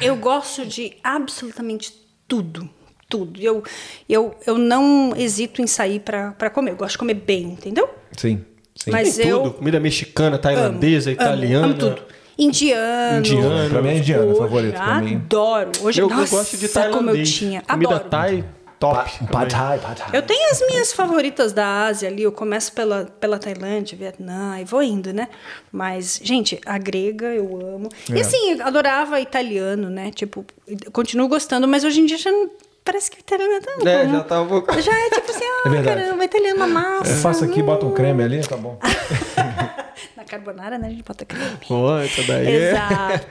Eu 0.00 0.16
gosto 0.16 0.66
de 0.66 0.94
absolutamente 1.02 1.92
tudo. 2.26 2.68
Tudo. 3.12 3.38
Eu, 3.40 3.62
eu, 4.08 4.34
eu 4.46 4.56
não 4.56 5.12
hesito 5.14 5.60
em 5.60 5.66
sair 5.66 6.00
pra, 6.00 6.32
pra 6.32 6.48
comer. 6.48 6.70
Eu 6.70 6.76
gosto 6.76 6.92
de 6.92 6.98
comer 6.98 7.14
bem, 7.14 7.42
entendeu? 7.44 7.88
Sim. 8.16 8.42
sim. 8.74 8.90
Mas 8.90 9.16
Tem 9.16 9.28
eu. 9.28 9.40
tudo. 9.42 9.52
Comida 9.54 9.78
mexicana, 9.78 10.38
tailandesa, 10.38 11.10
amo, 11.10 11.14
italiana. 11.20 11.66
Amo, 11.66 11.74
tudo. 11.74 12.02
Indiano. 12.38 13.18
Indiano. 13.18 13.68
Pra 13.70 13.82
mim 13.82 13.88
é 13.90 13.96
indiano, 13.98 14.28
Hoje, 14.30 14.38
favorito. 14.38 14.74
Pra 14.74 15.00
mim. 15.02 15.16
Adoro. 15.16 15.70
Hoje, 15.82 16.00
Eu, 16.00 16.08
eu 16.08 16.16
nossa, 16.16 16.34
gosto 16.36 16.56
de 16.56 16.68
como 16.68 16.84
eu 16.86 16.90
tailandês. 16.92 17.32
tinha. 17.34 17.60
Comida 17.60 17.94
Adoro. 17.96 18.08
thai, 18.10 18.44
top. 18.80 19.10
Pad 19.30 19.50
Thai, 19.54 19.78
Pad 19.78 20.00
Thai. 20.00 20.10
Eu 20.14 20.22
tenho 20.22 20.50
as 20.50 20.60
minhas 20.66 20.92
favoritas 20.92 21.52
da 21.52 21.84
Ásia 21.84 22.08
ali. 22.08 22.22
Eu 22.22 22.32
começo 22.32 22.72
pela, 22.72 23.04
pela 23.20 23.38
Tailândia, 23.38 23.96
Vietnã 23.96 24.58
e 24.60 24.64
vou 24.64 24.82
indo, 24.82 25.12
né? 25.12 25.28
Mas, 25.70 26.18
gente, 26.22 26.58
a 26.64 26.78
grega 26.78 27.26
eu 27.26 27.44
amo. 27.74 27.88
E 28.08 28.16
É. 28.16 28.20
assim, 28.22 28.52
eu 28.58 28.66
adorava 28.66 29.20
italiano, 29.20 29.90
né? 29.90 30.10
Tipo, 30.12 30.44
eu 30.66 30.90
continuo 30.90 31.28
gostando, 31.28 31.68
mas 31.68 31.84
hoje 31.84 32.00
em 32.00 32.06
dia 32.06 32.16
já 32.18 32.32
não. 32.32 32.50
Parece 32.84 33.10
que 33.10 33.18
o 33.18 33.20
italiano 33.20 33.52
é 33.54 33.60
tão. 33.60 33.88
É, 33.88 34.08
já 34.08 34.24
tá 34.24 34.42
um 34.42 34.48
pouco. 34.48 34.80
Já 34.80 34.92
é 34.92 35.10
tipo 35.10 35.30
assim, 35.30 35.44
ah, 35.64 35.68
verdade. 35.68 36.00
caramba, 36.00 36.24
italiano 36.24 36.56
uma 36.56 36.66
massa. 36.66 37.12
Eu 37.12 37.16
faço 37.16 37.44
aqui, 37.44 37.62
bota 37.62 37.86
um 37.86 37.92
creme 37.92 38.22
ali, 38.22 38.40
tá 38.40 38.56
bom. 38.56 38.78
Na 40.16 40.24
carbonara, 40.24 40.78
né? 40.78 40.88
A 40.88 40.90
gente 40.90 41.04
bota 41.04 41.24
creme. 41.24 41.58
Pô, 41.66 41.96
essa 41.98 42.22
daí 42.24 42.46
é. 42.46 42.70
Exato. 42.70 43.26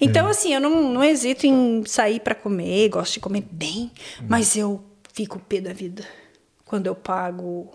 Então, 0.00 0.26
assim, 0.26 0.52
eu 0.52 0.60
não, 0.60 0.92
não 0.92 1.04
hesito 1.04 1.46
em 1.46 1.84
sair 1.86 2.18
pra 2.18 2.34
comer, 2.34 2.88
gosto 2.88 3.14
de 3.14 3.20
comer 3.20 3.44
bem, 3.50 3.92
mas 4.28 4.56
eu 4.56 4.82
fico 5.12 5.38
pé 5.38 5.60
da 5.60 5.72
vida 5.72 6.04
quando 6.64 6.88
eu 6.88 6.94
pago 6.96 7.70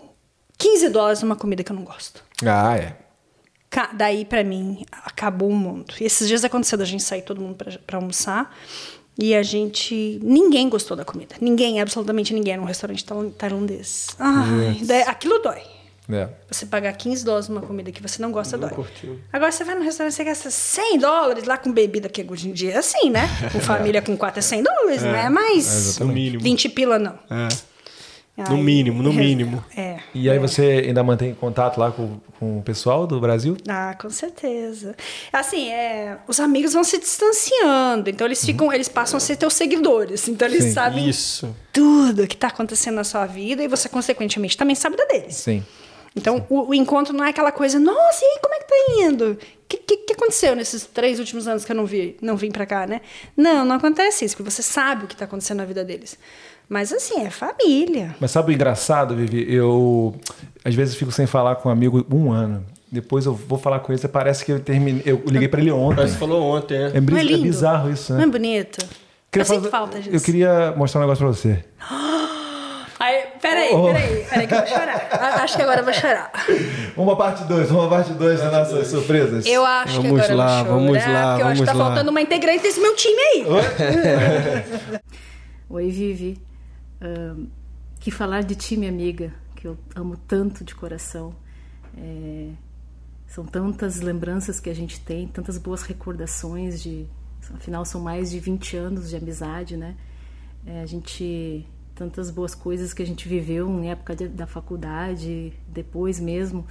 15 0.58 0.90
dólares 0.90 1.22
numa 1.22 1.36
comida 1.36 1.64
que 1.64 1.72
eu 1.72 1.76
não 1.76 1.84
gosto. 1.84 2.22
Ah, 2.44 2.76
é. 2.76 2.96
Daí, 3.94 4.24
pra 4.24 4.44
mim, 4.44 4.84
acabou 4.90 5.48
o 5.48 5.54
mundo. 5.54 5.94
E 6.00 6.04
esses 6.04 6.28
dias 6.28 6.44
aconteceu 6.44 6.76
da 6.76 6.84
gente 6.84 7.02
sair 7.02 7.22
todo 7.22 7.40
mundo 7.40 7.56
pra 7.86 7.96
almoçar. 7.96 8.54
E 9.18 9.34
a 9.34 9.42
gente. 9.42 10.18
Ninguém 10.22 10.68
gostou 10.68 10.96
da 10.96 11.04
comida. 11.04 11.34
Ninguém, 11.40 11.80
absolutamente 11.80 12.32
ninguém, 12.32 12.56
num 12.56 12.64
restaurante 12.64 13.04
tailan- 13.04 13.30
tailandês. 13.30 14.08
Ai, 14.18 14.78
daí- 14.82 15.02
aquilo 15.02 15.38
dói. 15.40 15.60
É. 16.12 16.28
Você 16.50 16.66
pagar 16.66 16.92
15 16.94 17.24
dólares 17.24 17.48
numa 17.48 17.60
comida 17.60 17.92
que 17.92 18.02
você 18.02 18.20
não 18.20 18.32
gosta, 18.32 18.56
Não 18.56 18.66
dói. 18.66 18.74
curtiu. 18.76 19.20
Agora 19.32 19.52
você 19.52 19.62
vai 19.62 19.76
no 19.76 19.82
restaurante 19.84 20.18
e 20.18 20.24
gasta 20.24 20.50
100 20.50 20.98
dólares 20.98 21.44
lá 21.44 21.56
com 21.56 21.70
bebida, 21.70 22.08
que 22.08 22.26
hoje 22.28 22.48
em 22.48 22.52
dia 22.52 22.72
é 22.72 22.76
assim, 22.78 23.10
né? 23.10 23.28
Com 23.52 23.60
família 23.94 24.02
com 24.02 24.16
4 24.16 24.40
é 24.40 24.42
100 24.42 24.62
dólares, 24.64 25.02
não 25.02 25.14
é 25.14 25.28
mais 25.30 25.98
No 26.00 26.08
mínimo. 26.08 26.42
20 26.42 26.68
pila, 26.68 26.98
não. 26.98 27.16
É. 27.30 27.48
No 28.48 28.56
Aí- 28.56 28.62
mínimo, 28.62 29.02
no 29.02 29.12
mínimo. 29.12 29.64
É. 29.76 29.98
E 30.14 30.30
aí 30.30 30.38
você 30.38 30.84
ainda 30.86 31.02
mantém 31.02 31.34
contato 31.34 31.78
lá 31.78 31.90
com, 31.90 32.18
com 32.38 32.58
o 32.58 32.62
pessoal 32.62 33.06
do 33.06 33.20
Brasil? 33.20 33.56
Ah, 33.68 33.94
com 34.00 34.08
certeza. 34.10 34.94
Assim, 35.32 35.68
é, 35.70 36.18
os 36.26 36.40
amigos 36.40 36.72
vão 36.72 36.84
se 36.84 36.98
distanciando, 36.98 38.08
então 38.10 38.26
eles 38.26 38.44
ficam, 38.44 38.72
eles 38.72 38.88
passam 38.88 39.16
a 39.16 39.20
ser 39.20 39.36
teus 39.36 39.54
seguidores. 39.54 40.28
Então 40.28 40.46
eles 40.48 40.64
Sim. 40.64 40.72
sabem 40.72 41.08
Isso. 41.08 41.54
tudo 41.72 42.26
que 42.26 42.34
está 42.34 42.48
acontecendo 42.48 42.94
na 42.96 43.04
sua 43.04 43.26
vida 43.26 43.62
e 43.62 43.68
você, 43.68 43.88
consequentemente, 43.88 44.56
também 44.56 44.74
sabe 44.74 44.96
da 44.96 45.04
deles. 45.04 45.36
Sim. 45.36 45.64
Então, 46.16 46.44
o, 46.48 46.70
o 46.70 46.74
encontro 46.74 47.14
não 47.14 47.24
é 47.24 47.30
aquela 47.30 47.52
coisa, 47.52 47.78
nossa, 47.78 48.24
e 48.24 48.26
aí, 48.26 48.38
como 48.42 48.52
é 48.54 48.58
que 48.58 48.64
tá 48.64 48.74
indo? 49.04 49.30
O 49.32 49.38
que, 49.68 49.76
que, 49.76 49.96
que 49.98 50.12
aconteceu 50.14 50.56
nesses 50.56 50.84
três 50.84 51.20
últimos 51.20 51.46
anos 51.46 51.64
que 51.64 51.70
eu 51.70 51.76
não 51.76 51.86
vi, 51.86 52.16
não 52.20 52.36
vim 52.36 52.50
pra 52.50 52.66
cá, 52.66 52.84
né? 52.84 53.00
Não, 53.36 53.64
não 53.64 53.76
acontece 53.76 54.24
isso, 54.24 54.36
porque 54.36 54.50
você 54.50 54.60
sabe 54.62 55.04
o 55.04 55.06
que 55.06 55.14
tá 55.14 55.26
acontecendo 55.26 55.58
na 55.58 55.64
vida 55.64 55.84
deles. 55.84 56.18
Mas, 56.70 56.92
assim, 56.92 57.26
é 57.26 57.30
família. 57.30 58.14
Mas 58.20 58.30
sabe 58.30 58.52
o 58.52 58.54
engraçado, 58.54 59.16
Vivi? 59.16 59.44
Eu 59.52 60.14
às 60.64 60.72
vezes 60.74 60.94
fico 60.94 61.10
sem 61.10 61.26
falar 61.26 61.56
com 61.56 61.68
um 61.68 61.72
amigo 61.72 62.06
um 62.14 62.30
ano. 62.30 62.64
Depois 62.92 63.26
eu 63.26 63.34
vou 63.34 63.58
falar 63.58 63.80
com 63.80 63.92
ele, 63.92 64.00
parece 64.08 64.44
que 64.44 64.52
eu 64.52 64.60
terminei. 64.60 65.02
Eu 65.04 65.20
liguei 65.26 65.48
pra 65.48 65.60
ele 65.60 65.72
ontem. 65.72 66.00
Mas 66.02 66.12
você 66.12 66.18
falou 66.18 66.56
ontem, 66.56 66.76
É, 66.76 66.90
né? 66.90 67.00
Não 67.00 67.16
é 67.16 67.20
é 67.20 67.24
lindo? 67.24 67.42
bizarro 67.42 67.90
isso, 67.90 68.12
Não 68.12 68.20
né? 68.20 68.24
é 68.26 68.28
bonito? 68.28 68.78
Queria 69.32 69.42
eu 69.42 69.44
sinto 69.44 69.56
fazer- 69.58 69.70
falta 69.70 69.98
disso. 70.00 70.14
Eu 70.14 70.20
queria 70.20 70.72
mostrar 70.76 71.00
um 71.00 71.02
negócio 71.02 71.24
pra 71.26 71.34
você. 71.34 71.64
Aí, 73.00 73.22
peraí, 73.40 73.72
Oh. 73.74 73.84
peraí, 73.86 74.24
peraí 74.28 74.46
que 74.46 74.54
eu 74.54 74.58
vou 74.58 74.66
chorar. 74.68 75.08
Acho 75.42 75.56
que 75.56 75.62
agora 75.62 75.80
eu 75.80 75.84
vou 75.84 75.92
chorar. 75.94 76.30
Uma 76.96 77.16
parte 77.16 77.44
2, 77.44 77.70
uma 77.70 77.88
parte 77.88 78.12
2 78.12 78.40
das 78.40 78.52
nossas 78.52 78.86
surpresas. 78.88 79.46
Eu 79.46 79.64
acho 79.64 80.02
Vamos 80.02 80.20
que 80.20 80.30
agora 80.32 80.34
lá, 80.34 80.60
eu 80.60 80.64
vou 80.66 80.74
chorar, 80.74 80.74
vamos 80.74 80.92
lá, 81.14 81.28
porque 81.30 81.42
eu 81.42 81.46
acho 81.48 81.60
que 81.62 81.66
tá 81.66 81.72
vamos 81.72 81.78
lá. 81.80 81.86
faltando 81.94 82.10
uma 82.10 82.20
integrante 82.20 82.62
desse 82.62 82.78
meu 82.80 82.94
time 82.94 83.20
aí. 83.20 83.44
Oi, 85.70 85.88
Vivi. 85.90 86.38
Que 87.98 88.10
falar 88.10 88.42
de 88.42 88.54
ti, 88.54 88.76
minha 88.76 88.90
amiga, 88.90 89.32
que 89.56 89.66
eu 89.66 89.76
amo 89.94 90.16
tanto 90.16 90.64
de 90.64 90.74
coração. 90.74 91.34
É, 91.96 92.50
são 93.26 93.44
tantas 93.44 94.00
lembranças 94.00 94.58
que 94.58 94.70
a 94.70 94.74
gente 94.74 95.00
tem, 95.00 95.28
tantas 95.28 95.58
boas 95.58 95.82
recordações 95.82 96.82
de. 96.82 97.06
Afinal, 97.54 97.84
são 97.84 98.00
mais 98.00 98.30
de 98.30 98.38
20 98.38 98.76
anos 98.76 99.08
de 99.10 99.16
amizade, 99.16 99.76
né? 99.76 99.96
É, 100.66 100.82
a 100.82 100.86
gente. 100.86 101.66
Tantas 101.94 102.30
boas 102.30 102.54
coisas 102.54 102.94
que 102.94 103.02
a 103.02 103.06
gente 103.06 103.28
viveu 103.28 103.68
em 103.68 103.90
época 103.90 104.16
de- 104.16 104.28
da 104.28 104.46
faculdade, 104.46 105.52
depois 105.68 106.18
mesmo. 106.18 106.66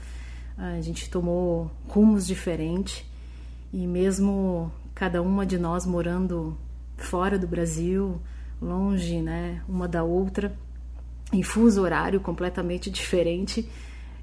A 0.58 0.82
gente 0.82 1.08
tomou 1.10 1.70
rumos 1.88 2.26
diferentes 2.26 3.06
e 3.72 3.86
mesmo 3.86 4.72
cada 4.96 5.22
uma 5.22 5.46
de 5.46 5.60
nós 5.60 5.86
morando 5.86 6.58
fora 6.98 7.38
do 7.38 7.48
Brasil, 7.48 8.20
longe, 8.62 9.22
né, 9.22 9.62
uma 9.68 9.88
da 9.88 10.04
outra, 10.04 10.56
em 11.32 11.44
fuso 11.44 11.82
horário 11.82 12.20
completamente 12.20 12.90
diferente, 12.90 13.70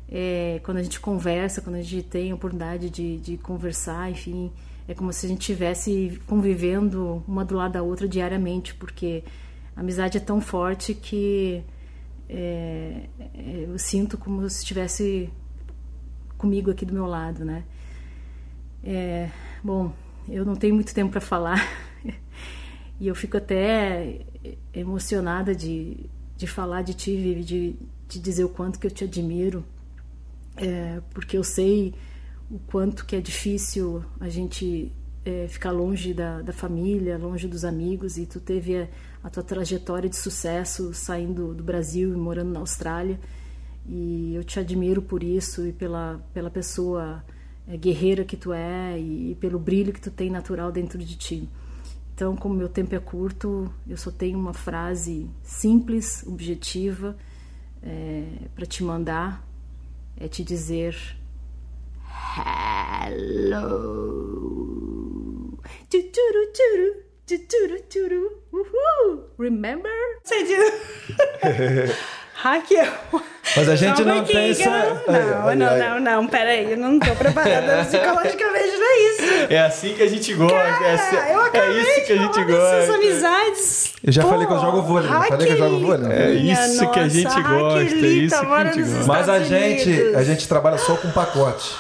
é, 0.08 0.60
quando 0.62 0.78
a 0.78 0.82
gente 0.82 1.00
conversa, 1.00 1.60
quando 1.60 1.76
a 1.76 1.82
gente 1.82 2.02
tem 2.04 2.30
a 2.30 2.34
oportunidade 2.34 2.90
de, 2.90 3.18
de 3.18 3.36
conversar, 3.36 4.10
enfim, 4.10 4.52
é 4.88 4.94
como 4.94 5.12
se 5.12 5.26
a 5.26 5.28
gente 5.28 5.40
estivesse 5.40 6.20
convivendo 6.26 7.24
uma 7.26 7.44
do 7.44 7.56
lado 7.56 7.72
da 7.72 7.82
outra 7.82 8.06
diariamente, 8.06 8.74
porque 8.74 9.24
a 9.74 9.80
amizade 9.80 10.18
é 10.18 10.20
tão 10.20 10.40
forte 10.40 10.94
que 10.94 11.64
é, 12.28 13.08
é, 13.18 13.66
eu 13.68 13.78
sinto 13.78 14.16
como 14.16 14.48
se 14.48 14.60
estivesse 14.60 15.30
comigo 16.38 16.70
aqui 16.70 16.84
do 16.84 16.92
meu 16.92 17.06
lado, 17.06 17.44
né? 17.44 17.64
É, 18.84 19.28
bom, 19.62 19.92
eu 20.28 20.44
não 20.44 20.54
tenho 20.54 20.74
muito 20.74 20.94
tempo 20.94 21.10
para 21.10 21.20
falar 21.20 21.60
e 22.98 23.08
eu 23.08 23.14
fico 23.14 23.36
até 23.36 24.20
emocionada 24.72 25.54
de, 25.54 26.08
de 26.36 26.46
falar 26.46 26.82
de 26.82 26.94
ti, 26.94 27.16
Vivi, 27.16 27.44
de, 27.44 27.76
de 28.08 28.18
dizer 28.18 28.44
o 28.44 28.48
quanto 28.48 28.78
que 28.78 28.86
eu 28.86 28.90
te 28.90 29.04
admiro, 29.04 29.64
é, 30.56 31.00
porque 31.10 31.36
eu 31.36 31.44
sei 31.44 31.94
o 32.50 32.58
quanto 32.58 33.04
que 33.04 33.16
é 33.16 33.20
difícil 33.20 34.04
a 34.20 34.28
gente 34.28 34.92
é, 35.24 35.46
ficar 35.48 35.72
longe 35.72 36.14
da, 36.14 36.40
da 36.40 36.52
família, 36.52 37.18
longe 37.18 37.48
dos 37.48 37.64
amigos, 37.64 38.16
e 38.16 38.24
tu 38.24 38.40
teve 38.40 38.76
a, 38.76 38.88
a 39.24 39.28
tua 39.28 39.42
trajetória 39.42 40.08
de 40.08 40.16
sucesso 40.16 40.94
saindo 40.94 41.52
do 41.52 41.64
Brasil 41.64 42.14
e 42.14 42.16
morando 42.16 42.52
na 42.52 42.60
Austrália, 42.60 43.18
e 43.88 44.34
eu 44.34 44.42
te 44.42 44.58
admiro 44.58 45.02
por 45.02 45.22
isso 45.22 45.66
e 45.66 45.72
pela, 45.72 46.20
pela 46.32 46.50
pessoa 46.50 47.22
é, 47.68 47.76
guerreira 47.76 48.24
que 48.24 48.36
tu 48.36 48.52
é 48.52 48.98
e, 48.98 49.32
e 49.32 49.34
pelo 49.34 49.58
brilho 49.58 49.92
que 49.92 50.00
tu 50.00 50.10
tem 50.10 50.30
natural 50.30 50.72
dentro 50.72 50.98
de 50.98 51.16
ti. 51.16 51.48
Então, 52.16 52.34
como 52.34 52.54
meu 52.54 52.68
tempo 52.70 52.94
é 52.94 52.98
curto, 52.98 53.70
eu 53.86 53.98
só 53.98 54.10
tenho 54.10 54.38
uma 54.38 54.54
frase 54.54 55.28
simples, 55.42 56.24
objetiva, 56.26 57.14
é, 57.82 58.24
para 58.54 58.64
te 58.64 58.82
mandar, 58.82 59.46
é 60.16 60.26
te 60.26 60.42
dizer 60.42 60.96
hello. 63.04 63.58
Tuturu, 65.90 66.52
turu, 66.54 67.04
tuturu, 67.26 67.82
turu, 67.82 68.42
uhul. 68.50 69.28
Remember? 69.38 69.92
De... 70.24 70.56
Raquel. 72.38 72.86
Mas 73.56 73.68
a 73.68 73.76
gente 73.76 74.02
um 74.02 74.04
não 74.04 74.16
eu- 74.16 75.14
Aí, 75.14 75.24
Não, 75.26 75.48
aí, 75.48 75.56
não, 75.56 75.68
aí. 75.68 75.78
não, 75.80 76.00
não, 76.00 76.26
peraí. 76.26 76.72
Eu 76.72 76.76
não 76.76 76.98
tô 76.98 77.14
preparada 77.14 77.84
psicologicamente 77.86 78.76
pra 78.76 78.98
isso. 78.98 79.46
É 79.52 79.58
assim 79.60 79.94
que 79.94 80.02
a 80.02 80.06
gente 80.08 80.34
gosta. 80.34 80.56
é, 80.56 80.94
assim- 80.94 81.16
Cara, 81.16 81.30
eu 81.32 81.40
é 81.42 81.46
acabei 81.46 81.80
isso 81.80 82.06
que 82.06 82.12
a 82.12 82.16
gente 82.16 82.44
gosta. 82.44 82.94
amizades. 82.94 83.92
Eu 84.04 84.12
já 84.12 84.22
Pô, 84.22 84.28
falei 84.28 84.46
que 84.46 84.52
eu 84.52 84.60
jogo 84.60 84.82
vôlei, 84.82 85.08
não 85.10 85.22
falei 85.22 85.46
que 85.46 85.52
eu 85.54 85.56
jogo 85.56 85.78
vôlei? 85.86 86.12
É 86.12 86.30
isso 86.32 86.90
que 86.90 86.98
a 87.00 87.08
gente 87.08 87.24
nossa, 87.24 87.40
gosta, 87.40 87.78
é 87.78 87.82
isso 87.84 87.96
que 87.96 88.04
a 88.04 88.08
gente 88.08 88.82
gosta. 88.82 89.06
Mas 89.06 89.28
a 89.28 89.38
gente, 89.40 90.14
a 90.16 90.22
gente 90.22 90.48
trabalha 90.48 90.78
só 90.78 90.94
com 90.96 91.10
pacote. 91.10 91.74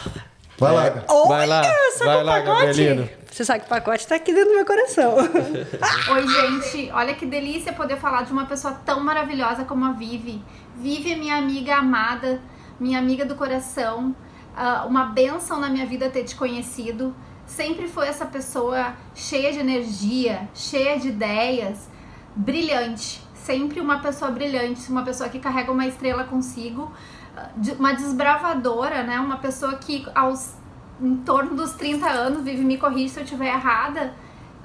Vai 0.58 0.72
lá, 0.72 0.84
Gabi. 0.84 1.00
Vai 1.28 1.46
lá, 1.46 1.60
Olha, 1.60 2.06
vai 2.06 2.24
lá, 2.24 2.32
pacote? 2.40 2.66
Gabrielino. 2.66 3.08
Você 3.36 3.44
sabe 3.44 3.60
que 3.60 3.66
o 3.66 3.68
pacote 3.68 4.06
tá 4.06 4.14
aqui 4.14 4.32
dentro 4.32 4.48
do 4.48 4.56
meu 4.56 4.64
coração. 4.64 5.12
Oi, 6.10 6.26
gente. 6.26 6.90
Olha 6.90 7.14
que 7.14 7.26
delícia 7.26 7.70
poder 7.70 7.98
falar 7.98 8.22
de 8.22 8.32
uma 8.32 8.46
pessoa 8.46 8.72
tão 8.72 9.04
maravilhosa 9.04 9.62
como 9.62 9.84
a 9.84 9.92
Vivi. 9.92 10.42
Vivi 10.74 11.12
é 11.12 11.16
minha 11.16 11.36
amiga 11.36 11.76
amada, 11.76 12.40
minha 12.80 12.98
amiga 12.98 13.26
do 13.26 13.34
coração. 13.34 14.16
Ah, 14.56 14.86
uma 14.88 15.04
benção 15.04 15.60
na 15.60 15.68
minha 15.68 15.84
vida 15.84 16.08
ter 16.08 16.24
te 16.24 16.34
conhecido. 16.34 17.14
Sempre 17.44 17.88
foi 17.88 18.08
essa 18.08 18.24
pessoa 18.24 18.94
cheia 19.14 19.52
de 19.52 19.58
energia, 19.58 20.48
cheia 20.54 20.98
de 20.98 21.08
ideias, 21.08 21.90
brilhante. 22.34 23.20
Sempre 23.34 23.80
uma 23.80 23.98
pessoa 23.98 24.30
brilhante, 24.30 24.90
uma 24.90 25.04
pessoa 25.04 25.28
que 25.28 25.38
carrega 25.38 25.70
uma 25.70 25.86
estrela 25.86 26.24
consigo, 26.24 26.90
ah, 27.36 27.50
uma 27.78 27.92
desbravadora, 27.92 29.02
né? 29.02 29.20
Uma 29.20 29.36
pessoa 29.36 29.74
que 29.74 30.06
aos 30.14 30.54
em 31.00 31.16
torno 31.16 31.54
dos 31.54 31.72
30 31.72 32.06
anos, 32.08 32.42
Vivi 32.42 32.64
me 32.64 32.78
corrige 32.78 33.10
se 33.10 33.20
eu 33.20 33.24
estiver 33.24 33.48
errada, 33.48 34.14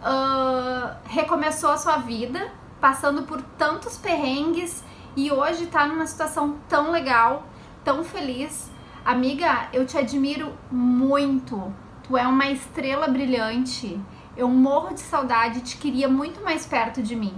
ah, 0.03 0.98
recomeçou 1.06 1.72
a 1.72 1.78
sua 1.78 1.98
vida, 1.98 2.52
passando 2.80 3.24
por 3.24 3.41
tantos 3.58 3.98
perrengues 3.98 4.84
e 5.16 5.32
hoje 5.32 5.68
tá 5.68 5.86
numa 5.86 6.08
situação 6.08 6.58
tão 6.68 6.91
legal, 6.91 7.45
tão 7.84 8.03
feliz. 8.03 8.72
Amiga, 9.03 9.68
eu 9.74 9.86
te 9.86 9.98
admiro 9.98 10.53
muito. 10.72 11.74
Tu 12.03 12.18
é 12.18 12.26
uma 12.26 12.48
estrela 12.48 13.08
brilhante. 13.08 13.99
Eu 14.38 14.48
morro 14.48 14.94
de 14.94 15.02
saudade, 15.02 15.62
te 15.62 15.78
queria 15.78 16.08
muito 16.08 16.41
mais 16.41 16.66
perto 16.66 17.02
de 17.03 17.16
mim. 17.16 17.34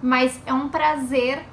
Mas 0.00 0.40
é 0.46 0.52
um 0.52 0.68
prazer, 0.68 1.44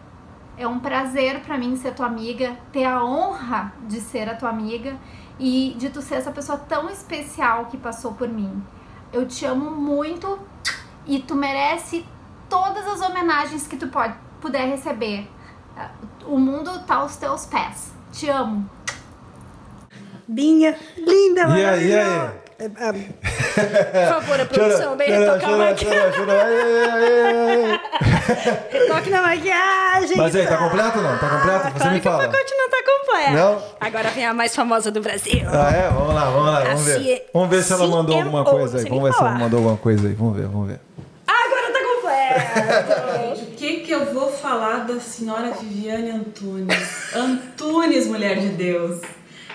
é 0.58 0.68
um 0.68 0.80
prazer 0.80 1.42
pra 1.42 1.58
mim 1.58 1.76
ser 1.76 1.96
tua 1.96 2.06
amiga, 2.06 2.56
ter 2.72 2.86
a 2.86 3.04
honra 3.04 3.74
de 3.88 4.00
ser 4.00 4.30
a 4.30 4.36
tua 4.36 4.50
amiga 4.50 4.96
e 5.40 5.76
de 5.78 5.90
tu 5.90 6.02
ser 6.02 6.16
essa 6.16 6.32
pessoa 6.32 6.58
tão 6.58 6.90
especial 6.90 7.66
que 7.66 7.78
passou 7.78 8.14
por 8.14 8.28
mim. 8.28 8.64
Eu 9.12 9.28
te 9.28 9.46
amo 9.46 9.72
muito 9.72 10.40
e 11.06 11.20
tu 11.20 11.36
merece 11.36 12.06
todas 12.50 12.88
as 12.88 13.02
homenagens 13.02 13.68
que 13.68 13.78
tu 13.78 13.88
pode, 13.88 14.16
puder 14.42 14.66
receber. 14.66 15.30
O 16.26 16.38
mundo 16.38 16.86
tá 16.86 16.96
aos 16.96 17.18
teus 17.18 17.46
pés. 17.46 17.94
Te 18.12 18.30
amo. 18.30 18.70
Binha, 20.28 20.78
linda, 20.98 21.42
E 21.58 21.66
aí, 21.66 21.88
e 21.90 21.96
aí? 21.96 22.45
Por 22.58 24.08
favor, 24.10 24.40
a 24.40 24.46
produção, 24.46 24.96
bem 24.96 25.10
chora, 25.10 25.20
retocar 25.20 25.50
a 25.50 25.54
chora, 25.54 25.58
maquiagem. 25.58 25.90
chora, 25.90 26.12
chora. 26.26 27.82
Retoque 28.72 29.10
na 29.12 29.22
maquiagem. 29.22 30.18
Mas 30.18 30.36
aí, 30.36 30.48
tá 30.48 30.58
completo 30.58 30.98
ou 30.98 31.04
não? 31.04 31.18
Tá 31.18 31.30
completo? 31.30 31.68
Ah, 31.68 31.70
Você 31.72 31.78
claro 31.78 31.92
me 31.94 32.00
que 32.00 32.04
fala. 32.04 32.24
o 32.24 32.32
pacote 32.32 32.54
não 32.56 32.70
tá 32.70 32.78
completo. 32.86 33.32
Não? 33.34 33.62
Agora 33.80 34.10
vem 34.12 34.26
a 34.26 34.34
mais 34.34 34.56
famosa 34.56 34.90
do 34.90 35.02
Brasil. 35.02 35.42
Ah, 35.48 35.72
é? 35.72 35.90
Vamos 35.90 36.14
lá, 36.16 36.26
vamos 36.30 36.46
lá, 36.46 36.60
vamos 36.64 36.84
ver. 36.86 37.30
Vamos 37.34 37.50
ver 37.50 37.64
se 37.64 37.74
ela 37.74 37.88
mandou 37.88 38.16
alguma 38.16 38.44
coisa 38.46 38.78
aí. 38.78 38.86
Vamos 38.90 39.04
ver 39.04 39.14
se 39.14 39.20
ela 39.22 39.32
mandou 39.32 39.58
alguma 39.60 39.78
coisa 39.78 40.08
aí. 40.08 40.14
Vamos 40.14 40.38
ver, 40.38 40.48
vamos 40.48 40.68
ver. 40.70 40.80
Agora 41.28 41.74
tá 41.74 41.80
completo. 41.84 43.36
Gente, 43.36 43.52
o 43.52 43.56
que 43.56 43.78
que 43.82 43.92
eu 43.92 44.14
vou 44.14 44.32
falar 44.32 44.86
da 44.86 45.00
senhora 45.00 45.52
Viviane 45.52 46.12
Antunes? 46.12 47.14
Antunes, 47.16 48.08
mulher 48.08 48.38
de 48.40 48.48
Deus. 48.50 49.02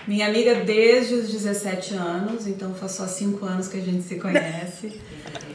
Minha 0.09 0.29
amiga 0.29 0.55
desde 0.65 1.15
os 1.15 1.31
17 1.31 1.95
anos, 1.95 2.47
então 2.47 2.75
faz 2.75 2.93
só 2.93 3.07
5 3.07 3.45
anos 3.45 3.69
que 3.69 3.77
a 3.77 3.81
gente 3.81 4.03
se 4.03 4.17
conhece. 4.17 4.99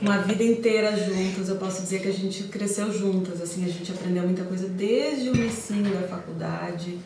Uma 0.02 0.20
vida 0.20 0.44
inteira 0.44 0.96
juntas, 0.96 1.50
eu 1.50 1.56
posso 1.56 1.82
dizer 1.82 2.00
que 2.02 2.08
a 2.08 2.14
gente 2.14 2.44
cresceu 2.44 2.94
juntas, 2.94 3.42
assim, 3.42 3.66
a 3.66 3.68
gente 3.68 3.92
aprendeu 3.92 4.24
muita 4.24 4.44
coisa 4.44 4.68
desde 4.68 5.30
o 5.30 5.36
início 5.36 5.76
da 5.84 6.08
faculdade. 6.08 7.00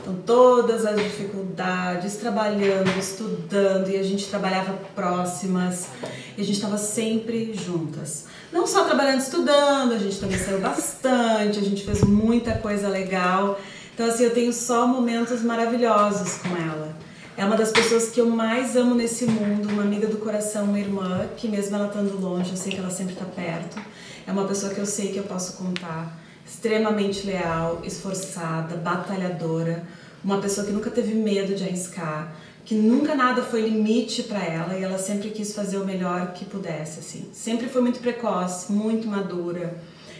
Então, 0.00 0.16
todas 0.24 0.86
as 0.86 0.96
dificuldades, 0.96 2.16
trabalhando, 2.16 2.88
estudando, 2.98 3.90
e 3.90 3.96
a 3.96 4.02
gente 4.02 4.26
trabalhava 4.26 4.72
próximas, 4.94 5.88
e 6.36 6.40
a 6.40 6.44
gente 6.44 6.56
estava 6.56 6.78
sempre 6.78 7.52
juntas. 7.54 8.24
Não 8.52 8.66
só 8.66 8.84
trabalhando, 8.84 9.20
estudando, 9.20 9.92
a 9.92 9.98
gente 9.98 10.18
também 10.18 10.38
saiu 10.38 10.60
bastante, 10.60 11.58
a 11.58 11.62
gente 11.62 11.84
fez 11.84 12.02
muita 12.02 12.52
coisa 12.52 12.88
legal. 12.88 13.60
Então, 13.96 14.08
assim, 14.08 14.24
eu 14.24 14.34
tenho 14.34 14.52
só 14.52 14.86
momentos 14.86 15.40
maravilhosos 15.40 16.34
com 16.34 16.54
ela. 16.54 16.94
É 17.34 17.46
uma 17.46 17.56
das 17.56 17.72
pessoas 17.72 18.10
que 18.10 18.20
eu 18.20 18.28
mais 18.28 18.76
amo 18.76 18.94
nesse 18.94 19.24
mundo, 19.24 19.70
uma 19.70 19.80
amiga 19.80 20.06
do 20.06 20.18
coração, 20.18 20.64
uma 20.64 20.78
irmã, 20.78 21.26
que 21.34 21.48
mesmo 21.48 21.76
ela 21.76 21.86
estando 21.86 22.20
longe, 22.20 22.50
eu 22.50 22.58
sei 22.58 22.72
que 22.72 22.78
ela 22.78 22.90
sempre 22.90 23.14
está 23.14 23.24
perto. 23.24 23.80
É 24.26 24.30
uma 24.30 24.46
pessoa 24.46 24.74
que 24.74 24.78
eu 24.78 24.84
sei 24.84 25.12
que 25.12 25.16
eu 25.16 25.22
posso 25.22 25.56
contar, 25.56 26.14
extremamente 26.44 27.26
leal, 27.26 27.80
esforçada, 27.84 28.76
batalhadora, 28.76 29.82
uma 30.22 30.42
pessoa 30.42 30.66
que 30.66 30.74
nunca 30.74 30.90
teve 30.90 31.14
medo 31.14 31.54
de 31.54 31.64
arriscar, 31.64 32.36
que 32.66 32.74
nunca 32.74 33.14
nada 33.14 33.40
foi 33.40 33.62
limite 33.62 34.24
para 34.24 34.44
ela 34.44 34.76
e 34.76 34.82
ela 34.82 34.98
sempre 34.98 35.30
quis 35.30 35.54
fazer 35.54 35.78
o 35.78 35.86
melhor 35.86 36.34
que 36.34 36.44
pudesse, 36.44 36.98
assim. 36.98 37.30
Sempre 37.32 37.66
foi 37.66 37.80
muito 37.80 38.00
precoce, 38.00 38.70
muito 38.70 39.08
madura 39.08 39.74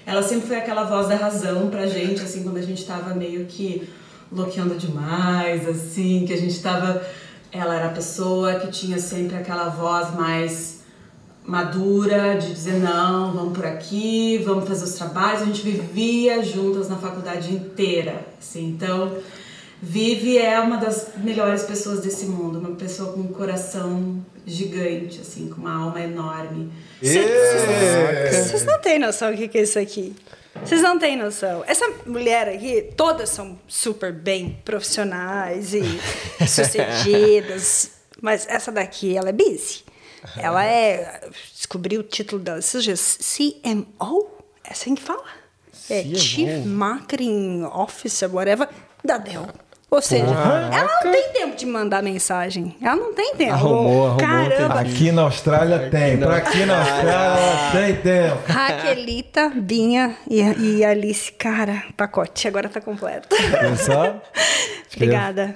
ela 0.07 0.23
sempre 0.23 0.47
foi 0.47 0.57
aquela 0.57 0.85
voz 0.85 1.09
da 1.09 1.17
razão 1.17 1.69
pra 1.69 1.87
gente, 1.87 2.23
assim, 2.23 2.45
quando 2.45 2.59
a 2.59 2.63
gente 2.63 2.87
tava 2.87 3.13
meio 3.13 3.45
que 3.47 3.89
bloqueando 4.31 4.77
demais, 4.77 5.69
assim, 5.69 6.25
que 6.25 6.33
a 6.33 6.37
gente 6.37 6.61
tava. 6.63 7.03
Ela 7.51 7.75
era 7.75 7.87
a 7.87 7.93
pessoa 7.93 8.55
que 8.55 8.69
tinha 8.69 8.99
sempre 8.99 9.37
aquela 9.37 9.69
voz 9.69 10.15
mais 10.15 10.77
madura 11.45 12.37
de 12.37 12.53
dizer 12.53 12.81
não, 12.81 13.33
vamos 13.33 13.57
por 13.57 13.67
aqui, 13.67 14.39
vamos 14.45 14.69
fazer 14.69 14.85
os 14.85 14.95
trabalhos. 14.95 15.43
A 15.43 15.45
gente 15.47 15.63
vivia 15.63 16.43
juntas 16.43 16.89
na 16.89 16.97
faculdade 16.97 17.53
inteira, 17.53 18.25
assim. 18.39 18.69
Então, 18.69 19.13
Vive 19.81 20.39
é 20.39 20.59
uma 20.59 20.79
das 20.79 21.11
melhores 21.19 21.63
pessoas 21.63 22.01
desse 22.01 22.27
mundo, 22.27 22.59
uma 22.59 22.75
pessoa 22.77 23.13
com 23.13 23.21
um 23.21 23.33
coração 23.33 24.25
gigante, 24.47 25.21
assim, 25.21 25.49
com 25.49 25.61
uma 25.61 25.75
alma 25.75 26.01
enorme. 26.01 26.73
Vocês 27.01 28.65
não 28.65 28.81
têm 28.81 28.99
noção 28.99 29.31
do 29.31 29.37
que 29.37 29.59
é 29.59 29.63
isso 29.63 29.79
aqui. 29.79 30.17
Vocês 30.65 30.81
não 30.81 30.99
têm 30.99 31.17
noção. 31.17 31.63
Essa 31.67 31.87
mulher 32.07 32.49
aqui, 32.49 32.91
todas 32.97 33.29
são 33.29 33.59
super 33.69 34.13
bem 34.13 34.59
profissionais 34.65 35.75
e 35.75 35.83
sucedidas, 36.49 37.91
mas 38.23 38.47
essa 38.49 38.73
daqui, 38.73 39.15
ela 39.15 39.29
é 39.29 39.33
busy. 39.33 39.85
Ela 40.37 40.65
é. 40.65 41.29
Descobri 41.55 41.99
o 41.99 42.03
título 42.03 42.43
dela 42.43 42.59
esses 42.59 42.83
dias: 42.83 43.19
CMO? 43.21 44.29
É 44.65 44.73
assim 44.73 44.95
que 44.95 45.03
fala? 45.03 45.25
É 45.89 46.03
Chief 46.03 46.65
Marketing 46.65 47.63
Officer, 47.63 48.35
whatever, 48.35 48.69
da 49.05 49.19
Dell. 49.19 49.47
Ou 49.89 50.03
seja, 50.03 50.27
Caraca. 50.27 50.77
ela 50.77 51.01
não 51.05 51.13
tem 51.13 51.23
tempo 51.33 51.57
de 51.57 51.65
mandar 51.65 52.03
mensagem. 52.03 52.75
Ela 52.83 52.97
não 52.97 53.15
tem 53.15 53.37
tempo. 53.37 53.53
Arrumou, 53.53 54.07
arrumou 54.09 54.17
Caramba. 54.19 54.81
Aqui 54.81 55.13
na 55.13 55.23
Austrália 55.23 55.89
tem. 55.91 56.17
Pra 56.19 56.37
aqui 56.39 56.67
na 56.67 56.79
Austrália 56.81 57.71
tem 57.73 57.95
tempo. 57.97 58.39
Raquelita, 58.47 59.53
Binha 59.55 60.17
e, 60.29 60.41
e 60.43 60.85
Alice. 60.85 61.31
Cara, 61.33 61.85
pacote 61.97 62.49
agora 62.49 62.69
tá 62.69 62.81
completo. 62.81 63.29
Obrigada. 64.95 65.55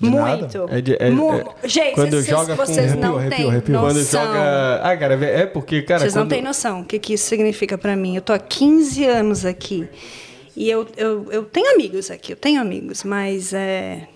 De 0.00 0.10
nada. 0.10 0.36
Muito. 0.38 0.66
É 0.70 0.80
de- 0.80 0.96
é- 1.00 1.10
Mu- 1.10 1.34
é- 1.62 1.68
Gente, 1.68 1.94
quando 1.94 2.10
vocês, 2.10 2.26
joga 2.26 2.56
com- 2.56 2.64
vocês 2.66 2.94
não 2.94 3.16
Arrepio, 3.16 3.36
têm 3.36 3.50
arrepio. 3.50 3.78
Quando 3.80 3.96
noção. 3.98 4.24
joga. 4.26 4.80
Ah, 4.82 4.96
cara, 4.96 5.14
é 5.24 5.46
porque, 5.46 5.82
cara. 5.82 6.00
Vocês 6.00 6.14
não 6.14 6.22
quando... 6.22 6.30
têm 6.30 6.42
noção 6.42 6.80
o 6.80 6.84
que, 6.84 6.98
que 7.00 7.14
isso 7.14 7.26
significa 7.26 7.76
pra 7.76 7.96
mim. 7.96 8.14
Eu 8.14 8.22
tô 8.22 8.32
há 8.32 8.38
15 8.38 9.04
anos 9.04 9.44
aqui. 9.44 9.88
E 10.60 10.68
eu, 10.68 10.86
eu, 10.96 11.28
eu 11.30 11.44
tenho 11.44 11.72
amigos 11.72 12.10
aqui, 12.10 12.32
eu 12.32 12.36
tenho 12.36 12.60
amigos, 12.60 13.04
mas 13.04 13.52
é. 13.52 14.08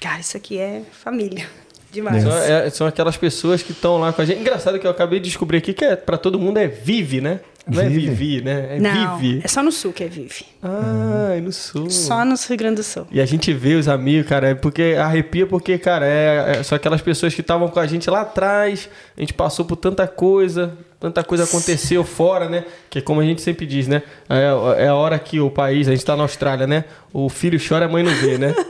Cara, 0.00 0.18
isso 0.18 0.36
aqui 0.36 0.58
é 0.58 0.82
família. 0.90 1.46
Demais. 1.92 2.24
São, 2.24 2.36
é- 2.36 2.70
são 2.70 2.86
aquelas 2.88 3.16
pessoas 3.16 3.62
que 3.62 3.70
estão 3.70 3.98
lá 3.98 4.12
com 4.12 4.20
a 4.20 4.24
gente. 4.24 4.40
Engraçado 4.40 4.80
que 4.80 4.86
eu 4.86 4.90
acabei 4.90 5.20
de 5.20 5.26
descobrir 5.28 5.58
aqui 5.58 5.72
que 5.72 5.84
é, 5.84 5.94
pra 5.94 6.18
todo 6.18 6.36
mundo 6.36 6.58
é 6.58 6.66
vive, 6.66 7.20
né? 7.20 7.38
Não 7.66 7.80
é 7.80 7.88
Vive. 7.88 8.08
vivi, 8.10 8.42
né? 8.44 8.76
É 8.76 8.80
Não, 8.80 9.16
vive. 9.16 9.40
é 9.42 9.48
só 9.48 9.62
no 9.62 9.70
sul 9.72 9.90
que 9.92 10.04
é 10.04 10.08
vive. 10.08 10.44
Ah, 10.62 11.32
é 11.36 11.40
no 11.40 11.50
sul. 11.52 11.88
Só 11.88 12.22
no 12.24 12.34
Rio 12.34 12.58
Grande 12.58 12.74
do 12.76 12.82
Sul. 12.82 13.06
E 13.10 13.20
a 13.20 13.24
gente 13.24 13.54
vê 13.54 13.74
os 13.74 13.88
amigos, 13.88 14.28
cara, 14.28 14.48
é 14.50 14.54
porque 14.54 14.96
arrepia, 14.98 15.46
porque, 15.46 15.78
cara, 15.78 16.04
é, 16.06 16.56
é 16.58 16.62
só 16.62 16.74
aquelas 16.74 17.00
pessoas 17.00 17.32
que 17.34 17.40
estavam 17.40 17.68
com 17.68 17.80
a 17.80 17.86
gente 17.86 18.10
lá 18.10 18.20
atrás, 18.20 18.90
a 19.16 19.20
gente 19.20 19.32
passou 19.32 19.64
por 19.64 19.76
tanta 19.76 20.06
coisa, 20.06 20.76
tanta 21.00 21.22
coisa 21.22 21.44
aconteceu 21.44 22.04
fora, 22.04 22.48
né? 22.48 22.64
Que 22.88 22.98
é 22.98 23.02
como 23.02 23.20
a 23.20 23.24
gente 23.24 23.42
sempre 23.42 23.66
diz, 23.66 23.86
né? 23.86 24.02
É, 24.28 24.84
é 24.84 24.88
a 24.88 24.94
hora 24.94 25.18
que 25.18 25.40
o 25.40 25.50
país, 25.50 25.88
a 25.88 25.92
gente 25.92 26.04
tá 26.04 26.16
na 26.16 26.22
Austrália, 26.22 26.66
né? 26.66 26.84
O 27.12 27.28
filho 27.28 27.58
chora, 27.58 27.86
a 27.86 27.88
mãe 27.88 28.02
não 28.02 28.14
vê, 28.14 28.38
né? 28.38 28.54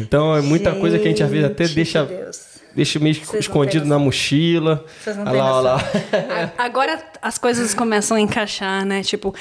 Então 0.00 0.34
é 0.36 0.40
muita 0.40 0.72
coisa 0.76 0.98
que 0.98 1.04
a 1.04 1.08
gente 1.10 1.22
às 1.22 1.30
vezes 1.30 1.46
até 1.46 1.64
Gente 1.64 1.74
deixa, 1.74 2.04
de 2.04 2.14
Deus. 2.14 2.40
deixa 2.74 2.98
meio 2.98 3.14
Vocês 3.14 3.44
escondido 3.44 3.84
na 3.84 3.98
mochila. 3.98 4.84
Vocês 5.02 5.16
não 5.16 5.24
têm 5.24 5.34
lá, 5.34 5.60
lá. 5.60 5.90
Agora 6.56 7.02
as 7.20 7.36
coisas 7.36 7.74
começam 7.74 8.16
a 8.16 8.20
encaixar, 8.20 8.86
né? 8.86 9.02
Tipo, 9.02 9.34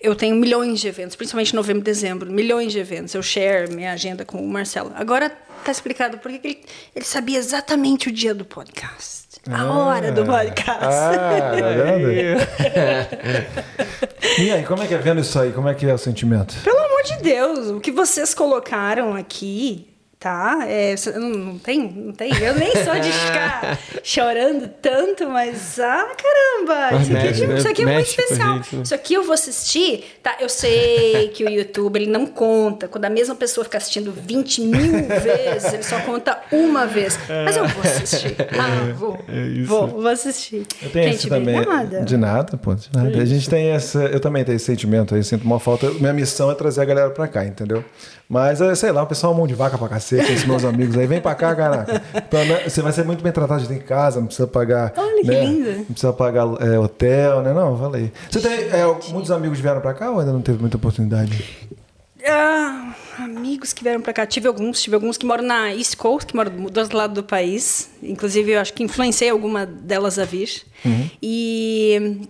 eu 0.00 0.14
tenho 0.14 0.36
milhões 0.36 0.80
de 0.80 0.88
eventos, 0.88 1.16
principalmente 1.16 1.52
em 1.52 1.56
novembro 1.56 1.80
e 1.80 1.84
dezembro, 1.84 2.30
milhões 2.30 2.72
de 2.72 2.78
eventos. 2.78 3.14
Eu 3.14 3.22
share 3.22 3.72
minha 3.72 3.92
agenda 3.92 4.24
com 4.24 4.38
o 4.38 4.48
Marcelo. 4.48 4.92
Agora 4.94 5.30
tá 5.64 5.70
explicado 5.70 6.18
porque 6.18 6.38
que 6.38 6.46
ele, 6.48 6.64
ele 6.94 7.04
sabia 7.04 7.38
exatamente 7.38 8.08
o 8.08 8.12
dia 8.12 8.34
do 8.34 8.44
podcast. 8.44 9.21
A 9.50 9.64
hora 9.72 10.12
do 10.12 10.24
podcast. 10.24 10.84
Ah, 10.84 11.52
tá 11.58 11.68
vendo? 11.72 12.12
E 14.38 14.50
aí, 14.50 14.64
como 14.64 14.82
é 14.82 14.86
que 14.86 14.94
é 14.94 14.98
vendo 14.98 15.20
isso 15.20 15.38
aí? 15.38 15.52
Como 15.52 15.68
é 15.68 15.74
que 15.74 15.86
é 15.86 15.94
o 15.94 15.98
sentimento? 15.98 16.54
Pelo 16.62 16.78
amor 16.78 17.02
de 17.02 17.16
Deus, 17.22 17.68
o 17.70 17.80
que 17.80 17.90
vocês 17.90 18.34
colocaram 18.34 19.14
aqui, 19.14 19.91
tá? 20.22 20.60
É, 20.68 20.94
não, 21.16 21.28
não 21.30 21.58
tem, 21.58 21.80
não 21.80 22.12
tem. 22.12 22.30
Eu 22.40 22.54
nem 22.54 22.70
sou 22.84 22.94
de 22.94 23.10
ficar 23.10 23.78
chorando 24.04 24.70
tanto, 24.80 25.28
mas 25.28 25.80
ah, 25.80 26.06
caramba, 26.16 26.88
Mas 26.92 27.08
isso 27.08 27.16
aqui, 27.16 27.18
é 27.18 27.24
mexe, 27.26 27.46
né? 27.46 27.58
isso 27.58 27.68
aqui 27.68 27.82
é 27.82 27.86
muito 27.86 28.06
especial. 28.08 28.54
né? 28.54 28.62
Isso 28.84 28.94
aqui 28.94 29.14
eu 29.14 29.24
vou 29.24 29.34
assistir, 29.34 30.04
tá? 30.22 30.36
Eu 30.40 30.48
sei 30.48 31.28
que 31.34 31.44
o 31.44 31.50
YouTube 31.50 31.96
ele 31.96 32.06
não 32.06 32.24
conta. 32.24 32.86
Quando 32.86 33.04
a 33.06 33.10
mesma 33.10 33.34
pessoa 33.34 33.64
fica 33.64 33.78
assistindo 33.78 34.12
20 34.12 34.60
mil 34.60 34.92
vezes, 35.20 35.72
ele 35.72 35.82
só 35.82 35.98
conta 36.00 36.38
uma 36.52 36.86
vez. 36.86 37.18
Mas 37.44 37.56
eu 37.56 37.66
vou 37.66 37.82
assistir. 37.82 38.36
Ah, 38.58 38.92
vou. 38.94 39.18
Vou, 39.66 39.88
vou 39.88 40.06
assistir. 40.08 40.64
Eu 40.80 40.90
tenho 40.90 41.06
Gente, 41.06 41.16
esse 41.16 41.28
também. 41.28 41.56
obrigada. 41.58 42.02
De 42.02 42.16
nada, 42.16 42.56
pô, 42.56 42.74
de 42.74 42.88
nada. 42.94 43.20
A 43.20 43.24
gente 43.24 43.50
tem 43.50 43.70
essa. 43.70 44.04
Eu 44.04 44.20
também 44.20 44.44
tenho 44.44 44.54
esse 44.54 44.66
sentimento 44.66 45.16
aí, 45.16 45.24
sinto 45.24 45.42
uma 45.44 45.58
falta. 45.58 45.90
Minha 45.90 46.12
missão 46.12 46.48
é 46.48 46.54
trazer 46.54 46.80
a 46.80 46.84
galera 46.84 47.10
pra 47.10 47.26
cá, 47.26 47.44
entendeu? 47.44 47.84
Mas, 48.28 48.60
é, 48.60 48.74
sei 48.74 48.90
lá, 48.92 49.02
o 49.02 49.06
pessoal 49.06 49.34
é 49.34 49.36
mão 49.36 49.46
de 49.46 49.54
vaca 49.54 49.76
pra 49.76 49.88
cacete, 49.88 50.32
esses 50.32 50.46
meus 50.46 50.64
amigos 50.64 50.96
aí. 50.96 51.06
Vem 51.06 51.20
pra 51.20 51.34
cá, 51.34 51.54
caraca. 51.54 52.02
Você 52.64 52.80
vai 52.80 52.92
ser 52.92 53.04
muito 53.04 53.22
bem 53.22 53.32
tratado 53.32 53.70
em 53.72 53.78
casa, 53.78 54.20
não 54.20 54.26
precisa 54.26 54.46
pagar. 54.46 54.92
Olha 54.96 55.20
que 55.20 55.26
né, 55.26 55.44
lindo. 55.44 55.70
Não 55.70 55.84
precisa 55.84 56.12
pagar 56.12 56.46
é, 56.60 56.78
hotel, 56.78 57.42
né? 57.42 57.52
Não, 57.52 57.78
falei. 57.78 58.12
Você 58.30 58.40
tem. 58.40 58.52
é, 58.52 58.84
muitos 59.10 59.30
amigos 59.30 59.60
vieram 59.60 59.80
pra 59.80 59.92
cá 59.92 60.10
ou 60.10 60.20
ainda 60.20 60.32
não 60.32 60.40
teve 60.40 60.58
muita 60.58 60.76
oportunidade? 60.76 61.44
Ah, 62.26 62.94
amigos 63.18 63.72
que 63.72 63.82
vieram 63.82 64.00
pra 64.00 64.12
cá. 64.12 64.24
Tive 64.24 64.46
alguns, 64.46 64.80
tive 64.80 64.94
alguns 64.94 65.16
que 65.16 65.26
moram 65.26 65.42
na 65.42 65.74
East 65.74 65.96
Coast, 65.96 66.26
que 66.26 66.36
moram 66.36 66.50
do 66.50 66.80
outro 66.80 66.96
lado 66.96 67.14
do 67.14 67.22
país. 67.22 67.90
Inclusive, 68.02 68.52
eu 68.52 68.60
acho 68.60 68.72
que 68.72 68.82
influenciei 68.82 69.30
alguma 69.30 69.66
delas 69.66 70.18
a 70.18 70.24
vir. 70.24 70.62
E. 71.22 72.20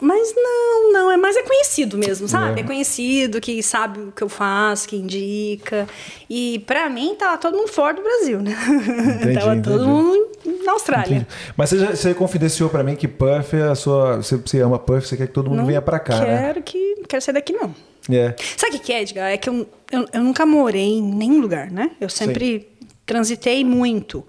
Mas 0.00 0.32
não, 0.36 0.92
não, 0.92 1.10
é 1.10 1.16
mais 1.16 1.36
é 1.36 1.42
conhecido 1.42 1.98
mesmo, 1.98 2.28
sabe? 2.28 2.60
É. 2.60 2.64
conhecido, 2.64 3.40
que 3.40 3.60
sabe 3.64 3.98
o 4.00 4.12
que 4.12 4.22
eu 4.22 4.28
faço, 4.28 4.88
que 4.88 4.94
indica. 4.94 5.88
E 6.30 6.60
pra 6.60 6.88
mim, 6.88 7.16
tava 7.16 7.36
todo 7.36 7.56
mundo 7.56 7.68
fora 7.68 7.94
do 7.94 8.02
Brasil, 8.02 8.40
né? 8.40 8.54
tava 9.34 9.56
entendi. 9.56 9.68
todo 9.68 9.86
mundo 9.86 10.28
na 10.64 10.72
Austrália. 10.72 11.16
Entendi. 11.16 11.26
Mas 11.56 11.70
você, 11.70 11.78
já, 11.78 11.90
você 11.90 12.14
confidenciou 12.14 12.70
pra 12.70 12.84
mim 12.84 12.94
que 12.94 13.08
Puff 13.08 13.56
é 13.56 13.64
a 13.64 13.74
sua. 13.74 14.18
Você, 14.18 14.36
você 14.36 14.60
ama 14.60 14.78
Puff, 14.78 15.08
você 15.08 15.16
quer 15.16 15.26
que 15.26 15.32
todo 15.32 15.50
mundo 15.50 15.58
Não 15.58 15.66
venha 15.66 15.82
pra 15.82 15.98
cá, 15.98 16.20
né? 16.20 16.46
quero 16.46 16.62
que. 16.62 16.94
Não 16.98 17.04
quero 17.04 17.22
sair 17.22 17.34
daqui, 17.34 17.52
não. 17.52 17.74
É. 18.08 18.36
Sabe 18.56 18.76
o 18.76 18.78
que 18.78 18.86
que 18.86 18.92
é, 18.92 19.02
Edgar? 19.02 19.30
É 19.30 19.36
que 19.36 19.48
eu, 19.48 19.68
eu, 19.90 20.06
eu 20.12 20.22
nunca 20.22 20.46
morei 20.46 20.98
em 20.98 21.02
nenhum 21.02 21.40
lugar, 21.40 21.70
né? 21.70 21.90
Eu 22.00 22.08
sempre 22.08 22.68
transitei 23.04 23.64
muito. 23.64 24.24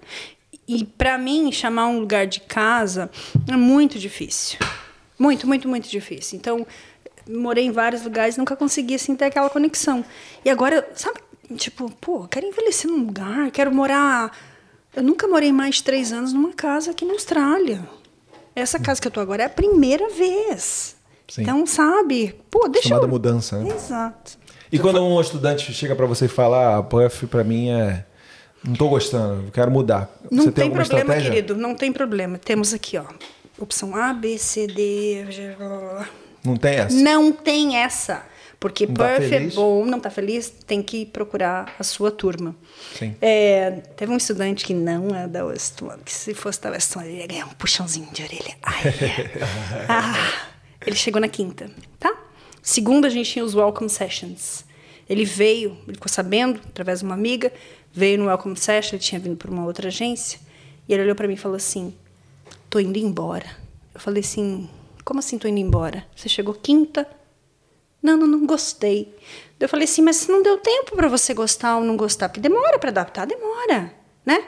E 0.66 0.84
pra 0.84 1.16
mim, 1.16 1.50
chamar 1.52 1.86
um 1.86 2.00
lugar 2.00 2.26
de 2.26 2.40
casa 2.40 3.10
é 3.48 3.56
muito 3.56 3.98
difícil. 3.98 4.58
Muito, 5.20 5.46
muito, 5.46 5.68
muito 5.68 5.88
difícil. 5.88 6.38
Então, 6.38 6.66
morei 7.28 7.66
em 7.66 7.70
vários 7.70 8.02
lugares 8.02 8.36
nunca 8.36 8.56
consegui, 8.56 8.94
assim, 8.94 9.14
ter 9.14 9.26
aquela 9.26 9.50
conexão. 9.50 10.02
E 10.44 10.48
agora, 10.48 10.88
sabe, 10.94 11.20
tipo, 11.56 11.90
pô, 12.00 12.26
quero 12.26 12.46
envelhecer 12.46 12.90
num 12.90 13.04
lugar, 13.04 13.50
quero 13.50 13.72
morar... 13.72 14.34
Eu 14.96 15.04
nunca 15.04 15.28
morei 15.28 15.52
mais 15.52 15.76
de 15.76 15.84
três 15.84 16.12
anos 16.12 16.32
numa 16.32 16.52
casa 16.52 16.90
aqui 16.90 17.04
na 17.04 17.12
Austrália. 17.12 17.88
Essa 18.56 18.80
casa 18.80 19.00
que 19.00 19.06
eu 19.06 19.12
tô 19.12 19.20
agora 19.20 19.44
é 19.44 19.46
a 19.46 19.50
primeira 19.50 20.08
vez 20.08 20.96
Sim. 21.30 21.42
Então, 21.42 21.64
sabe? 21.64 22.34
Pô, 22.50 22.66
deixa 22.66 22.88
Chamada 22.88 23.06
eu... 23.06 23.10
mudança, 23.10 23.58
né? 23.60 23.72
Exato. 23.72 24.36
E 24.72 24.78
quando 24.78 25.00
um 25.02 25.20
estudante 25.20 25.72
chega 25.72 25.94
pra 25.94 26.06
você 26.06 26.24
e 26.24 26.28
fala, 26.28 26.78
ah, 26.78 26.82
Puff 26.82 27.26
pra 27.28 27.44
mim 27.44 27.70
é. 27.70 28.04
Não 28.62 28.74
tô 28.74 28.88
gostando, 28.88 29.50
quero 29.52 29.70
mudar. 29.70 30.10
Não 30.30 30.44
você 30.44 30.52
tem, 30.52 30.64
tem, 30.64 30.72
problema, 30.72 31.00
estratégia? 31.00 31.30
querido. 31.30 31.56
Não 31.56 31.74
tem 31.74 31.92
problema. 31.92 32.36
Temos 32.36 32.74
aqui, 32.74 32.98
ó. 32.98 33.04
Opção 33.60 33.94
A, 33.94 34.12
B, 34.14 34.38
C, 34.38 34.66
D. 34.66 35.24
Não 36.42 36.56
tem 36.56 36.76
essa? 36.76 36.96
Não 36.96 37.32
tem 37.32 37.76
essa. 37.76 38.24
Porque 38.58 38.86
Não 38.86 38.94
tá 38.94 39.16
Puff 39.16 39.34
é 39.34 39.40
não 39.86 39.98
tá 39.98 40.10
feliz, 40.10 40.50
tem 40.66 40.82
que 40.82 41.06
procurar 41.06 41.74
a 41.78 41.82
sua 41.82 42.10
turma. 42.10 42.54
Sim. 42.94 43.16
É, 43.20 43.70
teve 43.96 44.12
um 44.12 44.18
estudante 44.18 44.66
que 44.66 44.74
não 44.74 45.14
é 45.14 45.26
da 45.26 45.46
West 45.46 45.80
One, 45.80 46.02
que 46.04 46.12
se 46.12 46.34
fosse 46.34 46.60
da 46.60 46.70
West 46.70 46.94
One, 46.94 47.08
ele 47.08 47.20
ia 47.20 47.26
ganhar 47.26 47.46
um 47.46 47.54
puxãozinho 47.54 48.08
de 48.12 48.22
orelha. 48.22 48.54
Ai, 48.62 48.82
ah, 49.88 50.32
ele 50.86 50.94
chegou 50.94 51.22
na 51.22 51.28
quinta, 51.28 51.70
tá? 51.98 52.14
Segunda, 52.62 53.06
a 53.08 53.10
gente 53.10 53.30
tinha 53.30 53.42
os 53.42 53.54
Welcome 53.54 53.88
Sessions. 53.88 54.66
Ele 55.08 55.24
veio, 55.24 55.78
ele 55.86 55.94
ficou 55.94 56.08
sabendo, 56.10 56.60
através 56.68 56.98
de 56.98 57.06
uma 57.06 57.14
amiga, 57.14 57.50
veio 57.90 58.18
no 58.18 58.26
Welcome 58.26 58.56
Session, 58.56 58.96
ele 58.96 59.02
tinha 59.02 59.18
vindo 59.18 59.36
para 59.36 59.50
uma 59.50 59.64
outra 59.64 59.88
agência, 59.88 60.38
e 60.86 60.92
ele 60.92 61.04
olhou 61.04 61.14
para 61.14 61.26
mim 61.26 61.34
e 61.34 61.38
falou 61.38 61.56
assim, 61.56 61.94
tô 62.70 62.78
indo 62.78 62.98
embora. 62.98 63.46
Eu 63.92 64.00
falei 64.00 64.20
assim, 64.22 64.68
como 65.04 65.18
assim 65.18 65.36
tô 65.38 65.46
indo 65.48 65.58
embora? 65.58 66.06
Você 66.16 66.28
chegou 66.28 66.54
quinta, 66.54 67.06
não, 68.02 68.16
não, 68.16 68.26
não 68.26 68.46
gostei. 68.46 69.14
Eu 69.58 69.68
falei 69.68 69.84
assim, 69.84 70.00
mas 70.02 70.26
não 70.28 70.42
deu 70.42 70.56
tempo 70.58 70.96
para 70.96 71.08
você 71.08 71.34
gostar 71.34 71.76
ou 71.76 71.84
não 71.84 71.96
gostar, 71.96 72.28
porque 72.28 72.40
demora 72.40 72.78
para 72.78 72.90
adaptar, 72.90 73.26
demora, 73.26 73.92
né? 74.24 74.42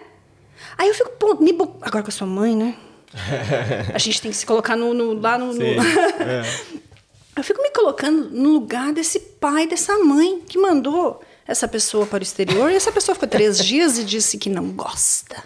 Aí 0.78 0.88
eu 0.88 0.94
fico, 0.94 1.10
pô, 1.18 1.34
me 1.34 1.52
bo- 1.52 1.76
agora 1.82 2.02
com 2.02 2.08
a 2.08 2.12
sua 2.12 2.26
mãe, 2.26 2.56
né? 2.56 2.76
A 3.92 3.98
gente 3.98 4.22
tem 4.22 4.30
que 4.30 4.36
se 4.36 4.46
colocar 4.46 4.74
no, 4.76 4.94
no- 4.94 5.12
lá 5.20 5.36
no. 5.36 5.46
no- 5.48 5.52
Sim, 5.52 5.76
eu 7.36 7.42
fico 7.44 7.60
me 7.62 7.70
colocando 7.70 8.30
no 8.30 8.52
lugar 8.52 8.92
desse 8.92 9.18
pai, 9.20 9.66
dessa 9.66 9.98
mãe 9.98 10.40
que 10.48 10.56
mandou 10.58 11.20
essa 11.46 11.66
pessoa 11.68 12.06
para 12.06 12.20
o 12.20 12.22
exterior 12.22 12.70
e 12.70 12.76
essa 12.76 12.92
pessoa 12.92 13.14
ficou 13.14 13.28
três 13.28 13.58
dias 13.64 13.98
e 13.98 14.04
disse 14.04 14.38
que 14.38 14.48
não 14.48 14.70
gosta. 14.70 15.42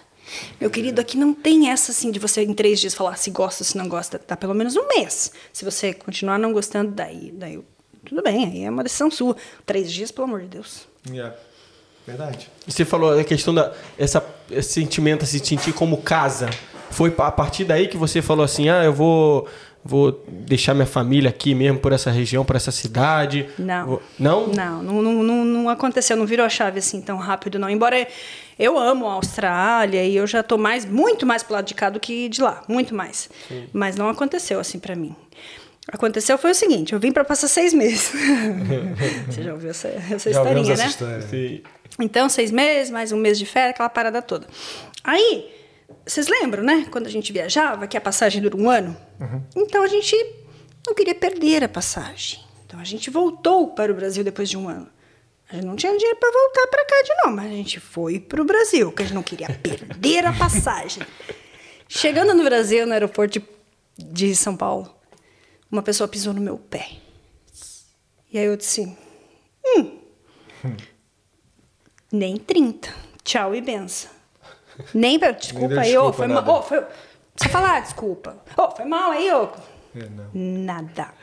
Meu 0.59 0.69
querido, 0.69 0.99
aqui 1.01 1.17
não 1.17 1.33
tem 1.33 1.69
essa 1.69 1.91
assim 1.91 2.11
de 2.11 2.19
você 2.19 2.41
em 2.43 2.53
três 2.53 2.79
dias 2.79 2.93
falar 2.93 3.15
se 3.17 3.29
gosta, 3.31 3.63
se 3.63 3.77
não 3.77 3.87
gosta. 3.87 4.19
Dá 4.27 4.35
pelo 4.35 4.53
menos 4.53 4.75
um 4.75 4.87
mês. 4.87 5.31
Se 5.53 5.63
você 5.65 5.93
continuar 5.93 6.37
não 6.37 6.51
gostando, 6.53 6.91
daí, 6.91 7.31
daí 7.35 7.59
tudo 8.05 8.21
bem, 8.21 8.45
aí 8.45 8.63
é 8.63 8.69
uma 8.69 8.83
decisão 8.83 9.09
sua. 9.11 9.35
Três 9.65 9.91
dias, 9.91 10.11
pelo 10.11 10.25
amor 10.27 10.41
de 10.41 10.47
Deus. 10.47 10.87
Yeah. 11.09 11.35
Verdade. 12.05 12.49
Você 12.65 12.85
falou 12.85 13.17
a 13.19 13.23
questão 13.23 13.53
da 13.53 13.73
essa 13.97 14.25
esse 14.49 14.71
sentimento, 14.73 15.25
se 15.25 15.39
sentir 15.39 15.73
como 15.73 15.97
casa. 15.97 16.49
Foi 16.89 17.13
a 17.17 17.31
partir 17.31 17.65
daí 17.65 17.87
que 17.89 17.97
você 17.97 18.21
falou 18.21 18.45
assim: 18.45 18.69
"Ah, 18.69 18.83
eu 18.85 18.93
vou 18.93 19.45
vou 19.83 20.23
deixar 20.27 20.73
minha 20.73 20.85
família 20.85 21.29
aqui 21.29 21.53
mesmo 21.53 21.79
por 21.79 21.91
essa 21.91 22.09
região, 22.09 22.45
por 22.45 22.55
essa 22.55 22.71
cidade". 22.71 23.49
Não. 23.59 23.85
Vou- 23.87 24.01
Não? 24.17 24.47
Não, 24.47 24.81
não, 24.81 25.01
não, 25.01 25.23
não, 25.23 25.45
não 25.45 25.69
aconteceu, 25.69 26.15
não 26.15 26.25
virou 26.25 26.45
a 26.45 26.49
chave 26.49 26.79
assim 26.79 27.01
tão 27.01 27.17
rápido, 27.17 27.59
não. 27.59 27.69
Embora 27.69 28.07
eu 28.57 28.77
amo 28.77 29.07
a 29.07 29.13
Austrália 29.13 30.03
e 30.03 30.15
eu 30.15 30.25
já 30.25 30.41
tô 30.41 30.57
mais, 30.57 30.85
muito 30.85 31.25
mais 31.25 31.43
pro 31.43 31.53
lado 31.53 31.65
de 31.65 31.73
cá 31.73 31.89
do 31.89 31.99
que 31.99 32.27
de 32.29 32.41
lá, 32.41 32.63
muito 32.67 32.93
mais. 32.95 33.29
Mas 33.71 33.95
não 33.95 34.09
aconteceu 34.09 34.59
assim 34.59 34.79
pra 34.79 34.95
mim. 34.95 35.15
Aconteceu 35.89 36.37
foi 36.37 36.51
o 36.51 36.55
seguinte, 36.55 36.91
eu 36.91 36.99
vim 36.99 37.13
pra 37.13 37.23
passar 37.23 37.47
seis 37.47 37.73
meses. 37.73 38.11
Você 39.29 39.41
já 39.41 39.53
ouviu 39.53 39.69
essa, 39.69 39.87
essa 39.87 40.31
Já 40.31 40.39
historinha, 40.41 40.73
essa 40.73 40.83
né? 40.83 40.89
história. 40.89 41.21
Sim. 41.21 41.61
Então, 41.99 42.27
seis 42.27 42.51
meses, 42.51 42.91
mais 42.91 43.13
um 43.13 43.17
mês 43.17 43.39
de 43.39 43.45
férias, 43.45 43.71
aquela 43.71 43.87
parada 43.87 44.21
toda. 44.21 44.45
Aí, 45.01 45.49
vocês 46.05 46.27
lembram, 46.27 46.61
né? 46.61 46.85
Quando 46.91 47.07
a 47.07 47.09
gente 47.09 47.31
viajava, 47.31 47.87
que 47.87 47.95
a 47.95 48.01
passagem 48.01 48.41
dura 48.41 48.57
um 48.57 48.69
ano? 48.69 48.97
Então, 49.55 49.81
a 49.81 49.87
gente 49.87 50.13
não 50.85 50.93
queria 50.93 51.15
perder 51.15 51.63
a 51.63 51.69
passagem. 51.69 52.39
Então, 52.65 52.79
a 52.79 52.83
gente 52.83 53.09
voltou 53.09 53.69
para 53.69 53.89
o 53.89 53.95
Brasil 53.95 54.25
depois 54.25 54.49
de 54.49 54.57
um 54.57 54.67
ano. 54.67 54.89
A 55.49 55.55
gente 55.55 55.65
não 55.65 55.75
tinha 55.75 55.95
dinheiro 55.95 56.17
para 56.19 56.31
voltar 56.31 56.67
para 56.67 56.85
cá 56.85 57.01
de 57.03 57.15
novo, 57.23 57.35
mas 57.35 57.45
a 57.45 57.55
gente 57.55 57.79
foi 57.79 58.19
para 58.19 58.41
o 58.41 58.45
Brasil, 58.45 58.89
porque 58.89 59.03
a 59.03 59.05
gente 59.05 59.15
não 59.15 59.23
queria 59.23 59.47
perder 59.47 60.25
a 60.25 60.33
passagem. 60.33 61.03
Chegando 61.87 62.33
no 62.33 62.43
Brasil, 62.43 62.85
no 62.85 62.91
aeroporto 62.93 63.39
de, 63.39 63.45
de 63.97 64.35
São 64.35 64.57
Paulo, 64.57 64.93
uma 65.71 65.81
pessoa 65.81 66.07
pisou 66.07 66.33
no 66.33 66.41
meu 66.41 66.57
pé. 66.57 66.89
E 68.31 68.37
aí 68.37 68.45
eu 68.45 68.57
disse: 68.57 68.97
hum, 69.65 69.99
nem 72.11 72.37
30. 72.37 72.93
Tchau 73.23 73.55
e 73.55 73.61
benção. 73.61 74.11
Nem 74.93 75.17
pra, 75.17 75.31
desculpa 75.31 75.67
deu 75.69 75.79
aí, 75.79 75.97
ô, 75.97 76.11
desculpa, 76.11 76.17
foi 76.17 76.27
mal. 76.27 76.59
Ô, 76.59 76.61
foi. 76.61 76.85
Só 77.35 77.49
falar, 77.49 77.79
desculpa. 77.81 78.37
Ô, 78.57 78.69
foi 78.71 78.85
mal 78.85 79.11
aí, 79.11 79.31
ô. 79.31 79.45
É. 79.95 80.07
Nada. 80.33 81.13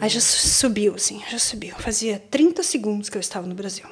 Aí 0.00 0.08
já 0.08 0.20
su- 0.20 0.48
subiu, 0.48 0.94
assim, 0.94 1.22
já 1.30 1.38
subiu. 1.38 1.74
Fazia 1.78 2.18
30 2.30 2.62
segundos 2.62 3.08
que 3.08 3.16
eu 3.16 3.20
estava 3.20 3.46
no 3.46 3.54
Brasil. 3.54 3.84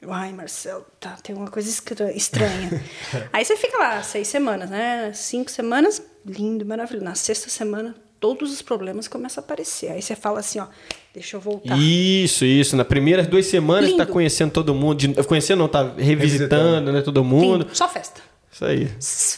Eu, 0.00 0.12
ai, 0.12 0.32
Marcelo, 0.32 0.84
tá, 1.00 1.16
tem 1.22 1.34
uma 1.34 1.50
coisa 1.50 1.68
estra- 1.68 2.12
estranha. 2.12 2.82
Aí 3.32 3.44
você 3.44 3.56
fica 3.56 3.78
lá 3.78 4.02
seis 4.02 4.28
semanas, 4.28 4.68
né? 4.70 5.10
Cinco 5.14 5.50
semanas, 5.50 6.02
lindo, 6.24 6.64
maravilhoso. 6.66 7.04
Na 7.04 7.14
sexta 7.14 7.48
semana, 7.48 7.94
todos 8.20 8.52
os 8.52 8.60
problemas 8.62 9.08
começam 9.08 9.42
a 9.42 9.44
aparecer. 9.44 9.90
Aí 9.90 10.02
você 10.02 10.14
fala 10.14 10.40
assim, 10.40 10.58
ó, 10.60 10.66
deixa 11.14 11.36
eu 11.36 11.40
voltar. 11.40 11.76
Isso, 11.78 12.44
isso. 12.44 12.76
Nas 12.76 12.86
primeiras 12.86 13.26
duas 13.26 13.46
semanas 13.46 13.90
Lindo. 13.90 14.04
tá 14.04 14.06
conhecendo 14.06 14.52
todo 14.52 14.74
mundo. 14.74 14.98
de- 14.98 15.22
Conhecendo 15.24 15.58
não, 15.60 15.68
tá 15.68 15.82
revisitando, 15.82 16.10
Revisitando. 16.10 16.92
né? 16.92 17.02
Todo 17.02 17.24
mundo. 17.24 17.64
Lindo, 17.64 17.68
só 17.76 17.88
festa. 17.88 18.20
Isso 18.52 18.64
aí. 18.64 18.88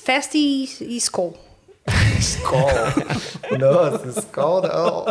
Festa 0.04 0.36
e, 0.36 0.68
e 0.80 0.96
escol. 2.18 2.68
Nossa, 3.58 4.20
Skol 4.20 4.62
não. 4.62 5.05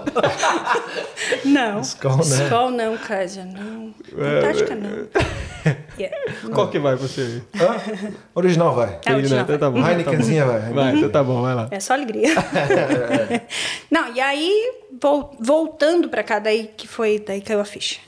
Não. 1.46 1.82
Skol 1.82 2.18
não. 2.18 2.22
Skol 2.22 2.72
não, 2.72 2.98
Cásia, 2.98 3.46
não. 3.46 3.94
Antártica 4.18 4.76
não. 4.76 5.08
Yeah. 6.00 6.16
Qual 6.54 6.70
que 6.70 6.80
vai 6.80 6.96
você? 6.96 7.42
Hã? 7.56 7.76
Original 8.36 8.74
vai. 8.74 9.00
É, 9.06 9.14
original. 9.14 9.44
Então 9.44 9.58
tá 9.58 9.70
bom. 9.70 9.82
tá 9.82 9.92
Heinekenzinha 9.92 10.46
vai. 10.46 10.62
bom. 10.62 10.74
Vai, 10.76 10.96
então 10.96 11.10
tá 11.10 11.24
bom, 11.24 11.42
vai 11.42 11.56
lá. 11.56 11.68
É 11.72 11.80
só 11.80 11.94
alegria. 11.94 12.30
Não, 13.92 14.14
e 14.14 14.22
aí, 14.22 14.74
vol- 15.02 15.36
voltando 15.40 16.08
pra 16.10 16.24
cá, 16.24 16.40
daí 16.40 16.70
que 16.78 16.88
foi, 16.88 17.20
daí 17.26 17.42
caiu 17.42 17.60
a 17.60 17.66
ficha. 17.66 18.00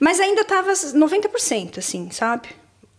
Mas 0.00 0.20
ainda 0.20 0.44
tava 0.44 0.72
90%, 0.72 1.78
assim, 1.78 2.10
sabe? 2.10 2.48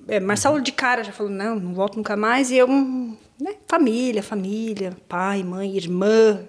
É, 0.07 0.19
Marcelo 0.19 0.61
de 0.61 0.71
cara 0.71 1.03
já 1.03 1.11
falou, 1.11 1.31
não, 1.31 1.55
não 1.57 1.73
volto 1.73 1.97
nunca 1.97 2.15
mais. 2.15 2.49
E 2.49 2.57
eu, 2.57 2.67
hum, 2.69 3.15
né, 3.39 3.55
família, 3.67 4.23
família, 4.23 4.97
pai, 5.07 5.43
mãe, 5.43 5.75
irmã. 5.75 6.45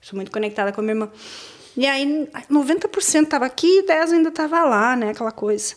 Sou 0.00 0.16
muito 0.16 0.30
conectada 0.30 0.72
com 0.72 0.80
a 0.80 0.84
minha 0.84 0.94
irmã. 0.94 1.10
E 1.76 1.86
aí, 1.86 2.28
90% 2.50 3.26
tava 3.26 3.46
aqui, 3.46 3.82
10% 3.82 4.12
ainda 4.12 4.30
tava 4.30 4.62
lá, 4.64 4.94
né, 4.96 5.10
aquela 5.10 5.32
coisa. 5.32 5.74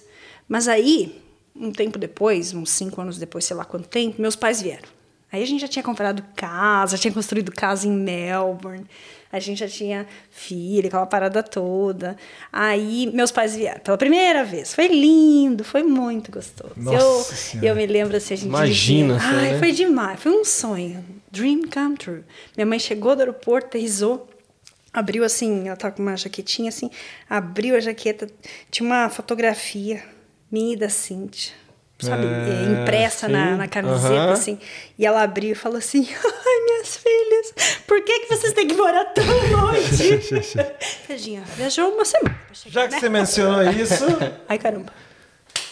Mas 0.47 0.67
aí, 0.67 1.21
um 1.55 1.71
tempo 1.71 1.97
depois, 1.97 2.53
uns 2.53 2.69
cinco 2.69 3.01
anos 3.01 3.17
depois, 3.17 3.45
sei 3.45 3.55
lá 3.55 3.65
quanto 3.65 3.87
tempo, 3.87 4.21
meus 4.21 4.35
pais 4.35 4.61
vieram. 4.61 4.87
Aí 5.31 5.43
a 5.43 5.45
gente 5.45 5.61
já 5.61 5.67
tinha 5.67 5.83
comprado 5.83 6.23
casa, 6.35 6.97
tinha 6.97 7.13
construído 7.13 7.51
casa 7.51 7.87
em 7.87 7.91
Melbourne, 7.91 8.85
a 9.31 9.39
gente 9.39 9.59
já 9.59 9.67
tinha 9.67 10.07
filha, 10.29 10.87
aquela 10.87 11.05
parada 11.05 11.43
toda. 11.43 12.15
Aí 12.51 13.11
meus 13.13 13.31
pais 13.31 13.55
vieram 13.55 13.79
pela 13.81 13.97
primeira 13.97 14.43
vez. 14.43 14.73
Foi 14.73 14.87
lindo, 14.87 15.63
foi 15.63 15.83
muito 15.83 16.31
gostoso. 16.31 16.73
Nossa 16.75 16.97
eu, 16.97 17.23
Senhora. 17.23 17.67
eu 17.69 17.75
me 17.75 17.85
lembro 17.85 18.17
assim, 18.17 18.33
a 18.33 18.37
gente 18.37 18.47
Imagina 18.49 19.15
dizia, 19.15 19.29
só, 19.31 19.35
Ai, 19.37 19.51
né?" 19.53 19.59
foi 19.59 19.71
demais, 19.71 20.19
foi 20.19 20.31
um 20.31 20.45
sonho. 20.45 21.03
Dream 21.31 21.61
come 21.71 21.97
true. 21.97 22.23
Minha 22.55 22.65
mãe 22.65 22.79
chegou 22.79 23.15
do 23.15 23.19
aeroporto, 23.19 23.67
aterrizou, 23.67 24.27
abriu 24.93 25.23
assim, 25.23 25.67
ela 25.67 25.75
tava 25.75 25.95
com 25.95 26.01
uma 26.01 26.15
jaquetinha 26.15 26.69
assim, 26.69 26.89
abriu 27.29 27.75
a 27.75 27.79
jaqueta, 27.79 28.27
tinha 28.71 28.87
uma 28.87 29.09
fotografia 29.09 30.03
minha 30.51 30.73
e 30.73 30.77
da 30.77 30.89
Cíntia, 30.89 31.53
sabe, 31.99 32.25
Ah, 32.27 32.47
é, 32.49 32.81
impressa 32.81 33.27
na, 33.27 33.51
sim. 33.51 33.55
na 33.57 33.67
camiseta, 33.67 34.31
assim, 34.31 34.59
e 34.99 35.05
ela 35.05 35.23
abriu 35.23 35.51
e 35.51 35.55
falou 35.55 35.77
assim, 35.77 36.07
ai, 36.23 36.65
minhas 36.65 36.97
filhas, 36.97 37.81
por 37.87 38.01
que, 38.03 38.19
que 38.19 38.35
vocês 38.35 38.53
têm 38.53 38.67
que 38.67 38.75
morar 38.75 39.05
tão 39.05 39.23
longe? 39.25 40.19
Tadinha, 41.07 41.41
viajou 41.55 41.89
uma 41.93 42.05
semana 42.05 42.35
chegar, 42.53 42.81
Já 42.81 42.87
que 42.87 42.93
né? 42.95 42.99
você 42.99 43.09
mencionou 43.09 43.63
isso, 43.71 44.05
Ai, 44.47 44.57
caramba. 44.57 44.91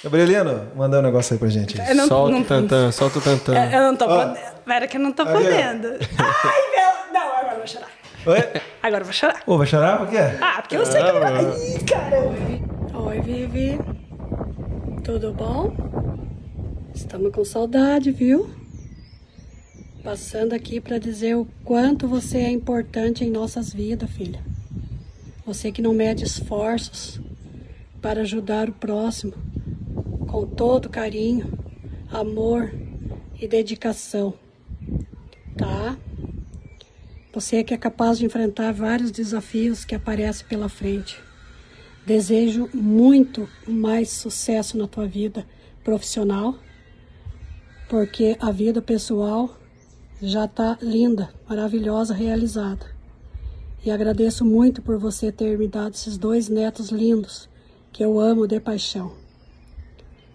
Gabrielino, 0.03 0.67
manda 0.75 0.99
um 0.99 1.01
negócio 1.01 1.33
aí 1.33 1.39
pra 1.39 1.49
gente. 1.49 1.79
Eu 1.79 1.95
não- 1.95 2.07
solta 2.07 2.31
não- 2.31 2.41
o 2.41 2.45
tantã, 2.45 2.91
solta 2.91 3.17
o 3.17 3.21
tantã. 3.21 3.53
Eu 3.71 3.81
não 3.81 3.95
tô 3.95 4.05
Ó. 4.05 4.07
podendo. 4.27 4.55
Pera 4.65 4.87
que 4.87 4.97
eu 4.97 5.01
não 5.01 5.11
tô 5.11 5.23
ó. 5.23 5.25
podendo. 5.25 5.87
Ai, 6.17 6.61
meu... 6.75 7.13
Não, 7.13 7.27
agora 7.37 7.53
eu 7.53 7.57
vou 7.57 7.67
chorar. 7.67 7.87
Oi? 8.27 8.61
Agora 8.83 9.01
eu 9.01 9.05
vou 9.05 9.13
chorar. 9.13 9.41
Ô, 9.47 9.57
vai 9.57 9.65
chorar? 9.67 9.97
Por 9.97 10.07
quê? 10.09 10.17
Ah, 10.41 10.61
porque 10.61 10.77
eu 10.77 10.85
sei 10.85 11.01
que... 11.01 11.09
Ai, 11.09 11.79
caramba. 11.87 12.99
Oi, 13.07 13.19
Vivi. 13.21 13.79
Tudo 15.05 15.31
bom? 15.31 15.71
Estamos 16.95 17.31
com 17.31 17.45
saudade, 17.45 18.09
viu? 18.09 18.49
Passando 20.03 20.53
aqui 20.53 20.81
para 20.81 20.97
dizer 20.97 21.37
o 21.37 21.45
quanto 21.63 22.07
você 22.07 22.39
é 22.39 22.49
importante 22.49 23.23
em 23.23 23.29
nossas 23.29 23.71
vidas, 23.71 24.09
filha. 24.09 24.43
Você 25.45 25.71
que 25.71 25.79
não 25.79 25.93
mede 25.93 26.23
esforços 26.23 27.21
para 28.01 28.21
ajudar 28.21 28.67
o 28.67 28.73
próximo 28.73 29.33
com 30.27 30.47
todo 30.47 30.89
carinho, 30.89 31.53
amor 32.09 32.73
e 33.39 33.47
dedicação. 33.47 34.33
Tá? 35.55 35.95
Você 37.31 37.63
que 37.63 37.75
é 37.75 37.77
capaz 37.77 38.17
de 38.17 38.25
enfrentar 38.25 38.73
vários 38.73 39.11
desafios 39.11 39.85
que 39.85 39.93
aparecem 39.93 40.47
pela 40.47 40.67
frente. 40.67 41.24
Desejo 42.05 42.69
muito 42.73 43.49
mais 43.67 44.11
sucesso 44.11 44.77
na 44.77 44.87
tua 44.87 45.07
vida 45.07 45.45
profissional, 45.83 46.55
porque 47.89 48.37
a 48.39 48.51
vida 48.51 48.81
pessoal 48.81 49.57
já 50.21 50.45
está 50.45 50.77
linda, 50.81 51.33
maravilhosa, 51.49 52.13
realizada. 52.13 52.85
E 53.83 53.91
agradeço 53.91 54.45
muito 54.45 54.81
por 54.81 54.97
você 54.97 55.31
ter 55.31 55.57
me 55.57 55.67
dado 55.67 55.93
esses 55.93 56.17
dois 56.17 56.49
netos 56.49 56.89
lindos 56.89 57.49
que 57.91 58.03
eu 58.03 58.19
amo 58.19 58.47
de 58.47 58.59
paixão. 58.59 59.13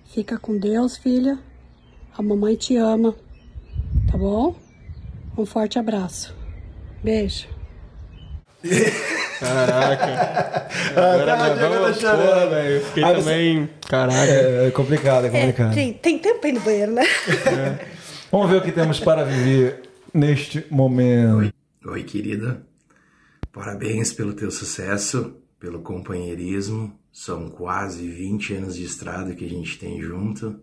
Fica 0.07 0.39
com 0.39 0.59
Deus, 0.59 0.97
filha. 0.97 1.39
A 2.17 2.23
mamãe 2.23 2.57
te 2.57 2.77
ama. 2.77 3.15
Tá 4.11 4.19
bom? 4.19 4.57
Um 5.37 5.47
forte 5.47 5.79
abraço. 5.79 6.35
Beijo. 7.03 7.49
Caraca. 9.41 10.69
Agora 10.95 11.37
tá, 11.37 11.55
vamos, 11.55 11.99
tá 11.99 12.01
chorando. 12.17 12.45
pô, 12.45 12.51
velho. 12.51 12.75
Eu 12.77 12.81
fiquei 12.87 13.05
Aí 13.05 13.15
você- 13.15 13.21
também. 13.31 13.71
Caraca. 13.89 14.31
É, 14.33 14.67
é 14.69 14.71
complicado, 14.71 15.25
é 15.27 15.31
complicado. 15.31 15.71
É, 15.73 15.75
gente, 15.75 15.99
tem 15.99 16.19
tempo 16.19 16.47
ir 16.47 16.53
no 16.53 16.61
banheiro, 16.61 16.93
né? 16.93 17.03
Vamos 18.31 18.51
ver 18.51 18.57
o 18.59 18.63
que 18.63 18.71
temos 18.73 19.01
para 19.01 19.25
viver 19.25 19.83
neste 20.15 20.65
momento. 20.71 21.53
Oi, 21.87 22.03
querida. 22.05 22.63
Parabéns 23.53 24.13
pelo 24.13 24.33
teu 24.33 24.51
sucesso, 24.51 25.37
pelo 25.59 25.81
companheirismo. 25.81 26.97
São 27.13 27.49
quase 27.49 28.07
20 28.07 28.55
anos 28.55 28.77
de 28.77 28.85
estrada 28.85 29.35
que 29.35 29.45
a 29.45 29.49
gente 29.49 29.79
tem 29.79 30.01
junto. 30.01 30.61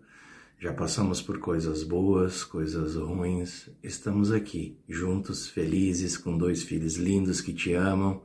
Já 0.60 0.72
passamos 0.72 1.20
por 1.20 1.38
coisas 1.38 1.82
boas, 1.82 2.42
coisas 2.42 2.94
ruins. 2.96 3.68
Estamos 3.82 4.32
aqui, 4.32 4.76
juntos, 4.88 5.46
felizes, 5.48 6.16
com 6.16 6.36
dois 6.36 6.62
filhos 6.62 6.96
lindos 6.96 7.40
que 7.40 7.52
te 7.52 7.74
amam. 7.74 8.22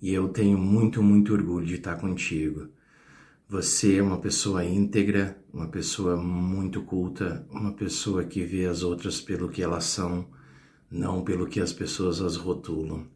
E 0.00 0.12
eu 0.12 0.28
tenho 0.28 0.58
muito, 0.58 1.02
muito 1.02 1.32
orgulho 1.32 1.66
de 1.66 1.74
estar 1.74 1.96
contigo. 1.96 2.68
Você 3.48 3.98
é 3.98 4.02
uma 4.02 4.18
pessoa 4.18 4.64
íntegra, 4.64 5.40
uma 5.52 5.68
pessoa 5.68 6.16
muito 6.16 6.82
culta, 6.82 7.46
uma 7.50 7.72
pessoa 7.72 8.24
que 8.24 8.44
vê 8.44 8.66
as 8.66 8.82
outras 8.82 9.20
pelo 9.20 9.48
que 9.48 9.62
elas 9.62 9.84
são, 9.84 10.28
não 10.90 11.22
pelo 11.22 11.46
que 11.46 11.60
as 11.60 11.72
pessoas 11.72 12.20
as 12.20 12.36
rotulam. 12.36 13.06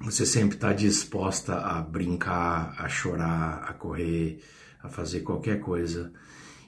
Você 0.00 0.24
sempre 0.24 0.54
está 0.54 0.72
disposta 0.72 1.56
a 1.56 1.82
brincar, 1.82 2.74
a 2.78 2.88
chorar, 2.88 3.64
a 3.68 3.74
correr, 3.74 4.40
a 4.82 4.88
fazer 4.88 5.20
qualquer 5.20 5.60
coisa. 5.60 6.12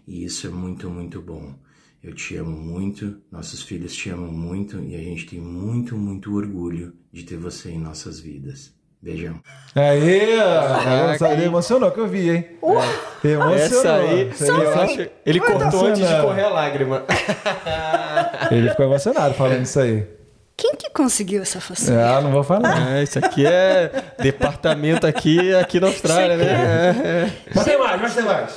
E 0.06 0.24
isso 0.24 0.46
é 0.46 0.50
muito, 0.50 0.90
muito 0.90 1.22
bom. 1.22 1.58
Eu 2.02 2.14
te 2.14 2.36
amo 2.36 2.50
muito, 2.50 3.22
nossos 3.30 3.62
filhos 3.62 3.94
te 3.94 4.10
amam 4.10 4.32
muito 4.32 4.80
e 4.80 4.94
a 4.94 4.98
gente 4.98 5.24
tem 5.24 5.40
muito, 5.40 5.96
muito 5.96 6.34
orgulho 6.34 6.94
de 7.12 7.22
ter 7.22 7.36
você 7.36 7.70
em 7.70 7.78
nossas 7.78 8.18
vidas. 8.18 8.74
Beijão. 9.02 9.34
Aí 9.74 10.30
hein? 10.30 11.44
emocionou 11.44 11.90
que 11.90 11.98
eu 11.98 12.06
vi, 12.06 12.30
hein? 12.30 12.46
Emocionou. 13.24 13.54
Essa 13.54 13.94
aí, 13.94 14.28
Essa 14.30 14.46
eu 14.46 14.60
aí- 14.60 14.78
acho- 14.84 15.10
ele 15.26 15.40
Vai 15.40 15.52
cortou 15.52 15.86
antes 15.86 16.06
de 16.08 16.20
correr 16.20 16.42
a 16.44 16.48
lágrima. 16.48 17.02
Ele 18.50 18.68
ficou 18.70 18.86
emocionado 18.86 19.34
falando 19.34 19.62
isso 19.62 19.80
aí. 19.80 20.06
Quem 20.56 20.76
que 20.76 20.90
conseguiu 20.90 21.40
essa 21.42 21.60
façanha? 21.60 22.04
Ah, 22.18 22.20
não 22.20 22.30
vou 22.30 22.44
falar. 22.44 22.92
É, 22.96 23.02
isso 23.02 23.18
aqui 23.18 23.44
é 23.46 23.90
departamento 24.20 25.06
aqui, 25.06 25.52
aqui 25.54 25.80
na 25.80 25.86
Austrália, 25.88 26.36
né? 26.36 26.44
É, 26.44 27.08
é. 27.08 27.32
Mas 27.54 27.64
tem 27.64 27.78
mais, 27.78 28.00
mas 28.00 28.14
tem 28.14 28.24
mais. 28.24 28.56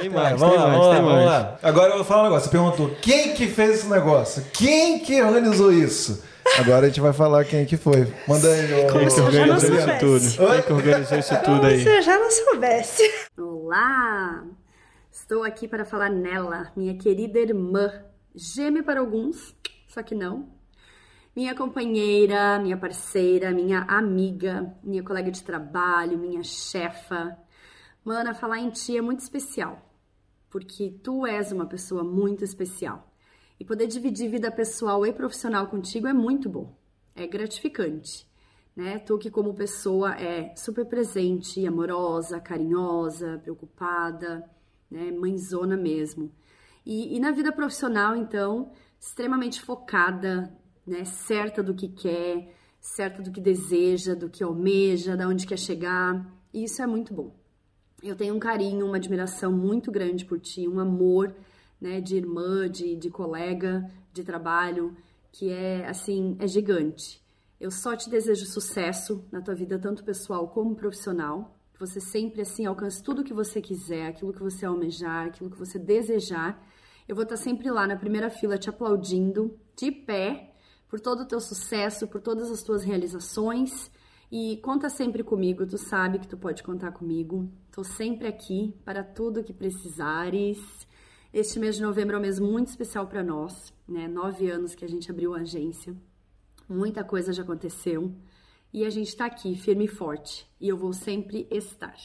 Tem 0.00 0.08
mais, 0.10 0.40
vamos 0.40 0.54
tem 0.56 0.64
lá, 0.64 0.68
mais, 0.68 0.78
vamos 0.78 0.86
lá, 0.88 0.94
tem 0.94 1.02
vamos 1.04 1.24
mais. 1.24 1.26
lá. 1.26 1.58
Agora 1.62 1.90
eu 1.90 1.96
vou 1.96 2.04
falar 2.04 2.22
um 2.22 2.24
negócio. 2.24 2.44
Você 2.46 2.50
perguntou 2.50 2.90
quem 3.00 3.34
que 3.34 3.46
fez 3.46 3.70
esse 3.80 3.88
negócio? 3.88 4.44
Quem 4.54 4.98
que 5.00 5.22
organizou 5.22 5.70
isso? 5.72 6.24
Agora 6.58 6.86
a 6.86 6.88
gente 6.88 7.00
vai 7.00 7.12
falar 7.12 7.44
quem 7.44 7.66
que 7.66 7.76
foi. 7.76 8.06
Manda 8.28 8.48
aí, 8.48 8.84
ô, 8.84 8.92
Quem 8.92 9.08
que 9.08 9.20
organizou 9.20 9.76
isso 9.76 9.98
tudo? 9.98 10.52
Quem 10.52 10.62
que 10.62 10.72
organizou 10.72 11.18
isso 11.18 11.34
tudo 11.42 11.66
aí? 11.66 11.82
Se 11.82 11.88
eu 11.88 12.02
já 12.02 12.18
não 12.18 12.30
soubesse. 12.30 13.02
Olá! 13.36 14.44
Estou 15.10 15.42
aqui 15.42 15.66
para 15.66 15.84
falar 15.84 16.10
nela, 16.10 16.70
minha 16.76 16.96
querida 16.96 17.38
irmã, 17.38 17.90
gêmea 18.34 18.82
para 18.82 19.00
alguns, 19.00 19.54
só 19.88 20.02
que 20.02 20.14
não. 20.14 20.48
Minha 21.34 21.54
companheira, 21.54 22.58
minha 22.60 22.76
parceira, 22.76 23.50
minha 23.50 23.80
amiga, 23.88 24.72
minha 24.82 25.02
colega 25.02 25.30
de 25.30 25.42
trabalho, 25.42 26.18
minha 26.18 26.42
chefa. 26.44 27.36
Mana, 28.04 28.34
falar 28.34 28.58
em 28.58 28.70
ti 28.70 28.96
é 28.96 29.00
muito 29.00 29.20
especial, 29.20 29.90
porque 30.50 30.94
tu 31.02 31.26
és 31.26 31.50
uma 31.50 31.66
pessoa 31.66 32.04
muito 32.04 32.44
especial. 32.44 33.13
E 33.58 33.64
poder 33.64 33.86
dividir 33.86 34.28
vida 34.28 34.50
pessoal 34.50 35.06
e 35.06 35.12
profissional 35.12 35.68
contigo 35.68 36.06
é 36.06 36.12
muito 36.12 36.48
bom, 36.48 36.76
é 37.14 37.26
gratificante 37.26 38.26
né? 38.76 38.98
Tu 38.98 39.16
que 39.18 39.30
como 39.30 39.54
pessoa 39.54 40.14
é 40.14 40.54
super 40.56 40.84
presente, 40.84 41.66
amorosa, 41.66 42.40
carinhosa, 42.40 43.38
preocupada, 43.42 44.44
né? 44.90 45.10
Mãezona 45.12 45.76
mesmo. 45.76 46.32
E, 46.84 47.16
e 47.16 47.20
na 47.20 47.30
vida 47.30 47.52
profissional, 47.52 48.16
então, 48.16 48.72
extremamente 49.00 49.62
focada, 49.62 50.52
né? 50.86 51.04
Certa 51.04 51.62
do 51.62 51.74
que 51.74 51.88
quer, 51.88 52.52
certa 52.80 53.22
do 53.22 53.30
que 53.30 53.40
deseja, 53.40 54.14
do 54.14 54.28
que 54.28 54.42
almeja, 54.42 55.16
da 55.16 55.28
onde 55.28 55.46
quer 55.46 55.58
chegar. 55.58 56.26
E 56.52 56.64
isso 56.64 56.82
é 56.82 56.86
muito 56.86 57.14
bom. 57.14 57.34
Eu 58.02 58.16
tenho 58.16 58.34
um 58.34 58.40
carinho, 58.40 58.86
uma 58.86 58.96
admiração 58.96 59.52
muito 59.52 59.90
grande 59.90 60.24
por 60.24 60.38
ti, 60.38 60.68
um 60.68 60.78
amor, 60.78 61.34
né, 61.84 62.00
de 62.00 62.16
irmã, 62.16 62.66
de, 62.66 62.96
de 62.96 63.10
colega, 63.10 63.86
de 64.10 64.24
trabalho, 64.24 64.96
que 65.30 65.50
é, 65.50 65.86
assim, 65.86 66.34
é 66.40 66.48
gigante. 66.48 67.22
Eu 67.60 67.70
só 67.70 67.94
te 67.94 68.08
desejo 68.08 68.46
sucesso 68.46 69.22
na 69.30 69.42
tua 69.42 69.54
vida, 69.54 69.78
tanto 69.78 70.02
pessoal 70.02 70.48
como 70.48 70.74
profissional. 70.74 71.54
Que 71.74 71.80
você 71.80 72.00
sempre, 72.00 72.40
assim, 72.40 72.64
alcance 72.64 73.02
tudo 73.02 73.20
o 73.20 73.24
que 73.24 73.34
você 73.34 73.60
quiser, 73.60 74.06
aquilo 74.06 74.32
que 74.32 74.42
você 74.42 74.64
almejar, 74.64 75.26
aquilo 75.26 75.50
que 75.50 75.58
você 75.58 75.78
desejar. 75.78 76.58
Eu 77.06 77.14
vou 77.14 77.24
estar 77.24 77.36
sempre 77.36 77.70
lá 77.70 77.86
na 77.86 77.96
primeira 77.96 78.30
fila 78.30 78.56
te 78.56 78.70
aplaudindo, 78.70 79.54
de 79.76 79.92
pé, 79.92 80.54
por 80.88 80.98
todo 81.00 81.20
o 81.20 81.26
teu 81.26 81.40
sucesso, 81.40 82.08
por 82.08 82.22
todas 82.22 82.50
as 82.50 82.62
tuas 82.62 82.82
realizações. 82.82 83.90
E 84.32 84.56
conta 84.62 84.88
sempre 84.88 85.22
comigo, 85.22 85.66
tu 85.66 85.76
sabe 85.76 86.18
que 86.18 86.28
tu 86.28 86.38
pode 86.38 86.62
contar 86.62 86.92
comigo. 86.92 87.46
Tô 87.70 87.84
sempre 87.84 88.26
aqui 88.26 88.74
para 88.84 89.04
tudo 89.04 89.44
que 89.44 89.52
precisares. 89.52 90.58
Este 91.34 91.58
mês 91.58 91.74
de 91.74 91.82
novembro 91.82 92.14
é 92.14 92.18
um 92.20 92.22
mês 92.22 92.38
muito 92.38 92.68
especial 92.68 93.08
para 93.08 93.20
nós, 93.20 93.74
né? 93.88 94.06
Nove 94.06 94.48
anos 94.48 94.76
que 94.76 94.84
a 94.84 94.88
gente 94.88 95.10
abriu 95.10 95.34
a 95.34 95.38
agência. 95.38 95.92
Muita 96.68 97.02
coisa 97.02 97.32
já 97.32 97.42
aconteceu. 97.42 98.14
E 98.72 98.84
a 98.84 98.90
gente 98.90 99.16
tá 99.16 99.26
aqui, 99.26 99.56
firme 99.56 99.86
e 99.86 99.88
forte. 99.88 100.48
E 100.60 100.68
eu 100.68 100.76
vou 100.76 100.92
sempre 100.92 101.48
estar. 101.50 101.96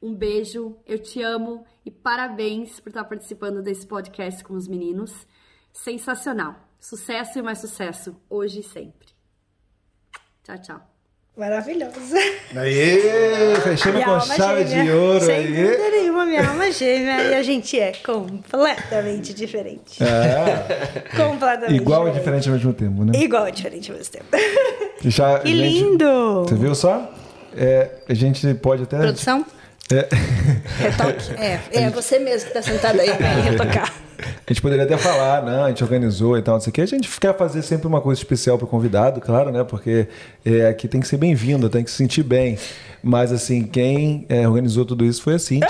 Um 0.00 0.14
beijo, 0.14 0.78
eu 0.86 0.98
te 0.98 1.20
amo 1.20 1.62
e 1.84 1.90
parabéns 1.90 2.80
por 2.80 2.88
estar 2.88 3.04
participando 3.04 3.62
desse 3.62 3.86
podcast 3.86 4.42
com 4.44 4.54
os 4.54 4.66
meninos. 4.66 5.26
Sensacional. 5.70 6.56
Sucesso 6.80 7.38
e 7.38 7.42
mais 7.42 7.58
sucesso, 7.58 8.16
hoje 8.30 8.60
e 8.60 8.62
sempre. 8.62 9.08
Tchau, 10.42 10.58
tchau. 10.58 10.89
Maravilhosa. 11.40 12.18
Fechando 13.62 13.94
Minha 13.96 14.06
com 14.06 14.20
chave 14.20 14.66
gêmea. 14.66 14.84
de 14.84 14.90
ouro 14.90 15.20
Sem 15.24 15.36
aí. 15.36 15.46
dúvida 15.46 15.90
nenhuma, 15.90 16.26
minha 16.26 16.46
alma 16.46 16.70
gêmea. 16.70 17.22
E 17.22 17.34
a 17.34 17.42
gente 17.42 17.80
é 17.80 17.92
completamente 18.04 19.32
diferente. 19.32 20.02
É. 20.04 21.02
Completamente 21.16 21.80
Igual 21.80 22.08
e 22.08 22.10
diferente. 22.12 22.18
diferente 22.42 22.48
ao 22.48 22.54
mesmo 22.56 22.72
tempo, 22.74 23.04
né? 23.06 23.12
Igual 23.14 23.48
e 23.48 23.52
diferente 23.52 23.90
ao 23.90 23.96
mesmo 23.96 24.12
tempo. 24.12 24.26
Já, 25.02 25.38
Que 25.38 25.48
gente, 25.48 25.80
lindo! 25.82 26.44
Você 26.46 26.54
viu 26.56 26.74
só? 26.74 27.10
É, 27.56 27.88
a 28.06 28.12
gente 28.14 28.52
pode 28.54 28.82
até. 28.82 28.98
Produção? 28.98 29.44
É, 29.92 30.08
Retoque? 30.78 31.34
É, 31.40 31.60
é 31.72 31.90
você 31.90 32.18
mesmo 32.18 32.48
que 32.48 32.54
tá 32.54 32.62
sentado 32.62 33.00
aí 33.00 33.12
pra 33.14 33.28
retocar. 33.42 33.92
a 34.18 34.52
gente 34.52 34.62
poderia 34.62 34.84
até 34.84 34.96
falar, 34.96 35.42
né? 35.42 35.62
A 35.62 35.68
gente 35.68 35.82
organizou 35.82 36.38
e 36.38 36.42
tal, 36.42 36.54
não 36.54 36.60
sei 36.60 36.70
o 36.70 36.72
quê. 36.72 36.82
A 36.82 36.86
gente 36.86 37.08
quer 37.18 37.36
fazer 37.36 37.62
sempre 37.62 37.86
uma 37.86 38.00
coisa 38.00 38.20
especial 38.20 38.56
pro 38.56 38.66
convidado, 38.66 39.20
claro, 39.20 39.50
né? 39.50 39.64
Porque 39.64 40.06
é, 40.44 40.68
aqui 40.68 40.86
tem 40.86 41.00
que 41.00 41.08
ser 41.08 41.16
bem-vindo, 41.16 41.68
tem 41.68 41.82
que 41.82 41.90
se 41.90 41.96
sentir 41.96 42.22
bem. 42.22 42.58
Mas, 43.02 43.32
assim, 43.32 43.64
quem 43.64 44.26
é, 44.28 44.46
organizou 44.46 44.84
tudo 44.84 45.04
isso 45.04 45.22
foi 45.22 45.34
a 45.34 45.38
Cíntia. 45.38 45.68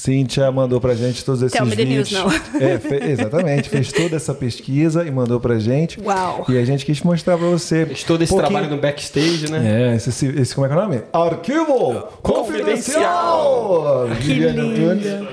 Cíntia 0.00 0.50
mandou 0.50 0.80
pra 0.80 0.94
gente 0.94 1.24
todos 1.24 1.42
esses 1.42 1.52
Tell 1.52 1.66
me 1.66 1.76
the 1.76 1.84
vídeos. 1.84 2.10
news, 2.10 2.24
não. 2.52 2.60
É, 2.60 2.78
fe- 2.78 3.04
exatamente. 3.10 3.68
Fez 3.68 3.92
toda 3.92 4.16
essa 4.16 4.32
pesquisa 4.32 5.04
e 5.06 5.10
mandou 5.10 5.38
pra 5.38 5.58
gente. 5.58 6.00
Uau. 6.00 6.44
E 6.48 6.56
a 6.56 6.64
gente 6.64 6.86
quis 6.86 7.02
mostrar 7.02 7.36
pra 7.36 7.46
você. 7.46 7.84
Fez 7.86 8.02
todo 8.04 8.22
esse 8.22 8.30
pouquinho- 8.32 8.50
trabalho 8.50 8.74
no 8.74 8.80
backstage, 8.80 9.50
né? 9.50 9.92
É, 9.92 9.96
esse, 9.96 10.08
esse, 10.08 10.26
esse- 10.26 10.54
como 10.54 10.66
é 10.66 10.70
que 10.70 10.74
é 10.74 10.78
o 10.78 10.80
nome? 10.82 11.02
Arquivo 11.12 12.02
Confidencial! 12.22 14.06
Que 14.20 14.26
Viviane 14.34 14.60
lindo. 14.60 14.90
Antunes. 14.90 15.28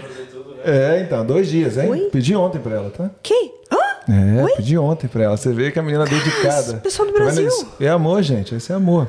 É, 0.66 1.02
então, 1.06 1.26
dois 1.26 1.48
dias, 1.50 1.78
hein? 1.78 1.90
Oi? 1.90 2.00
Pedi 2.12 2.36
ontem 2.36 2.60
pra 2.60 2.76
ela, 2.76 2.90
tá? 2.90 3.10
Quem? 3.24 3.54
Hã? 3.72 4.12
É, 4.12 4.56
pedi 4.58 4.78
ontem 4.78 5.08
pra 5.08 5.24
ela. 5.24 5.38
Você 5.38 5.52
vê 5.54 5.72
que 5.72 5.80
a 5.80 5.84
menina 5.84 6.04
é 6.04 6.08
dedicada. 6.08 6.74
pessoal 6.78 7.08
do 7.08 7.14
Brasil. 7.14 7.48
É 7.80 7.88
amor, 7.90 8.22
gente. 8.22 8.54
Esse 8.56 8.72
é 8.72 8.76
amor. 8.76 9.08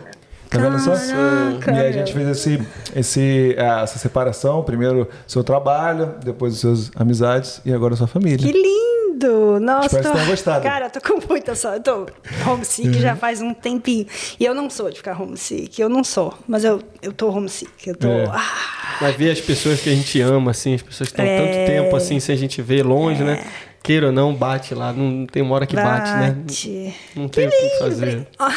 Tá 0.51 0.59
vendo 0.59 0.78
só? 0.78 0.93
Caraca, 0.93 1.73
E 1.73 1.78
aí 1.81 1.89
a 1.89 1.93
gente 1.93 2.12
fez 2.12 2.28
esse, 2.28 2.62
esse, 2.97 3.57
ah, 3.59 3.83
essa 3.83 3.99
separação. 3.99 4.62
Primeiro 4.62 5.09
seu 5.27 5.44
trabalho, 5.44 6.15
depois 6.25 6.55
as 6.55 6.60
suas 6.60 6.91
amizades 6.97 7.60
e 7.65 7.73
agora 7.73 7.94
a 7.94 7.97
sua 7.97 8.07
família. 8.07 8.39
Que 8.39 8.52
lindo! 8.52 9.59
Nossa, 9.60 9.86
Espero 9.86 10.02
que 10.05 10.09
tô... 10.10 10.15
tenham 10.15 10.27
gostado. 10.31 10.62
Cara, 10.62 10.86
eu 10.86 10.91
tô 10.91 11.01
com 11.01 11.20
muita 11.28 11.55
saudade. 11.55 11.83
Eu 11.91 12.07
tô 12.44 12.51
homesick 12.52 12.89
Uhum. 12.89 12.94
já 12.94 13.17
faz 13.17 13.43
um 13.43 13.52
tempinho. 13.52 14.07
E 14.39 14.44
eu 14.44 14.55
não 14.55 14.70
sou 14.70 14.89
de 14.91 14.97
ficar 14.99 15.20
homesick. 15.20 15.81
Eu 15.83 15.89
não 15.89 16.05
sou. 16.05 16.33
Mas 16.47 16.62
eu, 16.65 16.81
eu 17.02 17.12
tô 17.12 17.28
homesick. 17.28 17.70
Eu 17.89 17.97
tô. 17.97 18.07
É. 18.09 18.27
Ah, 18.33 18.99
Mas 19.01 19.17
ver 19.17 19.33
as 19.33 19.41
pessoas 19.41 19.81
que 19.81 19.91
a 19.91 19.94
gente 19.94 20.20
ama, 20.20 20.52
assim, 20.52 20.75
as 20.75 20.83
pessoas 20.83 21.09
que 21.10 21.20
estão 21.20 21.27
É. 21.27 21.39
tanto 21.43 21.67
tempo 21.67 21.97
assim, 21.97 22.20
sem 22.20 22.35
a 22.35 22.39
gente 22.39 22.62
ver 22.62 22.85
longe, 22.86 23.23
né? 23.25 23.44
Queira 23.83 24.07
ou 24.07 24.12
não, 24.12 24.33
bate 24.35 24.73
lá. 24.75 24.93
Não 24.93 25.27
tem 25.27 25.43
uma 25.43 25.55
hora 25.57 25.67
que 25.67 25.75
bate, 25.75 26.10
né? 26.12 26.31
Bate. 26.39 26.94
Não 27.17 27.28
tem 27.28 27.49
o 27.49 27.51
que 27.51 27.78
fazer. 27.81 28.27
ah, 28.39 28.55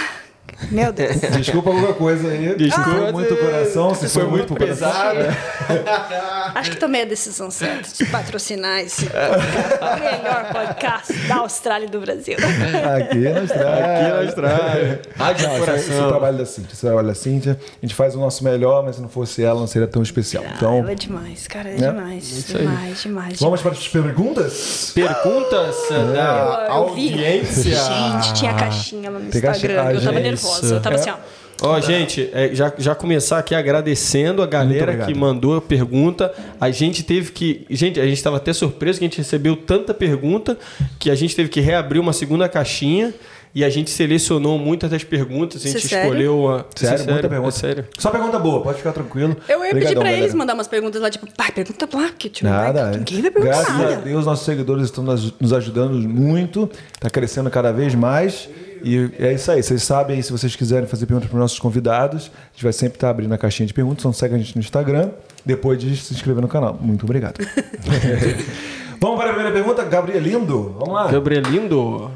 meu 0.71 0.91
Deus. 0.93 1.15
Desculpa 1.37 1.71
qualquer 1.71 1.95
coisa 1.95 2.27
aí. 2.29 2.55
Desculpa. 2.55 2.89
Se 2.91 2.95
foi 3.01 3.11
muito 3.11 3.35
coração, 3.37 3.95
se 3.95 3.99
foi, 4.09 4.09
Foi 4.09 4.23
muito, 4.31 4.49
muito 4.53 4.57
coração. 4.77 4.89
pesado. 4.89 5.37
Acho 6.55 6.71
que 6.71 6.77
tomei 6.77 7.01
a 7.03 7.05
decisão 7.05 7.49
certa 7.49 7.89
de 7.93 8.05
patrocinar 8.11 8.79
esse 8.81 9.05
podcast. 9.05 9.81
o 9.81 9.99
melhor 9.99 10.51
podcast 10.51 11.13
da 11.27 11.35
Austrália 11.37 11.85
e 11.85 11.89
do 11.89 11.99
Brasil. 12.01 12.35
Aqui 12.37 13.17
na 13.19 13.39
Austrália. 13.41 13.85
Aqui 13.95 14.09
na 14.11 14.19
Austrália. 14.19 15.01
Rádio 15.17 15.47
Não, 15.47 15.55
do 15.57 15.61
esse, 15.63 15.71
é- 15.71 15.75
esse 15.75 15.89
é 15.89 15.93
o 15.93 15.95
coração. 15.95 16.09
trabalho 16.09 16.37
da 16.37 16.45
Cíntia. 16.45 16.73
Esse 16.73 16.85
é 16.85 16.87
o 16.87 16.89
trabalho 16.91 17.07
da 17.07 17.15
Cíntia. 17.15 17.59
A 17.61 17.85
gente 17.85 17.95
faz 17.95 18.15
o 18.15 18.19
nosso 18.19 18.43
melhor, 18.43 18.83
mas 18.83 18.95
se 18.97 19.01
não 19.01 19.09
fosse 19.09 19.43
ela, 19.43 19.59
não 19.59 19.67
seria 19.67 19.87
tão 19.87 20.01
especial. 20.03 20.43
Então, 20.55 20.79
Ela 20.79 20.91
é 20.91 20.95
demais, 20.95 21.47
cara. 21.47 21.69
É 21.69 21.73
Né? 21.77 21.87
demais. 21.91 22.45
Aí. 22.55 22.59
demais, 22.61 23.01
demais. 23.01 23.39
vamos 23.39 23.61
para 23.61 23.71
as 23.71 23.87
perguntas? 23.87 24.91
Perguntas 24.93 25.75
da 25.89 26.67
Eu- 26.69 26.75
eu 26.75 26.93
vi. 26.93 27.09
audiência. 27.11 27.75
Gente, 27.75 28.33
tinha 28.33 28.53
caixinha 28.53 29.09
lá 29.09 29.19
no 29.19 29.29
Tem 29.29 29.41
caixinha. 29.41 29.71
Instagram. 29.71 29.89
Ah, 29.89 29.93
eu 29.93 30.01
tava 30.01 30.17
gente. 30.17 30.23
Nervosa. 30.43 30.75
Eu 30.75 30.81
tava 30.81 30.95
É. 30.95 30.99
assim, 30.99 31.09
ó. 31.09 31.15
Ó, 31.63 31.79
gente, 31.79 32.27
é, 32.33 32.49
já, 32.55 32.73
já 32.75 32.95
começar 32.95 33.37
aqui 33.37 33.53
agradecendo 33.53 34.41
a 34.41 34.47
galera 34.47 35.05
que 35.05 35.13
mandou 35.13 35.57
a 35.57 35.61
pergunta. 35.61 36.33
A 36.59 36.71
gente 36.71 37.03
teve 37.03 37.31
que. 37.31 37.65
Gente, 37.69 37.99
a 37.99 38.03
gente 38.05 38.17
estava 38.17 38.37
até 38.37 38.51
surpreso 38.51 38.97
que 38.97 39.05
a 39.05 39.07
gente 39.07 39.19
recebeu 39.19 39.55
tanta 39.55 39.93
pergunta 39.93 40.57
que 40.97 41.11
a 41.11 41.15
gente 41.15 41.35
teve 41.35 41.49
que 41.49 41.61
reabrir 41.61 41.99
uma 41.99 42.13
segunda 42.13 42.49
caixinha 42.49 43.13
e 43.53 43.63
a 43.63 43.69
gente 43.69 43.91
selecionou 43.91 44.57
muitas 44.57 44.89
das 44.89 45.03
perguntas. 45.03 45.63
A 45.63 45.69
Isso 45.69 45.77
gente 45.77 45.85
é 45.85 45.89
sério? 45.89 46.05
escolheu 46.07 46.49
a. 46.49 46.65
Isso 46.75 46.85
é 46.85 46.97
Sério, 46.97 47.13
muita 47.13 47.29
pergunta. 47.29 47.55
É 47.55 47.59
sério. 47.59 47.85
Só 47.99 48.09
pergunta 48.09 48.39
boa, 48.39 48.63
pode 48.63 48.79
ficar 48.79 48.93
tranquilo. 48.93 49.37
Eu 49.47 49.63
ia 49.63 49.71
pedir 49.75 49.93
pra 49.95 50.11
eles 50.11 50.33
mandar 50.33 50.55
umas 50.55 50.67
perguntas 50.67 50.99
lá, 50.99 51.11
tipo, 51.11 51.27
pai, 51.37 51.51
pergunta 51.51 51.85
tipo, 51.85 52.43
não 52.43 52.51
Nada. 52.51 52.85
vai, 52.85 52.97
ninguém 52.97 53.21
vai 53.21 53.29
perguntar 53.29 53.55
Graças 53.57 53.75
a 53.75 53.77
nada. 53.77 53.95
Deus, 53.97 54.25
nossos 54.25 54.45
seguidores 54.45 54.85
estão 54.85 55.03
nos 55.03 55.31
nos 55.39 55.53
ajudando 55.53 55.93
muito. 55.93 56.67
Está 56.95 57.07
crescendo 57.07 57.51
cada 57.51 57.71
vez 57.71 57.93
mais. 57.93 58.49
E 58.83 59.11
é 59.19 59.33
isso 59.33 59.51
aí. 59.51 59.61
Vocês 59.61 59.83
sabem 59.83 60.17
aí, 60.17 60.23
se 60.23 60.31
vocês 60.31 60.55
quiserem 60.55 60.87
fazer 60.87 61.05
perguntas 61.05 61.29
para 61.29 61.37
os 61.37 61.41
nossos 61.41 61.59
convidados, 61.59 62.31
a 62.33 62.53
gente 62.53 62.63
vai 62.63 62.73
sempre 62.73 62.97
estar 62.97 63.09
abrindo 63.09 63.33
a 63.33 63.37
caixinha 63.37 63.67
de 63.67 63.73
perguntas. 63.73 64.01
Então 64.01 64.13
segue 64.13 64.35
a 64.35 64.37
gente 64.37 64.55
no 64.55 64.61
Instagram, 64.61 65.09
depois 65.45 65.79
de 65.79 65.95
se 65.95 66.13
inscrever 66.13 66.41
no 66.41 66.47
canal. 66.47 66.77
Muito 66.81 67.03
obrigado. 67.03 67.35
Vamos 68.99 69.17
para 69.17 69.31
a 69.31 69.33
primeira 69.33 69.51
pergunta, 69.51 69.83
Gabrielindo. 69.83 70.75
Vamos 70.77 70.93
lá. 70.93 71.11
Gabrielindo. 71.11 72.11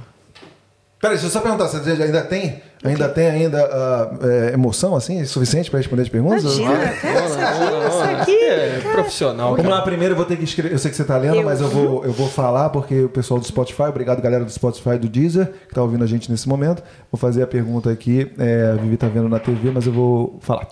Peraí, 0.99 1.17
deixa 1.17 1.27
eu 1.27 1.31
só 1.31 1.41
perguntar, 1.41 1.67
você 1.67 1.77
ainda 1.91 2.21
tem, 2.21 2.61
ainda 2.83 3.09
tem 3.09 3.27
ainda 3.27 3.59
é, 4.23 4.53
emoção 4.53 4.95
assim, 4.95 5.23
suficiente 5.25 5.69
para 5.69 5.77
responder 5.79 6.03
as 6.03 6.09
perguntas? 6.09 6.43
Imagina, 6.57 6.89
cara, 6.93 7.25
isso 7.25 7.39
aqui, 7.39 7.87
isso 7.89 8.03
aqui, 8.21 8.43
É 8.45 8.79
cara. 8.81 8.93
profissional. 8.93 9.49
Vamos 9.51 9.65
cara. 9.65 9.75
lá, 9.75 9.81
primeiro 9.81 10.13
eu 10.13 10.15
vou 10.17 10.25
ter 10.25 10.37
que 10.37 10.45
escrever. 10.45 10.73
Eu 10.73 10.79
sei 10.79 10.89
que 10.89 10.97
você 10.97 11.03
tá 11.03 11.17
lendo, 11.17 11.35
Eu. 11.35 11.43
mas 11.43 11.59
eu 11.61 11.67
vou, 11.67 12.03
eu 12.05 12.11
vou 12.13 12.27
falar 12.27 12.69
porque 12.69 13.03
o 13.03 13.09
pessoal 13.09 13.39
do 13.39 13.45
Spotify, 13.45 13.83
obrigado 13.83 14.21
galera 14.21 14.43
do 14.45 14.51
Spotify 14.51 14.91
e 14.91 14.97
do 14.99 15.09
Deezer, 15.09 15.51
que 15.67 15.75
tá 15.75 15.81
ouvindo 15.81 16.03
a 16.03 16.07
gente 16.07 16.31
nesse 16.31 16.47
momento. 16.47 16.81
Vou 17.11 17.19
fazer 17.19 17.43
a 17.43 17.47
pergunta 17.47 17.91
aqui. 17.91 18.31
É, 18.39 18.71
a 18.73 18.81
Vivi 18.81 18.97
tá 18.97 19.07
vendo 19.07 19.29
na 19.29 19.37
TV, 19.37 19.71
mas 19.71 19.85
eu 19.85 19.93
vou 19.93 20.37
falar. 20.39 20.67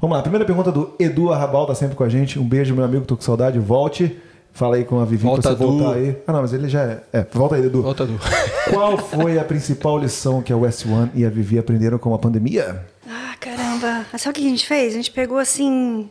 Vamos 0.00 0.16
lá, 0.16 0.22
primeira 0.22 0.44
pergunta 0.44 0.70
do 0.70 0.94
Edu 0.98 1.32
Arrabal, 1.32 1.66
tá 1.66 1.74
sempre 1.74 1.96
com 1.96 2.04
a 2.04 2.08
gente. 2.08 2.38
Um 2.38 2.46
beijo, 2.46 2.74
meu 2.74 2.84
amigo, 2.84 3.04
tô 3.06 3.16
com 3.16 3.22
saudade. 3.22 3.58
Volte. 3.58 4.16
Fala 4.52 4.76
aí 4.76 4.84
com 4.84 5.00
a 5.00 5.04
Vivi 5.04 5.24
Volta, 5.24 5.42
pra 5.42 5.50
você 5.52 5.64
voltar 5.64 5.96
Edu. 5.98 6.08
aí. 6.08 6.16
Ah, 6.26 6.32
não, 6.32 6.42
mas 6.42 6.52
ele 6.52 6.68
já 6.68 6.82
é. 6.82 7.02
É, 7.12 7.26
volta 7.32 7.54
aí, 7.56 7.64
Edu. 7.64 7.82
Volta, 7.82 8.04
Du. 8.06 8.18
Qual 8.70 8.98
foi 8.98 9.38
a 9.38 9.44
principal 9.44 9.98
lição 9.98 10.42
que 10.42 10.52
a 10.52 10.56
West 10.56 10.84
One 10.86 11.10
e 11.14 11.24
a 11.24 11.30
Vivi 11.30 11.58
aprenderam 11.58 11.98
com 11.98 12.12
a 12.14 12.18
pandemia? 12.18 12.84
Ah, 13.08 13.34
caramba. 13.40 14.06
Sabe 14.18 14.30
o 14.30 14.40
que 14.42 14.46
a 14.46 14.50
gente 14.50 14.66
fez? 14.66 14.92
A 14.92 14.96
gente 14.96 15.10
pegou 15.10 15.38
assim 15.38 16.08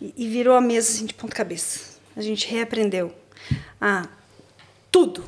e 0.00 0.14
e 0.16 0.28
virou 0.28 0.54
a 0.56 0.60
mesa 0.60 0.88
assim, 0.90 1.04
de 1.04 1.12
ponta 1.12 1.34
cabeça. 1.34 1.80
A 2.16 2.22
gente 2.22 2.48
reaprendeu. 2.50 3.12
Ah, 3.80 4.06
tudo. 4.90 5.24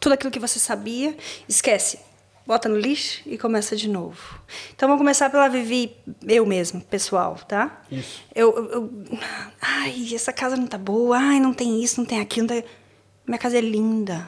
Tudo 0.00 0.12
aquilo 0.12 0.30
que 0.30 0.38
você 0.38 0.58
sabia, 0.58 1.14
esquece. 1.48 1.98
Bota 2.46 2.68
no 2.68 2.78
lixo 2.78 3.22
e 3.26 3.36
começa 3.36 3.74
de 3.74 3.88
novo. 3.88 4.38
Então 4.74 4.88
vamos 4.88 5.00
começar 5.00 5.28
pela 5.30 5.48
Vivi, 5.48 5.96
eu 6.28 6.46
mesmo, 6.46 6.80
pessoal, 6.80 7.34
tá? 7.48 7.82
Isso. 7.90 8.22
Eu, 8.34 8.54
eu, 8.56 8.64
eu- 8.72 9.18
Ai, 9.60 10.14
essa 10.14 10.32
casa 10.32 10.56
não 10.56 10.66
tá 10.66 10.78
boa. 10.78 11.18
Ai, 11.18 11.40
não 11.40 11.52
tem 11.52 11.82
isso, 11.82 11.98
não 12.00 12.06
tem 12.06 12.20
aquilo. 12.20 12.46
Não 12.46 12.54
tem... 12.54 12.64
Minha 13.26 13.38
casa 13.38 13.58
é 13.58 13.60
linda. 13.60 14.24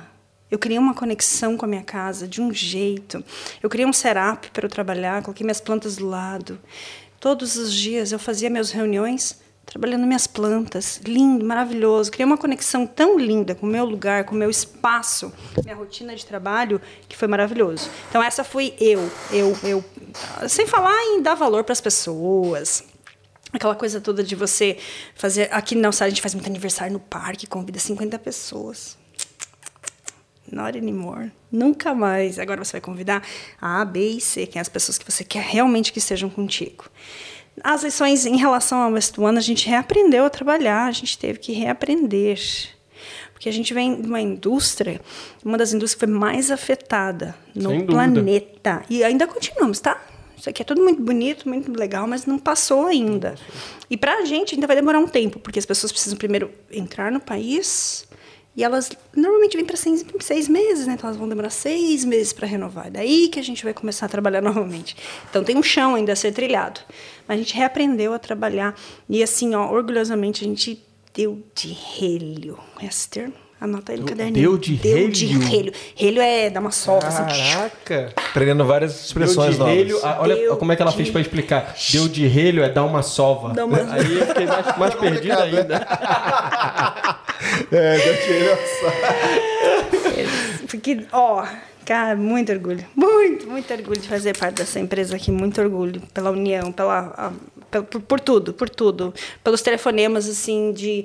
Eu 0.50 0.58
criei 0.58 0.78
uma 0.78 0.94
conexão 0.94 1.56
com 1.56 1.64
a 1.64 1.68
minha 1.68 1.82
casa 1.84 2.26
de 2.26 2.40
um 2.40 2.52
jeito. 2.52 3.24
Eu 3.62 3.68
criei 3.70 3.86
um 3.86 3.92
setup 3.92 4.50
para 4.50 4.66
eu 4.66 4.70
trabalhar, 4.70 5.22
coloquei 5.22 5.44
minhas 5.44 5.60
plantas 5.60 5.97
do 5.97 6.06
lado. 6.08 6.58
Todos 7.20 7.56
os 7.56 7.72
dias 7.72 8.10
eu 8.10 8.18
fazia 8.18 8.50
minhas 8.50 8.70
reuniões 8.72 9.38
trabalhando 9.68 10.06
minhas 10.06 10.26
plantas. 10.26 11.00
Lindo, 11.05 11.44
maravilhoso. 11.44 12.10
Criei 12.10 12.26
uma 12.26 12.38
conexão 12.38 12.86
tão 12.86 13.18
linda 13.18 13.55
com 13.55 13.66
o 13.66 13.68
meu 13.68 13.84
lugar, 13.84 14.24
com 14.24 14.34
o 14.34 14.38
meu 14.38 14.50
espaço, 14.50 15.32
minha 15.62 15.76
rotina 15.76 16.14
de 16.16 16.24
trabalho, 16.24 16.80
que 17.08 17.16
foi 17.16 17.28
maravilhoso. 17.28 17.88
Então 18.08 18.22
essa 18.22 18.42
fui 18.42 18.74
eu, 18.80 19.10
eu, 19.30 19.56
eu. 19.62 19.84
Sem 20.48 20.66
falar 20.66 20.97
em 21.05 21.22
dar 21.22 21.34
valor 21.34 21.64
para 21.64 21.72
as 21.72 21.80
pessoas. 21.80 22.84
Aquela 23.52 23.74
coisa 23.74 24.00
toda 24.00 24.22
de 24.22 24.34
você 24.34 24.78
fazer. 25.14 25.48
Aqui 25.52 25.74
na 25.74 25.88
Austrália 25.88 26.10
a 26.10 26.14
gente 26.14 26.22
faz 26.22 26.34
muito 26.34 26.48
aniversário 26.48 26.92
no 26.92 27.00
parque, 27.00 27.47
convida 27.47 27.78
50 27.78 28.18
pessoas. 28.18 28.97
Not 30.50 30.76
anymore. 30.78 31.30
Nunca 31.52 31.94
mais. 31.94 32.38
Agora 32.38 32.62
você 32.62 32.72
vai 32.72 32.80
convidar 32.80 33.22
a 33.60 33.84
B 33.84 34.12
e 34.12 34.20
C, 34.20 34.47
que 34.47 34.58
é 34.58 34.60
as 34.60 34.68
pessoas 34.68 34.97
que 34.97 35.10
você 35.10 35.24
quer 35.24 35.42
realmente 35.42 35.92
que 35.92 35.98
estejam 35.98 36.30
contigo. 36.30 36.84
As 37.62 37.83
lições 37.83 38.27
em 38.27 38.37
relação 38.37 38.81
ao 38.81 38.93
West 38.93 39.19
One, 39.19 39.39
a 39.39 39.41
gente 39.41 39.69
reaprendeu 39.69 40.25
a 40.25 40.31
trabalhar, 40.31 40.87
a 40.87 40.93
gente 40.93 41.19
teve 41.19 41.39
que 41.39 41.53
reaprender. 41.53 42.39
Porque 43.33 43.49
a 43.49 43.53
gente 43.53 43.73
vem 43.73 44.01
de 44.01 44.09
uma 44.09 44.20
indústria, 44.20 45.01
uma 45.45 45.57
das 45.57 45.73
indústrias 45.73 45.95
que 45.95 46.07
foi 46.07 46.09
mais 46.09 46.51
afetada 46.51 47.37
no 47.55 47.87
planeta. 47.87 48.83
E 48.91 49.05
ainda 49.05 49.27
continuamos, 49.28 49.78
tá? 49.78 50.03
Isso 50.37 50.49
aqui 50.49 50.62
é 50.62 50.65
tudo 50.65 50.83
muito 50.83 51.03
bonito, 51.03 51.49
muito 51.49 51.73
legal, 51.73 52.07
mas 52.07 52.27
não 52.27 52.39
passou 52.39 52.87
ainda. 52.87 53.37
E 53.91 53.97
pra 53.97 54.25
gente 54.25 54.55
ainda 54.55 54.67
vai 54.67 54.75
demorar 54.75 54.99
um 54.99 55.07
tempo, 55.07 55.39
porque 55.39 55.59
as 55.59 55.67
pessoas 55.67 55.93
precisam 55.93 56.19
primeiro 56.19 56.51
entrar 56.70 57.12
no 57.12 57.20
país 57.20 58.08
e 58.59 58.65
elas 58.65 58.91
normalmente 59.15 59.57
vêm 59.57 59.65
para 59.65 59.77
seis, 59.77 60.05
seis 60.19 60.49
meses, 60.49 60.85
né? 60.85 60.95
Então 60.95 61.07
elas 61.07 61.17
vão 61.17 61.28
demorar 61.28 61.49
seis 61.49 62.05
meses 62.05 62.33
para 62.33 62.45
renovar. 62.45 62.89
É 62.89 62.91
Daí 62.91 63.28
que 63.28 63.39
a 63.39 63.43
gente 63.43 63.62
vai 63.62 63.73
começar 63.73 64.07
a 64.07 64.09
trabalhar 64.09 64.43
novamente. 64.43 64.97
Então 65.31 65.45
tem 65.45 65.57
um 65.57 65.62
chão 65.62 65.95
ainda 65.95 66.12
a 66.12 66.17
ser 66.17 66.33
trilhado. 66.33 66.81
Mas 67.28 67.37
a 67.37 67.41
gente 67.41 67.55
reaprendeu 67.55 68.12
a 68.12 68.19
trabalhar. 68.19 68.75
E 69.09 69.23
assim, 69.23 69.55
ó, 69.55 69.70
orgulhosamente, 69.70 70.45
a 70.45 70.49
gente 70.49 70.85
deu 71.15 71.41
de 71.55 71.69
relho. 71.69 72.59
Esse 72.83 73.09
termo? 73.09 73.48
Anota 73.61 73.91
aí 73.93 73.99
no 73.99 74.07
caderninho. 74.07 74.35
deu 74.51 74.57
de 74.59 74.77
Deu 74.77 75.09
de 75.09 75.27
relho? 75.27 75.41
relho. 75.49 75.73
Relho 75.97 76.20
é 76.23 76.49
dar 76.49 76.61
uma 76.61 76.70
solta, 76.70 77.09
assim. 77.09 77.25
Caraca! 77.25 78.12
Aprendendo 78.17 78.65
várias 78.65 78.93
Deu 78.93 79.03
expressões 79.07 79.57
de 79.59 79.65
relho, 79.65 79.95
novas. 79.97 80.05
ah, 80.05 80.19
olha 80.20 80.37
Deu 80.37 80.57
como 80.57 80.70
é 80.73 80.77
que 80.77 80.83
ela 80.83 80.91
de- 80.93 80.97
fez 80.97 81.11
pra 81.11 81.20
explicar. 81.20 81.75
Deu 81.93 82.09
de 82.09 82.25
relho 82.28 82.62
é 82.62 82.69
dar 82.69 82.85
uma 82.85 83.03
sova. 83.03 83.53
Dá 83.55 83.65
uma- 83.65 83.78
Aí 83.93 84.17
eu 84.19 84.27
fiquei 84.27 84.47
mais, 84.47 84.78
mais 84.78 84.95
perdido 84.95 85.39
ainda. 85.41 85.87
É, 87.73 87.99
deu 87.99 88.17
tiro. 88.23 88.59
Porque, 90.69 91.07
ó, 91.12 91.47
cara, 91.85 92.15
muito 92.17 92.53
orgulho. 92.53 92.85
Muito, 92.95 93.49
muito 93.49 93.73
orgulho 93.73 94.01
de 94.01 94.09
fazer 94.09 94.37
parte 94.37 94.57
dessa 94.57 94.78
empresa 94.78 95.17
aqui. 95.17 95.31
Muito 95.31 95.61
orgulho 95.61 96.01
pela 96.15 96.31
união, 96.31 96.70
pela, 96.73 97.12
a- 97.17 97.33
por, 97.83 98.01
por 98.03 98.20
tudo, 98.20 98.53
por 98.53 98.69
tudo. 98.69 99.12
Pelos 99.43 99.62
telefonemas, 99.62 100.28
assim, 100.28 100.73
de. 100.73 101.05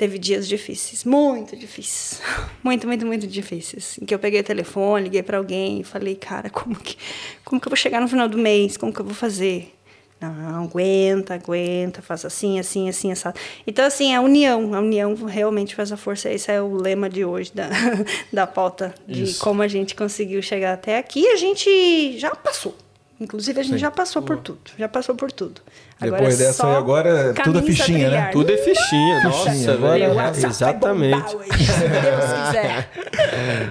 Teve 0.00 0.18
dias 0.18 0.48
difíceis, 0.48 1.04
muito 1.04 1.54
difíceis. 1.54 2.22
Muito, 2.64 2.86
muito, 2.86 3.04
muito 3.04 3.26
difíceis. 3.26 3.98
Em 4.00 4.06
que 4.06 4.14
eu 4.14 4.18
peguei 4.18 4.40
o 4.40 4.44
telefone, 4.44 5.04
liguei 5.04 5.22
para 5.22 5.36
alguém 5.36 5.80
e 5.80 5.84
falei, 5.84 6.14
cara, 6.14 6.48
como 6.48 6.74
que, 6.74 6.96
como 7.44 7.60
que 7.60 7.68
eu 7.68 7.70
vou 7.70 7.76
chegar 7.76 8.00
no 8.00 8.08
final 8.08 8.26
do 8.26 8.38
mês? 8.38 8.78
Como 8.78 8.94
que 8.94 9.00
eu 9.00 9.04
vou 9.04 9.14
fazer? 9.14 9.74
Não, 10.18 10.64
aguenta, 10.64 11.34
aguenta, 11.34 12.00
faz 12.00 12.24
assim, 12.24 12.58
assim, 12.58 12.88
assim, 12.88 13.12
assim. 13.12 13.28
Então, 13.66 13.84
assim, 13.84 14.14
a 14.14 14.22
união, 14.22 14.74
a 14.74 14.80
união 14.80 15.14
realmente 15.26 15.74
faz 15.74 15.92
a 15.92 15.98
força. 15.98 16.30
Esse 16.30 16.50
é 16.50 16.62
o 16.62 16.74
lema 16.74 17.10
de 17.10 17.22
hoje 17.22 17.52
da, 17.54 17.68
da 18.32 18.46
pauta, 18.46 18.94
de 19.06 19.24
Isso. 19.24 19.40
como 19.44 19.60
a 19.60 19.68
gente 19.68 19.94
conseguiu 19.94 20.40
chegar 20.40 20.72
até 20.72 20.96
aqui. 20.96 21.28
A 21.28 21.36
gente 21.36 22.18
já 22.18 22.34
passou. 22.34 22.74
Inclusive, 23.20 23.60
a 23.60 23.62
gente 23.62 23.78
já 23.78 23.90
passou 23.90 24.22
por 24.22 24.38
tudo. 24.38 24.60
Já 24.78 24.88
passou 24.88 25.14
por 25.14 25.30
tudo. 25.30 25.60
Depois 26.00 26.40
é 26.40 26.44
dessa 26.44 26.54
só 26.54 26.70
aí, 26.70 26.76
agora, 26.76 27.34
tudo 27.34 27.58
é 27.58 27.60
caminhos 27.60 27.80
a 27.80 27.84
fichinha, 27.84 28.10
né? 28.10 28.26
Tudo 28.32 28.50
é 28.50 28.56
fichinha, 28.56 29.24
nossa, 29.24 29.50
Fichinha, 29.50 29.72
agora 29.74 30.14
vai 30.14 30.30
Exatamente. 30.30 31.36
hoje, 31.36 31.48
se 31.50 31.88
Deus 31.88 32.46
quiser. 32.46 32.90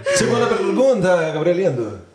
Segunda 0.15 0.45
pergunta, 0.45 1.31
Gabrielindo. 1.33 2.08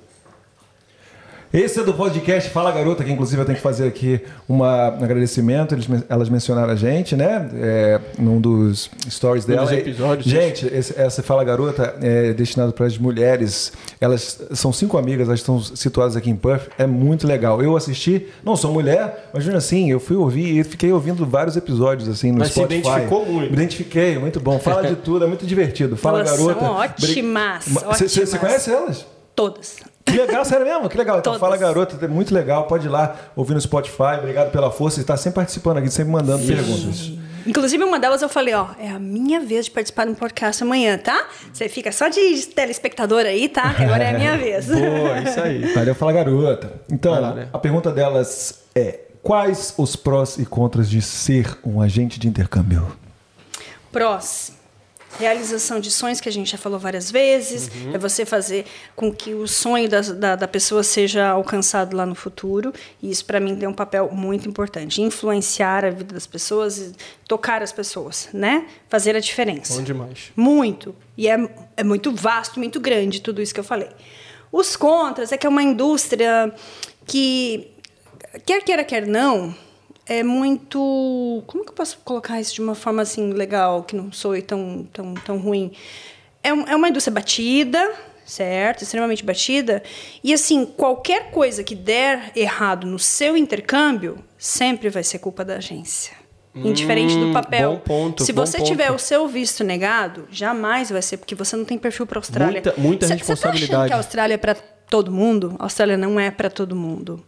Esse 1.54 1.78
é 1.78 1.84
do 1.84 1.94
podcast 1.94 2.50
Fala 2.50 2.72
Garota, 2.72 3.04
que 3.04 3.12
inclusive 3.12 3.40
eu 3.40 3.46
tenho 3.46 3.54
que 3.54 3.62
fazer 3.62 3.86
aqui 3.86 4.20
um 4.48 4.64
agradecimento. 4.64 5.72
Eles, 5.72 5.86
elas 6.08 6.28
mencionaram 6.28 6.72
a 6.72 6.74
gente, 6.74 7.14
né? 7.14 7.48
É, 7.54 8.00
num 8.18 8.40
dos 8.40 8.90
stories 9.08 9.44
dela. 9.44 9.62
Um 9.62 9.66
dos 9.66 9.72
episódios. 9.72 10.26
Gente, 10.26 10.66
esse, 10.66 11.00
essa 11.00 11.22
Fala 11.22 11.44
Garota 11.44 11.94
é 12.02 12.32
destinado 12.32 12.72
para 12.72 12.86
as 12.86 12.98
mulheres. 12.98 13.72
Elas 14.00 14.42
são 14.52 14.72
cinco 14.72 14.98
amigas, 14.98 15.28
elas 15.28 15.38
estão 15.38 15.60
situadas 15.60 16.16
aqui 16.16 16.28
em 16.28 16.34
Perth. 16.34 16.70
É 16.76 16.88
muito 16.88 17.24
legal. 17.24 17.62
Eu 17.62 17.76
assisti, 17.76 18.26
não 18.42 18.56
sou 18.56 18.72
mulher, 18.72 19.30
mas 19.32 19.48
assim, 19.48 19.88
eu 19.88 20.00
fui 20.00 20.16
ouvir 20.16 20.58
e 20.58 20.64
fiquei 20.64 20.92
ouvindo 20.92 21.24
vários 21.24 21.56
episódios 21.56 22.08
assim 22.08 22.32
no 22.32 22.40
mas 22.40 22.48
Spotify. 22.48 22.82
se 22.82 22.88
identificou 22.88 23.26
muito. 23.26 23.50
Me 23.50 23.56
identifiquei, 23.56 24.18
muito 24.18 24.40
bom. 24.40 24.58
Fala 24.58 24.88
de 24.88 24.96
tudo, 25.06 25.24
é 25.24 25.28
muito 25.28 25.46
divertido. 25.46 25.96
Fala 25.96 26.18
elas 26.18 26.32
Garota. 26.32 26.58
São 26.58 26.72
ótimas. 26.72 27.64
Você 27.96 28.38
conhece 28.38 28.72
elas? 28.72 29.06
Todas. 29.36 29.93
Que 30.04 30.12
legal, 30.12 30.44
sério 30.44 30.66
mesmo? 30.66 30.88
Que 30.88 30.96
legal. 30.98 31.18
Então 31.18 31.32
Todas. 31.32 31.40
fala, 31.40 31.56
garota, 31.56 32.02
é 32.04 32.08
muito 32.08 32.34
legal. 32.34 32.66
Pode 32.66 32.86
ir 32.86 32.90
lá 32.90 33.16
ouvir 33.34 33.54
no 33.54 33.60
Spotify. 33.60 34.18
Obrigado 34.18 34.50
pela 34.52 34.70
força. 34.70 34.96
Você 34.96 35.00
está 35.00 35.16
sempre 35.16 35.36
participando 35.36 35.78
aqui, 35.78 35.90
sempre 35.90 36.12
mandando 36.12 36.46
perguntas. 36.46 37.12
Inclusive, 37.46 37.82
uma 37.84 37.98
delas 37.98 38.22
eu 38.22 38.28
falei, 38.28 38.54
ó, 38.54 38.68
é 38.78 38.88
a 38.88 38.98
minha 38.98 39.40
vez 39.40 39.66
de 39.66 39.70
participar 39.70 40.06
de 40.06 40.12
um 40.12 40.14
podcast 40.14 40.62
amanhã, 40.62 40.96
tá? 40.96 41.26
Você 41.52 41.68
fica 41.68 41.92
só 41.92 42.08
de 42.08 42.46
telespectador 42.46 43.26
aí, 43.26 43.48
tá? 43.50 43.74
Que 43.74 43.82
agora 43.82 44.04
é 44.04 44.14
a 44.14 44.18
minha 44.18 44.36
vez. 44.38 44.66
Boa, 44.66 45.18
isso 45.20 45.40
aí. 45.40 45.72
Valeu, 45.74 45.94
fala, 45.94 46.12
garota. 46.12 46.72
Então, 46.90 47.12
lá, 47.20 47.34
né? 47.34 47.48
a 47.52 47.58
pergunta 47.58 47.90
delas 47.90 48.62
é: 48.74 49.00
quais 49.22 49.74
os 49.76 49.94
prós 49.94 50.38
e 50.38 50.46
contras 50.46 50.88
de 50.88 51.02
ser 51.02 51.58
um 51.64 51.82
agente 51.82 52.18
de 52.18 52.28
intercâmbio? 52.28 52.86
Prós. 53.92 54.52
Realização 55.18 55.78
de 55.78 55.90
sonhos, 55.90 56.20
que 56.20 56.28
a 56.28 56.32
gente 56.32 56.50
já 56.50 56.58
falou 56.58 56.78
várias 56.78 57.10
vezes. 57.10 57.70
É 57.92 57.98
você 57.98 58.24
fazer 58.24 58.66
com 58.96 59.12
que 59.12 59.32
o 59.34 59.46
sonho 59.46 59.88
da, 59.88 60.00
da, 60.00 60.36
da 60.36 60.48
pessoa 60.48 60.82
seja 60.82 61.28
alcançado 61.28 61.96
lá 61.96 62.04
no 62.04 62.14
futuro. 62.14 62.72
E 63.02 63.10
isso, 63.10 63.24
para 63.24 63.38
mim, 63.38 63.54
tem 63.56 63.68
um 63.68 63.72
papel 63.72 64.10
muito 64.12 64.48
importante. 64.48 65.00
Influenciar 65.00 65.84
a 65.84 65.90
vida 65.90 66.14
das 66.14 66.26
pessoas, 66.26 66.78
e 66.78 66.92
tocar 67.28 67.62
as 67.62 67.72
pessoas, 67.72 68.28
né? 68.32 68.66
Fazer 68.88 69.14
a 69.16 69.20
diferença. 69.20 69.74
Bom 69.74 69.82
demais. 69.82 70.32
Muito. 70.34 70.94
E 71.16 71.28
é, 71.28 71.48
é 71.76 71.84
muito 71.84 72.12
vasto, 72.12 72.58
muito 72.58 72.80
grande 72.80 73.20
tudo 73.20 73.40
isso 73.40 73.54
que 73.54 73.60
eu 73.60 73.64
falei. 73.64 73.88
Os 74.50 74.76
contras 74.76 75.32
é 75.32 75.36
que 75.36 75.46
é 75.46 75.50
uma 75.50 75.62
indústria 75.62 76.52
que, 77.06 77.72
quer 78.46 78.62
queira, 78.62 78.84
quer 78.84 79.06
não, 79.06 79.54
é 80.06 80.22
muito. 80.22 81.42
Como 81.46 81.64
que 81.64 81.70
eu 81.70 81.74
posso 81.74 81.98
colocar 82.04 82.40
isso 82.40 82.54
de 82.54 82.60
uma 82.62 82.74
forma 82.74 83.02
assim 83.02 83.32
legal, 83.32 83.82
que 83.82 83.94
não 83.96 84.12
soe 84.12 84.42
tão, 84.42 84.86
tão, 84.92 85.14
tão 85.14 85.38
ruim? 85.38 85.72
É, 86.42 86.48
é 86.48 86.76
uma 86.76 86.88
indústria 86.88 87.12
batida, 87.14 87.92
certo? 88.26 88.82
Extremamente 88.82 89.24
batida. 89.24 89.82
E 90.22 90.32
assim, 90.34 90.64
qualquer 90.66 91.30
coisa 91.30 91.64
que 91.64 91.74
der 91.74 92.32
errado 92.36 92.86
no 92.86 92.98
seu 92.98 93.36
intercâmbio, 93.36 94.18
sempre 94.38 94.88
vai 94.90 95.02
ser 95.02 95.18
culpa 95.20 95.44
da 95.44 95.56
agência. 95.56 96.12
Indiferente 96.54 97.16
do 97.16 97.26
Hum, 97.26 97.32
papel. 97.32 97.72
bom 97.72 97.78
ponto, 97.80 98.24
Se 98.24 98.32
bom 98.32 98.46
você 98.46 98.58
ponto. 98.58 98.68
tiver 98.68 98.92
o 98.92 98.98
seu 98.98 99.26
visto 99.26 99.64
negado, 99.64 100.28
jamais 100.30 100.88
vai 100.88 101.02
ser, 101.02 101.16
porque 101.16 101.34
você 101.34 101.56
não 101.56 101.64
tem 101.64 101.76
perfil 101.76 102.06
para 102.06 102.18
a 102.18 102.20
Austrália. 102.20 102.62
Muita- 102.62 102.74
muita 102.80 103.06
Cê- 103.08 103.14
Você 103.14 103.18
tá 103.18 103.24
achando 103.24 103.34
responsabilidade. 103.34 103.88
que 103.88 103.92
a 103.92 103.96
Austrália 103.96 104.34
é 104.34 104.38
para 104.38 104.54
todo 104.54 105.10
mundo? 105.10 105.56
A 105.58 105.64
Austrália 105.64 105.96
não 105.96 106.20
é 106.20 106.30
para 106.30 106.48
todo 106.48 106.76
mundo. 106.76 107.24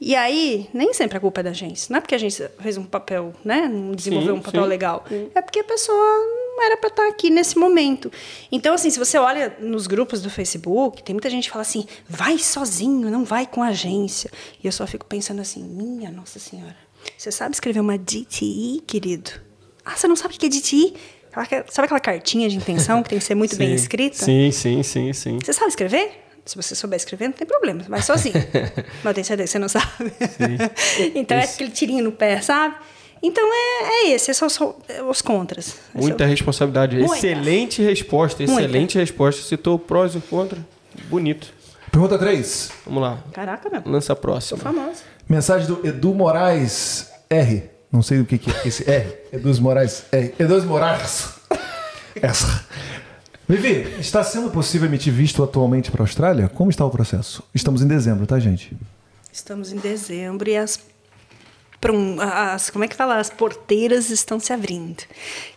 E 0.00 0.14
aí, 0.14 0.68
nem 0.72 0.92
sempre 0.92 1.16
a 1.16 1.20
culpa 1.20 1.40
é 1.40 1.44
da 1.44 1.50
agência. 1.50 1.88
Não 1.90 1.98
é 1.98 2.00
porque 2.00 2.14
a 2.14 2.16
agência 2.16 2.52
fez 2.60 2.76
um 2.76 2.84
papel, 2.84 3.32
né? 3.44 3.68
Não 3.68 3.92
desenvolveu 3.92 4.34
Sim, 4.34 4.40
um 4.40 4.42
papel 4.42 4.62
sim. 4.62 4.68
legal. 4.68 5.04
É 5.34 5.40
porque 5.42 5.60
a 5.60 5.64
pessoa 5.64 5.96
não 6.56 6.62
era 6.64 6.76
para 6.76 6.88
estar 6.88 7.08
aqui 7.08 7.30
nesse 7.30 7.58
momento. 7.58 8.10
Então, 8.52 8.74
assim, 8.74 8.90
se 8.90 8.98
você 8.98 9.18
olha 9.18 9.56
nos 9.60 9.86
grupos 9.86 10.22
do 10.22 10.30
Facebook, 10.30 11.02
tem 11.02 11.14
muita 11.14 11.28
gente 11.30 11.44
que 11.44 11.50
fala 11.50 11.62
assim: 11.62 11.86
vai 12.08 12.38
sozinho, 12.38 13.10
não 13.10 13.24
vai 13.24 13.46
com 13.46 13.62
a 13.62 13.68
agência. 13.68 14.30
E 14.62 14.66
eu 14.66 14.72
só 14.72 14.86
fico 14.86 15.04
pensando 15.06 15.40
assim: 15.40 15.62
minha 15.62 16.10
Nossa 16.10 16.38
Senhora, 16.38 16.76
você 17.16 17.32
sabe 17.32 17.54
escrever 17.54 17.80
uma 17.80 17.98
DTI, 17.98 18.82
querido? 18.86 19.30
Ah, 19.84 19.96
você 19.96 20.06
não 20.08 20.16
sabe 20.16 20.34
o 20.34 20.38
que 20.38 20.46
é 20.46 20.48
DTI? 20.48 20.94
Sabe 21.68 21.86
aquela 21.86 22.00
cartinha 22.00 22.48
de 22.48 22.56
intenção 22.56 23.02
que 23.02 23.08
tem 23.08 23.18
que 23.18 23.24
ser 23.24 23.34
muito 23.34 23.56
bem 23.56 23.70
Sim. 23.70 23.74
escrita? 23.74 24.24
Sim, 24.24 24.50
sim, 24.52 24.82
sim, 24.84 25.12
sim. 25.12 25.38
Você 25.44 25.52
sabe 25.52 25.68
escrever? 25.68 26.23
Se 26.44 26.56
você 26.56 26.74
souber 26.74 26.96
escrever, 26.96 27.26
não 27.28 27.32
tem 27.32 27.46
problema. 27.46 27.82
Vai 27.88 28.02
sozinho. 28.02 28.34
Mas 29.02 29.04
eu 29.04 29.14
tenho 29.14 29.24
certeza 29.24 29.46
que 29.46 29.52
você 29.52 29.58
não 29.58 29.68
sabe. 29.68 29.86
então 31.14 31.36
é 31.38 31.44
aquele 31.44 31.70
tirinho 31.70 32.04
no 32.04 32.12
pé, 32.12 32.40
sabe? 32.40 32.74
Então 33.22 33.42
é, 33.50 33.84
é 33.88 34.06
esse, 34.10 34.30
esses 34.30 34.36
são 34.36 34.46
os, 34.46 34.58
os 35.08 35.22
contras. 35.22 35.68
Esse 35.68 35.78
Muita 35.94 36.24
é 36.24 36.26
o- 36.26 36.30
responsabilidade. 36.30 36.96
Muita. 36.98 37.16
Excelente 37.16 37.82
resposta, 37.82 38.42
Muita. 38.42 38.60
excelente 38.60 38.98
resposta. 38.98 39.40
Citou 39.42 39.78
prós 39.78 40.14
e 40.14 40.20
contras. 40.20 40.60
Bonito. 41.08 41.48
Pergunta 41.90 42.18
3. 42.18 42.70
Vamos 42.84 43.02
lá. 43.02 43.24
Caraca, 43.32 43.70
meu. 43.70 43.82
Lança 43.86 44.12
a 44.12 44.16
próxima. 44.16 44.58
Famosa. 44.60 45.02
Mensagem 45.26 45.66
do 45.66 45.86
Edu 45.86 46.12
Moraes 46.12 47.08
R. 47.30 47.70
Não 47.90 48.02
sei 48.02 48.20
o 48.20 48.26
que, 48.26 48.36
que 48.36 48.50
é 48.50 48.68
esse 48.68 48.90
R. 48.90 49.16
Edu 49.32 49.62
Moraes 49.62 50.04
R. 50.12 50.34
Edu 50.38 50.62
Moraes. 50.64 51.28
Essa. 52.20 52.66
Vivi, 53.46 54.00
está 54.00 54.24
sendo 54.24 54.50
possível 54.50 54.88
emitir 54.88 55.12
visto 55.12 55.42
atualmente 55.42 55.90
para 55.90 56.02
a 56.02 56.04
Austrália? 56.04 56.48
Como 56.48 56.70
está 56.70 56.84
o 56.84 56.90
processo? 56.90 57.42
Estamos 57.54 57.82
em 57.82 57.86
dezembro, 57.86 58.26
tá, 58.26 58.38
gente? 58.40 58.74
Estamos 59.30 59.70
em 59.70 59.76
dezembro 59.76 60.48
e 60.48 60.56
as, 60.56 60.80
as 62.18 62.70
como 62.70 62.84
é 62.84 62.88
que 62.88 62.96
fala? 62.96 63.18
As 63.18 63.28
porteiras 63.28 64.08
estão 64.08 64.40
se 64.40 64.50
abrindo. 64.50 65.02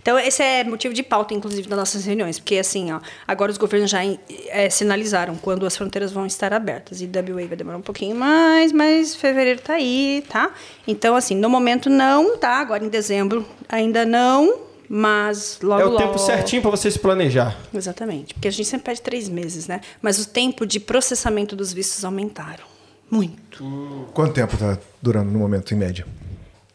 Então 0.02 0.20
esse 0.20 0.44
é 0.44 0.66
motivo 0.66 0.94
de 0.94 1.02
pauta, 1.02 1.34
inclusive, 1.34 1.66
das 1.70 1.78
nossas 1.78 2.04
reuniões, 2.04 2.40
porque 2.40 2.58
assim, 2.58 2.92
ó, 2.92 3.00
agora 3.26 3.54
os 3.54 3.58
governos 3.58 3.90
já 3.90 4.00
eh, 4.04 4.70
sinalizaram 4.70 5.38
quando 5.38 5.66
as 5.66 5.78
fronteiras 5.78 6.12
vão 6.12 6.26
estar 6.26 6.52
abertas 6.52 7.00
e 7.00 7.06
WA 7.06 7.48
vai 7.48 7.56
demorar 7.56 7.78
um 7.78 7.82
pouquinho 7.82 8.18
mais, 8.18 8.74
mas 8.74 9.16
fevereiro 9.16 9.62
tá 9.62 9.76
aí, 9.76 10.26
tá? 10.28 10.52
Então 10.86 11.16
assim, 11.16 11.36
no 11.36 11.50
momento 11.50 11.90
não, 11.90 12.38
tá? 12.38 12.56
Agora 12.56 12.84
em 12.84 12.90
dezembro 12.90 13.46
ainda 13.70 14.06
não, 14.06 14.67
mas 14.90 15.60
logo 15.62 15.82
É 15.82 15.86
o 15.86 15.90
logo. 15.90 15.98
tempo 16.04 16.18
certinho 16.18 16.62
para 16.62 16.72
você 16.72 16.90
se 16.92 17.00
planejar. 17.00 17.58
Exatamente, 17.74 18.34
porque 18.34 18.48
a 18.48 18.52
gente 18.52 18.66
sempre 18.68 18.86
pede 18.86 19.02
três 19.02 19.28
meses, 19.30 19.68
né? 19.68 19.82
Mas 20.02 20.20
o 20.20 20.28
tempo 20.30 20.66
de 20.66 20.80
processamento 20.80 21.56
dos 21.56 21.74
vistos 21.74 22.04
aumentaram 22.06 22.64
muito. 23.10 24.08
Quanto 24.14 24.34
tempo 24.34 24.54
está 24.54 24.78
durando 25.02 25.32
no 25.32 25.40
momento, 25.40 25.74
em 25.74 25.78
média? 25.78 26.06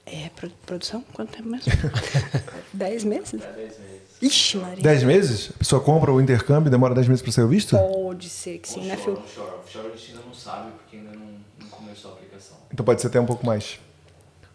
É, 0.06 0.28
pro- 0.36 0.50
produção? 0.66 1.02
Quanto 1.14 1.30
tempo 1.36 1.48
mesmo? 1.48 1.72
Dez 2.72 3.02
meses? 3.04 3.40
Ixi, 4.20 4.56
Maria. 4.58 4.82
Dez 4.82 5.02
meses? 5.02 5.50
A 5.54 5.58
pessoa 5.58 5.80
compra 5.82 6.12
o 6.12 6.20
intercâmbio 6.20 6.68
e 6.68 6.70
demora 6.70 6.94
dez 6.94 7.08
meses 7.08 7.22
para 7.22 7.32
ser 7.32 7.46
visto? 7.48 7.76
Pode 7.76 8.28
ser 8.28 8.58
que 8.58 8.68
sim, 8.68 8.86
né, 8.86 8.96
Phil? 8.96 9.14
Offshore, 9.14 9.48
offshore 9.64 9.86
a 9.92 9.96
gente 9.96 10.12
ainda 10.12 10.22
não 10.26 10.34
sabe 10.34 10.70
porque 10.72 10.96
ainda 10.96 11.10
não, 11.12 11.26
não 11.60 11.68
começou 11.68 12.12
a 12.12 12.14
aplicação. 12.14 12.56
Então 12.72 12.84
pode 12.84 13.00
ser 13.00 13.08
até 13.08 13.20
um 13.20 13.26
pouco 13.26 13.44
mais. 13.44 13.78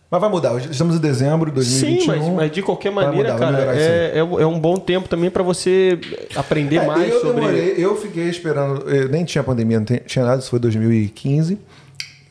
Mas 0.09 0.21
vai 0.21 0.29
mudar. 0.29 0.57
Estamos 0.57 0.95
em 0.95 0.99
dezembro 0.99 1.49
de 1.51 1.55
2021. 1.55 1.99
Sim, 2.01 2.07
mas, 2.07 2.27
mas 2.33 2.51
de 2.51 2.61
qualquer 2.61 2.91
maneira, 2.91 3.33
mudar, 3.33 3.39
cara, 3.39 3.75
é, 3.75 4.13
é, 4.15 4.19
é 4.19 4.45
um 4.45 4.57
bom 4.57 4.77
tempo 4.77 5.09
também 5.09 5.29
para 5.29 5.43
você 5.43 5.99
aprender 6.35 6.77
É, 6.77 6.85
mais 6.85 7.13
eu 7.13 7.19
sobre. 7.19 7.35
demorei, 7.41 7.73
eu 7.77 7.95
fiquei 7.97 8.29
esperando, 8.29 8.89
eu 8.89 9.09
nem 9.09 9.25
tinha 9.25 9.43
pandemia, 9.43 9.79
não 9.79 9.85
tinha 9.85 10.23
nada, 10.23 10.39
isso 10.39 10.49
foi 10.49 10.59
2015. 10.59 11.57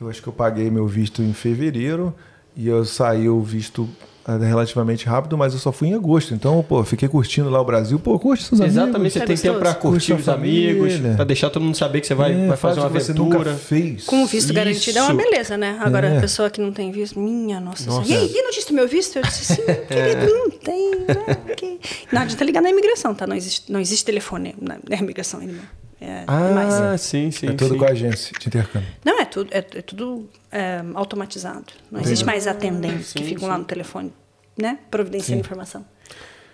Eu 0.00 0.08
acho 0.08 0.22
que 0.22 0.28
eu 0.28 0.32
paguei 0.32 0.70
meu 0.70 0.86
visto 0.86 1.22
em 1.22 1.32
fevereiro 1.34 2.14
e 2.56 2.66
eu 2.68 2.84
saí 2.84 3.28
o 3.28 3.40
visto 3.42 3.86
relativamente 4.26 5.06
rápido, 5.06 5.36
mas 5.38 5.52
eu 5.52 5.58
só 5.58 5.70
fui 5.70 5.88
em 5.88 5.94
agosto. 5.94 6.34
Então, 6.34 6.64
pô, 6.68 6.82
fiquei 6.84 7.08
curtindo 7.08 7.48
lá 7.48 7.60
o 7.60 7.64
Brasil. 7.64 7.98
Pô, 7.98 8.18
curte 8.18 8.42
seus 8.44 8.60
amigos. 8.60 8.76
Exatamente, 8.76 9.12
você 9.12 9.18
É 9.20 9.24
tem 9.26 9.36
tempo 9.36 9.58
para 9.58 9.74
curtir 9.74 10.12
os 10.14 10.28
amigos, 10.28 10.94
para 11.14 11.24
deixar 11.24 11.50
todo 11.50 11.62
mundo 11.62 11.76
saber 11.76 12.00
que 12.00 12.06
você 12.06 12.14
vai, 12.14 12.32
É, 12.32 12.46
vai 12.48 12.56
faz 12.56 12.74
fazer 12.76 12.80
uma 12.80 12.88
você 13.00 13.12
nunca 13.12 13.36
aventura. 13.36 13.54
fez. 13.56 14.04
Com 14.04 14.22
o 14.24 14.26
visto 14.26 14.52
garantido 14.52 14.98
é 14.98 15.02
uma 15.02 15.12
Isso. 15.20 15.30
beleza, 15.30 15.56
né? 15.56 15.78
Agora, 15.80 16.08
É. 16.08 16.18
a 16.18 16.20
pessoa 16.20 16.50
que 16.50 16.60
não 16.60 16.72
tem 16.72 16.90
visto, 16.90 17.18
minha 17.20 17.60
nossa, 17.60 17.86
Nossa. 17.88 18.04
senhora. 18.06 18.24
E 18.26 18.28
aí, 18.36 18.42
não 18.42 18.50
disse 18.50 18.72
meu 18.72 18.88
visto? 18.88 19.16
Eu 19.16 19.22
disse, 19.22 19.44
sim, 19.54 19.62
querido, 19.88 20.26
não 20.32 20.50
tem. 20.50 20.90
Né? 20.90 21.78
Não 22.12 22.22
adianta 22.22 22.44
ligar 22.44 22.60
na 22.62 22.70
imigração, 22.70 23.14
tá? 23.14 23.26
Não 23.26 23.36
existe, 23.36 23.70
não 23.70 23.80
existe 23.80 24.04
telefone 24.04 24.54
na, 24.60 24.76
na 24.88 24.96
imigração 24.96 25.40
ainda. 25.40 25.60
É, 26.00 26.24
Ah, 26.26 26.50
mais. 26.52 27.00
sim, 27.00 27.30
sim. 27.30 27.48
É 27.48 27.52
tudo 27.52 27.72
sim. 27.74 27.78
com 27.78 27.84
a 27.84 27.88
agência 27.88 28.32
de 28.38 28.48
intercâmbio. 28.48 28.88
Não, 29.04 29.18
é 29.20 29.24
tudo, 29.24 29.50
é, 29.52 29.58
é 29.58 29.82
tudo 29.82 30.28
é, 30.52 30.82
automatizado. 30.94 31.66
Não 31.90 32.00
existe 32.00 32.24
mais 32.24 32.46
atendentes 32.46 33.12
que 33.12 33.20
sim, 33.22 33.28
ficam 33.30 33.48
lá 33.48 33.56
no 33.56 33.64
telefone, 33.64 34.12
né? 34.58 34.78
Providenciando 34.90 35.40
informação. 35.40 35.84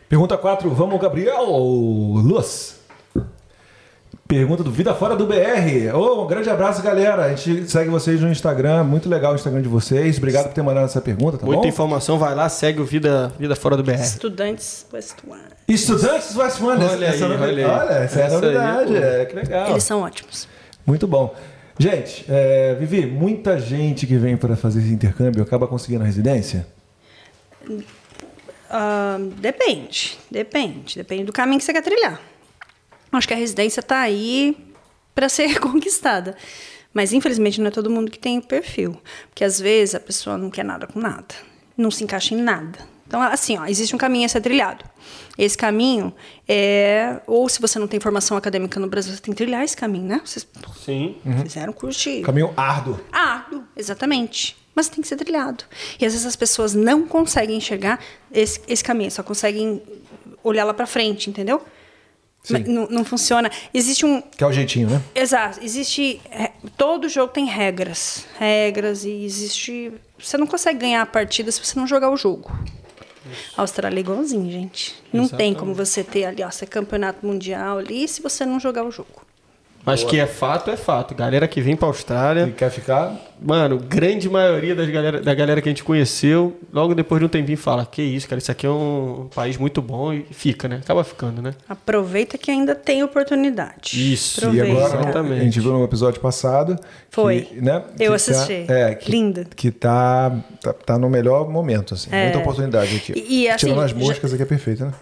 Pergunta 0.09 0.37
4, 0.37 0.71
vamos, 0.71 1.01
Gabriel 1.01 1.45
Luz. 1.47 2.82
Pergunta 4.33 4.65
do 4.65 4.71
Vida 4.71 4.95
Fora 4.95 5.15
do 5.15 5.27
BR. 5.27 5.95
Ô, 5.95 6.25
um 6.25 6.27
grande 6.27 6.49
abraço, 6.49 6.83
galera. 6.83 7.27
A 7.27 7.35
gente 7.35 7.71
segue 7.71 7.91
vocês 7.91 8.19
no 8.19 8.31
Instagram. 8.31 8.83
Muito 8.83 9.07
legal 9.07 9.33
o 9.33 9.35
Instagram 9.35 9.61
de 9.61 9.69
vocês. 9.69 10.17
Obrigado 10.17 10.45
por 10.45 10.55
ter 10.55 10.63
mandado 10.63 10.87
essa 10.87 11.03
pergunta, 11.03 11.37
tá 11.37 11.45
Muita 11.45 11.61
bom? 11.61 11.69
informação, 11.69 12.19
vai 12.19 12.35
lá, 12.35 12.49
segue 12.49 12.81
o 12.81 12.85
Vida, 12.87 13.31
Vida 13.39 13.55
Fora 13.55 13.77
do 13.77 13.83
BR. 13.83 14.01
Estudantes 14.01 14.87
West 14.91 15.17
One. 15.29 15.43
Estudantes 15.69 16.33
do 16.33 16.41
Westmund. 16.41 16.83
Olha 16.83 16.85
essa, 16.85 16.97
aí, 16.97 17.05
essa 17.05 17.27
olha 17.27 17.45
aí. 17.45 17.65
Olha, 17.65 17.93
essa 17.93 18.21
é 18.21 18.25
Essa 18.25 18.37
aí, 18.37 18.41
novidade. 18.41 18.93
pô. 18.93 18.97
é, 18.97 19.25
que 19.27 19.37
legal. 19.37 19.71
Eles 19.71 19.85
são 19.85 20.01
ótimos. 20.01 20.49
Muito 20.87 21.07
bom. 21.07 21.35
Gente, 21.79 22.25
é, 22.27 22.75
Vivi, 22.81 23.05
muita 23.05 23.61
gente 23.61 24.07
que 24.07 24.17
vem 24.17 24.39
para 24.39 24.57
fazer 24.57 24.81
esse 24.81 24.95
intercâmbio 24.95 25.43
acaba 25.43 25.67
conseguindo 25.67 26.05
a 26.05 26.07
residência? 26.07 26.67
Ah, 28.71 29.19
depende, 29.39 30.17
depende. 30.31 30.97
Depende 30.97 31.25
do 31.25 31.35
caminho 31.35 31.59
que 31.59 31.67
você 31.67 31.73
quer 31.75 31.83
trilhar. 31.83 32.32
Acho 33.13 33.29
que 33.29 33.35
a 33.35 33.37
residência 33.37 33.81
está 33.81 34.01
aí 34.01 34.57
para 35.15 35.29
ser 35.29 35.59
conquistada. 35.61 36.37
Mas 36.95 37.13
infelizmente 37.13 37.61
não 37.61 37.69
é 37.69 37.71
todo 37.71 37.91
mundo 37.91 38.11
que 38.11 38.19
tem 38.19 38.39
o 38.39 38.43
perfil. 38.43 39.01
Porque 39.29 39.45
às 39.45 39.61
vezes 39.61 39.95
a 39.95 40.01
pessoa 40.01 40.37
não 40.37 40.51
quer 40.51 40.65
nada 40.65 40.87
com 40.87 40.99
nada. 40.99 41.35
Não 41.77 41.91
se 41.91 42.05
encaixa 42.05 42.35
em 42.35 42.39
nada. 42.39 42.79
Então, 43.07 43.21
assim, 43.21 43.59
ó, 43.59 43.67
existe 43.67 43.95
um 43.95 43.99
caminho 43.99 44.25
a 44.25 44.29
ser 44.29 44.41
trilhado. 44.41 44.85
Esse 45.37 45.57
caminho 45.57 46.15
é. 46.49 47.21
Ou 47.27 47.47
se 47.47 47.61
você 47.61 47.79
não 47.79 47.87
tem 47.87 48.01
formação 48.01 48.39
acadêmica 48.39 48.81
no 48.81 48.87
Brasil, 48.87 49.13
você 49.13 49.21
tem 49.21 49.35
que 49.35 49.37
trilhar 49.37 49.63
esse 49.63 49.77
caminho, 49.77 50.07
né? 50.07 50.21
Vocês 50.25 50.47
Sim. 50.83 51.17
fizeram 51.43 51.75
curso 51.75 52.01
de. 52.01 52.23
Caminho 52.23 52.55
árduo. 52.57 52.99
Árduo, 53.13 53.65
exatamente. 53.77 54.57
Mas 54.75 54.89
tem 54.89 55.03
que 55.03 55.09
ser 55.09 55.17
trilhado. 55.17 55.65
E 56.01 56.07
às 56.07 56.13
vezes 56.13 56.27
as 56.27 56.37
pessoas 56.37 56.75
não 56.75 57.07
conseguem 57.07 57.57
enxergar 57.59 58.01
esse, 58.33 58.63
esse 58.67 58.83
caminho, 58.83 59.11
só 59.11 59.23
conseguem 59.23 59.83
olhar 60.43 60.65
lá 60.65 60.73
pra 60.73 60.87
frente, 60.87 61.29
entendeu? 61.29 61.63
Não, 62.67 62.89
não 62.89 63.05
funciona. 63.05 63.51
Existe 63.73 64.05
um. 64.05 64.21
Que 64.21 64.43
é 64.43 64.47
o 64.47 64.53
jeitinho, 64.53 64.91
né? 64.91 65.03
Exato. 65.15 65.61
Existe. 65.63 66.21
é, 66.31 66.51
Todo 66.77 67.09
jogo 67.09 67.33
tem 67.33 67.47
regras. 67.47 68.27
Regras 68.39 69.05
e 69.05 69.25
existe. 69.25 69.93
Você 70.19 70.37
não 70.37 70.47
consegue 70.47 70.81
ganhar 70.81 71.03
a 71.03 71.07
partida 71.07 71.53
se 71.53 71.65
você 71.65 71.79
não 71.79 71.87
jogar 71.87 72.11
o 72.11 72.17
jogo. 72.17 72.51
A 73.57 73.63
Austrália 73.63 73.99
é 73.99 74.01
igualzinho, 74.01 74.51
gente. 74.51 74.95
Não 75.13 75.21
tem 75.21 75.51
Exatamente. 75.53 75.59
como 75.59 75.75
você 75.75 76.03
ter 76.03 76.25
ali, 76.25 76.43
ó, 76.43 76.51
ser 76.51 76.67
campeonato 76.67 77.25
mundial 77.25 77.79
ali 77.79 78.07
se 78.09 78.21
você 78.21 78.45
não 78.45 78.59
jogar 78.59 78.85
o 78.85 78.91
jogo. 78.91 79.23
Mas 79.85 80.05
que 80.05 80.19
é 80.21 80.27
fato, 80.27 80.71
é 80.71 80.77
fato. 80.77 81.15
Galera 81.15 81.49
que 81.49 81.61
vem 81.61 81.75
pra 81.75 81.89
Austrália. 81.89 82.45
E 82.49 82.53
quer 82.53 82.71
ficar. 82.71 83.15
Mano, 83.45 83.79
grande 83.79 84.31
maioria 84.31 84.73
das 84.77 84.89
galera, 84.89 85.21
da 85.21 85.35
galera 85.35 85.61
que 85.61 85.69
a 85.69 85.73
gente 85.73 85.83
conheceu, 85.83 86.57
logo 86.73 86.95
depois 86.95 87.19
de 87.19 87.27
um 87.27 87.29
tempinho 87.29 87.59
fala: 87.59 87.85
Que 87.85 88.01
isso, 88.01 88.29
cara, 88.29 88.39
isso 88.39 88.53
aqui 88.53 88.65
é 88.65 88.71
um 88.71 89.29
país 89.35 89.57
muito 89.57 89.83
bom 89.83 90.13
e 90.13 90.25
fica, 90.31 90.69
né? 90.69 90.79
Acaba 90.85 91.03
ficando, 91.03 91.43
né? 91.43 91.53
Aproveita 91.69 92.39
que 92.39 92.51
ainda 92.53 92.77
tem 92.77 93.03
oportunidade. 93.03 94.13
Isso. 94.13 94.41
E 94.55 94.61
Aproveita. 94.61 94.73
agora, 94.87 95.01
Exatamente. 95.03 95.41
a 95.41 95.45
gente 95.45 95.61
viu 95.61 95.73
no 95.73 95.83
episódio 95.85 96.21
passado. 96.21 96.79
Foi. 97.11 97.41
Que, 97.41 97.61
né, 97.61 97.83
Eu 97.99 98.11
que 98.11 98.15
assisti. 98.17 98.65
Tá, 98.67 98.75
é, 98.75 98.95
que, 98.95 99.11
Linda. 99.11 99.47
Que 99.57 99.71
tá, 99.73 100.33
tá, 100.61 100.73
tá 100.73 100.99
no 100.99 101.11
melhor 101.11 101.49
momento, 101.51 101.95
assim. 101.95 102.09
É. 102.13 102.25
Muita 102.25 102.39
oportunidade 102.39 102.95
aqui. 102.97 103.13
E- 103.17 103.43
e, 103.43 103.49
assim, 103.49 103.67
Tirando 103.67 103.81
as 103.81 103.91
já- 103.91 103.97
moscas 103.97 104.33
aqui 104.33 104.43
é 104.45 104.47
perfeito, 104.47 104.85
né? 104.85 104.93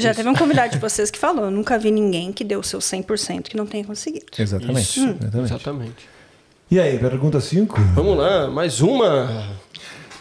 Já 0.00 0.14
teve 0.14 0.28
um 0.28 0.34
convidado 0.34 0.72
de 0.72 0.78
vocês 0.78 1.10
que 1.10 1.18
falou: 1.18 1.44
eu 1.46 1.50
nunca 1.50 1.78
vi 1.78 1.90
ninguém 1.90 2.32
que 2.32 2.42
deu 2.44 2.60
o 2.60 2.64
seu 2.64 2.78
100% 2.80 3.42
que 3.44 3.56
não 3.56 3.66
tenha 3.66 3.84
conseguido. 3.84 4.26
Exatamente. 4.38 4.80
Isso. 4.80 5.00
exatamente. 5.20 5.44
Exatamente. 5.52 6.08
E 6.70 6.78
aí, 6.80 6.98
pergunta 6.98 7.40
5? 7.40 7.80
Vamos 7.94 8.16
lá, 8.16 8.48
mais 8.48 8.80
uma. 8.80 9.58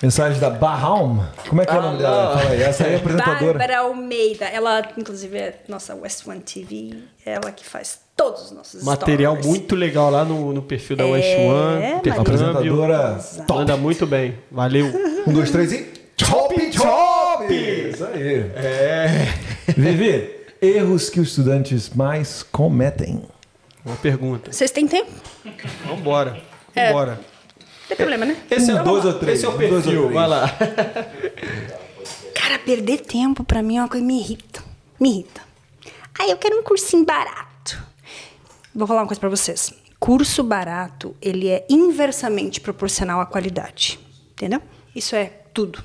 Mensagem 0.02 0.40
da 0.40 0.50
Bahaum. 0.50 1.22
Como 1.50 1.62
é 1.62 1.66
que 1.66 1.72
é 1.74 1.76
o 1.76 1.80
Ah, 1.80 1.82
nome 1.82 1.98
dela? 1.98 2.30
não. 2.34 2.40
Fala 2.42 2.52
aí. 2.52 2.62
Essa 2.64 2.86
aí 2.86 2.94
é 2.94 2.96
a 2.96 2.98
apresentadora. 3.00 3.46
Bárbara 3.60 3.80
Almeida. 3.80 4.46
Ela, 4.46 4.82
inclusive, 4.98 5.38
é 5.38 5.60
nossa 5.68 5.94
West 5.94 6.26
One 6.26 6.40
TV. 6.40 6.96
Ela 7.26 7.52
que 7.52 7.66
faz 7.66 8.00
todos 8.16 8.44
os 8.46 8.52
nossos 8.52 8.82
Material 8.84 9.34
stories. 9.34 9.46
muito 9.46 9.76
legal 9.76 10.10
lá 10.10 10.24
no, 10.24 10.54
no 10.54 10.62
perfil 10.62 10.96
da 10.96 11.04
É, 11.04 11.12
West 11.12 11.28
One. 11.38 11.86
intercâmbio. 11.98 12.22
Apresentadora 12.22 13.20
top. 13.46 13.54
Manda 13.60 13.76
muito 13.76 14.08
bem. 14.08 14.36
Valeu. 14.50 14.86
Um, 15.28 15.34
dois, 15.34 15.52
três 15.52 15.72
e. 15.74 15.84
Top, 16.16 16.56
top! 16.72 17.54
Isso 17.54 18.06
aí. 18.06 18.52
É. 18.56 19.34
Vivi, 19.78 20.30
erros 20.62 21.10
que 21.10 21.20
os 21.20 21.30
estudantes 21.30 21.90
mais 21.90 22.44
cometem. 22.44 23.24
Uma 23.86 23.96
pergunta. 23.96 24.52
Vocês 24.52 24.72
têm 24.72 24.88
tempo? 24.88 25.12
Vambora. 25.86 26.42
É. 26.76 26.88
Vambora. 26.88 27.14
Não 27.14 27.88
tem 27.88 27.98
problema, 27.98 28.26
né? 28.26 28.38
Esse 28.52 28.70
é, 28.72 28.76
Um, 28.82 28.84
dois 28.84 29.06
ou 29.06 29.14
três? 29.14 29.38
Esse 29.40 29.46
é 29.46 29.50
o 29.50 29.54
Um, 29.54 29.58
dois 29.58 29.72
ou 29.72 29.82
perfil. 29.82 30.02
três. 30.02 30.14
Vai 30.14 30.28
lá. 30.28 30.58
Cara, 32.36 32.60
perder 32.60 33.00
tempo 33.02 33.44
pra 33.44 33.62
mim 33.64 33.78
é 33.78 33.82
uma 33.82 33.88
coisa 33.90 34.06
que 34.06 34.08
me 34.12 34.20
irrita. 34.20 34.64
Me 35.00 35.10
irrita. 35.10 35.42
Ah, 36.20 36.28
eu 36.28 36.38
quero 36.38 36.60
um 36.60 36.64
cursinho 36.64 37.06
barato. 37.06 37.82
Vou 38.76 38.86
falar 38.88 39.02
uma 39.02 39.08
coisa 39.08 39.20
pra 39.20 39.30
vocês. 39.30 39.74
Curso 40.00 40.44
barato, 40.44 41.16
ele 41.22 41.48
é 41.48 41.66
inversamente 41.70 42.62
proporcional 42.62 43.20
à 43.20 43.26
qualidade. 43.26 44.00
Entendeu? 44.34 44.62
Isso 44.96 45.16
é 45.16 45.26
tudo. 45.54 45.84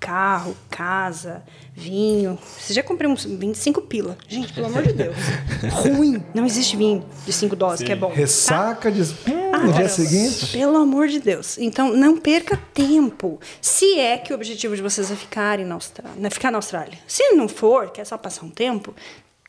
Carro, 0.00 0.56
casa, 0.70 1.42
vinho. 1.74 2.38
Você 2.58 2.72
já 2.72 2.82
comprei 2.82 3.08
uns 3.08 3.24
25 3.24 3.82
pila. 3.82 4.16
Gente, 4.26 4.50
pelo 4.52 4.66
amor 4.68 4.82
de 4.82 4.94
Deus. 4.94 5.14
Ruim. 5.70 6.24
Não 6.34 6.46
existe 6.46 6.74
vinho 6.74 7.04
de 7.26 7.32
5 7.32 7.54
doses 7.54 7.84
que 7.84 7.92
é 7.92 7.96
bom. 7.96 8.08
tá? 8.08 8.14
Ressaca 8.14 8.90
de. 8.90 9.02
Hum, 9.02 9.50
Ah, 9.52 9.58
no 9.58 9.72
dia 9.74 9.88
seguinte. 9.90 10.46
Pelo 10.52 10.78
amor 10.78 11.06
de 11.08 11.20
Deus. 11.20 11.58
Então, 11.58 11.92
não 11.94 12.16
perca 12.16 12.56
tempo. 12.72 13.38
Se 13.60 13.98
é 13.98 14.16
que 14.16 14.32
o 14.32 14.36
objetivo 14.36 14.74
de 14.74 14.80
vocês 14.80 15.10
é 15.10 15.14
ficarem 15.14 15.66
na 15.66 15.74
Austrália, 15.74 16.18
né, 16.18 16.30
ficar 16.30 16.50
na 16.50 16.56
Austrália. 16.58 16.98
Se 17.06 17.22
não 17.34 17.46
for, 17.46 17.90
quer 17.90 18.06
só 18.06 18.16
passar 18.16 18.46
um 18.46 18.50
tempo, 18.50 18.94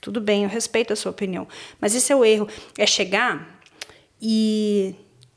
tudo 0.02 0.20
bem, 0.20 0.44
eu 0.44 0.50
respeito 0.50 0.92
a 0.92 0.98
sua 0.98 1.12
opinião. 1.12 1.48
Mas 1.80 1.96
esse 1.96 2.12
é 2.12 2.16
o 2.16 2.26
erro. 2.26 2.48
É 2.78 2.86
chegar 2.86 3.58
e 4.22 4.96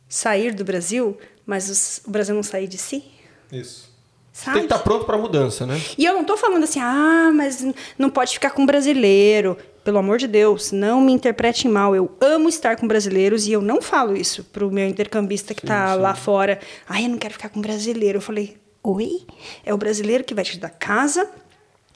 sair 0.09 0.53
do 0.53 0.65
Brasil, 0.65 1.17
mas 1.47 2.03
o 2.05 2.11
Brasil 2.11 2.35
não 2.35 2.43
sair 2.43 2.67
de 2.67 2.79
si. 2.79 3.05
Isso. 3.53 3.94
Tem 4.35 4.43
Sabe? 4.43 4.59
que 4.59 4.65
estar 4.65 4.81
pronto 4.81 5.05
pra 5.05 5.17
mudança, 5.17 5.65
né? 5.65 5.81
E 5.97 6.05
eu 6.05 6.13
não 6.13 6.25
tô 6.25 6.37
falando 6.37 6.65
assim, 6.65 6.81
ah, 6.81 7.31
mas 7.33 7.65
não 7.97 8.11
pode 8.11 8.33
ficar 8.33 8.51
com 8.51 8.67
brasileiro. 8.67 9.57
Pelo 9.85 9.99
amor 9.99 10.19
de 10.19 10.27
Deus, 10.27 10.73
não 10.73 11.01
me 11.01 11.13
interpretem 11.13 11.71
mal. 11.71 11.95
Eu 11.95 12.11
amo 12.21 12.49
estar 12.49 12.77
com 12.77 12.89
brasileiros 12.89 13.47
e 13.47 13.53
eu 13.53 13.63
não 13.63 13.81
falo 13.81 14.17
isso 14.17 14.43
pro 14.43 14.73
meu 14.73 14.89
intercambista 14.89 15.55
que 15.55 15.65
tá 15.65 15.95
lá 15.95 16.17
fora. 16.17 16.59
Ai, 16.89 17.05
eu 17.05 17.11
não 17.11 17.19
quero 17.19 17.35
ficar 17.35 17.49
com 17.49 17.61
brasileiro. 17.61 18.19
Eu 18.19 18.23
falei, 18.23 18.57
oi? 18.83 19.25
É 19.65 19.73
o 19.73 19.77
brasileiro 19.77 20.25
que 20.25 20.35
vai 20.35 20.43
te 20.43 20.59
dar 20.59 20.71
casa, 20.71 21.31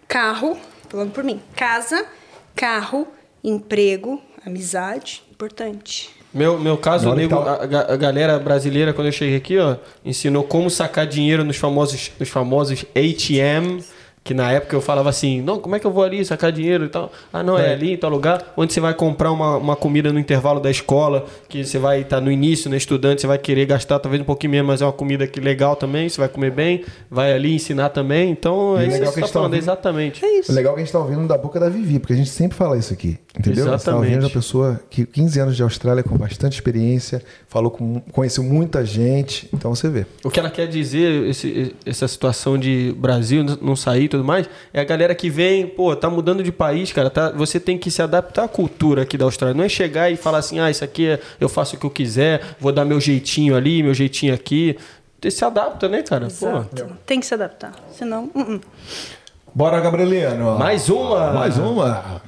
carro, 0.06 0.56
falando 0.88 1.10
por 1.10 1.24
mim, 1.24 1.42
casa, 1.56 2.06
carro, 2.54 3.08
emprego, 3.42 4.22
amizade, 4.46 5.24
importante. 5.32 6.10
Meu, 6.32 6.58
meu 6.58 6.76
caso, 6.76 7.14
nego, 7.14 7.36
tá- 7.36 7.60
a, 7.88 7.92
a 7.94 7.96
galera 7.96 8.38
brasileira, 8.38 8.92
quando 8.92 9.06
eu 9.08 9.12
cheguei 9.12 9.36
aqui, 9.36 9.58
ó, 9.58 9.76
ensinou 10.04 10.44
como 10.44 10.68
sacar 10.70 11.06
dinheiro 11.06 11.42
nos 11.44 11.56
famosos, 11.56 12.10
nos 12.18 12.28
famosos 12.28 12.84
ATM. 12.94 13.82
Que 14.24 14.34
na 14.34 14.52
época 14.52 14.76
eu 14.76 14.82
falava 14.82 15.08
assim, 15.08 15.40
não, 15.40 15.58
como 15.58 15.74
é 15.74 15.78
que 15.80 15.86
eu 15.86 15.90
vou 15.90 16.04
ali 16.04 16.22
sacar 16.22 16.52
dinheiro 16.52 16.84
e 16.84 16.88
tal? 16.90 17.10
Ah, 17.32 17.42
não, 17.42 17.56
é, 17.58 17.70
É. 17.70 17.72
ali 17.72 17.92
em 17.94 17.96
tal 17.96 18.10
lugar, 18.10 18.52
onde 18.58 18.74
você 18.74 18.80
vai 18.80 18.92
comprar 18.92 19.32
uma, 19.32 19.56
uma 19.56 19.74
comida 19.74 20.12
no 20.12 20.18
intervalo 20.18 20.60
da 20.60 20.70
escola, 20.70 21.24
que 21.48 21.64
você 21.64 21.78
vai 21.78 22.02
estar 22.02 22.20
no 22.20 22.30
início, 22.30 22.68
né, 22.68 22.76
estudante, 22.76 23.22
você 23.22 23.26
vai 23.26 23.38
querer 23.38 23.64
gastar 23.64 23.98
talvez 23.98 24.20
um 24.20 24.26
pouquinho 24.26 24.50
menos, 24.50 24.66
mas 24.66 24.82
é 24.82 24.84
uma 24.84 24.92
comida 24.92 25.26
que 25.26 25.40
legal 25.40 25.76
também, 25.76 26.10
você 26.10 26.18
vai 26.20 26.28
comer 26.28 26.50
bem, 26.50 26.84
vai 27.10 27.32
ali 27.32 27.54
ensinar 27.54 27.88
também, 27.88 28.30
então 28.30 28.76
é 28.78 28.82
isso 28.82 28.98
legal 28.98 29.08
que 29.08 29.14
você 29.14 29.20
gente 29.20 29.20
tá 29.20 29.26
tá 29.28 29.32
falando, 29.32 29.44
ouvindo- 29.52 29.62
exatamente. 29.64 30.22
É 30.22 30.38
isso. 30.40 30.52
O 30.52 30.54
legal 30.54 30.72
é 30.72 30.74
que 30.74 30.82
a 30.82 30.84
gente 30.84 30.92
tá 30.92 30.98
ouvindo 30.98 31.26
da 31.26 31.38
boca 31.38 31.58
da 31.58 31.70
Vivi, 31.70 31.98
porque 31.98 32.12
a 32.12 32.16
gente 32.16 32.28
sempre 32.28 32.58
fala 32.58 32.76
isso 32.76 32.92
aqui. 32.92 33.16
Entendeu? 33.38 33.64
Você 33.64 33.70
tá 33.70 33.76
Exatamente. 33.76 34.06
ouvindo 34.14 34.26
a 34.26 34.30
pessoa 34.30 34.80
que 34.90 35.06
15 35.06 35.38
anos 35.40 35.56
de 35.56 35.62
Austrália 35.62 36.02
com 36.02 36.16
bastante 36.16 36.54
experiência, 36.54 37.22
falou 37.46 37.70
com, 37.70 38.00
conheceu 38.12 38.42
muita 38.42 38.84
gente. 38.84 39.48
Então 39.54 39.72
você 39.74 39.88
vê. 39.88 40.06
O 40.24 40.30
que 40.30 40.40
ela 40.40 40.50
quer 40.50 40.66
dizer, 40.66 41.24
esse- 41.28 41.74
essa 41.86 42.08
situação 42.08 42.58
de 42.58 42.92
Brasil 42.98 43.44
não 43.62 43.76
sair 43.76 44.04
e 44.04 44.08
tudo 44.08 44.24
mais, 44.24 44.48
é 44.72 44.80
a 44.80 44.84
galera 44.84 45.14
que 45.14 45.30
vem, 45.30 45.68
pô, 45.68 45.94
tá 45.94 46.10
mudando 46.10 46.42
de 46.42 46.50
país, 46.50 46.92
cara, 46.92 47.08
tá, 47.10 47.30
você 47.30 47.60
tem 47.60 47.78
que 47.78 47.90
se 47.92 48.02
adaptar 48.02 48.44
à 48.44 48.48
cultura 48.48 49.02
aqui 49.02 49.16
da 49.16 49.24
Austrália. 49.24 49.54
Não 49.56 49.62
é 49.64 49.68
chegar 49.68 50.10
e 50.10 50.16
falar 50.16 50.38
assim, 50.38 50.58
ah, 50.58 50.68
isso 50.68 50.82
aqui 50.82 51.06
é, 51.06 51.20
eu 51.40 51.48
faço 51.48 51.76
o 51.76 51.78
que 51.78 51.86
eu 51.86 51.90
quiser, 51.90 52.40
vou 52.58 52.72
dar 52.72 52.84
meu 52.84 53.00
jeitinho 53.00 53.54
ali, 53.56 53.82
meu 53.84 53.94
jeitinho 53.94 54.34
aqui. 54.34 54.76
Você 55.22 55.30
se 55.30 55.44
adapta, 55.44 55.88
né, 55.88 56.02
cara? 56.02 56.26
Tem 57.06 57.20
que 57.20 57.26
se 57.26 57.34
adaptar. 57.34 57.72
Senão, 57.96 58.30
uh 58.34 58.40
-uh. 58.40 58.60
Bora, 59.54 59.80
Gabrieliano. 59.80 60.58
Mais 60.58 60.88
uma! 60.88 61.32
Mais 61.32 61.56
uma. 61.56 62.20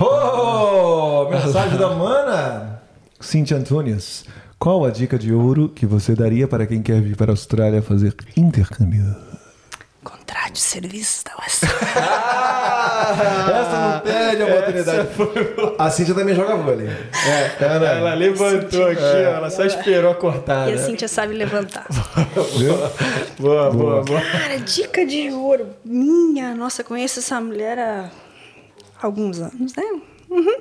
Oh, 0.00 1.28
mensagem 1.30 1.76
da 1.78 1.88
mana. 1.90 2.80
Cintia 3.20 3.56
Antunes. 3.56 4.24
Qual 4.58 4.84
a 4.84 4.90
dica 4.90 5.18
de 5.18 5.32
ouro 5.32 5.68
que 5.68 5.86
você 5.86 6.14
daria 6.14 6.46
para 6.46 6.66
quem 6.66 6.82
quer 6.82 7.00
vir 7.00 7.16
para 7.16 7.30
a 7.30 7.34
Austrália 7.34 7.82
fazer 7.82 8.14
intercâmbio? 8.36 9.16
contrate 10.04 10.54
os 10.54 10.62
serviços 10.62 11.22
da 11.22 11.32
West. 11.42 11.64
Essa 13.50 13.92
não 13.92 14.00
perde 14.00 14.42
a 14.42 14.46
oportunidade. 14.46 15.08
A 15.78 15.90
Cintia 15.90 16.14
também 16.14 16.34
joga 16.34 16.56
vôlei. 16.56 16.88
É, 16.88 17.56
Ela 17.64 18.14
levantou 18.14 18.86
aqui, 18.86 19.02
ó, 19.02 19.36
ela 19.36 19.50
só 19.50 19.64
esperou 19.64 20.12
a 20.12 20.14
cortada. 20.14 20.70
E 20.70 20.74
a 20.74 20.78
Cintia 20.78 21.08
sabe 21.08 21.34
levantar. 21.34 21.86
Boa, 23.38 23.70
boa, 23.70 24.02
boa. 24.02 24.20
Cara, 24.20 24.58
dica 24.58 25.04
de 25.04 25.30
ouro. 25.30 25.66
Minha, 25.84 26.54
nossa, 26.54 26.82
conheço 26.84 27.18
essa 27.20 27.40
mulher 27.40 27.78
há 27.78 28.10
alguns 29.00 29.40
anos, 29.40 29.74
né? 29.74 29.84
Uhum. 30.30 30.56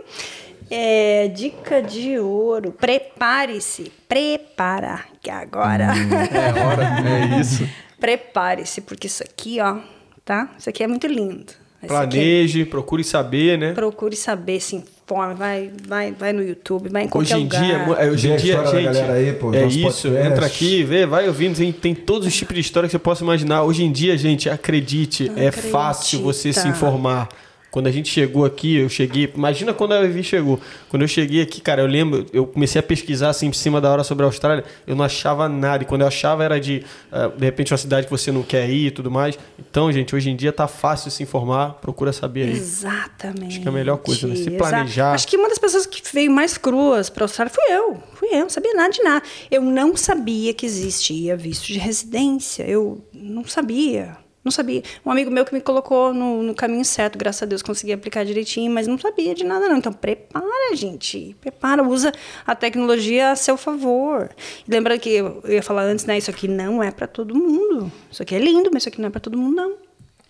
É, 0.69 1.29
dica 1.29 1.81
de 1.81 2.19
ouro. 2.19 2.71
Prepare-se. 2.71 3.91
Prepara. 4.07 4.99
Que 5.21 5.29
agora. 5.29 5.85
É 5.93 6.63
hora, 6.63 7.35
é 7.35 7.39
isso. 7.39 7.67
Prepare-se, 7.99 8.81
porque 8.81 9.07
isso 9.07 9.23
aqui, 9.23 9.59
ó, 9.59 9.77
tá? 10.25 10.49
Isso 10.57 10.69
aqui 10.69 10.83
é 10.83 10.87
muito 10.87 11.07
lindo. 11.07 11.53
Esse 11.81 11.93
aqui 11.95 12.17
Planeje, 12.17 12.65
procure 12.65 13.03
saber, 13.03 13.57
né? 13.57 13.69
é- 13.69 13.73
Procure 13.73 14.15
saber, 14.15 14.59
se 14.59 14.75
informe, 14.75 15.35
vai, 15.35 15.71
vai, 15.87 16.11
vai 16.11 16.33
no 16.33 16.43
YouTube, 16.43 16.89
vai 16.89 17.03
em 17.03 17.07
qualquer 17.07 17.35
Hoje 17.35 17.41
em 17.41 17.43
lugar. 17.43 17.63
dia, 17.63 17.75
é, 18.03 18.11
hoje 18.11 18.29
em 18.29 18.35
dia, 18.35 18.65
gente, 18.65 18.97
aí, 18.99 19.33
pô, 19.33 19.53
é 19.53 19.65
isso, 19.65 19.81
podcast. 20.09 20.27
entra 20.27 20.45
aqui, 20.47 20.83
vê, 20.83 21.05
vai 21.05 21.27
ouvindo, 21.27 21.55
tem, 21.55 21.71
tem 21.71 21.95
todos 21.95 22.27
os 22.27 22.35
tipos 22.35 22.55
de 22.55 22.61
história 22.61 22.87
que 22.89 22.91
você 22.91 22.99
possa 22.99 23.23
imaginar. 23.23 23.63
Hoje 23.63 23.83
em 23.83 23.91
dia, 23.91 24.17
gente, 24.17 24.49
acredite, 24.49 25.31
é 25.35 25.47
Acredita. 25.47 25.71
fácil 25.71 26.21
você 26.23 26.51
se 26.51 26.67
informar. 26.67 27.29
Quando 27.77 27.85
a 27.85 27.91
gente 27.91 28.09
chegou 28.09 28.43
aqui, 28.43 28.77
eu 28.77 28.89
cheguei. 28.89 29.31
Imagina 29.35 29.71
quando 29.71 29.91
a 29.91 30.01
Vivi 30.01 30.23
chegou. 30.23 30.59
Quando 30.89 31.03
eu 31.03 31.07
cheguei 31.07 31.43
aqui, 31.43 31.61
cara, 31.61 31.79
eu 31.79 31.85
lembro, 31.85 32.25
eu 32.33 32.47
comecei 32.47 32.79
a 32.79 32.83
pesquisar 32.83 33.29
assim 33.29 33.49
em 33.49 33.53
cima 33.53 33.79
da 33.79 33.91
hora 33.91 34.03
sobre 34.03 34.23
a 34.23 34.27
Austrália, 34.27 34.65
eu 34.87 34.95
não 34.95 35.05
achava 35.05 35.47
nada. 35.47 35.83
E 35.83 35.85
quando 35.85 36.01
eu 36.01 36.07
achava 36.07 36.43
era 36.43 36.59
de, 36.59 36.83
uh, 37.11 37.37
de 37.37 37.45
repente, 37.45 37.71
uma 37.71 37.77
cidade 37.77 38.07
que 38.07 38.11
você 38.11 38.31
não 38.31 38.41
quer 38.41 38.67
ir 38.67 38.87
e 38.87 38.89
tudo 38.89 39.11
mais. 39.11 39.37
Então, 39.59 39.91
gente, 39.91 40.15
hoje 40.15 40.27
em 40.27 40.35
dia 40.35 40.51
tá 40.51 40.67
fácil 40.67 41.11
se 41.11 41.21
informar, 41.21 41.73
procura 41.73 42.11
saber 42.11 42.45
aí. 42.45 42.53
Exatamente. 42.53 43.45
Acho 43.45 43.61
que 43.61 43.67
é 43.67 43.69
a 43.69 43.73
melhor 43.75 43.97
coisa, 43.97 44.25
né? 44.25 44.35
Se 44.35 44.49
planejar. 44.49 45.13
Acho 45.13 45.27
que 45.27 45.37
uma 45.37 45.47
das 45.47 45.59
pessoas 45.59 45.85
que 45.85 46.01
veio 46.11 46.31
mais 46.31 46.57
cruas 46.57 47.11
para 47.11 47.25
a 47.25 47.25
Austrália 47.25 47.53
fui 47.53 47.63
eu. 47.71 48.01
Fui 48.15 48.29
eu, 48.31 48.39
não 48.39 48.49
sabia 48.49 48.73
nada 48.73 48.89
de 48.89 49.03
nada. 49.03 49.23
Eu 49.51 49.61
não 49.61 49.95
sabia 49.95 50.51
que 50.51 50.65
existia 50.65 51.37
visto 51.37 51.67
de 51.67 51.77
residência. 51.77 52.63
Eu 52.63 53.05
não 53.13 53.45
sabia. 53.45 54.17
Não 54.47 54.51
sabia. 54.51 54.81
Um 55.05 55.11
amigo 55.11 55.29
meu 55.29 55.43
que 55.43 55.53
me 55.53 55.59
colocou 55.59 56.13
no, 56.13 56.41
no 56.41 56.55
caminho 56.55 56.85
certo, 56.85 57.17
graças 57.19 57.43
a 57.43 57.45
Deus 57.45 57.61
consegui 57.61 57.91
aplicar 57.91 58.23
direitinho, 58.23 58.71
mas 58.71 58.87
não 58.87 58.97
sabia 58.97 59.35
de 59.35 59.43
nada, 59.43 59.67
não. 59.67 59.75
Então, 59.75 59.91
prepara, 59.91 60.73
gente. 60.73 61.35
Prepara, 61.41 61.83
usa 61.83 62.13
a 62.45 62.55
tecnologia 62.55 63.31
a 63.31 63.35
seu 63.35 63.57
favor. 63.57 64.29
E 64.65 64.71
lembrando 64.71 65.01
que 65.01 65.09
eu 65.09 65.43
ia 65.45 65.61
falar 65.61 65.81
antes, 65.83 66.05
né? 66.05 66.17
Isso 66.17 66.29
aqui 66.31 66.47
não 66.47 66.81
é 66.81 66.91
para 66.91 67.07
todo 67.07 67.35
mundo. 67.35 67.91
Isso 68.09 68.23
aqui 68.23 68.35
é 68.35 68.39
lindo, 68.39 68.69
mas 68.71 68.83
isso 68.83 68.87
aqui 68.87 69.01
não 69.01 69.09
é 69.09 69.11
para 69.11 69.19
todo 69.19 69.37
mundo, 69.37 69.53
não. 69.53 69.75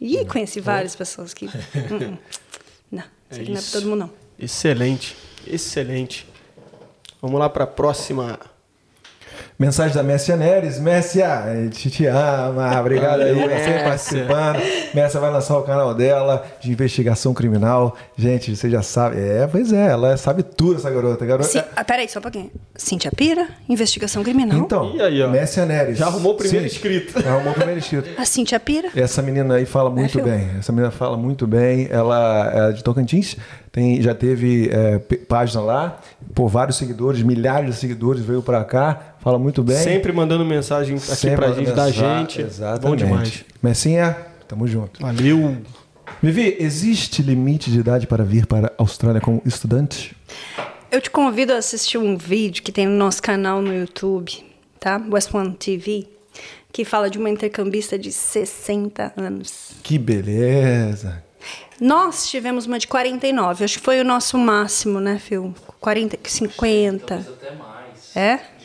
Ih, 0.02 0.26
conheci 0.26 0.60
várias 0.60 0.96
pessoas 0.96 1.32
que. 1.32 1.46
Hum, 1.78 2.18
Não, 2.92 3.04
isso 3.30 3.40
aqui 3.40 3.52
não 3.52 3.60
é 3.60 3.62
para 3.62 3.72
todo 3.72 3.84
mundo, 3.88 4.00
não. 4.00 4.12
Excelente, 4.40 5.16
excelente. 5.46 6.28
Vamos 7.22 7.40
lá 7.40 7.48
para 7.48 7.66
a 7.66 7.68
próxima. 7.68 8.40
Mensagem 9.58 9.96
da 9.96 10.04
Messia 10.04 10.36
Neres. 10.36 10.80
Messia, 10.80 11.28
a 11.40 11.56
gente 11.56 11.90
te 11.90 12.06
ama. 12.06 12.80
Obrigado 12.80 13.22
aí, 13.22 13.34
Valeu, 13.34 13.50
você 13.50 13.84
participando. 13.84 14.60
Messia 14.94 15.20
vai 15.20 15.32
lançar 15.32 15.58
o 15.58 15.64
canal 15.64 15.94
dela 15.94 16.46
de 16.62 16.72
investigação 16.72 17.34
criminal. 17.34 17.96
Gente, 18.18 18.56
você 18.56 18.70
já 18.70 18.82
sabe. 18.82 19.18
É, 19.20 19.48
pois 19.48 19.72
é, 19.72 19.88
ela 19.88 20.16
sabe 20.18 20.44
tudo, 20.44 20.76
essa 20.78 20.90
garota. 20.90 21.26
garota 21.26 21.50
Sim, 21.50 21.62
ah, 21.76 21.84
peraí, 21.84 22.08
só 22.08 22.20
um 22.20 22.22
pouquinho. 22.22 22.52
Cíntia 22.76 23.12
Pira, 23.12 23.48
investigação 23.68 24.24
criminal. 24.24 24.58
Então, 24.58 24.96
E 24.96 25.02
aí, 25.02 25.22
ó? 25.22 25.30
Messia 25.30 25.66
Neres. 25.66 25.98
Já 25.98 26.08
arrumou 26.08 26.34
o 26.34 26.36
primeiro 26.38 26.68
Sim, 26.70 26.76
inscrito. 26.76 27.22
Já 27.22 27.34
arrumou 27.34 27.52
o 27.52 27.56
primeiro 27.56 27.80
inscrito. 27.80 28.10
A 28.20 28.26
Cíntia 28.26 28.60
Pira. 28.60 28.90
Essa 28.96 29.22
menina 29.22 29.56
aí 29.56 29.66
fala 29.66 29.90
muito 29.90 30.12
filho? 30.14 30.26
bem. 30.26 30.50
Essa 30.60 30.72
menina 30.72 30.92
fala 30.92 31.18
muito 31.18 31.46
bem. 31.48 31.88
Ela 31.90 32.70
é 32.70 32.72
de 32.74 32.84
Tocantins, 32.84 33.38
tem, 33.72 34.02
já 34.02 34.14
teve 34.16 34.70
é, 34.72 35.00
página 35.28 35.62
lá, 35.62 36.00
por 36.34 36.48
vários 36.48 36.78
seguidores, 36.78 37.22
milhares 37.22 37.76
de 37.76 37.80
seguidores, 37.80 38.24
veio 38.24 38.42
pra 38.42 38.64
cá, 38.64 39.16
fala 39.28 39.38
muito 39.38 39.62
bem. 39.62 39.76
Sempre 39.76 40.14
mandando 40.14 40.46
mensagem 40.46 40.96
aqui 40.96 41.06
Sempre 41.06 41.36
pra 41.36 41.52
gente, 41.52 41.72
da 41.74 41.92
gente. 41.92 42.42
Exatamente. 42.42 42.82
Bom 42.82 42.96
demais. 42.96 43.46
Messinha, 43.62 44.16
tamo 44.48 44.66
junto. 44.66 45.02
Valeu. 45.02 45.58
Vivi, 46.24 46.56
existe 46.58 47.22
limite 47.22 47.70
de 47.70 47.78
idade 47.78 48.08
para 48.08 48.24
vir 48.24 48.46
para 48.46 48.68
a 48.68 48.72
Austrália 48.78 49.20
como 49.20 49.42
estudante? 49.46 50.16
Eu 50.90 51.02
te 51.02 51.12
convido 51.12 51.52
a 51.52 51.58
assistir 51.58 51.98
um 51.98 52.16
vídeo 52.16 52.64
que 52.64 52.72
tem 52.72 52.88
no 52.88 52.96
nosso 52.96 53.22
canal 53.22 53.62
no 53.62 53.74
YouTube, 53.74 54.46
tá? 54.80 55.02
West 55.12 55.34
One 55.34 55.54
TV, 55.56 56.08
que 56.72 56.86
fala 56.86 57.10
de 57.10 57.18
uma 57.18 57.30
intercambista 57.30 58.00
de 58.00 58.14
60 58.14 59.12
anos. 59.18 59.72
Que 59.84 59.98
beleza. 59.98 61.22
Nós 61.82 62.30
tivemos 62.30 62.66
uma 62.66 62.80
de 62.80 62.88
49, 62.88 63.66
acho 63.66 63.78
que 63.78 63.84
foi 63.84 64.00
o 64.00 64.06
nosso 64.06 64.38
máximo, 64.38 65.02
né, 65.02 65.20
Phil? 65.20 65.54
40, 65.82 66.18
50. 66.24 67.06
Talvez 67.06 67.28
até 67.28 67.56
mais. 67.56 68.16
É? 68.16 68.57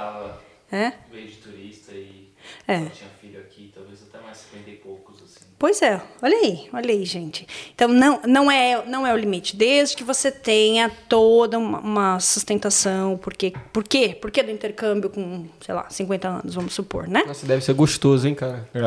Tava 0.00 0.40
É? 0.72 0.92
veio 1.12 1.26
de 1.26 1.34
turista 1.34 1.92
e 1.92 2.30
É. 2.66 2.78
não 2.78 2.88
tinha 2.88 3.10
filho 3.20 3.38
aqui, 3.40 3.70
talvez 3.74 4.02
até 4.02 4.24
mais 4.24 4.38
50 4.38 4.70
e 4.70 4.74
poucos, 4.76 5.16
assim. 5.22 5.44
Pois 5.58 5.82
é, 5.82 6.00
olha 6.22 6.36
aí, 6.38 6.70
olha 6.72 6.90
aí, 6.90 7.04
gente. 7.04 7.46
Então 7.74 7.86
não, 7.88 8.22
não, 8.26 8.50
é, 8.50 8.82
não 8.86 9.06
é 9.06 9.12
o 9.12 9.16
limite, 9.16 9.54
desde 9.56 9.94
que 9.94 10.02
você 10.02 10.30
tenha 10.32 10.88
toda 11.06 11.58
uma, 11.58 11.80
uma 11.80 12.20
sustentação. 12.20 13.18
Porque, 13.18 13.52
por 13.74 13.84
quê? 13.84 14.16
Por 14.18 14.30
que 14.30 14.42
do 14.42 14.50
intercâmbio 14.50 15.10
com, 15.10 15.46
sei 15.60 15.74
lá, 15.74 15.90
50 15.90 16.28
anos, 16.28 16.54
vamos 16.54 16.72
supor, 16.72 17.06
né? 17.06 17.24
Nossa, 17.26 17.44
deve 17.44 17.62
ser 17.62 17.74
gostoso, 17.74 18.26
hein, 18.26 18.34
cara? 18.34 18.66
É. 18.72 18.80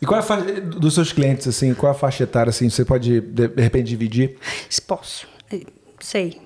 E 0.00 0.06
qual 0.06 0.18
é 0.18 0.22
a 0.22 0.26
faixa 0.26 0.60
dos 0.62 0.94
seus 0.94 1.12
clientes, 1.12 1.46
assim, 1.46 1.74
qual 1.74 1.92
é 1.92 1.94
a 1.94 1.98
faixa 1.98 2.24
etária, 2.24 2.48
assim, 2.48 2.70
você 2.70 2.86
pode, 2.86 3.20
de 3.20 3.48
repente, 3.60 3.88
dividir? 3.88 4.38
Posso, 4.86 5.26
sei. 6.00 6.40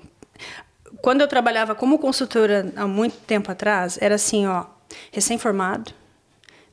Quando 1.01 1.21
eu 1.21 1.27
trabalhava 1.27 1.75
como 1.75 1.97
consultora 1.97 2.71
há 2.75 2.87
muito 2.87 3.17
tempo 3.19 3.51
atrás, 3.51 3.97
era 4.01 4.15
assim, 4.15 4.45
ó, 4.45 4.65
recém-formado, 5.11 5.91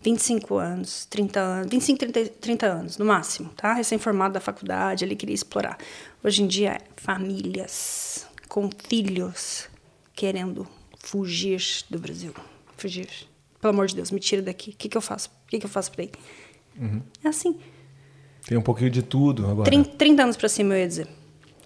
25 0.02 0.56
anos, 0.56 1.06
30 1.06 1.40
anos, 1.40 1.70
25, 1.70 1.98
30, 1.98 2.30
30 2.40 2.66
anos, 2.66 2.98
no 2.98 3.05
máximo, 3.05 3.50
tá? 3.56 3.72
Recém-formado 3.72 4.34
da 4.34 4.40
faculdade, 4.40 5.05
ele 5.05 5.16
queria 5.16 5.34
explorar. 5.34 5.78
Hoje 6.22 6.42
em 6.42 6.46
dia, 6.46 6.80
famílias 6.96 8.26
com 8.48 8.70
filhos 8.88 9.68
querendo 10.14 10.66
fugir 10.98 11.60
do 11.90 11.98
Brasil. 11.98 12.32
Fugir. 12.76 13.08
Pelo 13.60 13.72
amor 13.72 13.86
de 13.86 13.96
Deus, 13.96 14.10
me 14.10 14.20
tira 14.20 14.42
daqui. 14.42 14.70
O 14.70 14.74
que, 14.76 14.88
que 14.88 14.96
eu 14.96 15.00
faço? 15.00 15.28
O 15.44 15.48
que, 15.48 15.58
que 15.58 15.66
eu 15.66 15.70
faço 15.70 15.90
por 15.92 16.00
aí? 16.00 16.10
É 17.24 17.28
assim. 17.28 17.58
Tem 18.46 18.56
um 18.56 18.62
pouquinho 18.62 18.90
de 18.90 19.02
tudo 19.02 19.44
agora. 19.46 19.64
30, 19.64 19.96
30 19.96 20.22
anos 20.22 20.36
pra 20.36 20.48
cima, 20.48 20.74
eu 20.74 20.78
ia 20.80 20.86
dizer. 20.86 21.08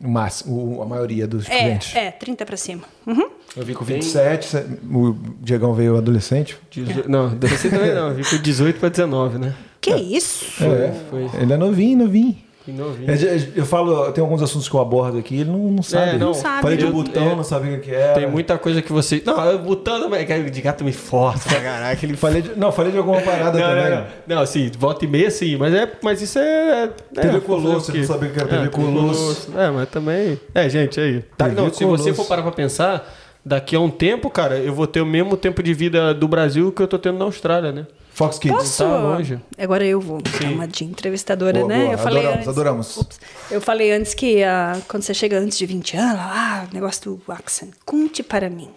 O 0.02 0.08
máximo, 0.08 0.78
o- 0.78 0.82
a 0.82 0.86
maioria 0.86 1.26
dos 1.26 1.46
É, 1.48 1.58
clientes. 1.58 1.94
é, 1.94 2.10
30 2.10 2.46
pra 2.46 2.56
cima. 2.56 2.82
Uhum. 3.06 3.28
Eu 3.56 3.64
vi 3.64 3.74
com 3.74 3.84
27, 3.84 4.46
cê- 4.46 4.64
o 4.90 5.14
Diegão 5.42 5.74
veio 5.74 5.96
adolescente. 5.98 6.56
Dezo- 6.74 7.04
Não, 7.08 7.26
adolescente 7.26 7.72
também 7.72 7.94
não. 7.94 8.14
Vi 8.14 8.24
com 8.24 8.36
18 8.42 8.78
pra 8.80 8.88
19, 8.88 9.38
né? 9.38 9.54
Que 9.80 9.94
isso? 9.94 10.44
é, 10.64 10.92
foi. 11.10 11.28
Ele 11.40 11.52
é 11.52 11.56
novinho, 11.56 11.98
novinho. 11.98 12.36
Que 12.64 12.72
novinho. 12.72 13.10
É, 13.10 13.14
Eu, 13.14 13.40
eu 13.56 13.66
falo, 13.66 14.12
tem 14.12 14.22
alguns 14.22 14.42
assuntos 14.42 14.68
que 14.68 14.74
eu 14.74 14.80
abordo 14.80 15.16
aqui, 15.18 15.36
ele 15.40 15.50
não, 15.50 15.58
não 15.58 15.82
sabe. 15.82 16.18
não. 16.18 16.26
Não 16.28 16.34
sabe. 16.34 16.60
Falei 16.62 16.76
de 16.76 16.84
Eu- 16.84 16.92
botão, 16.92 17.30
é. 17.32 17.34
não 17.34 17.42
sabia 17.42 17.76
o 17.76 17.80
que 17.80 17.90
era. 17.90 18.12
Tem 18.14 18.26
muita 18.30 18.58
coisa 18.58 18.82
que 18.82 18.92
você. 18.92 19.22
Não, 19.24 19.42
eu 19.46 19.58
botando, 19.60 20.10
mas 20.10 20.20
aquele 20.20 20.50
de 20.50 20.60
gato 20.60 20.84
me 20.84 20.92
força 20.92 21.48
pra 21.48 21.60
caraca. 21.60 22.04
Ele 22.04 22.16
Falei 22.20 22.42
de, 22.42 22.54
não, 22.56 22.70
falei 22.70 22.92
de 22.92 22.98
alguma 22.98 23.20
parada 23.22 23.58
não, 23.58 23.66
também. 23.68 23.90
não, 23.90 23.96
não. 23.98 24.06
Não, 24.36 24.42
assim, 24.42 24.70
volta 24.78 25.04
e 25.06 25.08
meia 25.08 25.30
sim, 25.30 25.56
mas, 25.56 25.72
é, 25.74 25.90
mas 26.02 26.20
isso 26.20 26.38
é. 26.38 26.84
é 26.84 27.20
TV 27.22 27.40
Colosso, 27.40 27.92
o 27.92 27.94
eu 27.96 28.00
não 28.00 28.06
sabia 28.06 28.28
que 28.28 28.38
era 28.38 28.48
TV 28.48 28.64
É, 28.66 28.68
Colosso. 28.68 29.52
É, 29.58 29.70
mas 29.70 29.88
também. 29.88 30.38
É, 30.54 30.68
gente, 30.68 31.00
aí. 31.00 31.22
Tá, 31.38 31.48
TV 31.48 31.60
não, 31.60 31.72
se 31.72 31.84
você 31.84 32.12
for 32.12 32.26
parar 32.26 32.42
pra 32.42 32.52
pensar, 32.52 33.10
daqui 33.42 33.74
a 33.74 33.80
um 33.80 33.88
tempo, 33.88 34.28
cara, 34.28 34.58
eu 34.58 34.74
vou 34.74 34.86
ter 34.86 35.00
o 35.00 35.06
mesmo 35.06 35.34
tempo 35.34 35.62
de 35.62 35.72
vida 35.72 36.12
do 36.12 36.28
Brasil 36.28 36.70
que 36.72 36.82
eu 36.82 36.86
tô 36.86 36.98
tendo 36.98 37.18
na 37.18 37.24
Austrália, 37.24 37.72
né? 37.72 37.86
Fox 38.20 38.38
Kids. 38.38 38.56
Posso? 38.58 38.84
Tá 38.84 38.98
longe. 38.98 39.40
Agora 39.58 39.82
eu 39.84 39.98
vou 39.98 40.20
dar 40.20 40.50
uma 40.50 40.68
de 40.68 40.84
entrevistadora, 40.84 41.60
Boa, 41.60 41.68
né? 41.68 41.80
boa. 41.84 41.92
Eu 41.94 41.98
falei 41.98 42.18
Adoramos, 42.18 42.36
antes, 42.36 42.48
adoramos. 42.48 42.96
Ups. 42.98 43.20
eu 43.50 43.60
falei 43.62 43.92
antes 43.92 44.12
que 44.12 44.42
ah, 44.44 44.78
quando 44.86 45.02
você 45.02 45.14
chega 45.14 45.38
antes 45.38 45.56
de 45.56 45.64
20 45.64 45.96
anos, 45.96 46.20
ah, 46.20 46.66
o 46.70 46.74
negócio 46.74 47.02
do 47.26 47.32
accent, 47.32 47.70
conte 47.86 48.22
para 48.22 48.50
mim. 48.50 48.68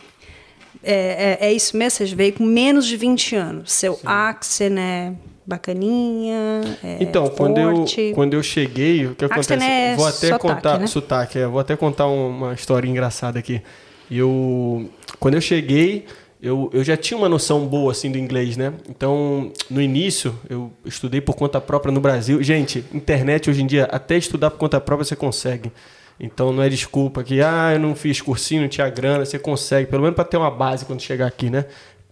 É, 0.82 1.38
é, 1.42 1.48
é 1.48 1.54
isso 1.54 1.76
mesmo? 1.76 1.98
Você 2.08 2.16
veio 2.16 2.32
com 2.34 2.44
menos 2.46 2.86
de 2.88 2.96
20 2.96 3.36
anos. 3.36 3.72
Seu 3.74 4.00
accent 4.06 4.78
é 4.78 5.12
bacaninha, 5.46 6.62
é 6.84 6.98
Então, 7.02 7.28
quando 7.28 7.58
eu, 7.58 7.86
quando 8.16 8.34
eu 8.34 8.42
cheguei, 8.42 9.08
o 9.08 9.16
que 9.16 9.26
acontece? 9.26 9.62
É 9.66 9.96
vou 9.96 10.08
até 10.08 10.28
sotaque, 10.30 10.40
contar 10.40 10.80
né? 10.80 10.88
sotaque, 10.88 11.40
é, 11.40 11.48
vou 11.48 11.60
até 11.60 11.76
contar 11.76 12.08
um- 12.08 12.30
uma 12.30 12.54
história 12.54 12.88
engraçada 12.88 13.40
aqui. 13.40 13.62
Eu 14.10 14.90
quando 15.20 15.36
eu 15.36 15.42
cheguei, 15.42 16.06
eu, 16.44 16.70
eu 16.74 16.84
já 16.84 16.98
tinha 16.98 17.18
uma 17.18 17.30
noção 17.30 17.66
boa 17.66 17.94
assim 17.94 18.12
do 18.12 18.18
inglês, 18.18 18.58
né? 18.58 18.74
Então, 18.90 19.50
no 19.70 19.82
início, 19.82 20.38
eu 20.50 20.74
estudei 20.84 21.22
por 21.22 21.38
conta 21.38 21.62
própria 21.62 21.90
no 21.90 22.02
Brasil. 22.02 22.44
Gente, 22.44 22.84
internet 22.94 23.50
hoje 23.50 23.64
em 23.64 23.66
dia, 23.66 23.86
até 23.86 24.18
estudar 24.18 24.52
por 24.52 24.58
conta 24.58 24.82
própria 24.82 25.06
você 25.06 25.16
consegue. 25.16 25.72
Então 26.20 26.52
não 26.52 26.62
é 26.62 26.68
desculpa 26.68 27.24
que 27.24 27.42
ah, 27.42 27.72
eu 27.74 27.80
não 27.80 27.96
fiz 27.96 28.20
cursinho, 28.22 28.62
não 28.62 28.68
tinha 28.68 28.90
grana, 28.90 29.26
você 29.26 29.40
consegue, 29.40 29.90
pelo 29.90 30.04
menos 30.04 30.16
para 30.16 30.26
ter 30.26 30.36
uma 30.36 30.52
base 30.52 30.84
quando 30.84 31.02
chegar 31.02 31.28
aqui, 31.28 31.50
né? 31.50 31.64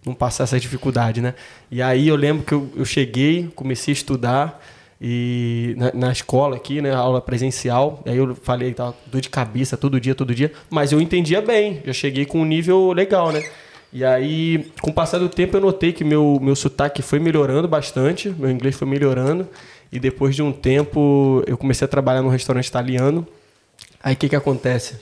Não 0.04 0.14
passar 0.14 0.44
essa 0.44 0.58
dificuldade, 0.58 1.20
né? 1.20 1.34
E 1.70 1.82
aí 1.82 2.08
eu 2.08 2.16
lembro 2.16 2.42
que 2.42 2.54
eu, 2.54 2.70
eu 2.74 2.86
cheguei, 2.86 3.50
comecei 3.54 3.92
a 3.92 3.94
estudar 3.94 4.64
e 4.98 5.74
na, 5.76 5.92
na 6.06 6.12
escola 6.12 6.56
aqui, 6.56 6.80
né, 6.80 6.90
aula 6.94 7.20
presencial. 7.20 8.02
Aí 8.06 8.16
eu 8.16 8.34
falei, 8.34 8.72
tava 8.72 8.96
dor 9.06 9.20
de 9.20 9.28
cabeça 9.28 9.76
todo 9.76 10.00
dia, 10.00 10.14
todo 10.14 10.34
dia, 10.34 10.50
mas 10.70 10.90
eu 10.90 11.02
entendia 11.02 11.42
bem. 11.42 11.82
Já 11.84 11.92
cheguei 11.92 12.24
com 12.24 12.40
um 12.40 12.46
nível 12.46 12.92
legal, 12.92 13.30
né? 13.30 13.44
E 13.92 14.04
aí, 14.04 14.70
com 14.80 14.90
o 14.90 14.92
passar 14.94 15.18
do 15.18 15.28
tempo, 15.28 15.56
eu 15.56 15.60
notei 15.60 15.92
que 15.92 16.02
meu, 16.02 16.38
meu 16.40 16.56
sotaque 16.56 17.02
foi 17.02 17.18
melhorando 17.18 17.68
bastante, 17.68 18.30
meu 18.30 18.50
inglês 18.50 18.74
foi 18.74 18.88
melhorando. 18.88 19.46
E 19.92 20.00
depois 20.00 20.34
de 20.34 20.42
um 20.42 20.50
tempo, 20.50 21.42
eu 21.46 21.58
comecei 21.58 21.84
a 21.84 21.88
trabalhar 21.88 22.22
num 22.22 22.30
restaurante 22.30 22.66
italiano. 22.66 23.26
Aí 24.02 24.14
o 24.14 24.16
que, 24.16 24.30
que 24.30 24.36
acontece? 24.36 24.94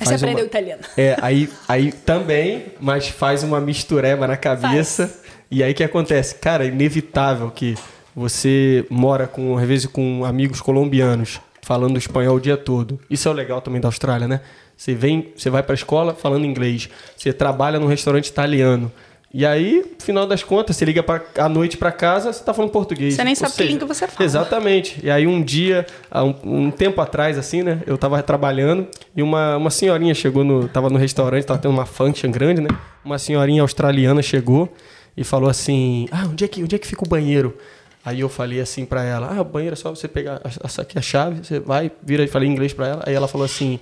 Aí 0.00 0.06
você 0.06 0.10
Faz 0.10 0.22
aprendeu 0.22 0.44
uma- 0.44 0.48
italiano. 0.48 0.82
É, 0.96 1.16
aí, 1.22 1.48
aí 1.68 1.92
também, 1.92 2.66
mas 2.80 3.08
faz 3.08 3.42
uma 3.44 3.60
mistureba 3.60 4.26
na 4.26 4.36
cabeça. 4.36 5.22
E 5.50 5.62
aí 5.62 5.70
o 5.72 5.74
que 5.74 5.84
acontece? 5.84 6.34
Cara, 6.36 6.64
é 6.64 6.68
inevitável 6.68 7.50
que 7.52 7.76
você 8.14 8.84
mora 8.90 9.28
com, 9.28 9.56
às 9.56 9.66
vezes, 9.66 9.86
com 9.86 10.24
amigos 10.24 10.60
colombianos, 10.60 11.40
falando 11.62 11.96
espanhol 11.96 12.36
o 12.36 12.40
dia 12.40 12.56
todo. 12.56 12.98
Isso 13.08 13.28
é 13.28 13.30
o 13.30 13.34
legal 13.34 13.60
também 13.60 13.80
da 13.80 13.86
Austrália, 13.88 14.26
né? 14.26 14.40
Você 14.78 14.94
vem, 14.94 15.32
você 15.36 15.50
vai 15.50 15.60
pra 15.60 15.74
escola 15.74 16.14
falando 16.14 16.46
inglês. 16.46 16.88
Você 17.16 17.32
trabalha 17.32 17.80
num 17.80 17.88
restaurante 17.88 18.28
italiano. 18.28 18.92
E 19.34 19.44
aí, 19.44 19.84
final 19.98 20.24
das 20.24 20.44
contas, 20.44 20.76
você 20.76 20.84
liga 20.84 21.02
pra, 21.02 21.20
à 21.36 21.48
noite 21.48 21.76
pra 21.76 21.90
casa, 21.90 22.32
você 22.32 22.42
tá 22.42 22.54
falando 22.54 22.70
português. 22.70 23.14
Você 23.14 23.24
nem 23.24 23.32
Ou 23.32 23.36
sabe 23.36 23.50
que 23.50 23.56
seja, 23.58 23.70
língua 23.70 23.88
você 23.88 24.06
fala. 24.06 24.24
Exatamente. 24.24 25.00
E 25.02 25.10
aí 25.10 25.26
um 25.26 25.42
dia, 25.42 25.84
um, 26.14 26.66
um 26.66 26.70
tempo 26.70 27.00
atrás, 27.00 27.36
assim, 27.36 27.62
né? 27.62 27.82
Eu 27.88 27.98
tava 27.98 28.22
trabalhando 28.22 28.86
e 29.16 29.22
uma, 29.22 29.56
uma 29.56 29.68
senhorinha 29.68 30.14
chegou 30.14 30.44
no. 30.44 30.68
Tava 30.68 30.88
no 30.88 30.96
restaurante, 30.96 31.44
tava 31.44 31.58
tendo 31.58 31.72
uma 31.72 31.84
function 31.84 32.30
grande, 32.30 32.60
né? 32.60 32.68
Uma 33.04 33.18
senhorinha 33.18 33.62
australiana 33.62 34.22
chegou 34.22 34.72
e 35.16 35.24
falou 35.24 35.50
assim: 35.50 36.06
Ah, 36.12 36.24
onde 36.30 36.44
é 36.44 36.48
que, 36.48 36.62
onde 36.62 36.76
é 36.76 36.78
que 36.78 36.86
fica 36.86 37.04
o 37.04 37.08
banheiro? 37.08 37.58
Aí 38.04 38.20
eu 38.20 38.28
falei 38.28 38.60
assim 38.60 38.86
pra 38.86 39.04
ela: 39.04 39.34
Ah, 39.36 39.42
o 39.42 39.44
banheiro 39.44 39.74
é 39.74 39.76
só 39.76 39.90
você 39.90 40.06
pegar 40.06 40.40
essa 40.64 40.82
aqui 40.82 40.96
a 40.96 41.02
chave, 41.02 41.44
você 41.44 41.58
vai, 41.58 41.90
vira 42.02 42.22
e 42.22 42.28
falei 42.28 42.48
em 42.48 42.52
inglês 42.52 42.72
pra 42.72 42.86
ela. 42.86 43.02
Aí 43.04 43.12
ela 43.12 43.26
falou 43.26 43.44
assim. 43.44 43.80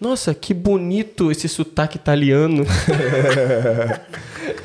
Nossa, 0.00 0.32
que 0.34 0.54
bonito 0.54 1.30
esse 1.32 1.48
sotaque 1.48 1.96
italiano. 1.96 2.64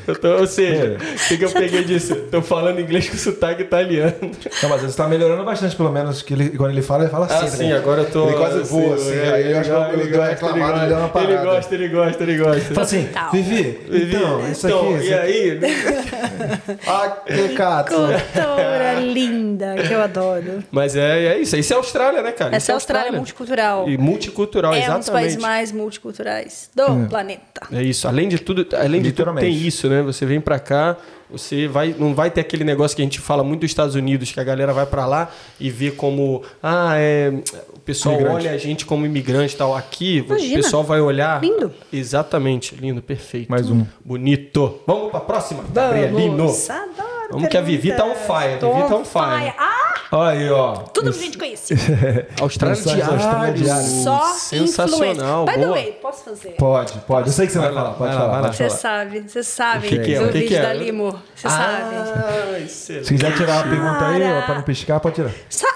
Eu 0.06 0.16
tô- 0.16 0.36
ou 0.38 0.46
seja, 0.46 0.96
o 0.98 1.28
que, 1.28 1.36
que 1.36 1.44
eu 1.44 1.50
peguei 1.50 1.84
disso? 1.84 2.14
Tô 2.30 2.40
falando 2.40 2.80
inglês 2.80 3.08
com 3.08 3.16
sotaque 3.18 3.62
italiano. 3.62 4.14
Não, 4.62 4.68
mas 4.70 4.80
você 4.82 4.96
tá 4.96 5.06
melhorando 5.06 5.44
bastante, 5.44 5.76
pelo 5.76 5.90
menos, 5.92 6.22
que 6.22 6.32
ele, 6.32 6.50
quando 6.50 6.70
ele 6.70 6.80
fala, 6.82 7.04
ele 7.04 7.10
fala 7.10 7.26
Ah, 7.30 7.38
assim. 7.44 7.56
sim, 7.58 7.68
né? 7.68 7.76
agora 7.76 8.02
eu 8.02 8.10
tô. 8.10 8.26
Ele 8.28 8.36
quase 8.36 8.60
voa, 8.62 8.94
assim. 8.94 9.12
é, 9.14 9.32
aí 9.32 9.52
eu 9.52 9.58
acho 9.60 9.70
que 9.70 9.76
ele 9.76 10.02
ele 10.02 10.10
deu 10.10 10.20
uma 10.20 10.28
reclamada, 10.28 10.78
ele 10.78 10.86
deu 10.86 10.96
uma 10.96 11.04
Ele 11.04 11.12
parada. 11.12 11.44
gosta, 11.44 11.74
ele 11.74 11.88
gosta, 11.88 12.22
ele 12.22 12.36
gosta. 12.38 12.60
Fala 12.74 12.80
assim, 12.82 13.08
Vivi, 13.32 13.62
Vivi, 13.88 14.16
então, 14.16 14.50
isso 14.50 14.66
então, 14.66 14.80
aqui. 14.80 14.92
e 14.94 15.04
isso 15.04 15.14
aqui. 15.14 15.22
aí? 15.22 15.60
Ah, 16.86 17.16
que 17.26 17.48
cato. 17.54 17.94
Cultura 17.94 18.94
linda, 19.00 19.74
que 19.76 19.92
eu 19.92 20.00
adoro. 20.02 20.62
Mas 20.70 20.96
é, 20.96 21.26
é 21.34 21.38
isso. 21.38 21.56
Isso 21.56 21.72
é 21.72 21.76
Austrália, 21.76 22.22
né, 22.22 22.32
cara? 22.32 22.50
Isso 22.50 22.56
Essa 22.56 22.72
é 22.72 22.74
a 22.74 22.76
Austrália 22.76 23.12
multicultural. 23.12 23.88
E 23.88 23.96
multicultural, 23.98 24.72
é 24.72 24.76
um 24.76 24.78
exatamente. 24.80 25.04
Mais 25.36 25.72
multiculturais 25.72 26.70
do 26.74 26.82
É. 26.82 27.06
planeta. 27.08 27.62
É 27.72 27.82
isso. 27.82 28.06
Além 28.08 28.28
de 28.28 28.38
tudo, 28.38 28.66
além 28.76 29.02
de 29.02 29.12
tudo 29.12 29.34
tem 29.34 29.52
isso, 29.54 29.88
né? 29.88 30.02
Você 30.02 30.24
vem 30.26 30.40
pra 30.40 30.58
cá, 30.58 30.96
você 31.30 31.66
vai, 31.66 31.94
não 31.98 32.14
vai 32.14 32.30
ter 32.30 32.40
aquele 32.42 32.64
negócio 32.64 32.94
que 32.94 33.02
a 33.02 33.04
gente 33.04 33.18
fala 33.20 33.42
muito 33.42 33.60
dos 33.62 33.70
Estados 33.70 33.94
Unidos, 33.94 34.30
que 34.30 34.38
a 34.38 34.44
galera 34.44 34.72
vai 34.72 34.86
pra 34.86 35.06
lá 35.06 35.30
e 35.58 35.70
vê 35.70 35.90
como, 35.90 36.42
ah, 36.62 36.94
é, 36.96 37.32
o 37.74 37.80
pessoal 37.80 38.14
Imigrante. 38.16 38.36
olha 38.46 38.50
a 38.54 38.58
gente 38.58 38.84
como 38.86 39.04
imigrante 39.06 39.54
e 39.54 39.56
tal. 39.58 39.74
Aqui, 39.74 40.18
Imagina. 40.18 40.52
o 40.52 40.62
pessoal 40.62 40.84
vai 40.84 41.00
olhar. 41.00 41.40
Lindo. 41.42 41.72
Exatamente, 41.92 42.74
lindo, 42.76 43.02
perfeito. 43.02 43.50
Mais 43.50 43.70
um. 43.70 43.84
Bonito. 44.04 44.80
Vamos 44.86 45.10
pra 45.10 45.20
próxima. 45.20 45.64
Gabrielino. 45.72 46.48
Vamos, 47.34 47.48
que 47.48 47.56
a 47.56 47.60
Vivi 47.60 47.92
tá 47.94 48.04
on 48.04 48.14
fire. 48.14 48.54
A 48.54 48.74
Vivi 48.74 48.88
tá 48.88 48.96
on 48.96 49.04
fire. 49.04 49.52
Ah, 49.58 49.94
Olha 50.12 50.30
aí, 50.38 50.50
ó. 50.50 50.74
tudo 50.74 51.12
que 51.12 51.18
a 51.18 51.22
gente 51.22 51.38
conhece. 51.38 51.74
Austrália 52.40 52.80
da 52.82 53.50
diário. 53.50 53.82
Só 54.04 54.22
Sensacional. 54.34 55.44
By 55.44 55.54
the 55.54 55.66
way, 55.66 55.92
posso 56.00 56.24
fazer? 56.24 56.50
Pode, 56.52 56.92
pode. 57.00 57.28
Eu 57.28 57.32
sei 57.32 57.46
que 57.46 57.52
você 57.52 57.58
vai, 57.58 57.72
Vai 57.72 57.74
lá, 57.74 57.82
falar. 57.82 57.94
Pode 57.96 58.10
vai 58.10 58.14
lá, 58.14 58.20
falar. 58.20 58.32
vai 58.32 58.42
lá. 58.42 58.48
pode 58.48 58.56
Você 58.56 58.68
falar. 58.68 58.78
sabe, 58.80 59.20
você 59.28 59.42
sabe. 59.42 59.88
que 59.88 59.98
que 59.98 60.14
é? 60.14 60.18
do 60.20 60.24
O 60.24 60.26
que 60.28 60.32
que 60.32 60.38
vídeo 60.40 60.56
é? 60.58 60.62
da 60.62 60.72
Limo. 60.72 61.22
Você 61.34 61.48
sabe. 61.48 61.94
Ah, 61.96 62.58
excelente. 62.60 63.06
Se 63.06 63.14
quiser 63.14 63.36
tirar 63.36 63.54
uma 63.54 63.62
pergunta 63.64 64.06
aí, 64.08 64.22
ó, 64.22 64.42
pra 64.42 64.54
não 64.56 64.62
piscar, 64.62 65.00
pode 65.00 65.14
tirar. 65.16 65.30
Sa- 65.48 65.74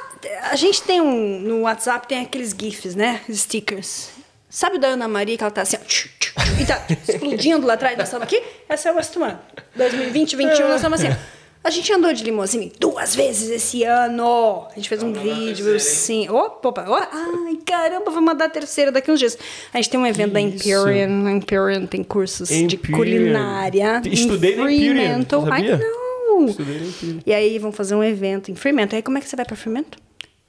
A 0.50 0.56
gente 0.56 0.82
tem 0.82 1.00
um. 1.00 1.40
No 1.40 1.62
WhatsApp 1.62 2.06
tem 2.06 2.20
aqueles 2.22 2.54
GIFs, 2.58 2.94
né? 2.94 3.20
Stickers. 3.30 4.10
Sabe 4.48 4.76
o 4.76 4.80
da 4.80 4.88
Ana 4.88 5.08
Maria 5.08 5.36
que 5.36 5.42
ela 5.44 5.50
tá 5.50 5.60
assim, 5.62 5.76
ó, 5.76 6.60
e 6.60 6.64
tá 6.64 6.80
explodindo 7.06 7.66
lá 7.66 7.74
atrás? 7.74 7.98
Nós 7.98 8.06
estamos 8.08 8.24
aqui? 8.24 8.42
Essa 8.68 8.88
é 8.88 8.92
o 8.92 8.96
Westman. 8.96 9.38
2020, 9.76 10.36
2021, 10.36 10.66
nós 10.68 10.76
estamos 10.76 11.04
assim. 11.04 11.14
A 11.62 11.70
gente 11.70 11.92
andou 11.92 12.12
de 12.12 12.24
limousine 12.24 12.72
duas 12.78 13.14
vezes 13.14 13.50
esse 13.50 13.82
ano. 13.84 14.66
A 14.70 14.74
gente 14.76 14.88
fez 14.88 15.02
um 15.02 15.12
vídeo, 15.12 15.78
sim. 15.80 16.28
Opa, 16.30 16.68
opa, 16.68 16.84
ó, 16.88 16.96
ai, 16.96 17.58
caramba, 17.66 18.10
vou 18.10 18.22
mandar 18.22 18.46
a 18.46 18.48
terceira 18.48 18.90
daqui 18.92 19.10
uns 19.10 19.18
dias. 19.18 19.36
A 19.74 19.76
gente 19.76 19.90
tem 19.90 20.00
um 20.00 20.06
evento 20.06 20.32
da 20.32 20.40
Isso. 20.40 20.56
Imperial. 20.56 20.86
A 21.26 21.32
Imperial 21.32 21.86
tem 21.86 22.02
cursos 22.04 22.48
de 22.48 22.76
culinária. 22.78 24.00
Estudei 24.06 24.54
Fremantle. 24.54 25.44
sabia? 25.44 25.74
Ai, 25.74 25.80
não. 25.80 26.46
Estudei 26.46 26.78
na 26.78 26.86
Imperial. 26.86 27.22
E 27.26 27.34
aí 27.34 27.58
vão 27.58 27.72
fazer 27.72 27.94
um 27.96 28.04
evento 28.04 28.50
em 28.50 28.54
Fremantle. 28.54 28.96
Aí 28.96 29.02
como 29.02 29.18
é 29.18 29.20
que 29.20 29.28
você 29.28 29.36
vai 29.36 29.44
pra 29.44 29.56
Fremantle? 29.56 30.00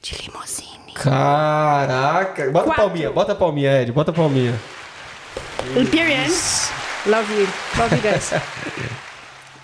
De 0.02 0.16
limousine. 0.24 0.94
Caraca. 0.94 2.46
Bota 2.52 2.60
a 2.60 2.64
Quatro. 2.68 2.84
palminha, 2.84 3.12
bota 3.12 3.32
a 3.32 3.36
palminha, 3.36 3.82
Ed. 3.82 3.92
Bota 3.92 4.12
a 4.12 4.14
palminha. 4.14 4.58
Imperial. 5.76 6.28
Love 7.06 7.34
you. 7.34 7.48
Love 7.78 7.96
you 7.96 8.02
guys. 8.02 8.32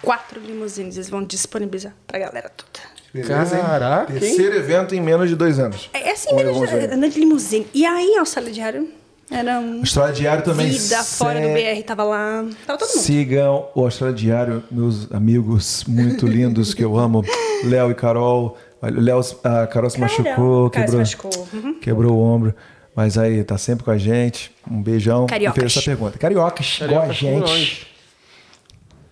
Quatro 0.05 0.39
limusines 0.39 0.95
eles 0.95 1.09
vão 1.09 1.23
disponibilizar 1.23 1.93
pra 2.07 2.19
galera 2.19 2.49
toda. 2.49 2.85
Beleza, 3.13 3.55
hein? 3.57 3.63
Caraca, 3.63 4.13
hein? 4.13 4.19
Terceiro 4.19 4.55
evento 4.55 4.93
em 4.93 5.01
menos 5.01 5.29
de 5.29 5.35
dois 5.35 5.57
anos. 5.57 5.89
É 5.93 6.11
assim 6.11 6.29
Ou 6.31 6.39
anos. 6.39 6.71
andando 6.71 7.09
de 7.09 7.19
limusine. 7.19 7.67
E 7.73 7.85
aí, 7.85 8.17
ao 8.17 8.25
Sala 8.25 8.51
Diário, 8.51 8.89
era 9.31 9.59
um... 9.59 9.79
Austrália 9.79 10.13
Diário 10.13 10.43
também. 10.43 10.69
Vida 10.69 11.03
fora 11.03 11.41
do 11.41 11.47
BR, 11.47 11.83
tava 11.85 12.03
lá. 12.03 12.45
Tava 12.65 12.77
todo 12.77 12.89
mundo. 12.89 12.99
Sigam 12.99 13.69
o 13.73 13.83
Austrália 13.83 14.15
Diário, 14.15 14.63
meus 14.69 15.11
amigos 15.11 15.83
muito 15.87 16.27
lindos 16.27 16.73
que 16.73 16.83
eu 16.83 16.97
amo. 16.97 17.23
Léo 17.65 17.89
e 17.91 17.95
Carol. 17.95 18.57
Léo, 18.81 19.21
a 19.43 19.65
Carol 19.65 19.89
se 19.89 19.99
machucou, 19.99 20.69
Carol 20.69 20.69
se 20.69 20.71
quebrou, 20.71 20.99
machucou. 20.99 21.47
Uhum. 21.53 21.79
quebrou 21.79 22.17
o 22.17 22.21
ombro. 22.21 22.53
Mas 22.95 23.17
aí, 23.17 23.43
tá 23.43 23.57
sempre 23.57 23.83
com 23.83 23.91
a 23.91 23.97
gente. 23.97 24.53
Um 24.69 24.81
beijão. 24.81 25.25
Cariocas. 25.25 25.57
E 25.57 25.59
fez 25.59 25.77
essa 25.77 25.85
pergunta. 25.85 26.17
Cariocas, 26.19 26.79
igual 26.81 27.01
a 27.01 27.07
Cariocas 27.07 27.19
com 27.19 27.47
gente. 27.47 27.87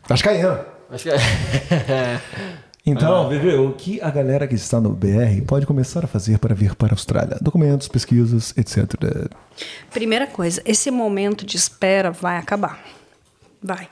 Vascaíno. 0.07 0.72
Acho 0.93 1.03
que 1.03 1.09
é. 1.09 2.21
Então, 2.85 3.29
Vivi, 3.29 3.53
o 3.53 3.71
que 3.71 4.01
a 4.01 4.09
galera 4.11 4.45
que 4.45 4.55
está 4.55 4.81
no 4.81 4.89
BR 4.89 5.41
pode 5.47 5.65
começar 5.65 6.03
a 6.03 6.07
fazer 6.07 6.37
para 6.37 6.53
vir 6.53 6.75
para 6.75 6.89
a 6.89 6.93
Austrália? 6.93 7.37
Documentos, 7.39 7.87
pesquisas, 7.87 8.53
etc. 8.57 8.93
Primeira 9.89 10.27
coisa, 10.27 10.61
esse 10.65 10.91
momento 10.91 11.45
de 11.45 11.55
espera 11.55 12.11
vai 12.11 12.35
acabar. 12.35 12.83
Vai. 13.61 13.87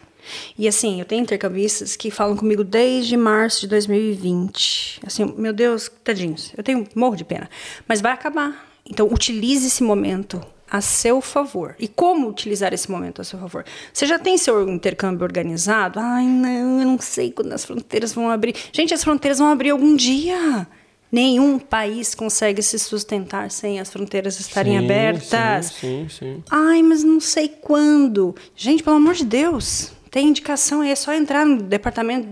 E 0.57 0.67
assim, 0.67 0.99
eu 0.99 1.05
tenho 1.05 1.23
intercambistas 1.23 1.95
que 1.95 2.11
falam 2.11 2.35
comigo 2.35 2.65
desde 2.65 3.15
março 3.15 3.61
de 3.61 3.67
2020. 3.67 4.99
Assim, 5.07 5.33
meu 5.37 5.53
Deus, 5.53 5.89
tadinhos, 6.03 6.51
eu 6.57 6.63
tenho 6.63 6.85
morro 6.93 7.15
de 7.15 7.23
pena. 7.23 7.49
Mas 7.87 8.01
vai 8.01 8.11
acabar. 8.11 8.67
Então, 8.85 9.07
utilize 9.07 9.67
esse 9.67 9.83
momento 9.83 10.41
a 10.71 10.79
seu 10.79 11.19
favor. 11.19 11.75
E 11.77 11.85
como 11.85 12.29
utilizar 12.29 12.73
esse 12.73 12.89
momento 12.89 13.21
a 13.21 13.25
seu 13.25 13.37
favor? 13.37 13.65
Você 13.91 14.05
já 14.05 14.17
tem 14.17 14.37
seu 14.37 14.67
intercâmbio 14.69 15.25
organizado? 15.25 15.99
Ai, 15.99 16.25
não, 16.25 16.79
eu 16.79 16.87
não 16.87 16.99
sei 16.99 17.29
quando 17.29 17.51
as 17.51 17.65
fronteiras 17.65 18.13
vão 18.13 18.29
abrir. 18.29 18.55
Gente, 18.71 18.93
as 18.93 19.03
fronteiras 19.03 19.39
vão 19.39 19.49
abrir 19.49 19.71
algum 19.71 19.93
dia. 19.93 20.65
Nenhum 21.11 21.59
país 21.59 22.15
consegue 22.15 22.61
se 22.61 22.79
sustentar 22.79 23.51
sem 23.51 23.81
as 23.81 23.91
fronteiras 23.91 24.39
estarem 24.39 24.79
Sim, 24.79 24.85
abertas. 24.85 25.65
Sim, 25.65 26.07
sim, 26.09 26.19
sim. 26.19 26.43
Ai, 26.49 26.81
mas 26.81 27.03
não 27.03 27.19
sei 27.19 27.49
quando. 27.49 28.33
Gente, 28.55 28.81
pelo 28.81 28.95
amor 28.95 29.15
de 29.15 29.25
Deus, 29.25 29.91
tem 30.09 30.29
indicação 30.29 30.79
aí, 30.79 30.91
é 30.91 30.95
só 30.95 31.13
entrar 31.13 31.45
no 31.45 31.61
departamento, 31.61 32.29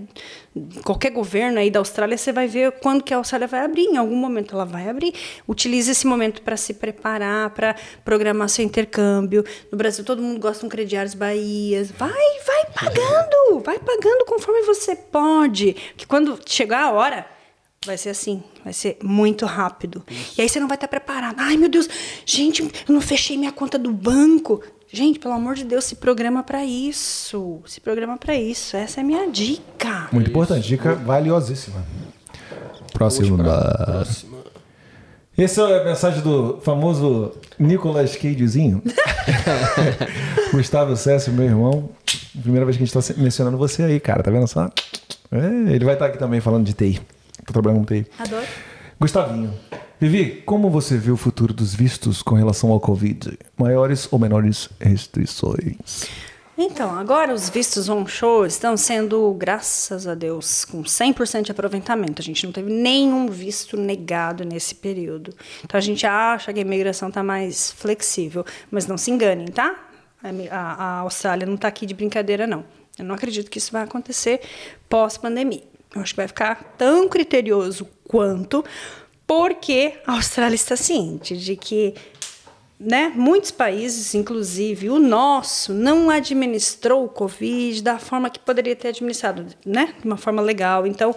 qualquer 0.84 1.12
governo 1.12 1.60
aí 1.60 1.70
da 1.70 1.80
Austrália, 1.80 2.18
você 2.18 2.32
vai 2.32 2.48
ver 2.48 2.72
quando 2.74 3.04
que 3.04 3.14
a 3.14 3.18
Austrália 3.18 3.48
vai 3.48 3.62
abrir. 3.62 3.84
Em 3.84 3.98
algum 3.98 4.16
momento 4.16 4.56
ela 4.56 4.66
vai 4.66 4.90
abrir. 4.90 5.14
Utilize 5.48 5.92
esse 5.92 6.06
momento 6.06 6.42
para 6.42 6.58
se 6.58 6.74
preparar, 6.74 7.50
para 7.52 7.76
programar 8.04 8.50
seu 8.50 8.64
intercâmbio. 8.64 9.44
No 9.72 9.78
Brasil, 9.78 10.04
todo 10.04 10.22
mundo 10.22 10.40
gosta 10.40 10.62
de 10.62 10.66
um 10.66 10.70
crediários 10.70 11.14
Bahias. 11.14 11.92
Vai, 11.92 12.10
vai 12.12 12.66
pagando, 12.74 13.60
vai 13.64 13.80
pagando 13.80 14.26
conforme 14.26 14.64
você 14.64 14.96
pode. 14.96 15.74
Que 15.96 16.06
quando 16.06 16.40
chegar 16.46 16.84
a 16.84 16.92
hora, 16.92 17.26
Vai 17.86 17.98
ser 17.98 18.10
assim, 18.10 18.44
vai 18.62 18.74
ser 18.74 18.98
muito 19.02 19.46
rápido. 19.46 20.04
E 20.38 20.42
aí 20.42 20.50
você 20.50 20.60
não 20.60 20.68
vai 20.68 20.76
estar 20.76 20.90
preparado. 20.90 21.36
Ai, 21.40 21.56
meu 21.56 21.70
Deus, 21.70 21.88
gente, 22.26 22.62
eu 22.62 22.94
não 22.94 23.00
fechei 23.00 23.38
minha 23.38 23.54
conta 23.54 23.80
do 23.80 23.90
banco. 23.90 24.62
Gente, 24.92 25.20
pelo 25.20 25.36
amor 25.36 25.56
de 25.56 25.64
Deus, 25.64 25.84
se 25.86 25.96
programa 25.96 26.42
para 26.44 26.66
isso. 26.66 27.62
Se 27.66 27.80
programa 27.80 28.18
para 28.18 28.36
isso. 28.36 28.76
Essa 28.76 29.00
é 29.00 29.04
a 29.04 29.06
minha 29.06 29.30
dica. 29.30 30.10
Muito 30.12 30.30
importante, 30.30 30.68
dica 30.68 30.96
valiosíssima. 30.96 31.86
Próxima. 32.94 33.38
Essa 35.38 35.62
é 35.62 35.82
a 35.82 35.86
mensagem 35.86 36.22
do 36.22 36.60
famoso 36.62 37.34
Nicolas 37.58 38.16
Cagezinho. 38.16 38.82
Gustavo 40.52 40.98
Césio, 40.98 41.32
meu 41.34 41.46
irmão. 41.46 41.90
Primeira 42.42 42.66
vez 42.66 42.76
que 42.76 42.84
a 42.84 42.86
gente 42.86 42.98
está 42.98 43.22
mencionando 43.22 43.58
você 43.58 43.84
aí, 43.84 44.00
cara. 44.00 44.24
Tá 44.24 44.32
vendo 44.32 44.48
só? 44.48 44.70
É, 45.32 45.74
ele 45.74 45.86
vai 45.86 45.94
estar 45.94 46.08
aqui 46.08 46.18
também 46.18 46.42
falando 46.42 46.66
de 46.66 46.74
TI. 46.74 47.00
Tô 47.46 47.54
trabalhando 47.54 47.80
com 47.80 47.86
TI. 47.86 48.08
Adoro. 48.18 48.46
Gustavinho. 49.00 49.54
Vivi, 50.00 50.42
como 50.46 50.70
você 50.70 50.98
vê 50.98 51.12
o 51.12 51.18
futuro 51.18 51.54
dos 51.54 51.74
vistos 51.74 52.22
com 52.22 52.36
relação 52.36 52.72
ao 52.72 52.80
Covid? 52.80 53.38
Maiores 53.58 54.08
ou 54.12 54.20
menores 54.20 54.70
restrições? 54.80 56.06
Então, 56.58 56.98
agora 56.98 57.34
os 57.34 57.50
vistos 57.50 57.88
on-show 57.88 58.46
estão 58.46 58.76
sendo, 58.76 59.34
graças 59.38 60.06
a 60.06 60.14
Deus, 60.14 60.66
com 60.66 60.84
100% 60.84 61.44
de 61.44 61.52
aproveitamento. 61.52 62.22
A 62.22 62.26
gente 62.26 62.46
não 62.46 62.52
teve 62.52 62.70
nenhum 62.72 63.28
visto 63.30 63.78
negado 63.78 64.44
nesse 64.44 64.76
período. 64.76 65.34
Então, 65.64 65.78
a 65.78 65.82
gente 65.82 66.06
acha 66.06 66.52
que 66.52 66.60
a 66.60 66.62
imigração 66.62 67.08
está 67.08 67.24
mais 67.24 67.72
flexível. 67.72 68.46
Mas 68.70 68.88
não 68.88 68.98
se 68.98 69.10
enganem, 69.10 69.48
tá? 69.48 69.74
A- 70.52 70.58
a 70.58 70.98
Austrália 71.00 71.46
não 71.48 71.56
está 71.56 71.70
aqui 71.70 71.86
de 71.86 71.94
brincadeira, 71.94 72.46
não. 72.46 72.66
Eu 72.98 73.06
não 73.06 73.16
acredito 73.16 73.50
que 73.50 73.58
isso 73.58 73.72
vai 73.72 73.84
acontecer 73.84 74.42
pós-pandemia. 74.90 75.64
Eu 75.94 76.02
acho 76.02 76.14
que 76.14 76.18
vai 76.18 76.28
ficar 76.28 76.76
tão 76.78 77.10
criterioso 77.10 77.88
quanto, 78.08 78.64
porque 79.26 80.00
a 80.06 80.14
Austrália 80.14 80.56
está 80.56 80.76
ciente 80.76 81.36
de 81.36 81.56
que 81.56 81.96
né, 82.80 83.12
muitos 83.14 83.52
países, 83.52 84.16
inclusive 84.16 84.90
o 84.90 85.00
nosso, 85.00 85.74
não 85.74 86.10
administrou 86.10 87.04
o 87.04 87.10
Covid 87.10 87.84
da 87.84 88.00
forma 88.00 88.30
que 88.30 88.40
poderia 88.40 88.76
ter 88.76 88.90
administrado, 88.90 89.46
né, 89.66 89.94
de 90.00 90.06
uma 90.06 90.16
forma 90.16 90.42
legal. 90.42 90.88
Então, 90.88 91.14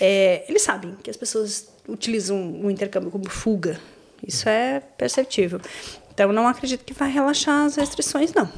é, 0.00 0.44
eles 0.48 0.62
sabem 0.62 0.96
que 1.02 1.08
as 1.08 1.16
pessoas 1.16 1.68
utilizam 1.88 2.60
o 2.64 2.70
intercâmbio 2.70 3.12
como 3.12 3.30
fuga. 3.30 3.78
Isso 4.26 4.48
é 4.48 4.80
perceptível. 4.80 5.60
Então, 6.12 6.32
não 6.32 6.48
acredito 6.48 6.84
que 6.84 6.92
vai 6.92 7.10
relaxar 7.10 7.64
as 7.64 7.76
restrições, 7.76 8.32
não. 8.32 8.50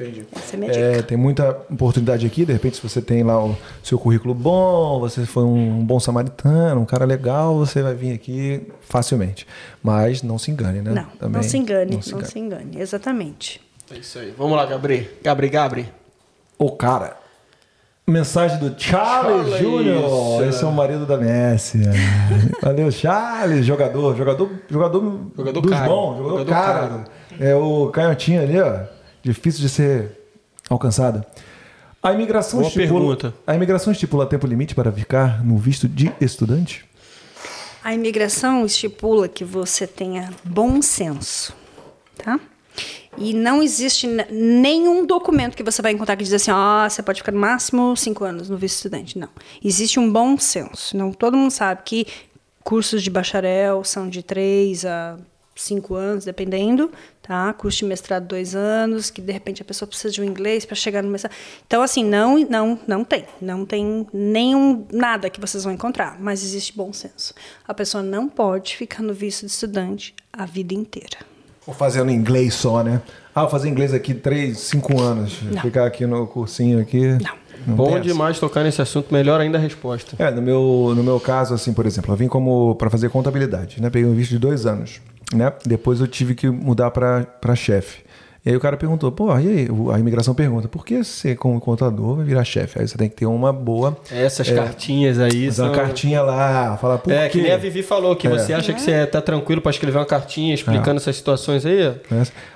Entendi. 0.00 0.24
Essa 0.34 0.54
é 0.54 0.56
a 0.56 0.58
minha 0.58 0.72
dica. 0.72 0.84
É, 0.84 1.02
tem 1.02 1.18
muita 1.18 1.50
oportunidade 1.70 2.26
aqui, 2.26 2.44
de 2.46 2.52
repente, 2.52 2.76
se 2.76 2.82
você 2.82 3.02
tem 3.02 3.22
lá 3.22 3.44
o 3.44 3.56
seu 3.82 3.98
currículo 3.98 4.32
bom, 4.34 4.98
você 5.00 5.26
foi 5.26 5.44
um 5.44 5.84
bom 5.84 6.00
samaritano, 6.00 6.80
um 6.80 6.84
cara 6.86 7.04
legal, 7.04 7.54
você 7.56 7.82
vai 7.82 7.94
vir 7.94 8.12
aqui 8.14 8.66
facilmente. 8.80 9.46
Mas 9.82 10.22
não 10.22 10.38
se 10.38 10.50
engane, 10.50 10.80
né? 10.80 10.90
Não, 10.92 11.04
Também 11.18 11.42
não 11.42 11.42
se 11.42 11.58
engane, 11.58 11.90
não 11.90 11.96
não 11.96 12.02
se 12.02 12.10
se 12.32 12.38
engane. 12.38 12.64
engane. 12.64 12.80
Exatamente. 12.82 13.60
É 13.92 13.98
isso 13.98 14.18
aí. 14.18 14.32
Vamos 14.38 14.56
lá, 14.56 14.64
Gabri. 14.66 15.10
Gabri, 15.22 15.48
Gabri. 15.48 15.88
O 16.58 16.70
cara. 16.70 17.16
Mensagem 18.06 18.58
do 18.58 18.74
Charles 18.76 19.50
Charles. 19.50 19.58
Júnior. 19.60 20.44
Esse 20.48 20.64
é 20.64 20.66
o 20.66 20.72
marido 20.72 21.06
da 21.06 21.16
Messi. 21.16 21.78
Valeu, 22.60 22.90
Charles, 22.90 23.64
jogador, 23.64 24.16
jogador, 24.16 24.50
jogador, 24.68 25.20
Jogador 25.36 25.60
dos 25.60 25.70
caro. 25.70 25.88
bons, 25.90 26.16
jogador, 26.16 26.38
Jogador 26.38 26.50
caro. 26.50 26.88
caro. 26.88 27.04
É 27.38 27.54
o 27.54 27.88
canhotinho 27.88 28.42
ali, 28.42 28.60
ó, 28.60 28.80
difícil 29.22 29.60
de 29.60 29.68
ser 29.68 30.18
alcançado. 30.68 31.24
A 32.02 32.12
imigração 32.12 32.60
Boa 32.60 32.68
estipula, 32.68 33.00
pergunta. 33.00 33.34
A 33.46 33.54
imigração 33.54 33.92
estipula 33.92 34.26
tempo 34.26 34.46
limite 34.46 34.74
para 34.74 34.90
ficar 34.90 35.44
no 35.44 35.58
visto 35.58 35.86
de 35.86 36.10
estudante? 36.20 36.84
A 37.84 37.92
imigração 37.94 38.64
estipula 38.64 39.28
que 39.28 39.44
você 39.44 39.86
tenha 39.86 40.32
bom 40.44 40.80
senso, 40.80 41.54
tá? 42.16 42.40
E 43.18 43.34
não 43.34 43.62
existe 43.62 44.06
nenhum 44.30 45.04
documento 45.04 45.56
que 45.56 45.62
você 45.62 45.82
vai 45.82 45.92
encontrar 45.92 46.16
que 46.16 46.22
diz 46.22 46.32
assim, 46.32 46.52
ó, 46.52 46.88
você 46.88 47.02
pode 47.02 47.20
ficar 47.20 47.32
no 47.32 47.40
máximo 47.40 47.94
cinco 47.96 48.24
anos 48.24 48.48
no 48.48 48.56
visto 48.56 48.76
estudante. 48.76 49.18
Não. 49.18 49.28
Existe 49.62 49.98
um 49.98 50.10
bom 50.10 50.38
senso. 50.38 50.96
Não, 50.96 51.12
todo 51.12 51.36
mundo 51.36 51.50
sabe 51.50 51.82
que 51.84 52.06
cursos 52.62 53.02
de 53.02 53.10
bacharel 53.10 53.82
são 53.84 54.08
de 54.08 54.22
três 54.22 54.84
a 54.84 55.18
cinco 55.60 55.94
anos, 55.94 56.24
dependendo, 56.24 56.90
tá? 57.22 57.52
Curso 57.52 57.78
de 57.78 57.84
mestrado 57.84 58.26
dois 58.26 58.54
anos, 58.54 59.10
que 59.10 59.20
de 59.20 59.32
repente 59.32 59.62
a 59.62 59.64
pessoa 59.64 59.86
precisa 59.86 60.12
de 60.12 60.20
um 60.20 60.24
inglês 60.24 60.64
para 60.64 60.74
chegar 60.74 61.02
no 61.02 61.10
mestrado. 61.10 61.34
Então, 61.66 61.82
assim, 61.82 62.04
não, 62.04 62.38
não, 62.48 62.78
não 62.86 63.04
tem. 63.04 63.24
Não 63.40 63.64
tem 63.64 64.06
nenhum, 64.12 64.86
nada 64.92 65.30
que 65.30 65.40
vocês 65.40 65.64
vão 65.64 65.72
encontrar, 65.72 66.16
mas 66.20 66.42
existe 66.42 66.76
bom 66.76 66.92
senso. 66.92 67.34
A 67.66 67.74
pessoa 67.74 68.02
não 68.02 68.28
pode 68.28 68.76
ficar 68.76 69.02
no 69.02 69.14
visto 69.14 69.46
de 69.46 69.52
estudante 69.52 70.14
a 70.32 70.46
vida 70.46 70.74
inteira. 70.74 71.18
Ou 71.66 71.74
fazendo 71.74 72.10
inglês 72.10 72.54
só, 72.54 72.82
né? 72.82 73.02
Ah, 73.34 73.42
vou 73.42 73.50
fazer 73.50 73.68
inglês 73.68 73.94
aqui 73.94 74.14
três, 74.14 74.58
cinco 74.58 75.00
anos. 75.00 75.40
Não. 75.42 75.60
Ficar 75.62 75.86
aqui 75.86 76.06
no 76.06 76.26
cursinho 76.26 76.80
aqui. 76.80 77.06
Não. 77.22 77.40
Bom 77.66 77.86
tem 77.86 77.94
essa. 77.96 78.04
demais 78.04 78.38
tocar 78.38 78.64
nesse 78.64 78.80
assunto, 78.80 79.12
melhor 79.12 79.40
ainda 79.40 79.58
a 79.58 79.60
resposta. 79.60 80.16
É, 80.18 80.30
no 80.30 80.40
meu, 80.40 80.92
no 80.96 81.02
meu 81.02 81.20
caso, 81.20 81.54
assim, 81.54 81.72
por 81.72 81.86
exemplo, 81.86 82.12
eu 82.12 82.16
vim 82.16 82.28
como 82.28 82.74
para 82.76 82.88
fazer 82.88 83.10
contabilidade, 83.10 83.80
né? 83.80 83.90
Peguei 83.90 84.08
um 84.08 84.14
visto 84.14 84.30
de 84.30 84.38
dois 84.38 84.66
anos, 84.66 85.00
né? 85.34 85.52
Depois 85.64 86.00
eu 86.00 86.06
tive 86.06 86.34
que 86.34 86.48
mudar 86.48 86.90
para 86.90 87.54
chefe. 87.56 88.02
E 88.42 88.48
aí 88.48 88.56
o 88.56 88.60
cara 88.60 88.74
perguntou, 88.74 89.12
pô, 89.12 89.38
e 89.38 89.46
aí? 89.46 89.68
A 89.94 89.98
imigração 89.98 90.34
pergunta, 90.34 90.66
por 90.66 90.82
que 90.82 91.04
você, 91.04 91.36
como 91.36 91.60
contador, 91.60 92.16
vai 92.16 92.24
virar 92.24 92.42
chefe? 92.42 92.78
Aí 92.80 92.88
você 92.88 92.96
tem 92.96 93.06
que 93.06 93.14
ter 93.16 93.26
uma 93.26 93.52
boa. 93.52 93.94
Essas 94.10 94.48
é, 94.48 94.54
cartinhas 94.54 95.18
aí 95.18 95.44
fazer 95.44 95.60
uma 95.60 95.74
são- 95.74 95.84
cartinha 95.84 96.22
lá, 96.22 96.74
falar 96.78 96.96
por 96.96 97.12
É, 97.12 97.24
quê? 97.28 97.36
que 97.38 97.42
nem 97.42 97.52
a 97.52 97.58
Vivi 97.58 97.82
falou, 97.82 98.16
que 98.16 98.26
É. 98.26 98.30
você 98.30 98.54
acha 98.54 98.72
que 98.72 98.80
você 98.80 99.06
tá 99.06 99.20
tranquilo 99.20 99.60
pra 99.60 99.70
escrever 99.70 99.98
uma 99.98 100.06
cartinha 100.06 100.54
explicando 100.54 100.96
essas 100.96 101.16
situações 101.16 101.66
aí? 101.66 101.94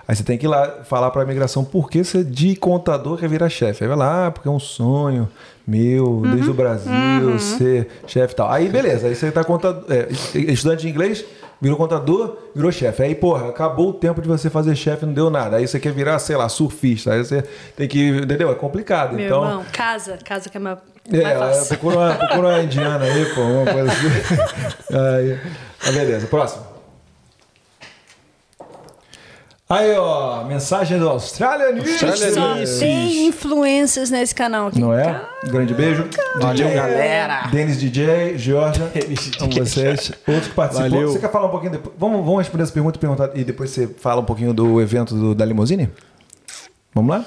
Aí 0.08 0.16
você 0.16 0.22
tem 0.24 0.38
que 0.38 0.46
ir 0.46 0.48
lá 0.48 0.84
falar 0.84 1.10
para 1.10 1.20
a 1.20 1.24
imigração 1.26 1.62
por 1.62 1.90
que 1.90 2.02
você 2.02 2.24
de 2.24 2.56
contador 2.56 3.18
quer 3.18 3.28
virar 3.28 3.50
chefe. 3.50 3.84
Aí 3.84 3.88
vai 3.88 3.98
lá, 3.98 4.28
ah, 4.28 4.30
porque 4.30 4.48
é 4.48 4.50
um 4.50 4.58
sonho 4.58 5.28
meu, 5.66 6.22
desde 6.30 6.48
o 6.50 6.54
Brasil, 6.54 6.90
uhum. 6.92 7.38
ser 7.38 7.88
chefe 8.06 8.32
e 8.32 8.36
tal. 8.36 8.50
Aí 8.50 8.70
beleza, 8.70 9.06
aí 9.06 9.14
você 9.14 9.30
tá 9.30 9.44
contador, 9.44 9.84
é, 9.90 10.08
estudante 10.50 10.80
de 10.82 10.88
inglês, 10.88 11.24
virou 11.60 11.76
contador, 11.76 12.36
virou 12.54 12.70
chefe. 12.70 13.02
Aí, 13.02 13.14
porra, 13.14 13.48
acabou 13.48 13.90
o 13.90 13.94
tempo 13.94 14.20
de 14.20 14.28
você 14.28 14.50
fazer 14.50 14.74
chefe, 14.76 15.06
não 15.06 15.12
deu 15.12 15.30
nada. 15.30 15.56
Aí 15.56 15.66
você 15.66 15.80
quer 15.80 15.92
virar, 15.92 16.18
sei 16.18 16.36
lá, 16.36 16.48
surfista. 16.48 17.12
Aí 17.12 17.24
você 17.24 17.42
tem 17.76 17.88
que, 17.88 18.08
entendeu? 18.08 18.50
É 18.50 18.54
complicado. 18.54 19.14
Meu 19.14 19.26
então, 19.26 19.44
irmão, 19.44 19.64
casa, 19.72 20.18
casa 20.24 20.48
que 20.48 20.56
é 20.56 20.60
mais, 20.60 20.78
é, 21.12 21.18
é, 21.18 21.64
procura, 21.66 21.96
uma, 21.96 22.14
procura 22.14 22.48
uma 22.48 22.62
indiana 22.62 23.04
aí, 23.04 23.26
pô, 23.34 23.42
uma 23.42 23.72
coisa 23.72 23.92
assim. 23.92 24.08
aí, 25.86 25.92
beleza, 25.92 26.26
próximo. 26.26 26.73
Aí, 29.74 29.92
ó, 29.96 30.44
mensagem 30.44 30.98
do 31.00 31.08
Australia 31.08 31.72
News. 31.72 31.98
Só 31.98 32.78
tem 32.78 33.26
influências 33.26 34.08
nesse 34.10 34.32
canal 34.34 34.68
aqui. 34.68 34.78
Não 34.80 34.94
é? 34.94 35.20
Grande 35.44 35.74
beijo. 35.74 36.08
Valeu, 36.36 36.54
DJ, 36.66 36.74
galera. 36.74 37.48
Denis 37.50 37.80
DJ, 37.80 38.38
Georgia, 38.38 38.88
com 39.40 39.50
vocês. 39.50 40.12
Outros 40.28 40.46
que 40.48 40.54
participam. 40.54 40.88
Valeu. 40.90 41.10
Você 41.12 41.18
quer 41.18 41.32
falar 41.32 41.46
um 41.46 41.50
pouquinho 41.50 41.72
depois? 41.72 41.94
Vamos, 41.98 42.24
vamos 42.24 42.38
responder 42.38 42.62
essa 42.62 42.72
pergunta 42.72 42.96
e, 42.96 43.00
perguntar, 43.00 43.30
e 43.34 43.42
depois 43.42 43.70
você 43.70 43.88
fala 43.88 44.20
um 44.20 44.24
pouquinho 44.24 44.54
do 44.54 44.80
evento 44.80 45.12
do- 45.14 45.34
da 45.34 45.44
Limousine? 45.44 45.90
Vamos 46.94 47.16
lá? 47.16 47.24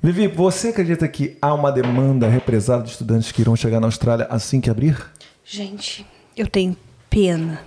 Vivi, 0.00 0.28
você 0.28 0.68
acredita 0.68 1.08
que 1.08 1.36
há 1.42 1.52
uma 1.54 1.72
demanda 1.72 2.28
represada 2.28 2.84
de 2.84 2.90
estudantes 2.90 3.32
que 3.32 3.40
irão 3.40 3.56
chegar 3.56 3.80
na 3.80 3.88
Austrália 3.88 4.26
assim 4.30 4.60
que 4.60 4.70
abrir? 4.70 4.96
Gente, 5.44 6.06
eu 6.36 6.46
tenho 6.46 6.76
pena 7.10 7.60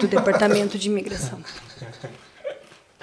do 0.00 0.08
departamento 0.08 0.76
de 0.78 0.88
imigração. 0.88 1.38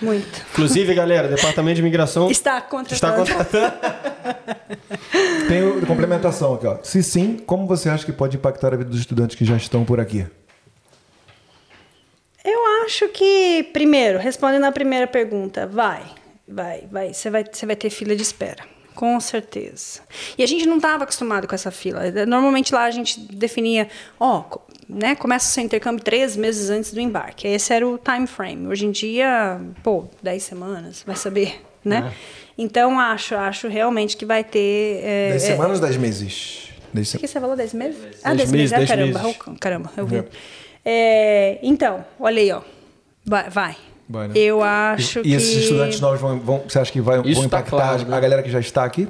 Muito. 0.01 0.41
Inclusive, 0.51 0.93
galera, 0.95 1.27
Departamento 1.27 1.75
de 1.75 1.81
Imigração 1.81 2.29
Está 2.31 2.59
contratando. 2.61 3.23
está 3.23 3.41
contratando. 3.71 3.73
Tem 5.47 5.63
o- 5.63 5.85
complementação 5.85 6.55
aqui, 6.55 6.65
ó. 6.65 6.77
Se 6.83 7.03
sim, 7.03 7.37
como 7.45 7.67
você 7.67 7.89
acha 7.89 8.05
que 8.05 8.11
pode 8.11 8.37
impactar 8.37 8.73
a 8.73 8.77
vida 8.77 8.89
dos 8.89 8.99
estudantes 8.99 9.35
que 9.35 9.45
já 9.45 9.55
estão 9.57 9.83
por 9.85 9.99
aqui? 9.99 10.25
Eu 12.43 12.59
acho 12.85 13.07
que, 13.09 13.69
primeiro, 13.71 14.17
respondendo 14.17 14.63
a 14.65 14.71
primeira 14.71 15.05
pergunta, 15.05 15.67
vai, 15.67 16.01
vai, 16.47 16.87
vai. 16.91 17.13
Você 17.13 17.29
vai, 17.29 17.45
você 17.51 17.65
vai 17.65 17.75
ter 17.75 17.89
fila 17.89 18.15
de 18.15 18.23
espera. 18.23 18.63
Com 18.95 19.19
certeza. 19.19 20.01
E 20.37 20.43
a 20.43 20.47
gente 20.47 20.65
não 20.65 20.77
estava 20.77 21.03
acostumado 21.03 21.47
com 21.47 21.55
essa 21.55 21.71
fila. 21.71 22.01
Normalmente 22.25 22.73
lá 22.73 22.83
a 22.85 22.91
gente 22.91 23.19
definia, 23.19 23.87
ó, 24.19 24.41
co- 24.41 24.61
né, 24.93 25.15
começa 25.15 25.47
o 25.49 25.51
seu 25.51 25.63
intercâmbio 25.63 26.03
três 26.03 26.35
meses 26.35 26.69
antes 26.69 26.93
do 26.93 26.99
embarque. 26.99 27.47
Esse 27.47 27.73
era 27.73 27.87
o 27.87 27.97
time 27.97 28.27
frame. 28.27 28.67
Hoje 28.67 28.85
em 28.85 28.91
dia, 28.91 29.59
pô, 29.83 30.05
dez 30.21 30.43
semanas, 30.43 31.03
vai 31.05 31.15
saber, 31.15 31.61
né? 31.83 32.13
Então 32.57 32.99
acho, 32.99 33.33
acho 33.35 33.67
realmente 33.67 34.17
que 34.17 34.25
vai 34.25 34.43
ter. 34.43 34.99
É, 35.03 35.29
Dez 35.31 35.43
é- 35.43 35.47
semanas 35.47 35.79
ou 35.79 35.85
dez 35.85 35.97
meses? 35.97 36.67
Dez 36.93 37.13
o 37.13 37.19
que 37.19 37.27
você 37.27 37.39
falou? 37.39 37.55
10 37.55 37.73
meses? 37.73 37.97
ah, 38.21 38.33
Dez 38.35 38.49
10 38.49 38.51
meses. 38.51 38.51
meses, 38.51 38.73
Ah, 38.73 38.77
dez 38.77 38.89
caramba. 38.89 39.19
meses. 39.23 39.37
Oh, 39.47 39.55
caramba, 39.57 39.91
eu 39.95 40.05
vi. 40.05 40.17
É. 40.17 40.25
É, 40.83 41.59
então, 41.63 42.03
olha 42.19 42.41
aí, 42.41 42.51
ó. 42.51 42.61
Vai. 43.25 43.49
vai. 43.49 43.77
Vai, 44.09 44.27
né? 44.27 44.33
Eu 44.35 44.61
acho 44.61 45.19
e, 45.19 45.21
que. 45.23 45.29
E 45.29 45.33
esses 45.33 45.55
estudantes 45.63 46.01
novos 46.01 46.19
vão, 46.19 46.37
vão- 46.37 46.63
você 46.67 46.79
acha 46.79 46.91
que 46.91 46.99
vai, 46.99 47.21
Isso 47.21 47.39
vão 47.39 47.49
tá 47.49 47.59
impactar 47.59 47.77
claro, 47.77 48.01
a- 48.01 48.05
né? 48.05 48.17
a 48.17 48.19
galera 48.19 48.43
que 48.43 48.51
já 48.51 48.59
está 48.59 48.83
aqui? 48.83 49.07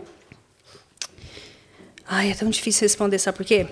Ai, 2.07 2.29
é 2.29 2.33
tão 2.35 2.49
difícil 2.49 2.85
responder, 2.85 3.17
sabe 3.17 3.37
por 3.37 3.45
quê? 3.45 3.65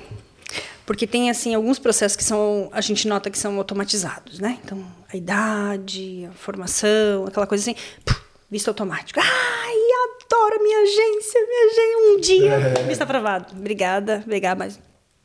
Porque 0.90 1.06
tem, 1.06 1.30
assim, 1.30 1.54
alguns 1.54 1.78
processos 1.78 2.16
que 2.16 2.24
são, 2.24 2.68
a 2.74 2.82
gente 2.82 3.08
nota 3.08 3.30
que 3.30 3.38
são 3.38 3.56
automatizados, 3.60 4.40
né? 4.40 4.58
Então, 4.66 4.84
a 5.08 5.16
idade, 5.16 6.28
a 6.28 6.32
formação, 6.34 7.28
aquela 7.28 7.46
coisa 7.46 7.62
assim, 7.62 7.80
puf, 8.04 8.20
visto 8.50 8.70
automático. 8.70 9.20
Ai, 9.20 9.76
adoro 10.24 10.56
a 10.56 10.64
minha 10.64 10.80
agência, 10.80 11.42
minha 11.46 11.66
agência, 11.68 11.98
um 12.00 12.20
dia, 12.20 12.54
É. 12.80 12.88
visto 12.88 13.04
aprovado. 13.04 13.54
Obrigada, 13.56 14.24
obrigada, 14.26 14.58
mas 14.58 14.80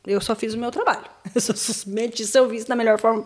eu 0.05 0.21
só 0.21 0.35
fiz 0.35 0.53
o 0.53 0.57
meu 0.59 0.69
trabalho. 0.69 1.09
Eu 1.33 1.41
só 1.41 1.55
submeti 1.55 2.27
seu 2.27 2.47
visto 2.47 2.67
da 2.67 2.75
melhor 2.75 2.99
forma 2.99 3.23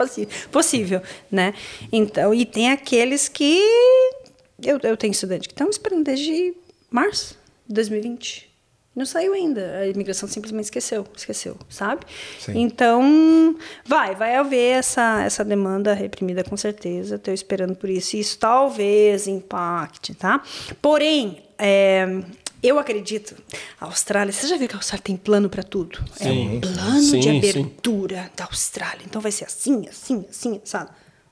possível, 0.50 1.02
né? 1.30 1.54
Então, 1.92 2.34
e 2.34 2.46
tem 2.46 2.72
aqueles 2.72 3.28
que... 3.28 3.62
Eu, 4.64 4.80
eu 4.82 4.96
tenho 4.96 5.12
estudantes 5.12 5.46
que 5.46 5.54
estão 5.54 5.70
esperando 5.70 6.06
desde 6.06 6.56
março 6.90 7.38
de 7.68 7.74
2020. 7.74 8.49
Não 9.00 9.06
saiu 9.06 9.34
ainda. 9.34 9.78
A 9.78 9.88
imigração 9.88 10.28
simplesmente 10.28 10.66
esqueceu, 10.66 11.08
esqueceu, 11.16 11.56
sabe? 11.70 12.06
Sim. 12.38 12.60
Então, 12.60 13.56
vai, 13.86 14.14
vai 14.14 14.36
haver 14.36 14.78
essa, 14.78 15.24
essa 15.24 15.46
demanda 15.46 15.94
reprimida 15.94 16.44
com 16.44 16.58
certeza. 16.58 17.16
Estou 17.16 17.34
esperando 17.34 17.78
por 17.78 17.90
isso. 17.90 18.18
E 18.18 18.20
isso 18.20 18.38
talvez 18.38 19.26
impacte, 19.26 20.14
tá? 20.14 20.44
Porém, 20.82 21.42
é, 21.58 22.22
eu 22.62 22.78
acredito, 22.78 23.38
a 23.80 23.86
Austrália, 23.86 24.34
você 24.34 24.46
já 24.48 24.58
viu 24.58 24.68
que 24.68 24.76
a 24.76 24.80
Austrália 24.80 25.02
tem 25.02 25.16
plano 25.16 25.50
para 25.50 25.64
tudo? 25.64 26.04
é 26.20 26.24
Sim. 26.26 26.58
um 26.58 26.60
plano 26.60 27.00
Sim, 27.00 27.20
de 27.20 27.24
sim. 27.24 27.38
abertura 27.38 28.30
da 28.36 28.44
Austrália. 28.44 29.04
Então 29.06 29.22
vai 29.22 29.32
ser 29.32 29.46
assim, 29.46 29.88
assim, 29.88 30.26
assim, 30.30 30.60
sabe? 30.66 30.90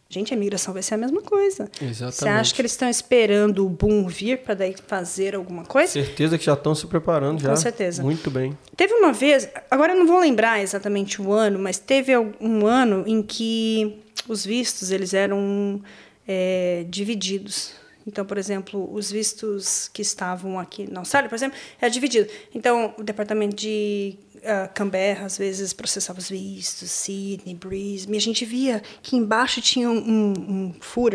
Gente, 0.09 0.33
a 0.33 0.37
imigração 0.37 0.73
vai 0.73 0.81
ser 0.81 0.93
a 0.93 0.97
mesma 0.97 1.21
coisa. 1.21 1.69
Você 1.77 1.85
Exatamente. 1.85 2.39
acha 2.39 2.55
que 2.55 2.61
eles 2.61 2.71
estão 2.71 2.89
esperando 2.89 3.65
o 3.65 3.69
boom 3.69 4.07
vir 4.07 4.37
para 4.39 4.53
daí 4.53 4.73
fazer 4.87 5.35
alguma 5.35 5.65
coisa? 5.65 5.91
Certeza 5.91 6.37
que 6.37 6.45
já 6.45 6.53
estão 6.53 6.73
se 6.73 6.87
preparando 6.87 7.41
já. 7.41 7.49
Com 7.49 7.55
certeza. 7.57 8.01
Muito 8.01 8.31
bem. 8.31 8.57
Teve 8.75 8.93
uma 8.93 9.11
vez, 9.11 9.49
agora 9.69 9.93
eu 9.93 9.99
não 9.99 10.07
vou 10.07 10.19
lembrar 10.19 10.61
exatamente 10.61 11.21
o 11.21 11.33
ano, 11.33 11.59
mas 11.59 11.77
teve 11.77 12.17
um 12.39 12.65
ano 12.65 13.03
em 13.05 13.21
que 13.21 13.99
os 14.29 14.45
vistos 14.45 14.91
eles 14.91 15.13
eram 15.13 15.81
é, 16.25 16.85
divididos. 16.87 17.73
Então, 18.07 18.25
por 18.25 18.37
exemplo, 18.37 18.89
os 18.93 19.11
vistos 19.11 19.89
que 19.91 20.01
estavam 20.01 20.57
aqui 20.57 20.89
na 20.89 21.01
Austrália, 21.01 21.27
por 21.27 21.35
exemplo, 21.35 21.57
era 21.79 21.91
dividido. 21.91 22.29
Então, 22.55 22.95
o 22.97 23.03
departamento 23.03 23.53
de 23.53 24.17
uh, 24.47 24.73
Canberra, 24.73 25.25
às 25.25 25.37
vezes, 25.37 25.73
processava 25.73 26.19
os 26.19 26.29
vistos, 26.29 26.89
Sydney, 26.89 27.53
Brisbane, 27.55 28.17
e 28.17 28.19
a 28.19 28.21
gente 28.21 28.45
via 28.45 28.81
que 29.01 29.15
embaixo 29.15 29.61
tinha 29.61 29.89
um, 29.89 29.97
um, 29.97 30.73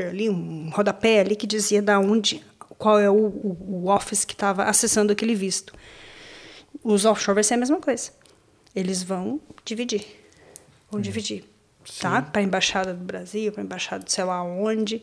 ali, 0.08 0.28
um 0.28 0.70
rodapé 0.70 1.20
ali, 1.20 1.34
que 1.34 1.46
dizia 1.46 1.80
da 1.80 1.98
onde, 1.98 2.44
qual 2.78 2.98
é 2.98 3.10
o, 3.10 3.14
o, 3.14 3.84
o 3.84 3.88
office 3.88 4.24
que 4.24 4.34
estava 4.34 4.64
acessando 4.64 5.12
aquele 5.12 5.34
visto. 5.34 5.72
Os 6.84 7.04
offshore 7.04 7.34
vai 7.34 7.44
ser 7.44 7.54
a 7.54 7.58
mesma 7.58 7.80
coisa. 7.80 8.10
Eles 8.74 9.02
vão 9.02 9.40
dividir. 9.64 10.04
Vão 10.90 11.00
dividir. 11.00 11.44
Tá? 12.00 12.22
Para 12.22 12.40
a 12.40 12.44
Embaixada 12.44 12.94
do 12.94 13.04
Brasil, 13.04 13.52
para 13.52 13.62
a 13.62 13.64
Embaixada 13.64 14.04
sei 14.06 14.24
lá 14.24 14.42
onde. 14.42 15.02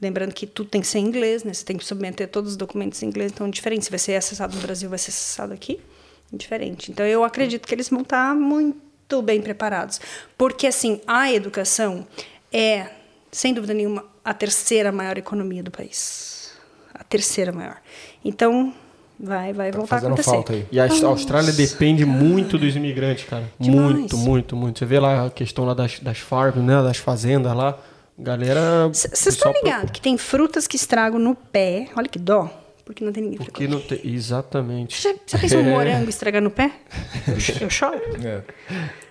Lembrando 0.00 0.32
que 0.32 0.46
tudo 0.46 0.70
tem 0.70 0.80
que 0.80 0.86
ser 0.86 0.98
em 0.98 1.06
inglês, 1.06 1.42
né? 1.42 1.52
Você 1.52 1.64
tem 1.64 1.76
que 1.76 1.84
submeter 1.84 2.28
todos 2.28 2.52
os 2.52 2.56
documentos 2.56 3.02
em 3.02 3.06
inglês, 3.06 3.32
então 3.32 3.46
é 3.46 3.50
diferente. 3.50 3.84
Se 3.84 3.90
vai 3.90 3.98
ser 3.98 4.14
acessado 4.14 4.54
no 4.54 4.62
Brasil, 4.62 4.88
vai 4.88 4.98
ser 4.98 5.10
acessado 5.10 5.52
aqui, 5.52 5.80
é 5.80 5.87
diferente. 6.32 6.90
Então 6.90 7.06
eu 7.06 7.24
acredito 7.24 7.66
que 7.66 7.74
eles 7.74 7.88
vão 7.88 8.02
estar 8.02 8.34
muito 8.34 9.22
bem 9.22 9.40
preparados. 9.40 10.00
Porque, 10.36 10.66
assim, 10.66 11.00
a 11.06 11.32
educação 11.32 12.06
é, 12.52 12.90
sem 13.30 13.52
dúvida 13.52 13.74
nenhuma, 13.74 14.04
a 14.24 14.34
terceira 14.34 14.90
maior 14.90 15.16
economia 15.18 15.62
do 15.62 15.70
país. 15.70 16.52
A 16.94 17.04
terceira 17.04 17.52
maior. 17.52 17.76
Então, 18.24 18.74
vai, 19.18 19.52
vai 19.52 19.70
voltar 19.70 19.96
a 19.96 19.98
acontecer. 19.98 20.30
falta 20.30 20.52
aí. 20.52 20.66
E 20.70 20.80
a 20.80 20.86
Nossa, 20.86 21.06
Austrália 21.06 21.52
depende 21.52 22.04
muito 22.04 22.58
dos 22.58 22.74
imigrantes, 22.74 23.24
cara. 23.24 23.50
Demais. 23.58 23.92
Muito, 23.92 24.16
muito, 24.16 24.56
muito. 24.56 24.78
Você 24.78 24.86
vê 24.86 24.98
lá 24.98 25.26
a 25.26 25.30
questão 25.30 25.64
lá 25.64 25.74
das, 25.74 26.00
das 26.00 26.18
farms, 26.18 26.62
né? 26.64 26.82
Das 26.82 26.96
fazendas 26.96 27.54
lá. 27.54 27.78
Galera. 28.18 28.88
Vocês 28.88 29.26
estão 29.28 29.52
ligados 29.52 29.92
que 29.92 30.00
tem 30.00 30.18
frutas 30.18 30.66
que 30.66 30.76
estragam 30.76 31.20
no 31.20 31.34
pé. 31.34 31.88
Olha 31.96 32.08
que 32.08 32.18
dó. 32.18 32.50
Porque 32.88 33.04
não 33.04 33.12
tem 33.12 33.22
ninguém 33.22 33.36
pra 33.36 33.44
Porque 33.44 33.68
não 33.68 33.80
tem. 33.82 34.00
Exatamente. 34.02 35.02
Já, 35.02 35.14
já 35.26 35.38
pensou 35.38 35.60
um 35.60 35.66
É. 35.68 35.70
morango 35.70 36.08
estragar 36.08 36.40
no 36.40 36.50
pé? 36.50 36.72
Eu, 37.60 37.68
choro. 37.68 38.00
É. 38.24 38.40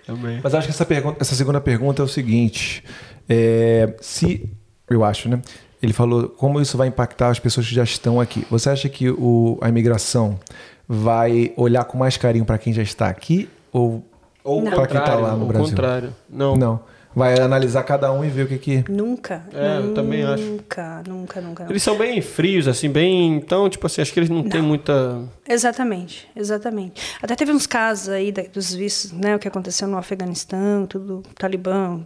Também. 0.04 0.40
Mas 0.42 0.52
acho 0.52 0.66
que 0.66 0.72
essa, 0.72 0.84
pergunta, 0.84 1.18
essa 1.20 1.36
segunda 1.36 1.60
pergunta 1.60 2.02
é 2.02 2.04
o 2.04 2.08
seguinte: 2.08 2.82
é, 3.28 3.94
se 4.00 4.50
eu 4.90 5.04
acho, 5.04 5.28
né? 5.28 5.40
Ele 5.80 5.92
falou 5.92 6.28
como 6.28 6.60
isso 6.60 6.76
vai 6.76 6.88
impactar 6.88 7.28
as 7.28 7.38
pessoas 7.38 7.68
que 7.68 7.74
já 7.76 7.84
estão 7.84 8.20
aqui. 8.20 8.44
Você 8.50 8.68
acha 8.68 8.88
que 8.88 9.10
o, 9.10 9.56
a 9.60 9.68
imigração 9.68 10.40
vai 10.88 11.52
olhar 11.56 11.84
com 11.84 11.96
mais 11.96 12.16
carinho 12.16 12.44
para 12.44 12.58
quem 12.58 12.72
já 12.72 12.82
está 12.82 13.08
aqui 13.08 13.48
ou, 13.72 14.04
Ou 14.42 14.60
para 14.64 14.88
quem 14.88 14.98
está 14.98 15.14
lá 15.14 15.36
no 15.36 15.44
o 15.44 15.46
Brasil? 15.46 15.68
contrário. 15.68 16.12
Não. 16.28 16.56
Não. 16.56 16.80
Vai 17.14 17.40
analisar 17.40 17.82
cada 17.82 18.12
um 18.12 18.24
e 18.24 18.28
ver 18.28 18.44
o 18.44 18.46
que 18.46 18.58
que. 18.58 18.84
Nunca. 18.88 19.42
É, 19.52 19.78
eu 19.78 19.94
também 19.94 20.22
acho. 20.24 20.42
Nunca, 20.42 21.02
nunca, 21.06 21.40
nunca. 21.40 21.66
Eles 21.68 21.82
são 21.82 21.96
bem 21.96 22.20
frios, 22.20 22.68
assim, 22.68 22.88
bem. 22.88 23.36
Então, 23.36 23.68
tipo 23.68 23.86
assim, 23.86 24.00
acho 24.02 24.12
que 24.12 24.20
eles 24.20 24.30
não, 24.30 24.42
têm 24.42 24.62
muita. 24.62 25.22
Exatamente, 25.48 26.28
exatamente. 26.36 27.02
Até 27.22 27.34
teve 27.34 27.50
uns 27.50 27.66
casos 27.66 28.10
aí 28.10 28.32
dos 28.32 28.74
vistos, 28.74 29.12
né? 29.12 29.34
O 29.34 29.38
que 29.38 29.48
aconteceu 29.48 29.88
no 29.88 29.96
Afeganistão, 29.96 30.86
tudo, 30.86 31.22
Talibã, 31.34 32.00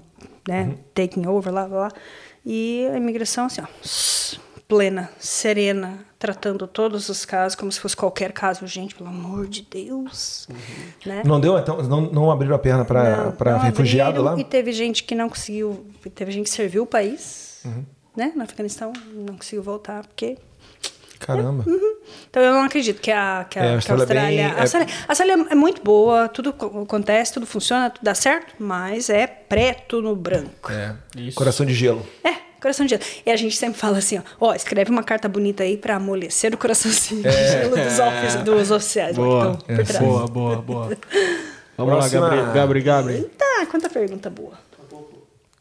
né? 0.48 0.74
Taking 0.94 1.26
over, 1.26 1.52
lá, 1.52 1.66
lá, 1.66 1.78
lá. 1.78 1.89
E 2.44 2.89
a 2.92 2.97
imigração, 2.97 3.47
assim, 3.47 3.60
ó, 3.60 3.66
plena, 4.66 5.10
serena, 5.18 5.98
tratando 6.23 6.68
todos 6.68 7.09
os 7.09 7.25
casos 7.25 7.57
como 7.57 7.73
se 7.73 7.81
fosse 7.81 7.97
qualquer 7.97 8.31
caso. 8.33 8.65
Gente, 8.67 8.94
pelo 8.94 9.09
amor 9.10 9.49
de 9.49 9.62
Deus. 9.62 10.47
Né? 11.05 11.23
Não 11.26 11.41
deu, 11.41 11.59
então? 11.59 11.83
Não, 11.83 12.01
não 12.02 12.31
abriram 12.31 12.55
a 12.55 12.59
perna 12.60 12.84
para 12.84 13.59
refugiado 13.59 14.20
abriram, 14.20 14.36
lá? 14.36 14.41
E 14.41 14.44
teve 14.44 14.73
gente 14.73 15.02
que 15.02 15.17
não 15.17 15.28
conseguiu, 15.28 15.84
teve 16.15 16.31
gente 16.31 16.44
que 16.44 16.51
serviu 16.51 16.84
o 16.84 16.86
país, 16.86 17.60
Uhum. 17.65 17.84
né? 18.17 18.33
No 18.36 18.44
Afeganistão, 18.44 18.92
não 19.12 19.36
conseguiu 19.36 19.62
voltar, 19.65 20.07
porque 20.07 20.39
Caramba. 21.18 21.65
então 22.31 22.42
eu 22.42 22.52
não 22.52 22.62
acredito 22.62 23.01
que 23.01 23.10
a, 23.10 23.44
que 23.51 23.59
a, 23.59 23.65
É, 23.65 23.76
a 23.76 23.78
que 23.81 23.91
a 23.91 23.94
Austrália 23.94 24.02
é 24.02 24.44
Austrália. 24.44 24.49
bem- 24.49 24.59
a, 24.59 24.60
Austrália 24.62 24.89
a 25.09 25.10
Austrália 25.12 25.47
é 25.51 25.55
muito 25.57 25.83
boa, 25.83 26.28
tudo 26.28 26.52
co- 26.52 26.83
acontece, 26.83 27.33
tudo 27.33 27.47
funciona, 27.47 27.91
tudo 27.91 28.05
dá 28.05 28.15
certo, 28.15 28.55
mas 28.60 29.10
é 29.10 29.26
preto 29.26 30.01
no 30.01 30.15
branco. 30.17 30.70
É. 30.70 30.94
Coração 31.34 31.65
de 31.67 31.75
gelo. 31.75 32.05
É, 32.25 32.34
coração 32.62 32.86
de 32.86 32.91
gelo. 32.91 33.02
E 33.26 33.31
a 33.31 33.36
gente 33.36 33.57
sempre 33.57 33.78
fala 33.78 33.99
assim, 33.99 34.18
ó, 34.18 34.23
ó, 34.49 34.55
escreve 34.55 34.91
uma 34.91 35.02
carta 35.02 35.28
bonita 35.28 35.62
aí 35.65 35.76
pra 35.76 35.97
amolecer 35.97 36.55
o 36.55 36.57
coraçãozinho 36.57 37.23
de 37.23 37.28
É. 37.28 37.62
gelo 37.62 37.76
dos, 37.76 37.99
office, 37.99 38.34
dos 38.44 38.70
oficiais. 38.70 39.16
Boa, 39.16 39.52
estão 39.52 39.76
por 39.76 39.84
trás. 39.84 39.99
boa, 40.05 40.26
boa, 40.26 40.57
boa. 40.57 40.89
Vamos 41.76 41.94
Próxima. 41.94 42.20
lá, 42.20 42.28
Gabriel. 42.28 42.52
Gabriel, 42.55 42.84
Gabriel. 42.84 43.31
Tá, 43.36 43.66
quanta 43.70 43.89
pergunta 43.91 44.31
boa. 44.31 44.52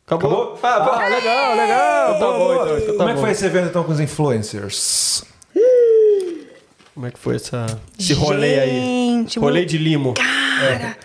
Acabou? 0.05 0.59
Ah, 0.61 0.75
Ah, 1.05 1.07
legal, 1.07 1.55
legal. 1.55 2.19
Tá 2.19 2.19
bom, 2.37 2.53
então. 2.53 2.77
então 2.77 2.87
tá 2.91 2.97
Como 2.97 3.09
é 3.09 3.13
que 3.13 3.19
foi 3.21 3.31
esse 3.31 3.45
evento 3.45 3.67
então 3.69 3.83
com 3.85 3.91
os 3.93 3.99
influencers? 4.01 5.23
Como 6.93 7.07
é 7.07 7.11
que 7.11 7.17
foi 7.17 7.37
essa, 7.37 7.65
esse 7.97 8.13
rolê 8.13 8.59
aí? 8.59 8.69
Gente, 8.81 9.39
Rolê 9.39 9.61
o- 9.61 9.65
de 9.65 9.77
limo. 9.77 10.13
Cara, 10.13 10.97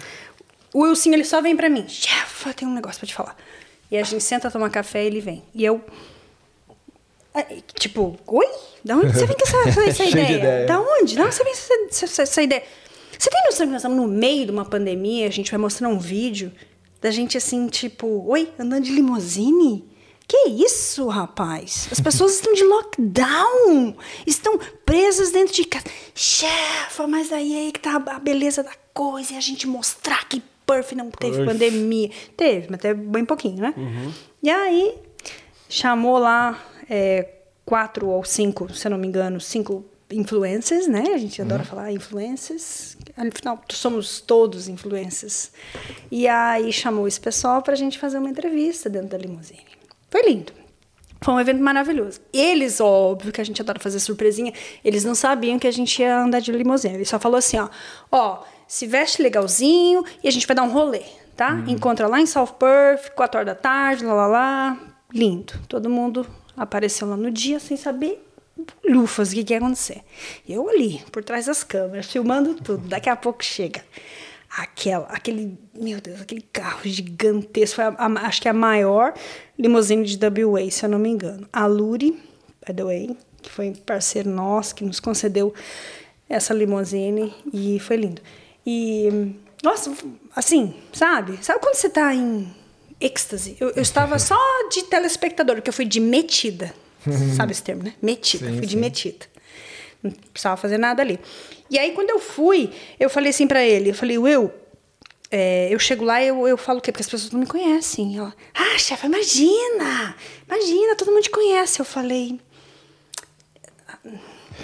o 0.75 0.83
Wilson, 0.83 1.11
ele 1.11 1.25
só 1.25 1.41
vem 1.41 1.57
pra 1.57 1.69
mim. 1.71 1.85
Chefa, 1.89 2.53
tem 2.53 2.67
um 2.67 2.75
negócio 2.75 2.99
pra 2.99 3.07
te 3.07 3.15
falar. 3.15 3.37
E 3.91 3.97
a 3.97 4.03
gente 4.03 4.23
senta 4.23 4.51
tomar 4.51 4.71
café 4.71 5.05
e 5.05 5.07
ele 5.07 5.21
vem. 5.21 5.43
E 5.55 5.65
eu... 5.65 5.81
ah, 7.35 7.45
Tipo, 7.79 8.17
oi? 8.27 8.47
Da 8.85 8.97
onde 8.97 9.13
você 9.13 9.27
vem 9.27 9.37
com 9.37 9.45
essa, 9.45 9.81
essa, 9.81 10.05
ideia? 10.07 10.39
ideia. 10.39 10.67
Da 10.67 10.81
onde? 10.81 11.17
Da 11.17 11.25
onde 11.25 11.35
você 11.35 11.45
vem 11.45 11.53
com 11.53 11.59
essa, 11.89 12.05
essa, 12.05 12.23
essa 12.23 12.43
ideia? 12.43 12.63
Você 13.19 13.31
tem 13.31 13.45
noção 13.45 13.67
que 13.67 13.73
nós 13.73 13.81
estamos 13.81 13.97
no 13.97 14.09
meio 14.09 14.45
de 14.45 14.53
uma 14.53 14.65
pandemia? 14.65 15.27
A 15.27 15.31
gente 15.31 15.51
vai 15.51 15.59
mostrar 15.59 15.89
um 15.89 15.99
vídeo 15.99 16.53
da 17.01 17.11
gente 17.11 17.37
assim, 17.37 17.67
tipo, 17.69 18.25
oi, 18.29 18.53
andando 18.59 18.85
de 18.85 18.93
limusine? 18.93 19.89
Que 20.29 20.49
isso, 20.49 21.07
rapaz? 21.07 21.89
As 21.93 22.01
pessoas 22.01 22.35
estão 22.35 22.53
de 22.53 22.65
lockdown. 22.65 23.97
Estão 24.27 24.59
presas 24.85 25.31
dentro 25.31 25.55
de 25.55 25.65
casa. 25.65 25.85
Chefa, 26.15 27.07
mas 27.07 27.33
aí 27.33 27.57
aí 27.57 27.73
que 27.73 27.79
tá 27.79 27.95
a 27.95 28.19
beleza 28.19 28.63
da 28.65 28.73
coisa 28.93 29.35
e 29.35 29.37
a 29.37 29.41
gente 29.41 29.69
mostrar 29.69 30.29
que 30.29 30.43
Perth 30.67 30.93
não 30.93 31.11
teve 31.11 31.37
Perth. 31.37 31.49
pandemia. 31.49 32.11
Teve, 32.37 32.67
mas 32.71 32.81
teve 32.81 33.01
bem 33.01 33.25
pouquinho, 33.25 33.63
né? 33.63 33.75
E 34.43 34.51
aí, 34.51 34.95
chamou 35.69 36.19
lá 36.19 36.61
é, 36.91 37.29
quatro 37.65 38.09
ou 38.09 38.25
cinco, 38.25 38.73
se 38.73 38.87
eu 38.87 38.91
não 38.91 38.99
me 38.99 39.07
engano, 39.07 39.41
cinco 39.41 39.85
influencers, 40.11 40.87
né? 40.87 41.03
A 41.15 41.19
gente 41.19 41.41
adora 41.43 41.65
falar 41.65 41.91
influencers. 41.93 42.97
Afinal, 43.17 43.61
somos 43.71 44.21
todos 44.21 44.69
influencers. 44.69 45.51
E 46.11 46.29
aí 46.29 46.73
chamou 46.73 47.09
esse 47.09 47.21
pessoal 47.21 47.63
pra 47.63 47.75
gente 47.75 47.99
fazer 47.99 48.19
uma 48.19 48.29
entrevista 48.29 48.89
dentro 48.89 49.09
da 49.09 49.19
limusine. 49.19 49.67
Foi 50.11 50.23
lindo. 50.23 50.53
Foi 51.21 51.35
um 51.35 51.41
evento 51.41 51.61
maravilhoso. 51.61 52.21
Eles, 52.33 52.81
óbvio 52.81 53.33
que 53.33 53.41
a 53.41 53.45
gente 53.45 53.61
adora 53.61 53.81
fazer 53.81 53.99
surpresinha, 53.99 54.53
eles 54.85 55.05
não 55.05 55.15
sabiam 55.15 55.59
que 55.59 55.67
a 55.67 55.73
gente 55.73 56.01
ia 56.01 56.21
andar 56.21 56.41
de 56.41 56.53
limusine. 56.53 56.95
Ele 56.95 57.05
só 57.05 57.19
falou 57.19 57.39
assim, 57.39 57.59
ó, 57.59 57.69
ó, 58.13 58.45
se 58.67 58.87
veste 58.87 59.23
legalzinho 59.23 60.05
e 60.23 60.29
a 60.29 60.31
gente 60.31 60.47
vai 60.47 60.57
dar 60.57 60.63
um 60.63 60.71
rolê, 60.73 61.03
tá? 61.37 61.63
Encontra 61.69 62.07
lá 62.07 62.21
em 62.21 62.27
South 62.27 62.55
Perth, 62.59 63.11
4 63.15 63.39
horas 63.41 63.47
da 63.55 63.61
tarde, 63.61 64.05
lá, 64.05 64.13
lá, 64.15 64.27
lá. 64.27 64.79
Lindo. 65.13 65.53
Todo 65.69 65.89
mundo 65.89 66.27
apareceu 66.57 67.09
lá 67.09 67.17
no 67.17 67.31
dia 67.31 67.61
sem 67.61 67.77
saber 67.77 68.23
lufas 68.85 69.31
o 69.31 69.35
que, 69.35 69.45
que 69.45 69.53
ia 69.53 69.59
acontecer. 69.59 70.01
Eu 70.49 70.69
ali, 70.69 71.03
por 71.13 71.23
trás 71.23 71.47
das 71.47 71.63
câmeras, 71.63 72.07
filmando 72.07 72.55
tudo. 72.55 72.89
Daqui 72.89 73.09
a 73.09 73.15
pouco 73.17 73.45
chega 73.45 73.85
aquela, 74.51 75.07
aquele, 75.07 75.59
meu 75.79 76.01
Deus, 76.01 76.21
aquele 76.21 76.41
carro 76.41 76.81
gigantesco. 76.85 77.77
Foi 77.77 77.85
a- 77.85 77.95
a- 77.99 78.27
acho 78.27 78.41
que 78.43 78.49
a 78.49 78.53
maior 78.53 79.15
limusine 79.59 80.05
de 80.05 80.17
WA, 80.19 80.71
se 80.71 80.85
eu 80.85 80.89
não 80.89 80.99
me 80.99 81.09
engano. 81.11 81.47
A 81.53 81.67
Luri, 81.67 82.13
by 82.67 82.75
the 82.75 82.85
way, 82.85 83.17
que 83.43 83.51
foi 83.51 83.73
parceiro 83.75 84.29
nosso, 84.31 84.75
que 84.75 84.85
nos 84.85 84.99
concedeu 85.01 85.53
essa 86.29 86.53
limusine 86.55 87.33
e 87.53 87.79
foi 87.79 87.97
lindo. 87.97 88.21
E, 88.67 89.37
nossa, 89.63 89.95
assim, 90.35 90.75
sabe? 90.93 91.39
Sabe 91.43 91.61
quando 91.61 91.77
você 91.77 91.89
tá 91.89 92.13
em 92.13 92.53
êxtase? 93.01 93.57
Eu, 93.61 93.71
eu 93.71 93.83
estava 93.83 94.19
só 94.19 94.37
de 94.71 94.83
telespectador, 94.85 95.57
porque 95.57 95.71
eu 95.71 95.75
fui 95.75 95.85
de 95.85 96.01
metida. 96.01 96.75
Sabe 97.37 97.53
esse 97.53 97.63
termo, 97.63 97.85
né? 97.85 97.95
Metida. 98.03 98.47
Sim, 98.47 98.59
fui 98.59 98.67
de 98.67 98.73
sim. 98.73 98.81
metida. 98.81 99.27
Não 100.03 100.11
precisava 100.11 100.57
fazer 100.57 100.79
nada 100.79 101.03
ali. 101.03 101.21
E 101.71 101.79
aí, 101.79 101.93
quando 101.93 102.11
eu 102.11 102.19
fui, 102.19 102.73
eu 102.99 103.09
falei 103.09 103.31
assim 103.31 103.47
pra 103.47 103.65
ele, 103.65 103.91
eu 103.91 103.95
falei, 103.95 104.19
Will, 104.19 104.53
é, 105.31 105.69
eu 105.71 105.79
chego 105.79 106.05
lá 106.05 106.23
e 106.23 106.29
eu, 106.29 106.47
eu 106.47 106.57
falo 106.57 106.79
o 106.79 106.83
quê? 106.83 106.91
Porque 106.91 107.03
as 107.03 107.09
pessoas 107.09 107.31
não 107.31 107.41
me 107.41 107.47
conhecem. 107.47 108.19
Ela, 108.19 108.35
ah, 108.55 108.79
chefe, 108.79 109.07
imagina! 109.07 110.17
Imagina, 110.47 110.97
todo 110.97 111.13
mundo 111.13 111.23
te 111.23 111.31
conhece. 111.31 111.81
Eu 111.81 111.85
falei, 111.85 112.41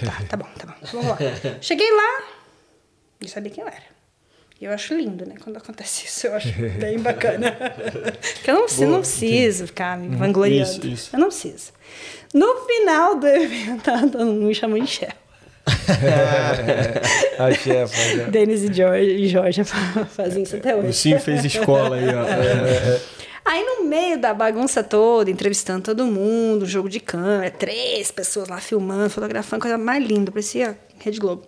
tá, 0.03 0.23
tá 0.29 0.37
bom, 0.37 0.47
tá 0.57 0.67
bom, 0.67 0.73
vamos 0.91 1.07
lá. 1.07 1.17
Cheguei 1.61 1.91
lá, 1.91 2.23
não 3.21 3.27
sabia 3.27 3.51
quem 3.51 3.63
eu 3.63 3.67
era. 3.67 3.92
E 4.63 4.65
eu 4.65 4.71
acho 4.71 4.93
lindo, 4.95 5.25
né? 5.25 5.35
Quando 5.43 5.57
acontece 5.57 6.05
isso, 6.07 6.25
eu 6.27 6.35
acho 6.35 6.47
bem 6.79 6.97
bacana. 6.97 7.51
Porque 8.35 8.49
eu 8.49 8.55
não, 8.55 8.61
preciso- 8.63 8.81
Boa, 8.85 8.91
não 8.93 8.99
preciso 9.01 9.67
ficar 9.67 9.97
me 9.97 10.15
vangloriando. 10.15 10.71
Isso, 10.71 10.87
isso. 10.87 11.09
Eu 11.11 11.19
não 11.19 11.27
preciso. 11.27 11.73
No 12.33 12.55
final 12.65 13.19
do 13.19 13.27
evento, 13.27 13.91
me 14.25 14.55
chamou 14.55 14.79
de 14.79 14.87
chefe. 14.87 15.13
a 17.39 17.51
chefa. 17.51 18.31
Denis 18.31 18.63
e 18.63 18.73
Jorge, 18.73 19.11
e 19.11 19.27
Jorge 19.27 19.63
fazem 20.09 20.43
isso 20.43 20.55
até 20.55 20.75
hoje. 20.75 20.87
O 20.87 20.93
Sim 20.93 21.19
fez 21.19 21.43
escola 21.43 21.97
aí, 21.97 22.05
ó. 22.07 23.03
Aí 23.45 23.61
no 23.63 23.83
meio 23.85 24.17
da 24.17 24.33
bagunça 24.33 24.81
toda, 24.81 25.29
entrevistando 25.29 25.81
todo 25.83 26.05
mundo, 26.05 26.65
jogo 26.65 26.87
de 26.87 27.01
câmera, 27.01 27.51
três 27.51 28.09
pessoas 28.11 28.47
lá 28.47 28.59
filmando, 28.61 29.09
fotografando, 29.09 29.61
coisa 29.61 29.77
mais 29.77 30.01
linda, 30.05 30.31
parecia 30.31 30.77
Rede 30.99 31.19
Globo. 31.19 31.43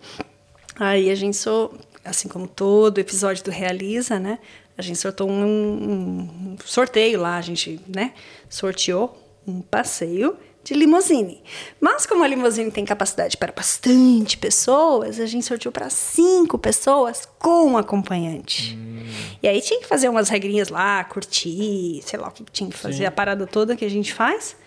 Aí 0.77 1.09
a 1.09 1.15
gente 1.15 1.37
só, 1.37 1.71
assim 2.05 2.27
como 2.27 2.47
todo 2.47 2.99
episódio 2.99 3.43
do 3.43 3.51
Realiza, 3.51 4.19
né? 4.19 4.39
A 4.77 4.81
gente 4.81 4.99
sortou 4.99 5.29
um, 5.29 5.43
um 5.43 6.57
sorteio 6.63 7.19
lá, 7.19 7.37
a 7.37 7.41
gente, 7.41 7.79
né? 7.87 8.13
Sorteou 8.49 9.17
um 9.47 9.61
passeio 9.61 10.37
de 10.65 10.73
limusine. 10.73 11.41
Mas 11.79 12.05
como 12.05 12.23
a 12.23 12.27
limusine 12.27 12.71
tem 12.71 12.83
capacidade 12.83 13.37
para 13.37 13.51
bastante 13.51 14.37
pessoas, 14.37 15.19
a 15.19 15.25
gente 15.25 15.45
sorteou 15.45 15.71
para 15.71 15.89
cinco 15.89 16.57
pessoas 16.57 17.27
com 17.37 17.77
acompanhante. 17.77 18.75
Hum. 18.75 19.05
E 19.41 19.47
aí 19.47 19.61
tinha 19.61 19.79
que 19.79 19.85
fazer 19.85 20.09
umas 20.09 20.27
regrinhas 20.27 20.69
lá, 20.69 21.03
curtir, 21.03 22.01
sei 22.03 22.19
lá 22.19 22.29
o 22.29 22.31
que 22.31 22.43
tinha 22.51 22.69
que 22.69 22.77
fazer, 22.77 22.97
Sim. 22.97 23.05
a 23.05 23.11
parada 23.11 23.45
toda 23.45 23.75
que 23.75 23.85
a 23.85 23.89
gente 23.89 24.11
faz. 24.11 24.57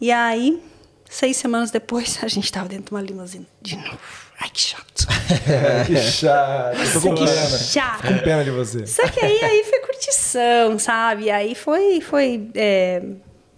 E 0.00 0.12
aí, 0.12 0.62
seis 1.10 1.36
semanas 1.36 1.72
depois, 1.72 2.18
a 2.22 2.28
gente 2.28 2.44
estava 2.44 2.68
dentro 2.68 2.86
de 2.86 2.92
uma 2.92 3.02
limusine 3.02 3.46
de 3.60 3.76
novo. 3.76 4.21
Ai, 4.42 4.50
que 4.52 4.60
chato. 4.60 5.06
Que 5.86 5.96
chato. 5.96 6.76
Tô 6.94 7.00
com 7.00 7.14
que 7.14 7.24
pena. 7.24 7.58
chato. 7.58 8.08
Com 8.08 8.18
pena 8.18 8.42
de 8.42 8.50
você. 8.50 8.84
Só 8.86 9.06
que 9.08 9.24
aí, 9.24 9.40
aí 9.42 9.64
foi 9.64 9.78
curtição, 9.80 10.78
sabe? 10.80 11.30
Aí 11.30 11.54
foi, 11.54 12.00
foi 12.00 12.50
é, 12.56 13.02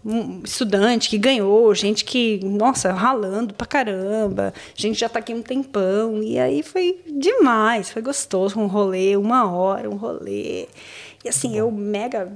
um 0.04 0.42
estudante 0.44 1.08
que 1.08 1.16
ganhou, 1.16 1.74
gente 1.74 2.04
que, 2.04 2.38
nossa, 2.44 2.92
ralando 2.92 3.54
pra 3.54 3.66
caramba, 3.66 4.52
gente 4.74 5.00
já 5.00 5.08
tá 5.08 5.20
aqui 5.20 5.32
um 5.32 5.40
tempão, 5.40 6.22
e 6.22 6.38
aí 6.38 6.62
foi 6.62 7.00
demais, 7.06 7.90
foi 7.90 8.02
gostoso, 8.02 8.60
um 8.60 8.66
rolê, 8.66 9.16
uma 9.16 9.50
hora, 9.50 9.88
um 9.88 9.96
rolê. 9.96 10.68
E 11.24 11.28
assim, 11.28 11.56
eu 11.56 11.70
mega. 11.70 12.30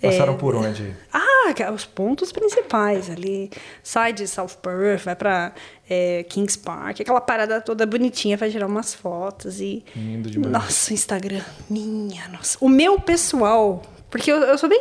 Passaram 0.00 0.34
é, 0.34 0.36
por 0.36 0.54
onde? 0.54 0.94
Ah, 1.12 1.72
os 1.74 1.84
pontos 1.84 2.30
principais 2.30 3.10
ali. 3.10 3.50
Sai 3.82 4.12
de 4.12 4.26
South 4.28 4.56
Perth, 4.62 5.04
vai 5.04 5.16
pra 5.16 5.52
é, 5.88 6.24
Kings 6.24 6.58
Park, 6.58 7.00
aquela 7.00 7.20
parada 7.20 7.60
toda 7.60 7.86
bonitinha, 7.86 8.36
vai 8.36 8.50
gerar 8.50 8.66
umas 8.66 8.94
fotos 8.94 9.60
e. 9.60 9.84
Lindo 9.96 10.30
demais. 10.30 10.52
Nossa, 10.52 10.90
o 10.90 10.94
Instagram, 10.94 11.42
minha, 11.68 12.28
nossa. 12.28 12.58
O 12.60 12.68
meu 12.68 13.00
pessoal, 13.00 13.82
porque 14.10 14.30
eu, 14.30 14.36
eu 14.36 14.58
sou 14.58 14.68
bem 14.68 14.80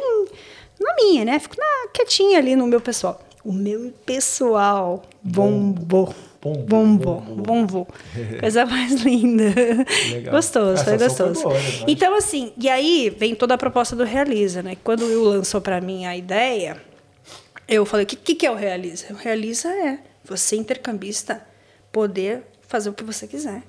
na 0.80 0.96
minha, 0.96 1.26
né? 1.26 1.40
Fico 1.40 1.56
na, 1.58 1.90
quietinha 1.94 2.38
ali 2.38 2.56
no 2.56 2.68
meu 2.68 2.82
pessoal. 2.82 3.20
O 3.44 3.52
meu 3.52 3.94
pessoal 4.06 5.04
bombou. 5.24 6.14
Bombou, 6.56 7.22
bombou. 7.22 7.88
Coisa 8.40 8.66
mais 8.66 8.94
linda. 9.02 9.54
Legal. 10.12 10.36
Gostoso, 10.36 10.74
Essa 10.74 10.84
foi 10.84 10.98
gostoso. 10.98 11.42
Foi 11.42 11.44
boa, 11.44 11.62
né? 11.62 11.86
então, 11.88 12.16
assim, 12.16 12.54
e 12.58 12.70
aí 12.70 13.10
vem 13.10 13.36
toda 13.36 13.54
a 13.54 13.58
proposta 13.58 13.96
do 13.96 14.04
Realiza, 14.04 14.62
né? 14.62 14.78
Quando 14.84 15.04
o 15.04 15.08
Will 15.08 15.24
lançou 15.24 15.62
para 15.62 15.82
mim 15.82 16.06
a 16.06 16.16
ideia, 16.16 16.78
eu 17.68 17.86
falei: 17.86 18.06
o 18.06 18.08
que, 18.08 18.16
que, 18.16 18.36
que 18.36 18.46
é 18.46 18.52
o 18.52 18.56
Realiza? 18.56 19.08
O 19.12 19.16
Realiza 19.16 19.70
é 19.70 20.00
você, 20.24 20.56
intercambista, 20.56 21.46
poder 21.92 22.44
fazer 22.68 22.90
o 22.90 22.94
que 22.94 23.04
você 23.04 23.28
quiser. 23.28 23.64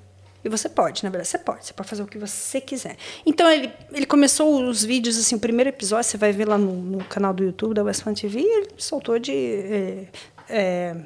E 0.45 0.49
você 0.49 0.69
pode, 0.69 1.03
na 1.03 1.11
verdade, 1.11 1.29
você 1.29 1.39
pode. 1.39 1.67
Você 1.67 1.73
pode 1.73 1.89
fazer 1.89 2.03
o 2.03 2.07
que 2.07 2.19
você 2.19 2.61
quiser. 2.61 2.97
Então, 3.27 3.51
ele, 3.51 3.73
ele 3.93 4.07
começou 4.07 4.63
os 4.65 4.85
vídeos, 4.85 5.19
assim, 5.19 5.35
o 5.35 5.41
primeiro 5.41 5.69
episódio, 5.69 6.09
você 6.09 6.17
vai 6.17 6.33
ver 6.33 6.47
lá 6.47 6.57
no, 6.57 6.73
no 6.73 7.05
canal 7.05 7.35
do 7.35 7.43
YouTube 7.43 7.75
da 7.75 7.83
West 7.83 8.03
Fan 8.03 8.15
TV, 8.15 8.41
ele 8.41 8.69
soltou 8.77 9.19
de... 9.19 9.33
É, 9.33 10.07
é, 10.49 10.97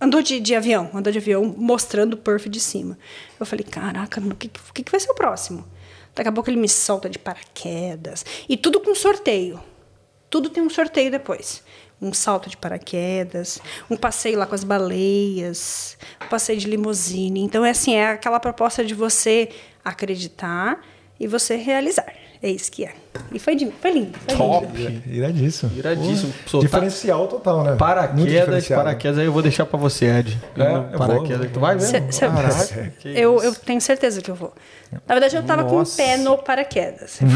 andou 0.00 0.22
de, 0.22 0.40
de 0.40 0.54
avião, 0.54 0.90
andou 0.94 1.12
de 1.12 1.18
avião, 1.18 1.54
mostrando 1.56 2.14
o 2.14 2.16
Perf 2.16 2.48
de 2.48 2.60
cima. 2.60 2.98
Eu 3.38 3.46
falei, 3.46 3.64
caraca, 3.64 4.20
o 4.20 4.34
que, 4.34 4.48
que, 4.48 4.82
que 4.82 4.90
vai 4.90 5.00
ser 5.00 5.10
o 5.10 5.14
próximo? 5.14 5.66
Daqui 6.14 6.28
a 6.28 6.32
pouco 6.32 6.50
ele 6.50 6.56
me 6.56 6.68
solta 6.68 7.08
de 7.08 7.18
paraquedas. 7.18 8.24
E 8.48 8.56
tudo 8.56 8.80
com 8.80 8.94
sorteio. 8.94 9.60
Tudo 10.28 10.48
tem 10.48 10.62
um 10.62 10.70
sorteio 10.70 11.10
depois 11.10 11.62
um 12.00 12.12
salto 12.14 12.48
de 12.48 12.56
paraquedas, 12.56 13.60
um 13.90 13.96
passeio 13.96 14.38
lá 14.38 14.46
com 14.46 14.54
as 14.54 14.64
baleias, 14.64 15.98
um 16.24 16.28
passeio 16.28 16.58
de 16.58 16.66
limusine. 16.66 17.40
Então, 17.40 17.64
é 17.64 17.70
assim, 17.70 17.94
é 17.94 18.12
aquela 18.12 18.40
proposta 18.40 18.84
de 18.84 18.94
você 18.94 19.50
acreditar 19.84 20.80
e 21.18 21.26
você 21.26 21.56
realizar. 21.56 22.10
É 22.42 22.48
isso 22.48 22.72
que 22.72 22.84
é. 22.84 22.92
E 23.32 23.38
foi, 23.38 23.54
de, 23.54 23.70
foi 23.82 23.92
lindo. 23.92 24.18
Foi 24.26 24.34
Top! 24.34 24.66
Lindo. 24.74 25.02
Iradíssimo. 25.06 25.70
Iradíssimo. 25.76 26.32
Diferencial 26.60 27.28
total, 27.28 27.62
né? 27.64 27.76
Paraquedas, 27.76 28.66
paraquedas 28.66 29.18
aí 29.18 29.26
eu 29.26 29.32
vou 29.32 29.42
deixar 29.42 29.66
pra 29.66 29.78
você, 29.78 30.06
Ed. 30.06 30.40
É, 30.56 30.96
paraquedas. 30.96 31.50
Tu 31.52 31.60
vai 31.60 31.74
mesmo? 31.74 32.10
Cê, 32.10 32.28
Caraca. 32.28 32.92
Eu, 33.04 33.42
eu 33.42 33.54
tenho 33.54 33.80
certeza 33.80 34.22
que 34.22 34.30
eu 34.30 34.34
vou. 34.34 34.54
Na 35.06 35.14
verdade, 35.14 35.36
eu 35.36 35.42
tava 35.42 35.64
Nossa. 35.64 35.96
com 35.96 36.02
o 36.02 36.06
pé 36.06 36.16
no 36.16 36.38
paraquedas. 36.38 37.18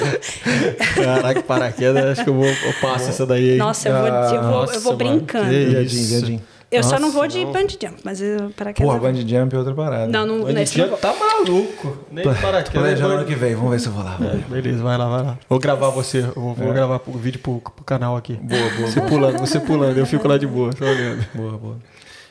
Caraca, 0.94 1.42
paraquedas, 1.42 2.04
acho 2.06 2.24
que 2.24 2.30
eu 2.30 2.34
vou 2.34 2.46
eu 2.46 2.72
passo 2.80 3.10
essa 3.10 3.26
daí. 3.26 3.58
Nossa, 3.58 3.90
eu 3.90 3.98
vou, 3.98 4.06
eu 4.06 4.42
vou, 4.42 4.72
eu 4.72 4.80
vou 4.80 4.96
brincando. 4.96 5.50
Viadinho, 5.50 6.06
viadinho. 6.06 6.42
Eu 6.70 6.82
Nossa, 6.82 6.90
só 6.90 7.00
não 7.00 7.10
vou 7.10 7.26
de 7.26 7.44
não. 7.44 7.52
bungee 7.52 7.78
jump, 7.82 8.00
mas 8.04 8.22
eu, 8.22 8.50
paraquedas. 8.56 8.92
Porra, 8.92 9.00
bungee 9.00 9.28
jump 9.28 9.54
é 9.54 9.58
outra 9.58 9.74
parada. 9.74 10.06
Não, 10.06 10.24
não, 10.24 10.40
bungee 10.40 10.66
jump 10.66 10.96
tá 11.00 11.12
maluco. 11.12 11.98
Nem 12.12 12.24
paraquedas. 12.24 12.70
Planejando 12.70 13.14
ano 13.14 13.24
que 13.26 13.34
vem, 13.34 13.56
vamos 13.56 13.72
ver 13.72 13.80
se 13.80 13.88
eu 13.88 13.92
vou 13.92 14.04
lá. 14.04 14.16
É, 14.20 14.36
beleza, 14.48 14.80
vai 14.80 14.96
lá, 14.96 15.08
vai 15.08 15.22
lá. 15.24 15.38
Vou 15.48 15.58
gravar 15.58 15.90
você, 15.90 16.22
vou, 16.22 16.54
vou 16.54 16.70
é. 16.70 16.74
gravar 16.74 17.00
o 17.04 17.18
vídeo 17.18 17.40
pro, 17.40 17.60
pro 17.60 17.84
canal 17.84 18.16
aqui. 18.16 18.34
Boa, 18.34 18.70
boa. 18.76 18.88
Você 18.88 19.00
pulando, 19.00 19.38
você 19.38 19.58
pulando, 19.58 19.98
eu 19.98 20.06
fico 20.06 20.28
lá 20.28 20.38
de 20.38 20.46
boa, 20.46 20.70
só 20.76 20.84
olhando. 20.84 21.26
Boa, 21.34 21.58
boa. 21.58 21.76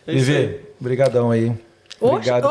É 0.08 0.14
Vivi, 0.14 0.60
brigadão 0.80 1.32
aí. 1.32 1.54
Obrigado. 2.00 2.50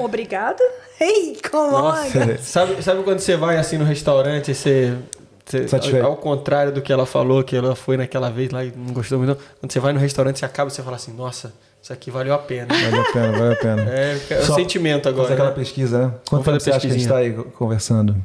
Oh, 0.00 0.04
obrigado? 0.04 0.62
Ei, 1.00 1.36
como 1.50 1.92
sabe, 2.40 2.82
sabe 2.82 3.02
quando 3.02 3.18
você 3.18 3.36
vai 3.36 3.58
assim 3.58 3.76
no 3.76 3.84
restaurante 3.84 4.52
e 4.52 4.54
você 4.54 4.94
você, 5.46 6.00
ao 6.00 6.16
contrário 6.16 6.72
do 6.72 6.82
que 6.82 6.92
ela 6.92 7.06
falou, 7.06 7.44
que 7.44 7.54
ela 7.54 7.76
foi 7.76 7.96
naquela 7.96 8.28
vez 8.30 8.50
lá 8.50 8.64
e 8.64 8.72
não 8.76 8.92
gostou 8.92 9.18
muito. 9.18 9.38
Quando 9.60 9.72
você 9.72 9.78
vai 9.78 9.92
no 9.92 10.00
restaurante, 10.00 10.40
você 10.40 10.44
acaba 10.44 10.68
e 10.68 10.74
você 10.74 10.82
fala 10.82 10.96
assim, 10.96 11.12
nossa, 11.12 11.54
isso 11.80 11.92
aqui 11.92 12.10
valeu 12.10 12.34
a 12.34 12.38
pena. 12.38 12.66
Valeu 12.74 13.00
a 13.00 13.12
pena, 13.12 13.32
valeu 13.32 13.52
a 13.52 13.56
pena. 13.56 13.82
É, 13.88 14.18
é 14.30 14.38
o 14.40 14.54
sentimento 14.54 15.08
agora. 15.08 15.24
Fazer 15.24 15.34
aquela 15.34 15.50
né? 15.50 15.54
pesquisa, 15.54 16.06
né? 16.06 16.14
Quanto 16.28 16.44
tempo 16.44 16.58
você 16.58 16.70
acha 16.70 16.80
que 16.80 16.86
a 16.88 16.90
gente 16.90 17.02
está 17.02 17.18
aí 17.18 17.32
conversando? 17.32 18.16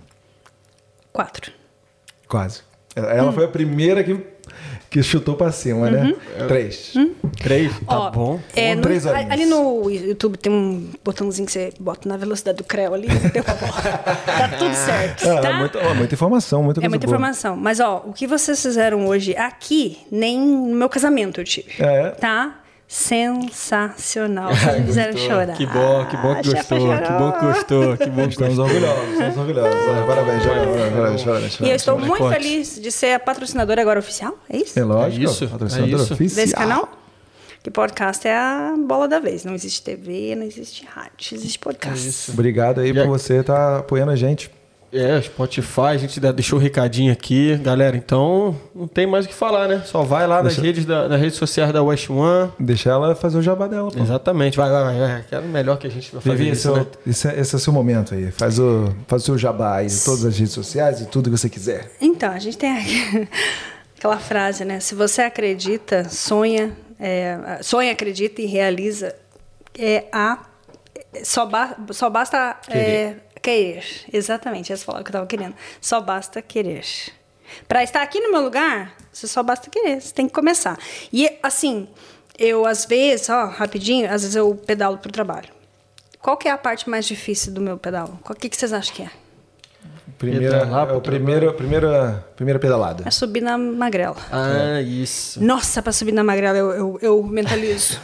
Quatro. 1.14 1.51
Quase. 2.27 2.61
Ela 2.95 3.30
hum. 3.30 3.33
foi 3.33 3.45
a 3.45 3.48
primeira 3.48 4.03
que 4.03 4.17
que 4.92 5.02
chutou 5.02 5.36
pra 5.36 5.53
cima, 5.53 5.90
né? 5.90 6.02
uhum. 6.02 6.08
né? 6.10 6.48
Três. 6.50 6.94
Hum? 6.98 7.11
Três? 7.42 7.72
Tá 7.80 7.98
Ó, 7.98 8.11
bom. 8.11 8.40
É, 8.53 8.76
no, 8.76 8.82
Três 8.82 9.08
ali 9.08 9.45
no 9.45 9.90
YouTube 9.90 10.38
tem 10.38 10.52
um 10.52 10.90
botãozinho 11.02 11.45
que 11.45 11.53
você 11.53 11.72
bota 11.80 12.10
na 12.10 12.18
velocidade 12.18 12.58
do 12.58 12.66
Creu 12.66 12.94
ali, 12.94 13.08
deu 13.08 13.42
pra 13.42 13.53
Tá 13.56 14.50
tudo 14.60 14.76
certo. 14.76 15.30
É, 15.30 15.42
tá? 15.42 15.50
É 15.50 15.53
muita, 15.53 15.80
ó, 15.80 15.94
muita 15.95 16.14
informação, 16.14 16.61
muita 16.61 16.86
É 16.86 16.90
muita 16.90 17.08
boa. 17.08 17.16
informação. 17.16 17.56
Mas, 17.56 17.80
ó, 17.80 18.03
o 18.06 18.11
que 18.11 18.28
vocês 18.28 18.61
fizeram 18.61 19.08
hoje 19.08 19.34
aqui, 19.38 19.98
nem 20.11 20.38
no 20.38 20.76
meu 20.76 20.90
casamento 20.90 21.40
eu 21.40 21.45
tive. 21.45 21.72
É. 21.80 22.10
Tá? 22.10 22.60
Sensacional. 22.92 24.52
Vocês 24.53 24.86
fizeram 24.86 25.18
chorar. 25.18 25.56
Que 25.56 25.66
bom, 25.66 26.06
que 26.08 26.18
bom 26.18 26.36
que 26.36 26.52
gostou, 26.52 26.78
que 26.78 27.11
bom 27.14 27.32
que 27.32 27.45
gostou, 27.45 27.98
que 27.98 28.10
bom 28.10 28.24
que 28.24 28.34
Estamos 28.34 28.60
orgulhosos, 28.60 29.11
estamos 29.14 29.38
orgulhosos. 29.38 29.80
Parabéns, 30.06 30.44
parabéns, 30.45 31.24
parabéns. 31.24 31.60
E 31.61 31.70
eu 31.70 31.76
estou 31.78 31.98
muito 31.98 32.28
feliz 32.28 32.82
de 32.82 32.92
ser 32.92 33.14
a 33.14 33.20
patrocinadora 33.20 33.82
agora 33.82 33.98
oficial, 33.98 34.38
é 34.50 34.58
isso? 34.58 34.78
É 34.78 34.84
lógico, 34.84 35.26
é 35.26 35.32
isso, 35.32 35.48
patrocinadora 35.48 36.02
é 36.02 36.03
isso. 36.03 36.14
oficial. 36.14 36.44
Desse 36.44 36.53
canal? 36.53 36.90
Que 37.64 37.72
podcast 37.72 38.28
é 38.28 38.36
a 38.36 38.76
bola 38.78 39.08
da 39.08 39.20
vez. 39.20 39.45
Não 39.45 39.53
existe 39.53 39.82
TV, 39.84 40.36
não 40.36 40.44
existe 40.44 40.86
rádio, 40.86 41.34
existe 41.34 41.60
podcast. 41.60 42.06
É 42.06 42.10
isso. 42.10 42.32
Obrigado 42.34 42.82
aí 42.82 42.90
e 42.90 42.94
por 42.94 43.08
você 43.08 43.36
estar 43.38 43.56
tá 43.56 43.78
apoiando 43.78 44.11
a 44.11 44.18
gente. 44.18 44.52
É, 44.94 45.22
Spotify, 45.22 45.82
a 45.82 45.98
gente 45.98 46.20
deixou 46.20 46.60
o 46.60 46.61
um 46.61 46.64
recadinho 46.64 47.14
aqui, 47.14 47.56
galera. 47.58 47.95
Então, 47.95 48.60
não 48.76 48.88
tem 48.88 49.08
mais 49.08 49.26
o 49.26 49.30
que 49.30 49.34
falar, 49.34 49.68
né? 49.68 49.82
Só 49.86 50.03
vai 50.03 50.28
lá 50.28 50.42
Deixa... 50.42 50.58
nas 50.58 50.66
redes, 50.66 50.86
da, 50.86 51.08
nas 51.08 51.20
redes 51.20 51.38
sociais 51.38 51.72
da 51.72 51.82
West 51.82 52.10
One. 52.10 52.52
Deixa 52.60 52.90
ela 52.90 53.16
fazer 53.16 53.38
o 53.38 53.42
jabá 53.42 53.68
dela, 53.68 53.90
pô. 53.90 54.00
Exatamente, 54.00 54.58
vai, 54.58 54.70
vai, 54.70 55.00
vai. 55.00 55.26
É 55.32 55.40
o 55.40 55.44
melhor 55.44 55.78
que 55.78 55.88
a 55.88 55.90
gente 55.90 56.11
vai 56.11 56.22
fazer. 56.22 56.36
Vivi, 56.36 56.52
isso, 56.52 56.76
né? 56.76 56.86
esse, 57.08 57.28
é, 57.28 57.40
esse 57.40 57.56
é 57.56 57.58
o 57.58 57.60
seu 57.60 57.72
momento 57.72 58.14
aí. 58.14 58.32
Faz 58.32 58.60
o, 58.60 58.94
faz 59.08 59.22
o 59.22 59.26
seu 59.26 59.38
jabá 59.38 59.78
aí, 59.78 59.88
todas 60.03 60.26
as 60.26 60.38
redes 60.38 60.53
sociais 60.53 61.00
e 61.00 61.06
tudo 61.06 61.30
que 61.30 61.38
você 61.38 61.50
quiser. 61.50 61.92
Então, 62.02 62.32
a 62.32 62.40
gente 62.40 62.58
tem 62.58 62.72
aquela 63.98 64.18
frase, 64.18 64.66
né? 64.66 64.82
Se 64.82 64.94
você 64.94 65.22
acredita, 65.22 66.10
sonha, 66.10 66.76
é, 67.00 67.60
sonha, 67.61 67.94
acredita 67.94 68.42
e 68.42 68.45
realiza, 68.45 69.16
é 69.78 70.06
a 70.11 70.40
só, 71.24 71.45
ba, 71.45 71.76
só 71.92 72.10
basta 72.10 72.58
é, 72.70 73.16
Querer. 73.42 73.84
Exatamente, 74.11 74.72
essa 74.72 74.86
palavra 74.86 75.03
que 75.03 75.10
eu 75.10 75.11
estava 75.11 75.28
querendo. 75.28 75.56
Só 75.80 76.00
basta 76.00 76.42
querer. 76.42 76.86
Para 77.68 77.84
estar 77.84 78.02
aqui 78.02 78.20
no 78.20 78.32
meu 78.32 78.42
lugar, 78.42 78.94
você 79.11 79.28
só 79.28 79.44
basta 79.44 79.70
querer. 79.70 80.02
Você 80.02 80.14
tem 80.14 80.28
que 80.28 80.34
começar. 80.34 80.78
E, 81.11 81.30
assim, 81.42 81.88
eu, 82.38 82.66
às 82.66 82.86
vezes, 82.86 83.30
ó, 83.30 83.45
rapidinho, 83.48 84.06
às 84.06 84.22
vezes 84.22 84.36
eu 84.36 84.56
pedalo 84.56 84.98
para 84.98 85.10
o 85.10 85.11
trabalho. 85.11 85.50
Qual 86.22 86.38
que 86.38 86.48
é 86.48 86.52
a 86.52 86.58
parte 86.58 86.90
mais 86.90 87.06
difícil 87.06 87.52
do 87.52 87.61
meu 87.61 87.78
pedalo? 87.78 88.20
O 88.30 88.36
que, 88.36 88.48
que 88.48 88.56
vocês 88.56 88.72
acham 88.72 88.95
que 88.95 89.03
é? 89.03 89.10
Primeira, 90.18 90.58
é 90.58 90.94
o 90.94 91.02
primeiro, 91.02 91.52
primeira, 91.53 92.24
primeira 92.36 92.60
pedalada. 92.60 93.03
É 93.08 93.10
subir 93.10 93.42
na 93.42 93.58
magrela. 93.58 94.18
Ah, 94.32 94.80
isso. 94.80 95.44
Nossa, 95.44 95.82
para 95.82 95.92
subir 95.92 96.11
na 96.11 96.24
magrela 96.24 96.56
eu, 96.56 96.72
eu, 96.72 97.00
eu 97.02 97.24
mentalizo. 97.24 98.00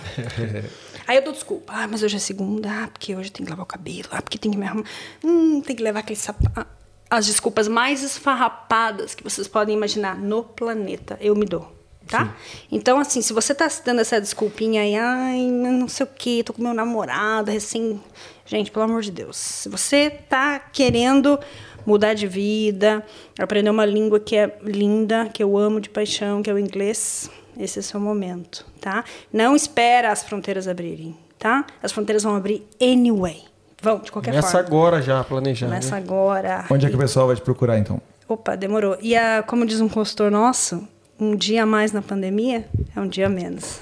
Aí 1.08 1.16
eu 1.16 1.24
dou 1.24 1.32
desculpa. 1.32 1.74
Ah, 1.74 1.88
mas 1.88 2.04
hoje 2.04 2.18
é 2.18 2.20
segunda. 2.20 2.70
Ah, 2.70 2.88
porque 2.88 3.16
hoje 3.16 3.32
tem 3.32 3.46
que 3.46 3.50
lavar 3.50 3.64
o 3.64 3.68
cabelo. 3.68 4.10
Ah, 4.12 4.22
porque 4.22 4.38
tem 4.38 4.52
que 4.52 4.58
me 4.58 4.66
arrumar. 4.66 4.86
Hum, 5.24 5.62
tem 5.62 5.76
que 5.76 5.82
levar 5.82 6.02
aquele 6.02 6.20
sapato. 6.20 6.52
Ah, 6.56 6.68
as 7.10 7.26
desculpas 7.26 7.68
mais 7.68 8.04
esfarrapadas 8.04 9.16
que 9.16 9.24
vocês 9.24 9.48
podem 9.48 9.76
imaginar 9.76 10.18
no 10.18 10.44
planeta, 10.44 11.18
eu 11.22 11.36
me 11.36 11.46
dou. 11.46 11.76
Tá? 12.06 12.34
Então, 12.72 13.00
assim, 13.00 13.22
se 13.22 13.34
você 13.34 13.54
tá 13.54 13.68
se 13.68 13.84
dando 13.84 14.00
essa 14.00 14.22
desculpinha 14.22 14.82
aí, 14.82 14.96
ai, 14.96 15.42
não 15.52 15.90
sei 15.90 16.06
o 16.06 16.10
que, 16.10 16.42
tô 16.42 16.54
com 16.54 16.62
meu 16.62 16.74
namorado, 16.74 17.52
recém. 17.52 18.02
Gente, 18.46 18.72
pelo 18.72 18.86
amor 18.86 19.02
de 19.02 19.12
Deus. 19.12 19.36
Se 19.36 19.68
você 19.68 20.10
tá 20.10 20.58
querendo 20.58 21.38
mudar 21.86 22.14
de 22.14 22.26
vida, 22.26 23.06
aprender 23.38 23.70
uma 23.70 23.86
língua 23.86 24.22
que 24.22 24.38
é 24.38 24.58
linda, 24.62 25.30
que 25.34 25.44
eu 25.44 25.58
amo 25.58 25.82
de 25.82 25.90
paixão, 25.90 26.42
que 26.42 26.50
é 26.50 26.54
o 26.54 26.60
inglês, 26.60 27.30
esse 27.60 27.80
é 27.80 27.82
o 27.82 27.84
seu 27.84 28.00
momento, 28.00 28.66
tá? 28.80 29.04
Não 29.32 29.56
espera 29.56 30.12
as 30.12 30.24
fronteiras 30.24 30.68
abrirem, 30.68 31.16
tá? 31.38 31.66
As 31.82 31.92
fronteiras 31.92 32.24
vão 32.24 32.36
abrir 32.36 32.68
anyway. 32.82 33.44
Vão, 33.82 34.00
de 34.00 34.12
qualquer 34.12 34.32
Começa 34.32 34.52
forma. 34.52 34.68
agora 34.68 35.02
já, 35.02 35.24
planejando. 35.24 35.72
Começa 35.72 35.96
né? 35.96 36.02
agora. 36.02 36.66
Onde 36.70 36.86
é 36.86 36.90
que 36.90 36.96
o 36.96 37.00
pessoal 37.00 37.28
vai 37.28 37.36
te 37.36 37.42
procurar, 37.42 37.78
então? 37.78 38.02
Opa, 38.28 38.56
demorou. 38.56 38.98
E 39.02 39.16
a, 39.16 39.44
como 39.44 39.66
diz 39.66 39.80
um 39.80 39.88
consultor 39.88 40.32
nosso, 40.32 40.88
um 41.20 41.36
dia 41.36 41.64
a 41.64 41.66
mais 41.66 41.92
na 41.92 42.02
pandemia 42.02 42.68
é 42.96 43.00
um 43.00 43.08
dia 43.08 43.28
a 43.28 43.30
menos. 43.30 43.80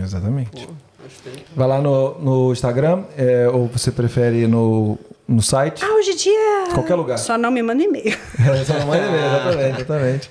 Exatamente. 0.00 0.68
Vai 1.54 1.68
lá 1.68 1.80
no, 1.80 2.18
no 2.18 2.52
Instagram, 2.52 3.04
é, 3.16 3.48
ou 3.48 3.66
você 3.68 3.92
prefere 3.92 4.46
no, 4.46 4.98
no 5.26 5.42
site? 5.42 5.84
Ah, 5.84 5.94
hoje 5.94 6.10
em 6.12 6.16
dia. 6.16 6.64
Qualquer 6.74 6.94
lugar. 6.94 7.18
Só 7.18 7.38
não 7.38 7.50
me 7.50 7.62
manda 7.62 7.82
e-mail. 7.82 8.16
É, 8.38 8.56
só 8.64 8.74
não 8.74 8.86
manda 8.86 9.04
e-mail, 9.06 9.24
exatamente, 9.26 9.80
exatamente. 9.80 10.30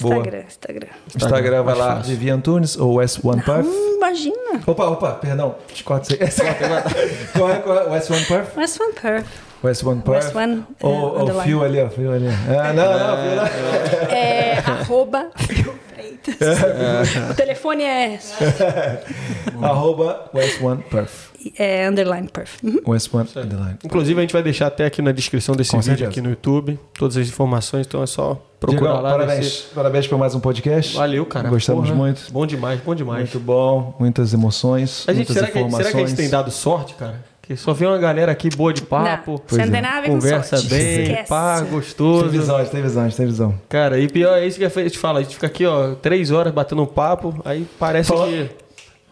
Boa. 0.00 0.16
Instagram, 0.16 0.42
Instagram. 0.48 0.88
Instagram 1.14 1.62
vai 1.62 1.74
lá, 1.76 1.96
fácil. 1.96 2.10
Vivi 2.10 2.30
Antunes 2.30 2.76
ou 2.76 2.96
S1 2.96 3.44
Puff. 3.44 3.68
Hum, 3.68 3.94
imagina. 3.98 4.62
Opa, 4.66 4.84
opa, 4.86 5.12
perdão. 5.12 5.54
Te 5.72 5.84
corto 5.84 6.12
isso 6.12 6.42
aí. 6.42 6.48
Qual 7.36 7.50
é, 7.50 7.56
qual 7.56 7.78
é? 7.78 7.82
O 7.84 7.90
S1 8.00 8.26
Puff? 8.26 8.58
West 8.58 8.80
One 8.80 8.92
Perf. 8.94 9.26
O 9.62 9.66
S1 9.68 10.02
Puff? 10.02 10.18
S1, 10.18 10.64
é, 10.80 10.86
Ou 10.86 10.92
ou 10.92 11.18
o 11.18 11.22
underline. 11.22 11.42
fio 11.44 11.62
ali, 11.62 11.80
ó. 11.80 11.88
Fio 11.88 12.12
ali. 12.12 12.26
Ah, 12.28 12.72
não, 12.72 12.98
não, 12.98 13.16
fio 13.22 13.36
lá. 13.36 13.48
É 14.12 14.58
arroba 14.66 15.30
Fio 15.36 15.74
Freitas. 15.94 16.36
O 17.30 17.34
telefone 17.34 17.82
é, 17.84 18.18
Arroba 19.62 20.30
o 20.32 20.38
S1 20.38 20.82
Puff. 20.84 21.30
é 21.58 21.88
underline 21.88 22.28
perf. 22.28 22.58
Uhum. 22.64 22.80
O 22.84 22.90
S1 22.92 23.36
Underline. 23.36 23.78
Inclusive, 23.84 24.18
a 24.18 24.22
gente 24.22 24.32
vai 24.32 24.42
deixar 24.42 24.66
até 24.68 24.84
aqui 24.86 25.02
na 25.02 25.12
descrição 25.12 25.54
desse 25.54 25.70
Com 25.70 25.78
vídeo 25.78 25.90
certeza. 25.90 26.10
aqui 26.10 26.20
no 26.20 26.30
YouTube, 26.30 26.78
todas 26.94 27.16
as 27.16 27.28
informações, 27.28 27.86
então 27.86 28.02
é 28.02 28.06
só 28.06 28.40
procurar 28.60 28.80
Diegão, 28.92 29.02
lá. 29.02 29.10
parabéns. 29.12 29.38
nesse- 29.40 29.62
Parabéns 29.74 30.06
por 30.06 30.18
mais 30.18 30.34
um 30.34 30.40
podcast. 30.40 30.96
Valeu, 30.96 31.26
cara. 31.26 31.48
Gostamos 31.48 31.88
Porra, 31.88 31.94
muito. 31.98 32.30
Bom 32.32 32.46
demais, 32.46 32.80
bom 32.80 32.94
demais. 32.94 33.20
Muito 33.20 33.40
bom, 33.40 33.94
muitas 33.98 34.32
emoções, 34.32 35.04
A 35.08 35.12
gente, 35.12 35.18
muitas 35.28 35.34
será, 35.36 35.46
que, 35.50 35.58
informações. 35.58 35.86
será 35.86 35.98
que 35.98 36.04
a 36.04 36.06
gente 36.06 36.16
tem 36.16 36.28
dado 36.30 36.50
sorte, 36.50 36.94
cara? 36.94 37.31
Que 37.42 37.56
só 37.56 37.72
vê 37.72 37.86
uma 37.86 37.98
galera 37.98 38.30
aqui 38.30 38.48
boa 38.54 38.72
de 38.72 38.82
papo. 38.82 39.32
Não, 39.32 39.42
você 39.46 39.56
não 39.58 39.64
é. 39.64 39.70
tem 39.70 39.82
nada 39.82 39.96
a 39.98 40.00
ver 40.00 40.06
com 40.08 40.14
Conversa 40.14 40.56
sorte. 40.56 40.70
bem, 40.72 41.02
Esquece. 41.02 41.28
pá, 41.28 41.60
Tem 41.60 41.70
gostoso. 41.70 42.28
visão, 42.28 42.64
tem 42.64 42.82
visão, 42.82 43.10
tem 43.10 43.26
visão. 43.26 43.54
Cara, 43.68 43.98
e 43.98 44.08
pior 44.08 44.38
é 44.38 44.46
isso 44.46 44.58
que 44.58 44.64
a 44.64 44.68
gente 44.68 44.98
fala. 44.98 45.18
A 45.18 45.22
gente 45.22 45.34
fica 45.34 45.48
aqui, 45.48 45.66
ó, 45.66 45.94
três 45.96 46.30
horas 46.30 46.52
batendo 46.52 46.82
um 46.82 46.86
papo, 46.86 47.34
aí 47.44 47.66
parece 47.78 48.08
Fala- 48.10 48.26
que. 48.28 48.48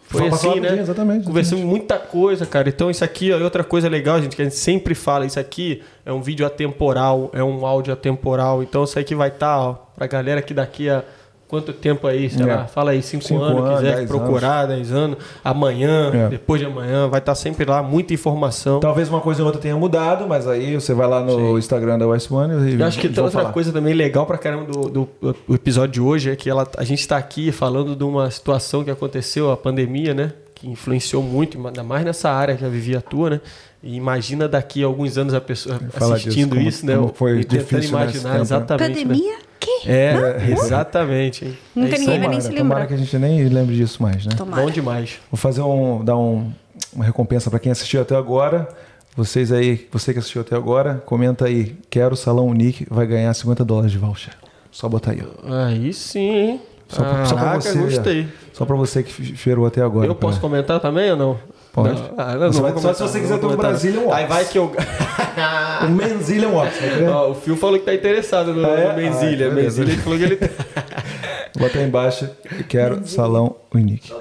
Foi 0.06 0.22
Fala 0.28 0.34
assim, 0.34 0.60
né? 0.60 0.78
exatamente, 0.80 1.24
Conversamos 1.24 1.64
muita 1.64 1.96
coisa, 1.96 2.44
cara. 2.44 2.68
Então, 2.68 2.90
isso 2.90 3.04
aqui 3.04 3.32
ó, 3.32 3.38
é 3.38 3.44
outra 3.44 3.62
coisa 3.62 3.88
legal, 3.88 4.20
gente, 4.20 4.34
que 4.34 4.42
a 4.42 4.44
gente 4.44 4.56
sempre 4.56 4.92
fala. 4.92 5.24
Isso 5.24 5.38
aqui 5.38 5.82
é 6.04 6.12
um 6.12 6.20
vídeo 6.20 6.44
atemporal, 6.44 7.30
é 7.32 7.44
um 7.44 7.64
áudio 7.64 7.92
atemporal. 7.92 8.60
Então, 8.60 8.82
isso 8.82 8.98
aqui 8.98 9.14
vai 9.14 9.28
estar, 9.28 9.56
ó, 9.58 9.74
pra 9.96 10.08
galera 10.08 10.42
que 10.42 10.52
daqui 10.52 10.88
a 10.90 11.04
quanto 11.50 11.72
tempo 11.72 12.06
aí, 12.06 12.30
sei 12.30 12.48
É. 12.48 12.54
lá, 12.54 12.64
fala 12.66 12.92
aí, 12.92 13.02
cinco, 13.02 13.24
Cinco 13.24 13.42
anos, 13.42 13.64
anos, 13.64 13.80
quiser 13.80 13.96
dez 13.96 14.08
procurar, 14.08 14.66
dez 14.66 14.92
anos, 14.92 15.18
amanhã, 15.44 16.10
É. 16.14 16.28
depois 16.28 16.60
de 16.60 16.66
amanhã, 16.66 17.08
vai 17.08 17.18
estar 17.18 17.34
sempre 17.34 17.64
lá, 17.64 17.82
muita 17.82 18.14
informação. 18.14 18.78
Talvez 18.80 19.08
uma 19.08 19.20
coisa 19.20 19.42
ou 19.42 19.46
outra 19.46 19.60
tenha 19.60 19.76
mudado, 19.76 20.26
mas 20.28 20.46
aí 20.46 20.74
você 20.76 20.94
vai 20.94 21.08
lá 21.08 21.20
no 21.22 21.58
Instagram 21.58 21.98
da 21.98 22.06
West 22.06 22.30
One 22.30 22.70
e 22.70 22.80
Eu 22.80 22.86
acho 22.86 22.98
que 22.98 23.08
tem 23.08 23.22
outra 23.22 23.40
falar. 23.40 23.52
coisa 23.52 23.72
também 23.72 23.92
legal 23.92 24.24
pra 24.26 24.38
caramba 24.38 24.64
do, 24.64 24.88
do, 24.88 25.08
do 25.20 25.54
episódio 25.54 25.92
de 25.94 26.00
hoje 26.00 26.30
é 26.30 26.36
que 26.36 26.48
ela, 26.48 26.66
a 26.78 26.84
gente 26.84 27.06
tá 27.06 27.16
aqui 27.16 27.50
falando 27.50 27.96
de 27.96 28.04
uma 28.04 28.30
situação 28.30 28.84
que 28.84 28.90
aconteceu, 28.90 29.50
a 29.50 29.56
pandemia, 29.56 30.14
né? 30.14 30.32
Que 30.54 30.68
influenciou 30.68 31.22
muito, 31.22 31.56
ainda 31.66 31.82
mais 31.82 32.04
nessa 32.04 32.30
área 32.30 32.54
que 32.56 32.64
a 32.64 32.68
Vivi 32.68 32.94
atua, 32.94 33.30
né? 33.30 33.40
E 33.82 33.96
imagina 33.96 34.46
daqui 34.46 34.82
a 34.82 34.86
alguns 34.86 35.16
anos 35.16 35.32
a 35.32 35.40
pessoa 35.40 35.78
Fala 35.90 36.16
assistindo 36.16 36.50
disso, 36.50 36.56
como- 36.56 36.68
isso, 36.68 36.86
né? 36.86 36.96
como 36.96 37.12
foi 37.14 37.40
e 37.40 37.44
tentando 37.44 37.84
imaginar 37.84 38.12
tempo, 38.22 38.34
né? 38.34 38.40
exatamente. 38.40 38.88
né? 38.90 39.02
Pandemia? 39.02 39.38
Que? 39.58 39.90
É, 39.90 40.48
exatamente. 40.50 41.44
hein? 41.46 41.58
Nunca 41.74 41.88
é 41.88 41.92
isso 41.92 42.00
ninguém 42.00 42.18
vai 42.20 42.28
nem 42.28 42.38
Tomara, 42.38 42.40
se 42.40 42.48
tomara 42.48 42.62
lembrar. 42.80 42.86
que 42.86 42.94
a 42.94 42.96
gente 42.96 43.18
nem 43.18 43.48
lembre 43.48 43.76
disso 43.76 44.02
mais, 44.02 44.24
né? 44.26 44.32
Tomara. 44.36 44.62
Bom 44.62 44.70
demais. 44.70 45.18
Vou 45.30 45.38
fazer 45.38 45.62
um. 45.62 46.04
dar 46.04 46.16
um, 46.16 46.50
uma 46.92 47.04
recompensa 47.04 47.48
para 47.50 47.58
quem 47.58 47.72
assistiu 47.72 48.00
até 48.02 48.14
agora. 48.16 48.68
Vocês 49.16 49.50
aí, 49.50 49.88
você 49.90 50.12
que 50.12 50.18
assistiu 50.18 50.40
até 50.42 50.54
agora, 50.56 51.02
comenta 51.04 51.46
aí. 51.46 51.76
Quero 51.90 52.14
Salão 52.16 52.46
Unique, 52.46 52.86
vai 52.88 53.06
ganhar 53.06 53.32
50 53.34 53.64
dólares 53.64 53.90
de 53.92 53.98
voucher. 53.98 54.32
Só 54.70 54.88
botar 54.88 55.10
aí, 55.12 55.22
ó. 55.22 55.52
Aí 55.66 55.92
sim, 55.92 56.30
hein? 56.30 56.60
Só 56.88 57.02
pra, 57.02 57.24
só 57.24 57.34
pra 57.36 57.54
você. 57.56 57.78
gostei. 57.78 58.28
Só 58.52 58.64
pra 58.64 58.76
você 58.76 59.02
que 59.02 59.22
esperou 59.32 59.66
até 59.66 59.80
agora. 59.82 60.06
Eu 60.06 60.14
posso 60.14 60.40
comentar 60.40 60.80
também 60.80 61.10
ou 61.10 61.16
não? 61.16 61.38
Pode. 61.72 62.00
Não, 62.00 62.14
ah, 62.18 62.34
não, 62.34 62.52
Você 62.52 62.60
não 62.60 62.72
vai- 62.72 62.82
só 62.82 62.94
se 62.94 63.02
você 63.02 63.20
quiser 63.20 63.38
ter 63.38 63.46
um. 63.46 63.56
Brazilian 63.56 64.00
Wax. 64.02 64.16
Aí 64.18 64.26
vai 64.26 64.44
que 64.44 64.58
eu. 64.58 64.72
Um 65.82 65.90
Menzilian 65.90 66.48
Watch, 66.48 66.78
vai 66.80 66.90
querer? 66.90 67.08
Ó, 67.08 67.30
o 67.30 67.34
Phil 67.34 67.56
falou 67.56 67.78
que 67.78 67.84
tá 67.86 67.94
interessado 67.94 68.52
no, 68.52 68.66
Ah, 68.66 68.70
é? 68.70 68.88
no 68.88 68.96
Menzilha. 68.96 69.48
Ah. 69.48 69.50
Menzilha, 69.54 69.92
ele 69.92 70.02
falou 70.02 70.18
que 70.18 70.24
ele. 70.24 70.36
Bota 71.58 71.78
aí 71.78 71.84
embaixo. 71.84 72.28
Quero 72.68 73.06
Salão 73.06 73.56
Unique. 73.74 74.12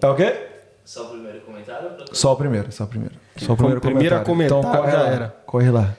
Tá 0.00 0.10
o 0.12 0.14
quê? 0.14 0.34
Só 0.84 1.02
o 1.04 1.08
primeiro 1.10 1.40
comentário? 1.40 1.90
Só 2.12 2.32
o 2.32 2.36
primeiro, 2.36 2.70
só 2.72 2.84
o 2.84 2.86
primeiro. 2.86 3.14
Só 3.36 3.52
o 3.52 3.56
primeiro 3.56 3.80
primeiro 3.80 4.16
a 4.16 4.20
comentário. 4.20 4.60
comentar, 4.60 4.70
então 4.72 4.82
corre 4.82 4.96
lá, 4.96 5.08
era. 5.08 5.34
corre 5.46 5.70
lá. 5.70 5.94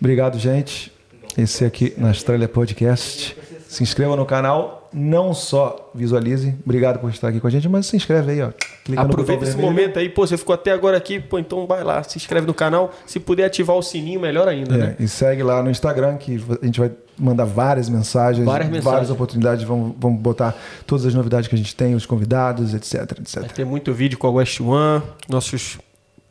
Obrigado, 0.00 0.38
gente. 0.38 0.92
Esse 1.36 1.64
aqui 1.64 1.94
na 1.96 2.08
Austrália 2.08 2.46
Podcast. 2.48 3.36
Se 3.66 3.82
inscreva 3.82 4.14
no 4.16 4.26
canal, 4.26 4.83
não 4.94 5.34
só 5.34 5.90
visualize. 5.94 6.54
Obrigado 6.64 7.00
por 7.00 7.10
estar 7.10 7.28
aqui 7.28 7.40
com 7.40 7.46
a 7.46 7.50
gente, 7.50 7.68
mas 7.68 7.86
se 7.86 7.96
inscreve 7.96 8.32
aí, 8.32 8.42
ó. 8.42 8.50
Clica 8.84 9.02
Aproveita 9.02 9.42
esse 9.44 9.52
vermelho. 9.56 9.72
momento 9.74 9.98
aí, 9.98 10.08
pô, 10.08 10.26
você 10.26 10.36
ficou 10.36 10.54
até 10.54 10.70
agora 10.70 10.96
aqui, 10.96 11.18
pô, 11.18 11.38
então 11.38 11.66
vai 11.66 11.82
lá, 11.82 12.02
se 12.02 12.16
inscreve 12.18 12.46
no 12.46 12.54
canal. 12.54 12.92
Se 13.06 13.18
puder 13.18 13.46
ativar 13.46 13.76
o 13.76 13.82
sininho, 13.82 14.20
melhor 14.20 14.46
ainda, 14.46 14.74
É, 14.74 14.78
né? 14.78 14.96
e 15.00 15.08
segue 15.08 15.42
lá 15.42 15.62
no 15.62 15.70
Instagram 15.70 16.16
que 16.18 16.40
a 16.62 16.64
gente 16.66 16.78
vai 16.78 16.92
mandar 17.18 17.44
várias 17.44 17.88
mensagens, 17.88 18.44
Várias 18.44 18.68
mensagens. 18.68 18.92
várias 18.92 19.10
oportunidades. 19.10 19.64
Vamos, 19.64 19.94
vamos 19.98 20.20
botar 20.20 20.54
todas 20.86 21.06
as 21.06 21.14
novidades 21.14 21.48
que 21.48 21.54
a 21.54 21.58
gente 21.58 21.74
tem, 21.74 21.94
os 21.94 22.04
convidados, 22.06 22.74
etc, 22.74 23.18
etc. 23.20 23.40
Vai 23.40 23.48
ter 23.48 23.64
muito 23.64 23.92
vídeo 23.92 24.18
com 24.18 24.26
a 24.26 24.30
West 24.30 24.60
One, 24.60 25.02
nossos 25.28 25.78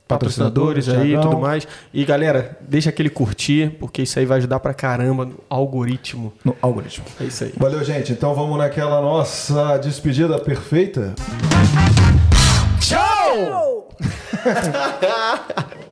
patrocinadores 0.08 0.90
aí 0.90 1.16
e 1.16 1.20
tudo 1.22 1.38
mais. 1.40 1.68
E 1.94 2.04
galera, 2.06 2.58
deixa 2.62 2.90
aquele 2.90 3.10
curtir, 3.10 3.76
porque 3.80 4.02
isso 4.04 4.20
aí 4.20 4.26
vai 4.26 4.38
ajudar 4.38 4.60
pra 4.60 4.74
caramba 4.74 5.26
no 5.26 5.40
algoritmo. 5.50 6.34
No 6.44 6.56
algoritmo. 6.62 7.06
É 7.20 7.26
isso 7.26 7.44
aí. 7.44 7.54
Valeu, 7.58 7.84
gente. 7.84 8.12
Então 8.12 8.34
vamos 8.34 8.58
naquela 8.58 9.02
nossa 9.02 9.78
despedida 9.78 10.40
perfeita. 10.40 11.14
Tchau! 12.80 13.90